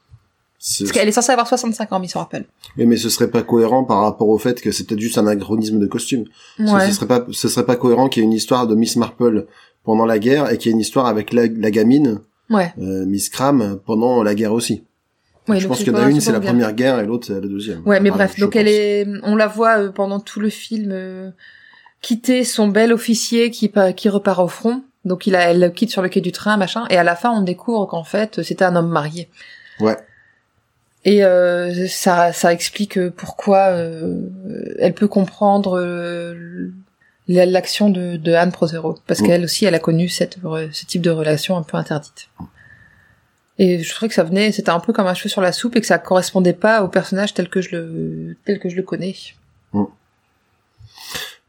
C'est- 0.63 0.85
Parce 0.85 0.93
qu'elle 0.93 1.09
est 1.09 1.13
censée 1.13 1.33
avoir 1.33 1.47
65 1.47 1.93
ans 1.93 2.01
Miss 2.01 2.15
Marple. 2.17 2.45
Mais, 2.77 2.85
mais 2.87 2.97
ce 2.97 3.09
serait 3.09 3.31
pas 3.31 3.43
cohérent 3.43 3.85
par 3.85 4.01
rapport 4.03 4.29
au 4.29 4.39
fait 4.39 4.61
que 4.61 4.73
c'est 4.73 4.85
peut-être 4.85 5.01
juste 5.01 5.17
un 5.19 5.27
anachronisme 5.27 5.79
de 5.79 5.87
costume. 5.87 6.25
Parce 6.59 6.71
que 6.71 6.77
Ouais. 6.77 6.87
Ce 6.89 6.95
serait 6.97 7.07
pas, 7.07 7.25
ce 7.31 7.49
serait 7.49 7.65
pas 7.65 7.77
cohérent 7.77 8.09
qu'il 8.11 8.23
y 8.23 8.25
ait 8.25 8.29
une 8.29 8.35
histoire 8.35 8.67
de 8.67 8.75
Miss 8.75 8.97
Marple 8.97 9.47
pendant 9.85 10.05
la 10.07 10.19
guerre 10.19 10.51
et 10.53 10.59
qu'il 10.59 10.71
y 10.71 10.73
ait 10.73 10.75
une 10.75 10.81
histoire 10.81 11.07
avec 11.07 11.33
la, 11.33 11.47
la 11.47 11.71
gamine, 11.71 12.21
Ouais. 12.51 12.73
euh, 12.79 13.07
Miss 13.07 13.29
Cram, 13.31 13.79
pendant 13.87 14.23
la 14.23 14.35
guerre 14.35 14.53
aussi. 14.53 14.85
Ouais, 15.49 15.59
je 15.59 15.67
pense 15.67 15.79
qu'il 15.79 15.89
y 15.89 15.91
en 15.91 15.95
a 15.99 16.11
une, 16.11 16.21
c'est 16.21 16.33
la 16.33 16.39
Guerre. 16.39 16.51
première 16.51 16.73
guerre 16.75 17.01
et 17.01 17.07
l'autre 17.07 17.27
c'est 17.27 17.35
la 17.35 17.41
deuxième. 17.41 17.81
Ouais, 17.87 17.99
mais 18.01 18.11
bref, 18.11 18.39
donc 18.39 18.55
elle 18.57 18.67
pense. 18.67 18.75
est, 18.75 19.07
on 19.25 19.35
la 19.37 19.47
voit 19.47 19.79
euh, 19.79 19.91
pendant 19.91 20.21
tout 20.21 20.39
le 20.39 20.51
film 20.51 20.91
euh, 20.93 21.31
quitter 22.03 22.45
son 22.45 22.69
bel 22.69 22.93
officier 22.93 23.51
qui 23.51 23.73
qui 23.97 24.09
repart 24.09 24.39
au 24.41 24.49
front 24.49 24.83
Donc 25.05 25.27
il 25.27 25.35
a, 25.35 25.51
elle 25.51 25.61
le 25.61 25.71
quitte 25.71 25.91
sur 25.91 26.03
le 26.03 26.09
quai 26.09 26.21
du 26.21 26.31
train, 26.33 26.57
machin, 26.57 26.85
et 26.91 26.97
à 26.99 27.03
la 27.03 27.17
fin 27.17 27.31
on 27.31 27.43
découvre 27.43 27.87
qu'en 27.87 28.05
fait 28.05 28.43
c'était 28.43 28.65
un 28.65 28.77
homme 28.77 28.91
marié. 28.91 29.29
Ouais. 29.81 29.97
Et 31.07 31.25
euh, 31.25 31.87
ça, 31.89 32.33
ça 32.35 32.53
explique 32.53 33.09
pourquoi 33.11 33.69
euh, 33.71 34.21
elle 34.79 34.93
peut 34.93 35.09
comprendre 35.09 35.79
euh, 35.81 36.71
l'action 37.35 37.91
de, 37.91 38.17
de 38.17 38.33
Anne 38.33 38.53
Prothero, 38.53 38.99
parce 39.07 39.21
Mm. 39.21 39.27
qu'elle 39.27 39.45
aussi 39.45 39.65
elle 39.65 39.75
a 39.75 39.79
connu 39.79 40.09
cette, 40.09 40.39
ce 40.73 40.87
type 40.87 41.03
de 41.03 41.11
relation 41.11 41.57
un 41.57 41.63
peu 41.63 41.77
interdite. 41.77 42.29
Et 43.59 43.83
je 43.83 43.95
trouvais 43.95 44.09
que 44.09 44.15
ça 44.15 44.25
venait, 44.25 44.53
c'était 44.53 44.71
un 44.71 44.81
peu 44.81 44.93
comme 44.93 45.07
un 45.07 45.13
cheveu 45.15 45.29
sur 45.29 45.43
la 45.43 45.53
soupe 45.53 45.77
et 45.77 45.81
que 45.81 45.87
ça 45.87 45.99
correspondait 45.99 46.55
pas 46.55 46.83
au 46.83 46.89
personnage 46.89 47.35
tel 47.35 47.49
que 47.51 47.61
je 47.61 47.77
le, 47.77 48.37
tel 48.47 48.59
que 48.59 48.69
je 48.71 48.77
le 48.77 48.83
connais. 48.83 49.15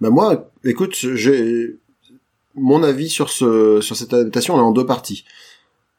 Bah 0.01 0.09
moi, 0.09 0.49
écoute, 0.65 0.95
j'ai 0.95 1.75
mon 2.55 2.83
avis 2.83 3.07
sur 3.07 3.29
ce 3.29 3.79
sur 3.81 3.95
cette 3.95 4.13
adaptation 4.13 4.57
est 4.57 4.61
en 4.61 4.71
deux 4.71 4.85
parties. 4.85 5.23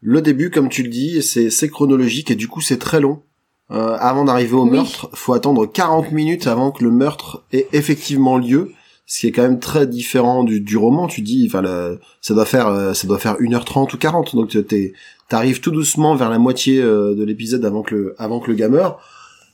Le 0.00 0.20
début, 0.20 0.50
comme 0.50 0.68
tu 0.68 0.82
le 0.82 0.88
dis, 0.88 1.22
c'est 1.22 1.50
c'est 1.50 1.68
chronologique 1.68 2.30
et 2.30 2.34
du 2.34 2.48
coup 2.48 2.60
c'est 2.60 2.78
très 2.78 3.00
long. 3.00 3.22
Euh, 3.70 3.96
avant 4.00 4.24
d'arriver 4.24 4.54
au 4.54 4.64
Oui. 4.64 4.70
meurtre, 4.72 5.08
faut 5.14 5.32
attendre 5.32 5.64
40 5.66 6.10
minutes 6.12 6.46
avant 6.46 6.72
que 6.72 6.84
le 6.84 6.90
meurtre 6.90 7.44
ait 7.52 7.68
effectivement 7.72 8.36
lieu, 8.36 8.72
ce 9.12 9.20
qui 9.20 9.26
est 9.26 9.32
quand 9.32 9.42
même 9.42 9.60
très 9.60 9.86
différent 9.86 10.42
du, 10.42 10.76
roman. 10.78 11.06
Tu 11.06 11.20
dis, 11.20 11.44
enfin, 11.46 11.60
le- 11.60 12.00
ça 12.22 12.32
doit 12.32 12.46
faire 12.46 12.68
euh, 12.68 12.94
ça 12.94 13.06
doit 13.06 13.18
faire 13.18 13.36
1h30 13.40 13.94
ou 13.94 13.98
40, 13.98 14.34
donc 14.34 14.56
t'arrives 15.28 15.60
tout 15.60 15.70
doucement 15.70 16.14
vers 16.14 16.30
la 16.30 16.38
moitié 16.38 16.80
euh, 16.80 17.14
de 17.14 17.22
l'épisode 17.22 17.62
avant 17.66 17.82
que 17.82 17.94
le 17.94 18.14
avant 18.16 18.40
que 18.40 18.50
le 18.50 18.56
gars 18.56 18.70
meure. 18.70 19.00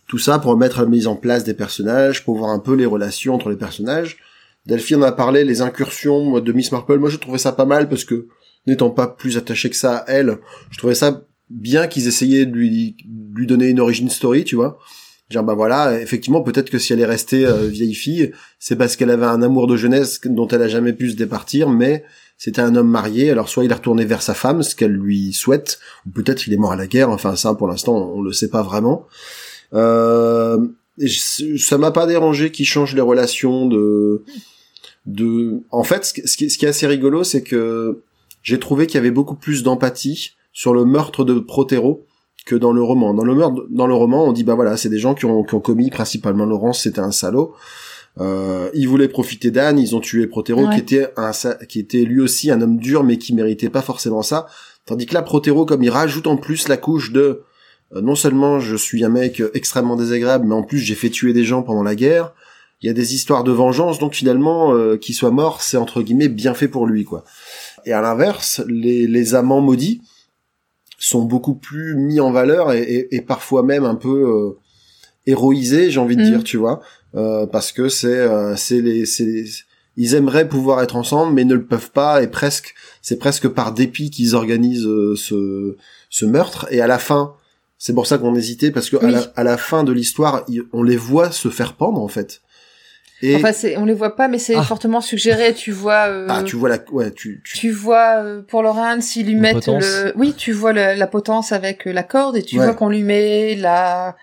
Tout 0.06 0.18
ça 0.18 0.38
pour 0.38 0.56
mettre 0.56 0.78
la 0.80 0.86
mise 0.86 1.08
en 1.08 1.16
place 1.16 1.42
des 1.42 1.54
personnages, 1.54 2.24
pour 2.24 2.38
voir 2.38 2.50
un 2.50 2.60
peu 2.60 2.74
les 2.74 2.86
relations 2.86 3.34
entre 3.34 3.50
les 3.50 3.56
personnages. 3.56 4.18
Delphine 4.64 4.98
en 4.98 5.02
a 5.02 5.12
parlé, 5.12 5.42
les 5.44 5.60
incursions 5.60 6.38
de 6.38 6.52
Miss 6.52 6.70
Marple. 6.70 6.98
Moi, 6.98 7.10
je 7.10 7.16
trouvais 7.16 7.38
ça 7.38 7.50
pas 7.50 7.64
mal 7.64 7.88
parce 7.88 8.04
que, 8.04 8.28
n'étant 8.68 8.90
pas 8.90 9.08
plus 9.08 9.36
attaché 9.36 9.70
que 9.70 9.76
ça 9.76 9.96
à 9.96 10.04
elle, 10.06 10.38
je 10.70 10.78
trouvais 10.78 10.94
ça 10.94 11.24
bien 11.50 11.88
qu'ils 11.88 12.06
essayaient 12.06 12.46
de 12.46 12.54
lui, 12.54 12.96
de 13.04 13.36
lui 13.36 13.46
donner 13.48 13.70
une 13.70 13.80
origin 13.80 14.08
story, 14.08 14.44
tu 14.44 14.54
vois. 14.54 14.78
Dire, 15.30 15.42
bah 15.44 15.54
voilà, 15.54 16.00
effectivement, 16.00 16.40
peut-être 16.40 16.70
que 16.70 16.78
si 16.78 16.92
elle 16.94 17.00
est 17.00 17.04
restée 17.06 17.44
euh, 17.44 17.66
vieille 17.66 17.94
fille, 17.94 18.32
c'est 18.58 18.76
parce 18.76 18.96
qu'elle 18.96 19.10
avait 19.10 19.26
un 19.26 19.42
amour 19.42 19.66
de 19.66 19.76
jeunesse 19.76 20.20
dont 20.24 20.48
elle 20.48 20.62
a 20.62 20.68
jamais 20.68 20.94
pu 20.94 21.10
se 21.10 21.16
départir, 21.16 21.68
mais 21.68 22.02
c'était 22.38 22.62
un 22.62 22.74
homme 22.76 22.88
marié, 22.88 23.30
alors 23.30 23.48
soit 23.50 23.64
il 23.64 23.70
est 23.70 23.74
retourné 23.74 24.06
vers 24.06 24.22
sa 24.22 24.32
femme, 24.32 24.62
ce 24.62 24.74
qu'elle 24.74 24.92
lui 24.92 25.34
souhaite, 25.34 25.80
ou 26.06 26.10
peut-être 26.10 26.46
il 26.46 26.54
est 26.54 26.56
mort 26.56 26.72
à 26.72 26.76
la 26.76 26.86
guerre, 26.86 27.10
enfin 27.10 27.36
ça, 27.36 27.54
pour 27.54 27.68
l'instant, 27.68 28.12
on 28.14 28.22
le 28.22 28.32
sait 28.32 28.48
pas 28.48 28.62
vraiment. 28.62 29.06
Euh, 29.74 30.58
ça 31.58 31.78
m'a 31.78 31.90
pas 31.90 32.06
dérangé 32.06 32.50
qu'il 32.50 32.66
change 32.66 32.94
les 32.94 33.00
relations 33.02 33.66
de 33.66 34.24
de 35.06 35.60
en 35.70 35.84
fait 35.84 36.04
ce 36.04 36.12
qui- 36.12 36.50
ce 36.50 36.58
qui 36.58 36.64
est 36.64 36.68
assez 36.68 36.86
rigolo 36.86 37.24
c'est 37.24 37.42
que 37.42 38.02
j'ai 38.42 38.58
trouvé 38.58 38.86
qu'il 38.86 38.96
y 38.96 38.98
avait 38.98 39.10
beaucoup 39.10 39.36
plus 39.36 39.62
d'empathie 39.62 40.32
sur 40.52 40.74
le 40.74 40.84
meurtre 40.84 41.24
de 41.24 41.38
Protero 41.38 42.04
que 42.48 42.56
dans 42.56 42.72
le 42.72 42.82
roman 42.82 43.12
dans 43.14 43.24
le 43.24 43.34
meurtre 43.34 43.62
dans 43.68 43.86
le 43.86 43.94
roman 43.94 44.24
on 44.24 44.32
dit 44.32 44.44
bah 44.44 44.54
voilà 44.54 44.76
c'est 44.76 44.88
des 44.88 44.98
gens 44.98 45.14
qui 45.14 45.26
ont, 45.26 45.42
qui 45.44 45.54
ont 45.54 45.60
commis 45.60 45.90
principalement 45.90 46.46
Laurence 46.46 46.82
c'était 46.82 47.00
un 47.10 47.12
salaud 47.12 47.52
euh, 48.20 48.70
ils 48.74 48.88
voulaient 48.88 49.08
profiter 49.08 49.50
d'Anne 49.50 49.78
ils 49.78 49.94
ont 49.94 50.00
tué 50.00 50.26
Protero 50.26 50.66
Ouais. 50.66 50.74
qui 50.74 50.80
était 50.80 51.12
un 51.16 51.30
qui 51.68 51.78
était 51.78 52.04
lui 52.04 52.20
aussi 52.20 52.50
un 52.50 52.60
homme 52.62 52.78
dur 52.78 53.04
mais 53.04 53.18
qui 53.18 53.34
méritait 53.34 53.68
pas 53.70 53.82
forcément 53.82 54.22
ça 54.22 54.46
tandis 54.86 55.06
que 55.06 55.14
là 55.14 55.22
Protero 55.22 55.66
comme 55.66 55.82
il 55.82 55.90
rajoute 55.90 56.26
en 56.26 56.36
plus 56.36 56.68
la 56.68 56.76
couche 56.78 57.12
de 57.12 57.42
euh, 57.94 58.00
non 58.00 58.14
seulement 58.14 58.60
je 58.60 58.76
suis 58.76 59.04
un 59.04 59.08
mec 59.08 59.42
extrêmement 59.54 59.96
désagréable, 59.96 60.46
mais 60.46 60.54
en 60.54 60.62
plus 60.62 60.78
j'ai 60.78 60.94
fait 60.94 61.10
tuer 61.10 61.32
des 61.32 61.44
gens 61.44 61.62
pendant 61.62 61.82
la 61.82 61.94
guerre. 61.94 62.34
Il 62.82 62.86
y 62.86 62.90
a 62.90 62.92
des 62.92 63.14
histoires 63.14 63.44
de 63.44 63.50
vengeance, 63.50 63.98
donc 63.98 64.14
finalement, 64.14 64.72
euh, 64.74 64.96
qu'il 64.98 65.14
soit 65.14 65.30
mort, 65.32 65.62
c'est 65.62 65.78
entre 65.78 66.00
guillemets 66.02 66.28
bien 66.28 66.54
fait 66.54 66.68
pour 66.68 66.86
lui, 66.86 67.04
quoi. 67.04 67.24
Et 67.86 67.92
à 67.92 68.00
l'inverse, 68.00 68.62
les, 68.68 69.06
les 69.06 69.34
amants 69.34 69.60
maudits 69.62 70.00
sont 70.98 71.22
beaucoup 71.22 71.54
plus 71.54 71.94
mis 71.94 72.20
en 72.20 72.30
valeur 72.32 72.72
et, 72.72 72.82
et- 72.82 73.14
et 73.16 73.20
parfois 73.22 73.62
même 73.62 73.84
un 73.84 73.94
peu 73.94 74.08
euh, 74.28 74.58
héroïsés, 75.26 75.90
j'ai 75.90 76.00
envie 76.00 76.16
de 76.16 76.22
Mm. 76.22 76.30
dire, 76.30 76.44
tu 76.44 76.56
vois, 76.56 76.80
euh, 77.14 77.46
parce 77.46 77.72
que 77.72 77.88
c'est 77.88 78.06
euh, 78.08 78.56
c'est 78.56 78.80
les 78.80 79.06
c'est 79.06 79.24
les- 79.24 79.46
ils 79.96 80.14
aimeraient 80.14 80.48
pouvoir 80.48 80.80
être 80.82 80.96
ensemble, 80.96 81.34
mais 81.34 81.44
ne 81.44 81.54
le 81.54 81.64
peuvent 81.64 81.90
pas, 81.90 82.22
et 82.22 82.28
presque 82.28 82.74
c'est 83.02 83.18
presque 83.18 83.48
par 83.48 83.72
dépit 83.72 84.10
qu'ils 84.10 84.34
organisent 84.34 84.88
ce 85.16 85.76
ce 86.10 86.24
meurtre. 86.24 86.66
Et 86.70 86.80
à 86.80 86.86
la 86.86 86.98
fin, 86.98 87.34
c'est 87.78 87.92
pour 87.94 88.06
ça 88.06 88.18
qu'on 88.18 88.34
hésitait 88.34 88.70
parce 88.70 88.90
que 88.90 88.96
à, 88.96 89.10
la, 89.10 89.20
à 89.36 89.44
la 89.44 89.56
fin 89.56 89.84
de 89.84 89.92
l'histoire, 89.92 90.44
on 90.72 90.82
les 90.82 90.96
voit 90.96 91.30
se 91.32 91.48
faire 91.48 91.74
pendre 91.74 92.00
en 92.00 92.08
fait. 92.08 92.40
Et 93.20 93.34
Enfin, 93.34 93.52
c'est, 93.52 93.76
on 93.76 93.84
les 93.84 93.94
voit 93.94 94.14
pas, 94.16 94.28
mais 94.28 94.38
c'est 94.38 94.54
Ah. 94.54 94.62
fortement 94.62 95.00
suggéré. 95.00 95.52
Tu 95.54 95.72
vois, 95.72 96.06
euh, 96.08 96.26
ah, 96.30 96.42
tu 96.44 96.54
vois 96.56 96.68
la, 96.68 96.78
ouais, 96.92 97.10
tu, 97.10 97.42
tu, 97.44 97.58
tu 97.58 97.70
vois 97.70 98.22
euh, 98.22 98.42
pour 98.42 98.62
Laurent 98.62 99.00
s'ils 99.00 99.26
lui 99.26 99.32
Une 99.32 99.40
mettent 99.40 99.54
potence. 99.54 99.82
le, 99.84 100.12
oui, 100.16 100.34
tu 100.36 100.52
vois 100.52 100.72
le- 100.72 100.94
la 100.94 101.06
potence 101.08 101.50
avec 101.52 101.86
euh, 101.88 101.92
la 101.92 102.04
corde 102.04 102.36
et 102.36 102.42
tu 102.42 102.58
Ouais. 102.58 102.64
vois 102.64 102.74
qu'on 102.74 102.88
lui 102.88 103.02
met 103.02 103.54
la 103.56 104.16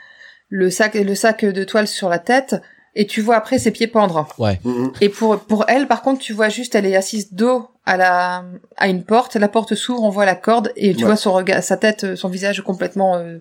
le 0.49 0.69
sac 0.69 0.93
le 0.93 1.15
sac 1.15 1.43
de 1.43 1.63
toile 1.65 1.87
sur 1.87 2.07
la 2.07 2.19
tête 2.19 2.55
et 2.95 3.05
tu 3.05 3.19
vois 3.19 3.35
après 3.35 3.59
ses 3.59 3.71
pieds 3.71 3.87
pendre. 3.87 4.27
Ouais. 4.37 4.61
Mhm. 4.63 4.93
Et 5.01 5.09
pour 5.09 5.39
pour 5.39 5.65
elle, 5.67 5.87
par 5.87 6.01
contre, 6.01 6.21
tu 6.21 6.31
vois 6.31 6.47
juste, 6.47 6.75
elle 6.75 6.85
est 6.85 6.95
assise 6.95 7.33
dos 7.33 7.67
à 7.85 7.97
la 7.97 8.45
à 8.77 8.87
une 8.87 9.03
porte, 9.03 9.35
la 9.35 9.49
porte 9.49 9.75
s'ouvre, 9.75 10.03
on 10.03 10.09
voit 10.09 10.25
la 10.25 10.35
corde 10.35 10.71
et 10.77 10.93
tu 10.93 10.99
Ouais. 10.99 11.07
vois 11.07 11.17
son 11.17 11.33
regard, 11.33 11.61
sa 11.63 11.75
tête, 11.75 12.05
euh, 12.05 12.15
son 12.15 12.29
visage 12.29 12.61
complètement 12.61 13.17
euh, 13.17 13.39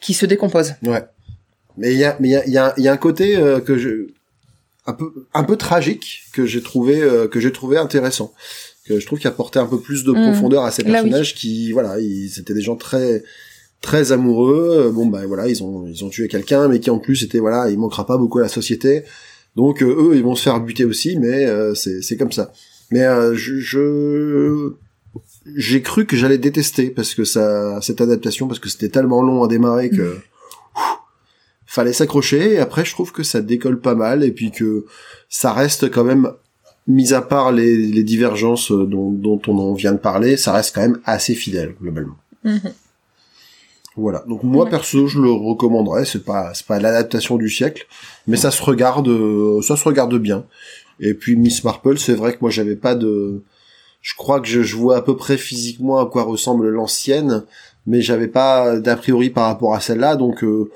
qui 0.00 0.14
se 0.14 0.26
décompose. 0.26 0.74
ouais. 0.84 1.02
Mais 1.76 1.92
il 1.92 1.98
y 1.98 2.04
a, 2.04 2.16
mais 2.20 2.28
il 2.28 2.30
y 2.32 2.36
a, 2.36 2.44
il 2.46 2.52
y 2.52 2.58
a, 2.58 2.72
il 2.76 2.84
y 2.84 2.88
a 2.88 2.92
un 2.92 2.96
côté 2.96 3.36
euh, 3.36 3.58
que 3.60 3.76
je, 3.76 4.06
un 4.86 4.92
peu, 4.92 5.12
un 5.32 5.44
peu 5.44 5.56
tragique 5.56 6.24
que 6.32 6.44
j'ai 6.46 6.62
trouvé, 6.62 7.00
euh, 7.02 7.26
que 7.28 7.40
j'ai 7.40 7.52
trouvé 7.52 7.76
intéressant. 7.78 8.32
Que 8.86 9.00
je 9.00 9.06
trouve 9.06 9.18
qu'il 9.18 9.28
apportait 9.28 9.58
un 9.58 9.66
peu 9.66 9.80
plus 9.80 10.04
de 10.04 10.12
Mhm. 10.12 10.22
profondeur 10.30 10.64
à 10.64 10.70
ces 10.70 10.82
Là, 10.82 10.88
oui. 10.88 10.92
personnages 10.94 11.34
qui, 11.34 11.72
voilà, 11.72 11.98
ils 12.00 12.28
c'était 12.28 12.52
des 12.54 12.60
gens 12.60 12.76
très, 12.76 13.22
très 13.80 14.12
amoureux. 14.12 14.86
Euh, 14.88 14.90
Bon, 14.90 15.06
bah 15.06 15.26
voilà, 15.26 15.48
ils 15.48 15.62
ont, 15.62 15.86
ils 15.86 16.04
ont 16.04 16.10
tué 16.10 16.28
quelqu'un, 16.28 16.68
mais 16.68 16.80
qui 16.80 16.90
en 16.90 16.98
plus 16.98 17.22
était, 17.22 17.38
voilà, 17.38 17.70
il 17.70 17.78
manquera 17.78 18.04
pas 18.06 18.18
beaucoup 18.18 18.38
à 18.40 18.42
la 18.42 18.48
société. 18.48 19.04
Donc 19.56 19.82
euh, 19.82 19.86
eux, 20.10 20.16
ils 20.16 20.22
vont 20.22 20.34
se 20.34 20.42
faire 20.42 20.60
buter 20.60 20.84
aussi, 20.84 21.16
mais 21.18 21.46
euh, 21.46 21.74
c'est, 21.74 22.02
c'est 22.02 22.16
comme 22.18 22.32
ça. 22.32 22.52
Mais 22.90 23.02
euh, 23.04 23.34
je, 23.34 23.56
je- 23.58 24.72
j'ai 25.56 25.80
cru 25.82 26.06
que 26.06 26.16
j'allais 26.16 26.38
détester 26.38 26.90
parce 26.90 27.14
que 27.14 27.24
ça, 27.24 27.80
cette 27.80 28.00
adaptation, 28.00 28.48
parce 28.48 28.58
que 28.58 28.68
c'était 28.68 28.88
tellement 28.88 29.22
long 29.22 29.42
à 29.44 29.48
démarrer 29.48 29.88
que 29.90 30.16
fallait 31.74 31.92
s'accrocher. 31.92 32.54
Et 32.54 32.58
après, 32.58 32.84
je 32.84 32.92
trouve 32.92 33.12
que 33.12 33.22
ça 33.22 33.40
décolle 33.40 33.80
pas 33.80 33.94
mal 33.94 34.22
et 34.24 34.30
puis 34.32 34.50
que 34.50 34.86
ça 35.28 35.52
reste 35.52 35.90
quand 35.90 36.04
même, 36.04 36.30
mis 36.86 37.12
à 37.14 37.22
part 37.22 37.52
les, 37.52 37.76
les 37.76 38.04
divergences 38.04 38.70
dont, 38.70 39.10
dont 39.10 39.40
on 39.48 39.58
en 39.58 39.74
vient 39.74 39.92
de 39.92 39.98
parler, 39.98 40.36
ça 40.36 40.52
reste 40.52 40.74
quand 40.74 40.82
même 40.82 41.00
assez 41.04 41.34
fidèle 41.34 41.74
globalement. 41.80 42.16
Mhm. 42.44 42.60
Voilà. 43.96 44.24
Donc 44.28 44.42
moi 44.42 44.64
Ouais. 44.64 44.70
perso, 44.70 45.06
je 45.06 45.20
le 45.20 45.30
recommanderais. 45.30 46.04
C'est 46.04 46.24
pas, 46.24 46.52
c'est 46.54 46.66
pas 46.66 46.80
l'adaptation 46.80 47.36
du 47.36 47.48
siècle, 47.48 47.86
mais 48.26 48.36
ça 48.36 48.50
se 48.50 48.62
regarde, 48.62 49.08
euh, 49.08 49.62
ça 49.62 49.76
se 49.76 49.84
regarde 49.84 50.16
bien. 50.18 50.44
Et 51.00 51.14
puis 51.14 51.36
Miss 51.36 51.62
Marple, 51.64 51.98
c'est 51.98 52.14
vrai 52.14 52.32
que 52.34 52.38
moi 52.40 52.50
j'avais 52.50 52.76
pas 52.76 52.94
de, 52.94 53.42
je 54.00 54.14
crois 54.16 54.40
que 54.40 54.46
je, 54.48 54.62
je 54.62 54.76
vois 54.76 54.96
à 54.96 55.02
peu 55.02 55.16
près 55.16 55.36
physiquement 55.36 55.98
à 56.00 56.06
quoi 56.06 56.22
ressemble 56.24 56.68
l'ancienne, 56.70 57.44
mais 57.86 58.00
j'avais 58.00 58.28
pas 58.28 58.78
d'a 58.78 58.96
priori 58.96 59.30
par 59.30 59.46
rapport 59.46 59.74
à 59.74 59.80
celle-là, 59.80 60.16
donc 60.16 60.42
euh, 60.44 60.70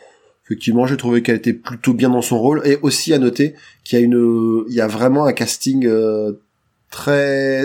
effectivement 0.49 0.87
j'ai 0.87 0.97
trouvé 0.97 1.23
qu'elle 1.23 1.37
était 1.37 1.53
plutôt 1.53 1.93
bien 1.93 2.09
dans 2.11 2.23
son 2.23 2.39
rôle. 2.39 2.63
Et 2.65 2.79
aussi 2.83 3.13
à 3.13 3.19
noter 3.19 3.55
qu'il 3.85 3.99
y 3.99 4.03
a 4.03 4.05
une, 4.05 4.65
il 4.69 4.75
y 4.75 4.81
a 4.81 4.87
vraiment 4.89 5.27
un 5.27 5.33
casting 5.35 5.87
euh, 5.87 6.33
très, 6.91 7.65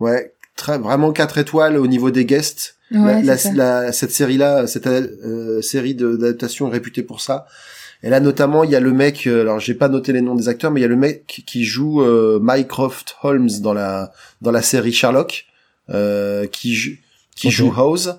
ouais, 0.00 0.32
très 0.56 0.78
vraiment 0.78 1.12
quatre 1.12 1.38
étoiles 1.38 1.76
au 1.76 1.86
niveau 1.86 2.10
des 2.10 2.24
guests 2.24 2.76
Ouais, 3.06 3.22
la- 3.24 3.36
la- 3.54 3.92
cette 3.92 4.12
série-là, 4.12 4.66
cette 4.68 4.86
euh, 4.86 5.60
série 5.62 5.94
de- 5.96 6.16
d'adaptation 6.16 6.68
est 6.68 6.72
réputée 6.72 7.02
pour 7.02 7.20
ça. 7.20 7.46
Et 8.04 8.10
là, 8.10 8.20
notamment, 8.20 8.62
il 8.62 8.70
y 8.70 8.76
a 8.76 8.80
le 8.80 8.92
mec, 8.92 9.26
euh, 9.26 9.40
alors 9.40 9.58
j'ai 9.58 9.74
pas 9.74 9.88
noté 9.88 10.12
les 10.12 10.20
noms 10.20 10.34
des 10.36 10.48
acteurs, 10.48 10.70
mais 10.70 10.78
il 10.80 10.82
y 10.82 10.86
a 10.86 10.88
le 10.88 10.94
mec 10.96 11.42
qui 11.46 11.64
joue 11.64 12.02
euh, 12.02 12.38
Mycroft 12.42 13.16
Holmes 13.22 13.48
dans 13.62 13.72
la 13.72 14.12
dans 14.42 14.52
la 14.52 14.62
série 14.62 14.92
Sherlock, 14.92 15.46
euh, 15.90 16.46
qui 16.46 16.74
joue 16.74 16.92
qui 17.34 17.50
joue 17.50 17.72
House. 17.76 18.10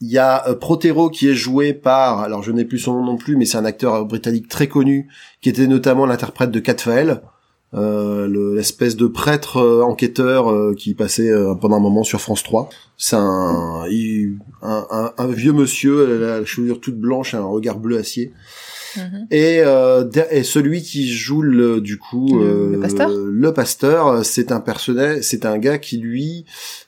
Il 0.00 0.08
y 0.10 0.18
a 0.18 0.46
euh, 0.48 0.54
Protero 0.54 1.08
qui 1.10 1.28
est 1.28 1.34
joué 1.34 1.72
par, 1.72 2.20
alors 2.20 2.42
je 2.42 2.52
n'ai 2.52 2.64
plus 2.64 2.78
son 2.78 2.94
nom 2.94 3.04
non 3.04 3.16
plus, 3.16 3.36
mais 3.36 3.46
c'est 3.46 3.56
un 3.58 3.64
acteur 3.64 4.04
britannique 4.04 4.48
très 4.48 4.66
connu, 4.68 5.08
qui 5.40 5.48
était 5.48 5.66
notamment 5.66 6.04
l'interprète 6.06 6.50
de 6.50 6.60
Cat 6.60 6.76
Fael, 6.78 7.22
euh, 7.74 8.26
le- 8.26 8.54
l'espèce 8.54 8.96
de 8.96 9.06
prêtre 9.06 9.56
euh, 9.58 9.82
enquêteur 9.82 10.52
qui 10.76 10.94
passait 10.94 11.32
pendant 11.60 11.76
un 11.76 11.80
moment 11.80 12.04
sur 12.04 12.20
France 12.20 12.42
3. 12.42 12.68
C'est 12.98 13.16
un, 13.16 13.84
un 15.18 15.26
vieux 15.28 15.52
monsieur, 15.52 16.18
la 16.18 16.44
chevelure 16.44 16.80
toute 16.80 16.96
blanche, 16.98 17.34
un 17.34 17.44
regard 17.44 17.78
bleu 17.78 17.98
acier. 17.98 18.32
Mhm. 18.96 19.26
Et, 19.30 19.60
euh, 19.60 20.04
et 20.30 20.42
celui 20.42 20.82
qui 20.82 21.12
joue 21.12 21.42
le, 21.42 21.80
du 21.80 21.98
coup 21.98 22.38
Le- 22.38 22.70
le 22.72 22.78
euh, 22.78 22.80
pasteur 22.80 23.10
le 23.10 23.52
pasteur, 23.52 24.24
c'est 24.24 24.52
un 24.52 24.60
personnage, 24.60 25.18
c'est 25.22 25.44
un 25.46 25.58
gars 25.58 25.78
qui 25.78 25.98
lui 25.98 26.44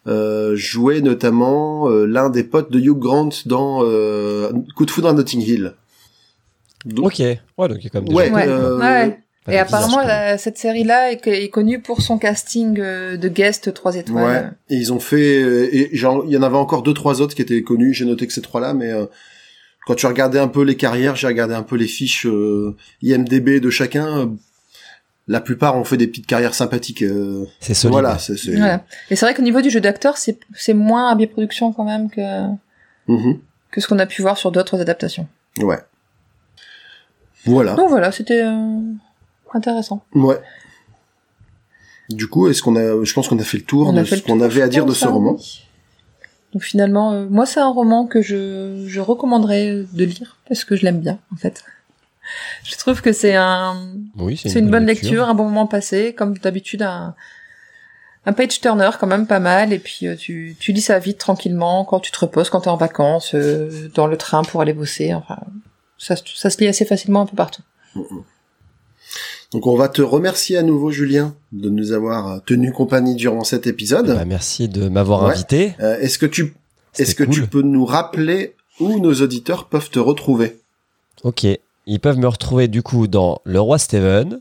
euh, 0.07 0.55
jouait 0.57 1.01
notamment 1.01 1.89
euh, 1.91 2.07
l'un 2.07 2.31
des 2.31 2.45
potes 2.45 2.71
de 2.73 2.79
Hugh 2.81 2.99
Grant 2.99 3.29
dans 3.47 3.81
euh, 3.85 4.51
Coup 4.77 4.87
de 4.87 4.91
foudre 4.91 5.09
à 5.09 5.13
Notting 5.13 5.41
Hill. 5.43 5.75
Donc, 6.85 7.07
Ok. 7.07 7.19
Ouais, 7.19 7.69
donc 7.69 7.79
il 7.81 7.85
y 7.85 7.87
a 7.87 7.91
quand 7.91 8.01
même 8.01 8.09
des 8.09 8.15
Ouais, 8.15 8.29
gens- 8.29 8.35
Ouais. 8.35 8.45
euh, 8.49 8.79
Ouais. 8.79 9.19
Et 9.51 9.57
apparemment, 9.59 10.03
la- 10.03 10.37
cette 10.37 10.59
série-là 10.59 11.11
est, 11.11 11.27
est 11.27 11.49
connue 11.49 11.81
pour 11.81 12.03
son 12.03 12.19
casting 12.19 12.79
euh, 12.81 13.17
de 13.17 13.29
guest 13.29 13.73
3 13.73 13.93
Ouais. 13.95 14.01
étoiles. 14.01 14.57
Et 14.69 14.75
ils 14.77 14.93
ont 14.93 15.01
fait, 15.01 15.43
euh, 15.43 15.69
et 15.75 15.89
genre, 15.97 16.23
il 16.27 16.33
y 16.33 16.37
en 16.37 16.43
avait 16.43 16.57
encore 16.59 16.83
deux, 16.83 16.93
trois 16.93 17.23
autres 17.23 17.35
qui 17.35 17.41
étaient 17.41 17.63
connus. 17.63 17.95
J'ai 17.95 18.05
noté 18.05 18.27
que 18.27 18.33
ces 18.35 18.43
trois-là, 18.43 18.75
mais 18.75 18.93
euh, 18.93 19.07
quand 19.89 19.95
tu 19.95 20.07
regardais 20.07 20.39
un 20.39 20.49
peu 20.49 20.65
les 20.65 20.77
carrières, 20.77 21.17
j'ai 21.17 21.27
regardé 21.27 21.55
un 21.55 21.63
peu 21.63 21.75
les 21.77 21.87
fiches 21.89 22.27
euh, 22.27 22.77
IMDb 23.03 23.59
de 23.59 23.71
chacun. 23.71 24.19
euh, 24.19 24.27
la 25.27 25.41
plupart 25.41 25.77
ont 25.77 25.85
fait 25.85 25.97
des 25.97 26.07
petites 26.07 26.27
carrières 26.27 26.53
sympathiques. 26.55 27.01
euh, 27.03 27.47
C'est 27.61 27.73
solide. 27.73 27.93
voilà, 27.93 28.19
c'est, 28.19 28.37
c'est... 28.37 28.55
Voilà. 28.55 28.85
Et 29.11 29.17
c'est 29.17 29.25
vrai 29.25 29.35
qu'au 29.35 29.41
niveau 29.43 29.63
du 29.63 29.71
jeu 29.71 29.81
d'acteur, 29.81 30.19
c'est 30.19 30.39
c'est 30.55 30.75
moins 30.75 31.09
AB 31.11 31.25
Production 31.27 31.73
quand 31.73 31.85
même 31.85 32.11
que 32.11 32.21
Mhm. 33.09 33.39
que 33.71 33.81
ce 33.81 33.89
qu'on 33.89 33.99
a 33.99 34.05
pu 34.05 34.21
voir 34.21 34.37
sur 34.37 34.53
d'autres 34.53 34.79
adaptations. 34.79 35.27
Ouais. 35.61 35.79
Voilà. 37.47 37.75
Donc 37.75 37.89
voilà, 37.89 38.13
c'était 38.13 38.43
euh, 38.43 38.79
intéressant. 39.55 40.03
Ouais. 40.15 40.39
Du 42.11 42.27
coup, 42.27 42.49
est-ce 42.49 42.63
qu'on 42.63 42.77
a, 42.77 43.03
je 43.05 43.13
pense 43.15 43.29
qu'on 43.29 43.39
a 43.39 43.45
fait 43.45 43.57
le 43.59 43.65
tour 43.65 43.89
On 43.89 43.93
de 43.95 44.05
ce 44.05 44.17
qu'on 44.17 44.37
tour, 44.37 44.45
avait 44.45 44.61
à 44.63 44.69
dire 44.69 44.85
de 44.87 44.93
ce 44.93 45.07
hein, 45.07 45.11
roman. 45.11 45.37
oui. 45.39 45.63
Donc 46.53 46.63
finalement, 46.63 47.13
euh, 47.13 47.27
moi 47.29 47.45
c'est 47.47 47.61
un 47.61 47.69
roman 47.71 48.07
que 48.07 48.23
je, 48.23 48.85
je 48.87 49.01
recommanderais 49.01 49.85
de 49.93 50.05
lire 50.05 50.37
parce 50.49 50.65
que 50.65 50.77
je 50.77 50.85
l'aime 50.85 51.01
bien 51.01 51.19
en 51.33 51.37
fait. 51.37 51.63
Je 52.65 52.77
trouve 52.77 53.01
que 53.03 53.13
c'est 53.13 53.35
un 53.35 53.77
Oui, 54.17 54.37
c'est 54.37 54.59
une, 54.59 54.71
bonne 54.71 54.85
lecture. 54.87 55.29
un 55.29 55.35
bon 55.35 55.45
moment 55.45 55.67
passé, 55.67 56.15
comme 56.15 56.37
d'habitude 56.39 56.83
un 56.83 57.15
un 58.27 58.33
page 58.35 58.61
turner 58.61 58.91
quand 59.01 59.07
même 59.07 59.27
pas 59.27 59.41
mal 59.41 59.73
et 59.73 59.79
puis 59.79 60.07
euh, 60.07 60.15
tu 60.17 60.55
tu 60.61 60.73
lis 60.73 60.83
ça 60.83 60.99
vite 60.99 61.19
tranquillement 61.19 61.85
quand 61.85 62.01
tu 62.01 62.11
te 62.13 62.19
reposes, 62.19 62.51
quand 62.51 62.61
t'es 62.63 62.69
en 62.69 62.77
vacances, 62.77 63.35
euh, 63.35 63.91
dans 63.95 64.07
le 64.07 64.17
train 64.19 64.43
pour 64.43 64.61
aller 64.61 64.75
bosser, 64.75 65.15
enfin 65.15 65.39
ça 65.97 66.15
se- 66.17 66.23
ça 66.35 66.51
se 66.51 66.59
lit 66.59 66.69
assez 66.69 66.85
facilement 66.85 67.23
un 67.23 67.27
peu 67.27 67.37
partout. 67.37 67.63
Donc 69.53 69.67
on 69.67 69.77
va 69.77 69.89
te 69.89 70.03
remercier 70.03 70.59
à 70.59 70.63
nouveau, 70.63 70.91
Julien, 70.91 71.35
de 71.53 71.71
nous 71.71 71.93
avoir 71.93 72.29
euh, 72.33 72.39
tenu 72.45 72.73
compagnie 72.73 73.15
durant 73.15 73.45
cet 73.45 73.67
épisode. 73.67 74.07
Bah, 74.07 74.25
merci 74.27 74.69
de 74.69 74.89
m'avoir 74.89 75.25
Ouais. 75.25 75.33
invité. 75.33 75.73
Euh, 75.81 75.99
est-ce 76.01 76.19
que 76.19 76.27
tu, 76.27 76.55
est-ce 76.99 77.15
que 77.15 77.25
tu 77.25 77.47
peux 77.47 77.63
nous 77.63 77.87
rappeler 77.87 78.55
où 78.81 78.99
nos 79.01 79.15
auditeurs 79.15 79.67
peuvent 79.67 79.89
te 79.91 79.99
retrouver? 79.99 80.59
Ok, 81.25 81.47
ils 81.87 82.01
peuvent 82.01 82.19
me 82.19 82.29
retrouver 82.29 82.69
du 82.69 82.83
coup 82.83 83.07
dans 83.07 83.41
Le 83.45 83.59
Roi 83.61 83.79
Steven, 83.79 84.39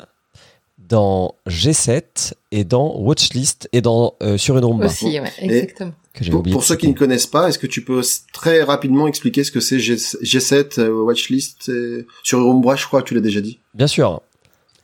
dans 0.78 1.36
G7 1.48 2.34
et 2.52 2.64
dans 2.64 2.96
Watchlist 3.00 3.70
et 3.74 3.82
dans 3.82 4.14
euh, 4.22 4.38
Sur 4.38 4.58
une 4.58 4.66
Rumba 4.66 4.86
Aussi, 4.86 5.20
ouais, 5.20 5.32
exactement. 5.40 5.92
que 6.14 6.30
Pour, 6.52 6.64
ceux 6.64 6.76
qui 6.76 6.88
ne 6.88 6.94
connaissent 6.94 7.28
pas, 7.28 7.48
est-ce 7.50 7.60
que 7.60 7.68
tu 7.68 7.84
peux 7.84 8.02
très 8.34 8.62
rapidement 8.64 9.08
expliquer 9.08 9.44
ce 9.44 9.52
que 9.52 9.60
c'est 9.60 9.80
G, 9.80 9.96
G7, 9.96 10.80
euh, 10.80 10.90
Watchlist 11.04 11.70
et- 11.70 12.06
sur 12.24 12.40
Umbra, 12.40 12.76
je 12.76 12.86
crois 12.86 13.02
que 13.02 13.08
tu 13.10 13.14
l'as 13.16 13.22
déjà 13.22 13.42
dit. 13.42 13.60
Bien 13.74 13.88
sûr. 13.88 14.22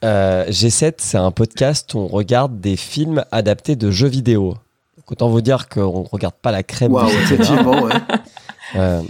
Euh, 0.04 0.46
G7, 0.50 0.96
c'est 0.98 1.18
un 1.18 1.32
podcast 1.32 1.94
où 1.94 2.00
on 2.00 2.08
regarde 2.08 2.60
des 2.60 2.76
films 2.76 3.24
adaptés 3.32 3.76
de 3.76 3.90
jeux 3.90 4.08
vidéo. 4.08 4.56
Donc, 4.98 5.12
autant 5.12 5.30
vous 5.30 5.42
dire 5.42 5.70
qu'on 5.70 6.04
regarde 6.04 6.36
pas 6.42 6.52
la 6.52 6.64
crème 6.64 6.92
cinéma. 6.98 7.22
effectivement, 7.22 7.82
ouais. 7.84 7.94
Euh, 8.76 9.02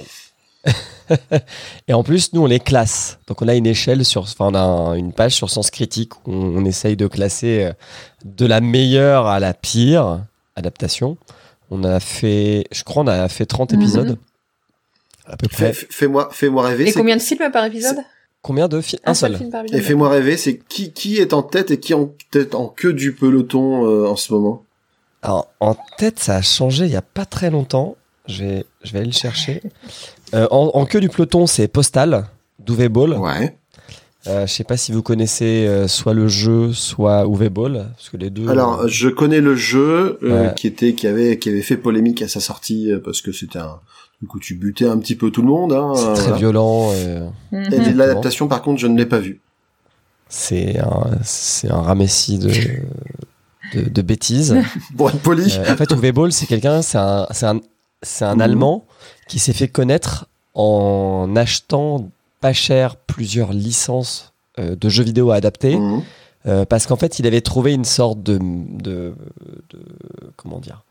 et 1.87 1.93
en 1.93 2.03
plus, 2.03 2.33
nous, 2.33 2.41
on 2.41 2.45
les 2.47 2.59
classe. 2.59 3.17
Donc, 3.27 3.41
on 3.41 3.47
a 3.47 3.55
une 3.55 3.65
échelle 3.67 4.03
sur, 4.03 4.23
enfin, 4.23 4.47
on 4.47 4.53
a 4.55 4.59
un- 4.59 4.93
une 4.95 5.13
page 5.13 5.33
sur 5.33 5.49
Sens 5.49 5.69
Critique 5.71 6.15
où 6.27 6.31
on, 6.33 6.57
on 6.57 6.65
essaye 6.65 6.97
de 6.97 7.07
classer 7.07 7.63
euh, 7.65 7.73
de 8.25 8.45
la 8.45 8.59
meilleure 8.61 9.27
à 9.27 9.39
la 9.39 9.53
pire 9.53 10.21
adaptation. 10.55 11.17
On 11.71 11.83
a 11.83 11.99
fait, 11.99 12.65
je 12.71 12.83
crois, 12.83 13.03
on 13.03 13.07
a 13.07 13.27
fait 13.29 13.45
30 13.45 13.71
Mhm. 13.73 13.81
épisodes. 13.81 14.17
À 15.25 15.37
peu 15.37 15.47
Fais- 15.49 15.71
près. 15.71 15.87
Fais-moi, 15.89 16.29
rêver. 16.67 16.83
Et 16.83 16.91
c'est- 16.91 16.99
combien 16.99 17.15
de 17.15 17.21
films 17.21 17.49
par 17.51 17.63
épisode? 17.65 17.97
Combien 18.43 18.67
de 18.67 18.81
films 18.81 19.01
Un 19.05 19.13
seul. 19.15 19.37
film 19.37 19.51
Et 19.71 19.79
fais-moi 19.81 20.09
rêver, 20.09 20.37
c'est 20.37 20.57
qui, 20.59 20.91
qui 20.91 21.17
est 21.17 21.33
en 21.33 21.41
tête 21.41 21.71
et 21.71 21.79
qui 21.79 21.93
en 21.95 22.11
tête 22.29 22.53
en 22.53 22.67
queue 22.67 22.93
du 22.93 23.13
peloton 23.13 23.87
euh, 23.87 24.05
en 24.07 24.15
ce 24.15 24.31
moment? 24.33 24.63
Alors, 25.21 25.47
en 25.61 25.75
tête, 25.97 26.19
ça 26.19 26.35
a 26.35 26.41
changé 26.41 26.85
il 26.85 26.91
y 26.91 26.95
a 26.97 27.01
pas 27.01 27.25
très 27.25 27.49
longtemps. 27.49 27.95
Je 28.27 28.43
vais, 28.43 28.65
je 28.83 28.91
vais 28.91 28.99
aller 28.99 29.07
le 29.07 29.13
chercher. 29.13 29.61
Euh, 30.33 30.47
en, 30.51 30.71
en 30.73 30.85
queue 30.85 30.99
du 30.99 31.09
peloton, 31.09 31.47
c'est 31.47 31.67
Postal, 31.67 32.25
d'Uwe 32.59 32.89
Ball. 32.89 33.13
Ouais. 33.13 33.55
Euh, 34.27 34.45
je 34.47 34.53
sais 34.53 34.63
pas 34.63 34.77
si 34.77 34.91
vous 34.93 35.01
connaissez 35.01 35.65
euh, 35.67 35.87
soit 35.89 36.13
le 36.13 36.27
jeu, 36.29 36.71
soit 36.73 37.25
Uwe 37.25 37.49
Ball, 37.49 37.87
parce 37.95 38.09
que 38.09 38.17
les 38.17 38.29
deux. 38.29 38.47
Alors, 38.49 38.87
je 38.87 39.09
connais 39.09 39.41
le 39.41 39.55
jeu 39.55 40.19
euh, 40.23 40.47
Ouais. 40.49 40.53
qui 40.55 40.67
était, 40.67 40.93
qui 40.93 41.07
avait, 41.07 41.37
qui 41.39 41.49
avait 41.49 41.61
fait 41.61 41.75
polémique 41.77 42.21
à 42.21 42.27
sa 42.29 42.39
sortie 42.39 42.91
euh, 42.91 42.99
parce 43.03 43.21
que 43.21 43.31
c'était 43.33 43.59
un, 43.59 43.79
du 44.23 44.27
coup, 44.29 44.39
tu 44.39 44.55
butais 44.55 44.87
un 44.87 44.97
petit 44.99 45.15
peu 45.15 45.31
tout 45.31 45.41
le 45.41 45.49
monde. 45.49 45.73
Hein, 45.73 45.91
c'est 45.97 46.05
euh, 46.05 46.13
très 46.13 46.21
voilà. 46.23 46.37
violent. 46.37 46.91
euh, 46.93 47.27
Mhm. 47.51 47.73
Et 47.73 47.91
l'adaptation, 47.93 48.47
par 48.47 48.61
contre, 48.61 48.79
je 48.79 48.87
ne 48.87 48.97
l'ai 48.97 49.05
pas 49.05 49.19
vue. 49.19 49.41
c'est 50.29 50.79
un, 50.79 51.07
c'est 51.23 51.69
un 51.69 51.81
ramessis 51.81 52.39
de, 52.39 52.49
de, 53.73 53.89
de 53.89 54.01
bêtises. 54.01 54.55
Pour 54.97 55.09
être 55.09 55.19
poli. 55.19 55.53
Euh, 55.59 55.73
en 55.73 55.75
fait, 55.75 55.91
Uwe 55.91 56.13
Ball, 56.13 56.31
c'est 56.31 56.45
quelqu'un, 56.45 56.81
c'est 56.81 56.97
un, 56.97 57.27
c'est 57.31 57.45
un, 57.47 57.59
c'est 58.01 58.23
un 58.23 58.35
Mhm. 58.35 58.41
Allemand 58.41 58.85
qui 59.27 59.39
s'est 59.39 59.51
fait 59.51 59.67
connaître 59.67 60.27
en 60.53 61.33
achetant 61.35 62.09
pas 62.39 62.53
cher 62.53 62.95
plusieurs 62.95 63.51
licences 63.51 64.31
euh, 64.57 64.77
de 64.79 64.87
jeux 64.87 65.03
vidéo 65.03 65.31
adaptés. 65.31 65.77
Mhm. 65.77 66.01
Euh, 66.45 66.63
parce 66.65 66.87
qu'en 66.87 66.95
fait, 66.97 67.19
il 67.19 67.27
avait 67.27 67.41
trouvé 67.41 67.73
une 67.73 67.85
sorte 67.85 68.23
de, 68.23 68.37
de, 68.41 69.13
de- 69.69 69.79
comment 70.37 70.59
dire, 70.59 70.83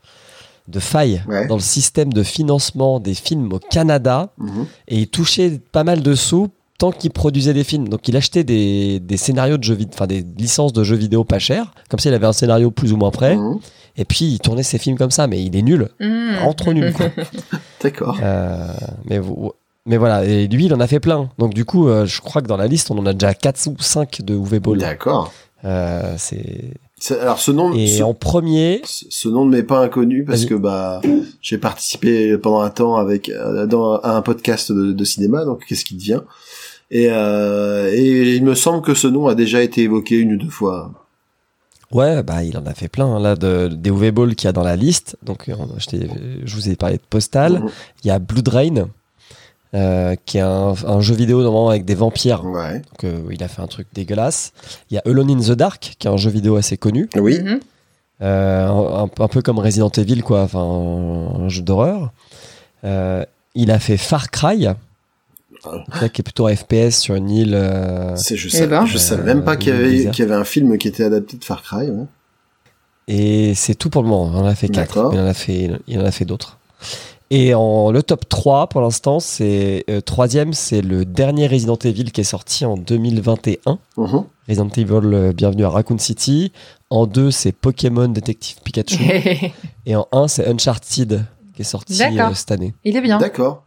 de 0.68 0.78
faille 0.80 1.22
Ouais. 1.28 1.46
dans 1.46 1.56
le 1.56 1.60
système 1.60 2.12
de 2.12 2.22
financement 2.22 3.00
des 3.00 3.14
films 3.14 3.52
au 3.52 3.58
Canada, 3.58 4.30
Mhm. 4.38 4.66
et 4.88 4.98
il 5.00 5.08
touchait 5.08 5.60
pas 5.72 5.84
mal 5.84 6.02
de 6.02 6.14
sous 6.14 6.48
tant 6.78 6.90
qu'il 6.92 7.10
produisait 7.10 7.54
des 7.54 7.62
films. 7.64 7.88
Donc, 7.88 8.08
il 8.08 8.16
achetait 8.16 8.42
des, 8.44 8.98
des 9.00 9.16
scénarios 9.16 9.56
de 9.56 9.62
jeux 9.62 9.74
vidéo, 9.74 9.92
enfin 9.94 10.06
des 10.08 10.24
licences 10.36 10.72
de 10.72 10.82
jeux 10.82 10.96
vidéo 10.96 11.22
pas 11.24 11.38
chères, 11.38 11.72
comme 11.88 12.00
s'il 12.00 12.12
avait 12.14 12.26
un 12.26 12.32
scénario 12.32 12.70
plus 12.72 12.92
ou 12.92 12.96
moins 12.96 13.10
prêt, 13.12 13.36
Mhm. 13.36 13.58
et 13.96 14.04
puis 14.04 14.24
il 14.24 14.38
tournait 14.40 14.62
ses 14.64 14.78
films 14.78 14.96
comme 14.98 15.10
ça, 15.12 15.26
mais 15.28 15.42
il 15.44 15.54
est 15.56 15.62
nul, 15.62 15.88
vraiment 16.00 16.54
trop 16.54 16.72
nul. 16.72 16.92
quoi. 16.92 17.06
D'accord. 17.82 18.18
Euh, 18.22 18.66
mais, 19.08 19.18
vous- 19.18 19.52
mais 19.86 19.96
voilà, 19.96 20.24
et 20.24 20.46
lui, 20.48 20.66
il 20.66 20.74
en 20.74 20.80
a 20.80 20.86
fait 20.86 21.00
plein. 21.00 21.28
Donc, 21.38 21.54
du 21.54 21.64
coup, 21.64 21.88
euh, 21.88 22.04
je 22.06 22.20
crois 22.20 22.42
que 22.42 22.48
dans 22.48 22.56
la 22.56 22.66
liste, 22.66 22.90
on 22.90 22.98
en 22.98 23.06
a 23.06 23.12
déjà 23.12 23.34
4 23.34 23.64
ou 23.68 23.76
5 23.80 24.22
de 24.22 24.34
Uwe 24.34 24.58
Boll. 24.60 24.78
D'accord. 24.78 25.32
Euh, 25.64 26.14
C'est- 26.18 26.74
Alors, 27.10 27.38
ce 27.40 27.50
nom, 27.50 27.72
Et 27.74 27.86
ce, 27.88 28.02
en 28.02 28.14
premier, 28.14 28.80
ce- 28.84 29.28
nom 29.28 29.44
ne 29.44 29.50
m'est 29.50 29.62
pas 29.62 29.80
inconnu 29.80 30.24
parce 30.24 30.44
que 30.44 30.54
bah, 30.54 31.00
j'ai 31.40 31.58
participé 31.58 32.36
pendant 32.38 32.60
un 32.60 32.70
temps 32.70 32.96
avec 32.96 33.28
euh, 33.28 33.66
dans 33.66 33.96
à 33.98 34.10
un 34.16 34.22
podcast 34.22 34.70
de, 34.72 34.92
de 34.92 35.04
cinéma. 35.04 35.44
Donc, 35.44 35.64
qu'est-ce 35.66 35.84
qui 35.84 35.94
devient 35.96 36.20
et, 36.94 37.08
euh, 37.10 37.90
et 37.92 38.34
il 38.36 38.44
me 38.44 38.54
semble 38.54 38.82
que 38.82 38.92
ce 38.94 39.08
nom 39.08 39.26
a 39.26 39.34
déjà 39.34 39.62
été 39.62 39.82
évoqué 39.82 40.16
une 40.18 40.34
ou 40.34 40.36
deux 40.36 40.50
fois. 40.50 40.92
ouais, 41.90 42.22
bah 42.22 42.44
il 42.44 42.56
en 42.58 42.66
a 42.66 42.74
fait 42.74 42.88
plein 42.88 43.06
hein, 43.06 43.18
là 43.18 43.34
de 43.34 43.68
des 43.68 43.88
UV 43.90 44.10
Ball 44.12 44.34
qu'il 44.34 44.46
y 44.46 44.48
a 44.48 44.52
dans 44.52 44.62
la 44.62 44.76
liste. 44.76 45.16
Donc 45.22 45.48
euh, 45.48 45.54
je, 45.78 45.96
je 46.44 46.54
vous 46.54 46.68
ai 46.68 46.76
parlé 46.76 46.96
de 46.96 47.02
Postal. 47.08 47.60
Mhm. 47.60 47.68
Il 48.04 48.08
y 48.08 48.10
a 48.10 48.18
Blood 48.18 48.48
Rain, 48.48 48.88
euh, 49.74 50.14
qui 50.26 50.38
est 50.38 50.42
un, 50.42 50.74
un 50.86 51.00
jeu 51.00 51.14
vidéo 51.14 51.42
normalement 51.42 51.70
avec 51.70 51.84
des 51.84 51.94
vampires. 51.94 52.44
Ouais. 52.44 52.80
Donc 52.80 53.04
euh, 53.04 53.22
il 53.30 53.42
a 53.42 53.48
fait 53.48 53.62
un 53.62 53.66
truc 53.66 53.86
dégueulasse. 53.94 54.52
Il 54.90 54.94
y 54.94 54.98
a 54.98 55.02
Alone 55.06 55.30
in 55.30 55.40
the 55.40 55.52
Dark, 55.52 55.94
qui 55.98 56.06
est 56.06 56.10
un 56.10 56.16
jeu 56.16 56.30
vidéo 56.30 56.56
assez 56.56 56.76
connu, 56.76 57.08
Oui. 57.16 57.40
Mhm. 57.42 57.60
Euh, 58.22 58.66
un, 58.68 59.10
un 59.18 59.28
peu 59.28 59.42
comme 59.42 59.58
Resident 59.58 59.90
Evil 59.90 60.22
quoi, 60.22 60.42
enfin 60.42 60.60
un, 60.60 61.44
un 61.44 61.48
jeu 61.48 61.62
d'horreur. 61.62 62.12
Euh, 62.84 63.24
il 63.54 63.70
a 63.70 63.78
fait 63.80 63.96
Far 63.96 64.30
Cry, 64.30 64.66
Ah. 64.66 64.76
là, 66.00 66.08
qui 66.08 66.20
est 66.20 66.24
plutôt 66.24 66.46
un 66.46 66.54
FPS 66.54 66.90
sur 67.00 67.14
une 67.16 67.30
île. 67.30 67.54
euh, 67.54 68.14
C'est 68.16 68.36
je 68.36 68.48
Eh 68.48 68.50
sais, 68.50 68.66
ben. 68.66 68.84
je 68.86 68.96
savais 68.98 69.22
même 69.24 69.42
pas 69.44 69.56
qu'il 69.56 69.72
y 69.72 69.76
avait 69.76 70.02
y 70.02 70.32
un 70.32 70.44
film 70.44 70.78
qui 70.78 70.88
était 70.88 71.04
adapté 71.04 71.36
de 71.36 71.44
Far 71.44 71.62
Cry. 71.62 71.90
Ouais. 71.90 72.04
Et 73.08 73.54
c'est 73.54 73.74
tout 73.74 73.90
pour 73.90 74.02
le 74.02 74.08
moment. 74.08 74.30
Il 74.34 74.38
en 74.42 74.46
a 74.46 74.54
fait 74.54 74.68
quatre. 74.68 74.94
D'accord. 74.94 75.14
Il 75.14 75.20
en 75.20 75.26
a 75.26 75.34
fait, 75.34 75.70
il 75.88 76.00
en 76.00 76.04
a 76.04 76.10
fait 76.12 76.24
d'autres. 76.24 76.58
Et 77.34 77.54
en 77.54 77.90
le 77.92 78.02
top 78.02 78.28
3 78.28 78.66
pour 78.66 78.82
l'instant, 78.82 79.18
c'est 79.18 79.84
euh, 79.88 80.02
troisième, 80.02 80.52
c'est 80.52 80.82
le 80.82 81.06
dernier 81.06 81.46
Resident 81.46 81.76
Evil 81.82 82.12
qui 82.12 82.20
est 82.20 82.24
sorti 82.24 82.66
en 82.66 82.76
2021. 82.76 83.78
Mhm. 83.96 84.24
Resident 84.50 84.68
Evil 84.76 85.14
euh, 85.14 85.32
Bienvenue 85.32 85.64
à 85.64 85.70
Raccoon 85.70 85.96
City. 85.96 86.52
En 86.90 87.06
2, 87.06 87.30
c'est 87.30 87.52
Pokémon 87.52 88.08
Détective 88.08 88.58
Pikachu. 88.62 89.02
Et 89.86 89.96
en 89.96 90.06
1, 90.12 90.28
c'est 90.28 90.46
Uncharted 90.46 91.24
qui 91.56 91.62
est 91.62 91.64
sorti 91.64 92.02
euh, 92.02 92.34
cette 92.34 92.50
année. 92.50 92.74
Il 92.84 92.98
est 92.98 93.00
bien. 93.00 93.16
D'accord. 93.16 93.64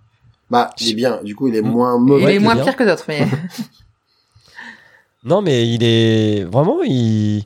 Bah, 0.51 0.69
il 0.79 0.91
est 0.91 0.93
bien. 0.93 1.19
Du 1.23 1.33
coup, 1.33 1.47
il 1.47 1.55
est 1.55 1.63
Mm. 1.63 1.67
moins 1.71 1.95
Il 1.97 2.01
mauvais. 2.05 2.23
Ouais, 2.25 2.31
est 2.33 2.35
il 2.35 2.37
est 2.37 2.43
moins 2.43 2.53
bien. 2.53 2.65
pire 2.65 2.75
que 2.75 2.83
d'autres, 2.83 3.05
mais 3.07 3.25
Non, 5.23 5.41
mais 5.41 5.67
il 5.67 5.83
est 5.83 6.43
vraiment. 6.43 6.83
Il... 6.83 7.43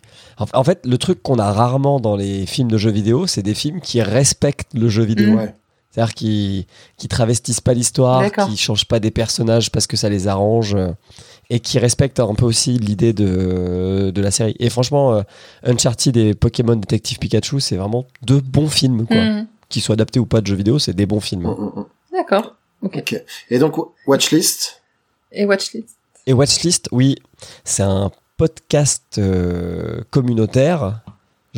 En 0.53 0.65
fait, 0.65 0.85
le 0.85 0.97
truc 0.97 1.23
qu'on 1.23 1.39
a 1.39 1.53
rarement 1.53 2.01
dans 2.01 2.17
les 2.17 2.45
films 2.45 2.69
de 2.69 2.77
jeux 2.77 2.91
vidéo, 2.91 3.25
c'est 3.25 3.41
des 3.41 3.53
films 3.53 3.79
qui 3.79 4.01
respectent 4.01 4.73
le 4.73 4.89
jeu 4.89 5.03
vidéo. 5.03 5.35
Ouais. 5.37 5.55
C'est-à-dire 5.99 6.15
qui 6.15 6.67
qui 6.97 7.07
travestissent 7.09 7.59
pas 7.59 7.73
l'histoire, 7.73 8.31
qui 8.31 8.55
changent 8.55 8.85
pas 8.85 8.99
des 9.01 9.11
personnages 9.11 9.69
parce 9.69 9.85
que 9.85 9.97
ça 9.97 10.07
les 10.07 10.29
arrange 10.29 10.75
euh, 10.75 10.91
et 11.49 11.59
qui 11.59 11.77
respectent 11.77 12.21
un 12.21 12.35
peu 12.35 12.45
aussi 12.45 12.77
l'idée 12.77 13.11
de, 13.11 14.11
de 14.13 14.21
la 14.21 14.31
série. 14.31 14.55
Et 14.59 14.69
franchement, 14.69 15.13
euh, 15.13 15.21
Uncharted 15.63 16.15
et 16.15 16.33
Pokémon 16.35 16.77
Detective 16.77 17.19
Pikachu, 17.19 17.59
c'est 17.59 17.75
vraiment 17.75 18.05
deux 18.21 18.39
bons 18.39 18.69
films 18.69 19.05
quoi. 19.05 19.17
Mhm. 19.17 19.47
Qu'ils 19.67 19.81
soient 19.81 19.93
adaptés 19.93 20.19
ou 20.19 20.25
pas 20.25 20.39
de 20.39 20.47
jeux 20.47 20.55
vidéo, 20.55 20.79
c'est 20.79 20.93
des 20.93 21.05
bons 21.05 21.19
films. 21.19 21.43
Mm, 21.43 21.61
mm, 21.61 21.79
mm. 21.79 21.85
D'accord. 22.13 22.55
Ok. 22.81 22.97
Ok. 22.97 23.21
Et 23.49 23.59
donc 23.59 23.75
Watchlist? 24.07 24.81
Et 25.33 25.45
Watchlist. 25.45 25.97
Et 26.27 26.33
Watchlist, 26.33 26.87
oui, 26.93 27.17
c'est 27.65 27.83
un 27.83 28.09
podcast 28.37 29.17
euh, 29.17 30.01
communautaire, 30.11 31.01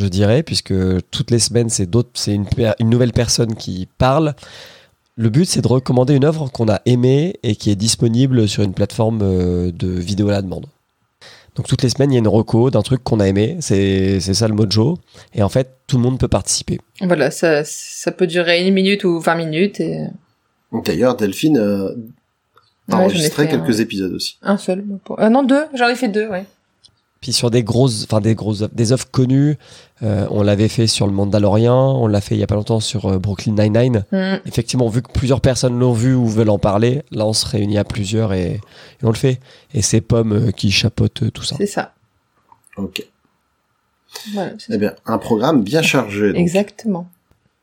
je 0.01 0.07
dirais, 0.07 0.43
puisque 0.43 0.73
toutes 1.11 1.31
les 1.31 1.39
semaines, 1.39 1.69
c'est 1.69 1.85
d'autres, 1.85 2.09
c'est 2.15 2.33
une, 2.33 2.45
per- 2.45 2.73
une 2.79 2.89
nouvelle 2.89 3.13
personne 3.13 3.55
qui 3.55 3.87
parle. 3.97 4.33
Le 5.15 5.29
but, 5.29 5.45
c'est 5.45 5.61
de 5.61 5.67
recommander 5.67 6.15
une 6.15 6.23
œuvre 6.25 6.49
qu'on 6.51 6.67
a 6.69 6.81
aimée 6.85 7.35
et 7.43 7.55
qui 7.55 7.69
est 7.69 7.75
disponible 7.75 8.47
sur 8.47 8.63
une 8.63 8.73
plateforme 8.73 9.19
euh, 9.21 9.71
de 9.71 9.87
vidéo 9.87 10.29
à 10.29 10.31
la 10.33 10.41
demande. 10.41 10.65
Donc 11.55 11.67
toutes 11.67 11.83
les 11.83 11.89
semaines, 11.89 12.11
il 12.11 12.13
y 12.13 12.17
a 12.17 12.19
une 12.19 12.27
reco 12.29 12.69
d'un 12.71 12.81
truc 12.81 13.03
qu'on 13.03 13.19
a 13.19 13.27
aimé. 13.27 13.57
C'est 13.59 14.19
c'est 14.21 14.33
ça 14.33 14.47
le 14.47 14.53
mojo. 14.53 14.97
Et 15.35 15.43
en 15.43 15.49
fait, 15.49 15.67
tout 15.85 15.97
le 15.97 16.03
monde 16.03 16.17
peut 16.17 16.29
participer. 16.29 16.79
Voilà, 17.01 17.29
ça, 17.29 17.63
ça 17.65 18.11
peut 18.13 18.25
durer 18.25 18.65
une 18.65 18.73
minute 18.73 19.03
ou 19.03 19.19
20 19.19 19.35
minutes 19.35 19.79
et 19.81 20.07
D'ailleurs, 20.85 21.17
Delphine 21.17 21.57
euh, 21.57 21.89
a 22.89 22.95
Ouais, 22.95 23.03
enregistré 23.03 23.43
fait 23.43 23.51
quelques 23.51 23.79
un. 23.79 23.83
épisodes 23.83 24.13
aussi. 24.13 24.37
un 24.41 24.57
seul. 24.57 24.85
pour- 25.03 25.19
euh, 25.19 25.27
non, 25.29 25.43
deux. 25.43 25.65
J'en 25.73 25.89
ai 25.89 25.95
fait 25.95 26.07
deux, 26.07 26.27
ouais. 26.29 26.45
Puis 27.21 27.33
sur 27.33 27.51
des 27.51 27.63
grosses, 27.63 28.03
enfin 28.05 28.19
des 28.19 28.33
grosses, 28.33 28.63
œuvres- 28.63 28.73
des 28.73 28.91
œuvres 28.93 29.09
connues, 29.11 29.55
euh, 30.01 30.25
on 30.31 30.41
l'avait 30.41 30.67
fait 30.67 30.87
sur 30.87 31.05
le 31.05 31.13
Mandalorian, 31.13 31.95
on 32.01 32.07
l'a 32.07 32.19
fait 32.19 32.33
il 32.33 32.39
y 32.39 32.43
a 32.43 32.47
pas 32.47 32.55
longtemps 32.55 32.79
sur 32.79 33.05
euh, 33.05 33.19
Brooklyn 33.19 33.53
Nine-Nine. 33.53 34.05
Mm. 34.11 34.37
Effectivement, 34.47 34.89
vu 34.89 35.03
que 35.03 35.11
plusieurs 35.11 35.39
personnes 35.39 35.77
l'ont 35.77 35.93
vu 35.93 36.15
ou 36.15 36.27
veulent 36.27 36.49
en 36.49 36.57
parler, 36.57 37.03
là 37.11 37.27
on 37.27 37.33
se 37.33 37.45
réunit 37.45 37.77
à 37.77 37.83
plusieurs 37.83 38.33
et, 38.33 38.53
et 38.53 38.59
on 39.03 39.09
le 39.09 39.15
fait. 39.15 39.39
Et 39.75 39.83
c'est 39.83 40.01
Pomme 40.01 40.33
euh, 40.33 40.51
qui 40.51 40.71
chapeaute 40.71 41.31
tout 41.31 41.43
ça. 41.43 41.57
C'est 41.57 41.67
ça. 41.67 41.93
Ok. 42.77 43.03
Voilà, 44.33 44.53
Eh 44.69 44.77
bien, 44.79 44.93
un 45.05 45.19
programme 45.19 45.63
bien 45.63 45.83
chargé. 45.83 46.29
donc. 46.29 46.37
Exactement. 46.41 47.07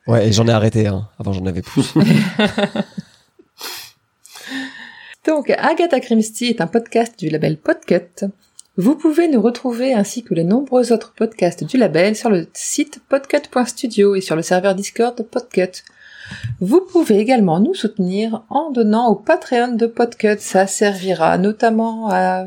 Ouais, 0.07 0.29
et 0.29 0.33
j'en 0.33 0.47
ai 0.47 0.53
arrêté 0.53 0.87
un. 0.87 1.09
Avant 1.19 1.33
j'en 1.33 1.45
avais 1.47 1.63
plus. 1.63 1.93
Donc, 5.27 5.51
Agatha 5.51 6.01
Christie 6.01 6.47
est 6.47 6.61
un 6.63 6.67
podcast 6.67 7.19
du 7.19 7.29
label 7.29 7.59
Podcut. 7.59 8.25
Vous 8.79 8.95
pouvez 8.95 9.27
nous 9.27 9.43
retrouver 9.43 9.93
ainsi 9.93 10.23
que 10.23 10.35
les 10.35 10.45
nombreux 10.45 10.93
autres 10.93 11.13
podcasts 11.13 11.65
du 11.65 11.77
label 11.77 12.15
sur 12.15 12.31
le 12.31 12.47
site 12.53 13.01
podcut.studio 13.09 14.15
et 14.15 14.21
sur 14.21 14.37
le 14.37 14.43
serveur 14.43 14.77
Discord 14.77 15.19
de 15.19 15.25
Podcut. 15.25 15.83
Vous 16.61 16.83
pouvez 16.83 17.19
également 17.19 17.59
nous 17.59 17.75
soutenir 17.75 18.45
en 18.51 18.71
donnant 18.71 19.09
au 19.09 19.17
Patreon 19.17 19.73
de 19.75 19.87
Podcut. 19.87 20.39
Ça 20.39 20.69
servira 20.69 21.39
notamment 21.39 22.09
à 22.09 22.47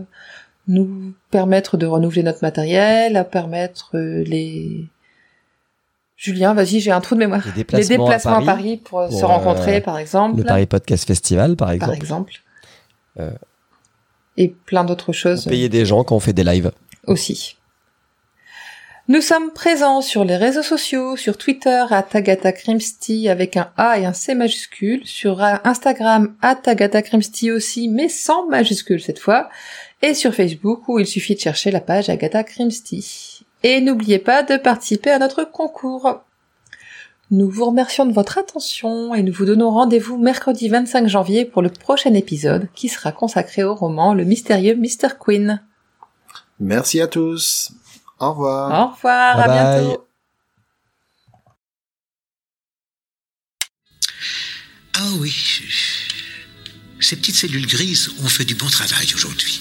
nous 0.70 1.14
permettre 1.32 1.76
de 1.76 1.86
renouveler 1.86 2.24
notre 2.24 2.44
matériel, 2.44 3.18
à 3.18 3.26
permettre 3.26 3.98
euh, 3.98 4.24
les... 4.24 4.88
Julien, 6.16 6.53
vas-y, 6.53 6.80
j'ai 6.80 6.91
un 6.91 7.02
trou 7.02 7.16
de 7.16 7.20
mémoire. 7.20 7.44
Les 7.45 7.52
Les 7.80 7.88
déplacements, 7.88 8.38
à 8.38 8.45
Paris, 8.45 8.78
pour, 8.78 9.12
se 9.12 9.26
rencontrer, 9.26 9.78
euh, 9.78 9.82
par 9.82 9.98
exemple. 9.98 10.38
le 10.38 10.44
Paris 10.45 10.66
Podcast 10.66 11.06
Festival 11.06 11.58
par 11.58 11.68
par 11.68 11.74
exemple. 11.74 11.95
exemple. 11.98 12.34
Euh. 13.20 13.32
Et 14.38 14.49
plein 14.49 14.84
d'autres 14.84 15.14
choses 15.14 15.45
Payer 15.45 15.70
des 15.70 15.86
gens 15.86 16.03
quand 16.03 16.16
on 16.16 16.20
fait 16.20 16.34
des 16.34 16.44
lives. 16.44 16.72
aussi. 17.08 17.58
Nous 19.08 19.20
sommes 19.20 19.52
présents 19.52 20.02
sur 20.02 20.24
les 20.24 20.38
réseaux 20.38 20.64
sociaux, 20.64 21.18
sur 21.18 21.38
Twitter 21.38 21.84
à 21.90 22.02
Tagata 22.02 22.53
Crimsty 22.53 23.28
avec 23.28 23.58
un 23.58 23.72
A 23.76 23.99
et 23.99 24.06
un 24.06 24.14
C 24.14 24.36
majuscule, 24.36 25.06
sur 25.06 25.41
Instagram 25.41 26.34
à 26.41 26.56
Tagata 26.56 27.02
Crimsty 27.02 27.52
aussi, 27.52 27.90
mais 27.90 28.08
sans 28.08 28.48
majuscule 28.48 29.02
cette 29.02 29.20
fois, 29.20 29.49
et 30.02 30.14
sur 30.14 30.34
Facebook 30.34 30.88
où 30.88 30.99
il 30.99 31.08
suffit 31.08 31.36
de 31.36 31.40
chercher 31.40 31.72
la 31.72 31.82
page 31.82 32.10
Agatha 32.10 32.44
Crimsty. 32.44 33.45
Et 33.64 33.82
n'oubliez 33.82 34.20
pas 34.20 34.44
de 34.44 34.58
participer 34.58 35.12
à 35.12 35.20
notre 35.20 35.44
concours. 35.44 36.22
Nous 37.32 37.49
vous 37.49 37.66
remercions 37.66 38.06
de 38.06 38.12
votre 38.14 38.38
attention 38.38 39.16
et 39.16 39.24
nous 39.24 39.32
vous 39.32 39.45
donnons 39.45 39.72
rendez-vous 39.72 40.18
mercredi 40.18 40.68
25 40.68 41.08
janvier 41.08 41.45
pour 41.45 41.62
le 41.62 41.70
prochain 41.70 42.14
épisode 42.14 42.68
qui 42.76 42.90
sera 42.90 43.14
consacré 43.14 43.64
au 43.64 43.74
roman 43.74 44.14
Le 44.14 44.26
mystérieux 44.26 44.76
Mr. 44.76 45.16
Queen. 45.18 45.62
Merci 46.60 46.99
à 46.99 47.08
tous. 47.08 47.72
Au 48.20 48.32
revoir. 48.32 48.90
Au 48.90 48.94
revoir, 48.94 49.38
Bye 49.38 49.44
à 49.44 49.48
bye. 49.48 49.86
bientôt. 49.86 50.08
Ah 54.94 55.10
oui, 55.20 55.34
ces 56.99 57.16
petites 57.16 57.36
cellules 57.36 57.66
grises 57.66 58.12
ont 58.24 58.28
fait 58.28 58.45
du 58.45 58.56
bon 58.56 58.68
travail 58.68 59.08
aujourd'hui. 59.16 59.60